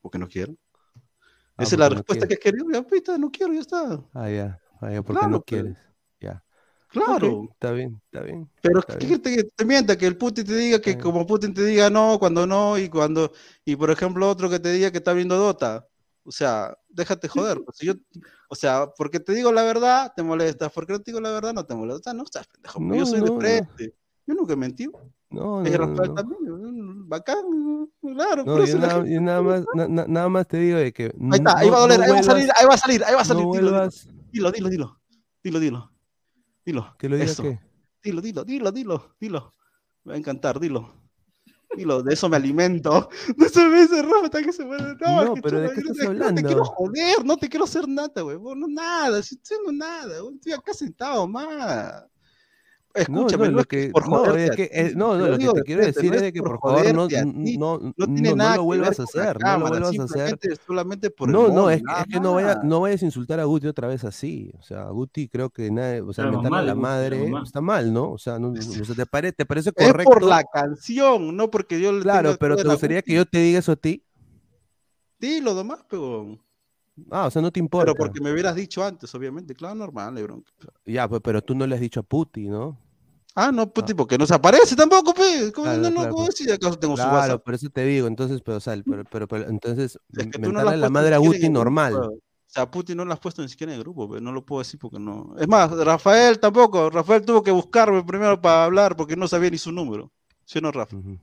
Porque 0.00 0.18
no 0.18 0.28
quiero. 0.28 0.54
Ah, 1.56 1.64
Esa 1.64 1.74
es 1.74 1.78
la 1.78 1.88
no 1.88 1.96
respuesta 1.96 2.26
que 2.28 2.36
quería, 2.36 2.62
ya, 2.62 3.18
no 3.18 3.30
quiero, 3.30 3.52
ya 3.52 3.60
está. 3.60 4.04
Ah, 4.14 4.30
ya, 4.30 4.60
ah, 4.80 4.90
ya, 4.92 5.02
porque 5.02 5.18
Claro, 5.18 5.28
no 5.28 5.40
pero- 5.40 5.62
quieres. 5.64 5.78
Ya. 6.20 6.44
Claro. 6.88 7.40
Ok, 7.40 7.50
está 7.52 7.72
bien, 7.72 8.00
está 8.04 8.22
bien. 8.24 8.50
Pero 8.62 8.80
está 8.80 8.96
¿qué 8.96 9.06
bien. 9.06 9.20
quieres 9.20 9.44
que 9.44 9.50
te 9.54 9.64
mienta? 9.64 9.98
Que 9.98 10.06
el 10.06 10.16
Putin 10.16 10.44
te 10.46 10.54
diga 10.54 10.80
que 10.80 10.96
como 10.98 11.26
Putin 11.26 11.52
te 11.52 11.64
diga 11.64 11.90
no, 11.90 12.18
cuando 12.18 12.46
no, 12.46 12.78
y 12.78 12.88
cuando, 12.88 13.32
y 13.64 13.76
por 13.76 13.90
ejemplo 13.90 14.28
otro 14.28 14.48
que 14.48 14.58
te 14.58 14.72
diga 14.72 14.90
que 14.90 14.98
está 14.98 15.12
viendo 15.12 15.36
Dota. 15.36 15.86
O 16.24 16.30
sea, 16.30 16.76
déjate 16.88 17.26
joder. 17.28 17.62
pues, 17.64 17.78
yo, 17.80 17.94
o 18.50 18.54
sea, 18.54 18.86
porque 18.96 19.18
te 19.18 19.32
digo 19.32 19.50
la 19.50 19.62
verdad, 19.62 20.12
te 20.14 20.22
molesta. 20.22 20.68
Porque 20.68 20.92
no 20.92 20.98
te 21.00 21.10
digo 21.10 21.20
la 21.20 21.30
verdad, 21.30 21.54
no 21.54 21.64
te 21.64 21.74
molesta. 21.74 22.12
No, 22.12 22.22
estás 22.24 22.46
pendejo. 22.46 22.78
pues, 22.78 22.88
No, 22.88 22.96
yo 22.96 23.06
soy 23.06 23.20
no, 23.20 23.24
de 23.26 23.30
no. 23.32 23.40
frente. 23.40 23.94
Yo 24.26 24.34
nunca 24.34 24.52
he 24.52 24.56
mentido. 24.56 24.92
No, 25.30 25.62
no, 25.62 25.86
no. 25.86 26.14
también. 26.14 26.38
Bacán. 27.08 27.36
Claro, 28.02 28.44
No, 28.44 28.64
yo 28.66 28.78
nada, 28.78 29.04
yo 29.06 29.20
nada 29.20 29.42
más, 29.42 29.64
na- 29.74 29.88
na- 29.88 30.06
nada 30.06 30.28
más 30.28 30.46
te 30.46 30.58
digo 30.58 30.78
de 30.78 30.92
que 30.92 31.04
Ahí 31.04 31.38
está, 31.38 31.58
ahí 31.58 31.66
no- 31.66 31.72
va 31.72 31.78
a 31.78 31.80
doler, 31.80 31.98
no 31.98 32.04
ahí 32.04 32.10
va 32.12 32.18
a 32.18 32.22
salir, 32.22 32.44
vuelvas- 32.46 32.60
ahí 32.60 32.66
va 32.66 32.74
a 32.74 32.78
salir, 32.78 33.04
ahí 33.04 33.14
va 33.14 33.20
a 33.20 33.24
salir. 33.24 33.44
no 33.44 33.52
dilo, 33.52 33.64
dilo, 33.66 33.78
vuelvas- 33.78 34.08
dilo, 34.30 34.52
dilo, 34.52 34.68
dilo, 34.68 35.00
dilo, 35.42 35.58
dilo, 35.60 35.90
dilo. 36.66 36.94
que 36.98 37.08
lo 37.08 37.16
diga 37.16 37.30
Eso. 37.30 37.42
qué. 37.42 37.58
Dilo, 38.04 38.20
dilo, 38.20 38.44
dilo, 38.44 38.72
dilo, 38.72 39.14
dilo. 39.18 39.52
Me 40.04 40.10
va 40.12 40.14
a 40.16 40.18
encantar, 40.18 40.60
dilo. 40.60 40.92
Dilo, 41.76 42.02
de 42.02 42.12
eso 42.14 42.28
me 42.28 42.36
alimento. 42.36 43.08
No 43.36 43.48
se 43.48 43.68
ve 43.68 43.82
ese 43.82 44.00
está 44.24 44.42
que 44.42 44.52
se 44.52 44.64
muere. 44.64 44.94
No, 45.00 45.24
No, 45.24 45.34
pero 45.34 45.60
¿de 45.60 45.68
chuta, 45.68 45.74
qué 45.74 45.80
estás 45.80 45.96
no 45.96 46.12
te- 46.12 46.18
No 46.18 46.34
te 46.34 46.42
quiero 46.42 46.60
hablando? 46.62 46.64
joder, 46.64 47.24
no 47.24 47.36
te 47.38 47.48
quiero 47.48 47.64
hacer 47.64 47.88
nada, 47.88 48.20
güey. 48.22 48.38
No 48.38 48.68
nada, 48.68 49.22
si 49.22 49.38
haciendo 49.42 49.72
nada. 49.72 50.20
güey, 50.20 50.34
Estoy 50.34 50.52
acá 50.52 50.74
sentado, 50.74 51.26
más. 51.26 52.04
Escúchame, 52.94 53.44
no, 53.46 53.50
no, 53.50 53.56
lo 53.56 53.60
es 53.60 53.66
que 53.66 53.84
es 53.84 53.92
no, 54.08 54.34
es 54.34 54.50
que, 54.56 54.62
no, 54.72 54.88
te 54.88 54.94
no, 54.96 55.16
lo 55.16 55.26
lo 55.28 55.32
que 55.36 55.38
digo 55.38 55.52
te 55.52 55.58
de 55.60 55.64
quiero 55.64 55.84
decir 55.84 56.04
no 56.10 56.10
es 56.10 56.16
es 56.16 56.22
de 56.22 56.32
que 56.32 56.40
por 56.40 56.58
por 56.58 56.70
favor 56.70 56.94
no, 56.94 57.08
no, 57.08 57.78
No 57.78 57.92
no, 57.96 58.06
tiene 58.06 58.30
no 58.30 58.36
nada 58.36 58.56
lo 58.56 58.64
vuelvas 58.64 58.98
a 58.98 59.02
hacer, 59.04 59.40
no 59.40 59.58
lo 59.58 59.68
vuelvas 59.68 59.98
a 60.00 60.04
hacer. 60.04 60.38
solamente 60.66 61.10
por 61.10 61.28
el 61.28 61.34
No, 61.34 61.42
no, 61.48 61.48
mono, 61.48 61.70
es, 61.70 61.82
que- 61.82 62.14
es 62.16 62.20
no, 62.20 62.34
vaya, 62.34 62.60
no 62.64 62.80
vayas 62.80 63.02
a 63.02 63.04
insultar 63.04 63.40
a 63.40 63.44
Guti 63.44 63.66
otra 63.66 63.88
vez 63.88 64.04
así. 64.04 64.50
O 64.58 64.62
sea, 64.62 64.84
Guti 64.88 65.28
creo 65.28 65.50
que 65.50 65.70
nadie, 65.70 66.00
o 66.00 66.12
sea, 66.12 66.26
mamá 66.30 66.58
a 66.58 66.62
la 66.62 66.74
madre 66.74 67.30
está 67.44 67.60
mal, 67.60 67.92
¿no? 67.92 68.10
O 68.12 68.18
sea, 68.18 68.38
no, 68.38 68.50
no- 68.50 68.58
o 68.58 68.84
sea, 68.84 68.94
¿te, 68.94 69.06
pare- 69.06 69.32
¿te 69.32 69.44
parece 69.46 69.70
Es 69.76 69.86
correcto? 69.86 70.10
por 70.10 70.24
la 70.24 70.42
canción, 70.44 71.36
no 71.36 71.50
porque 71.50 71.80
yo 71.80 71.92
le 71.92 72.00
Claro, 72.02 72.36
pero 72.40 72.56
¿te 72.56 72.64
gustaría 72.64 73.02
que 73.02 73.14
yo 73.14 73.26
te 73.26 73.38
diga 73.38 73.58
eso 73.60 73.72
a 73.72 73.76
ti? 73.76 74.02
Dilo 75.20 75.52
nomás, 75.54 75.84
pero. 75.88 76.38
Ah, 77.10 77.26
o 77.26 77.30
sea, 77.30 77.42
no 77.42 77.50
te 77.50 77.60
importa. 77.60 77.92
Pero 77.92 78.06
porque 78.06 78.20
me 78.20 78.32
hubieras 78.32 78.54
dicho 78.54 78.84
antes, 78.84 79.14
obviamente. 79.14 79.54
Claro, 79.54 79.74
normal, 79.74 80.14
le 80.14 80.22
bronca. 80.22 80.52
Ya, 80.84 81.08
pues, 81.08 81.20
pero 81.22 81.42
tú 81.42 81.54
no 81.54 81.66
le 81.66 81.74
has 81.74 81.80
dicho 81.80 82.00
a 82.00 82.02
Puti, 82.02 82.48
¿no? 82.48 82.78
Ah, 83.34 83.52
no, 83.52 83.72
puti, 83.72 83.94
porque 83.94 84.18
no 84.18 84.26
se 84.26 84.34
aparece 84.34 84.74
tampoco, 84.74 85.14
pe. 85.14 85.52
¿Cómo 85.54 85.66
Claro, 85.66 85.82
no, 85.82 85.90
no, 85.90 85.94
claro, 85.94 86.10
¿cómo 86.14 86.26
pues. 86.26 86.36
decir 86.36 86.52
acaso 86.52 86.76
tengo 86.76 86.96
su 86.96 87.02
Claro, 87.04 87.38
por 87.40 87.54
eso 87.54 87.70
te 87.70 87.84
digo, 87.84 88.08
entonces, 88.08 88.40
pero, 88.44 88.56
o 88.56 88.60
sea, 88.60 88.74
pero, 88.84 89.04
pero, 89.04 89.28
pero, 89.28 89.48
entonces, 89.48 89.96
Es 90.12 90.26
que 90.26 90.38
tú 90.40 90.52
no 90.52 90.64
la 90.64 90.72
puesto 90.72 90.90
madre 90.90 91.14
a 91.14 91.18
Guti 91.18 91.48
normal. 91.48 91.92
grupo. 91.92 92.14
O 92.14 92.50
sea, 92.50 92.68
Putin 92.68 92.96
no 92.96 93.04
lo 93.04 93.12
has 93.12 93.20
puesto 93.20 93.42
ni 93.42 93.48
siquiera 93.48 93.72
en 93.72 93.78
el 93.78 93.84
grupo, 93.84 94.10
pe, 94.10 94.20
no 94.20 94.32
lo 94.32 94.44
puedo 94.44 94.60
decir 94.60 94.80
porque 94.80 94.98
no. 94.98 95.36
Es 95.38 95.46
más, 95.46 95.70
Rafael 95.70 96.40
tampoco. 96.40 96.90
Rafael 96.90 97.24
tuvo 97.24 97.42
que 97.42 97.50
buscarme 97.52 98.02
primero 98.02 98.40
para 98.40 98.64
hablar 98.64 98.96
porque 98.96 99.14
no 99.16 99.28
sabía 99.28 99.50
ni 99.50 99.58
su 99.58 99.70
número. 99.70 100.10
¿Sí 100.44 100.58
o 100.58 100.62
no, 100.62 100.72
Rafa? 100.72 100.96
Ujú. 100.96 101.18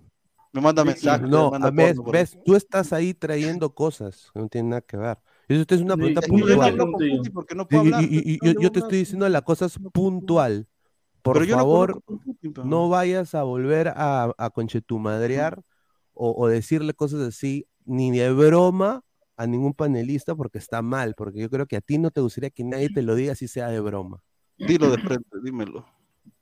Me 0.53 0.61
manda 0.61 0.85
mensajes. 0.85 1.27
No, 1.27 1.51
me 1.51 1.59
manda 1.59 1.67
a 1.67 1.93
por- 1.95 2.13
ves, 2.13 2.37
tú 2.45 2.55
estás 2.55 2.93
ahí 2.93 3.13
trayendo 3.13 3.73
cosas 3.73 4.29
que 4.33 4.39
no 4.39 4.47
tienen 4.47 4.69
nada 4.69 4.81
que 4.81 4.95
ver. 4.95 5.17
Eso 5.47 5.65
es 5.67 5.81
una 5.81 5.95
pregunta 5.95 6.21
no 6.21 6.27
puntual. 6.27 7.31
porque 7.33 7.55
no 7.55 7.63
Y, 7.63 7.65
puedo 7.65 7.83
y- 7.83 7.87
hablar. 7.93 8.03
y- 8.03 8.07
pe, 8.07 8.29
y- 8.31 8.37
no 8.41 8.47
yo, 8.47 8.59
voy 8.59 8.69
te 8.71 8.79
a 8.79 8.81
estoy 8.81 8.97
diciendo 8.99 9.29
la 9.29 9.41
cosa 9.41 9.65
es 9.65 9.79
puntual. 9.93 10.67
Por 11.21 11.33
Pero 11.37 11.45
yo 11.45 11.55
no 11.55 11.61
favor, 11.61 12.01
Putin, 12.03 12.53
no 12.65 12.89
vayas 12.89 13.33
a 13.33 13.43
volver 13.43 13.87
a, 13.89 14.31
a 14.37 14.49
conchetumadrear 14.51 15.61
o, 16.13 16.33
o 16.37 16.47
decirle 16.47 16.93
cosas 16.93 17.21
así, 17.21 17.67
ni 17.85 18.11
de 18.11 18.31
broma 18.31 19.01
a 19.37 19.47
ningún 19.47 19.73
panelista, 19.73 20.35
porque 20.35 20.59
está 20.59 20.81
mal, 20.81 21.13
porque 21.15 21.39
yo 21.39 21.49
creo 21.49 21.65
que 21.65 21.75
a 21.77 21.81
ti 21.81 21.97
no 21.97 22.11
te 22.11 22.21
gustaría 22.21 22.51
que 22.51 22.63
nadie 22.63 22.89
te 22.89 23.01
lo 23.01 23.15
diga 23.15 23.33
así 23.33 23.47
sea 23.47 23.67
de 23.69 23.79
broma. 23.79 24.21
Dilo 24.57 24.89
de 24.91 24.97
frente, 24.99 25.29
dímelo. 25.43 25.85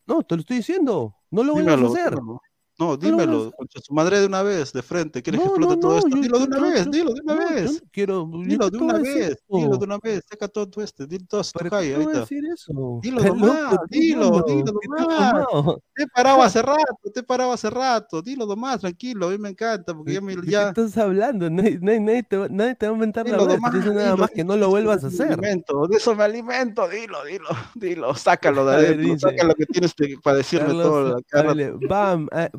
No, 0.05 0.21
te 0.21 0.35
lo 0.35 0.41
estoy 0.41 0.57
diciendo, 0.57 1.15
no 1.31 1.43
lo 1.43 1.53
vuelvas 1.53 1.81
a 1.81 1.85
hacer. 1.87 2.15
dímelo. 2.15 2.41
No, 2.79 2.87
lo 2.91 2.97
dímelo, 2.97 3.51
concha 3.55 3.79
su 3.81 3.93
madre 3.93 4.19
de 4.19 4.25
una 4.25 4.41
vez, 4.41 4.73
de 4.73 4.81
frente. 4.81 5.21
¿Quieres 5.21 5.41
que 5.41 5.45
No, 5.47 5.51
explote 5.51 5.75
no, 5.75 5.79
todo 5.79 5.91
no, 5.91 5.97
esto? 5.99 6.17
Dilo 6.19 6.39
de 6.39 6.45
una 6.45 6.59
vez, 6.59 6.89
dilo 6.91 7.13
de 7.13 7.21
una 7.23 7.35
vez. 7.35 7.83
quiero, 7.91 8.29
Dilo 8.45 8.69
de 8.71 8.77
una 8.79 8.93
vez, 8.97 9.43
dilo 9.47 9.77
de 9.77 9.85
una 9.85 9.97
vez, 9.99 10.23
saca 10.27 10.47
todo 10.47 10.81
este, 10.83 11.05
dilo 11.05 11.25
todo 11.29 11.43
tu 11.43 11.49
¿Para 11.59 11.69
qué 11.69 11.75
jai, 11.75 11.87
te 11.89 11.93
voy 11.93 12.01
a 12.01 12.05
ahorita. 12.05 12.19
decir 12.21 12.43
eso? 12.51 12.99
Dilo 13.03 13.17
nomás, 13.69 13.77
dilo, 13.89 14.43
dilo 14.47 14.73
¿qué 14.79 14.87
estás 14.97 15.13
nomás. 15.13 15.75
Te 15.95 16.03
he 16.03 16.07
parado 16.07 16.41
hace 16.41 16.61
rato, 16.63 17.11
te 17.13 17.19
he 17.19 17.23
parado 17.23 17.51
hace 17.51 17.69
rato, 17.69 18.21
dilo 18.23 18.47
nomás, 18.47 18.79
tranquilo, 18.79 19.27
a 19.27 19.29
mí 19.29 19.37
me 19.37 19.49
encanta, 19.49 19.93
porque 19.93 20.09
¿De, 20.11 20.15
ya 20.15 20.21
me, 20.21 20.35
ya, 20.47 20.67
estás 20.69 20.97
hablando? 20.97 21.49
Nadie, 21.51 21.77
nadie- 21.79 21.99
nadie 21.99 22.23
te, 22.23 22.37
va- 22.37 22.47
nadie 22.49 22.73
te 22.75 22.87
va 22.89 22.95
a 22.95 22.97
mentar 22.97 23.27
la 23.29 23.37
estoy 23.37 23.71
diciendo 23.71 23.93
nada 24.01 24.15
más 24.17 24.31
que 24.31 24.43
no 24.43 24.57
lo 24.57 24.69
vuelvas 24.69 25.03
a 25.03 25.07
hacer. 25.07 25.31
alimento, 25.33 25.87
de 25.87 25.97
eso 25.97 26.15
me 26.15 26.23
alimento, 26.23 26.87
dilo, 26.89 27.23
dilo, 27.23 27.49
dilo, 27.75 28.15
sácalo 28.15 28.65
de 28.65 28.75
adentro, 28.77 29.03
dice, 29.13 29.19
saca 29.29 29.43
lo 29.43 29.53
que 29.53 29.65
tienes 29.67 29.93
que- 29.93 30.15
para 30.23 30.37
decirme 30.37 30.69
todo 30.73 31.09
la 31.09 31.21
cada 31.27 31.51
hable, 31.51 31.73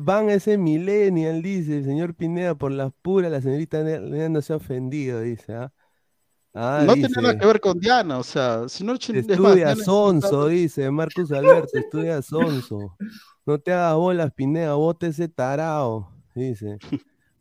van, 0.05 0.29
ese 0.29 0.57
millennial, 0.57 1.41
dice 1.41 1.77
el 1.79 1.85
señor 1.85 2.15
Pineda, 2.15 2.55
por 2.55 2.71
las 2.71 2.91
puras, 3.01 3.31
la 3.31 3.41
señorita 3.41 3.83
Nea 3.83 4.29
no 4.29 4.41
se 4.41 4.53
ha 4.53 4.57
ofendido, 4.57 5.21
dice, 5.21 5.53
¿ah? 5.55 5.73
Ah, 6.53 6.85
No 6.87 6.93
tiene 6.93 7.09
nada 7.21 7.33
dice, 7.33 7.39
que 7.39 7.45
ver 7.45 7.59
con 7.59 7.79
Diana, 7.79 8.17
o 8.19 8.23
sea, 8.23 8.67
si 8.69 8.83
no, 8.85 8.95
chin- 8.97 9.15
es 9.17 9.39
más, 9.39 9.55
estudia 9.55 9.65
Diana 9.65 9.71
es 9.73 9.85
sonso, 9.85 10.47
dice 10.47 10.89
Marcus 10.91 11.31
Alberto, 11.31 11.77
estudia 11.77 12.21
sonso. 12.21 12.97
No 13.45 13.59
te 13.59 13.73
hagas 13.73 13.95
bolas, 13.95 14.33
Pineda, 14.33 14.75
bote 14.75 15.07
ese 15.07 15.27
tarao, 15.29 16.11
dice. 16.35 16.79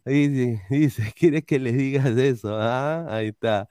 Dice, 0.04 0.62
dice, 0.70 1.12
¿quieres 1.16 1.44
que 1.44 1.58
le 1.58 1.72
digas 1.72 2.06
eso? 2.18 2.56
Ah, 2.58 3.06
ahí 3.10 3.28
está. 3.28 3.68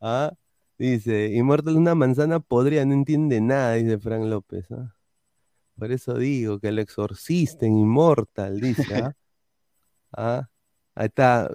Ah, 0.00 0.32
dice, 0.78 1.28
Immortal 1.34 1.74
es 1.74 1.78
una 1.80 1.94
manzana 1.96 2.40
podrida, 2.40 2.84
no 2.86 2.94
entiende 2.94 3.40
nada, 3.40 3.74
dice 3.74 3.98
Frank 3.98 4.24
López. 4.26 4.66
¿ah? 4.72 4.94
Por 5.82 5.90
eso 5.90 6.14
digo 6.16 6.60
que 6.60 6.68
el 6.68 6.78
exorcista 6.78 7.66
en 7.66 7.76
Immortal, 7.76 8.60
dice. 8.60 8.94
¿ah? 8.94 9.12
Ah, 10.12 10.48
ahí 10.94 11.06
está. 11.06 11.50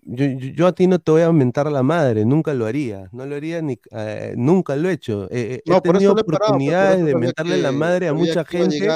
Yo, 0.00 0.24
yo, 0.24 0.48
yo 0.54 0.66
a 0.68 0.72
ti 0.72 0.86
no 0.86 0.98
te 0.98 1.12
voy 1.12 1.20
a 1.20 1.32
mentar 1.32 1.70
la 1.70 1.82
madre, 1.82 2.24
nunca 2.24 2.54
lo 2.54 2.64
haría, 2.64 3.10
no 3.12 3.26
lo 3.26 3.36
haría 3.36 3.60
ni, 3.60 3.78
eh, 3.90 4.34
nunca 4.38 4.74
lo 4.76 4.88
he 4.88 4.92
hecho. 4.94 5.24
Eh, 5.30 5.56
eh, 5.56 5.62
he 5.66 5.70
No, 5.70 5.80
tenido 5.82 6.12
he 6.12 6.24
parado, 6.24 6.56
pero 6.64 6.70
por 6.72 6.90
oportunidades 6.90 6.96
eso 6.96 7.04
de 7.06 7.14
mentarle 7.14 7.58
la 7.58 7.72
madre 7.72 8.08
a 8.08 8.14
mucha 8.14 8.40
a 8.40 8.44
gente, 8.44 8.88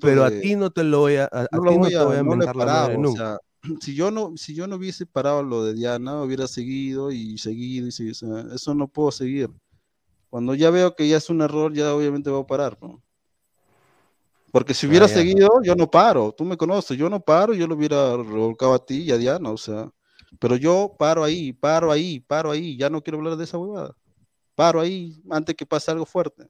pero 0.00 0.24
a 0.24 0.30
ti 0.30 0.56
no 0.56 0.70
te 0.70 0.84
lo 0.84 1.00
voy 1.00 1.16
a, 1.16 1.24
a, 1.30 1.46
no 1.50 1.60
ti 1.68 1.76
no 1.78 1.90
te 1.90 2.02
voy 2.04 2.16
a 2.16 2.22
no 2.22 2.36
la 2.36 2.54
madre 2.54 2.54
parado, 2.54 3.00
o 3.02 3.02
nunca. 3.02 3.22
sea, 3.22 3.38
si 3.80 3.94
yo 3.94 4.10
no, 4.10 4.32
si 4.36 4.54
yo 4.54 4.66
no 4.66 4.76
hubiese 4.76 5.04
parado 5.06 5.42
lo 5.42 5.64
de 5.64 5.74
Diana, 5.74 6.22
hubiera 6.22 6.46
seguido 6.48 7.10
y 7.12 7.36
seguido 7.38 7.86
y 7.88 7.92
seguido, 7.92 8.54
eso 8.54 8.74
no 8.74 8.88
puedo 8.88 9.10
seguir. 9.12 9.50
Cuando 10.30 10.54
ya 10.54 10.70
veo 10.70 10.96
que 10.96 11.08
ya 11.08 11.18
es 11.18 11.30
un 11.30 11.42
error, 11.42 11.74
ya 11.74 11.94
obviamente 11.94 12.30
voy 12.30 12.42
a 12.42 12.46
parar, 12.46 12.78
¿no? 12.82 13.02
Porque 14.52 14.74
si 14.74 14.86
hubiera 14.86 15.06
Ah, 15.06 15.08
seguido, 15.08 15.48
yo 15.64 15.74
no 15.76 15.90
paro, 15.90 16.32
tú 16.32 16.44
me 16.44 16.56
conoces, 16.58 16.98
yo 16.98 17.10
no 17.10 17.20
paro, 17.20 17.54
yo 17.54 17.66
lo 17.66 17.74
hubiera 17.76 18.16
revolcado 18.16 18.74
a 18.74 18.84
ti 18.86 19.02
y 19.04 19.12
a 19.12 19.18
Diana, 19.18 19.50
o 19.50 19.56
sea, 19.58 19.90
pero 20.38 20.56
yo 20.56 20.94
paro 20.98 21.24
ahí, 21.24 21.52
paro 21.54 21.90
ahí, 21.92 22.20
paro 22.20 22.50
ahí, 22.52 22.76
ya 22.76 22.90
no 22.90 23.02
quiero 23.02 23.18
hablar 23.18 23.36
de 23.36 23.44
esa 23.44 23.58
huevada. 23.58 23.96
Paro 24.56 24.80
ahí 24.80 25.22
antes 25.30 25.56
que 25.56 25.66
pase 25.66 25.90
algo 25.90 26.06
fuerte. 26.06 26.48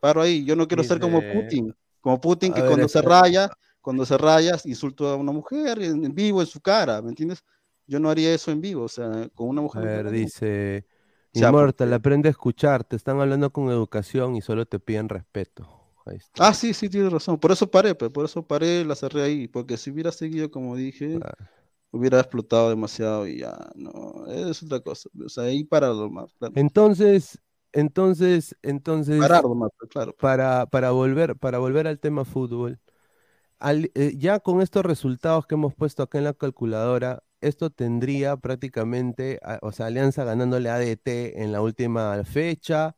Paro 0.00 0.22
ahí, 0.22 0.44
yo 0.44 0.56
no 0.56 0.68
quiero 0.68 0.84
ser 0.84 1.00
como 1.00 1.20
Dice- 1.20 1.34
Putin, 1.34 1.74
como 2.00 2.20
Putin 2.20 2.52
A 2.52 2.56
que 2.56 2.62
ver, 2.62 2.68
cuando 2.70 2.88
se 2.88 2.98
espera. 3.00 3.20
raya, 3.22 3.50
cuando 3.82 4.06
se 4.06 4.18
rayas, 4.18 4.66
insulto 4.66 5.08
a 5.08 5.16
una 5.16 5.32
mujer 5.32 5.82
en, 5.82 6.14
vivo, 6.14 6.40
en 6.42 6.46
su 6.48 6.60
cara, 6.60 7.02
¿me 7.02 7.10
entiendes? 7.10 7.44
Yo 7.86 8.00
no 8.00 8.10
haría 8.10 8.32
eso 8.34 8.50
en 8.52 8.60
vivo, 8.62 8.84
o 8.84 8.88
sea, 8.88 9.28
con 9.34 9.48
una 9.48 9.60
A 9.60 9.64
mujer. 9.64 9.84
ver, 9.84 10.04
no. 10.06 10.10
dice 10.10 10.86
Immortal, 11.34 11.92
aprende 11.92 12.28
a 12.28 12.32
escuchar, 12.32 12.84
te 12.84 12.96
están 12.96 13.20
hablando 13.20 13.52
con 13.52 13.68
educación 13.70 14.36
y 14.36 14.40
solo 14.42 14.66
te 14.66 14.78
piden 14.80 15.08
respeto. 15.08 15.83
Ahí 16.06 16.16
está. 16.16 16.42
Ah, 16.46 16.52
sí, 16.54 16.74
sí, 16.74 16.88
tienes 16.88 17.12
razón. 17.12 17.38
Por 17.38 17.52
eso 17.52 17.70
paré, 17.70 17.94
pues, 17.94 18.10
por 18.10 18.24
eso 18.24 18.44
paré, 18.46 18.84
la 18.84 18.96
cerré 18.96 19.22
ahí, 19.22 19.48
porque 19.48 19.76
si 19.76 19.90
hubiera 19.90 20.10
seguido, 20.12 20.50
como 20.50 20.74
dije, 20.76 21.20
hubiera 21.92 22.20
explotado 22.20 22.70
demasiado 22.70 23.26
y 23.28 23.38
ya, 23.40 23.56
no, 23.76 24.26
es 24.28 24.62
otra 24.62 24.80
cosa. 24.80 25.10
O 25.24 25.28
sea, 25.28 25.44
ahí 25.44 25.68
nomás, 25.70 26.34
claro. 26.38 26.54
Entonces, 26.54 27.40
entonces, 27.72 28.56
entonces, 28.62 29.22
Parar 29.22 29.44
nomás, 29.44 29.70
claro. 29.90 30.14
para, 30.18 30.66
para 30.66 30.92
volver, 30.92 31.36
para 31.36 31.58
volver 31.58 31.86
al 31.88 32.00
tema 32.00 32.24
fútbol, 32.24 32.80
al- 33.58 33.90
eh, 33.94 34.14
ya 34.16 34.40
con 34.40 34.60
estos 34.62 34.84
resultados 34.84 35.46
que 35.46 35.54
hemos 35.54 35.74
puesto 35.74 36.02
acá 36.02 36.18
en 36.18 36.24
la 36.24 36.34
calculadora, 36.34 37.22
esto 37.40 37.70
tendría 37.70 38.36
prácticamente, 38.36 39.38
a- 39.42 39.58
o 39.62 39.72
sea, 39.72 39.86
Alianza 39.86 40.24
ganándole 40.24 40.70
a 40.70 40.76
ADT 40.76 41.42
en 41.42 41.52
la 41.52 41.60
última 41.62 42.22
fecha, 42.24 42.96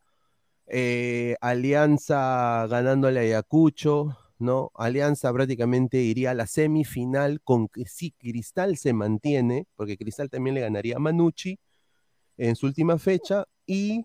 eh, 0.66 1.36
Alianza 1.40 2.66
ganándole 2.68 3.20
a 3.20 3.22
Ayacucho, 3.22 4.16
¿no? 4.38 4.70
Alianza 4.74 5.32
prácticamente 5.32 5.98
iría 5.98 6.32
a 6.32 6.34
la 6.34 6.46
semifinal 6.46 7.40
con 7.42 7.68
que 7.68 7.86
si 7.86 8.12
Cristal 8.12 8.76
se 8.76 8.92
mantiene, 8.92 9.66
porque 9.76 9.96
Cristal 9.96 10.30
también 10.30 10.54
le 10.54 10.60
ganaría 10.62 10.96
a 10.96 11.00
Manucci 11.00 11.58
en 12.36 12.56
su 12.56 12.66
última 12.66 12.98
fecha 12.98 13.44
y 13.66 14.04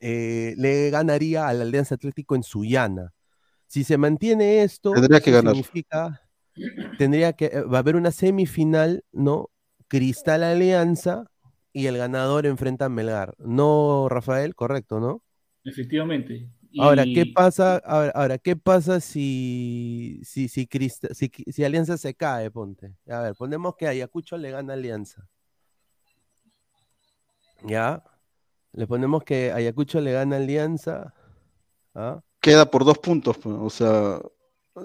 eh, 0.00 0.54
le 0.56 0.90
ganaría 0.90 1.48
al 1.48 1.62
Alianza 1.62 1.96
Atlético 1.96 2.36
en 2.36 2.42
Sullana. 2.42 3.12
Si 3.66 3.84
se 3.84 3.98
mantiene 3.98 4.62
esto, 4.62 4.92
Tendría 4.92 5.20
que 5.20 5.30
ganar. 5.30 5.54
significa 5.54 6.22
tendría 6.98 7.32
que 7.34 7.46
eh, 7.46 7.62
va 7.62 7.78
a 7.78 7.80
haber 7.80 7.96
una 7.96 8.10
semifinal, 8.10 9.04
¿no? 9.12 9.50
Cristal 9.88 10.42
Alianza 10.42 11.24
y 11.72 11.86
el 11.86 11.96
ganador 11.96 12.46
enfrenta 12.46 12.86
a 12.86 12.88
Melgar. 12.88 13.34
No, 13.38 14.08
Rafael, 14.08 14.54
correcto, 14.54 15.00
¿no? 15.00 15.22
Efectivamente. 15.68 16.48
Ahora, 16.78 17.04
¿qué 17.04 17.26
pasa? 17.34 17.76
Ahora, 17.78 18.12
ahora, 18.14 18.38
¿qué 18.38 18.56
pasa 18.56 19.00
si, 19.00 20.20
si, 20.24 20.48
si, 20.48 20.68
si, 21.12 21.30
si 21.52 21.64
Alianza 21.64 21.96
se 21.96 22.14
cae, 22.14 22.50
ponte? 22.50 22.94
A 23.08 23.20
ver, 23.20 23.34
ponemos 23.34 23.74
que 23.76 23.86
Ayacucho 23.86 24.36
le 24.36 24.50
gana 24.50 24.72
a 24.72 24.76
Alianza. 24.76 25.26
¿Ya? 27.64 28.02
Le 28.72 28.86
ponemos 28.86 29.24
que 29.24 29.52
Ayacucho 29.52 30.00
le 30.00 30.12
gana 30.12 30.36
a 30.36 30.38
Alianza. 30.38 31.14
¿ah? 31.94 32.20
Queda 32.40 32.70
por 32.70 32.84
dos 32.84 32.98
puntos, 32.98 33.36
pues, 33.38 33.56
o 33.58 33.70
sea, 33.70 34.20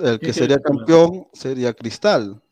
el 0.02 0.20
que 0.20 0.34
sería 0.34 0.60
campeón 0.60 1.28
sería 1.34 1.74
Cristal. 1.74 2.43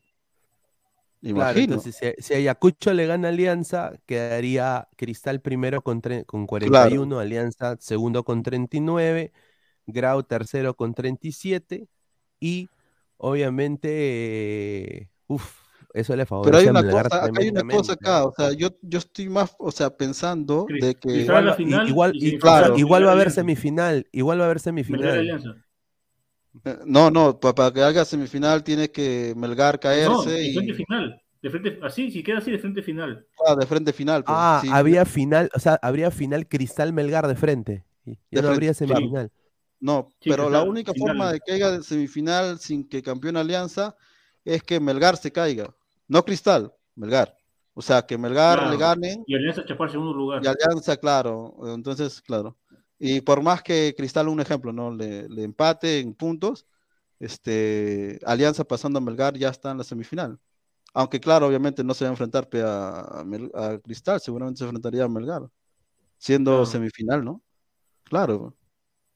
Claro, 1.30 1.60
Imagino. 1.60 1.60
entonces 1.60 1.96
si, 1.96 2.14
si 2.22 2.34
Ayacucho 2.34 2.94
le 2.94 3.06
gana 3.06 3.30
Alianza, 3.30 3.94
quedaría 4.06 4.90
Cristal 4.98 5.40
primero 5.42 5.82
con, 5.82 6.02
tre- 6.02 6.26
con 6.26 6.46
41, 6.46 7.20
Alianza 7.20 7.78
segundo 7.80 8.26
con 8.26 8.44
39, 8.44 9.32
Grau 9.86 10.24
tercero 10.24 10.76
con 10.76 10.94
37 10.94 11.88
y 12.40 12.70
obviamente, 13.18 13.90
eh, 15.04 15.10
uf, 15.28 15.62
eso 15.94 16.16
le 16.18 16.26
Pero 16.40 16.58
favorece 16.58 16.58
hay 16.58 16.70
a 16.70 16.74
una 16.74 16.84
cosa, 16.84 17.26
acá 17.26 17.42
hay 17.42 17.50
una 17.50 17.64
cosa 17.64 17.94
acá, 17.94 18.26
o 18.26 18.34
sea, 18.34 18.52
yo, 18.54 18.70
yo 18.82 19.00
estoy 19.00 19.30
más, 19.30 19.56
o 19.60 19.72
sea, 19.72 19.96
pensando 19.96 20.74
de 20.78 20.96
que 20.98 21.32
Igual, 21.86 22.18
claro, 22.40 22.72
igual 22.74 23.06
va 23.06 23.12
a 23.12 23.14
haber 23.14 23.32
semifinal, 23.32 24.08
igual 24.12 24.40
va 24.40 24.44
a 24.44 24.46
haber 24.48 24.60
semifinal. 24.60 25.34
No, 26.86 27.10
no, 27.10 27.40
pa- 27.40 27.56
para, 27.56 27.72
que 27.74 27.82
haga 27.82 28.04
semifinal 28.06 28.64
tiene 28.64 28.90
que 28.92 29.34
Melgar 29.38 29.76
No, 29.76 29.80
caerse 29.80 30.32
de 30.32 30.48
y 30.48 30.54
frente 30.54 30.74
final. 30.74 31.22
De 31.42 31.50
frente, 31.50 31.80
así, 31.82 32.12
si 32.12 32.22
queda 32.24 32.38
así, 32.38 32.52
de 32.52 32.60
frente 32.60 32.84
final. 32.84 33.26
ah, 33.48 33.56
de 33.56 33.66
frente 33.66 33.94
final. 33.94 34.24
pues, 34.24 34.36
Ah, 34.38 34.60
sí. 34.62 34.70
habría 34.72 35.06
final, 35.06 35.50
o 35.56 35.60
sea, 35.60 35.80
habría 35.82 36.12
final 36.12 36.48
Cristal 36.48 36.94
Melgar 36.94 37.28
de 37.28 37.36
frente. 37.36 37.86
y 38.06 38.12
Ya 38.32 38.42
De 38.42 38.42
no 38.44 38.50
habría 38.50 38.74
frente, 38.74 38.94
semifinal. 38.94 39.32
No, 39.80 40.10
Sí, 40.22 40.30
pero 40.30 40.50
la 40.50 40.62
única 40.62 40.94
final. 40.94 41.08
forma 41.08 41.32
de 41.32 41.40
que 41.40 41.54
haya 41.54 41.72
de 41.72 41.84
semifinal 41.84 42.60
sin 42.60 42.88
que 42.88 43.02
campeone 43.02 43.40
Alianza 43.40 43.96
es 44.46 44.62
que 44.62 44.80
Melgar 44.80 45.18
se 45.18 45.32
caiga. 45.32 45.74
No 46.08 46.24
Cristal, 46.24 46.72
Melgar. 46.96 47.36
O 47.74 47.82
sea, 47.82 48.06
que 48.06 48.18
Melgar 48.18 48.58
Claro. 48.60 48.72
le 48.72 48.78
ganen 48.78 49.24
Y 49.26 49.34
Alianza 49.34 49.66
chapar 49.66 49.90
segundo 49.90 50.14
lugar. 50.14 50.44
y 50.44 50.48
Alianza, 50.48 50.98
claro. 50.98 51.56
Entonces, 51.74 52.22
claro. 52.22 52.58
Y 53.04 53.22
por 53.22 53.42
más 53.42 53.64
que 53.64 53.96
Cristal, 53.98 54.28
un 54.28 54.40
ejemplo, 54.42 54.72
¿no? 54.72 54.94
Le, 54.94 55.28
le 55.28 55.42
empate 55.44 55.98
en 56.00 56.14
puntos, 56.14 56.68
este, 57.20 58.20
Alianza 58.24 58.64
pasando 58.64 59.00
a 59.00 59.02
Melgar 59.02 59.36
ya 59.36 59.50
está 59.50 59.72
en 59.72 59.80
la 59.80 59.84
semifinal. 59.84 60.38
Aunque, 60.94 61.20
claro, 61.20 61.48
obviamente 61.48 61.84
no 61.84 61.96
se 61.96 62.04
va 62.06 62.10
a 62.10 62.14
enfrentar 62.14 62.48
a, 62.64 63.24
a 63.24 63.66
a 63.74 63.80
Cristal, 63.80 64.20
seguramente 64.20 64.60
se 64.60 64.66
enfrentaría 64.66 65.04
a 65.04 65.08
Melgar, 65.08 65.48
siendo 66.20 66.52
Claro. 66.52 66.66
semifinal, 66.68 67.26
¿no? 67.26 67.42
Claro. 68.04 68.56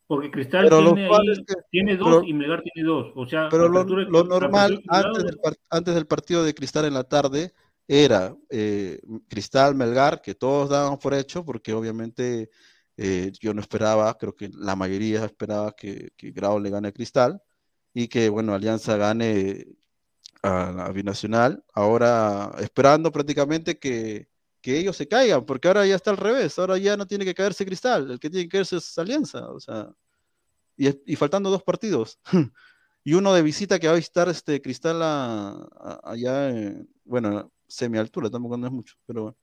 Porque 0.07 0.31
Cristal 0.31 0.67
tiene, 0.69 1.05
ahí- 1.05 1.31
es 1.31 1.39
que- 1.45 1.53
tiene 1.69 1.95
dos 1.97 2.07
pero- 2.07 2.23
y 2.23 2.33
Melgar 2.33 2.64
tiene 2.64 2.88
dos. 2.88 3.11
O 3.15 3.27
sea, 3.27 3.49
Pero 3.49 3.67
lo, 3.69 3.83
lo 3.83 4.23
normal 4.23 4.81
antes 4.88 5.23
del, 5.25 5.39
antes 5.69 5.93
del 5.93 6.07
partido 6.07 6.43
de 6.43 6.55
Cristal 6.55 6.85
en 6.85 6.93
la 6.95 7.03
tarde 7.03 7.53
era 7.88 8.35
eh, 8.49 8.99
Cristal 9.27 9.75
Melgar, 9.75 10.23
que 10.23 10.33
todos 10.33 10.69
daban 10.69 10.97
por 10.97 11.14
hecho, 11.14 11.45
porque 11.45 11.72
obviamente 11.73 12.49
eh, 12.98 13.32
yo 13.40 13.53
no 13.53 13.61
esperaba, 13.61 14.17
creo 14.17 14.35
que 14.35 14.49
la 14.53 14.75
mayoría 14.75 15.25
esperaba 15.25 15.74
que, 15.75 16.11
que 16.17 16.32
Grau 16.32 16.59
le 16.59 16.69
gane 16.69 16.90
a 16.90 16.91
Cristal 16.91 17.41
y 17.93 18.07
que, 18.07 18.30
bueno, 18.30 18.53
Alianza 18.53 18.98
gane 18.98 19.65
a 20.43 20.72
la 20.75 20.91
Binacional. 20.91 21.64
Ahora 21.74 22.53
esperando 22.59 23.11
prácticamente 23.11 23.80
que, 23.80 24.27
que 24.61 24.77
ellos 24.80 24.98
se 24.98 25.07
caigan, 25.07 25.45
porque 25.45 25.67
ahora 25.67 25.85
ya 25.85 25.95
está 25.95 26.11
al 26.11 26.17
revés, 26.17 26.57
ahora 26.59 26.77
ya 26.77 26.98
no 26.98 27.07
tiene 27.07 27.25
que 27.25 27.35
caerse 27.35 27.65
Cristal, 27.65 28.11
el 28.11 28.19
que 28.19 28.30
tiene 28.30 28.45
que 28.45 28.51
caerse 28.57 28.77
es 28.77 28.98
Alianza, 28.98 29.49
o 29.51 29.59
sea, 29.59 29.90
y, 30.77 30.90
y 31.14 31.15
faltando 31.15 31.49
dos 31.49 31.64
partidos. 31.64 32.19
Y 33.07 33.14
uno 33.14 33.33
de 33.35 33.43
visita 33.43 33.80
que 33.80 33.88
va 33.88 33.93
a 33.93 33.98
visitar 33.98 34.30
este 34.30 34.61
Cristal 34.61 35.01
a- 35.03 35.51
a- 35.80 36.01
allá, 36.11 36.49
en- 36.49 36.90
bueno, 37.03 37.51
semi 37.67 37.98
altura, 37.99 38.30
tampoco 38.32 38.57
no 38.57 38.65
es 38.67 38.74
mucho, 38.74 38.95
pero 39.06 39.24
bueno. 39.24 39.38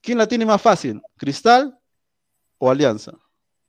¿Quién 0.00 0.18
la 0.18 0.26
tiene 0.26 0.46
más 0.46 0.60
fácil? 0.60 1.00
¿Cristal 1.16 1.78
o 2.64 2.70
Alianza? 2.70 3.18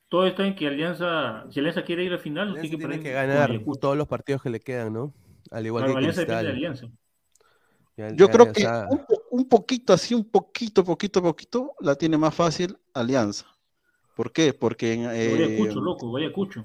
Todo 0.08 0.28
está 0.28 0.46
en 0.46 0.56
que 0.56 0.68
Alianza, 0.68 1.46
si 1.50 1.60
Alianza 1.60 1.84
quiere 1.84 2.04
ir 2.04 2.14
al 2.14 2.20
final, 2.20 2.50
Alianza 2.50 2.62
tiene 2.70 2.78
que 2.78 2.88
tiene 2.88 3.04
que 3.04 3.12
ganar 3.12 3.50
Ayacucho. 3.50 3.80
todos 3.80 3.98
los 3.98 4.08
partidos 4.08 4.44
que 4.44 4.52
le 4.52 4.60
quedan, 4.60 4.94
¿no? 4.94 5.14
Al 5.50 5.66
igual 5.66 5.84
Claro, 5.86 5.94
que 5.94 5.98
Alianza 5.98 6.22
depende 6.22 6.44
de 6.44 6.52
Cristal. 6.52 6.76
Alianza. 6.76 6.98
Ya- 7.98 8.10
Yo 8.10 8.26
ya- 8.28 8.32
creo 8.32 8.54
que 8.54 8.68
un, 8.92 9.06
po- 9.08 9.24
un 9.32 9.50
poquito, 9.50 9.94
así, 9.94 10.14
un 10.14 10.30
poquito, 10.30 10.84
poquito, 10.84 11.24
poquito, 11.24 11.74
la 11.80 11.96
tiene 11.96 12.20
más 12.20 12.36
fácil 12.36 12.78
Alianza. 12.94 13.48
¿Por 14.16 14.32
qué? 14.32 14.54
Porque 14.54 14.94
en, 14.94 15.06
Vaya 15.06 15.16
eh, 15.48 15.58
Cucho, 15.58 15.82
loco, 15.82 16.12
vaya 16.12 16.32
Cucho. 16.32 16.64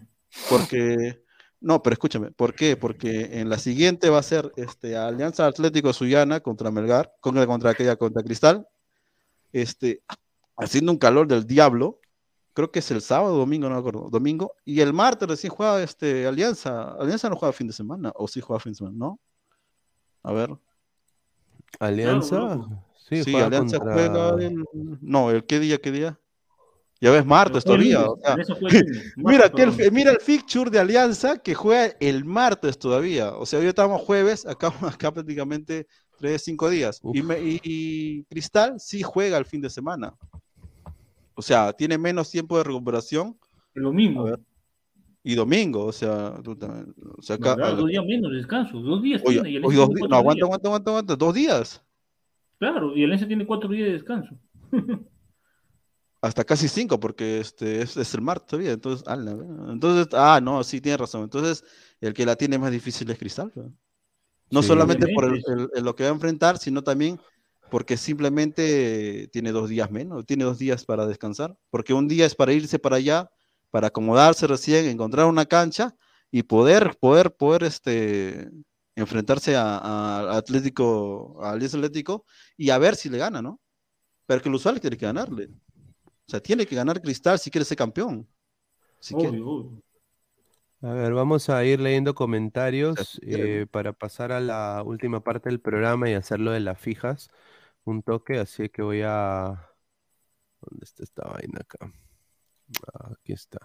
Porque, 0.51 1.23
no, 1.63 1.83
pero 1.83 1.95
escúchame, 1.95 2.31
¿por 2.33 2.55
qué? 2.55 2.77
Porque 2.77 3.41
en 3.41 3.49
la 3.49 3.57
siguiente 3.57 4.11
va 4.11 4.19
a 4.19 4.23
ser 4.23 4.53
este, 4.57 4.95
Alianza 4.99 5.47
Atlético 5.47 5.95
Suyana 5.95 6.41
contra 6.41 6.71
Melgar, 6.71 7.15
contra, 7.21 7.47
contra 7.47 7.71
aquella, 7.71 7.97
contra 7.97 8.23
Cristal, 8.23 8.67
este, 9.55 10.03
haciendo 10.59 10.93
un 10.93 10.99
calor 10.99 11.27
del 11.27 11.47
diablo, 11.47 12.01
creo 12.59 12.73
que 12.73 12.81
es 12.81 12.91
el 12.91 13.01
sábado 13.01 13.37
domingo, 13.37 13.69
no 13.69 13.77
me 13.77 13.81
acuerdo, 13.81 14.09
domingo, 14.11 14.53
y 14.65 14.81
el 14.81 14.93
martes 14.93 15.29
recién 15.29 15.53
juega 15.53 15.81
este, 15.81 16.27
Alianza, 16.27 16.91
Alianza 16.99 17.31
no 17.31 17.37
juega 17.37 17.53
fin 17.53 17.69
de 17.69 17.73
semana, 17.73 18.11
o 18.17 18.27
sí 18.27 18.41
juega 18.41 18.59
fin 18.59 18.73
de 18.73 18.79
semana, 18.79 18.97
¿no? 18.99 19.21
A 20.25 20.33
ver. 20.33 20.51
Alianza, 21.79 22.59
sí, 23.09 23.23
Sí, 23.23 23.31
juega 23.31 23.47
Alianza 23.47 23.79
contra- 23.79 23.93
juega 23.95 24.31
el, 24.45 24.65
no, 25.01 25.31
el 25.31 25.45
qué 25.47 25.61
día, 25.61 25.79
qué 25.79 25.93
día. 25.93 26.19
Ya 27.01 27.13
ves, 27.13 27.25
martes 27.25 27.63
todavía. 27.63 28.11
o 28.11 28.17
sea, 28.17 28.37
mira, 29.17 29.49
que 29.53 29.63
el, 29.63 29.93
mira 29.93 30.11
el 30.11 30.19
fixture 30.21 30.69
de 30.69 30.81
Alianza 30.81 31.39
que 31.39 31.55
juega 31.55 31.95
el 32.01 32.25
martes 32.25 32.77
todavía. 32.77 33.37
O 33.37 33.47
sea, 33.47 33.61
hoy 33.61 33.67
estamos 33.67 34.03
jueves, 34.03 34.45
acá, 34.47 34.73
acá 34.83 35.13
prácticamente 35.13 35.87
tres, 36.19 36.43
cinco 36.43 36.69
días. 36.69 37.01
Y, 37.15 37.23
me- 37.23 37.39
y- 37.41 37.61
y 37.63 38.25
Cristal 38.25 38.81
sí 38.81 39.01
juega 39.05 39.39
el 39.39 39.45
fin 39.45 39.61
de 39.61 39.71
semana. 39.71 40.13
O 41.39 41.43
sea, 41.43 41.73
tiene 41.73 41.97
menos 41.97 42.31
tiempo 42.33 42.59
de 42.59 42.65
recuperación. 42.65 43.39
El 43.77 43.85
domingo. 43.85 44.25
Ver. 44.25 44.41
Y 45.23 45.37
domingo, 45.37 45.85
o 45.85 45.93
sea, 45.93 46.35
tú 46.43 46.57
también- 46.57 46.93
o 47.17 47.23
sea, 47.23 47.37
acá- 47.37 47.55
¿Verdad? 47.55 47.77
Dos 47.77 47.87
días 47.89 48.05
menos 48.05 48.31
de 48.33 48.37
descanso. 48.39 48.81
Dos 48.81 49.01
días 49.03 49.23
Oye, 49.25 49.35
tiene. 49.41 49.51
Y 49.51 49.57
oye, 49.59 49.67
Alianza 49.67 49.87
dos 50.01 50.11
no, 50.11 50.17
aguanta, 50.17 50.35
días. 50.35 50.45
aguanta, 50.45 50.69
aguanta, 50.69 50.91
aguanta, 50.91 51.17
dos 51.17 51.35
días. 51.35 51.83
Claro, 52.59 52.97
y 52.97 53.05
Alianza 53.05 53.29
tiene 53.29 53.47
cuatro 53.47 53.69
días 53.71 53.87
de 53.87 53.93
descanso. 53.93 54.37
Hasta 56.21 56.43
casi 56.43 56.67
cinco, 56.67 56.99
porque 56.99 57.39
este 57.39 57.83
es, 57.83 57.97
es 57.97 58.13
el 58.15 58.23
martes 58.23 58.49
todavía. 58.49 58.73
Entonces, 58.73 59.07
ala, 59.07 59.37
entonces, 59.71 60.09
ah, 60.15 60.41
no, 60.43 60.65
sí, 60.65 60.81
tiene 60.81 60.97
razón. 60.97 61.23
Entonces, 61.23 61.63
el 62.01 62.13
que 62.13 62.27
la 62.27 62.35
tiene 62.35 62.59
más 62.59 62.73
difícil 62.73 63.09
es 63.11 63.19
Cristal. 63.19 63.53
¿verdad? 63.55 63.71
No 64.51 64.63
Sí. 64.63 64.69
solamente 64.69 65.07
por 65.15 65.27
el, 65.27 65.35
el- 65.47 65.69
el 65.75 65.85
lo 65.85 65.95
que 65.95 66.03
va 66.03 66.09
a 66.11 66.13
enfrentar, 66.15 66.59
sino 66.59 66.83
también 66.83 67.21
porque 67.71 67.97
simplemente 67.97 69.29
tiene 69.33 69.53
dos 69.53 69.69
días 69.69 69.91
menos, 69.91 70.27
tiene 70.27 70.45
dos 70.45 70.59
días 70.59 70.85
para 70.85 71.07
descansar. 71.07 71.57
Porque 71.71 71.93
un 71.95 72.09
día 72.09 72.27
es 72.27 72.35
para 72.35 72.53
irse 72.53 72.79
para 72.79 72.97
allá, 72.97 73.31
para 73.71 73.89
acomodarse 73.89 74.47
recién, 74.47 74.87
encontrar 74.87 75.27
una 75.27 75.47
cancha, 75.47 75.95
y 76.31 76.43
poder, 76.43 76.97
poder, 77.01 77.35
poder 77.35 77.65
este, 77.65 78.51
enfrentarse 78.95 79.57
a, 79.57 79.79
a 79.79 80.37
Atlético, 80.37 81.39
a 81.43 81.53
Alianza 81.53 81.79
Atlético 81.79 82.25
y 82.57 82.71
a 82.71 82.79
ver 82.79 82.97
si 82.97 83.09
le 83.09 83.19
gana, 83.19 83.41
¿no? 83.41 83.61
Pero 84.27 84.43
que 84.43 84.49
el 84.49 84.55
usuario 84.55 84.81
tiene 84.81 84.97
que 84.97 85.07
ganarle. 85.07 85.49
O 86.05 86.31
sea, 86.31 86.41
tiene 86.41 86.67
que 86.67 86.77
ganar 86.77 87.01
Cristal 87.01 87.39
si 87.39 87.51
quiere 87.51 87.65
ser 87.65 87.79
campeón. 87.79 88.29
Si 89.01 89.15
quiere. 89.15 89.41
A 90.81 90.93
ver, 90.93 91.13
vamos 91.15 91.49
a 91.49 91.65
ir 91.65 91.81
leyendo 91.81 92.15
comentarios 92.15 93.19
eh, 93.23 93.67
para 93.71 93.93
pasar 93.93 94.31
a 94.31 94.41
la 94.41 94.83
última 94.85 95.25
parte 95.25 95.49
del 95.49 95.61
programa 95.61 96.09
y 96.09 96.15
hacerlo 96.15 96.53
de 96.53 96.61
las 96.61 96.79
fijas. 96.79 97.31
Un 97.89 98.03
toque, 98.03 98.39
así 98.39 98.69
que 98.69 98.83
voy 98.83 99.03
a... 99.05 99.69
¿Dónde 100.63 100.85
está 100.85 101.05
esta 101.05 101.25
vaina 101.29 101.61
acá? 101.63 101.93
Ah, 102.95 103.11
Aquí 103.13 103.33
está. 103.33 103.59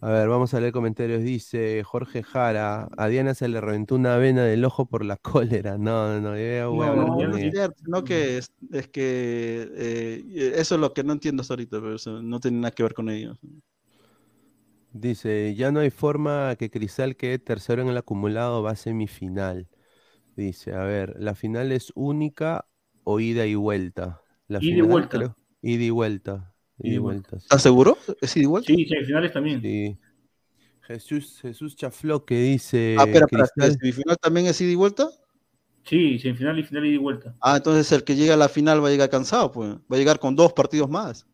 A 0.00 0.10
ver, 0.10 0.28
vamos 0.28 0.54
a 0.54 0.60
leer 0.60 0.72
comentarios. 0.72 1.22
Dice 1.22 1.82
Jorge 1.84 2.22
Jara, 2.22 2.88
a 2.98 3.08
Diana 3.08 3.34
se 3.34 3.48
le 3.48 3.60
reventó 3.60 3.96
una 3.96 4.16
vena 4.18 4.44
del 4.44 4.64
ojo 4.64 4.86
por 4.86 5.04
la 5.04 5.16
cólera. 5.18 5.78
No, 5.78 6.20
no, 6.20 6.36
yo 6.36 6.42
ya 6.56 6.66
voy 6.68 6.86
a 6.86 6.88
No, 6.88 6.92
hablar 6.92 7.12
no, 7.14 7.26
no, 7.28 7.36
es 7.38 7.70
no 7.86 8.02
que 8.04 8.38
es, 8.38 8.52
es 8.72 8.88
que 8.88 9.68
eh, 9.76 10.52
eso 10.56 10.74
es 10.74 10.80
lo 10.80 10.92
que 10.92 11.04
no 11.04 11.12
entiendo 11.12 11.42
hasta 11.42 11.54
ahorita, 11.54 11.80
pero 11.80 11.94
eso 11.94 12.20
no 12.22 12.40
tiene 12.40 12.58
nada 12.58 12.72
que 12.72 12.82
ver 12.82 12.92
con 12.94 13.08
ellos. 13.08 13.38
Dice, 14.92 15.54
ya 15.54 15.70
no 15.72 15.80
hay 15.80 15.90
forma 15.90 16.56
que 16.58 16.70
Cristal 16.70 17.16
quede 17.16 17.38
tercero 17.38 17.82
en 17.82 17.88
el 17.88 17.96
acumulado, 17.98 18.62
va 18.62 18.70
a 18.72 18.76
semifinal. 18.76 19.68
Dice, 20.36 20.74
a 20.74 20.84
ver, 20.84 21.14
¿la 21.18 21.34
final 21.34 21.72
es 21.72 21.92
única 21.96 22.68
o 23.08 23.20
ida 23.20 23.46
y 23.46 23.54
vuelta? 23.54 24.20
La 24.48 24.58
Ida 24.58 24.66
y 24.66 24.74
final, 24.74 24.88
vuelta. 24.90 25.16
creo- 25.18 25.36
ida 25.62 25.84
y 25.84 25.90
vuelta. 25.90 26.52
Ida 26.80 26.94
y 26.94 26.98
vuelta. 26.98 27.30
sí. 27.38 27.44
¿Estás 27.44 27.62
seguro? 27.62 27.96
¿Es 28.20 28.36
ida 28.36 28.42
y 28.42 28.46
vuelta? 28.46 28.66
Sí, 28.66 28.84
semifinales 28.86 29.32
también. 29.32 29.62
Sí. 29.62 29.96
Jesús, 30.82 31.38
Jesús 31.40 31.76
Chafló 31.76 32.24
que 32.24 32.40
dice 32.40 32.96
Ah, 32.98 33.04
espera, 33.04 33.26
¿la 33.56 33.66
semifinal 33.70 34.16
también 34.18 34.46
es 34.46 34.60
ida 34.60 34.70
y 34.72 34.74
vuelta? 34.74 35.08
Sí, 35.84 36.18
semifinal 36.18 36.58
y 36.58 36.64
final 36.64 36.84
y 36.86 36.92
de 36.92 36.98
vuelta. 36.98 37.36
Ah, 37.40 37.56
entonces 37.58 37.90
el 37.92 38.02
que 38.02 38.16
llega 38.16 38.34
a 38.34 38.36
la 38.36 38.48
final 38.48 38.82
va 38.82 38.88
a 38.88 38.90
llegar 38.90 39.08
cansado, 39.08 39.52
pues. 39.52 39.70
Va 39.70 39.94
a 39.94 39.96
llegar 39.96 40.18
con 40.18 40.34
dos 40.34 40.52
partidos 40.52 40.90
más. 40.90 41.26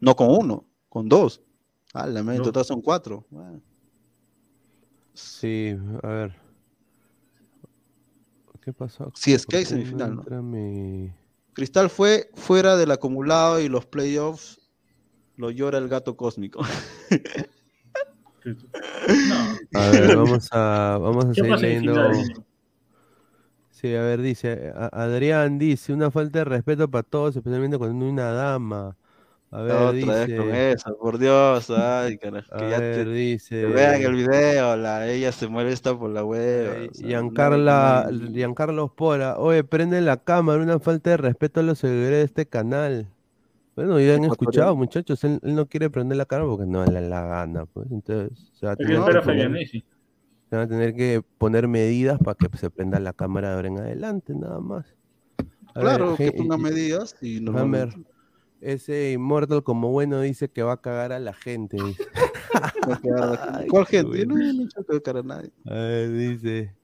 No 0.00 0.14
con 0.14 0.28
uno, 0.30 0.64
con 0.88 1.08
dos. 1.08 1.40
Ah, 1.92 2.06
la 2.06 2.20
en 2.20 2.26
No. 2.26 2.42
total 2.42 2.64
son 2.64 2.80
cuatro. 2.80 3.26
Bueno. 3.30 3.60
Sí, 5.14 5.76
a 6.02 6.08
ver. 6.08 6.43
¿Qué 8.64 8.72
pasó? 8.72 9.12
Si 9.14 9.34
es 9.34 9.44
que 9.46 9.58
hay 9.58 9.64
¿Por 9.64 9.72
qué 9.72 9.76
no 9.76 9.84
semifinal, 9.84 10.16
¿no? 10.16 10.42
mi- 10.42 11.12
Cristal 11.52 11.90
fue 11.90 12.30
fuera 12.34 12.76
del 12.76 12.90
acumulado 12.90 13.60
y 13.60 13.68
los 13.68 13.86
playoffs 13.86 14.60
lo 15.36 15.50
llora 15.50 15.78
el 15.78 15.88
gato 15.88 16.16
cósmico. 16.16 16.62
A 19.74 19.90
ver, 19.90 20.16
vamos 20.16 20.48
a, 20.52 20.98
vamos 21.00 21.24
a 21.26 21.28
¿Qué 21.28 21.40
seguir 21.40 21.58
leyendo. 21.58 22.10
Sí, 23.70 23.94
a 23.94 24.02
ver, 24.02 24.22
dice, 24.22 24.72
a- 24.74 24.90
Adrián 24.92 25.58
dice, 25.58 25.92
una 25.92 26.10
falta 26.10 26.40
de 26.40 26.44
respeto 26.44 26.90
para 26.90 27.02
todos, 27.02 27.36
especialmente 27.36 27.76
cuando 27.78 28.04
hay 28.04 28.10
una 28.10 28.32
dama. 28.32 28.96
A 29.54 29.62
ver, 29.62 29.72
Otra 29.72 29.92
dice, 29.92 30.26
vez 30.26 30.40
con 30.40 30.54
eso, 30.54 30.98
por 30.98 31.18
Dios. 31.18 31.70
Ay, 31.70 32.18
carajo, 32.18 32.52
a 32.54 32.58
que 32.58 32.70
ya 32.70 32.80
ver, 32.80 33.04
te- 33.06 33.10
dice, 33.12 33.66
vean 33.66 34.02
el 34.02 34.14
video, 34.14 34.76
la, 34.76 35.08
ella 35.08 35.30
se 35.30 35.46
molesta 35.46 35.96
por 35.96 36.10
la 36.10 36.24
hueva. 36.24 36.74
eh, 36.74 36.88
o 36.90 36.94
sea, 36.94 37.08
Giancarla, 37.08 38.08
no, 38.10 38.18
no, 38.18 38.24
no. 38.26 38.32
Giancarlo 38.34 38.94
Pora, 38.94 39.38
oye, 39.38 39.62
prende 39.62 40.00
la 40.00 40.16
cámara, 40.16 40.60
una 40.60 40.80
falta 40.80 41.10
de 41.10 41.18
respeto 41.18 41.60
a 41.60 41.62
los 41.62 41.78
seguidores 41.78 42.18
de 42.18 42.22
este 42.24 42.46
canal. 42.46 43.06
Bueno, 43.76 44.00
ya 44.00 44.16
han 44.16 44.24
escuchado, 44.24 44.74
muchachos, 44.76 45.22
él, 45.24 45.38
él 45.42 45.54
no 45.54 45.66
quiere 45.66 45.88
prender 45.88 46.16
la 46.16 46.26
cámara 46.26 46.48
porque 46.50 46.66
no 46.66 46.84
le 46.84 46.92
da 46.92 47.00
la 47.00 47.22
gana, 47.24 47.66
pues, 47.66 47.88
entonces 47.92 48.50
se 48.54 48.66
va 48.66 48.72
a 48.72 48.76
tener 48.76 48.96
que 49.04 49.20
poner- 49.20 49.68
se 49.68 50.56
van 50.56 50.60
a 50.64 50.68
tener 50.68 50.94
que 50.94 51.22
poner 51.38 51.68
medidas 51.68 52.18
para 52.18 52.34
que 52.36 52.56
se 52.56 52.70
prenda 52.70 52.98
la 53.00 53.12
cámara 53.12 53.50
de 53.50 53.54
ahora 53.54 53.68
en 53.68 53.78
adelante, 53.78 54.34
nada 54.34 54.58
más. 54.60 54.84
A 55.74 55.80
ver, 55.80 55.96
Claro, 55.96 56.14
que 56.16 56.32
y- 56.36 56.48
medidas 56.58 57.16
y 57.20 57.40
normalmente 57.40 57.98
ese 58.64 59.12
Immortal 59.12 59.62
como 59.62 59.90
bueno 59.90 60.20
dice 60.20 60.48
que 60.48 60.62
va 60.62 60.72
a 60.74 60.80
cagar 60.80 61.12
a 61.12 61.18
la 61.20 61.32
gente. 61.34 61.76
dice. 61.76 62.02
Ay, 63.52 63.66
¿Cuál 63.68 63.86
gente? 63.86 64.18
Yo 64.18 64.26
no, 64.26 64.34
bueno. 64.34 64.52
no 64.52 64.62
he 64.62 64.64
hecho 64.64 64.84
que 64.84 65.02
cara 65.02 65.20
a 65.20 65.22
nadie. 65.22 65.50
A 65.66 65.74
ver, 65.74 66.12
dice, 66.12 66.74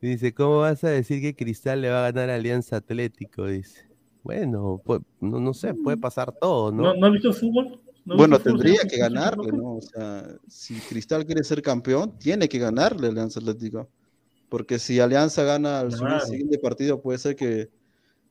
dice, 0.00 0.34
¿cómo 0.34 0.58
vas 0.60 0.82
a 0.84 0.90
decir 0.90 1.20
que 1.20 1.34
Cristal 1.34 1.80
le 1.80 1.90
va 1.90 2.06
a 2.06 2.10
ganar 2.12 2.30
a 2.30 2.34
Alianza 2.36 2.76
Atlético? 2.76 3.46
Dice. 3.46 3.88
Bueno, 4.22 4.80
pues, 4.84 5.00
no, 5.20 5.40
no 5.40 5.52
sé, 5.52 5.74
puede 5.74 5.96
pasar 5.96 6.32
todo, 6.32 6.70
¿no? 6.70 6.82
¿No, 6.82 6.94
¿no 6.94 7.06
has 7.06 7.12
visto 7.12 7.32
fútbol? 7.32 7.80
¿No 8.04 8.14
has 8.14 8.18
Bueno, 8.18 8.36
visto 8.36 8.50
tendría 8.50 8.82
que 8.88 8.96
ganarle. 8.98 9.50
¿no? 9.52 9.76
O 9.76 9.80
sea, 9.80 10.26
si 10.48 10.74
Cristal 10.80 11.26
quiere 11.26 11.42
ser 11.44 11.60
campeón, 11.62 12.18
tiene 12.18 12.48
que 12.48 12.58
ganarle 12.58 13.08
a 13.08 13.10
Alianza 13.10 13.40
Atlético. 13.40 13.88
Porque 14.48 14.78
si 14.78 15.00
Alianza 15.00 15.42
gana 15.44 15.80
el 15.80 15.94
Claro. 15.94 16.20
siguiente 16.26 16.58
partido, 16.58 17.00
puede 17.00 17.18
ser 17.18 17.34
que, 17.36 17.70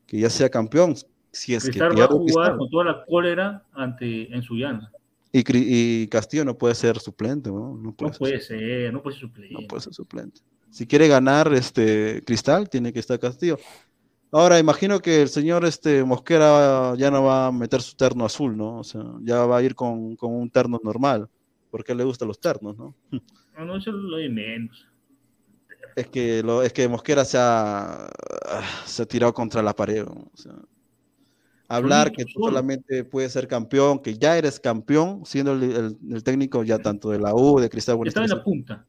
que 0.05 0.19
ya 0.19 0.29
sea 0.29 0.49
campeón. 0.49 0.95
Si 1.31 1.53
es 1.55 1.63
que 1.63 1.69
Cristal 1.71 1.97
va 1.99 2.03
a 2.03 2.07
jugar 2.07 2.25
Cristal. 2.25 2.57
con 2.57 2.69
toda 2.69 2.83
la 2.85 3.05
cólera 3.05 3.63
ante, 3.73 4.33
en 4.35 4.41
Sullana. 4.43 4.91
Y, 5.31 5.43
Cri- 5.43 5.63
y 5.65 6.07
Castillo 6.07 6.43
no 6.43 6.57
puede 6.57 6.75
ser 6.75 6.99
suplente, 6.99 7.49
¿no? 7.49 7.73
No 7.77 7.93
puede, 7.93 8.11
No 8.11 8.17
puede 8.17 8.39
ser, 8.41 8.91
no 8.93 9.01
puede 9.01 9.15
ser 9.15 9.23
no 9.23 9.29
suplente. 9.29 9.67
puede 9.67 9.81
ser 9.81 9.93
suplente. 9.93 10.41
Si 10.69 10.85
quiere 10.85 11.07
ganar 11.07 11.53
este 11.53 12.21
Cristal, 12.25 12.69
tiene 12.69 12.91
que 12.91 12.99
estar 12.99 13.17
Castillo. 13.19 13.57
Ahora, 14.33 14.59
imagino 14.59 14.99
que 14.99 15.21
el 15.21 15.29
señor 15.29 15.65
este, 15.65 16.03
Mosquera 16.03 16.95
ya 16.97 17.11
no 17.11 17.23
va 17.23 17.47
a 17.47 17.51
meter 17.51 17.81
su 17.81 17.95
terno 17.95 18.25
azul, 18.25 18.55
¿no? 18.57 18.79
O 18.79 18.83
sea, 18.83 19.03
ya 19.21 19.45
va 19.45 19.57
a 19.57 19.63
ir 19.63 19.75
con, 19.75 20.15
con 20.15 20.33
un 20.33 20.49
terno 20.49 20.79
normal, 20.83 21.27
porque 21.69 21.93
le 21.95 22.03
gustan 22.05 22.27
los 22.29 22.39
ternos, 22.39 22.77
¿no? 22.77 22.95
No, 23.11 23.21
no, 23.65 23.77
eso 23.77 23.89
es 23.89 23.95
lo 23.95 24.17
de 24.17 24.29
menos. 24.29 24.85
Es 25.95 26.07
que, 26.07 26.41
lo, 26.43 26.61
es 26.63 26.71
que 26.71 26.87
Mosquera 26.87 27.25
se 27.25 27.37
ha, 27.39 28.09
se 28.85 29.03
ha 29.03 29.05
tirado 29.05 29.33
contra 29.33 29.61
la 29.61 29.75
pared. 29.75 30.05
¿no? 30.05 30.29
O 30.33 30.37
sea, 30.37 30.53
hablar 31.75 32.11
que 32.11 32.25
tú 32.25 32.39
solamente 32.45 33.03
puedes 33.03 33.31
ser 33.33 33.47
campeón, 33.47 33.99
que 33.99 34.17
ya 34.17 34.37
eres 34.37 34.59
campeón, 34.59 35.23
siendo 35.25 35.53
el, 35.53 35.63
el- 35.63 35.97
el 36.11 36.23
técnico 36.23 36.63
ya 36.63 36.77
tanto 36.79 37.09
de 37.09 37.19
la 37.19 37.33
U, 37.35 37.59
de 37.59 37.69
Cristal 37.69 37.97
Está 38.05 38.23
en 38.23 38.29
la 38.29 38.43
punta. 38.43 38.85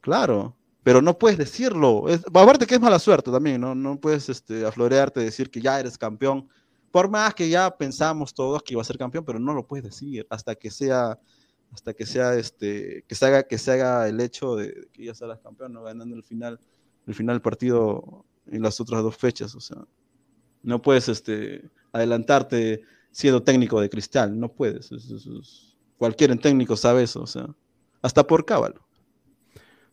Claro, 0.00 0.56
pero 0.82 1.02
no 1.02 1.18
puedes 1.18 1.36
decirlo. 1.38 2.08
Es, 2.08 2.22
aparte 2.26 2.66
que 2.66 2.74
es 2.76 2.80
mala 2.80 2.98
suerte 2.98 3.30
también, 3.30 3.60
¿no? 3.60 3.74
No 3.74 3.98
puedes 4.00 4.28
este, 4.28 4.64
aflorearte, 4.64 5.20
decir 5.20 5.50
que 5.50 5.60
ya 5.60 5.80
eres 5.80 5.98
campeón. 5.98 6.48
Por 6.92 7.10
más 7.10 7.34
que 7.34 7.48
ya 7.48 7.76
pensamos 7.76 8.32
todos 8.32 8.62
que 8.62 8.74
iba 8.74 8.80
a 8.82 8.84
ser 8.84 8.96
campeón, 8.96 9.24
pero 9.24 9.38
no 9.38 9.52
lo 9.52 9.66
puedes 9.66 9.84
decir 9.84 10.26
hasta 10.30 10.54
que 10.54 10.70
sea, 10.70 11.18
hasta 11.72 11.92
que 11.92 12.06
sea 12.06 12.34
este, 12.36 13.04
que 13.08 13.14
se 13.14 13.26
haga, 13.26 13.42
que 13.42 13.58
se 13.58 13.72
haga 13.72 14.08
el 14.08 14.20
hecho 14.20 14.54
de 14.56 14.88
que 14.92 15.04
ya 15.04 15.14
serás 15.14 15.40
campeón, 15.40 15.72
¿no? 15.72 15.82
Ganando 15.82 16.14
el 16.16 16.22
final, 16.22 16.58
el 17.06 17.14
final 17.14 17.34
del 17.34 17.42
partido 17.42 18.24
en 18.46 18.62
las 18.62 18.80
otras 18.80 19.02
dos 19.02 19.16
fechas. 19.16 19.54
O 19.56 19.60
sea, 19.60 19.78
no 20.62 20.80
puedes 20.80 21.08
este, 21.08 21.68
adelantarte 21.96 22.82
siendo 23.10 23.42
técnico 23.42 23.80
de 23.80 23.88
cristal, 23.90 24.38
no 24.38 24.48
puedes. 24.52 24.92
Eso 24.92 25.16
es- 25.40 25.76
cualquier 25.98 26.36
técnico 26.38 26.76
sabe 26.76 27.02
eso, 27.04 27.22
o 27.22 27.26
sea, 27.26 27.46
hasta 28.02 28.26
por 28.26 28.44
cábalo. 28.44 28.80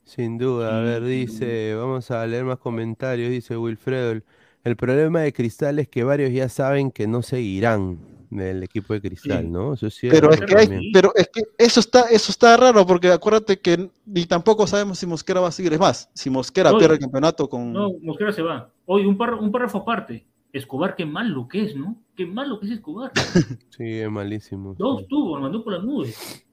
Sin 0.03 0.37
duda, 0.37 0.77
a 0.79 0.81
ver, 0.81 1.03
dice, 1.05 1.75
vamos 1.75 2.11
a 2.11 2.25
leer 2.27 2.43
más 2.43 2.59
comentarios, 2.59 3.31
dice 3.31 3.55
Wilfredo, 3.57 4.11
el, 4.11 4.23
el 4.65 4.75
problema 4.75 5.21
de 5.21 5.31
Cristal 5.31 5.79
es 5.79 5.87
que 5.87 6.03
varios 6.03 6.31
ya 6.33 6.49
saben 6.49 6.91
que 6.91 7.07
no 7.07 7.21
seguirán 7.21 7.99
del 8.29 8.63
equipo 8.63 8.93
de 8.93 8.99
Cristal, 9.01 9.43
Sí. 9.45 9.49
¿no? 9.49 9.75
Eso 9.75 9.87
es 9.87 9.97
Pero 10.01 10.31
es 10.31 10.41
que 10.41 10.57
hay- 10.57 10.91
pero 10.91 11.13
es 11.15 11.29
que 11.31 11.43
eso 11.57 11.79
está, 11.79 12.01
eso 12.09 12.31
está 12.31 12.57
raro, 12.57 12.85
porque 12.85 13.09
acuérdate 13.11 13.59
que 13.59 13.89
ni 14.05 14.25
tampoco 14.25 14.67
sabemos 14.67 14.99
si 14.99 15.05
Mosquera 15.05 15.39
va 15.39 15.47
a 15.47 15.51
seguir. 15.51 15.71
Es 15.71 15.79
más, 15.79 16.09
si 16.13 16.29
Mosquera 16.29 16.75
pierde 16.77 16.95
el 16.95 16.99
campeonato 16.99 17.47
con. 17.47 17.71
No, 17.71 17.93
Mosquera 18.01 18.33
se 18.33 18.41
va. 18.41 18.69
Oye, 18.85 19.07
un, 19.07 19.17
párrafo, 19.17 19.41
un 19.43 19.51
párrafo 19.51 19.77
aparte. 19.77 20.25
Escobar, 20.53 20.95
qué 20.95 21.05
malo 21.05 21.47
que 21.47 21.63
es, 21.63 21.75
¿no? 21.75 21.99
Qué 22.15 22.25
malo 22.25 22.59
que 22.59 22.67
es 22.67 22.71
Escobar. 22.73 23.11
Sí, 23.75 23.83
es 23.83 24.09
malísimo. 24.09 24.75
Dos 24.75 25.07
tuvo, 25.07 25.35
lo 25.35 25.41
mandó 25.41 25.63
por 25.63 25.73
las 25.73 25.83
nubes. 25.83 26.45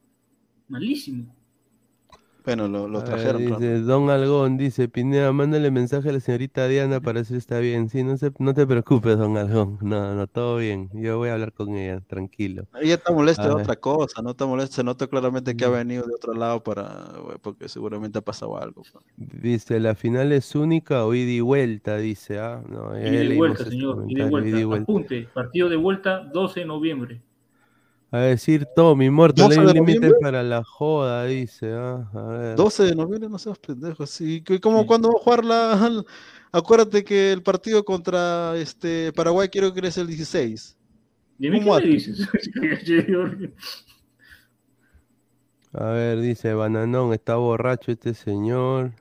Malísimo. 0.68 1.36
Bueno, 2.44 2.68
lo, 2.68 2.88
lo 2.88 2.98
A 3.00 3.02
ver, 3.02 3.10
trajeron. 3.10 3.42
dice, 3.44 3.80
Don 3.80 4.08
Algón 4.10 4.56
dice, 4.56 4.88
Pineda, 4.88 5.32
mándale 5.32 5.70
mensaje 5.70 6.08
a 6.08 6.12
la 6.12 6.20
señorita 6.20 6.66
Diana 6.68 7.00
para 7.00 7.16
ver 7.20 7.26
si 7.26 7.36
está 7.36 7.58
bien. 7.58 7.88
Sí, 7.90 8.02
no, 8.02 8.16
se, 8.16 8.32
no 8.38 8.54
te 8.54 8.66
preocupes, 8.66 9.18
Don 9.18 9.36
Algón. 9.36 9.78
No, 9.82 10.14
no, 10.14 10.26
todo 10.26 10.56
bien. 10.56 10.88
Yo 10.94 11.18
voy 11.18 11.28
a 11.28 11.34
hablar 11.34 11.52
con 11.52 11.74
ella, 11.76 12.00
tranquilo. 12.06 12.66
Ella 12.80 12.94
está 12.94 13.12
molesta 13.12 13.42
de 13.48 13.54
ver. 13.54 13.62
otra 13.62 13.76
cosa, 13.76 14.22
no 14.22 14.30
está 14.30 14.46
molesta, 14.46 14.76
se 14.76 14.84
nota 14.84 15.06
claramente 15.06 15.52
Mm. 15.52 15.56
que 15.56 15.64
ha 15.64 15.68
venido 15.68 16.04
de 16.06 16.14
otro 16.14 16.32
lado 16.32 16.62
para, 16.62 17.12
porque 17.42 17.68
seguramente 17.68 18.18
ha 18.18 18.22
pasado 18.22 18.56
algo. 18.56 18.82
pues. 18.90 19.04
Dice, 19.42 19.78
¿la 19.80 19.94
final 19.94 20.32
es 20.32 20.54
única 20.54 21.04
o 21.04 21.14
ida 21.14 21.30
y 21.30 21.40
vuelta? 21.40 21.96
Dice, 21.98 22.38
ah, 22.38 22.62
no, 22.68 22.98
ya 22.98 23.22
Y 23.22 23.36
vuelta, 23.36 23.64
señor. 23.64 24.04
Ida 24.08 24.26
y 24.26 24.64
vuelta. 24.64 24.76
Apunte. 24.82 25.28
Partido 25.34 25.68
de 25.68 25.76
vuelta 25.76 26.20
12 26.32 26.60
de 26.60 26.66
noviembre. 26.66 27.20
A 28.12 28.18
decir 28.18 28.66
Tommy, 28.74 29.08
12 29.08 29.60
hay 29.60 29.66
un 29.66 29.72
límite 29.72 30.12
para 30.20 30.42
la 30.42 30.64
joda, 30.64 31.26
dice, 31.26 31.72
ah, 31.72 32.10
a 32.12 32.22
ver. 32.24 32.56
12 32.56 32.82
de 32.82 32.94
noviembre, 32.96 33.28
no 33.28 33.38
seas 33.38 33.58
pendejo. 33.58 34.04
Sí, 34.06 34.42
que- 34.42 34.60
como 34.60 34.84
cuando 34.86 35.08
va 35.08 35.14
a 35.20 35.22
jugar 35.22 35.44
la. 35.44 36.04
Acuérdate 36.52 37.04
que 37.04 37.30
el 37.32 37.42
partido 37.42 37.84
contra 37.84 38.56
este 38.56 39.12
Paraguay 39.12 39.48
quiero 39.48 39.72
que 39.72 39.86
es 39.86 39.96
el 39.96 40.08
16. 40.08 40.76
¿Y 41.38 41.46
a 41.46 41.50
mí 41.52 41.58
qué 41.60 41.64
¿Cómo 41.64 41.76
me 41.76 41.82
así? 41.82 41.88
dices? 41.92 42.28
A 45.72 45.84
ver, 45.84 46.20
dice 46.20 46.52
Bananón, 46.52 47.12
está 47.12 47.36
borracho 47.36 47.92
este 47.92 48.14
señor. 48.14 48.92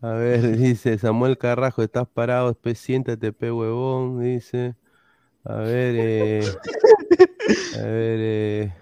A 0.00 0.10
ver, 0.10 0.40
dice 0.58 0.98
Samuel 0.98 1.38
Carrajo, 1.38 1.82
estás 1.82 2.08
parado, 2.08 2.54
pe, 2.54 2.74
siéntate, 2.74 3.32
pe 3.32 3.52
huevón, 3.52 4.20
dice. 4.20 4.74
A 5.44 5.58
ver, 5.58 5.94
eh, 5.96 6.40
a 7.74 7.82
ver, 7.82 8.18
eh, 8.20 8.72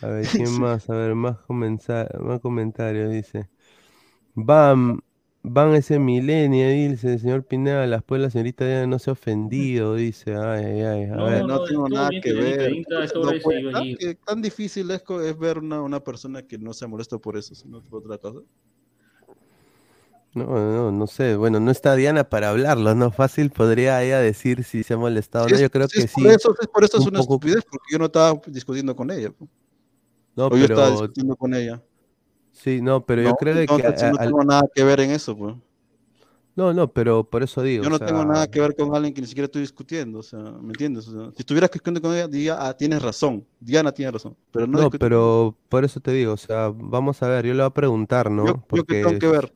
a 0.00 0.06
ver, 0.08 0.26
¿quién 0.28 0.50
más? 0.60 0.88
A 0.90 0.94
ver, 0.94 1.14
más, 1.14 1.38
comenza- 1.38 2.08
más 2.20 2.40
comentarios, 2.40 3.10
dice. 3.10 3.48
Van, 4.34 5.00
van 5.42 5.74
ese 5.74 5.98
milenio, 5.98 6.68
dice 6.68 7.12
el 7.12 7.20
señor 7.20 7.44
Pineda, 7.44 7.86
después 7.86 8.20
la 8.20 8.30
señorita 8.30 8.66
Diana 8.66 8.86
no 8.86 8.98
se 8.98 9.10
ha 9.10 9.12
ofendido, 9.12 9.94
dice. 9.94 10.34
Ay, 10.34 10.64
ay, 10.64 10.80
ay, 10.82 11.02
a 11.04 11.16
No, 11.16 11.24
ver. 11.26 11.40
no, 11.42 11.46
no, 11.48 11.64
tengo 11.64 11.88
nada 11.88 12.08
bien, 12.08 12.22
que 12.22 12.32
ver. 12.32 12.72
Inca, 12.72 12.94
No 13.14 13.30
puede- 13.42 13.62
tan, 13.70 13.76
allí. 13.76 13.96
que- 13.96 14.14
tan 14.16 14.42
difícil 14.42 14.90
es, 14.90 15.02
es 15.24 15.38
ver 15.38 15.58
una, 15.58 15.82
una 15.82 16.00
persona 16.00 16.42
que 16.42 16.58
no 16.58 16.72
se 16.72 16.86
molesta 16.86 17.18
por 17.18 17.36
eso, 17.36 17.54
sino 17.54 17.82
por 17.82 18.02
otra 18.04 18.18
cosa. 18.18 18.40
No, 20.34 20.44
no, 20.46 20.90
no 20.90 21.06
sé. 21.06 21.36
Bueno, 21.36 21.60
no 21.60 21.70
está 21.70 21.94
Diana 21.94 22.24
para 22.24 22.48
hablarlo, 22.48 22.94
¿no? 22.94 23.10
Fácil 23.10 23.50
podría 23.50 24.02
ella 24.02 24.18
decir 24.18 24.64
si 24.64 24.82
se 24.82 24.94
ha 24.94 24.96
molestado 24.96 25.46
o 25.46 25.48
no. 25.50 25.58
Yo 25.58 25.70
creo 25.70 25.88
que 25.88 26.06
sí. 26.08 26.22
Por 26.22 26.32
eso, 26.32 26.54
es 26.60 26.68
por 26.68 26.84
eso 26.84 26.96
es 26.96 27.02
un 27.02 27.08
una 27.10 27.18
poco- 27.20 27.34
estupidez, 27.34 27.64
porque 27.70 27.86
yo 27.92 27.98
no 27.98 28.06
estaba 28.06 28.40
discutiendo 28.46 28.96
con 28.96 29.10
ella. 29.10 29.30
pues. 29.30 29.50
No, 30.34 30.46
o 30.46 30.56
yo 30.56 30.64
estaba 30.64 30.86
pero 30.86 31.00
discutiendo 31.00 31.36
con 31.36 31.54
ella. 31.54 31.82
sí, 32.52 32.80
no, 32.80 33.04
pero 33.04 33.22
yo 33.22 33.34
creo 33.36 33.66
que 33.66 33.86
a- 33.86 33.90
no 33.90 34.16
al- 34.16 34.26
tengo 34.28 34.44
nada 34.44 34.62
que 34.74 34.82
ver 34.84 35.00
en 35.00 35.10
eso, 35.10 35.36
pues. 35.36 35.54
no, 36.56 36.72
no, 36.72 36.90
pero 36.90 37.24
por 37.24 37.42
eso 37.42 37.62
digo, 37.62 37.82
Yo 37.84 37.88
o 37.88 37.90
no 37.90 37.98
tengo 37.98 38.24
nada 38.24 38.46
que 38.46 38.58
ver 38.60 38.74
con 38.74 38.94
alguien 38.94 39.12
que 39.12 39.20
ni 39.20 39.26
siquiera 39.26 39.44
estoy 39.44 39.60
discutiendo, 39.60 40.20
o 40.20 40.22
sea, 40.22 40.38
¿me 40.38 40.68
entiendes? 40.68 41.08
O 41.08 41.12
sea, 41.12 41.30
si 41.32 41.40
estuvieras 41.40 41.70
discutiendo 41.70 42.00
con 42.00 42.14
ella, 42.14 42.26
diría, 42.26 42.56
ah, 42.58 42.74
tienes 42.74 43.02
razón, 43.02 43.46
Diana 43.60 43.92
tiene 43.92 44.12
razón, 44.12 44.34
pero 44.50 44.66
no, 44.66 44.78
No, 44.78 44.90
pero 44.90 45.54
por 45.68 45.84
eso 45.84 46.00
te 46.00 46.12
digo, 46.12 46.32
o 46.32 46.36
sea, 46.38 46.70
vamos 46.74 47.22
a 47.22 47.28
ver, 47.28 47.44
yo 47.44 47.52
le 47.52 47.62
voy 47.62 47.66
a 47.68 47.70
preguntar, 47.74 48.30
¿no? 48.30 48.46
Yo, 48.46 48.52
yo 48.54 48.60
qué 48.62 48.66
Porque 48.68 48.94
tengo 49.02 49.18
que 49.18 49.28
ver. 49.28 49.52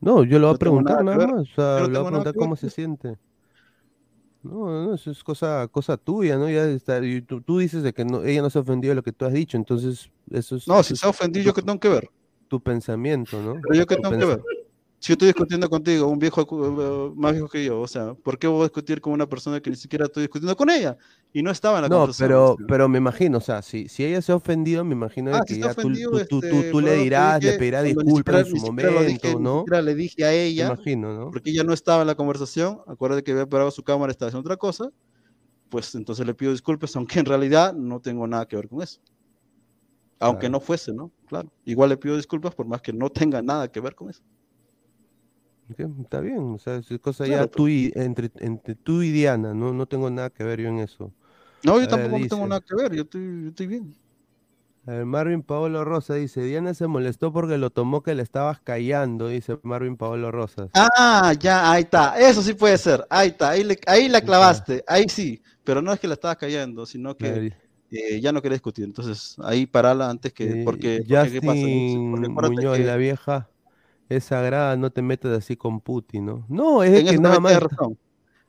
No, 0.00 0.24
yo 0.24 0.38
le 0.38 0.46
voy 0.46 0.54
a 0.54 0.58
preguntar 0.58 1.04
nada 1.04 1.26
que 1.26 1.32
más, 1.32 1.42
o 1.42 1.54
sea, 1.54 1.80
le 1.80 1.88
voy 1.88 1.96
a 1.96 2.08
preguntar 2.08 2.32
que 2.32 2.38
cómo 2.38 2.56
se 2.56 2.70
siente. 2.70 3.16
No, 4.42 4.86
no, 4.86 4.94
eso 4.94 5.10
es 5.10 5.22
cosa, 5.22 5.68
cosa 5.68 5.98
tuya, 5.98 6.38
¿no? 6.38 6.48
Ya 6.48 6.64
está, 6.64 7.04
y 7.04 7.20
tú, 7.20 7.42
tú 7.42 7.58
dices 7.58 7.82
de 7.82 7.92
que 7.92 8.06
no, 8.06 8.24
ella 8.24 8.40
no 8.40 8.48
se 8.48 8.58
ofendió 8.58 8.90
de 8.90 8.94
lo 8.94 9.02
que 9.02 9.12
tú 9.12 9.26
has 9.26 9.34
dicho, 9.34 9.58
entonces 9.58 10.10
eso 10.30 10.56
es, 10.56 10.66
No, 10.66 10.82
si 10.82 10.96
se 10.96 11.06
ha 11.06 11.10
ofendido, 11.10 11.44
¿yo 11.44 11.54
qué 11.54 11.62
tengo 11.62 11.78
que 11.78 11.88
ver? 11.90 12.10
tu 12.48 12.60
pensamiento, 12.60 13.40
¿no? 13.42 13.60
Pero 13.62 13.74
yo 13.74 13.86
qué 13.86 13.96
Tu 13.96 14.02
tengo 14.02 14.18
que 14.18 14.26
ver. 14.26 14.42
Si 15.00 15.08
yo 15.08 15.14
estoy 15.14 15.28
discutiendo 15.28 15.68
contigo, 15.70 16.06
un 16.08 16.18
viejo 16.18 16.42
eh, 16.42 17.12
más 17.16 17.32
viejo 17.32 17.48
que 17.48 17.64
yo, 17.64 17.80
o 17.80 17.88
sea, 17.88 18.14
¿por 18.14 18.38
qué 18.38 18.46
voy 18.46 18.60
a 18.60 18.64
discutir 18.64 19.00
con 19.00 19.14
una 19.14 19.26
persona 19.26 19.60
que 19.60 19.70
ni 19.70 19.76
siquiera 19.76 20.04
estoy 20.06 20.24
discutiendo 20.24 20.54
con 20.56 20.68
ella? 20.70 20.96
Y 21.32 21.42
no 21.42 21.50
estaba 21.50 21.78
en 21.78 21.82
la 21.84 21.88
No, 21.88 21.90
conversación. 21.90 22.28
pero, 22.28 22.56
pero 22.66 22.88
me 22.88 22.98
imagino, 22.98 23.38
o 23.38 23.40
sea, 23.40 23.62
si, 23.62 23.88
si 23.88 24.04
ella 24.04 24.20
se 24.20 24.32
ha 24.32 24.36
ofendido, 24.36 24.84
me 24.84 24.94
imagino 24.94 25.30
Ah, 25.32 25.40
que 25.42 25.54
si 25.54 25.62
ya 25.62 25.74
tú, 25.74 25.88
ofendido, 25.88 26.10
tú, 26.10 26.42
tú, 26.42 26.64
tú- 26.64 26.80
este, 26.80 26.82
le 26.82 26.94
dirás, 26.96 27.42
le 27.42 27.52
dije, 27.52 27.54
pedirás 27.54 27.84
cuando 27.84 28.02
ni 28.04 28.12
disculpas 28.12 28.38
en 28.40 28.46
su 28.46 28.58
momento, 28.58 29.04
dije, 29.04 29.36
¿no? 29.36 29.72
le 29.82 29.94
dije 29.94 30.24
a 30.24 30.32
Me 30.32 30.34
ella, 30.34 30.62
imagino, 30.62 31.14
¿no? 31.14 31.32
porque 31.32 31.50
ella 31.50 31.64
no 31.64 31.72
estaba 31.74 32.02
en 32.02 32.08
la 32.08 32.14
conversación, 32.16 32.80
acuérdate 32.88 33.24
que 33.24 33.32
había 33.32 33.46
parado 33.48 33.70
su 33.70 33.84
cámara, 33.84 34.10
estaba 34.12 34.28
haciendo 34.28 34.46
otra 34.48 34.56
cosa, 34.58 34.90
pues 35.70 35.94
entonces 35.96 36.26
le 36.26 36.34
pido 36.34 36.52
disculpas, 36.52 36.96
aunque 36.96 37.20
en 37.20 37.26
realidad 37.26 37.74
no 37.74 38.00
tengo 38.00 38.26
nada 38.28 38.46
que 38.46 38.56
ver 38.56 38.68
con 38.68 38.82
eso. 38.82 39.00
Aunque 40.18 40.46
Claro. 40.46 40.52
no 40.52 40.60
fuese, 40.60 40.92
¿no? 40.92 41.12
Claro. 41.26 41.52
Igual 41.64 41.90
le 41.90 41.96
pido 41.96 42.16
disculpas 42.16 42.54
por 42.54 42.66
más 42.66 42.80
que 42.82 42.92
no 42.92 43.10
tenga 43.10 43.42
nada 43.42 43.70
que 43.70 43.80
ver 43.80 43.94
con 43.94 44.10
eso. 44.10 44.22
Está 45.76 46.20
bien, 46.20 46.38
o 46.38 46.58
sea, 46.58 46.76
es 46.76 46.86
cosa 47.00 47.24
Claro, 47.24 47.44
ya 47.44 47.50
tú 47.50 47.68
y, 47.68 47.92
entre, 47.94 48.30
entre 48.38 48.74
tú 48.74 49.02
y 49.02 49.10
Diana, 49.10 49.54
¿no? 49.54 49.72
No 49.72 49.86
tengo 49.86 50.10
nada 50.10 50.30
que 50.30 50.44
ver 50.44 50.60
yo 50.60 50.68
en 50.68 50.78
eso. 50.78 51.12
No, 51.62 51.74
yo 51.74 51.80
ver, 51.80 51.88
tampoco 51.88 52.26
tengo 52.28 52.46
nada 52.46 52.60
que 52.60 52.74
ver, 52.74 52.94
yo 52.94 53.02
estoy, 53.02 53.42
yo 53.42 53.48
estoy 53.48 53.66
bien. 53.66 53.94
A 54.86 54.92
ver, 54.92 55.04
Marvin 55.04 55.42
Paolo 55.42 55.84
Rosa 55.84 56.14
dice, 56.14 56.42
Diana 56.42 56.72
se 56.72 56.86
molestó 56.86 57.32
porque 57.32 57.58
lo 57.58 57.70
tomó 57.70 58.02
que 58.02 58.14
le 58.14 58.22
estabas 58.22 58.60
callando, 58.60 59.28
dice 59.28 59.58
Marvin 59.62 59.96
Paolo 59.96 60.32
Rosas. 60.32 60.70
Ah, 60.74 61.34
ya, 61.38 61.70
ahí 61.70 61.82
está. 61.82 62.18
Eso 62.18 62.42
sí 62.42 62.54
puede 62.54 62.78
ser. 62.78 63.06
Ahí 63.10 63.28
está. 63.28 63.50
Ahí, 63.50 63.62
le, 63.62 63.78
ahí 63.86 64.08
la 64.08 64.22
clavaste. 64.22 64.82
Ahí 64.86 65.04
sí. 65.08 65.42
Pero 65.64 65.82
no 65.82 65.92
es 65.92 66.00
que 66.00 66.08
la 66.08 66.14
estabas 66.14 66.38
callando, 66.38 66.86
sino 66.86 67.14
que 67.14 67.52
eh, 67.90 68.20
ya 68.20 68.32
no 68.32 68.40
quería 68.40 68.54
discutir. 68.54 68.86
Entonces, 68.86 69.36
ahí 69.44 69.66
parala 69.66 70.08
antes 70.08 70.32
que. 70.32 70.62
Porque, 70.64 71.04
porque 71.06 71.30
¿qué 71.30 71.40
pasa? 71.40 71.60
Justin 71.60 72.34
Porque 72.34 72.54
Muñoz, 72.54 72.78
que 72.78 72.84
la 72.84 72.96
vieja 72.96 73.50
es 74.10 74.24
sagrada, 74.24 74.76
no 74.76 74.90
te 74.90 75.00
metas 75.00 75.38
así 75.38 75.56
con 75.56 75.80
Putin, 75.80 76.26
¿no? 76.26 76.44
No, 76.48 76.82
es 76.82 76.98
en 76.98 77.06
que 77.06 77.18
nada 77.18 77.40
más... 77.40 77.58
razón. 77.58 77.96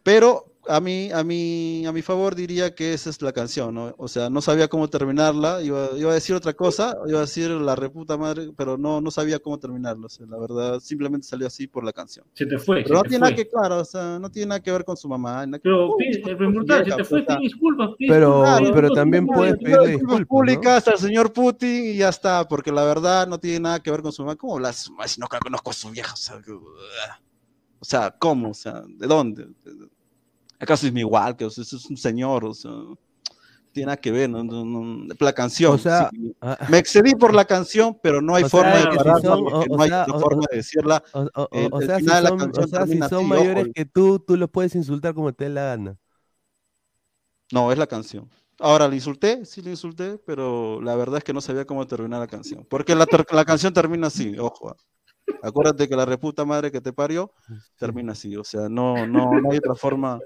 Pero 0.03 0.50
a 0.67 0.80
mí, 0.80 1.09
a 1.11 1.23
mí, 1.23 1.85
a 1.85 1.91
mi 1.91 2.01
favor 2.01 2.35
diría 2.35 2.73
que 2.75 2.93
esa 2.93 3.09
es 3.09 3.22
la 3.22 3.31
canción, 3.31 3.73
¿no? 3.73 3.93
O 3.98 4.07
sea, 4.07 4.30
no 4.30 4.41
sabía 4.41 4.67
cómo 4.67 4.88
terminarla. 4.90 5.61
Iba, 5.61 5.90
iba 5.98 6.11
a 6.11 6.14
decir 6.14 6.35
otra 6.35 6.53
cosa, 6.53 6.95
iba 7.07 7.17
a 7.17 7.22
decir 7.22 7.49
la 7.49 7.75
reputa 7.75 8.17
madre, 8.17 8.51
pero 8.56 8.77
no, 8.77 9.01
no 9.01 9.11
sabía 9.11 9.40
cómo 9.40 9.57
terminarla. 9.59 10.06
O 10.06 10.09
sea, 10.09 10.25
la 10.27 10.38
verdad, 10.38 10.80
simplemente 10.80 11.27
salió 11.27 11.48
así 11.48 11.67
por 11.67 11.83
la 11.83 11.91
canción. 11.91 12.25
Se 12.33 12.45
te 12.45 12.57
fue, 12.57 12.77
Pero 12.83 12.88
se 12.88 12.93
no 12.93 13.01
te 13.03 13.09
tiene 13.09 13.22
nada 13.22 13.33
fue. 13.35 13.43
que, 13.43 13.49
claro, 13.49 13.80
o 13.80 13.85
sea, 13.85 14.19
no 14.19 14.30
tiene 14.30 14.48
nada 14.48 14.59
que 14.61 14.72
ver 14.72 14.85
con 14.85 14.95
su 14.98 15.07
mamá. 15.09 15.45
nada 15.45 15.57
que- 15.59 15.64
Pero 15.64 15.90
Uh, 15.90 15.98
pide- 15.98 16.14
se 16.14 16.22
te 16.22 17.03
fue, 17.06 17.25
disculpas, 17.41 17.90
pide 17.98 18.11
Pero, 18.14 18.41
disculpas, 18.43 18.72
pero 18.73 18.90
también 18.91 19.25
puedes 19.27 19.57
pedirle 19.57 19.88
disculpas 19.93 20.25
públicas 20.27 20.88
al 20.88 20.98
señor 20.98 21.33
Putin 21.33 21.85
y 21.85 21.98
ya 21.98 22.09
está, 22.09 22.48
porque 22.48 22.72
la 22.72 22.83
verdad 22.83 23.27
no 23.27 23.40
tiene 23.40 23.59
nada 23.61 23.80
que 23.80 23.91
ver 23.91 24.01
con 24.01 24.11
su 24.11 24.22
mamá. 24.23 24.35
¿Cómo 24.35 24.56
hablas 24.56 24.90
si 25.06 25.19
no 25.19 25.27
conozco 25.27 25.72
a 25.72 25.73
su 25.73 25.90
vieja? 25.90 26.14
O 26.14 26.17
sea, 26.17 26.40
que- 26.41 26.51
o 26.51 27.85
sea, 27.85 28.15
¿cómo? 28.17 28.51
O 28.51 28.53
sea, 28.53 28.83
¿de 28.88 29.07
dónde? 29.07 29.48
¿Acaso 30.61 30.85
es 30.88 30.93
mi 30.93 30.99
igual? 31.01 31.35
Que 31.35 31.45
o 31.45 31.49
sea, 31.49 31.64
es 31.64 31.73
un 31.90 31.98
señor, 31.98 32.45
o 32.45 32.53
sea, 32.53 32.72
tiene 33.72 33.88
nada 33.88 33.98
que 33.98 34.11
ver, 34.11 34.30
no, 34.30 34.43
no, 34.43 34.64
no- 34.64 35.07
la 35.19 35.33
canción. 35.33 35.73
O 35.73 35.77
sea, 35.77 36.09
sí, 36.11 36.35
ah, 36.41 36.57
me 36.69 36.77
excedí 36.77 37.15
por 37.15 37.33
la 37.33 37.45
canción, 37.45 37.98
pero 38.03 38.22
no 38.22 38.35
hay 38.35 38.43
sea, 38.43 38.49
forma 38.49 38.72
de 38.75 38.81
si 38.81 38.88
porque 38.98 39.27
o- 39.27 39.65
no 39.77 39.81
hay 39.83 39.91
o- 39.91 40.19
forma 40.19 40.43
de 40.51 40.57
decirla. 40.57 41.03
O, 41.14 41.80
el 41.80 41.88
sea, 41.88 41.99
si 41.99 42.06
son, 42.06 42.33
o 42.33 42.38
canción 42.38 42.69
sea, 42.69 42.80
si 42.81 42.85
termina 42.85 43.09
son 43.09 43.19
así, 43.19 43.27
mayores 43.30 43.67
que 43.73 43.85
tú, 43.85 44.19
tú 44.19 44.38
los 44.38 44.49
puedes 44.49 44.75
insultar 44.75 45.14
como 45.14 45.33
te 45.33 45.45
dé 45.45 45.49
la 45.49 45.64
gana. 45.64 45.98
No, 47.51 47.72
es 47.72 47.77
la 47.77 47.88
canción. 47.88 48.30
Ahora, 48.59 48.88
¿le 48.88 48.95
insulté? 48.95 49.43
Sí, 49.45 49.61
le 49.61 49.72
insulté, 49.72 50.17
pero 50.19 50.80
la 50.81 50.95
verdad 50.95 51.17
es 51.17 51.23
que 51.23 51.33
no 51.33 51.41
sabía 51.41 51.65
cómo 51.65 51.88
terminar 51.88 52.19
la 52.19 52.27
canción. 52.27 52.65
Porque 52.69 52.93
la, 52.93 53.07
la 53.31 53.45
canción 53.45 53.73
termina 53.73 54.07
así, 54.07 54.38
ojo. 54.38 54.69
ah. 54.69 54.75
Acuérdate 55.43 55.88
que 55.88 55.95
la 55.95 56.06
reputa 56.06 56.45
madre 56.45 56.72
que 56.72 56.81
te 56.81 56.93
parió 56.93 57.31
termina 57.77 58.11
así. 58.11 58.35
O 58.35 58.43
sea, 58.43 58.69
no, 58.69 59.07
no, 59.07 59.31
no 59.41 59.51
hay 59.51 59.57
otra 59.57 59.75
forma. 59.75 60.19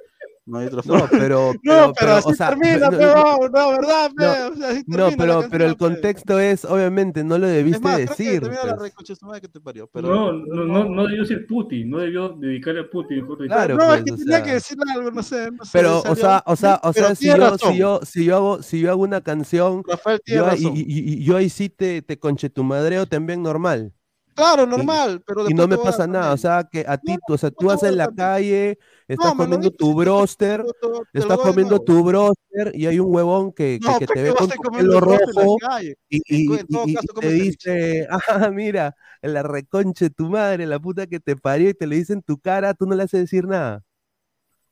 No 0.48 0.60
hay 0.60 0.68
otra 0.68 0.82
No, 0.86 1.00
forma. 1.00 1.08
pero, 1.10 1.54
No, 1.64 1.72
pero, 1.74 1.94
pero 2.00 2.12
así 2.14 2.30
o 2.30 2.34
sea, 2.36 2.50
termina, 2.50 2.78
no, 2.92 2.98
pero, 2.98 3.14
no, 3.16 3.50
no, 3.50 3.70
¿verdad? 3.72 4.12
no, 4.16 4.16
pe? 4.16 4.44
O 4.44 4.56
sea, 4.56 4.70
así 4.70 4.84
no, 4.86 4.98
termina 4.98 5.10
la 5.10 5.18
pero, 5.40 5.50
pero 5.50 5.66
el 5.66 5.76
contexto 5.78 6.40
es, 6.40 6.66
obviamente, 6.66 7.24
no 7.24 7.38
lo 7.40 7.48
Es 7.48 7.54
debiste 7.54 7.80
más, 7.82 7.96
creo 7.96 8.06
que 8.16 8.24
decir. 8.24 8.42
la 8.44 8.76
pues. 8.76 9.22
madre 9.24 9.42
que 9.42 9.48
te 9.48 9.60
parió. 9.60 9.90
Pero, 9.92 10.08
No, 10.08 10.44
pero 10.48 10.66
no, 10.68 10.84
no, 10.84 10.90
no 10.90 11.08
debió 11.08 11.26
ser 11.26 11.48
Putin, 11.48 11.90
no 11.90 11.98
debió 11.98 12.30
dedicarle 12.30 12.82
a 12.82 12.90
Putin. 12.90 13.26
Claro, 13.48 13.76
no, 13.76 13.86
pues, 13.88 13.98
es 14.00 14.04
que 14.06 14.12
o 14.12 14.16
tenía 14.18 14.36
sea. 14.38 14.44
que 14.46 14.54
decirle 14.54 14.84
algo, 14.94 15.12
no 15.12 15.24
sé, 15.24 15.52
no 15.52 15.66
sé. 15.66 15.70
Pero, 15.74 16.02
o 16.02 16.16
sea, 16.16 16.44
o 16.46 16.56
sea, 16.56 16.80
o 16.84 16.94
pero 16.94 17.08
sea, 17.08 17.16
si 17.16 17.26
yo, 17.26 17.58
si 17.58 17.78
yo, 17.78 18.00
si 18.04 18.26
yo 18.26 18.36
hago, 18.36 18.62
si 18.62 18.80
yo 18.82 18.92
hago 18.92 19.02
una 19.02 19.22
canción, 19.22 19.84
Rafael 19.88 20.22
tiene 20.24 20.42
yo, 20.42 20.46
ahí- 20.46 20.64
razón. 20.64 20.78
y, 20.78 20.82
y- 20.82 21.14
y 21.16 21.24
yo 21.24 21.38
ahí 21.38 21.50
sí 21.50 21.70
te, 21.70 22.04
te 22.04 22.20
conchetumadreo 22.20 23.08
también 23.08 23.42
normal. 23.42 23.94
Claro, 24.36 24.66
normal, 24.66 25.24
pero 25.26 25.50
Y 25.50 25.54
no 25.54 25.68
me 25.68 25.78
pasa 25.78 26.08
nada, 26.08 26.34
o 26.34 26.38
sea, 26.38 26.64
que 26.70 26.84
a 26.88 26.98
ti, 26.98 27.14
No, 27.16 27.34
o 27.34 27.38
sea, 27.38 27.52
tú 27.52 27.68
vas 27.68 27.84
en 27.84 27.98
la 27.98 28.10
calle, 28.10 28.78
estás 29.08 29.34
comiendo 29.34 29.72
tu 29.72 29.94
broster, 29.96 30.64
Te- 30.66 30.72
te 31.14 31.20
estás 31.20 31.40
comiendo 31.40 31.80
tu 31.80 32.04
broster 32.04 32.72
y 32.74 32.88
hay 32.88 33.00
un 33.00 33.14
huevón 33.14 33.54
que, 33.54 33.80
te 34.08 34.22
ve 34.24 34.34
con 34.34 34.52
tu 34.52 34.64
pelo 34.76 35.00
rojo 35.00 35.64
y, 36.10 36.18
y- 36.18 36.54
y- 36.68 36.98
y 37.04 37.08
te 37.20 37.30
dice, 37.32 38.08
ah, 38.50 38.50
mira, 38.52 38.96
la 39.22 39.44
reconche 39.44 40.10
tu 40.10 40.30
madre, 40.30 40.66
la 40.66 40.80
puta 40.80 41.08
que 41.08 41.20
te 41.20 41.36
parió 41.38 41.70
y 41.70 41.74
te 41.74 41.88
lo 41.88 41.96
dice 41.96 42.14
en 42.14 42.22
tu 42.22 42.38
cara, 42.40 42.74
tú 42.74 42.86
no 42.86 42.96
le 42.96 43.04
haces 43.04 43.22
decir 43.22 43.46
nada. 43.48 43.84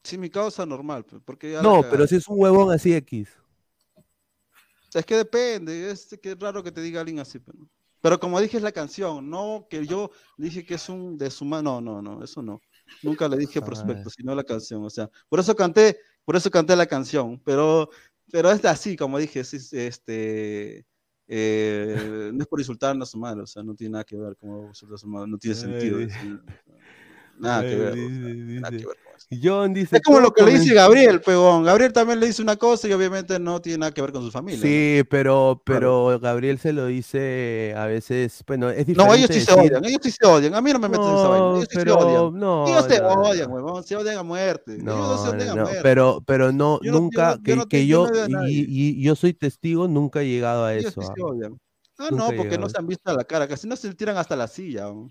Sí, 0.03 0.17
mi 0.17 0.29
causa 0.29 0.65
normal, 0.65 1.05
pe, 1.05 1.19
porque 1.21 1.51
ya 1.53 1.61
No, 1.63 1.81
pero 1.89 2.05
si 2.07 2.15
es 2.17 2.27
un 2.27 2.39
huevón 2.39 2.71
así 2.71 2.93
X. 2.93 3.29
Es 4.93 5.05
que 5.05 5.15
depende, 5.17 5.89
es 5.91 6.17
que 6.21 6.31
es 6.31 6.39
raro 6.39 6.63
que 6.63 6.71
te 6.71 6.81
diga 6.81 7.01
alguien 7.01 7.19
así, 7.19 7.39
pero, 7.39 7.67
pero 8.03 8.19
como 8.19 8.41
dije 8.41 8.57
es 8.57 8.63
la 8.63 8.73
canción, 8.73 9.29
no 9.29 9.65
que 9.69 9.85
yo 9.87 10.11
dije 10.35 10.65
que 10.65 10.73
es 10.73 10.89
un 10.89 11.17
de 11.17 11.31
su 11.31 11.45
mano, 11.45 11.79
no, 11.79 12.01
no, 12.01 12.17
no, 12.17 12.21
eso 12.21 12.41
no. 12.41 12.61
Nunca 13.01 13.29
le 13.29 13.37
dije 13.37 13.61
prospecto, 13.61 14.09
sino 14.09 14.35
la 14.35 14.43
canción, 14.43 14.83
o 14.83 14.89
sea, 14.89 15.09
por 15.29 15.39
eso 15.39 15.55
canté, 15.55 15.97
por 16.25 16.35
eso 16.35 16.51
canté 16.51 16.75
la 16.75 16.85
canción, 16.85 17.41
pero 17.45 17.89
pero 18.29 18.51
es 18.51 18.65
así, 18.65 18.97
como 18.97 19.19
dije, 19.19 19.39
es, 19.39 19.53
es, 19.53 19.71
este 19.71 20.85
eh, 21.27 22.31
no 22.33 22.41
es 22.41 22.47
por 22.49 22.59
insultar 22.59 22.93
a 23.01 23.05
su 23.05 23.17
madre, 23.17 23.43
o 23.43 23.47
sea, 23.47 23.63
no 23.63 23.73
tiene 23.73 23.93
nada 23.93 24.03
que 24.03 24.17
ver 24.17 24.35
como 24.35 24.67
insultar 24.67 24.95
a 24.95 24.97
su 24.97 25.07
madre, 25.07 25.31
no 25.31 25.37
tiene 25.37 25.55
sentido. 25.55 25.99
Nada 27.39 27.61
que 27.61 27.75
ver. 27.77 27.97
nada 27.97 28.69
que 28.69 28.85
ver. 28.85 28.97
John 29.41 29.73
dice. 29.73 29.95
Es 29.97 30.01
como 30.01 30.17
"Todo 30.17 30.27
lo 30.27 30.33
que 30.33 30.43
le 30.43 30.59
dice 30.59 30.73
Gabriel, 30.73 31.21
pegón. 31.21 31.63
Gabriel 31.63 31.91
también 31.93 32.19
le 32.19 32.27
dice 32.27 32.41
una 32.41 32.55
cosa 32.55 32.87
y 32.87 32.93
obviamente 32.93 33.39
no 33.39 33.61
tiene 33.61 33.79
nada 33.79 33.91
que 33.91 34.01
ver 34.01 34.11
con 34.11 34.23
su 34.23 34.31
familia. 34.31 34.59
¿no? 34.59 34.63
Sí, 34.67 35.03
pero, 35.09 35.61
pero 35.65 36.19
Gabriel 36.19 36.59
se 36.59 36.73
lo 36.73 36.85
dice 36.85 37.73
a 37.75 37.85
veces, 37.85 38.43
bueno, 38.47 38.69
es 38.69 38.85
diferente. 38.85 39.03
No, 39.03 39.13
ellos 39.13 39.29
sí 39.31 39.41
se 39.41 39.51
decir- 39.51 39.59
odian, 39.71 39.85
ellos 39.85 39.99
sí 40.03 40.11
se 40.11 40.25
odian. 40.27 40.53
A 40.55 40.61
mí 40.61 40.71
no 40.73 40.79
me 40.79 40.89
meten 40.89 41.05
en 41.07 41.15
esa 41.15 41.27
vaina. 41.27 41.45
No, 41.45 41.55
Ellos 41.57 41.67
sí 41.69 41.77
pero 41.77 41.93
se 41.93 42.05
odian. 42.05 42.39
no, 42.39 42.67
ellos 42.67 42.85
se 42.87 43.01
no, 43.01 43.15
no. 43.15 43.21
odian, 43.21 43.51
huevón. 43.51 43.83
Se 43.83 43.95
odian 43.95 44.17
a 44.17 44.23
muerte. 44.23 44.71
ellos 44.73 44.83
no 44.85 45.17
se 45.17 45.23
No, 45.23 45.29
odian 45.31 45.47
no, 45.47 45.51
a 45.53 45.55
no, 45.55 45.61
muerte. 45.63 45.79
pero, 45.83 46.23
pero 46.25 46.51
no, 46.51 46.79
Yo 46.81 46.91
no- 46.91 46.99
nunca, 46.99 47.31
no- 47.31 47.35
yo 47.37 47.43
que, 47.43 47.55
no 47.55 47.65
que 47.67 47.87
yo, 47.87 48.07
no 48.29 48.47
y, 48.47 48.65
y- 48.67 49.01
yo 49.03 49.15
soy 49.15 49.33
testigo, 49.33 49.87
nunca 49.87 50.21
he 50.21 50.27
llegado 50.27 50.65
a 50.65 50.73
ellos 50.75 50.91
eso. 50.91 51.01
sí 51.01 51.07
ah. 51.09 51.13
se 51.15 51.21
odian. 51.23 51.59
Ah, 51.99 52.07
Nunca 52.09 52.15
no, 52.23 52.25
porque 52.29 52.43
no 52.43 52.49
llegado. 52.51 52.69
se 52.69 52.77
han 52.79 52.87
visto 52.87 53.11
a 53.11 53.13
la 53.13 53.23
cara. 53.23 53.47
Casi 53.47 53.67
no 53.67 53.75
se 53.75 53.93
tiran 53.93 54.17
hasta 54.17 54.35
la 54.35 54.47
silla. 54.47 54.85
¿no? 54.85 55.09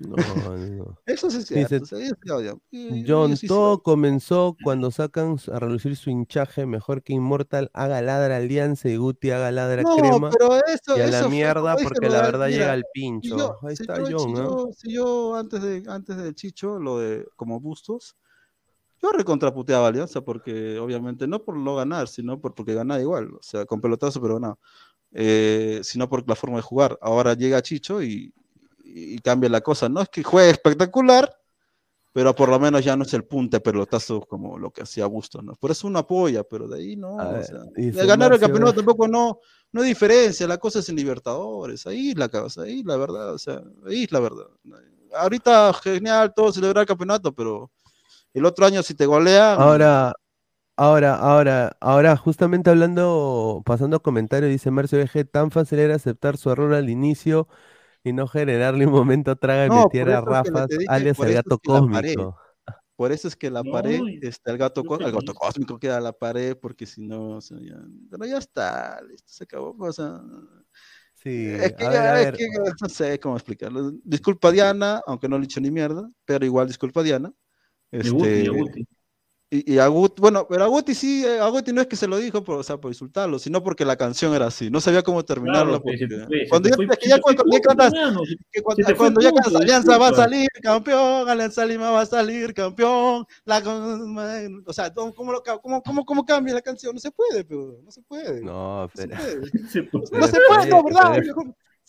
No, 0.00 0.16
no. 0.16 0.98
Eso 1.06 1.30
sí 1.30 1.38
es 1.38 1.48
Dice, 1.48 1.80
cierto. 1.84 2.36
odian. 2.36 2.60
Y- 2.70 3.04
John, 3.06 3.36
sí 3.36 3.46
todo 3.46 3.82
comenzó 3.82 4.56
cuando 4.62 4.90
sacan 4.90 5.36
a 5.52 5.58
relucir 5.58 5.96
su 5.96 6.10
hinchaje, 6.10 6.66
mejor 6.66 7.02
que 7.02 7.12
Immortal 7.12 7.70
haga 7.72 8.00
ladra 8.02 8.36
Alianza 8.36 8.88
y 8.88 8.96
Guti 8.96 9.30
haga 9.30 9.50
ladra 9.50 9.82
No, 9.82 9.96
Crema. 9.96 10.30
pero 10.30 10.54
eso, 10.66 10.96
y 10.96 11.00
a 11.00 11.06
eso 11.06 11.22
la 11.22 11.28
mierda, 11.28 11.76
porque 11.76 12.08
la 12.08 12.16
de- 12.16 12.22
verdad 12.22 12.46
mira, 12.48 12.58
llega 12.58 12.76
si 12.76 12.82
pincho. 12.92 13.36
yo- 13.38 13.58
Ahí 13.62 13.76
si 13.76 13.82
está 13.82 13.98
yo- 14.08 14.18
John, 14.18 14.34
yo- 14.36 14.68
si 14.76 14.92
yo 14.92 15.34
antes 15.36 15.62
de 15.62 15.82
antes 15.86 16.16
del 16.16 16.34
Chicho, 16.34 16.78
lo 16.78 16.98
de 16.98 17.26
como 17.36 17.60
Bustos, 17.60 18.16
yo 19.02 19.10
recontraputeaba 19.12 19.84
a 19.86 19.88
Alianza 19.88 20.22
porque 20.22 20.78
obviamente 20.78 21.26
no 21.26 21.42
por 21.44 21.56
no 21.56 21.76
ganar, 21.76 22.08
sino 22.08 22.40
por, 22.40 22.54
porque 22.54 22.74
ganaba 22.74 23.00
igual, 23.00 23.34
o 23.34 23.42
sea, 23.42 23.66
con 23.66 23.80
pelotazo 23.80 24.20
pero 24.20 24.34
ganaba, 24.34 24.58
eh, 25.12 25.80
sino 25.82 26.08
por 26.08 26.26
la 26.28 26.34
forma 26.34 26.56
de 26.56 26.62
jugar. 26.62 26.98
Ahora 27.02 27.34
llega 27.34 27.60
Chicho 27.62 28.02
y, 28.02 28.32
y 28.94 29.18
cambia 29.18 29.50
la 29.50 29.60
cosa. 29.60 29.88
No 29.88 30.00
es 30.00 30.08
que 30.08 30.22
juegue 30.22 30.50
espectacular, 30.50 31.36
pero 32.12 32.32
por 32.32 32.48
lo 32.48 32.60
menos 32.60 32.84
ya 32.84 32.96
no 32.96 33.02
es 33.02 33.12
el 33.12 33.24
punte 33.24 33.58
pelotazo 33.58 34.20
como 34.20 34.56
lo 34.56 34.70
que 34.70 34.82
hacía 34.82 35.06
Bustos, 35.06 35.42
¿no? 35.42 35.54
Por 35.56 35.72
eso 35.72 35.88
uno 35.88 35.98
apoya, 35.98 36.44
pero 36.44 36.68
de 36.68 36.78
ahí 36.78 36.96
no. 36.96 37.16
O 37.16 37.42
sea, 37.42 37.58
de 37.74 38.06
ganar 38.06 38.32
el 38.32 38.38
campeonato 38.38 38.74
tampoco 38.74 39.08
no, 39.08 39.40
no 39.72 39.82
diferencia, 39.82 40.46
la 40.46 40.58
cosa 40.58 40.78
es 40.78 40.88
en 40.88 40.94
Libertadores, 40.94 41.88
ahí 41.88 42.10
es 42.10 42.16
la 42.16 42.28
causa, 42.28 42.62
ahí 42.62 42.84
la 42.84 42.96
verdad, 42.96 43.34
o 43.34 43.38
sea, 43.38 43.60
ahí 43.84 44.04
es 44.04 44.12
la 44.12 44.20
verdad. 44.20 44.46
Ahorita 45.16 45.72
genial 45.72 46.32
todo 46.34 46.52
celebrar 46.52 46.82
el 46.82 46.88
campeonato, 46.88 47.34
pero 47.34 47.72
el 48.32 48.44
otro 48.46 48.64
año 48.64 48.80
si 48.84 48.94
te 48.94 49.06
golean, 49.06 49.60
Ahora, 49.60 50.12
ahora, 50.76 51.16
ahora, 51.16 51.76
ahora, 51.80 52.16
justamente 52.16 52.70
hablando, 52.70 53.60
pasando 53.64 54.00
comentarios, 54.00 54.52
dice 54.52 54.70
Marcio 54.70 55.00
VG, 55.00 55.24
tan 55.24 55.50
fácil 55.50 55.80
era 55.80 55.96
aceptar 55.96 56.36
su 56.36 56.50
error 56.50 56.74
al 56.74 56.88
inicio 56.88 57.48
y 58.04 58.12
no 58.12 58.28
generarle 58.28 58.86
un 58.86 58.92
momento 58.92 59.34
traga 59.36 59.66
y 59.66 59.70
No, 59.70 59.84
meter 59.84 60.06
por 60.06 60.10
a 60.10 60.20
eso 60.20 60.30
es 60.32 60.40
que 60.42 60.50
le 60.50 60.54
Rafas, 60.54 60.68
te 60.68 60.78
dije, 60.78 60.88
alias 60.88 61.18
el 61.20 61.28
es 61.30 61.34
gato 61.34 61.58
que 61.58 61.68
paré. 61.90 62.12
cósmico. 62.12 62.38
por 62.96 63.12
eso 63.12 63.28
es 63.28 63.36
que 63.36 63.50
la 63.50 63.62
No, 63.64 63.72
pared, 63.72 64.00
este, 64.22 64.50
el 64.50 64.58
gato, 64.58 64.82
el 64.82 65.34
cósmico 65.34 65.78
queda 65.78 65.96
a 65.96 66.00
la 66.00 66.12
pared, 66.12 66.56
porque 66.60 66.86
si 66.86 67.02
no, 67.02 67.36
o 67.38 67.40
sea, 67.40 67.58
ya, 67.60 67.76
pero 68.10 68.26
ya 68.26 68.38
está, 68.38 69.00
listo, 69.02 69.32
se 69.32 69.44
acabó, 69.44 69.74
o 69.78 69.92
sea, 69.92 70.20
Sí, 71.14 71.48
Es 71.48 71.72
que, 71.74 71.84
a 71.86 71.90
ver, 71.90 71.98
a 72.00 72.02
ya- 72.04 72.20
es 72.20 72.26
ver. 72.26 72.36
que 72.36 72.46
no 72.82 72.88
sé 72.88 73.18
cómo 73.20 73.36
explicarlo. 73.36 73.92
Disculpa 74.04 74.50
Diana, 74.52 75.00
aunque 75.06 75.28
no 75.28 75.38
le 75.38 75.44
he 75.44 75.46
dicho 75.46 75.60
ni 75.60 75.70
mierda, 75.70 76.08
pero 76.24 76.44
igual 76.44 76.66
disculpa 76.68 77.02
Diana. 77.02 77.32
Guti, 77.92 78.86
y 79.50 79.72
y, 79.72 79.74
y 79.74 79.78
a 79.78 79.86
Guti, 79.86 80.20
bueno, 80.20 80.46
pero 80.48 80.64
a 80.64 80.66
Guti 80.66 80.94
sí, 80.94 81.24
eh, 81.24 81.38
a 81.38 81.48
Guti 81.48 81.72
no 81.72 81.80
es 81.80 81.86
que 81.86 81.96
se 81.96 82.08
lo 82.08 82.16
dijo 82.16 82.42
por, 82.42 82.58
o 82.58 82.62
sea, 82.62 82.76
por 82.78 82.90
insultarlo, 82.90 83.38
sino 83.38 83.62
porque 83.62 83.84
la 83.84 83.96
canción 83.96 84.34
era 84.34 84.46
así. 84.46 84.70
No 84.70 84.80
sabía 84.80 85.02
cómo 85.02 85.24
terminarla. 85.24 85.80
Claro, 85.80 85.82
pues, 85.82 86.00
te 86.00 86.08
porque- 86.08 86.48
cuando 86.48 86.68
te 86.68 86.70
ya, 86.70 86.76
fue- 86.76 86.84
es 86.86 86.98
que 86.98 87.08
ya 87.08 87.20
cuando, 87.20 87.44
fue 87.44 87.60
que 87.60 88.62
cuando, 88.62 88.76
te 88.76 88.84
fue 88.84 88.94
cuando 88.96 89.20
ya 89.20 89.30
cantas, 89.32 89.54
Alianza 89.54 89.98
va 89.98 90.08
a 90.08 90.14
salir 90.14 90.48
campeón, 90.62 91.28
Alianza 91.28 91.64
Lima 91.66 91.90
va 91.90 92.00
a 92.00 92.06
salir 92.06 92.52
campeón. 92.54 93.26
La, 93.44 93.58
o 94.66 94.72
sea, 94.72 94.92
¿cómo, 94.92 95.14
cómo, 95.14 95.32
lo 95.32 95.42
cómo, 95.42 95.82
cómo, 95.82 96.04
cómo 96.04 96.24
cambia 96.24 96.54
la 96.54 96.62
canción? 96.62 96.94
No 96.94 97.00
se 97.00 97.10
puede, 97.12 97.44
pero 97.44 97.78
no 97.84 97.90
se 97.90 98.02
puede. 98.02 98.40
No, 98.40 98.82
No 98.84 98.90
se 98.94 99.06
pero, 99.06 99.16
puede. 99.16 99.68
Se. 99.68 99.82
No 99.82 100.00
puede, 100.00 100.68
no, 100.70 100.82
¿verdad? 100.84 101.22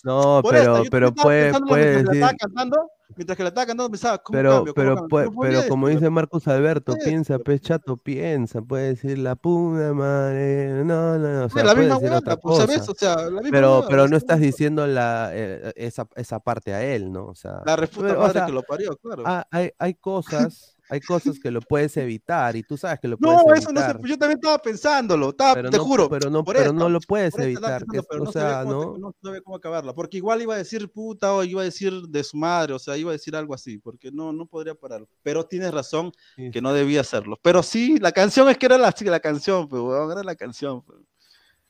no, 0.03 0.43
pero, 0.47 0.83
pero 0.91 1.13
puede, 1.15 2.03
decir, 2.03 2.21
cantando, 2.37 2.89
mientras 3.15 3.37
que 3.37 3.43
la 3.43 3.49
estaba 3.49 3.65
cantando 3.67 3.91
pensaba, 3.91 4.17
¿cómo 4.19 4.37
pero, 4.37 4.51
cambio? 4.55 4.73
¿Cómo 4.73 4.83
pero, 4.83 4.95
cambio? 4.95 5.33
podía 5.33 5.59
pero 5.59 5.69
como 5.69 5.87
dice 5.87 6.09
Marcus 6.09 6.47
Alberto, 6.47 6.93
Puede 6.93 7.05
piensa, 7.05 7.39
pues 7.39 7.61
chato, 7.61 7.97
piensa, 7.97 8.61
puede 8.61 8.89
decir 8.89 9.17
la 9.19 9.35
puta 9.35 9.93
madre, 9.93 10.83
no, 10.83 11.17
no, 11.17 11.39
no, 11.39 11.45
o 11.45 11.49
sea, 11.49 11.63
la 11.63 11.73
puede 11.73 11.85
misma 11.85 11.99
decir 11.99 12.15
otra 12.15 12.35
huevada, 12.35 12.41
pues, 12.41 12.57
¿sabes? 12.57 12.79
cosa. 12.79 12.91
O 12.91 12.95
sea, 12.95 13.15
la 13.25 13.41
misma 13.41 13.49
Pero, 13.51 13.85
pero 13.89 14.03
o 14.03 14.07
no 14.07 14.17
estás 14.17 14.39
diciendo 14.39 14.87
la, 14.87 15.29
eh, 15.33 15.73
esa, 15.75 16.07
esa 16.15 16.39
parte 16.39 16.73
a 16.73 16.83
él, 16.83 17.11
¿no? 17.11 17.25
O 17.27 17.35
sea, 17.35 17.61
La 17.65 17.75
refuta 17.75 18.07
pero, 18.07 18.23
o 18.23 18.29
sea, 18.29 18.45
que 18.45 18.51
lo 18.51 18.63
parió, 18.63 18.95
claro. 18.97 19.23
hay, 19.51 19.71
hay 19.77 19.93
cosas, 19.95 20.74
hay 20.89 21.01
cosas 21.01 21.39
que 21.39 21.51
lo 21.51 21.61
puedes 21.61 21.95
evitar 21.97 22.55
y 22.55 22.63
tú 22.63 22.77
sabes 22.77 22.99
que 22.99 23.07
lo 23.07 23.17
no, 23.19 23.41
puedes 23.43 23.63
eso 23.63 23.71
no 23.71 23.81
evitar. 23.81 24.01
sé, 24.01 24.07
yo 24.09 24.17
también 24.17 24.37
estaba 24.39 24.57
pensándolo, 24.59 25.29
estaba, 25.29 25.53
Pero 25.55 25.69
te 25.71 25.77
no, 25.77 25.83
juro. 25.83 26.09
pero 26.09 26.29
no, 26.29 26.43
pero 26.43 26.59
eso, 26.59 26.73
no 26.73 26.89
lo 26.89 26.99
puedes 27.01 27.33
eso 27.33 27.43
evitar, 27.43 27.85
que, 27.87 28.01
pero 28.03 28.21
o 28.21 28.25
no 28.25 28.31
sea, 28.31 28.63
cómo, 28.63 28.97
¿no? 28.97 28.97
no 28.97 29.15
sabía 29.23 29.41
cómo 29.41 29.57
acabarla, 29.57 29.93
porque 29.93 30.17
igual 30.17 30.41
iba 30.41 30.53
a 30.53 30.57
decir 30.57 30.89
puta 30.91 31.33
o 31.33 31.43
iba 31.43 31.61
a 31.61 31.65
decir 31.65 31.93
de 32.09 32.23
su 32.23 32.37
madre, 32.37 32.73
o 32.73 32.79
sea, 32.79 32.97
iba 32.97 33.09
a 33.11 33.13
decir 33.13 33.35
algo 33.35 33.53
así, 33.53 33.77
porque 33.79 34.11
no, 34.11 34.31
no 34.33 34.45
podría 34.45 34.75
pararlo. 34.75 35.07
Pero 35.23 35.45
tienes 35.45 35.71
razón 35.73 36.11
Sí, 36.35 36.51
que 36.51 36.61
no 36.61 36.73
debía 36.73 37.01
hacerlo. 37.01 37.37
Pero 37.41 37.63
sí, 37.63 37.97
la 37.99 38.11
canción 38.11 38.49
es 38.49 38.57
que 38.57 38.65
era 38.67 38.77
la, 38.77 38.93
la 39.01 39.19
canción, 39.19 39.67
pues, 39.67 39.81
weón, 39.81 40.11
era 40.11 40.23
la 40.23 40.35
canción. 40.35 40.81
pues. 40.83 40.99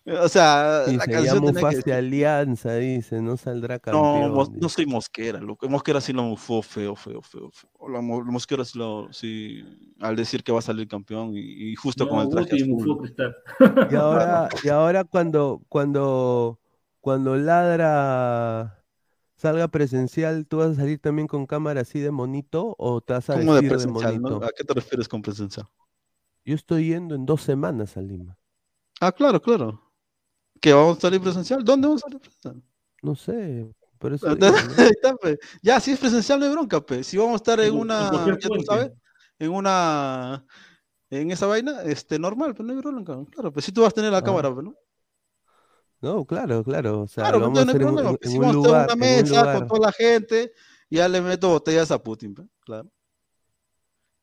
O 0.08 0.30
sea, 0.30 0.92
la 0.94 0.94
Dice, 0.94 1.12
ya 1.24 1.32
canción 1.32 1.44
tenía 1.46 1.66
que 1.66 1.76
decir. 1.78 1.94
Alianza, 1.94 2.76
dice, 2.76 3.22
no 3.22 3.38
saldrá 3.38 3.80
No, 3.92 3.92
campeón. 3.92 4.54
dice. 4.54 4.60
no 4.62 4.70
soy 4.70 4.86
mosquera, 4.86 5.40
loco. 5.40 5.70
Mosquera 5.70 6.02
sí 6.02 6.12
lo 6.12 6.24
mufó 6.24 6.62
feo, 6.62 6.96
feo, 6.96 7.22
feo. 7.22 7.50
feo. 7.52 7.70
La, 7.90 8.02
mo- 8.02 8.24
la 8.24 8.32
mosquera 8.32 8.66
sí 8.66 8.78
lo, 8.78 9.12
sí, 9.14 9.64
al 10.00 10.16
decir 10.16 10.44
que 10.44 10.52
va 10.52 10.60
a 10.60 10.62
salir 10.62 10.88
campeón 10.88 11.32
y, 11.36 11.72
y 11.72 11.76
justo 11.76 12.08
con 12.08 12.20
No, 12.20 12.22
el 12.22 12.30
traje 12.30 12.56
azul. 12.56 12.68
mufó 12.70 12.98
Cristal. 12.98 13.36
Y 13.88 13.96
ahora, 13.96 14.50
y 14.64 14.70
ahora 14.70 15.04
cuando, 15.04 15.62
cuando, 15.70 16.60
cuando 17.02 17.36
ladra 17.38 18.84
salga 19.38 19.68
presencial, 19.70 20.48
¿tú 20.48 20.58
vas 20.58 20.72
a 20.72 20.76
salir 20.76 21.00
también 21.00 21.28
con 21.28 21.46
cámara 21.46 21.82
así 21.82 22.00
de 22.00 22.12
monito 22.12 22.76
o 22.80 23.02
te 23.02 23.14
vas 23.14 23.30
a 23.30 23.36
¿Cómo 23.36 23.54
de 23.54 23.62
vestir 23.62 23.70
de 23.78 23.88
presencial? 23.88 24.20
no? 24.22 24.30
monito? 24.30 24.44
¿A 24.44 24.50
qué 24.56 24.64
te 24.64 24.74
refieres 24.74 25.08
con 25.08 25.22
presencial? 25.22 25.68
Yo 26.46 26.56
estoy 26.56 26.88
yendo 26.88 27.14
en 27.14 27.26
dos 27.26 27.42
semanas 27.42 27.98
a 27.98 28.02
Lima. 28.02 28.38
Ah, 29.00 29.12
claro, 29.14 29.42
claro. 29.42 29.82
¿Que 30.62 30.74
vamos 30.74 30.98
a 30.98 31.02
salir 31.02 31.22
presencial? 31.22 31.64
¿Dónde 31.64 31.88
vamos 31.88 32.02
a 32.04 32.08
salir 32.08 32.20
presencial? 32.20 32.62
No 33.02 33.16
sé, 33.16 33.68
por 34.00 34.14
eso 34.14 34.28
Ahí 34.30 34.36
digo, 34.36 34.52
¿no? 34.52 34.56
está, 34.98 35.16
pe. 35.16 35.38
Ya, 35.62 35.80
si 35.80 35.92
es 35.92 36.00
presencial, 36.00 36.40
no 36.40 36.46
hay 36.46 36.52
bronca, 36.52 36.82
pe. 36.82 37.04
Si 37.04 37.18
vamos 37.18 37.34
a 37.34 37.36
estar 37.38 37.60
en 37.60 37.74
una, 37.76 38.12
ya 38.40 38.50
tú 38.50 38.62
sabes, 38.66 38.92
en 39.40 39.52
una, 39.52 40.46
en 41.10 41.32
esa 41.32 41.46
vaina, 41.48 41.82
este, 41.84 42.18
normal, 42.20 42.54
pero 42.54 42.66
no 42.66 42.74
hay 42.74 42.80
bronca. 42.80 43.18
Claro, 43.32 43.52
pues 43.52 43.66
si 43.66 43.72
tú 43.72 43.82
vas 43.82 43.90
a 43.92 43.96
tener 43.96 44.12
la 44.12 44.20
Ah. 44.20 44.24
cámara, 44.24 44.54
pe, 44.56 44.64
¿no? 44.64 44.76
No, 46.02 46.26
claro, 46.26 46.64
claro. 46.64 47.02
O 47.02 47.08
sea, 47.08 47.24
Claro, 47.24 47.40
lo 47.40 47.46
vamos 47.46 47.60
a 47.60 47.66
no 47.66 47.72
hay 47.72 47.76
en, 47.78 47.82
problema. 47.82 48.10
en 48.22 48.30
si 48.30 48.38
vamos 48.38 48.56
a 48.56 48.60
estar 48.60 48.80
en 48.80 48.86
una 48.86 48.96
mesa 48.96 49.54
con 49.60 49.68
toda 49.68 49.80
la 49.88 49.92
gente, 49.92 50.52
y 50.90 50.98
ya 50.98 51.08
le 51.08 51.22
meto 51.22 51.50
botellas 51.50 51.92
a 51.92 52.02
Putin, 52.02 52.34
pe. 52.36 52.44
Claro. 52.62 52.90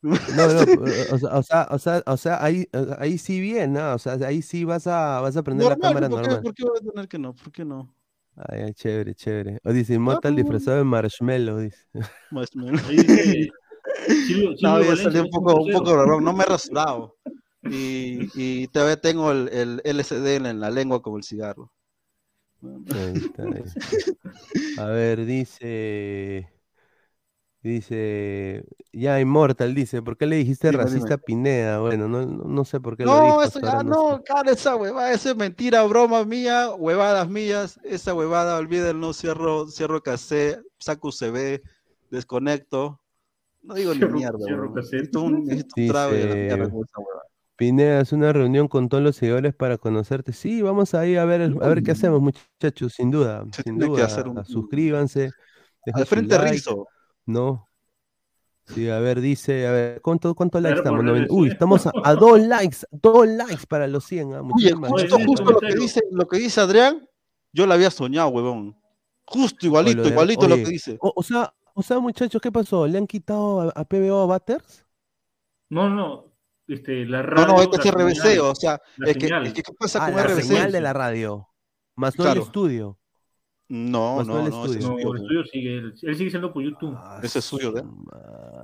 No, 0.02 0.10
no, 0.10 0.16
o 1.12 1.18
sea, 1.18 1.38
o 1.38 1.42
sea, 1.42 1.68
o 1.70 1.78
sea, 1.78 2.02
o 2.06 2.16
sea, 2.16 2.44
ahí, 2.44 2.66
sea, 2.72 2.96
ahí 2.98 3.18
sí 3.18 3.40
bien, 3.40 3.72
¿no? 3.72 3.94
O 3.94 3.98
sea, 3.98 4.14
ahí 4.26 4.42
sí 4.42 4.64
vas 4.64 4.86
a, 4.86 5.20
vas 5.20 5.36
a 5.36 5.42
prender 5.42 5.68
la 5.68 5.76
Normal, 5.76 5.90
cámara 5.90 6.08
¿por 6.08 6.20
qué, 6.22 6.28
normal. 6.28 6.42
¿por 6.42 6.54
qué 6.54 6.64
voy 6.64 6.78
a 6.78 6.90
tener 6.92 7.08
que 7.08 7.18
no? 7.18 7.34
¿Por 7.34 7.52
qué 7.52 7.64
no? 7.64 7.94
Ay, 8.34 8.62
ay, 8.62 8.74
chévere, 8.74 9.14
chévere. 9.14 9.58
O 9.62 9.72
dice, 9.72 9.94
Immortal 9.94 10.34
Claro. 10.34 10.36
disfrazado 10.36 10.78
de 10.78 10.84
marshmallow, 10.84 11.58
dice. 11.58 11.86
Menos. 12.54 12.82
Ahí 12.88 12.96
dice, 12.96 13.50
No, 14.62 14.76
un 14.76 15.30
poco, 15.30 15.62
un 15.62 15.72
poco 15.72 15.96
raro, 15.96 16.20
no 16.20 16.32
me 16.32 16.42
he 16.44 16.46
rasurado. 16.46 17.16
Y, 17.64 18.28
y 18.34 18.66
todavía 18.68 18.96
tengo 18.96 19.30
el, 19.30 19.48
el 19.52 19.82
LSD 19.84 20.36
en 20.36 20.60
la 20.60 20.70
lengua 20.70 21.00
como 21.02 21.16
el 21.18 21.22
cigarro. 21.24 21.70
Ahí 22.62 23.12
está, 23.16 23.42
ahí. 23.44 23.64
A 24.78 24.86
ver, 24.86 25.24
dice. 25.26 26.48
Dice. 27.62 28.64
Ya, 28.92 29.20
Immortal, 29.20 29.74
dice. 29.74 30.02
¿Por 30.02 30.16
qué 30.16 30.26
le 30.26 30.36
dijiste 30.36 30.70
Dime, 30.70 30.82
racista 30.82 31.14
a 31.14 31.16
dime. 31.16 31.24
Pineda? 31.24 31.78
Bueno, 31.78 32.08
no, 32.08 32.26
no, 32.26 32.44
no 32.44 32.64
sé 32.64 32.80
por 32.80 32.96
qué 32.96 33.04
lo 33.04 33.14
dijo. 33.14 33.26
No, 33.36 33.42
eso 33.42 33.60
ahora 33.62 33.82
no, 33.84 34.16
sé. 34.16 34.22
cara, 34.24 34.50
esa 34.50 34.76
huevada, 34.76 35.12
eso 35.12 35.30
es 35.30 35.36
mentira, 35.36 35.82
broma 35.84 36.24
mía, 36.24 36.70
huevadas 36.70 37.28
mías, 37.28 37.78
esa 37.84 38.14
huevada, 38.14 38.56
olvídenlo, 38.58 39.12
cierro, 39.12 39.68
cierro 39.68 40.02
cassette, 40.02 40.60
saco 40.78 41.08
UCB, 41.08 41.62
desconecto, 42.10 43.00
no 43.62 43.74
digo 43.74 43.94
ni 43.94 44.04
mierda, 44.06 44.38
cierro 44.44 44.72
huevada. 44.72 46.72
Pineda, 47.54 48.00
es 48.00 48.12
una 48.12 48.32
reunión 48.32 48.66
con 48.66 48.88
todos 48.88 49.04
los 49.04 49.14
seguidores 49.14 49.54
para 49.54 49.78
conocerte. 49.78 50.32
Sí, 50.32 50.62
vamos 50.62 50.94
ahí 50.94 51.14
a 51.16 51.24
ver, 51.24 51.42
a 51.42 51.68
ver 51.68 51.84
qué 51.84 51.92
hacemos, 51.92 52.20
muchachos, 52.20 52.94
sin 52.94 53.12
duda. 53.12 53.44
Sin 53.64 53.78
que 53.78 53.86
duda. 53.86 54.06
hacer 54.06 54.26
un- 54.26 54.44
Suscríbanse. 54.44 55.30
Al 55.92 56.06
frente 56.06 56.36
like, 56.36 56.52
Rizo, 56.52 56.88
¿no? 57.26 57.68
Sí, 58.64 58.88
a 58.88 59.00
ver, 59.00 59.20
dice, 59.20 59.66
a 59.66 59.72
ver, 59.72 60.00
¿cuánto, 60.02 60.34
cuánto 60.34 60.60
likes 60.60 60.78
estamos? 60.78 61.04
Uy, 61.30 61.48
estamos 61.48 61.86
a, 61.86 61.92
a 62.04 62.14
dos 62.14 62.40
likes, 62.40 62.78
dos 62.92 63.26
likes 63.26 63.66
para 63.66 63.86
los 63.88 64.04
100, 64.04 64.34
ah, 64.34 64.42
Oye, 64.54 64.72
justo, 64.72 65.18
justo 65.26 65.44
lo 65.52 65.58
que 65.60 65.74
dice, 65.74 66.00
lo 66.12 66.26
que 66.28 66.38
dice 66.38 66.60
Adrián, 66.60 67.06
yo 67.52 67.66
lo 67.66 67.74
había 67.74 67.90
soñado, 67.90 68.28
huevón. 68.28 68.76
Justo 69.24 69.66
igualito, 69.66 70.02
de- 70.02 70.10
igualito 70.10 70.46
lo 70.48 70.56
que 70.56 70.64
dice. 70.66 70.96
O, 71.00 71.12
o 71.16 71.22
sea, 71.22 71.52
O 71.74 71.82
sea, 71.82 71.98
muchachos, 71.98 72.40
¿qué 72.40 72.52
pasó? 72.52 72.86
¿Le 72.86 72.98
han 72.98 73.06
quitado 73.06 73.62
a, 73.62 73.68
a 73.74 73.84
PBO 73.84 74.20
a 74.22 74.26
Batters? 74.26 74.86
No, 75.70 75.88
no, 75.88 76.26
este, 76.68 77.04
la 77.06 77.22
No, 77.22 77.28
radio. 77.30 77.46
no, 77.54 77.62
este 77.62 77.76
es 77.78 77.84
la 77.86 77.90
RBC, 77.92 78.14
señal, 78.22 78.38
o 78.40 78.54
sea, 78.54 78.80
la 78.98 79.10
es 79.10 79.16
que, 79.16 79.26
es 79.26 79.52
que 79.54 79.62
¿qué 79.62 79.72
pasa 79.78 80.04
Ah, 80.04 80.06
con 80.06 80.16
la 80.16 80.22
RBC? 80.24 80.42
señal 80.42 80.70
de 80.72 80.80
la 80.82 80.92
radio. 80.92 81.48
Más 81.96 82.16
no 82.18 82.24
el 82.24 82.30
Claro. 82.30 82.42
estudio. 82.46 82.98
No, 83.74 84.16
Más 84.16 84.26
no 84.26 84.34
no, 84.34 84.44
el 84.44 84.50
no, 84.50 84.64
ese 84.66 84.78
es 84.78 84.84
estudio. 84.84 84.88
No, 84.90 84.96
suyo. 84.98 85.14
el 85.14 85.22
estudio 85.22 85.44
sigue, 85.46 85.78
él, 85.78 85.94
él 86.02 86.16
sigue 86.16 86.30
siendo 86.30 86.52
por 86.52 86.62
YouTube. 86.62 86.94
Ah, 86.96 87.20
Ese 87.22 87.38
es 87.38 87.44
suyo, 87.44 87.74
¿eh? 87.76 87.82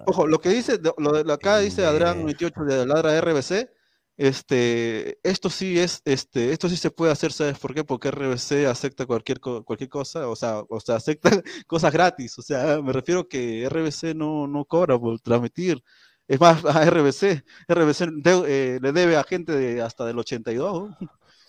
Ojo, 0.06 0.26
lo 0.26 0.38
que 0.40 0.50
dice, 0.50 0.78
lo 0.98 1.12
de 1.12 1.24
lo 1.24 1.32
acá 1.32 1.58
dice 1.60 1.86
Adrián 1.86 2.18
Pendejo. 2.26 2.26
28 2.26 2.64
de 2.64 2.86
Ladra 2.86 3.18
RBC, 3.20 3.70
este, 4.18 5.18
esto 5.22 5.48
sí 5.48 5.78
es, 5.78 6.02
este, 6.04 6.52
esto 6.52 6.68
sí 6.68 6.76
se 6.76 6.90
puede 6.90 7.12
hacer, 7.12 7.32
¿sabes 7.32 7.58
por 7.58 7.72
qué? 7.74 7.84
Porque 7.84 8.10
RBC 8.10 8.66
acepta 8.68 9.06
cualquier, 9.06 9.40
cualquier 9.40 9.88
cosa, 9.88 10.28
o 10.28 10.36
sea, 10.36 10.60
o 10.68 10.80
sea, 10.80 10.96
acepta 10.96 11.30
cosas 11.66 11.92
gratis, 11.92 12.38
o 12.38 12.42
sea, 12.42 12.82
me 12.82 12.92
refiero 12.92 13.28
que 13.28 13.66
RBC 13.68 14.14
no, 14.14 14.46
no 14.46 14.64
cobra 14.66 14.98
por 14.98 15.18
transmitir. 15.20 15.82
Es 16.26 16.38
más, 16.40 16.62
a 16.66 16.84
RBC, 16.84 17.42
RBC 17.68 18.06
de- 18.22 18.44
eh, 18.76 18.78
le 18.82 18.92
debe 18.92 19.16
a 19.16 19.24
gente 19.24 19.52
de, 19.52 19.80
hasta 19.80 20.04
del 20.04 20.18
82. 20.18 20.90
¿no? 20.90 20.96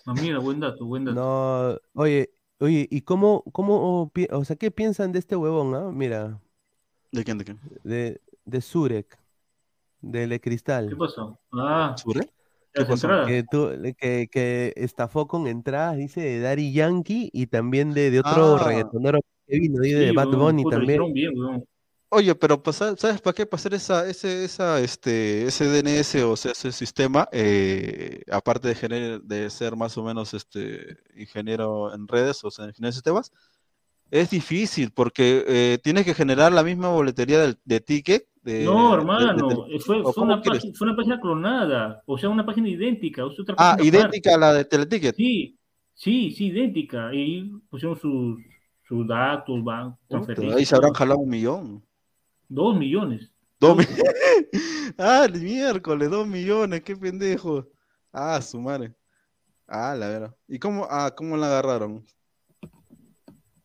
Ah, 0.06 0.14
mira, 0.14 0.38
buen 0.38 0.60
dato, 0.60 0.86
buen 0.86 1.04
dato. 1.04 1.20
No, 1.20 1.78
oye, 2.00 2.30
oye, 2.60 2.88
¿y 2.90 3.02
cómo, 3.02 3.44
cómo, 3.52 4.10
o 4.32 4.44
sea, 4.44 4.56
qué 4.56 4.70
piensan 4.70 5.12
de 5.12 5.18
este 5.18 5.36
huevón, 5.36 5.74
ah? 5.74 5.90
Mira, 5.92 6.40
¿De 7.12 7.24
quién? 7.24 7.38
¿De 7.38 7.44
quién? 7.44 7.60
de, 7.84 8.20
de 8.44 8.60
Zurek, 8.60 9.18
de 10.02 10.26
Le 10.26 10.40
¿Qué 10.40 10.40
Cristal, 10.40 10.96
pasó? 10.96 11.38
Ah, 11.52 11.94
¿Sure? 11.96 12.30
las 12.74 12.88
pasó? 12.88 13.08
entradas. 13.08 13.26
que, 13.26 13.44
que, 13.98 14.28
que 14.30 14.72
estafó 14.76 15.26
con 15.28 15.46
entradas, 15.46 15.96
dice, 15.96 16.20
de 16.20 16.40
Daddy 16.40 16.72
Yankee 16.72 17.30
y 17.32 17.46
también 17.48 17.94
de, 17.94 18.10
de 18.10 18.20
otro 18.20 18.58
Ah. 18.58 18.64
reggaetonero 18.64 19.20
que 19.46 19.58
vino, 19.60 19.80
dice, 19.82 19.96
de 19.98 20.12
Sí, 20.12 20.14
Bad 20.14 20.28
weón, 20.28 20.38
Bunny 20.38 20.62
puta, 20.62 20.76
también. 20.76 20.88
hicieron 20.88 21.12
bien, 21.12 21.32
weón. 21.38 21.64
Oye, 22.12 22.34
pero 22.34 22.60
pues, 22.60 22.76
¿sabes 22.76 23.20
para 23.20 23.34
qué? 23.34 23.48
Hacer 23.52 23.74
esa, 23.74 24.08
ese, 24.08 24.44
esa, 24.44 24.80
este, 24.80 25.44
ese 25.44 25.66
DNS, 25.66 26.24
o 26.24 26.36
sea, 26.36 26.50
ese 26.52 26.72
sistema, 26.72 27.28
eh, 27.30 28.22
aparte 28.32 28.66
de, 28.66 28.74
gener- 28.74 29.20
de 29.22 29.48
ser 29.48 29.76
más 29.76 29.96
o 29.96 30.02
menos 30.02 30.34
este, 30.34 30.96
ingeniero 31.14 31.94
en 31.94 32.08
redes, 32.08 32.42
o 32.42 32.50
sea, 32.50 32.64
ingeniero 32.66 32.88
de 32.88 32.92
sistemas, 32.94 33.32
es 34.10 34.30
difícil 34.30 34.92
porque 34.92 35.44
eh, 35.48 35.78
tienes 35.82 36.04
que 36.04 36.14
generar 36.14 36.52
la 36.52 36.64
misma 36.64 36.88
boletería 36.88 37.40
del, 37.40 37.58
de 37.64 37.80
ticket. 37.80 38.26
De, 38.42 38.64
No, 38.64 38.88
de- 38.90 38.94
hermano, 38.96 39.66
de- 39.66 39.76
eh, 39.76 39.80
fue, 39.80 40.00
¿o 40.02 40.12
fue, 40.12 40.24
una 40.24 40.42
página, 40.42 40.74
fue 40.74 40.88
una 40.88 40.96
página 40.96 41.20
clonada, 41.20 42.02
o 42.06 42.18
sea, 42.18 42.28
una 42.28 42.44
página 42.44 42.68
idéntica, 42.68 43.24
o 43.24 43.30
sea, 43.30 43.42
otra 43.42 43.54
Ah, 43.56 43.76
página 43.76 43.98
idéntica 43.98 44.34
a 44.34 44.38
la 44.38 44.52
de 44.54 44.64
Teleticket. 44.64 45.16
Sí, 45.16 45.58
sí, 45.94 46.30
sí, 46.32 46.46
idéntica. 46.46 47.14
Y 47.14 47.50
pusieron 47.70 47.96
sus, 47.98 48.40
sus 48.88 49.06
datos, 49.06 49.62
van, 49.62 49.96
transferencias, 50.08 50.56
ahí 50.58 50.64
se 50.64 50.74
habrán 50.74 50.92
jalado 50.94 51.20
un 51.20 51.28
millón. 51.28 51.84
Dos 52.50 52.76
millones. 52.76 53.30
Dos 53.60 53.76
mi- 53.76 53.84
ah, 54.98 55.24
el 55.24 55.40
miércoles, 55.40 56.10
dos 56.10 56.26
millones, 56.26 56.82
qué 56.82 56.96
pendejo. 56.96 57.64
Ah, 58.12 58.42
su 58.42 58.60
madre. 58.60 58.92
Ah, 59.68 59.94
la 59.96 60.08
verdad. 60.08 60.36
¿Y 60.48 60.58
cómo, 60.58 60.84
ah, 60.90 61.14
cómo 61.16 61.36
la 61.36 61.46
agarraron? 61.46 62.04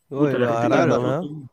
Puta, 0.08 0.38
lo 0.38 0.50
agarraron, 0.50 1.02
que 1.02 1.08
¿ah? 1.08 1.50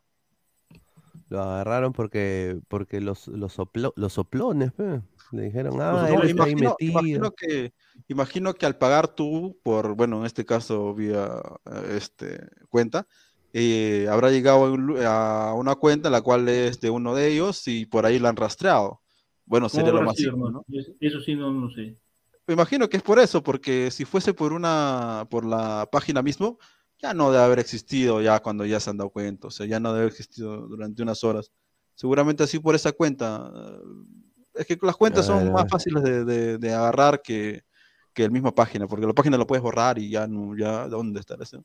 Lo 1.30 1.40
agarraron 1.40 1.94
porque, 1.94 2.60
porque 2.68 3.00
los, 3.00 3.28
los, 3.28 3.58
soplo- 3.58 3.94
los 3.96 4.12
soplones, 4.12 4.72
pe, 4.72 5.00
le 5.30 5.42
dijeron, 5.44 5.80
ah, 5.80 5.92
No, 6.10 6.24
imagino, 6.28 6.70
metido. 6.70 6.76
imagino 6.80 7.30
que, 7.30 7.72
imagino 8.08 8.52
que 8.52 8.66
al 8.66 8.76
pagar 8.76 9.08
tú 9.08 9.58
por, 9.62 9.94
bueno, 9.94 10.18
en 10.20 10.26
este 10.26 10.44
caso 10.44 10.94
vía 10.94 11.40
eh, 11.64 11.94
este, 11.96 12.46
cuenta, 12.68 13.06
eh, 13.52 14.06
habrá 14.10 14.30
llegado 14.30 14.64
a, 14.64 14.70
un 14.70 14.86
lu- 14.86 15.02
a 15.06 15.54
una 15.54 15.74
cuenta 15.74 16.10
la 16.10 16.22
cual 16.22 16.48
es 16.48 16.80
de 16.80 16.90
uno 16.90 17.14
de 17.14 17.28
ellos 17.28 17.66
y 17.68 17.86
por 17.86 18.06
ahí 18.06 18.18
la 18.18 18.30
han 18.30 18.36
rastreado. 18.36 19.00
Bueno, 19.44 19.68
¿Cómo 19.68 19.80
sería 19.84 19.92
lo 19.92 20.02
más 20.02 20.16
sido? 20.16 20.36
¿no? 20.36 20.64
Es- 20.72 20.92
Eso 21.00 21.20
sí, 21.20 21.34
no 21.34 21.50
lo 21.50 21.70
sé. 21.70 21.96
Me 22.46 22.54
imagino 22.54 22.88
que 22.88 22.96
es 22.96 23.02
por 23.02 23.18
eso, 23.18 23.42
porque 23.42 23.90
si 23.90 24.04
fuese 24.04 24.34
por 24.34 24.52
una, 24.52 25.26
por 25.30 25.44
la 25.44 25.88
página 25.90 26.22
mismo, 26.22 26.58
ya 27.00 27.14
no 27.14 27.30
debe 27.30 27.44
haber 27.44 27.58
existido 27.60 28.20
ya 28.20 28.40
cuando 28.40 28.64
ya 28.66 28.80
se 28.80 28.90
han 28.90 28.96
dado 28.96 29.10
cuenta, 29.10 29.48
o 29.48 29.50
sea, 29.50 29.66
ya 29.66 29.78
no 29.80 29.90
debe 29.90 30.00
haber 30.02 30.12
existido 30.12 30.66
durante 30.68 31.02
unas 31.02 31.22
horas. 31.24 31.52
Seguramente 31.94 32.42
así 32.42 32.58
por 32.58 32.74
esa 32.74 32.92
cuenta. 32.92 33.50
eh, 33.54 33.78
Es 34.54 34.66
que 34.66 34.78
las 34.82 34.96
cuentas 34.96 35.24
son 35.26 35.50
más 35.52 35.64
fáciles 35.68 36.02
de, 36.02 36.24
de- 36.24 36.58
de 36.58 36.74
agarrar 36.74 37.22
que, 37.22 37.62
que 38.12 38.24
la 38.24 38.28
misma 38.30 38.54
página, 38.54 38.86
porque 38.86 39.06
la 39.06 39.12
página 39.14 39.38
la 39.38 39.46
puedes 39.46 39.62
borrar 39.62 39.98
y 39.98 40.10
ya 40.10 40.26
no, 40.26 40.56
ya, 40.56 40.88
¿dónde 40.88 41.20
está 41.20 41.36
eso? 41.40 41.64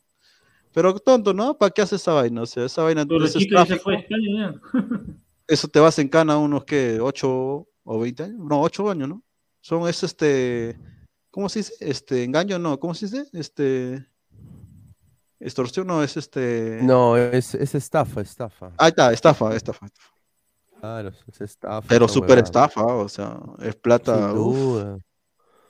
Pero 0.74 0.94
tonto, 1.00 1.34
¿no? 1.34 1.58
¿Para 1.58 1.72
qué 1.72 1.82
hace 1.82 1.96
esa 1.96 2.14
vaina? 2.14 2.42
O 2.42 2.46
sea, 2.46 2.66
esa 2.66 2.84
vaina 2.84 3.06
Pero 3.06 3.20
la 3.20 3.26
eso 3.28 3.38
es 3.40 3.44
chica 3.46 3.66
ya 3.66 3.76
se 3.76 3.80
tráfico, 3.80 4.62
eso 5.48 5.68
te 5.68 5.80
vas 5.80 5.98
en 6.00 6.08
cana 6.10 6.38
unos 6.38 6.66
que 6.66 7.00
8 7.02 7.68
o 7.84 8.00
20 8.00 8.24
años, 8.24 8.38
no, 8.40 8.62
8 8.62 8.90
años, 8.92 9.10
¿no? 9.10 9.24
Son 9.62 9.88
es 9.88 10.04
este, 10.04 10.78
¿cómo 11.32 11.50
se 11.50 11.60
dice? 11.60 11.74
Este, 11.80 12.24
engaño, 12.24 12.60
no, 12.60 12.80
¿cómo 12.80 12.94
se 12.94 13.06
dice? 13.08 13.26
Este, 13.34 14.06
extorsión, 15.40 15.88
no, 15.88 16.04
es 16.04 16.18
este, 16.18 16.80
No, 16.84 17.18
es, 17.18 17.56
es 17.56 17.76
estafa, 17.76 18.22
estafa. 18.22 18.72
ahí 18.78 18.90
está, 18.90 19.12
estafa, 19.14 19.56
estafa. 19.56 19.88
Claro, 20.80 21.10
es 21.28 21.42
estafa. 21.42 21.88
Pero 21.88 22.08
súper 22.08 22.38
estafa, 22.40 22.84
o 22.86 23.10
sea, 23.10 23.40
es 23.60 23.76
plata, 23.76 24.30
Sin 24.30 24.38
uf, 24.38 24.56
duda. 24.56 24.98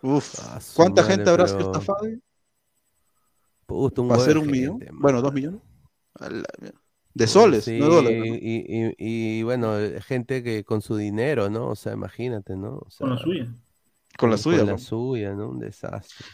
uf. 0.01 0.35
Ah, 0.43 0.59
¿Cuánta 0.75 1.01
madre, 1.01 1.15
gente 1.15 1.29
habrá 1.29 1.47
sido 1.47 1.59
pero- 1.59 1.71
estafada? 1.71 2.09
Puta, 3.67 4.01
un 4.01 4.09
¿Va 4.09 4.15
a 4.15 4.19
ser 4.19 4.37
un 4.39 4.47
millón? 4.47 4.79
gente, 4.79 4.89
Bueno, 4.93 5.21
dos 5.21 5.33
millones. 5.33 5.61
La. 6.19 6.43
De 7.13 7.27
soles, 7.27 7.63
Sí, 7.65 7.79
no 7.79 7.87
dólares. 7.89 8.19
¿no? 8.19 8.25
y, 8.25 8.65
y, 8.67 8.95
y, 9.39 9.43
bueno, 9.43 9.75
gente 10.01 10.41
que 10.43 10.63
con 10.63 10.81
su 10.81 10.95
dinero, 10.95 11.49
¿no? 11.49 11.69
O 11.69 11.75
sea, 11.75 11.93
imagínate, 11.93 12.55
¿no? 12.55 12.73
O 12.77 12.87
Con 12.97 13.09
la 13.09 13.17
suya. 13.17 13.45
Con 14.17 14.29
la 14.29 14.35
con 14.35 14.43
suya. 14.43 14.63
la 14.63 14.71
¿no? 14.73 14.77
suya, 14.77 15.33
¿no? 15.33 15.49
Un 15.49 15.59
desastre. 15.59 16.25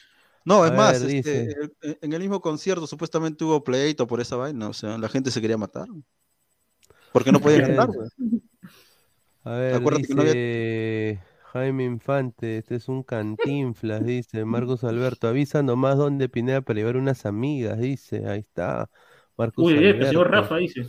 No, 0.45 0.61
A 0.63 0.67
es 0.67 0.73
más, 0.73 1.01
ver, 1.03 1.15
este, 1.15 1.45
dice. 1.47 1.97
en 2.01 2.13
el 2.13 2.19
mismo 2.19 2.41
concierto 2.41 2.85
supuestamente 2.85 3.43
hubo 3.45 3.63
pleito 3.63 4.05
por 4.07 4.19
esa 4.19 4.35
vaina, 4.35 4.67
o 4.67 4.73
sea, 4.73 4.97
la 4.97 5.07
gente 5.09 5.31
se 5.31 5.39
quería 5.41 5.57
matar. 5.57 5.87
Porque 7.13 7.31
no 7.31 7.39
podían 7.39 7.61
Bien. 7.65 7.77
cantar, 7.77 7.95
güey. 7.95 8.09
A 9.45 9.51
ver, 9.53 9.75
Acuérdate 9.75 10.07
que 10.07 10.15
no 10.15 10.21
había- 10.21 10.33
dice 10.33 11.23
Jaime 11.53 11.85
Infante, 11.85 12.57
este 12.57 12.75
es 12.75 12.87
un 12.89 13.03
cantinflas, 13.03 14.03
dice 14.05 14.43
Marcos 14.45 14.83
Alberto, 14.83 15.27
avisa 15.27 15.61
nomás 15.63 15.97
dónde 15.97 16.27
Pineda 16.29 16.61
para 16.61 16.79
llevar 16.79 16.97
unas 16.97 17.25
amigas, 17.25 17.79
dice, 17.79 18.27
ahí 18.27 18.39
está, 18.39 18.89
Marcos 19.37 19.65
Uy, 19.65 19.73
que 19.75 19.79
el 19.89 19.95
señor 20.07 20.27
Alberto. 20.27 20.31
Rafa 20.31 20.57
dice. 20.57 20.87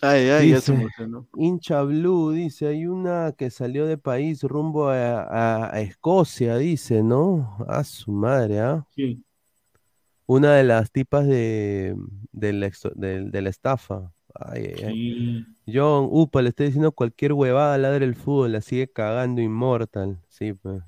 Ay, 0.00 0.28
ay, 0.30 0.50
ya 0.50 0.60
se 0.60 0.72
emocionó. 0.72 1.26
hincha 1.36 1.82
blue, 1.82 2.32
dice, 2.32 2.68
hay 2.68 2.86
una 2.86 3.32
que 3.36 3.50
salió 3.50 3.86
de 3.86 3.98
país 3.98 4.42
rumbo 4.44 4.88
a, 4.88 5.22
a- 5.22 5.74
a 5.74 5.80
Escocia, 5.80 6.56
dice, 6.56 7.02
¿no? 7.02 7.56
A 7.68 7.82
su 7.84 8.12
madre, 8.12 8.60
¿ah? 8.60 8.86
Sí. 8.94 9.24
Una 10.26 10.54
de 10.56 10.64
las 10.64 10.90
tipas 10.92 11.26
de, 11.26 11.96
del- 12.32 13.30
de 13.30 13.42
la 13.42 13.50
estafa. 13.50 14.12
Ay, 14.38 14.64
ay, 14.76 14.84
ay. 14.84 14.94
Sí. 14.94 15.46
John, 15.66 16.08
upa, 16.10 16.42
le 16.42 16.50
estoy 16.50 16.66
diciendo 16.66 16.92
cualquier 16.92 17.32
huevada, 17.34 17.76
ladre 17.78 18.04
el 18.06 18.14
fútbol, 18.16 18.52
la 18.52 18.60
sigue 18.62 18.88
cagando 18.88 19.40
Immortal. 19.42 20.18
Sí, 20.28 20.54
pues. 20.54 20.82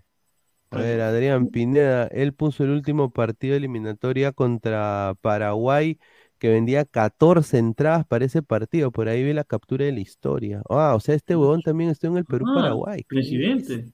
A 0.70 0.78
ver, 0.78 1.00
Adrián 1.00 1.48
Pineda, 1.48 2.06
él 2.08 2.32
puso 2.32 2.64
el 2.64 2.70
último 2.70 3.10
partido 3.12 3.52
de 3.52 3.58
eliminatoria 3.58 4.32
contra 4.32 5.14
Paraguay, 5.20 5.98
que 6.38 6.48
vendía 6.48 6.84
14 6.84 7.58
entradas 7.58 8.06
para 8.06 8.24
ese 8.24 8.42
partido. 8.42 8.92
Por 8.92 9.08
ahí 9.08 9.24
vi 9.24 9.32
la 9.32 9.44
captura 9.44 9.84
de 9.84 9.92
la 9.92 10.00
historia. 10.00 10.62
Ah, 10.70 10.94
o 10.94 11.00
sea, 11.00 11.16
este 11.16 11.34
huevón 11.36 11.62
también 11.62 11.90
estuvo 11.90 12.12
en 12.12 12.18
el 12.18 12.24
Ah, 12.24 12.30
Perú-Paraguay. 12.30 12.98
Qué 13.02 13.06
presidente. 13.08 13.76
bestia, 13.76 13.92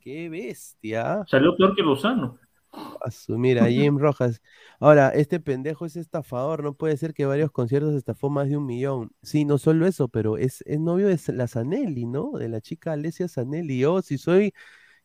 Qué 0.00 0.28
bestia. 0.30 1.24
Salió 1.28 1.56
peor 1.56 1.74
que 1.76 1.82
Lozano. 1.82 2.38
A 3.00 3.10
su- 3.10 3.38
Mira, 3.38 3.68
Jim 3.68 3.98
Rojas. 3.98 4.40
Ahora, 4.80 5.10
este 5.10 5.38
pendejo 5.40 5.86
es 5.86 5.96
estafador. 5.96 6.62
No 6.64 6.74
puede 6.74 6.96
ser 6.96 7.14
que 7.14 7.26
varios 7.26 7.50
conciertos 7.52 7.94
estafó 7.94 8.28
más 8.30 8.48
de 8.48 8.56
un 8.56 8.66
millón. 8.66 9.12
Sí, 9.22 9.44
no 9.44 9.58
solo 9.58 9.86
eso, 9.86 10.08
pero 10.08 10.36
es, 10.36 10.62
es 10.66 10.80
novio 10.80 11.06
de 11.08 11.18
la 11.34 11.46
Zanelli, 11.48 12.06
¿no? 12.06 12.32
De 12.38 12.48
la 12.48 12.60
chica 12.60 12.92
Alesia 12.92 13.28
Zanelli. 13.28 13.78
Yo, 13.78 14.02
si 14.02 14.18
soy, 14.18 14.52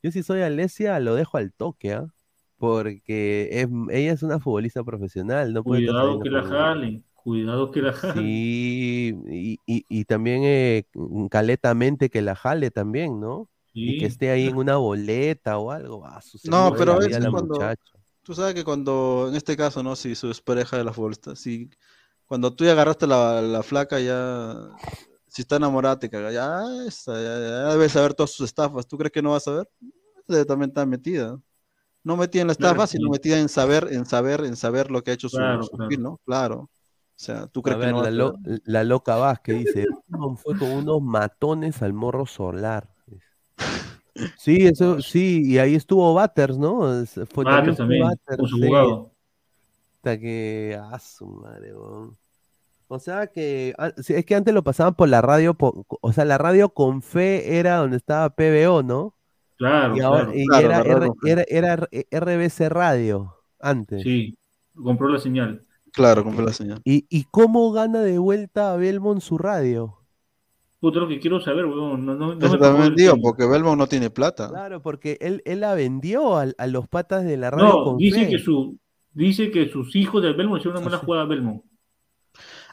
yo 0.03 0.11
si 0.11 0.23
soy 0.23 0.41
Alesia, 0.41 0.99
lo 1.01 1.15
dejo 1.15 1.37
al 1.37 1.53
toque, 1.53 1.93
¿ah? 1.93 2.07
Porque 2.57 3.49
es- 3.61 3.69
ella 3.91 4.13
es 4.13 4.23
una 4.23 4.39
futbolista 4.39 4.83
profesional, 4.83 5.53
no 5.53 5.63
puede 5.65 5.83
Cuidado 5.83 6.19
que 6.21 6.29
la 6.29 6.43
jalen. 6.43 7.03
Cuidado 7.15 7.71
que 7.71 7.81
la 7.81 7.91
jalen. 7.93 8.13
Sí, 8.13 9.15
y, 9.27 9.59
y- 9.65 9.85
y 9.87 10.05
también 10.05 10.41
eh, 10.43 10.85
caletamente 11.31 12.09
que 12.09 12.21
la 12.21 12.35
jale 12.35 12.69
también, 12.69 13.19
¿no? 13.19 13.49
Y 13.73 13.97
que 13.97 14.05
esté 14.05 14.29
ahí 14.31 14.47
en 14.47 14.57
una 14.57 14.77
boleta 14.77 15.57
o 15.57 15.71
algo. 15.71 16.05
Ah, 16.05 16.21
No, 16.45 16.73
pero 16.77 16.99
la 17.01 17.07
es 17.07 17.17
cuando, 17.27 17.55
muchacha. 17.55 17.93
tú 18.23 18.33
sabes 18.35 18.53
que 18.53 18.63
cuando, 18.63 19.27
en 19.29 19.35
este 19.35 19.57
caso, 19.57 19.83
¿no? 19.83 19.95
Si 19.95 20.15
su 20.15 20.29
es 20.31 20.41
pareja 20.41 20.77
de 20.77 20.83
la 20.83 20.93
futbolista, 20.93 21.35
si 21.35 21.69
cuando 22.25 22.55
tú 22.55 22.65
ya 22.65 22.73
agarraste 22.73 23.07
la, 23.07 23.41
la 23.41 23.63
flaca, 23.63 23.99
ya, 23.99 24.55
si 25.27 25.41
está 25.43 25.57
enamorada, 25.57 25.99
te 25.99 26.09
caga, 26.09 26.31
ya, 26.31 26.61
esa, 26.87 27.13
ya, 27.15 27.39
ya 27.39 27.69
debes 27.73 27.91
saber 27.93 28.13
todas 28.13 28.31
sus 28.31 28.45
estafas, 28.47 28.87
¿tú 28.87 28.97
crees 28.97 29.11
que 29.11 29.21
no 29.21 29.31
vas 29.31 29.47
a 29.47 29.51
saber? 29.51 29.69
También 30.47 30.69
está 30.71 30.85
metida. 30.85 31.39
No 32.03 32.17
metida 32.17 32.41
en 32.43 32.47
la 32.49 32.53
Claro 32.53 32.75
estafa, 32.75 32.87
que 32.87 32.87
sino 32.87 33.05
sí. 33.05 33.11
metida 33.11 33.39
en 33.39 33.49
saber, 33.49 33.89
en 33.91 34.05
saber, 34.05 34.45
en 34.45 34.55
saber 34.57 34.91
lo 34.91 35.03
que 35.03 35.11
ha 35.11 35.13
hecho 35.15 35.29
su, 35.29 35.37
Claro, 35.37 35.63
su 35.63 35.77
claro. 35.77 35.89
film, 35.89 36.03
¿no? 36.03 36.21
Claro. 36.25 36.69
sea, 37.15 37.47
¿tú 37.47 37.61
A 37.63 37.63
crees 37.63 37.79
que 37.79 37.87
ver, 37.87 37.89
no 37.89 37.97
va 37.97 38.03
la, 38.03 38.07
a 38.07 38.11
lo- 38.11 38.39
la 38.65 38.83
loca 38.83 39.15
Vázquez 39.17 39.55
dice, 39.57 39.85
fue 40.37 40.55
con 40.55 40.69
unos 40.71 41.01
matones 41.01 41.81
al 41.81 41.93
morro 41.93 42.25
solar. 42.25 42.92
Sí, 44.37 44.57
eso, 44.67 45.01
sí, 45.01 45.41
y 45.43 45.57
ahí 45.57 45.75
estuvo 45.75 46.13
Batters, 46.13 46.57
¿no? 46.57 47.01
Es- 47.01 47.19
Fue, 47.33 47.43
también, 47.45 48.03
Batters, 48.03 48.37
con 48.37 48.47
su 48.47 48.57
sí. 48.57 48.67
jugado. 48.67 49.11
Hasta 49.95 50.19
que, 50.19 50.77
ah, 50.79 50.99
su 50.99 51.25
madre, 51.27 51.73
weón. 51.75 52.17
O 52.89 52.99
sea 52.99 53.25
que, 53.27 53.73
ah, 53.79 53.91
es 53.97 54.25
que 54.25 54.35
antes 54.35 54.53
lo 54.53 54.63
pasaban 54.63 54.93
por 54.93 55.09
la 55.09 55.21
radio, 55.21 55.55
o 55.59 56.13
sea, 56.13 56.25
la 56.25 56.37
radio 56.37 56.69
con 56.69 57.01
fe 57.01 57.57
era 57.57 57.77
donde 57.77 57.97
estaba 57.97 58.29
PBO, 58.29 58.83
¿no? 58.83 59.15
Claro, 59.57 59.95
Y, 59.97 60.01
ahora, 60.01 60.25
claro. 60.25 60.37
y 60.39 60.45
Claro, 60.45 60.65
era, 60.67 60.77
R- 60.81 61.11
era, 61.25 61.43
era 61.47 61.87
R- 61.91 62.07
RBC 62.11 62.69
Radio 62.69 63.35
antes. 63.59 64.03
Sí, 64.03 64.37
compró 64.75 65.07
la 65.07 65.19
señal. 65.19 65.61
Claro, 65.91 66.23
compré 66.23 66.45
la 66.45 66.53
señal. 66.53 66.81
¿Y, 66.83 67.05
¿Y 67.09 67.23
cómo 67.31 67.71
gana 67.71 68.01
de 68.01 68.17
vuelta 68.19 68.73
a 68.73 68.77
Belmont 68.77 69.21
su 69.21 69.37
radio? 69.37 69.99
Puta, 70.83 70.99
lo 70.99 71.07
que 71.07 71.17
quiero 71.17 71.39
saber, 71.39 71.65
weón. 71.65 72.05
No, 72.05 72.13
no, 72.13 72.35
no 72.35 72.49
me 72.51 72.57
también 72.57 72.93
digo, 72.93 73.13
tema. 73.13 73.21
porque 73.21 73.45
Belmont 73.45 73.77
no 73.77 73.87
tiene 73.87 74.09
plata. 74.09 74.49
Claro, 74.49 74.81
porque 74.81 75.17
él, 75.21 75.41
él 75.45 75.61
la 75.61 75.75
vendió 75.75 76.35
al- 76.35 76.55
a, 76.57 76.67
los 76.67 76.89
patas 76.89 77.23
de 77.23 77.37
la 77.37 77.51
radio 77.51 77.65
No, 77.69 77.83
con 77.85 77.97
dice 77.97 78.25
fe. 78.25 78.31
que 78.31 78.39
su 78.39 78.77
dice 79.13 79.49
que 79.49 79.69
sus 79.69 79.95
hijos 79.95 80.21
del 80.21 80.33
Belmont 80.35 80.59
hicieron 80.59 80.77
una 80.79 80.85
mala 80.87 80.99
sí. 80.99 81.05
jugada 81.05 81.23
a 81.23 81.27
Belmont. 81.27 81.63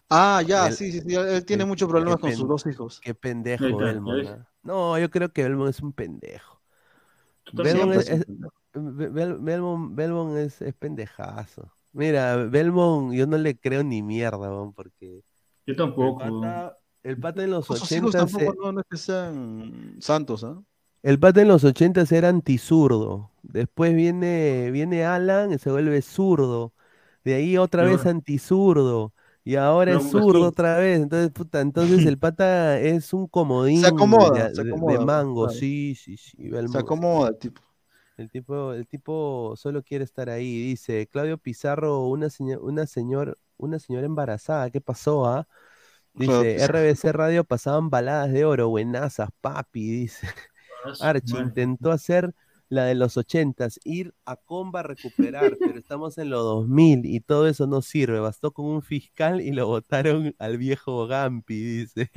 Ah, 0.08 0.42
ya, 0.44 0.72
sí, 0.72 0.90
sí, 0.90 1.02
sí. 1.02 1.14
Él 1.14 1.44
tiene 1.44 1.64
muchos 1.64 1.88
problemas 1.88 2.18
con 2.18 2.32
sus 2.32 2.48
dos 2.48 2.66
hijos. 2.66 3.00
Qué 3.00 3.14
pendejo 3.14 3.64
está, 3.66 3.78
¿ya 3.78 3.84
Belmont. 3.92 4.26
¿ah? 4.28 4.48
No, 4.64 4.98
yo 4.98 5.08
creo 5.08 5.32
que 5.32 5.44
Belmont 5.44 5.70
es 5.70 5.80
un 5.80 5.92
pendejo. 5.92 6.60
Belmont 7.52 7.92
es, 7.92 7.98
es 8.08 8.10
es- 8.10 8.18
un 8.18 8.24
pendejo. 8.24 8.54
Be- 8.72 9.08
Bel- 9.10 9.38
Belmont, 9.40 9.94
Belmont 9.94 10.36
es, 10.36 10.60
es 10.62 10.74
pendejazo. 10.74 11.70
Mira, 11.92 12.36
Belmont 12.36 13.12
yo 13.14 13.28
no 13.28 13.38
le 13.38 13.56
creo 13.56 13.84
ni 13.84 14.02
mierda, 14.02 14.36
weón, 14.38 14.72
porque 14.72 15.22
Yo 15.64 15.76
tampoco. 15.76 16.18
pata, 16.40 16.76
el 17.02 17.18
pata 17.18 17.42
en 17.44 17.50
los 17.50 17.70
No, 17.70 17.76
80 17.76 18.10
tampoco 18.16 18.54
no, 18.54 18.72
no 18.72 18.80
es 18.80 18.86
que 18.90 18.96
sean 18.96 19.96
santos, 20.00 20.44
¿ah? 20.44 20.62
El 21.02 21.18
pata 21.18 21.40
en 21.42 21.48
los 21.48 21.64
80 21.64 22.04
era 22.10 22.28
antizurdo. 22.28 23.30
Después 23.42 23.94
viene, 23.94 24.70
viene 24.70 25.04
Alan 25.04 25.52
y 25.52 25.58
se 25.58 25.70
vuelve 25.70 26.02
zurdo. 26.02 26.74
De 27.24 27.34
ahí 27.34 27.56
otra 27.58 27.84
Y 27.84 27.86
vez 27.86 28.04
antizurdo. 28.06 29.14
Y 29.44 29.56
ahora 29.56 29.94
es 29.94 30.04
zurdo 30.04 30.46
otra 30.48 30.76
vez. 30.78 31.00
Entonces, 31.00 31.30
puta, 31.30 31.60
entonces 31.60 32.04
el 32.06 32.18
pata 32.18 32.78
es 32.80 33.12
un 33.14 33.26
comodín 33.28 33.82
acomoda, 33.88 34.30
de, 34.30 34.54
se 34.54 34.62
de- 34.62 34.74
de 34.82 34.98
acomoda, 34.98 34.98
mango. 34.98 35.48
Sí, 35.48 35.94
sí, 35.94 36.16
sí. 36.16 36.48
Se 36.64 36.78
Belmont, 36.78 36.92
sí. 37.00 37.08
acomoda 37.08 37.28
el 37.28 37.38
tipo. 37.38 37.60
El 38.16 38.30
tipo, 38.30 38.72
el 38.74 38.86
tipo 38.86 39.54
solo 39.56 39.82
quiere 39.82 40.04
estar 40.04 40.28
ahí. 40.28 40.62
Dice 40.62 41.06
Claudio 41.08 41.38
Pizarro, 41.38 42.06
una, 42.06 42.28
seño- 42.30 42.60
una, 42.60 42.86
señor, 42.86 43.38
una 43.56 43.78
señora 43.78 44.06
embarazada. 44.06 44.70
¿Qué 44.70 44.80
pasó, 44.80 45.26
ah? 45.26 45.48
Dice. 46.20 46.66
RBC 46.66 47.12
Radio 47.12 47.44
pasaban 47.44 47.88
baladas 47.88 48.30
de 48.30 48.44
oro, 48.44 48.68
buenazas, 48.68 49.30
papi, 49.40 49.90
dice. 49.90 50.28
Ah, 50.84 50.92
Archie 51.00 51.38
intentó 51.38 51.90
hacer 51.90 52.34
la 52.68 52.84
de 52.84 52.94
los 52.94 53.16
ochentas, 53.16 53.80
ir 53.84 54.14
a 54.26 54.36
Comba 54.36 54.80
a 54.80 54.82
recuperar, 54.82 55.56
pero 55.58 55.78
estamos 55.78 56.18
en 56.18 56.28
los 56.28 56.42
2000 56.42 57.06
y 57.06 57.20
todo 57.20 57.48
eso 57.48 57.66
no 57.66 57.80
sirve. 57.80 58.20
Bastó 58.20 58.52
con 58.52 58.66
un 58.66 58.82
fiscal 58.82 59.40
y 59.40 59.50
lo 59.50 59.66
votaron 59.66 60.36
al 60.38 60.58
viejo 60.58 61.06
Gampi, 61.06 61.54
dice. 61.54 62.10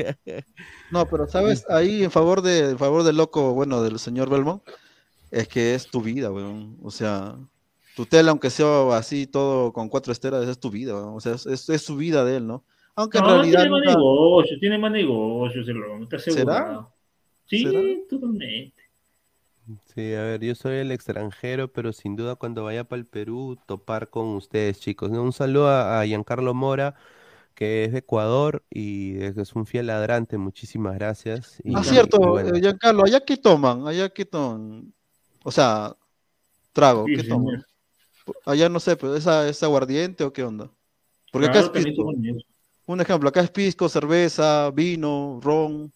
No, 0.92 1.08
pero 1.08 1.26
sabes, 1.30 1.66
ahí 1.70 2.04
en 2.04 2.12
favor 2.12 2.42
de, 2.42 2.72
en 2.72 2.78
favor 2.78 3.04
del 3.04 3.18
loco, 3.18 3.54
bueno, 3.54 3.82
del 3.82 4.00
señor 4.00 4.30
Belmont, 4.30 4.62
es 5.32 5.48
que 5.48 5.76
es 5.76 5.90
tu 5.90 6.02
vida, 6.02 6.30
weón. 6.30 6.78
O 6.84 6.92
sea, 6.92 7.38
tu 7.96 8.06
tela, 8.06 8.32
aunque 8.32 8.50
sea 8.50 8.98
así 8.98 9.28
todo 9.28 9.72
con 9.72 9.88
cuatro 9.88 10.12
esteras, 10.12 10.46
es 10.46 10.60
tu 10.60 10.70
vida, 10.70 10.94
weón. 10.94 11.16
O 11.16 11.22
sea, 11.22 11.36
es 11.36 11.82
su 11.82 11.96
vida 11.96 12.26
de 12.26 12.36
él, 12.36 12.48
¿no? 12.48 12.66
Aunque 12.96 13.18
en 13.18 13.24
No, 13.24 13.30
realidad 13.36 13.60
tiene 13.62 13.70
más 13.72 13.80
nunca- 13.82 13.96
negocio, 13.98 14.60
tiene 14.60 14.78
más 14.78 14.92
negocio, 14.92 15.64
se 15.64 15.74
lo 15.74 16.04
está 16.04 16.20
¿Será? 16.20 16.88
Sí, 17.46 17.64
¿Será? 17.64 17.82
totalmente. 18.10 18.84
Sí, 19.86 20.14
a 20.14 20.22
ver, 20.24 20.42
yo 20.42 20.56
soy 20.56 20.78
el 20.78 20.92
extranjero, 20.92 21.72
pero 21.72 21.94
sin 21.94 22.16
duda 22.16 22.36
cuando 22.36 22.66
vaya 22.66 22.84
para 22.84 23.00
el 23.00 23.06
Perú, 23.06 23.58
topar 23.66 24.10
con 24.10 24.28
ustedes, 24.36 24.80
chicos. 24.80 25.10
¿no? 25.10 25.24
Un 25.24 25.32
saludo 25.32 25.70
a, 25.70 26.02
a 26.02 26.06
Giancarlo 26.06 26.54
Mora, 26.54 26.96
que 27.56 27.86
es 27.86 27.94
de 27.94 28.00
Ecuador 28.00 28.64
y 28.70 29.22
es, 29.24 29.38
es 29.38 29.54
un 29.54 29.66
fiel 29.66 29.88
ladrante. 29.88 30.38
Muchísimas 30.38 30.96
gracias. 30.96 31.62
Y, 31.64 31.76
Ah, 31.76 31.82
y 31.82 31.84
cierto, 31.86 32.20
bueno. 32.20 32.56
eh, 32.56 32.60
Giancarlo, 32.60 33.04
allá 33.06 33.22
qué 33.22 33.38
toman, 33.38 33.88
allá 33.88 34.10
qué 34.10 34.26
toman, 34.26 34.94
o 35.44 35.52
sea, 35.52 35.96
trago, 36.74 37.06
Sí, 37.08 37.16
¿qué 37.16 37.24
toman? 37.24 37.64
Allá 38.46 38.70
no 38.70 38.80
sé, 38.80 38.96
pero 38.98 39.16
¿es, 39.16 39.26
¿es 39.26 39.64
aguardiente 39.64 40.24
o 40.26 40.34
qué 40.34 40.44
onda? 40.44 40.70
Porque 41.32 41.48
acá 41.48 41.62
Claro, 41.62 41.78
es 41.78 41.96
Un 42.86 43.00
ejemplo, 43.02 43.30
acá 43.30 43.42
es 43.42 43.50
pisco, 43.52 43.88
cerveza, 43.88 44.70
vino, 44.72 45.40
ron, 45.42 45.92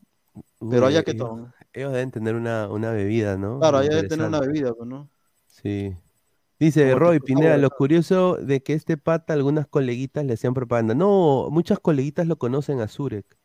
pero 0.69 0.85
allá 0.85 1.03
qué 1.03 1.11
ellos, 1.11 1.27
toman. 1.27 1.53
ellos 1.74 1.91
deben 1.91 2.11
tener 2.11 2.35
una, 2.35 2.69
una 2.69 2.91
bebida, 2.91 3.38
¿no? 3.38 3.59
Claro, 3.59 3.80
allá 3.80 3.90
deben 3.90 4.07
tener 4.07 4.27
una 4.27 4.40
bebida, 4.40 4.74
pues, 4.74 4.88
¿no? 4.88 5.09
Sí. 5.48 5.93
Dice 6.59 6.85
Como 6.88 6.99
Roy 6.99 7.19
Pineda, 7.19 7.57
lo 7.57 7.69
curioso 7.69 8.35
de 8.38 8.64
que 8.64 8.74
este 8.74 8.98
pata, 8.98 9.33
algunas 9.33 9.67
coleguitas 9.67 10.25
le 10.25 10.33
hacían 10.33 10.53
propaganda. 10.53 10.95
No, 10.95 11.49
muchas 11.51 11.80
coleguitas 11.80 12.25
lo 12.25 12.38
conocen 12.38 12.80
a 12.80 12.88
Zurek, 12.88 13.38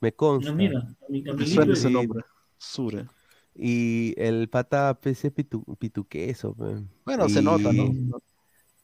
me 0.00 0.10
No, 0.10 0.16
consta. 0.16 0.52
mira, 0.52 0.80
ami- 1.08 1.22
Me 1.24 1.30
amiguito 1.30 1.46
suena 1.54 1.72
de- 1.72 1.78
ese 1.78 1.90
nombre, 1.90 2.22
Sure. 2.58 3.06
Y 3.54 4.14
el 4.18 4.48
pata 4.48 4.96
es 5.02 5.20
pitu, 5.34 5.64
pituqueso. 5.78 6.54
Bueno, 7.04 7.28
se 7.28 7.42
nota, 7.42 7.72
¿no? 7.72 8.20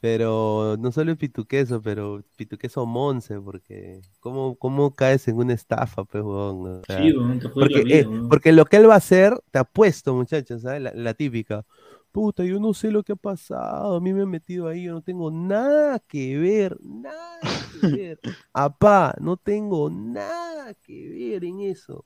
Pero 0.07 0.76
no 0.78 0.93
solo 0.93 1.10
es 1.10 1.18
pituqueso, 1.18 1.83
pero 1.83 2.23
pituqueso 2.36 2.86
monce, 2.86 3.41
porque 3.41 4.01
¿cómo, 4.20 4.55
cómo 4.57 4.94
caes 4.94 5.26
en 5.26 5.36
una 5.36 5.52
estafa, 5.55 6.05
pues, 6.05 6.23
huevón? 6.23 6.81
O 6.81 6.83
sea, 6.85 6.99
Sí, 7.02 7.10
jode 7.12 7.49
porque, 7.52 7.83
vida, 7.83 7.97
eh, 7.97 8.07
weón. 8.07 8.28
porque 8.28 8.52
lo 8.52 8.67
que 8.67 8.76
él 8.76 8.89
va 8.89 8.94
a 8.94 8.99
hacer, 8.99 9.36
te 9.51 9.59
apuesto, 9.59 10.15
muchachos, 10.15 10.62
¿sabes? 10.62 10.81
La, 10.81 10.93
la 10.94 11.15
típica. 11.15 11.65
Puta, 12.12 12.44
yo 12.44 12.60
no 12.60 12.73
sé 12.73 12.93
lo 12.93 13.02
que 13.02 13.12
ha 13.12 13.17
pasado, 13.17 13.97
a 13.97 14.01
mí 14.01 14.12
me 14.15 14.23
han 14.23 14.31
metido 14.31 14.68
ahí, 14.68 14.85
yo 14.85 14.93
no 14.93 15.02
tengo 15.02 15.28
nada 15.33 15.99
que 15.99 16.39
ver, 16.39 16.78
nada 16.81 17.41
que 17.81 17.89
ver. 17.89 18.20
Apá, 18.52 19.15
no 19.20 19.36
tengo 19.36 19.91
nada 19.91 20.73
que 20.75 21.09
ver 21.09 21.44
en 21.44 21.60
eso. 21.62 22.05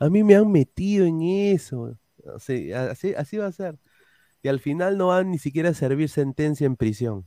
A 0.00 0.10
mí 0.10 0.24
me 0.24 0.34
han 0.34 0.50
metido 0.50 1.06
en 1.06 1.22
eso. 1.22 1.96
Así, 2.34 2.72
así 2.72 3.36
va 3.38 3.46
a 3.46 3.52
ser. 3.52 3.78
Y 4.42 4.48
al 4.48 4.60
final 4.60 4.98
no 4.98 5.08
van 5.08 5.30
ni 5.30 5.38
siquiera 5.38 5.70
a 5.70 5.74
servir 5.74 6.08
sentencia 6.08 6.66
en 6.66 6.76
prisión. 6.76 7.26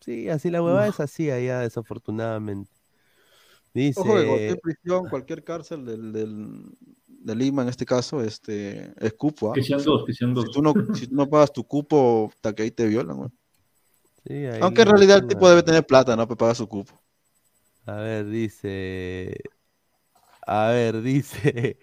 Sí, 0.00 0.28
así 0.28 0.50
la 0.50 0.62
huevada 0.62 0.88
Uf. 0.88 0.94
es 0.94 1.00
así 1.00 1.30
allá, 1.30 1.60
desafortunadamente. 1.60 2.70
Dice, 3.72 4.00
Ojo 4.00 4.14
cualquier 4.26 4.58
prisión, 4.60 5.08
cualquier 5.08 5.44
cárcel 5.44 5.84
del, 5.84 6.12
del- 6.12 6.76
de 7.06 7.34
Lima 7.36 7.62
en 7.62 7.68
este 7.68 7.84
caso, 7.86 8.22
este, 8.22 8.92
es 9.04 9.12
cupo, 9.14 9.52
¿ah? 9.52 9.54
Que 9.54 9.62
sean 9.62 9.82
dos, 9.84 10.04
que 10.06 10.12
sean 10.12 10.34
dos. 10.34 10.46
Si 10.46 10.52
tú 10.52 10.62
no, 10.62 10.74
si 10.92 11.06
tú 11.06 11.14
no 11.14 11.28
pagas 11.28 11.52
tu 11.52 11.64
cupo, 11.64 12.30
hasta 12.34 12.54
que 12.54 12.62
ahí 12.64 12.70
te 12.70 12.86
violan, 12.86 13.16
güey. 13.16 13.30
sí, 14.26 14.46
ahí 14.46 14.62
Aunque 14.62 14.82
en 14.82 14.88
realidad 14.88 15.16
el 15.18 15.26
tipo 15.26 15.48
debe 15.48 15.62
tener 15.64 15.84
plata, 15.84 16.14
¿no? 16.14 16.26
Para 16.28 16.38
pagar 16.38 16.54
su 16.54 16.68
cupo. 16.68 17.00
A 17.86 17.96
ver, 18.00 18.26
dice. 18.30 19.34
A 20.46 20.68
ver, 20.70 21.02
dice. 21.02 21.78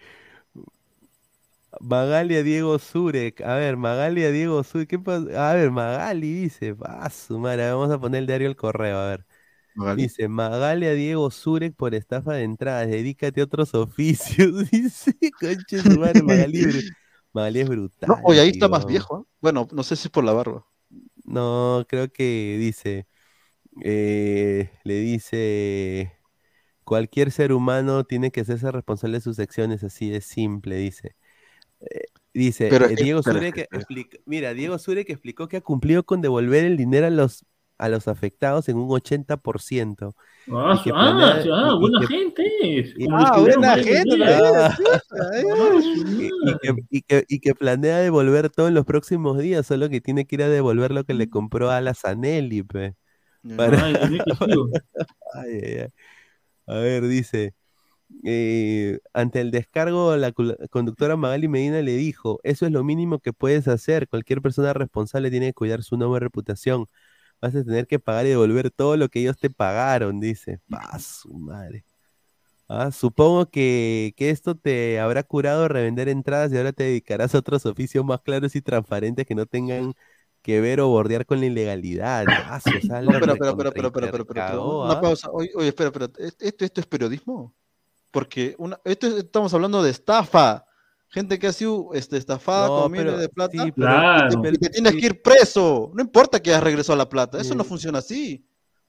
Magalia 1.80 2.42
Diego 2.42 2.78
Zurek. 2.78 3.40
A 3.42 3.54
ver, 3.54 3.76
Magalia 3.76 4.30
Diego 4.30 4.62
Zurek. 4.64 4.88
¿Qué 4.88 4.98
pasa? 4.98 5.50
A 5.50 5.54
ver, 5.54 5.70
Magali 5.70 6.32
dice. 6.32 6.74
Ah, 6.82 7.10
su 7.10 7.38
madre. 7.38 7.70
Vamos 7.70 7.90
a 7.90 8.00
poner 8.00 8.20
el 8.20 8.26
diario 8.26 8.48
el 8.48 8.56
correo. 8.56 8.98
A 8.98 9.08
ver. 9.08 9.26
Magali. 9.74 10.02
Dice 10.02 10.28
Magalia 10.28 10.92
Diego 10.92 11.30
Zurek 11.30 11.74
por 11.74 11.94
estafa 11.94 12.34
de 12.34 12.42
entradas. 12.44 12.88
Dedícate 12.88 13.40
a 13.40 13.44
otros 13.44 13.74
oficios. 13.74 14.70
Dice, 14.70 15.14
conche 15.38 15.80
su 15.80 15.98
madre, 15.98 16.22
Magali. 16.22 16.62
Magali 17.32 17.60
es 17.60 17.68
brutal. 17.68 18.08
No, 18.08 18.18
oye, 18.24 18.40
ahí 18.40 18.50
está 18.50 18.68
más 18.68 18.86
viejo, 18.86 19.16
¿ah? 19.16 19.24
Bueno, 19.40 19.68
no 19.70 19.82
sé 19.82 19.96
si 19.96 20.08
es 20.08 20.10
por 20.10 20.24
la 20.24 20.32
barba. 20.32 20.66
No, 21.24 21.84
creo 21.86 22.10
que 22.10 22.56
dice, 22.58 23.06
eh, 23.84 24.70
le 24.82 25.00
dice, 25.00 26.18
cualquier 26.84 27.30
ser 27.30 27.52
humano 27.52 28.04
tiene 28.04 28.30
que 28.30 28.40
hacerse 28.40 28.72
responsable 28.72 29.18
de 29.18 29.20
sus 29.20 29.38
acciones, 29.38 29.84
así 29.84 30.08
de 30.08 30.22
simple, 30.22 30.76
dice. 30.76 31.16
Dice, 32.38 32.68
Pero 32.70 32.86
eh, 32.86 32.94
que- 32.94 33.02
Diego 33.02 33.20
pero 33.22 33.38
Zurek 33.38 33.54
que- 33.54 33.68
explica- 33.72 34.18
mira, 34.24 34.54
Diego 34.54 34.78
Zurek 34.78 35.10
explicó 35.10 35.48
que 35.48 35.56
ha 35.56 35.60
cumplido 35.60 36.04
con 36.04 36.20
devolver 36.20 36.64
el 36.64 36.76
dinero 36.76 37.06
a 37.06 37.10
los, 37.10 37.44
a 37.78 37.88
los 37.88 38.06
afectados 38.06 38.68
en 38.68 38.76
un 38.76 38.88
80%. 38.88 40.14
Ah, 40.52 40.80
que 40.82 40.90
ah, 40.94 40.94
planea- 40.94 41.44
ah, 41.52 41.74
buena 41.78 42.00
que- 42.00 42.06
gente 42.06 42.42
y- 42.62 43.06
Ah, 43.10 43.32
que 43.34 43.40
buena 43.40 43.74
gente, 43.76 44.24
ah. 44.24 44.76
Y, 46.48 46.58
que, 46.60 46.74
y 46.90 47.02
que- 47.02 47.24
que- 47.28 47.40
que 47.40 47.54
planea 47.54 47.98
devolver 47.98 48.50
todo 48.50 48.68
en 48.68 48.74
los 48.74 48.84
próximos 48.84 49.38
días, 49.38 49.66
solo 49.66 49.88
que 49.88 50.00
tiene 50.00 50.26
que 50.26 50.36
ir 50.36 50.42
a 50.44 50.48
devolver 50.48 50.92
lo 50.92 51.04
que 51.04 51.14
le 51.14 51.28
compró 51.28 51.70
a 51.70 51.80
la 51.80 51.94
Zanelli. 51.94 52.62
Para- 52.62 52.90
que. 53.92 54.18
Ay, 55.34 55.60
ay, 55.64 55.78
ay. 55.80 55.88
A 56.66 56.74
ver, 56.78 57.02
dice, 57.08 57.54
eh, 58.24 58.98
ante 59.12 59.40
el 59.40 59.50
descargo, 59.50 60.16
la 60.16 60.32
conductora 60.70 61.16
Magali 61.16 61.48
Medina 61.48 61.82
le 61.82 61.96
dijo, 61.96 62.40
eso 62.42 62.66
es 62.66 62.72
lo 62.72 62.84
mínimo 62.84 63.18
que 63.20 63.32
puedes 63.32 63.68
hacer, 63.68 64.08
cualquier 64.08 64.42
persona 64.42 64.72
responsable 64.72 65.30
tiene 65.30 65.46
que 65.46 65.54
cuidar 65.54 65.82
su 65.82 65.96
nombre 65.96 66.18
y 66.18 66.24
reputación. 66.24 66.86
Vas 67.40 67.54
a 67.54 67.64
tener 67.64 67.86
que 67.86 68.00
pagar 68.00 68.26
y 68.26 68.30
devolver 68.30 68.70
todo 68.70 68.96
lo 68.96 69.08
que 69.08 69.20
ellos 69.20 69.36
te 69.38 69.50
pagaron, 69.50 70.18
dice. 70.20 70.60
Pa, 70.68 70.98
su 70.98 71.32
madre. 71.34 71.84
Ah, 72.68 72.90
supongo 72.90 73.48
que, 73.48 74.12
que 74.16 74.30
esto 74.30 74.54
te 74.54 75.00
habrá 75.00 75.22
curado 75.22 75.68
revender 75.68 76.08
entradas 76.08 76.52
y 76.52 76.58
ahora 76.58 76.72
te 76.72 76.84
dedicarás 76.84 77.34
a 77.34 77.38
otros 77.38 77.64
oficios 77.64 78.04
más 78.04 78.20
claros 78.20 78.54
y 78.56 78.60
transparentes 78.60 79.26
que 79.26 79.34
no 79.34 79.46
tengan 79.46 79.94
que 80.42 80.60
ver 80.60 80.80
o 80.80 80.88
bordear 80.88 81.24
con 81.26 81.40
la 81.40 81.46
ilegalidad. 81.46 82.26
Ah, 82.28 82.60
No, 83.02 83.12
la 83.12 83.20
pero, 83.20 83.36
pero, 83.36 83.56
pero, 83.56 83.56
pero, 83.56 83.72
pero, 83.72 83.72
pero, 83.72 83.92
pero, 83.92 83.92
pero, 83.92 84.18
recontracagó, 84.18 84.84
una 84.84 84.94
¿ah? 84.94 85.00
pausa. 85.00 85.30
Oye, 85.32 85.50
oye, 85.54 85.68
espera, 85.68 85.88
espera. 85.88 86.10
¿Esto, 86.18 86.64
esto 86.64 86.80
es 86.80 86.86
periodismo? 86.86 87.54
Porque 88.10 88.54
una, 88.58 88.80
esto 88.84 89.06
es- 89.06 89.14
estamos 89.14 89.52
hablando 89.54 89.82
de 89.82 89.90
estafa. 89.90 90.64
Gente 91.10 91.38
que 91.38 91.46
ha 91.46 91.52
sido 91.52 91.90
este, 91.94 92.16
estafada 92.18 92.66
No, 92.68 92.82
con 92.82 92.92
miles 92.92 93.18
de 93.18 93.28
plata. 93.30 93.52
sí, 93.62 93.68
y 93.68 93.72
Claro. 93.72 94.42
te- 94.42 94.48
y 94.50 94.58
te 94.58 94.68
tienes 94.70 94.94
que 94.94 95.06
ir 95.06 95.22
preso. 95.22 95.90
No 95.94 96.02
importa 96.02 96.40
que 96.40 96.50
hayas 96.50 96.62
regresado 96.62 96.96
la 96.98 97.08
plata. 97.08 97.40
Eso 97.40 97.54
no 97.54 97.64
funciona 97.64 97.98
así. 98.00 98.44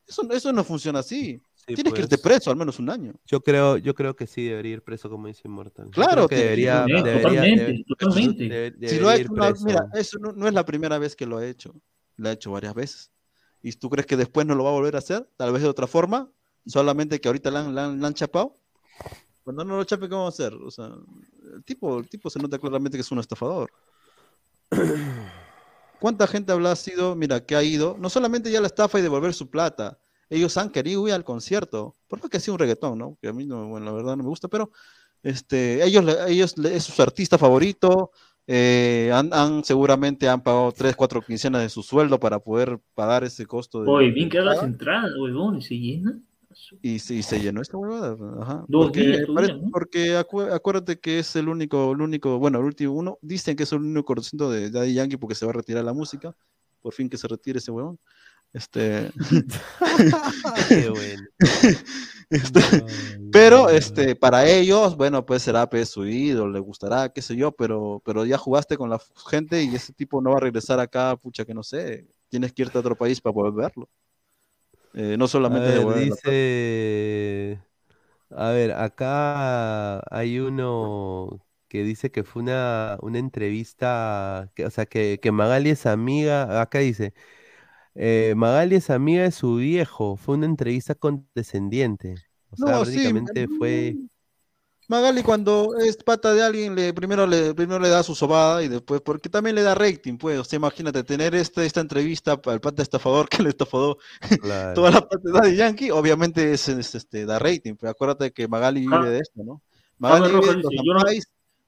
Eso, 0.06 0.30
eso 0.32 0.52
no 0.52 0.64
funciona 0.64 1.00
así. 1.00 1.42
Sí, 1.54 1.76
tienes 1.76 1.94
que 1.94 2.02
pues. 2.02 2.12
irte 2.12 2.18
preso 2.18 2.50
al 2.50 2.58
menos 2.58 2.80
un 2.80 2.90
año. 2.90 3.14
Yo 3.26 3.42
creo, 3.42 3.78
yo 3.78 3.94
creo 3.94 4.16
que 4.16 4.26
sí 4.28 4.44
debería 4.46 4.74
ir 4.74 4.82
preso 4.82 5.10
como 5.10 5.28
dice 5.28 5.42
Inmortal. 5.46 5.92
Claro, 5.92 6.28
que 6.28 6.36
debería, 6.36 6.84
mira, 9.64 9.90
eso 9.94 10.18
no, 10.20 10.32
no 10.32 10.48
es 10.48 10.54
la 10.54 10.66
primera 10.66 10.98
vez 10.98 11.16
que 11.16 11.26
lo 11.26 11.38
ha 11.38 11.46
hecho. 11.46 11.74
Lo 12.18 12.30
ha 12.30 12.32
hecho 12.34 12.52
varias 12.52 12.74
veces. 12.74 13.12
¿Y 13.62 13.72
tú 13.74 13.90
crees 13.90 14.06
que 14.06 14.18
después 14.18 14.46
no 14.48 14.56
lo 14.56 14.64
va 14.64 14.72
a 14.72 14.74
volver 14.74 14.96
a 14.96 15.00
hacer? 15.00 15.30
Tal 15.38 15.52
vez 15.52 15.62
de 15.62 15.68
otra 15.70 15.88
forma. 15.88 16.30
Solamente 16.66 17.20
que 17.20 17.28
ahorita 17.30 17.52
le 17.52 17.58
han, 17.60 17.78
han- 17.78 18.00
le 18.00 18.08
han 18.08 18.14
chapado. 18.14 18.56
Cuando 19.44 19.64
no 19.66 19.78
lo 19.78 19.84
chape, 19.84 20.08
¿qué 20.08 20.14
vamos 20.16 20.40
a 20.40 20.44
hacer? 20.44 20.54
O 20.54 20.70
sea, 20.70 20.92
el 21.56 21.64
tipo, 21.64 22.00
el 22.00 22.08
tipo 22.10 22.30
se 22.30 22.40
nota 22.40 22.60
claramente 22.60 22.98
que 22.98 23.02
es 23.02 23.12
un 23.12 23.20
estafador. 23.20 23.72
¿Cuánta 26.00 26.28
gente 26.28 26.52
habrá 26.52 26.76
sido, 26.76 27.16
mira, 27.16 27.46
que 27.46 27.56
ha 27.56 27.64
ido, 27.64 27.98
no 28.00 28.10
solamente 28.10 28.52
ya 28.52 28.62
la 28.62 28.68
estafa 28.68 29.00
y 29.00 29.02
devolver 29.02 29.34
su 29.34 29.50
plata, 29.50 30.00
ellos 30.30 30.56
han 30.58 30.70
querido 30.70 31.06
ir 31.08 31.14
al 31.14 31.24
concierto, 31.26 31.96
por 32.08 32.22
más 32.22 32.30
que 32.30 32.40
sea 32.40 32.54
un 32.54 32.60
reggaetón, 32.60 32.98
¿no? 32.98 33.18
Que 33.22 33.28
a 33.30 33.34
mí, 33.34 33.46
no, 33.46 33.68
bueno, 33.68 33.88
la 33.88 33.92
verdad 33.92 34.16
no 34.16 34.24
me 34.24 34.30
gusta, 34.30 34.48
pero 34.48 34.72
este, 35.24 35.84
ellos, 35.84 36.06
le- 36.06 36.32
ellos 36.32 36.56
es 36.58 36.84
su 36.84 37.02
artista 37.02 37.38
favorito, 37.38 38.12
eh, 38.48 39.12
han, 39.14 39.34
han- 39.34 39.64
seguramente 39.66 40.30
han 40.30 40.42
pagado 40.42 40.72
tres, 40.72 40.96
cuatro 40.96 41.22
quincenas 41.22 41.64
de 41.64 41.70
su 41.70 41.84
sueldo 41.84 42.20
para 42.20 42.40
poder 42.40 42.80
pagar 42.96 43.24
ese 43.26 43.46
costo. 43.46 43.84
De, 43.84 43.90
Oye, 43.90 44.12
bien 44.12 44.30
que 44.30 44.38
hagas 44.40 44.60
Ah. 44.62 44.66
entrada, 44.66 45.10
huevón, 45.20 45.58
y 45.58 45.62
se 45.64 45.76
llena. 45.78 46.18
Y, 46.82 47.00
se- 47.00 47.16
y 47.16 47.24
se 47.24 47.40
llenó 47.40 47.62
esta 47.62 47.78
huevada. 47.78 48.16
Ajá. 48.42 48.66
Dos 48.68 48.88
porque 48.88 49.02
días, 49.02 49.28
¿no? 49.28 49.36
acu- 49.36 50.54
acuérdate 50.54 51.00
que 51.00 51.20
es 51.20 51.36
el 51.36 51.50
único, 51.50 51.92
el 51.94 52.02
único, 52.02 52.40
bueno, 52.40 52.60
el 52.60 52.66
último 52.66 52.94
uno, 52.94 53.18
dicen 53.22 53.56
que 53.56 53.64
es 53.64 53.72
el 53.72 53.80
único 53.80 54.14
concierto 54.16 54.52
de 54.52 54.70
Daddy 54.70 54.94
Yankee 54.94 55.18
porque 55.18 55.36
se 55.36 55.46
va 55.46 55.52
a 55.52 55.56
retirar 55.56 55.84
la 55.84 55.94
música. 55.94 56.36
Por 56.82 56.94
fin 56.94 57.10
que 57.10 57.18
se 57.18 57.28
retire 57.28 57.60
ese 57.60 57.72
huevón. 57.72 58.00
Este, 58.54 59.12
Qué 60.70 60.90
bueno. 60.90 61.24
este, 62.30 62.84
pero 63.32 63.70
este, 63.70 64.16
para 64.16 64.48
ellos, 64.48 64.96
bueno, 64.96 65.26
pues 65.26 65.42
será 65.44 65.70
pues, 65.70 65.90
su 65.90 66.06
ídolo, 66.06 66.52
le 66.52 66.60
gustará, 66.60 67.10
qué 67.10 67.22
sé 67.22 67.36
yo, 67.36 67.52
pero, 67.52 68.02
pero 68.06 68.26
ya 68.26 68.38
jugaste 68.38 68.78
con 68.78 68.90
la 68.90 69.00
gente 69.30 69.64
y 69.64 69.76
ese 69.76 69.94
tipo 69.94 70.22
no 70.22 70.32
va 70.32 70.38
a 70.38 70.42
regresar 70.42 70.80
acá, 70.80 71.16
pucha, 71.16 71.46
que 71.46 71.54
no 71.54 71.64
sé, 71.64 72.08
tienes 72.30 72.54
que 72.54 72.64
irte 72.64 72.78
a 72.78 72.82
otro 72.82 72.96
país 72.96 73.20
para 73.22 73.34
poder 73.34 73.54
verlo. 73.54 73.90
Eh, 74.94 75.18
no 75.18 75.28
A 75.48 75.58
solamente 75.58 75.72
ver, 75.72 75.86
la 75.86 76.02
plata. 76.04 76.32
dice, 76.32 77.60
a 78.32 78.50
ver, 78.52 78.72
acá 78.74 80.00
hay 80.16 80.40
uno 80.40 81.46
que 81.70 81.84
dice 81.84 82.12
que 82.12 82.24
fue 82.24 82.44
una, 82.44 82.98
una 83.02 83.20
entrevista, 83.20 84.52
que, 84.56 84.66
o 84.66 84.72
sea, 84.72 84.86
que, 84.88 85.20
que 85.22 85.32
Magali 85.32 85.72
es 85.72 85.86
amiga, 85.88 86.62
acá 86.62 86.80
dice, 86.80 87.14
eh, 87.96 88.34
Magali 88.38 88.76
es 88.78 88.90
amiga 88.92 89.24
de 89.24 89.32
su 89.32 89.56
viejo, 89.58 90.18
fue 90.18 90.36
una 90.38 90.46
entrevista 90.48 90.96
condescendiente, 90.96 92.24
o 92.52 92.58
sea, 92.58 92.86
sí, 92.86 93.14
prácticamente 93.16 93.48
fue, 93.50 94.00
Magali 94.90 95.22
cuando 95.22 95.78
es 95.78 95.98
pata 95.98 96.34
de 96.34 96.42
alguien, 96.42 96.74
le, 96.74 96.92
primero, 96.96 97.28
le, 97.28 97.54
primero 97.54 97.80
le 97.80 97.90
da 97.90 98.02
su 98.02 98.16
sobada 98.16 98.64
y 98.64 98.68
después, 98.68 99.02
porque 99.02 99.30
también 99.30 99.56
le 99.56 99.62
da 99.62 99.76
rating, 99.76 100.18
pues, 100.18 100.40
o 100.40 100.44
sea, 100.44 100.58
imagínate, 100.58 101.04
tener 101.04 101.36
este, 101.36 101.64
esta 101.64 101.80
entrevista 101.80 102.42
al 102.44 102.60
pata 102.60 102.82
estafador 102.82 103.30
que 103.30 103.44
le 103.44 103.50
estafó 103.50 104.00
claro. 104.42 104.74
toda 104.74 104.90
la 104.90 105.08
parte 105.08 105.30
de 105.32 105.56
Yankee, 105.56 105.92
obviamente 105.92 106.52
es, 106.52 106.68
es, 106.70 106.96
este, 106.96 107.28
da 107.28 107.38
rating, 107.38 107.76
pero 107.76 107.92
acuérdate 107.92 108.32
que 108.32 108.48
Magali 108.48 108.82
vive 108.82 109.12
de 109.12 109.20
esto, 109.20 109.44
¿no? 109.44 109.62
Magali 110.00 110.26
vive 110.26 110.40
Rojas 110.40 110.56
de 110.56 110.64
los 110.64 110.74
no- 110.74 111.04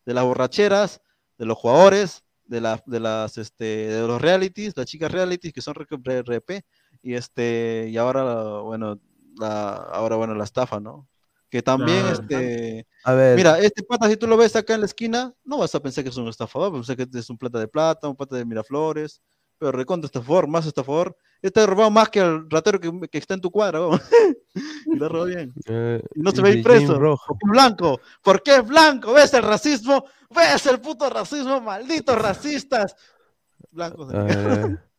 de 0.03 0.13
las 0.15 0.23
borracheras, 0.23 1.01
de 1.37 1.45
los 1.45 1.57
jugadores, 1.59 2.23
de, 2.45 2.59
la- 2.59 2.81
de 2.87 2.99
las, 2.99 3.37
este, 3.37 3.65
de 3.65 4.07
los 4.07 4.19
realities, 4.19 4.75
las 4.75 4.87
chicas 4.87 5.11
realities 5.11 5.53
que 5.53 5.61
son 5.61 5.75
RP, 5.75 6.65
y 7.03 7.13
este, 7.13 7.87
y 7.87 7.97
ahora, 7.97 8.61
bueno, 8.61 8.99
la, 9.37 9.73
ahora, 9.73 10.15
bueno, 10.15 10.33
la 10.33 10.43
estafa, 10.43 10.79
¿no? 10.79 11.07
Que 11.51 11.61
también, 11.61 11.99
Claro. 11.99 12.21
este, 12.21 12.87
A 13.03 13.13
ver, 13.13 13.35
Mira, 13.35 13.59
este 13.59 13.83
pata, 13.83 14.07
si 14.09 14.15
tú 14.15 14.25
lo 14.25 14.37
ves 14.37 14.55
acá 14.55 14.73
en 14.73 14.79
la 14.79 14.85
esquina, 14.85 15.33
no 15.43 15.57
vas 15.57 15.75
a 15.75 15.81
pensar 15.81 16.01
que 16.03 16.09
es 16.09 16.15
un 16.17 16.29
estafador, 16.29 16.71
pensar 16.71 16.95
que 16.95 17.05
es 17.13 17.29
un 17.29 17.37
plata 17.37 17.59
de 17.59 17.67
plata, 17.67 18.07
un 18.07 18.15
plata 18.15 18.37
de 18.37 18.45
Miraflores, 18.45 19.21
pero 19.59 19.73
recontra 19.73 20.05
estafador, 20.05 20.47
más 20.47 20.65
estafador. 20.65 21.15
Este 21.41 21.59
ha 21.59 21.65
robado 21.65 21.91
más 21.91 22.07
que 22.09 22.19
el 22.21 22.49
ratero 22.49 22.79
que, 22.79 22.89
que 23.11 23.17
está 23.17 23.33
en 23.33 23.41
tu 23.41 23.51
cuadra, 23.51 23.81
weón. 23.81 24.01
y 24.85 24.95
lo 24.95 25.09
robado 25.09 25.25
bien. 25.27 25.53
eh, 25.67 26.01
Y 26.15 26.21
no 26.21 26.31
se 26.31 26.41
va 26.41 26.47
a 26.47 26.51
ir 26.51 26.57
dice 26.57 26.69
James 26.69 26.85
preso. 26.85 26.99
Rojas. 26.99 27.27
¿Por 27.27 27.37
qué 27.37 27.45
es 27.45 27.51
blanco? 27.51 27.99
¿Por 28.23 28.43
qué 28.43 28.55
es 28.55 28.67
blanco? 28.67 29.13
¿Ves 29.13 29.33
el 29.33 29.43
racismo? 29.43 30.05
¿Ves 30.29 30.65
el 30.67 30.79
puto 30.79 31.09
racismo? 31.09 31.59
Malditos 31.59 32.17
racistas. 32.17 32.95
Blancos. 33.71 34.07
de 34.07 34.15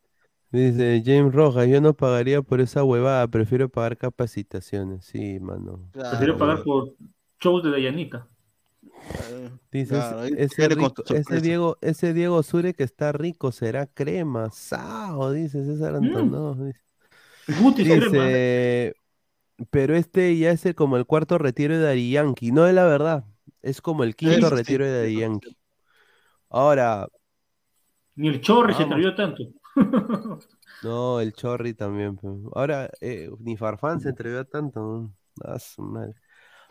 dice 0.53 1.03
James 1.05 1.35
Rojas, 1.35 1.67
yo 1.69 1.81
no 1.81 1.95
pagaría 1.95 2.43
por 2.43 2.61
esa 2.61 2.85
huevada, 2.85 3.27
prefiero 3.29 3.69
pagar 3.69 3.97
capacitaciones, 3.97 5.05
sí, 5.05 5.41
mano. 5.41 5.81
Prefiero 5.93 6.37
pagar 6.37 6.63
por 6.63 6.95
shows 7.41 7.63
de 7.65 7.71
Dayanita. 7.71 8.29
Dice, 9.71 9.91
claro, 9.91 10.25
ese, 10.25 10.69
rico-. 10.69 11.03
Diego, 11.41 11.79
ese 11.81 12.13
Diego 12.13 12.43
Sure 12.43 12.75
que 12.75 12.85
está 12.85 13.13
rico, 13.13 13.53
será 13.53 13.87
crema, 13.87 14.51
sao, 14.51 15.33
dice 15.33 15.65
César 15.65 15.95
Mm. 16.01 16.05
Antonov. 16.05 16.65
dice. 16.65 16.81
Pero 19.71 19.95
este 19.95 20.37
ya 20.37 20.51
es 20.51 20.67
el- 20.67 20.75
como 20.75 20.97
el 20.97 21.07
cuarto 21.07 21.39
retiro 21.39 21.77
de 21.77 21.83
Daddy 21.85 22.11
Yankee, 22.11 22.53
no 22.53 22.67
es 22.67 22.75
la 22.75 22.85
verdad, 22.85 23.25
es 23.63 23.81
como 23.81 24.05
el 24.05 24.17
quinto 24.17 24.49
sí, 24.49 24.55
retiro 24.55 24.87
de 24.87 25.09
sí. 25.09 25.21
Yankee. 25.21 25.57
Ahora, 26.51 27.07
Ni 28.17 28.29
el 28.29 28.41
Chorri 28.41 28.75
se 28.75 28.83
atrevió 28.83 29.15
tanto. 29.15 29.45
no, 30.81 31.21
el 31.21 31.33
Chorri 31.35 31.75
también. 31.75 32.19
Ahora, 32.55 32.91
eh, 33.01 33.31
ni 33.39 33.57
Farfán 33.57 34.01
se 34.01 34.09
atrevió 34.11 34.45
tanto. 34.47 34.81
¿no? 34.81 35.15
Ah, 35.45 35.59
madre. 35.79 36.15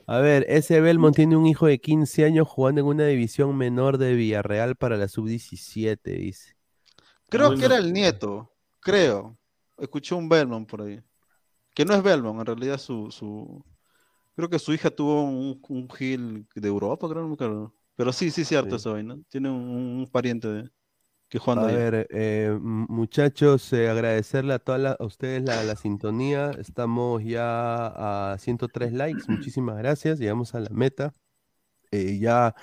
A 0.08 0.20
ver, 0.20 0.46
ese 0.50 0.82
Belmont 0.82 1.16
tiene 1.16 1.38
un 1.38 1.48
hijo 1.48 1.68
de 1.68 1.80
15 1.82 2.26
años 2.26 2.48
jugando 2.48 2.82
en 2.82 2.88
una 2.88 3.08
división 3.08 3.58
menor 3.58 3.98
de 4.00 4.16
Villarreal 4.16 4.76
para 4.78 4.98
la 4.98 5.08
sub-17, 5.08 6.12
dice. 6.18 6.56
Creo 7.30 7.48
Bueno. 7.48 7.60
que 7.60 7.66
era 7.66 7.78
el 7.78 7.94
nieto, 7.94 8.52
creo. 8.80 9.38
Escuché 9.78 10.16
un 10.16 10.28
Belmont 10.30 10.70
por 10.70 10.82
ahí. 10.82 11.02
Que 11.76 11.86
no 11.86 11.96
es 11.96 12.04
Belmont, 12.04 12.40
en 12.42 12.46
realidad 12.48 12.80
su, 12.80 13.12
su... 13.12 13.64
Creo 14.36 14.50
que 14.50 14.60
su 14.60 14.74
hija 14.74 14.92
tuvo 14.92 15.24
un, 15.24 15.62
un 15.70 15.90
Gil 15.92 16.48
de 16.56 16.68
Europa, 16.68 17.08
creo, 17.10 17.24
no 17.24 17.30
me 17.30 17.34
acuerdo. 17.36 17.76
Pero 17.96 18.14
sí, 18.14 18.32
sí, 18.32 18.46
cierto 18.46 18.76
Sí. 18.76 18.78
eso, 18.78 18.94
vaina. 18.94 19.18
Tiene 19.30 19.50
un, 19.52 19.62
un 20.02 20.08
pariente 20.12 20.48
de, 20.50 20.72
que 21.32 21.40
jugando 21.40 21.66
A 21.68 21.72
ver, 21.72 22.08
eh, 22.12 22.58
muchachos, 22.62 23.72
eh, 23.74 23.90
agradecerle 23.90 24.54
a 24.54 24.60
todas 24.60 24.82
la- 24.82 24.98
a 25.00 25.06
ustedes 25.06 25.44
la, 25.44 25.64
la 25.64 25.78
sintonía. 25.78 26.52
Estamos 26.60 27.24
ya 27.24 28.34
a 28.34 28.38
103 28.38 28.92
likes. 28.94 29.24
Muchísimas 29.30 29.78
gracias. 29.78 30.20
Llegamos 30.20 30.54
a 30.56 30.60
la 30.60 30.70
meta. 30.72 31.14
Eh, 31.92 32.20
ya 32.20 32.56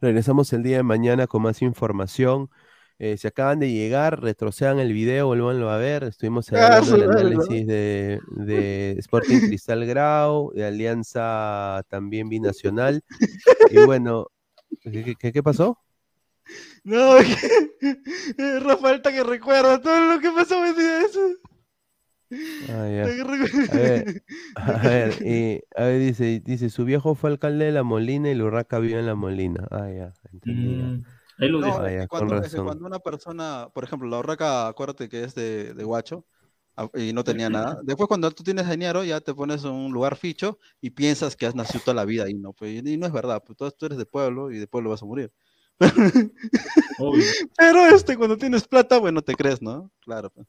regresamos 0.00 0.52
el 0.52 0.62
día 0.64 0.78
de 0.78 0.82
mañana 0.84 1.26
con 1.28 1.42
más 1.42 1.62
información. 1.62 2.50
Eh, 3.00 3.16
si 3.18 3.28
acaban 3.28 3.60
de 3.60 3.72
llegar, 3.72 4.20
retrocedan 4.20 4.80
el 4.80 4.92
video, 4.92 5.28
vuélvanlo 5.28 5.70
a 5.70 5.76
ver. 5.78 6.04
Estuvimos 6.04 6.48
Ah, 6.54 6.78
hablando 6.78 6.98
del 6.98 7.10
análisis 7.10 7.66
de, 7.68 8.20
de 8.30 8.96
Sporting 8.98 9.38
Cristal 9.40 9.86
Grau, 9.86 10.52
de 10.54 10.66
Alianza 10.66 11.82
también 11.88 12.28
binacional. 12.28 13.02
Y 13.70 13.78
bueno, 13.86 14.26
¿qué, 14.82 15.04
qué- 15.04 15.14
qué- 15.16 15.32
qué 15.32 15.42
pasó? 15.42 15.78
No, 16.84 17.18
es 17.18 17.36
que 17.36 18.60
Rafael 18.60 19.02
que 19.02 19.22
recuerda 19.22 19.80
todo 19.80 20.14
lo 20.14 20.20
que 20.20 20.30
pasó 20.30 20.64
ese 20.64 20.80
día 20.80 21.00
eso. 21.02 21.20
Ah. 22.30 22.74
A 22.74 22.82
ver, 22.82 23.06
a 24.56 24.78
ver, 24.82 25.26
y, 25.26 25.62
a 25.74 25.84
ver, 25.84 26.00
dice, 26.00 26.42
dice, 26.44 26.68
su 26.68 26.84
viejo 26.84 27.14
fue 27.14 27.30
alcalde 27.30 27.66
de 27.66 27.72
La 27.72 27.82
Molina 27.82 28.30
y 28.30 28.34
la 28.34 28.44
Urraca 28.44 28.78
vive 28.78 29.00
en 29.00 29.06
La 29.06 29.14
Molina. 29.14 29.66
Ah, 29.70 29.88
ya, 29.90 30.12
entendí. 30.30 30.76
Mm, 30.76 31.04
ahí 31.38 31.48
lo 31.48 31.60
No, 31.60 31.66
dejo. 31.66 31.80
Ah, 31.80 31.90
ya, 31.90 32.06
con 32.06 32.28
cuando, 32.28 32.42
razón. 32.42 32.84
una 32.84 32.98
persona, 32.98 33.68
por 33.72 33.84
ejemplo, 33.84 34.08
la 34.08 34.18
Urraca, 34.18 34.68
acuérdate 34.68 35.08
que 35.08 35.24
es 35.24 35.34
de, 35.34 35.72
de 35.72 35.84
Guacho 35.84 36.26
ah, 36.76 36.90
y 36.94 37.14
no 37.14 37.24
tenía 37.24 37.48
nada. 37.48 37.80
Después, 37.82 38.08
cuando 38.08 38.30
tú 38.30 38.42
tienes 38.42 38.68
dinero, 38.68 39.04
ya 39.04 39.20
te 39.22 39.32
pones 39.32 39.64
en 39.64 39.70
un 39.70 39.92
lugar 39.92 40.16
ficho 40.16 40.58
y 40.82 40.90
piensas 40.90 41.34
que 41.34 41.46
has 41.46 41.54
nacido 41.54 41.80
toda 41.82 41.94
la 41.94 42.04
vida 42.04 42.24
ahí, 42.24 42.34
¿no? 42.34 42.52
Pues, 42.52 42.82
y 42.84 42.96
no 42.98 43.06
es 43.06 43.12
verdad, 43.12 43.42
pues 43.44 43.56
tú, 43.56 43.70
tú 43.70 43.86
eres 43.86 43.96
de 43.96 44.04
pueblo 44.04 44.50
y 44.50 44.58
de 44.58 44.66
pueblo 44.66 44.90
vas 44.90 45.02
a 45.02 45.06
morir. 45.06 45.32
Obvio. 46.98 47.24
Pero 47.56 47.86
este, 47.86 48.16
cuando 48.16 48.36
tienes 48.36 48.66
plata, 48.66 48.98
bueno, 48.98 49.22
te 49.22 49.34
crees, 49.34 49.62
¿no? 49.62 49.90
Claro. 50.00 50.30
pues. 50.30 50.46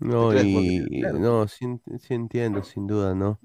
No, 0.00 0.32
y 0.34 1.00
claro. 1.00 1.18
no, 1.18 1.46
sí, 1.46 1.66
sí 1.98 2.14
entiendo, 2.14 2.62
sin 2.62 2.86
duda, 2.86 3.14
¿no? 3.14 3.38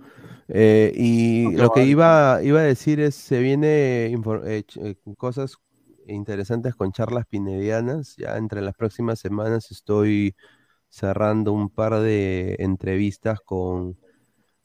Eh, 0.48 0.94
y 0.95 1.52
lo 1.52 1.70
que 1.72 1.84
iba, 1.84 2.40
iba 2.44 2.62
a 2.62 2.64
decir 2.64 3.02
es, 3.02 3.14
se 3.16 3.40
viene 3.40 4.06
eh, 4.06 4.64
eh, 4.78 4.95
cosas 5.18 5.58
interesantes 6.08 6.74
con 6.76 6.94
charlas 6.94 7.26
pinedianas. 7.26 8.16
Ya 8.16 8.38
entre 8.38 8.62
las 8.62 8.74
próximas 8.74 9.20
semanas 9.20 9.70
estoy 9.70 10.34
cerrando 10.88 11.52
un 11.52 11.70
par 11.70 12.00
de 12.00 12.56
entrevistas 12.60 13.42
con, 13.42 13.98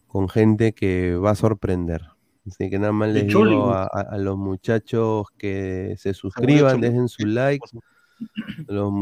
con 0.06 0.28
gente 0.28 0.72
que 0.72 1.16
va 1.16 1.30
a 1.30 1.34
sorprender. 1.34 2.02
Así 2.46 2.70
que 2.70 2.78
nada 2.78 2.92
más 2.92 3.12
De 3.12 3.20
les 3.24 3.28
digo 3.28 3.72
a, 3.72 4.16
los 4.18 4.36
muchachos 4.36 5.26
que 5.36 5.94
se 5.98 6.14
suscriban, 6.14 6.80
dejen 6.80 7.08
su 7.08 7.26
like. 7.26 7.66
Los 8.66 8.92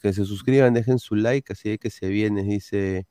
que 0.00 0.12
se 0.12 0.24
suscriban, 0.24 0.74
dejen 0.74 0.98
su 0.98 1.14
like, 1.14 1.52
así 1.52 1.78
que 1.78 1.90
se 1.90 2.08
viene, 2.08 2.42
dice. 2.42 3.06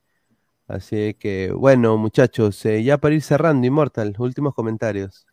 Así 0.67 1.13
que, 1.13 1.51
bueno, 1.51 1.97
muchachos, 1.97 2.65
eh, 2.65 2.83
ya 2.83 2.97
para 2.97 3.15
ir 3.15 3.21
cerrando, 3.21 3.65
Immortal, 3.65 4.13
últimos 4.19 4.53
comentarios. 4.53 5.25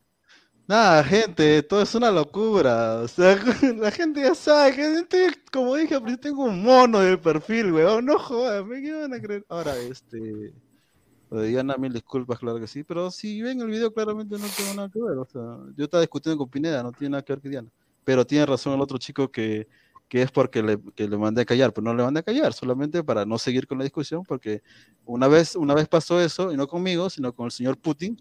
Nada, 0.66 1.04
gente, 1.04 1.62
todo 1.62 1.82
es 1.82 1.94
una 1.94 2.10
locura. 2.10 3.00
O 3.00 3.08
sea, 3.08 3.36
la 3.76 3.90
gente 3.90 4.22
ya 4.22 4.34
sabe 4.34 4.74
que 4.74 4.98
estoy- 5.00 5.34
como 5.52 5.74
dije, 5.76 6.00
tengo 6.20 6.44
un 6.44 6.62
mono 6.62 7.00
de 7.00 7.18
perfil, 7.18 7.72
weón. 7.72 8.06
No 8.06 8.18
jodas, 8.18 8.64
me 8.64 8.92
van 8.92 9.12
a 9.12 9.20
creer. 9.20 9.44
Ahora, 9.48 9.76
este. 9.76 10.54
Diana, 11.42 11.76
mil 11.76 11.92
disculpas, 11.92 12.38
claro 12.38 12.58
que 12.60 12.66
sí. 12.66 12.84
Pero 12.84 13.10
si 13.10 13.42
ven 13.42 13.60
el 13.60 13.68
video, 13.68 13.92
claramente 13.92 14.38
no 14.38 14.46
tengo 14.56 14.74
nada 14.74 14.88
que 14.88 15.00
ver. 15.00 15.18
O 15.18 15.26
sea, 15.26 15.42
yo 15.76 15.84
estaba 15.84 16.00
discutiendo 16.00 16.38
con 16.38 16.48
Pineda, 16.48 16.82
no 16.82 16.92
tiene 16.92 17.10
nada 17.12 17.22
que 17.22 17.32
ver 17.32 17.42
con 17.42 17.50
Diana. 17.50 17.68
Pero 18.04 18.26
tiene 18.26 18.46
razón 18.46 18.74
el 18.74 18.80
otro 18.80 18.98
chico 18.98 19.30
que, 19.30 19.68
que 20.08 20.22
es 20.22 20.30
porque 20.30 20.62
le, 20.62 20.78
que 20.94 21.08
le 21.08 21.16
mandé 21.16 21.42
a 21.42 21.44
callar. 21.44 21.72
Pero 21.72 21.84
no 21.84 21.94
le 21.94 22.02
mandé 22.02 22.20
a 22.20 22.22
callar, 22.22 22.52
solamente 22.52 23.02
para 23.02 23.24
no 23.24 23.38
seguir 23.38 23.66
con 23.66 23.78
la 23.78 23.84
discusión. 23.84 24.22
Porque 24.24 24.62
una 25.04 25.28
vez, 25.28 25.56
una 25.56 25.74
vez 25.74 25.88
pasó 25.88 26.20
eso, 26.20 26.52
y 26.52 26.56
no 26.56 26.66
conmigo, 26.66 27.10
sino 27.10 27.32
con 27.32 27.46
el 27.46 27.52
señor 27.52 27.78
Putin. 27.78 28.16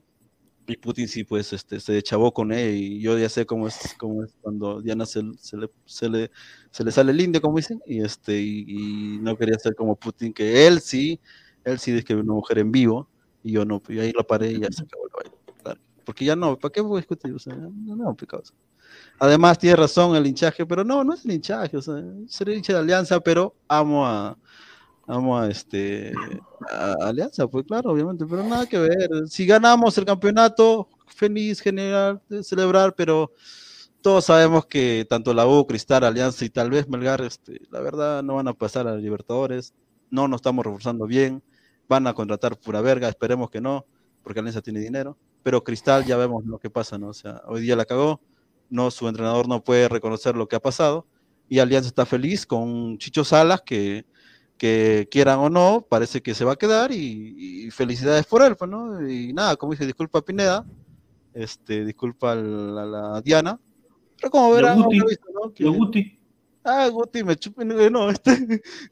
Y 0.65 0.77
Putin 0.77 1.07
sí, 1.07 1.23
pues, 1.23 1.51
este, 1.51 1.79
se 1.79 2.01
chavó 2.01 2.33
con 2.33 2.53
él 2.53 2.75
y 2.75 3.01
yo 3.01 3.17
ya 3.17 3.27
sé 3.27 3.45
cómo 3.45 3.67
es, 3.67 3.95
cómo 3.97 4.23
es 4.23 4.33
cuando 4.39 4.81
Diana 4.81 5.05
se, 5.05 5.21
se 5.37 5.57
le, 5.57 5.69
se, 5.85 6.07
le, 6.07 6.31
se 6.71 6.83
le 6.85 6.91
sale 6.91 7.11
el 7.11 7.19
indio, 7.19 7.41
como 7.41 7.57
dicen, 7.57 7.81
y, 7.85 8.01
este, 8.01 8.39
y, 8.39 8.63
y 8.67 9.17
no 9.19 9.35
quería 9.35 9.59
ser 9.59 9.75
como 9.75 9.97
Putin, 9.97 10.31
que 10.31 10.65
él 10.65 10.79
sí, 10.79 11.19
él 11.63 11.79
sí 11.79 11.91
dice 11.91 12.03
que 12.03 12.15
una 12.15 12.33
mujer 12.33 12.59
en 12.59 12.71
vivo, 12.71 13.07
y 13.43 13.51
yo 13.53 13.65
no, 13.65 13.81
y 13.89 13.99
ahí 13.99 14.11
la 14.15 14.23
paré 14.23 14.51
y 14.51 14.59
ya 14.59 14.71
se 14.71 14.83
acabó 14.83 15.03
vaina, 15.15 15.35
claro. 15.61 15.79
Porque 16.05 16.25
ya 16.25 16.35
no, 16.35 16.57
¿para 16.57 16.71
qué 16.71 16.81
voy 16.81 16.97
a 16.97 17.01
discutir? 17.01 17.33
O 17.33 17.39
sea, 17.39 17.55
no, 17.55 17.95
no, 17.95 18.15
pecado. 18.15 18.43
Además, 19.19 19.57
tiene 19.57 19.75
razón 19.75 20.15
el 20.15 20.27
hinchaje, 20.27 20.65
pero 20.65 20.83
no, 20.83 21.03
no 21.03 21.13
es 21.13 21.25
el 21.25 21.31
hinchaje, 21.31 21.77
o 21.77 21.81
sea, 21.81 22.03
seré 22.27 22.55
hincha 22.55 22.73
de 22.73 22.79
Alianza, 22.79 23.19
pero 23.19 23.55
amo 23.67 24.05
a, 24.05 24.37
amo 25.07 25.37
a 25.37 25.49
este 25.49 26.13
Alianza, 27.01 27.47
pues 27.47 27.65
claro, 27.65 27.91
obviamente, 27.91 28.25
pero 28.25 28.43
nada 28.43 28.65
que 28.65 28.77
ver. 28.77 29.09
Si 29.27 29.45
ganamos 29.45 29.97
el 29.97 30.05
campeonato, 30.05 30.87
feliz, 31.07 31.59
general, 31.59 32.21
celebrar, 32.41 32.95
pero 32.95 33.31
todos 34.01 34.25
sabemos 34.25 34.65
que 34.65 35.05
tanto 35.09 35.33
la 35.33 35.47
U, 35.47 35.65
Cristal, 35.65 36.03
Alianza 36.03 36.43
y 36.45 36.49
tal 36.49 36.69
vez 36.69 36.87
Melgar, 36.89 37.21
este, 37.21 37.61
la 37.71 37.79
verdad, 37.79 38.23
no 38.23 38.35
van 38.35 38.47
a 38.47 38.53
pasar 38.53 38.87
a 38.87 38.95
Libertadores, 38.95 39.73
no 40.09 40.27
nos 40.27 40.39
estamos 40.39 40.65
reforzando 40.65 41.07
bien, 41.07 41.41
van 41.93 42.07
a 42.07 42.13
contratar 42.13 42.57
pura 42.57 42.81
verga, 42.81 43.07
esperemos 43.07 43.49
que 43.49 43.61
no, 43.61 43.85
porque 44.23 44.39
Alianza 44.39 44.61
tiene 44.61 44.79
dinero, 44.79 45.15
pero 45.43 45.63
Cristal 45.63 46.05
ya 46.05 46.17
vemos 46.17 46.43
lo 46.45 46.57
que 46.59 46.69
pasa, 46.69 46.97
¿no? 46.97 47.09
O 47.09 47.13
sea, 47.13 47.41
hoy 47.45 47.61
día 47.61 47.75
la 47.75 47.85
cagó, 47.85 48.19
no, 48.69 48.89
su 48.91 49.07
entrenador 49.07 49.47
no 49.47 49.63
puede 49.63 49.87
reconocer 49.89 50.35
lo 50.35 50.47
que 50.47 50.55
ha 50.55 50.59
pasado, 50.59 51.05
y 51.49 51.59
Alianza 51.59 51.87
está 51.89 52.05
feliz 52.05 52.45
con 52.45 52.97
Chicho 52.97 53.23
Salas, 53.23 53.61
que 53.61 54.05
que 54.57 55.07
quieran 55.11 55.39
o 55.39 55.49
no, 55.49 55.85
parece 55.89 56.21
que 56.21 56.33
se 56.35 56.45
va 56.45 56.53
a 56.53 56.55
quedar 56.55 56.91
y, 56.91 57.65
y 57.65 57.71
felicidades 57.71 58.25
por 58.25 58.43
él, 58.43 58.55
pues, 58.55 58.69
¿no? 58.69 59.05
Y 59.09 59.33
nada, 59.33 59.57
como 59.57 59.73
dice, 59.73 59.85
disculpa 59.85 60.21
Pineda, 60.21 60.63
este, 61.33 61.83
disculpa 61.83 62.31
a 62.31 62.35
la, 62.35 62.83
a 62.83 62.85
la 62.85 63.21
Diana, 63.21 63.59
pero 64.15 64.29
como 64.29 64.49
Lo 64.49 64.55
verán, 64.55 64.81
Guti, 64.81 64.97
habrá 64.99 65.09
visto, 65.09 65.25
¿no? 65.33 65.53
Que- 65.53 65.63
lo 65.65 65.73
Guti. 65.73 66.19
Ah, 66.65 66.87
Guti, 66.87 67.25
me 67.25 67.35
chupen, 67.35 67.67
no, 67.91 68.09
este, 68.09 68.61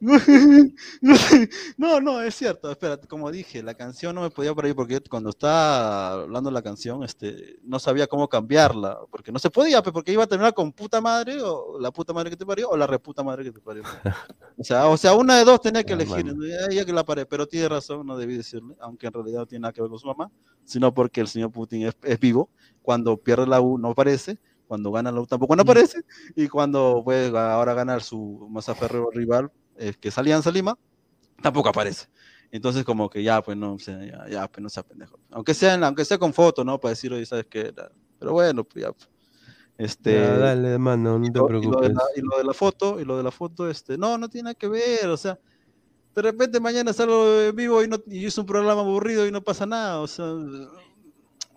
no, 1.78 2.00
no, 2.00 2.20
es 2.22 2.34
cierto, 2.34 2.70
espérate, 2.70 3.08
como 3.08 3.30
dije, 3.30 3.62
la 3.62 3.72
canción 3.72 4.14
no 4.14 4.20
me 4.20 4.30
podía 4.30 4.54
por 4.54 4.66
ahí 4.66 4.74
porque 4.74 5.00
cuando 5.00 5.30
estaba 5.30 6.12
hablando 6.12 6.50
la 6.50 6.60
canción, 6.60 7.02
este, 7.02 7.56
no 7.62 7.78
sabía 7.78 8.06
cómo 8.06 8.28
cambiarla, 8.28 8.98
porque 9.10 9.32
no 9.32 9.38
se 9.38 9.48
podía, 9.48 9.82
porque 9.82 10.12
iba 10.12 10.24
a 10.24 10.26
terminar 10.26 10.52
con 10.52 10.70
puta 10.72 11.00
madre, 11.00 11.40
o 11.40 11.78
la 11.80 11.90
puta 11.90 12.12
madre 12.12 12.28
que 12.28 12.36
te 12.36 12.44
parió, 12.44 12.68
o 12.68 12.76
la 12.76 12.86
reputa 12.86 13.22
madre 13.22 13.44
que 13.44 13.52
te 13.52 13.60
parió. 13.60 13.82
O 14.58 14.64
sea, 14.64 14.86
o 14.86 14.96
sea, 14.98 15.14
una 15.14 15.38
de 15.38 15.44
dos 15.44 15.60
tenía 15.62 15.82
que 15.82 15.94
Ah, 15.94 15.96
elegir, 15.96 16.36
ya 16.70 16.84
que 16.84 16.92
la 16.92 17.04
paré, 17.04 17.24
pero 17.24 17.46
tiene 17.48 17.68
razón, 17.70 18.06
no 18.06 18.16
debí 18.18 18.36
decirle, 18.36 18.76
aunque 18.80 19.06
en 19.06 19.12
realidad 19.14 19.40
no 19.40 19.46
tiene 19.46 19.62
nada 19.62 19.72
que 19.72 19.80
ver 19.80 19.90
con 19.90 19.98
su 19.98 20.06
mamá, 20.06 20.30
sino 20.64 20.92
porque 20.92 21.22
el 21.22 21.26
señor 21.26 21.50
Putin 21.50 21.86
es, 21.86 21.96
es 22.02 22.20
vivo, 22.20 22.50
cuando 22.82 23.16
pierde 23.16 23.46
la 23.46 23.60
U 23.62 23.78
no 23.78 23.88
aparece, 23.90 24.38
cuando 24.72 24.90
gana 24.90 25.12
la 25.12 25.22
tampoco 25.26 25.54
no 25.54 25.64
aparece, 25.64 26.00
y 26.34 26.48
cuando 26.48 27.02
puede 27.04 27.28
ahora 27.36 27.74
ganar 27.74 28.02
su 28.02 28.48
más 28.50 28.70
aférreo 28.70 29.10
rival, 29.10 29.52
eh, 29.76 29.92
que 30.00 30.08
es 30.08 30.16
Alianza 30.16 30.50
Lima, 30.50 30.78
tampoco 31.42 31.68
aparece. 31.68 32.06
Entonces 32.50 32.82
como 32.82 33.10
que 33.10 33.22
ya, 33.22 33.42
pues 33.42 33.54
no, 33.54 33.76
ya, 33.76 34.26
ya, 34.30 34.48
pues 34.48 34.62
no 34.62 34.70
sea 34.70 34.82
pendejo. 34.82 35.18
Aunque 35.30 35.52
sea, 35.52 35.74
en 35.74 35.84
aunque 35.84 36.06
sea 36.06 36.16
con 36.16 36.32
foto, 36.32 36.64
¿no? 36.64 36.80
Para 36.80 36.92
decir, 36.92 37.12
oye, 37.12 37.26
¿sabes 37.26 37.44
qué? 37.50 37.70
Pero 38.18 38.32
bueno, 38.32 38.64
pues 38.64 38.82
ya. 38.82 38.92
pues. 38.92 39.10
Este, 39.76 40.14
Ya, 40.14 40.38
dale, 40.38 40.78
mano, 40.78 41.18
no 41.18 41.24
te 41.30 41.38
y 41.38 41.68
lo, 41.68 41.80
de 41.82 41.90
la, 41.90 42.02
y 42.16 42.22
lo 42.22 42.38
de 42.38 42.44
la 42.44 42.54
foto, 42.54 42.98
y 42.98 43.04
lo 43.04 43.18
de 43.18 43.24
la 43.24 43.30
foto, 43.30 43.68
este, 43.68 43.98
no, 43.98 44.16
no 44.16 44.30
tiene 44.30 44.44
nada 44.44 44.54
que 44.54 44.68
ver, 44.68 45.06
o 45.08 45.18
sea, 45.18 45.38
de 46.14 46.22
repente 46.22 46.60
mañana 46.60 46.94
salgo 46.94 47.52
vivo 47.52 47.82
y, 47.84 47.88
no, 47.88 47.98
y 48.06 48.24
es 48.24 48.38
un 48.38 48.46
programa 48.46 48.80
aburrido 48.80 49.26
y 49.26 49.32
no 49.32 49.42
pasa 49.42 49.66
nada, 49.66 50.00
o 50.00 50.06
sea, 50.06 50.24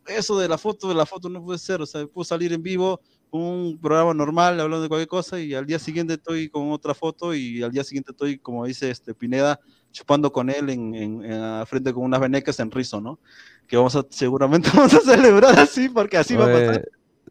eso 0.05 0.37
de 0.39 0.47
la 0.47 0.57
foto, 0.57 0.87
de 0.89 0.95
la 0.95 1.05
foto 1.05 1.29
no 1.29 1.43
puede 1.43 1.59
ser, 1.59 1.81
o 1.81 1.85
sea, 1.85 2.05
puedo 2.07 2.25
salir 2.25 2.53
en 2.53 2.61
vivo, 2.63 3.01
un 3.31 3.79
programa 3.81 4.13
normal 4.13 4.59
hablando 4.59 4.81
de 4.83 4.87
cualquier 4.87 5.07
cosa 5.09 5.39
y 5.39 5.53
al 5.53 5.65
día 5.65 5.79
siguiente 5.79 6.13
estoy 6.13 6.49
con 6.49 6.71
otra 6.71 6.93
foto 6.93 7.33
y 7.33 7.61
al 7.63 7.71
día 7.71 7.83
siguiente 7.83 8.11
estoy, 8.11 8.39
como 8.39 8.65
dice 8.65 8.89
este 8.91 9.13
Pineda, 9.13 9.59
chupando 9.91 10.31
con 10.31 10.49
él 10.49 10.69
en, 10.69 10.95
en, 10.95 11.23
en- 11.25 11.41
a 11.41 11.65
frente 11.65 11.93
con 11.93 12.03
unas 12.03 12.19
venecas 12.21 12.59
en 12.59 12.71
rizo, 12.71 13.01
¿no? 13.01 13.19
Que 13.67 13.77
vamos 13.77 13.95
a, 13.95 14.05
seguramente 14.09 14.69
vamos 14.75 14.93
a 14.93 15.01
celebrar 15.01 15.59
así, 15.59 15.89
porque 15.89 16.17
así 16.17 16.35
va 16.35 16.45
a 16.45 16.49
pasar. 16.51 16.81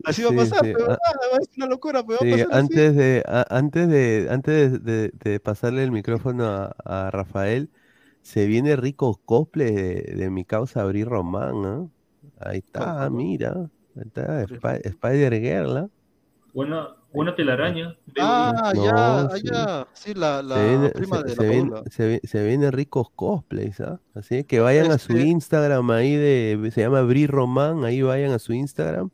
Así 0.04 0.22
va 0.22 0.30
a 0.30 0.34
sí, 0.34 0.34
pasar, 0.34 0.60
sí, 0.60 0.72
pero 0.72 0.88
ah, 0.88 0.96
es 1.40 1.48
una 1.56 1.66
locura, 1.66 2.04
pero 2.04 2.18
va 2.20 2.24
a 2.24 2.28
Sí, 2.28 2.28
pasar 2.28 2.52
así. 2.54 2.74
antes 2.74 2.94
de, 2.94 3.22
a- 3.26 3.44
antes 3.50 3.88
de, 3.88 4.28
antes 4.30 4.72
de, 4.84 5.08
de- 5.10 5.10
de 5.14 5.40
pasarle 5.40 5.82
el 5.82 5.90
micrófono 5.90 6.46
a, 6.46 6.74
a 6.84 7.10
Rafael, 7.10 7.70
se 8.22 8.46
viene 8.46 8.76
rico 8.76 9.20
cosplay 9.24 9.72
de, 9.74 10.02
de 10.16 10.30
mi 10.30 10.44
causa 10.44 10.82
Abril 10.82 11.06
Román, 11.06 11.64
¿ah? 11.66 11.88
Ahí 12.40 12.58
está, 12.58 13.08
mira. 13.10 13.52
Ahí 13.96 14.02
está, 14.06 14.42
Spi- 14.46 14.80
Spider 14.88 15.40
Girl, 15.40 15.76
¿ah? 15.76 15.88
Buena, 16.52 16.88
buena 17.12 17.34
telaraña. 17.34 17.96
Ah, 18.20 18.72
No, 18.74 18.84
ya, 18.84 19.28
sí. 19.36 19.42
ya, 19.44 19.88
sí, 19.92 20.14
la, 20.14 20.40
la 20.42 20.54
Se 20.56 20.68
viene, 20.68 20.88
prima 20.90 21.16
se, 21.18 21.22
de 21.24 21.30
se 21.30 21.42
la 21.42 21.48
viene, 21.48 21.70
se 21.90 22.20
se 22.24 22.46
vienen 22.46 22.72
ricos 22.72 23.08
cosplays, 23.14 23.80
¿ah? 23.80 24.00
Así 24.14 24.44
que 24.44 24.60
vayan 24.60 24.90
a 24.92 24.98
su 24.98 25.16
Instagram 25.16 25.90
ahí 25.90 26.14
de, 26.14 26.70
se 26.72 26.82
llama 26.82 27.02
Bri 27.02 27.26
Román, 27.26 27.84
ahí 27.84 28.02
vayan 28.02 28.30
a 28.32 28.38
su 28.38 28.52
Instagram. 28.52 29.10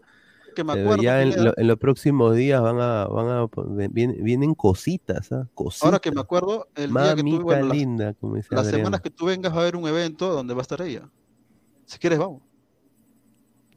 Que 0.55 0.65
me 0.65 0.73
Eh, 0.75 0.83
acuerdo, 0.83 1.03
ya 1.03 1.23
en, 1.23 1.29
Pineda. 1.31 1.45
lo- 1.45 1.55
en 1.57 1.67
los 1.69 1.77
próximos 1.79 2.35
días 2.35 2.61
van 2.61 2.81
a, 2.81 3.07
van 3.07 3.29
a, 3.29 3.47
vienen, 3.91 4.23
vienen 4.23 4.55
cositas, 4.55 5.31
¿ah? 5.33 5.47
Ahora 5.81 5.99
que 6.01 6.11
me 6.11 6.17
Cositas. 6.17 6.25
acuerdo, 6.25 6.69
el 6.75 6.91
día 6.91 7.15
que 7.15 7.23
Mamita 7.23 7.37
tuve, 7.37 7.45
bueno, 7.45 7.67
las, 7.69 7.77
linda, 7.77 8.15
como 8.15 8.35
dice 8.37 8.49
las 8.55 8.65
Adrián. 8.67 8.81
semanas 8.81 9.01
que 9.01 9.11
tú 9.11 9.27
vengas 9.27 9.53
va 9.53 9.59
a 9.59 9.61
haber 9.61 9.77
un 9.77 9.87
evento 9.89 10.31
donde 10.33 10.53
va 10.53 10.61
a 10.61 10.63
estar 10.63 10.83
ella. 10.83 11.09
Si 11.87 11.99
quieres, 11.99 12.19
vamos. 12.19 12.43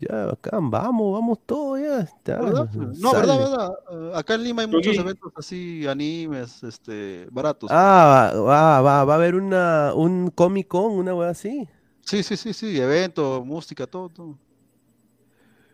Ya, 0.10 0.26
bacán, 0.26 0.70
vamos, 0.70 1.14
vamos 1.14 1.40
todos 1.46 1.80
ya. 1.80 2.08
¿Verdad? 2.26 2.70
No, 2.74 3.12
sale. 3.12 3.28
verdad, 3.28 3.40
verdad. 3.40 3.72
Eh, 3.92 4.12
acá 4.16 4.36
en 4.36 4.44
Lima 4.44 4.62
hay 4.64 4.68
muchos 4.68 4.98
eventos 4.98 5.32
así, 5.36 5.86
animes, 5.88 6.64
este, 6.64 7.28
baratos. 7.32 7.70
Ah, 7.72 8.32
va, 8.36 8.82
va, 8.82 9.04
va 9.04 9.14
a 9.14 9.16
haber 9.16 9.36
una, 9.36 9.94
un 9.94 10.30
Comic 10.32 10.68
Con, 10.68 10.94
una 10.94 11.14
wea 11.14 11.30
así. 11.30 11.68
Sí, 12.02 12.24
sí, 12.24 12.36
sí, 12.36 12.54
sí, 12.54 12.80
evento, 12.80 13.44
música, 13.46 13.88
todo, 13.88 14.10
todo. 14.10 14.38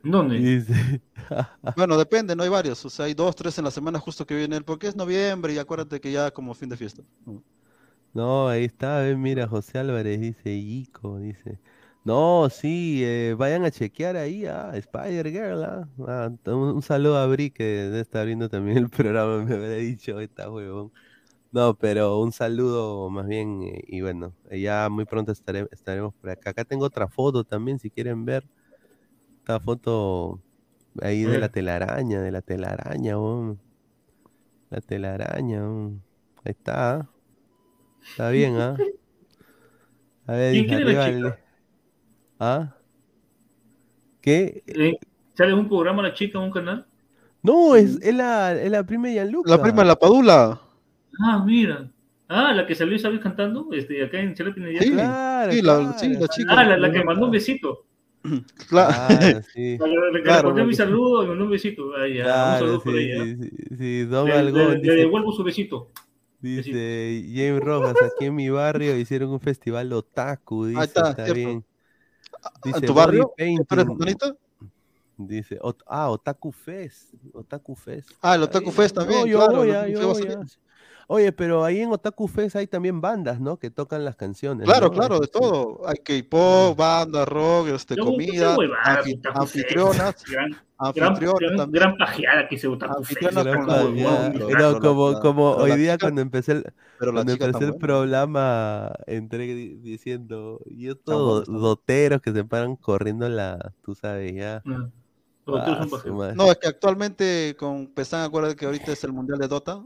¿Dónde? 0.03 0.38
Dice, 0.38 1.01
Bueno, 1.75 1.98
depende, 1.98 2.35
no 2.35 2.43
hay 2.43 2.49
varios. 2.49 2.83
O 2.85 2.90
sea, 2.90 3.06
hay 3.06 3.14
dos, 3.14 3.35
tres 3.35 3.58
en 3.58 3.66
la 3.66 3.72
semana 3.72 3.99
justo 3.99 4.25
que 4.25 4.35
viene 4.35 4.58
él, 4.58 4.64
porque 4.64 4.88
es 4.88 4.95
noviembre 4.95 5.53
y 5.53 5.58
acuérdate 5.58 5.99
que 5.99 6.11
ya 6.11 6.32
como 6.32 6.53
fin 6.53 6.69
de 6.69 6.77
fiesta. 6.77 7.03
No, 8.14 8.48
ahí 8.48 8.66
está, 8.66 9.03
mira, 9.17 9.48
José 9.48 9.80
Álvarez 9.80 10.19
dice, 10.19 10.51
Ico, 10.51 11.19
dice. 11.19 11.59
No, 12.03 12.50
sí, 12.50 13.02
eh, 13.03 13.36
vayan 13.38 13.66
a 13.66 13.72
chequear 13.72 14.16
ahí 14.16 14.45
a 14.45 14.72
Spider 14.78 15.30
Girl, 15.30 15.64
¿ah? 15.64 15.88
Ah, 16.08 16.30
un, 16.45 16.53
un 16.56 16.82
saludo 16.82 17.18
a 17.18 17.28
Bri 17.28 17.52
que 17.52 17.64
debe 17.64 18.00
estar 18.00 18.26
viendo 18.26 18.50
también 18.50 18.78
el 18.78 18.90
programa, 18.90 19.44
me 19.44 19.53
habrá 19.56 19.69
dicho, 19.74 20.19
está 20.19 20.50
huevón. 20.50 20.92
No, 21.52 21.76
pero 21.78 22.19
un 22.22 22.32
saludo 22.34 23.10
más 23.10 23.28
bien, 23.28 23.64
eh, 23.64 23.82
y 23.88 24.02
bueno, 24.02 24.36
eh, 24.50 24.61
ya 24.61 24.90
muy 24.90 25.06
pronto 25.06 25.32
estare- 25.34 25.68
estaremos 25.72 26.14
por 26.16 26.32
acá. 26.32 26.52
Acá 26.52 26.66
tengo 26.66 26.86
otra 26.86 27.08
foto 27.10 27.44
también, 27.45 27.80
si 27.80 27.92
quieren 27.92 28.26
ver. 28.26 28.45
Esta 29.40 29.60
foto 29.60 30.42
ahí 31.02 31.26
de 31.26 31.40
la 31.40 31.50
telaraña, 31.50 32.22
de 32.22 32.32
la 32.32 32.42
telaraña. 32.44 33.18
La 34.72 34.82
telaraña. 34.82 35.61
Ahí 36.44 36.52
está. 36.53 36.95
¿ah? 36.95 37.10
Está 38.11 38.30
bien, 38.32 38.58
¿ah? 38.60 38.84
A 40.28 40.34
ver, 40.34 40.64
¿Quién 40.66 40.74
arriba 40.74 41.38
¿Ah? 42.40 42.74
¿Qué? 44.22 44.64
Eh, 44.68 44.98
¿Sale 45.35 45.53
un 45.53 45.68
programa 45.68 46.01
la 46.03 46.14
chica 46.14 46.38
en 46.38 46.45
un 46.45 46.51
canal? 46.51 46.85
No, 47.42 47.76
es, 47.76 48.00
es 48.01 48.14
la, 48.14 48.53
es 48.53 48.69
la 48.69 48.84
prima 48.85 49.08
de 49.08 49.14
Gianluca. 49.16 49.50
La 49.50 49.61
prima 49.61 49.82
de 49.84 49.88
la 49.88 49.95
Padula. 49.95 50.59
Ah, 51.22 51.43
mira. 51.45 51.90
Ah, 52.27 52.53
la 52.53 52.68
que 52.68 52.76
salió 52.76 52.95
Isabel 52.95 53.19
cantando, 53.19 53.69
este, 53.72 54.03
acá 54.03 54.19
en 54.19 54.35
Chile 54.35 54.51
Pinedial. 54.51 54.84
Sí, 54.84 54.92
Claro, 54.92 55.51
sí, 55.51 55.61
la, 55.61 55.74
claro, 55.77 55.93
sí, 56.00 56.08
la 56.09 56.27
chica. 56.27 56.53
Ah, 56.53 56.64
la, 56.64 56.77
la 56.77 56.92
que 56.92 57.03
mandó 57.03 57.26
un 57.26 57.32
besito. 57.32 57.85
Claro. 58.69 58.93
Claro, 59.18 59.42
sí. 59.53 59.77
La, 59.80 59.88
la- 59.88 59.93
la 60.11 60.18
que 60.18 60.24
Claro, 60.24 60.53
mi 60.53 60.74
saludo 60.74 61.24
y 61.24 61.27
mandó 61.27 61.45
un 61.45 61.50
besito. 61.51 61.92
Ah, 61.95 62.08
ya, 62.08 62.24
un 62.24 62.24
Claro, 62.24 62.66
saludo 62.66 62.84
por 62.84 62.98
ella. 62.98 63.24
sí, 63.24 63.35
sí, 63.35 63.76
sí, 63.77 64.01
Don 64.06 64.27
Le, 64.27 64.34
Algón 64.34 64.61
le- 64.61 64.76
le 64.76 64.80
dice, 64.82 64.95
devuelvo 64.95 65.32
su 65.32 65.43
besito. 65.43 65.88
dice 66.42 67.24
James 67.34 67.64
Rojas, 67.64 67.95
aquí 68.01 68.26
en 68.26 68.35
mi 68.35 68.50
barrio 68.50 68.95
hicieron 68.98 69.30
un 69.32 69.40
festival 69.40 69.92
otaku, 69.93 70.66
dice, 70.66 70.84
está, 70.84 71.11
está, 71.11 71.26
cierto. 71.26 71.64
Bien. 72.64 72.76
¿En 72.76 72.77
Dice 72.80 72.82
tu 72.88 72.93
barrio? 72.93 73.34
Dice, 75.18 75.59
ah, 75.85 76.09
Otaku 76.11 76.51
Fest, 76.51 77.14
Otaku 77.34 77.76
Fest. 77.76 78.09
Ah, 78.22 78.35
el 78.35 78.43
Otaku 78.43 78.66
bien. 78.66 78.76
Fest 78.76 78.95
también, 78.95 79.22
No, 79.22 79.27
yo 79.27 79.38
claro, 79.38 79.58
voy, 79.58 79.72
voy. 80.06 80.27
Oye, 81.12 81.32
pero 81.32 81.64
ahí 81.66 81.80
en 81.82 81.92
Otaku 81.92 82.28
Fest 82.28 82.56
hay 82.56 82.68
también 82.68 83.02
bandas, 83.02 83.40
¿no? 83.40 83.58
Que 83.58 83.72
tocan 83.72 84.06
las 84.06 84.16
canciones. 84.16 84.66
Claro, 84.66 84.88
¿no? 84.90 84.92
claro, 84.94 85.20
de 85.20 85.26
Sí. 85.26 85.32
todo. 85.34 85.82
Hay 85.88 85.96
K-pop, 85.98 86.78
banda, 86.78 87.26
rock, 87.26 87.70
este, 87.70 87.98
comida, 87.98 88.56
huevada, 88.56 89.02
anfitrionas, 89.34 90.24
Gran, 90.24 90.56
anfitrionas 90.78 91.72
gran, 91.72 91.98
pajeada 91.98 92.48
que 92.48 92.60
se 92.60 92.68
Otaku 92.68 93.04
Fest. 93.04 93.22
Con- 93.34 93.34
No, 93.98 94.80
como, 94.80 95.20
como 95.20 95.56
pero 95.58 95.64
hoy 95.74 95.80
día 95.80 95.94
chica- 95.96 96.06
cuando 96.06 96.22
empecé 96.22 96.52
el, 96.52 96.74
cuando 97.00 97.32
empecé 97.32 97.66
el 97.66 97.76
programa, 97.78 98.92
entré 99.08 99.40
di- 99.48 99.76
diciendo, 99.78 100.60
yo 100.68 100.96
todos 100.96 101.48
doteros 101.48 102.22
que 102.22 102.32
se 102.34 102.44
paran 102.44 102.76
corriendo 102.76 103.28
la, 103.30 103.74
tú 103.82 103.96
sabes, 103.96 104.36
ya. 104.36 104.62
Ah, 104.68 104.90
Ah. 105.52 105.88
No, 106.36 106.52
es 106.52 106.58
que 106.60 106.68
actualmente 106.68 107.56
con 107.58 107.88
Pesan, 107.88 108.22
acuérdate 108.26 108.56
que 108.56 108.68
ahorita 108.68 108.92
es 108.92 109.04
el 109.04 109.12
mundial 109.14 109.40
de 109.40 109.48
Dota. 109.48 109.84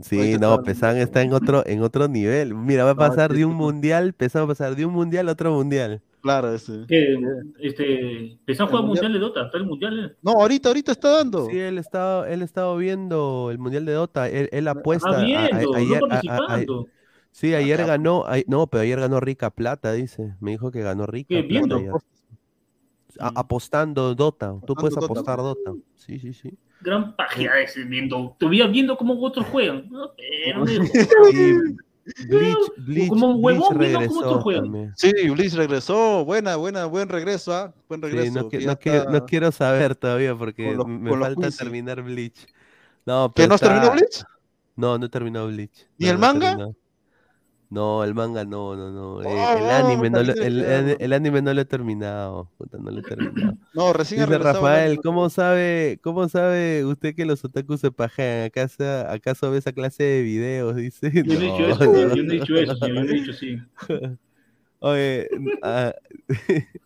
Sí, 0.00 0.36
no, 0.40 0.62
Pesan 0.62 0.96
está 0.96 1.22
en 1.22 1.32
otro, 1.32 1.64
en 1.66 1.82
otro 1.82 2.08
nivel. 2.08 2.54
Mira, 2.54 2.84
va 2.84 2.90
a 2.90 2.94
pasar 3.28 3.32
de 3.32 3.44
un 3.44 3.54
mundial, 3.54 4.12
Pesan 4.12 4.42
va 4.42 4.44
a 4.44 4.48
pasar 4.48 4.74
de 4.76 4.84
un 4.86 4.92
mundial 4.92 5.28
a 5.28 5.32
otro 5.32 5.52
mundial. 5.52 6.02
Claro, 6.20 6.54
ese. 6.54 6.84
Que, 6.88 7.16
este, 7.60 8.38
Pesán 8.46 8.66
juega 8.68 8.84
mundial 8.84 9.04
mundial- 9.04 9.12
de 9.12 9.18
Dota, 9.18 9.44
está 9.44 9.58
el 9.58 9.66
mundial. 9.66 10.04
eh. 10.06 10.16
No, 10.22 10.32
ahorita, 10.32 10.68
ahorita 10.70 10.92
está 10.92 11.10
dando. 11.18 11.46
Sí, 11.50 11.58
él 11.58 11.76
estaba, 11.78 12.28
él 12.30 12.40
estaba 12.42 12.74
viendo 12.76 13.50
el 13.50 13.58
mundial 13.58 13.84
de 13.84 13.92
Dota, 13.92 14.28
él, 14.28 14.48
él 14.50 14.66
apuesta. 14.68 15.10
Ah, 15.10 15.12
a- 15.16 15.20
a- 15.20 15.24
viendo, 15.24 15.74
ayer, 15.74 16.00
no 16.00 16.06
a- 16.06 16.08
a- 16.08 16.18
a- 16.18 16.20
participando. 16.22 16.86
sí, 17.30 17.54
ayer 17.54 17.84
ganó, 17.86 18.24
ay- 18.26 18.44
no, 18.48 18.66
pero 18.68 18.82
ayer 18.82 18.98
ganó 19.00 19.20
Rica 19.20 19.50
Plata, 19.50 19.92
dice. 19.92 20.34
Me 20.40 20.52
dijo 20.52 20.70
que 20.70 20.80
ganó 20.80 21.04
Rica 21.06 21.28
¿Qué, 21.28 21.42
Plata 21.42 21.66
viendo? 21.76 21.98
A- 23.20 23.32
apostando 23.36 24.14
Dota, 24.14 24.54
tú 24.66 24.74
puedes 24.74 24.94
Dota. 24.94 25.06
apostar 25.06 25.36
Dota. 25.38 25.72
Sí, 25.94 26.18
sí, 26.18 26.32
sí. 26.32 26.56
Gran 26.84 27.16
pajeada 27.16 27.60
ese 27.60 27.82
viendo. 27.84 28.36
Te 28.38 28.46
veía 28.46 28.66
viendo 28.66 28.96
cómo 28.98 29.18
otros 29.24 29.46
juegan. 29.46 29.88
No, 29.90 30.10
pero, 30.16 30.64
Y 30.68 31.54
Bleach, 32.28 32.56
Bleach, 32.76 33.08
Como 33.08 33.28
un 33.30 33.42
Bleach 33.42 33.58
huevón 33.58 33.78
viendo 33.78 33.98
cómo 33.98 34.00
regresó 34.10 34.18
otros 34.28 34.42
juegan. 34.42 34.64
también. 34.64 34.92
Sí, 34.96 35.12
Blitz 35.30 35.54
regresó. 35.54 36.24
Buena, 36.26 36.56
buena, 36.56 36.84
buen 36.84 37.08
regreso, 37.08 37.54
¿ah? 37.54 37.72
Buen 37.88 38.02
Sí, 38.02 38.06
regreso. 38.08 38.42
no, 38.42 38.48
que 38.50 38.58
no 38.58 38.78
quiero, 38.78 39.10
no 39.10 39.24
quiero 39.24 39.50
saber 39.50 39.94
todavía 39.96 40.34
porque 40.36 40.76
me 40.86 41.10
falta 41.18 41.50
terminar 41.50 42.02
Bleach. 42.02 42.46
No, 43.06 43.28
¿Que 43.28 43.34
pero 43.36 43.48
no 43.48 43.54
has 43.54 43.60
terminado 43.62 43.94
está- 43.94 44.04
Blitz? 44.04 44.24
No, 44.76 44.98
no 44.98 45.06
he 45.06 45.08
terminado 45.08 45.46
Bleach. 45.46 45.86
¿Ni 45.96 46.06
No, 46.06 46.12
el 46.12 46.18
manga? 46.18 46.68
No, 47.74 48.04
el 48.04 48.14
manga 48.14 48.44
no, 48.44 48.76
no, 48.76 48.90
no. 48.90 49.20
eh, 49.22 49.26
el 49.26 49.64
Oh, 49.64 49.70
anime 49.70 50.08
no 50.10 50.22
lo, 50.22 50.32
el, 50.32 51.12
anime 51.12 51.42
no 51.42 51.52
lo 51.52 51.60
he 51.60 51.64
terminado. 51.64 52.48
Puta, 52.56 52.78
no 52.78 52.90
lo 52.90 53.00
he 53.00 53.02
terminado. 53.02 53.54
No, 53.74 53.92
recién 53.92 54.20
Dice 54.20 54.38
Rafael. 54.38 55.00
¿cómo 55.02 55.28
sabe, 55.28 55.98
¿cómo 56.02 56.28
sabe 56.28 56.84
usted 56.84 57.14
que 57.16 57.24
los 57.24 57.44
otakus 57.44 57.80
se 57.80 57.90
pajean? 57.90 58.46
¿Acaso, 58.46 58.84
¿Acaso 59.08 59.50
ve 59.50 59.58
esa 59.58 59.72
clase 59.72 60.04
de 60.04 60.22
videos? 60.22 60.76
Dice. 60.76 61.10
Yo 61.12 61.24
no 61.24 61.32
he 61.32 61.36
dicho 61.36 61.66
eso, 61.66 61.84
No, 61.84 61.94
yo 61.94 62.06
no. 62.06 62.14
he 62.14 62.36
dicho 62.38 62.56
eso, 62.56 62.74
yo 62.86 62.94
no 62.94 63.00
he 63.00 63.06
dicho 63.08 63.32
sí. 63.32 63.58
Oye, 64.78 65.28
ah, 65.62 65.92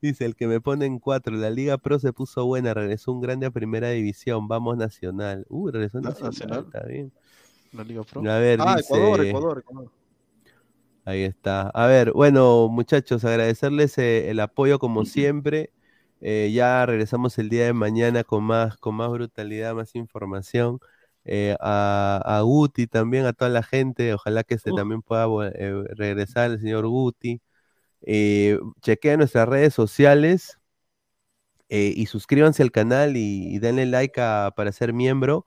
dice 0.00 0.24
el 0.24 0.34
que 0.34 0.46
me 0.46 0.60
pone 0.60 0.86
en 0.86 0.98
cuatro, 0.98 1.36
la 1.36 1.50
Liga 1.50 1.78
Pro 1.78 1.98
se 1.98 2.12
puso 2.12 2.44
buena, 2.46 2.74
regresó 2.74 3.12
un 3.12 3.20
grande 3.20 3.46
a 3.46 3.50
primera 3.50 3.90
división, 3.90 4.48
vamos 4.48 4.76
Nacional. 4.76 5.44
Uh, 5.48 5.68
regresó 5.70 6.00
Na- 6.00 6.08
Nacional, 6.10 6.30
Nacional. 6.32 6.64
está 6.66 6.86
bien. 6.86 7.12
La 7.72 7.84
Liga 7.84 8.02
Pro. 8.02 8.20
A 8.30 8.38
ver, 8.38 8.58
ah, 8.62 8.76
Ecuador, 8.80 9.18
dice- 9.20 9.30
Ecuador, 9.30 9.58
Ecuador. 9.60 9.90
Ahí 11.04 11.24
está. 11.24 11.62
A 11.70 11.86
ver, 11.86 12.12
bueno, 12.12 12.68
muchachos, 12.68 13.24
agradecerles 13.24 13.98
eh, 13.98 14.30
el 14.30 14.38
apoyo 14.40 14.78
como 14.78 15.04
siempre. 15.04 15.72
Eh, 16.20 16.52
ya 16.54 16.86
regresamos 16.86 17.36
el 17.38 17.48
día 17.48 17.64
de 17.64 17.72
mañana 17.72 18.22
con 18.22 18.44
más, 18.44 18.76
con 18.76 18.94
más 18.94 19.10
brutalidad, 19.10 19.74
más 19.74 19.94
información. 19.96 20.78
Eh, 21.24 21.56
a, 21.60 22.20
a 22.24 22.40
Guti 22.42 22.86
también, 22.86 23.26
a 23.26 23.32
toda 23.32 23.50
la 23.50 23.62
gente. 23.64 24.14
Ojalá 24.14 24.44
que 24.44 24.58
se 24.58 24.72
también 24.72 25.02
pueda 25.02 25.26
regresar 25.96 26.52
el 26.52 26.60
señor 26.60 26.86
Guti. 26.86 27.40
Chequeen 28.82 29.18
nuestras 29.18 29.48
redes 29.48 29.74
sociales 29.74 30.58
y 31.68 32.06
suscríbanse 32.06 32.62
al 32.62 32.70
canal 32.72 33.16
y, 33.16 33.54
y 33.54 33.58
denle 33.58 33.86
like 33.86 34.20
a- 34.20 34.52
para 34.56 34.72
ser 34.72 34.92
miembro, 34.92 35.46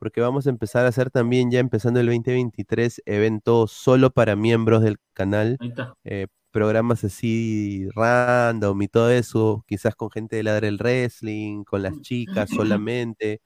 porque 0.00 0.22
vamos 0.22 0.48
a 0.48 0.50
empezar 0.50 0.86
a 0.86 0.90
hacer 0.90 1.10
también, 1.10 1.52
ya 1.52 1.60
empezando 1.60 2.00
el 2.00 2.06
2023, 2.08 3.02
eventos 3.06 3.72
solo 3.72 4.10
para 4.12 4.36
miembros 4.36 4.82
del 4.82 4.98
canal 5.14 5.60
Ahí 5.60 5.68
está. 5.68 5.94
eh, 6.04 6.28
programas 6.52 7.04
así 7.04 7.88
random 7.94 8.82
y 8.82 8.88
todo 8.88 9.10
eso, 9.12 9.64
quizás 9.68 9.94
con 9.96 10.10
gente 10.10 10.36
de 10.36 10.44
Ladre 10.44 10.68
el 10.68 10.78
Wrestling, 10.78 11.64
con 11.64 11.82
las 11.82 12.00
chicas 12.02 12.50
solamente. 12.56 13.42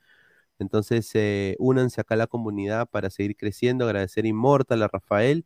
Entonces, 0.58 1.10
eh, 1.14 1.56
únanse 1.58 2.00
acá 2.00 2.14
a 2.14 2.18
la 2.18 2.26
comunidad 2.26 2.88
para 2.88 3.10
seguir 3.10 3.36
creciendo, 3.36 3.84
agradecer 3.86 4.24
a 4.24 4.28
Immortal, 4.28 4.82
a 4.82 4.88
Rafael. 4.88 5.44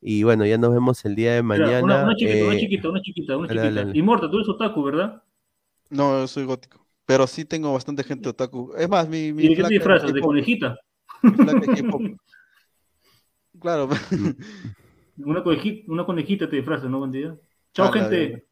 Y 0.00 0.24
bueno, 0.24 0.46
ya 0.46 0.58
nos 0.58 0.72
vemos 0.74 1.04
el 1.04 1.14
día 1.16 1.34
de 1.34 1.42
Mira, 1.42 1.66
mañana. 1.66 1.82
una, 1.82 2.04
una 2.04 2.16
chiquita, 2.16 2.44
una 2.44 2.54
eh, 2.54 2.60
chiquita, 2.60 2.88
una 2.90 3.02
chiquita, 3.02 3.36
una. 3.82 3.96
Inmortal, 3.96 4.30
tú 4.30 4.36
eres 4.38 4.48
otaku, 4.48 4.82
¿verdad? 4.84 5.22
No, 5.90 6.18
yo 6.20 6.26
soy 6.28 6.44
gótico. 6.44 6.81
Pero 7.12 7.26
sí 7.26 7.44
tengo 7.44 7.70
bastante 7.74 8.02
gente 8.04 8.30
otaku. 8.30 8.72
Es 8.74 8.88
más, 8.88 9.06
mi, 9.06 9.34
mi 9.34 9.44
¿Y 9.44 9.48
de 9.48 9.56
qué 9.56 9.68
disfrazas? 9.68 10.14
¿De 10.14 10.20
conejita? 10.22 10.78
Claro. 13.60 13.90
Una 15.18 15.42
conejita, 15.42 15.92
una 15.92 16.06
conejita 16.06 16.48
te 16.48 16.56
disfrazas, 16.56 16.88
¿no, 16.88 17.00
bandida? 17.00 17.36
Chao, 17.74 17.92
gente. 17.92 18.46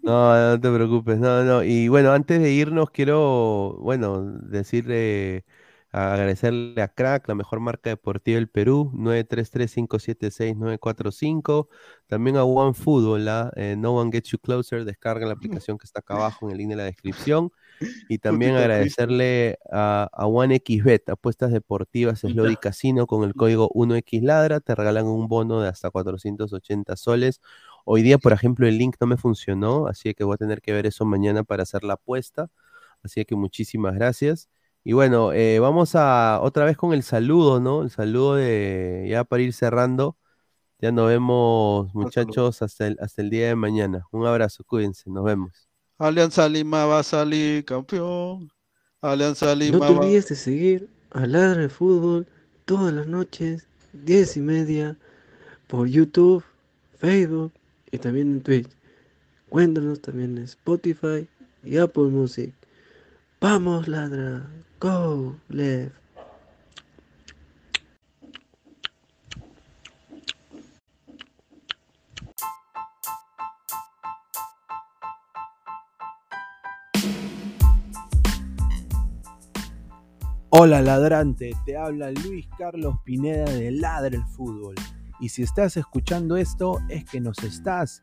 No, 0.00 0.50
no 0.50 0.60
te 0.60 0.72
preocupes, 0.72 1.18
no, 1.18 1.42
no. 1.42 1.64
Y 1.64 1.88
bueno, 1.88 2.12
antes 2.12 2.40
de 2.40 2.52
irnos, 2.52 2.90
quiero, 2.92 3.76
bueno, 3.80 4.22
decirle, 4.42 5.44
agradecerle 5.96 6.80
a 6.82 6.88
Crack, 6.88 7.28
la 7.28 7.34
mejor 7.34 7.60
marca 7.60 7.90
deportiva 7.90 8.36
del 8.36 8.48
Perú, 8.48 8.90
933-576-945. 8.94 11.68
También 12.06 12.36
a 12.36 12.44
OneFootball, 12.44 13.24
la, 13.24 13.52
eh, 13.56 13.76
No 13.78 13.96
One 13.96 14.12
Gets 14.12 14.30
You 14.30 14.38
Closer, 14.38 14.84
descarga 14.84 15.26
la 15.26 15.32
aplicación 15.64 15.78
que 15.78 15.86
está 15.86 16.00
acá 16.00 16.14
abajo 16.14 16.46
en 16.46 16.52
el 16.52 16.58
link 16.58 16.70
de 16.70 16.76
la 16.76 16.84
descripción. 16.84 17.50
Y 18.08 18.18
también 18.18 18.56
agradecerle 18.56 19.58
a, 19.72 20.08
a 20.12 20.26
OneXBet, 20.26 21.08
apuestas 21.08 21.50
deportivas, 21.50 22.20
Slot 22.20 22.50
y. 22.50 22.56
Casino, 22.56 23.06
con 23.06 23.24
el 23.24 23.34
código 23.34 23.70
1XLadra, 23.70 24.60
te 24.60 24.74
regalan 24.74 25.06
un 25.06 25.28
bono 25.28 25.60
de 25.60 25.68
hasta 25.68 25.90
480 25.90 26.96
soles. 26.96 27.40
Hoy 27.84 28.02
día, 28.02 28.18
por 28.18 28.32
ejemplo, 28.32 28.66
el 28.66 28.76
link 28.76 28.96
no 29.00 29.06
me 29.06 29.16
funcionó, 29.16 29.86
así 29.86 30.12
que 30.14 30.24
voy 30.24 30.34
a 30.34 30.38
tener 30.38 30.60
que 30.60 30.72
ver 30.72 30.86
eso 30.86 31.04
mañana 31.04 31.44
para 31.44 31.62
hacer 31.62 31.84
la 31.84 31.94
apuesta. 31.94 32.50
Así 33.02 33.24
que 33.24 33.36
muchísimas 33.36 33.94
gracias. 33.94 34.48
Y 34.88 34.92
bueno, 34.92 35.32
eh, 35.32 35.58
vamos 35.58 35.96
a 35.96 36.38
otra 36.40 36.64
vez 36.64 36.76
con 36.76 36.92
el 36.92 37.02
saludo, 37.02 37.58
¿no? 37.58 37.82
El 37.82 37.90
saludo 37.90 38.36
de 38.36 39.04
ya 39.10 39.24
para 39.24 39.42
ir 39.42 39.52
cerrando. 39.52 40.16
Ya 40.78 40.92
nos 40.92 41.08
vemos, 41.08 41.92
muchachos, 41.92 42.62
hasta 42.62 42.86
el, 42.86 42.96
hasta 43.00 43.20
el 43.20 43.28
día 43.28 43.48
de 43.48 43.56
mañana. 43.56 44.06
Un 44.12 44.24
abrazo, 44.28 44.62
cuídense, 44.62 45.10
nos 45.10 45.24
vemos. 45.24 45.68
Alianza 45.98 46.48
Lima 46.48 46.86
va 46.86 47.00
a 47.00 47.02
salir 47.02 47.64
campeón. 47.64 48.48
Alianza 49.00 49.46
No 49.46 49.54
Lima 49.56 49.88
te 49.88 49.92
va 49.92 50.00
olvides 50.02 50.28
de 50.28 50.36
seguir 50.36 50.88
a 51.10 51.26
Ladra 51.26 51.62
de 51.62 51.68
Fútbol 51.68 52.28
todas 52.64 52.94
las 52.94 53.08
noches, 53.08 53.66
10 53.92 54.36
y 54.36 54.40
media, 54.40 54.96
por 55.66 55.88
YouTube, 55.88 56.44
Facebook 56.96 57.52
y 57.90 57.98
también 57.98 58.30
en 58.30 58.40
Twitch. 58.40 58.70
Cuéntanos 59.48 60.00
también 60.00 60.38
en 60.38 60.44
Spotify 60.44 61.26
y 61.64 61.76
Apple 61.76 62.04
Music. 62.04 62.54
Vamos, 63.40 63.88
Ladra. 63.88 64.48
Go, 64.78 65.34
left. 65.48 65.94
Hola 80.50 80.82
ladrante, 80.82 81.52
te 81.64 81.76
habla 81.76 82.10
Luis 82.10 82.46
Carlos 82.58 82.96
Pineda 83.04 83.44
de 83.44 83.70
Ladre 83.70 84.18
el 84.18 84.24
Fútbol. 84.24 84.74
Y 85.20 85.30
si 85.30 85.42
estás 85.42 85.78
escuchando 85.78 86.36
esto, 86.36 86.80
es 86.90 87.06
que 87.06 87.20
nos 87.20 87.38
estás 87.38 88.02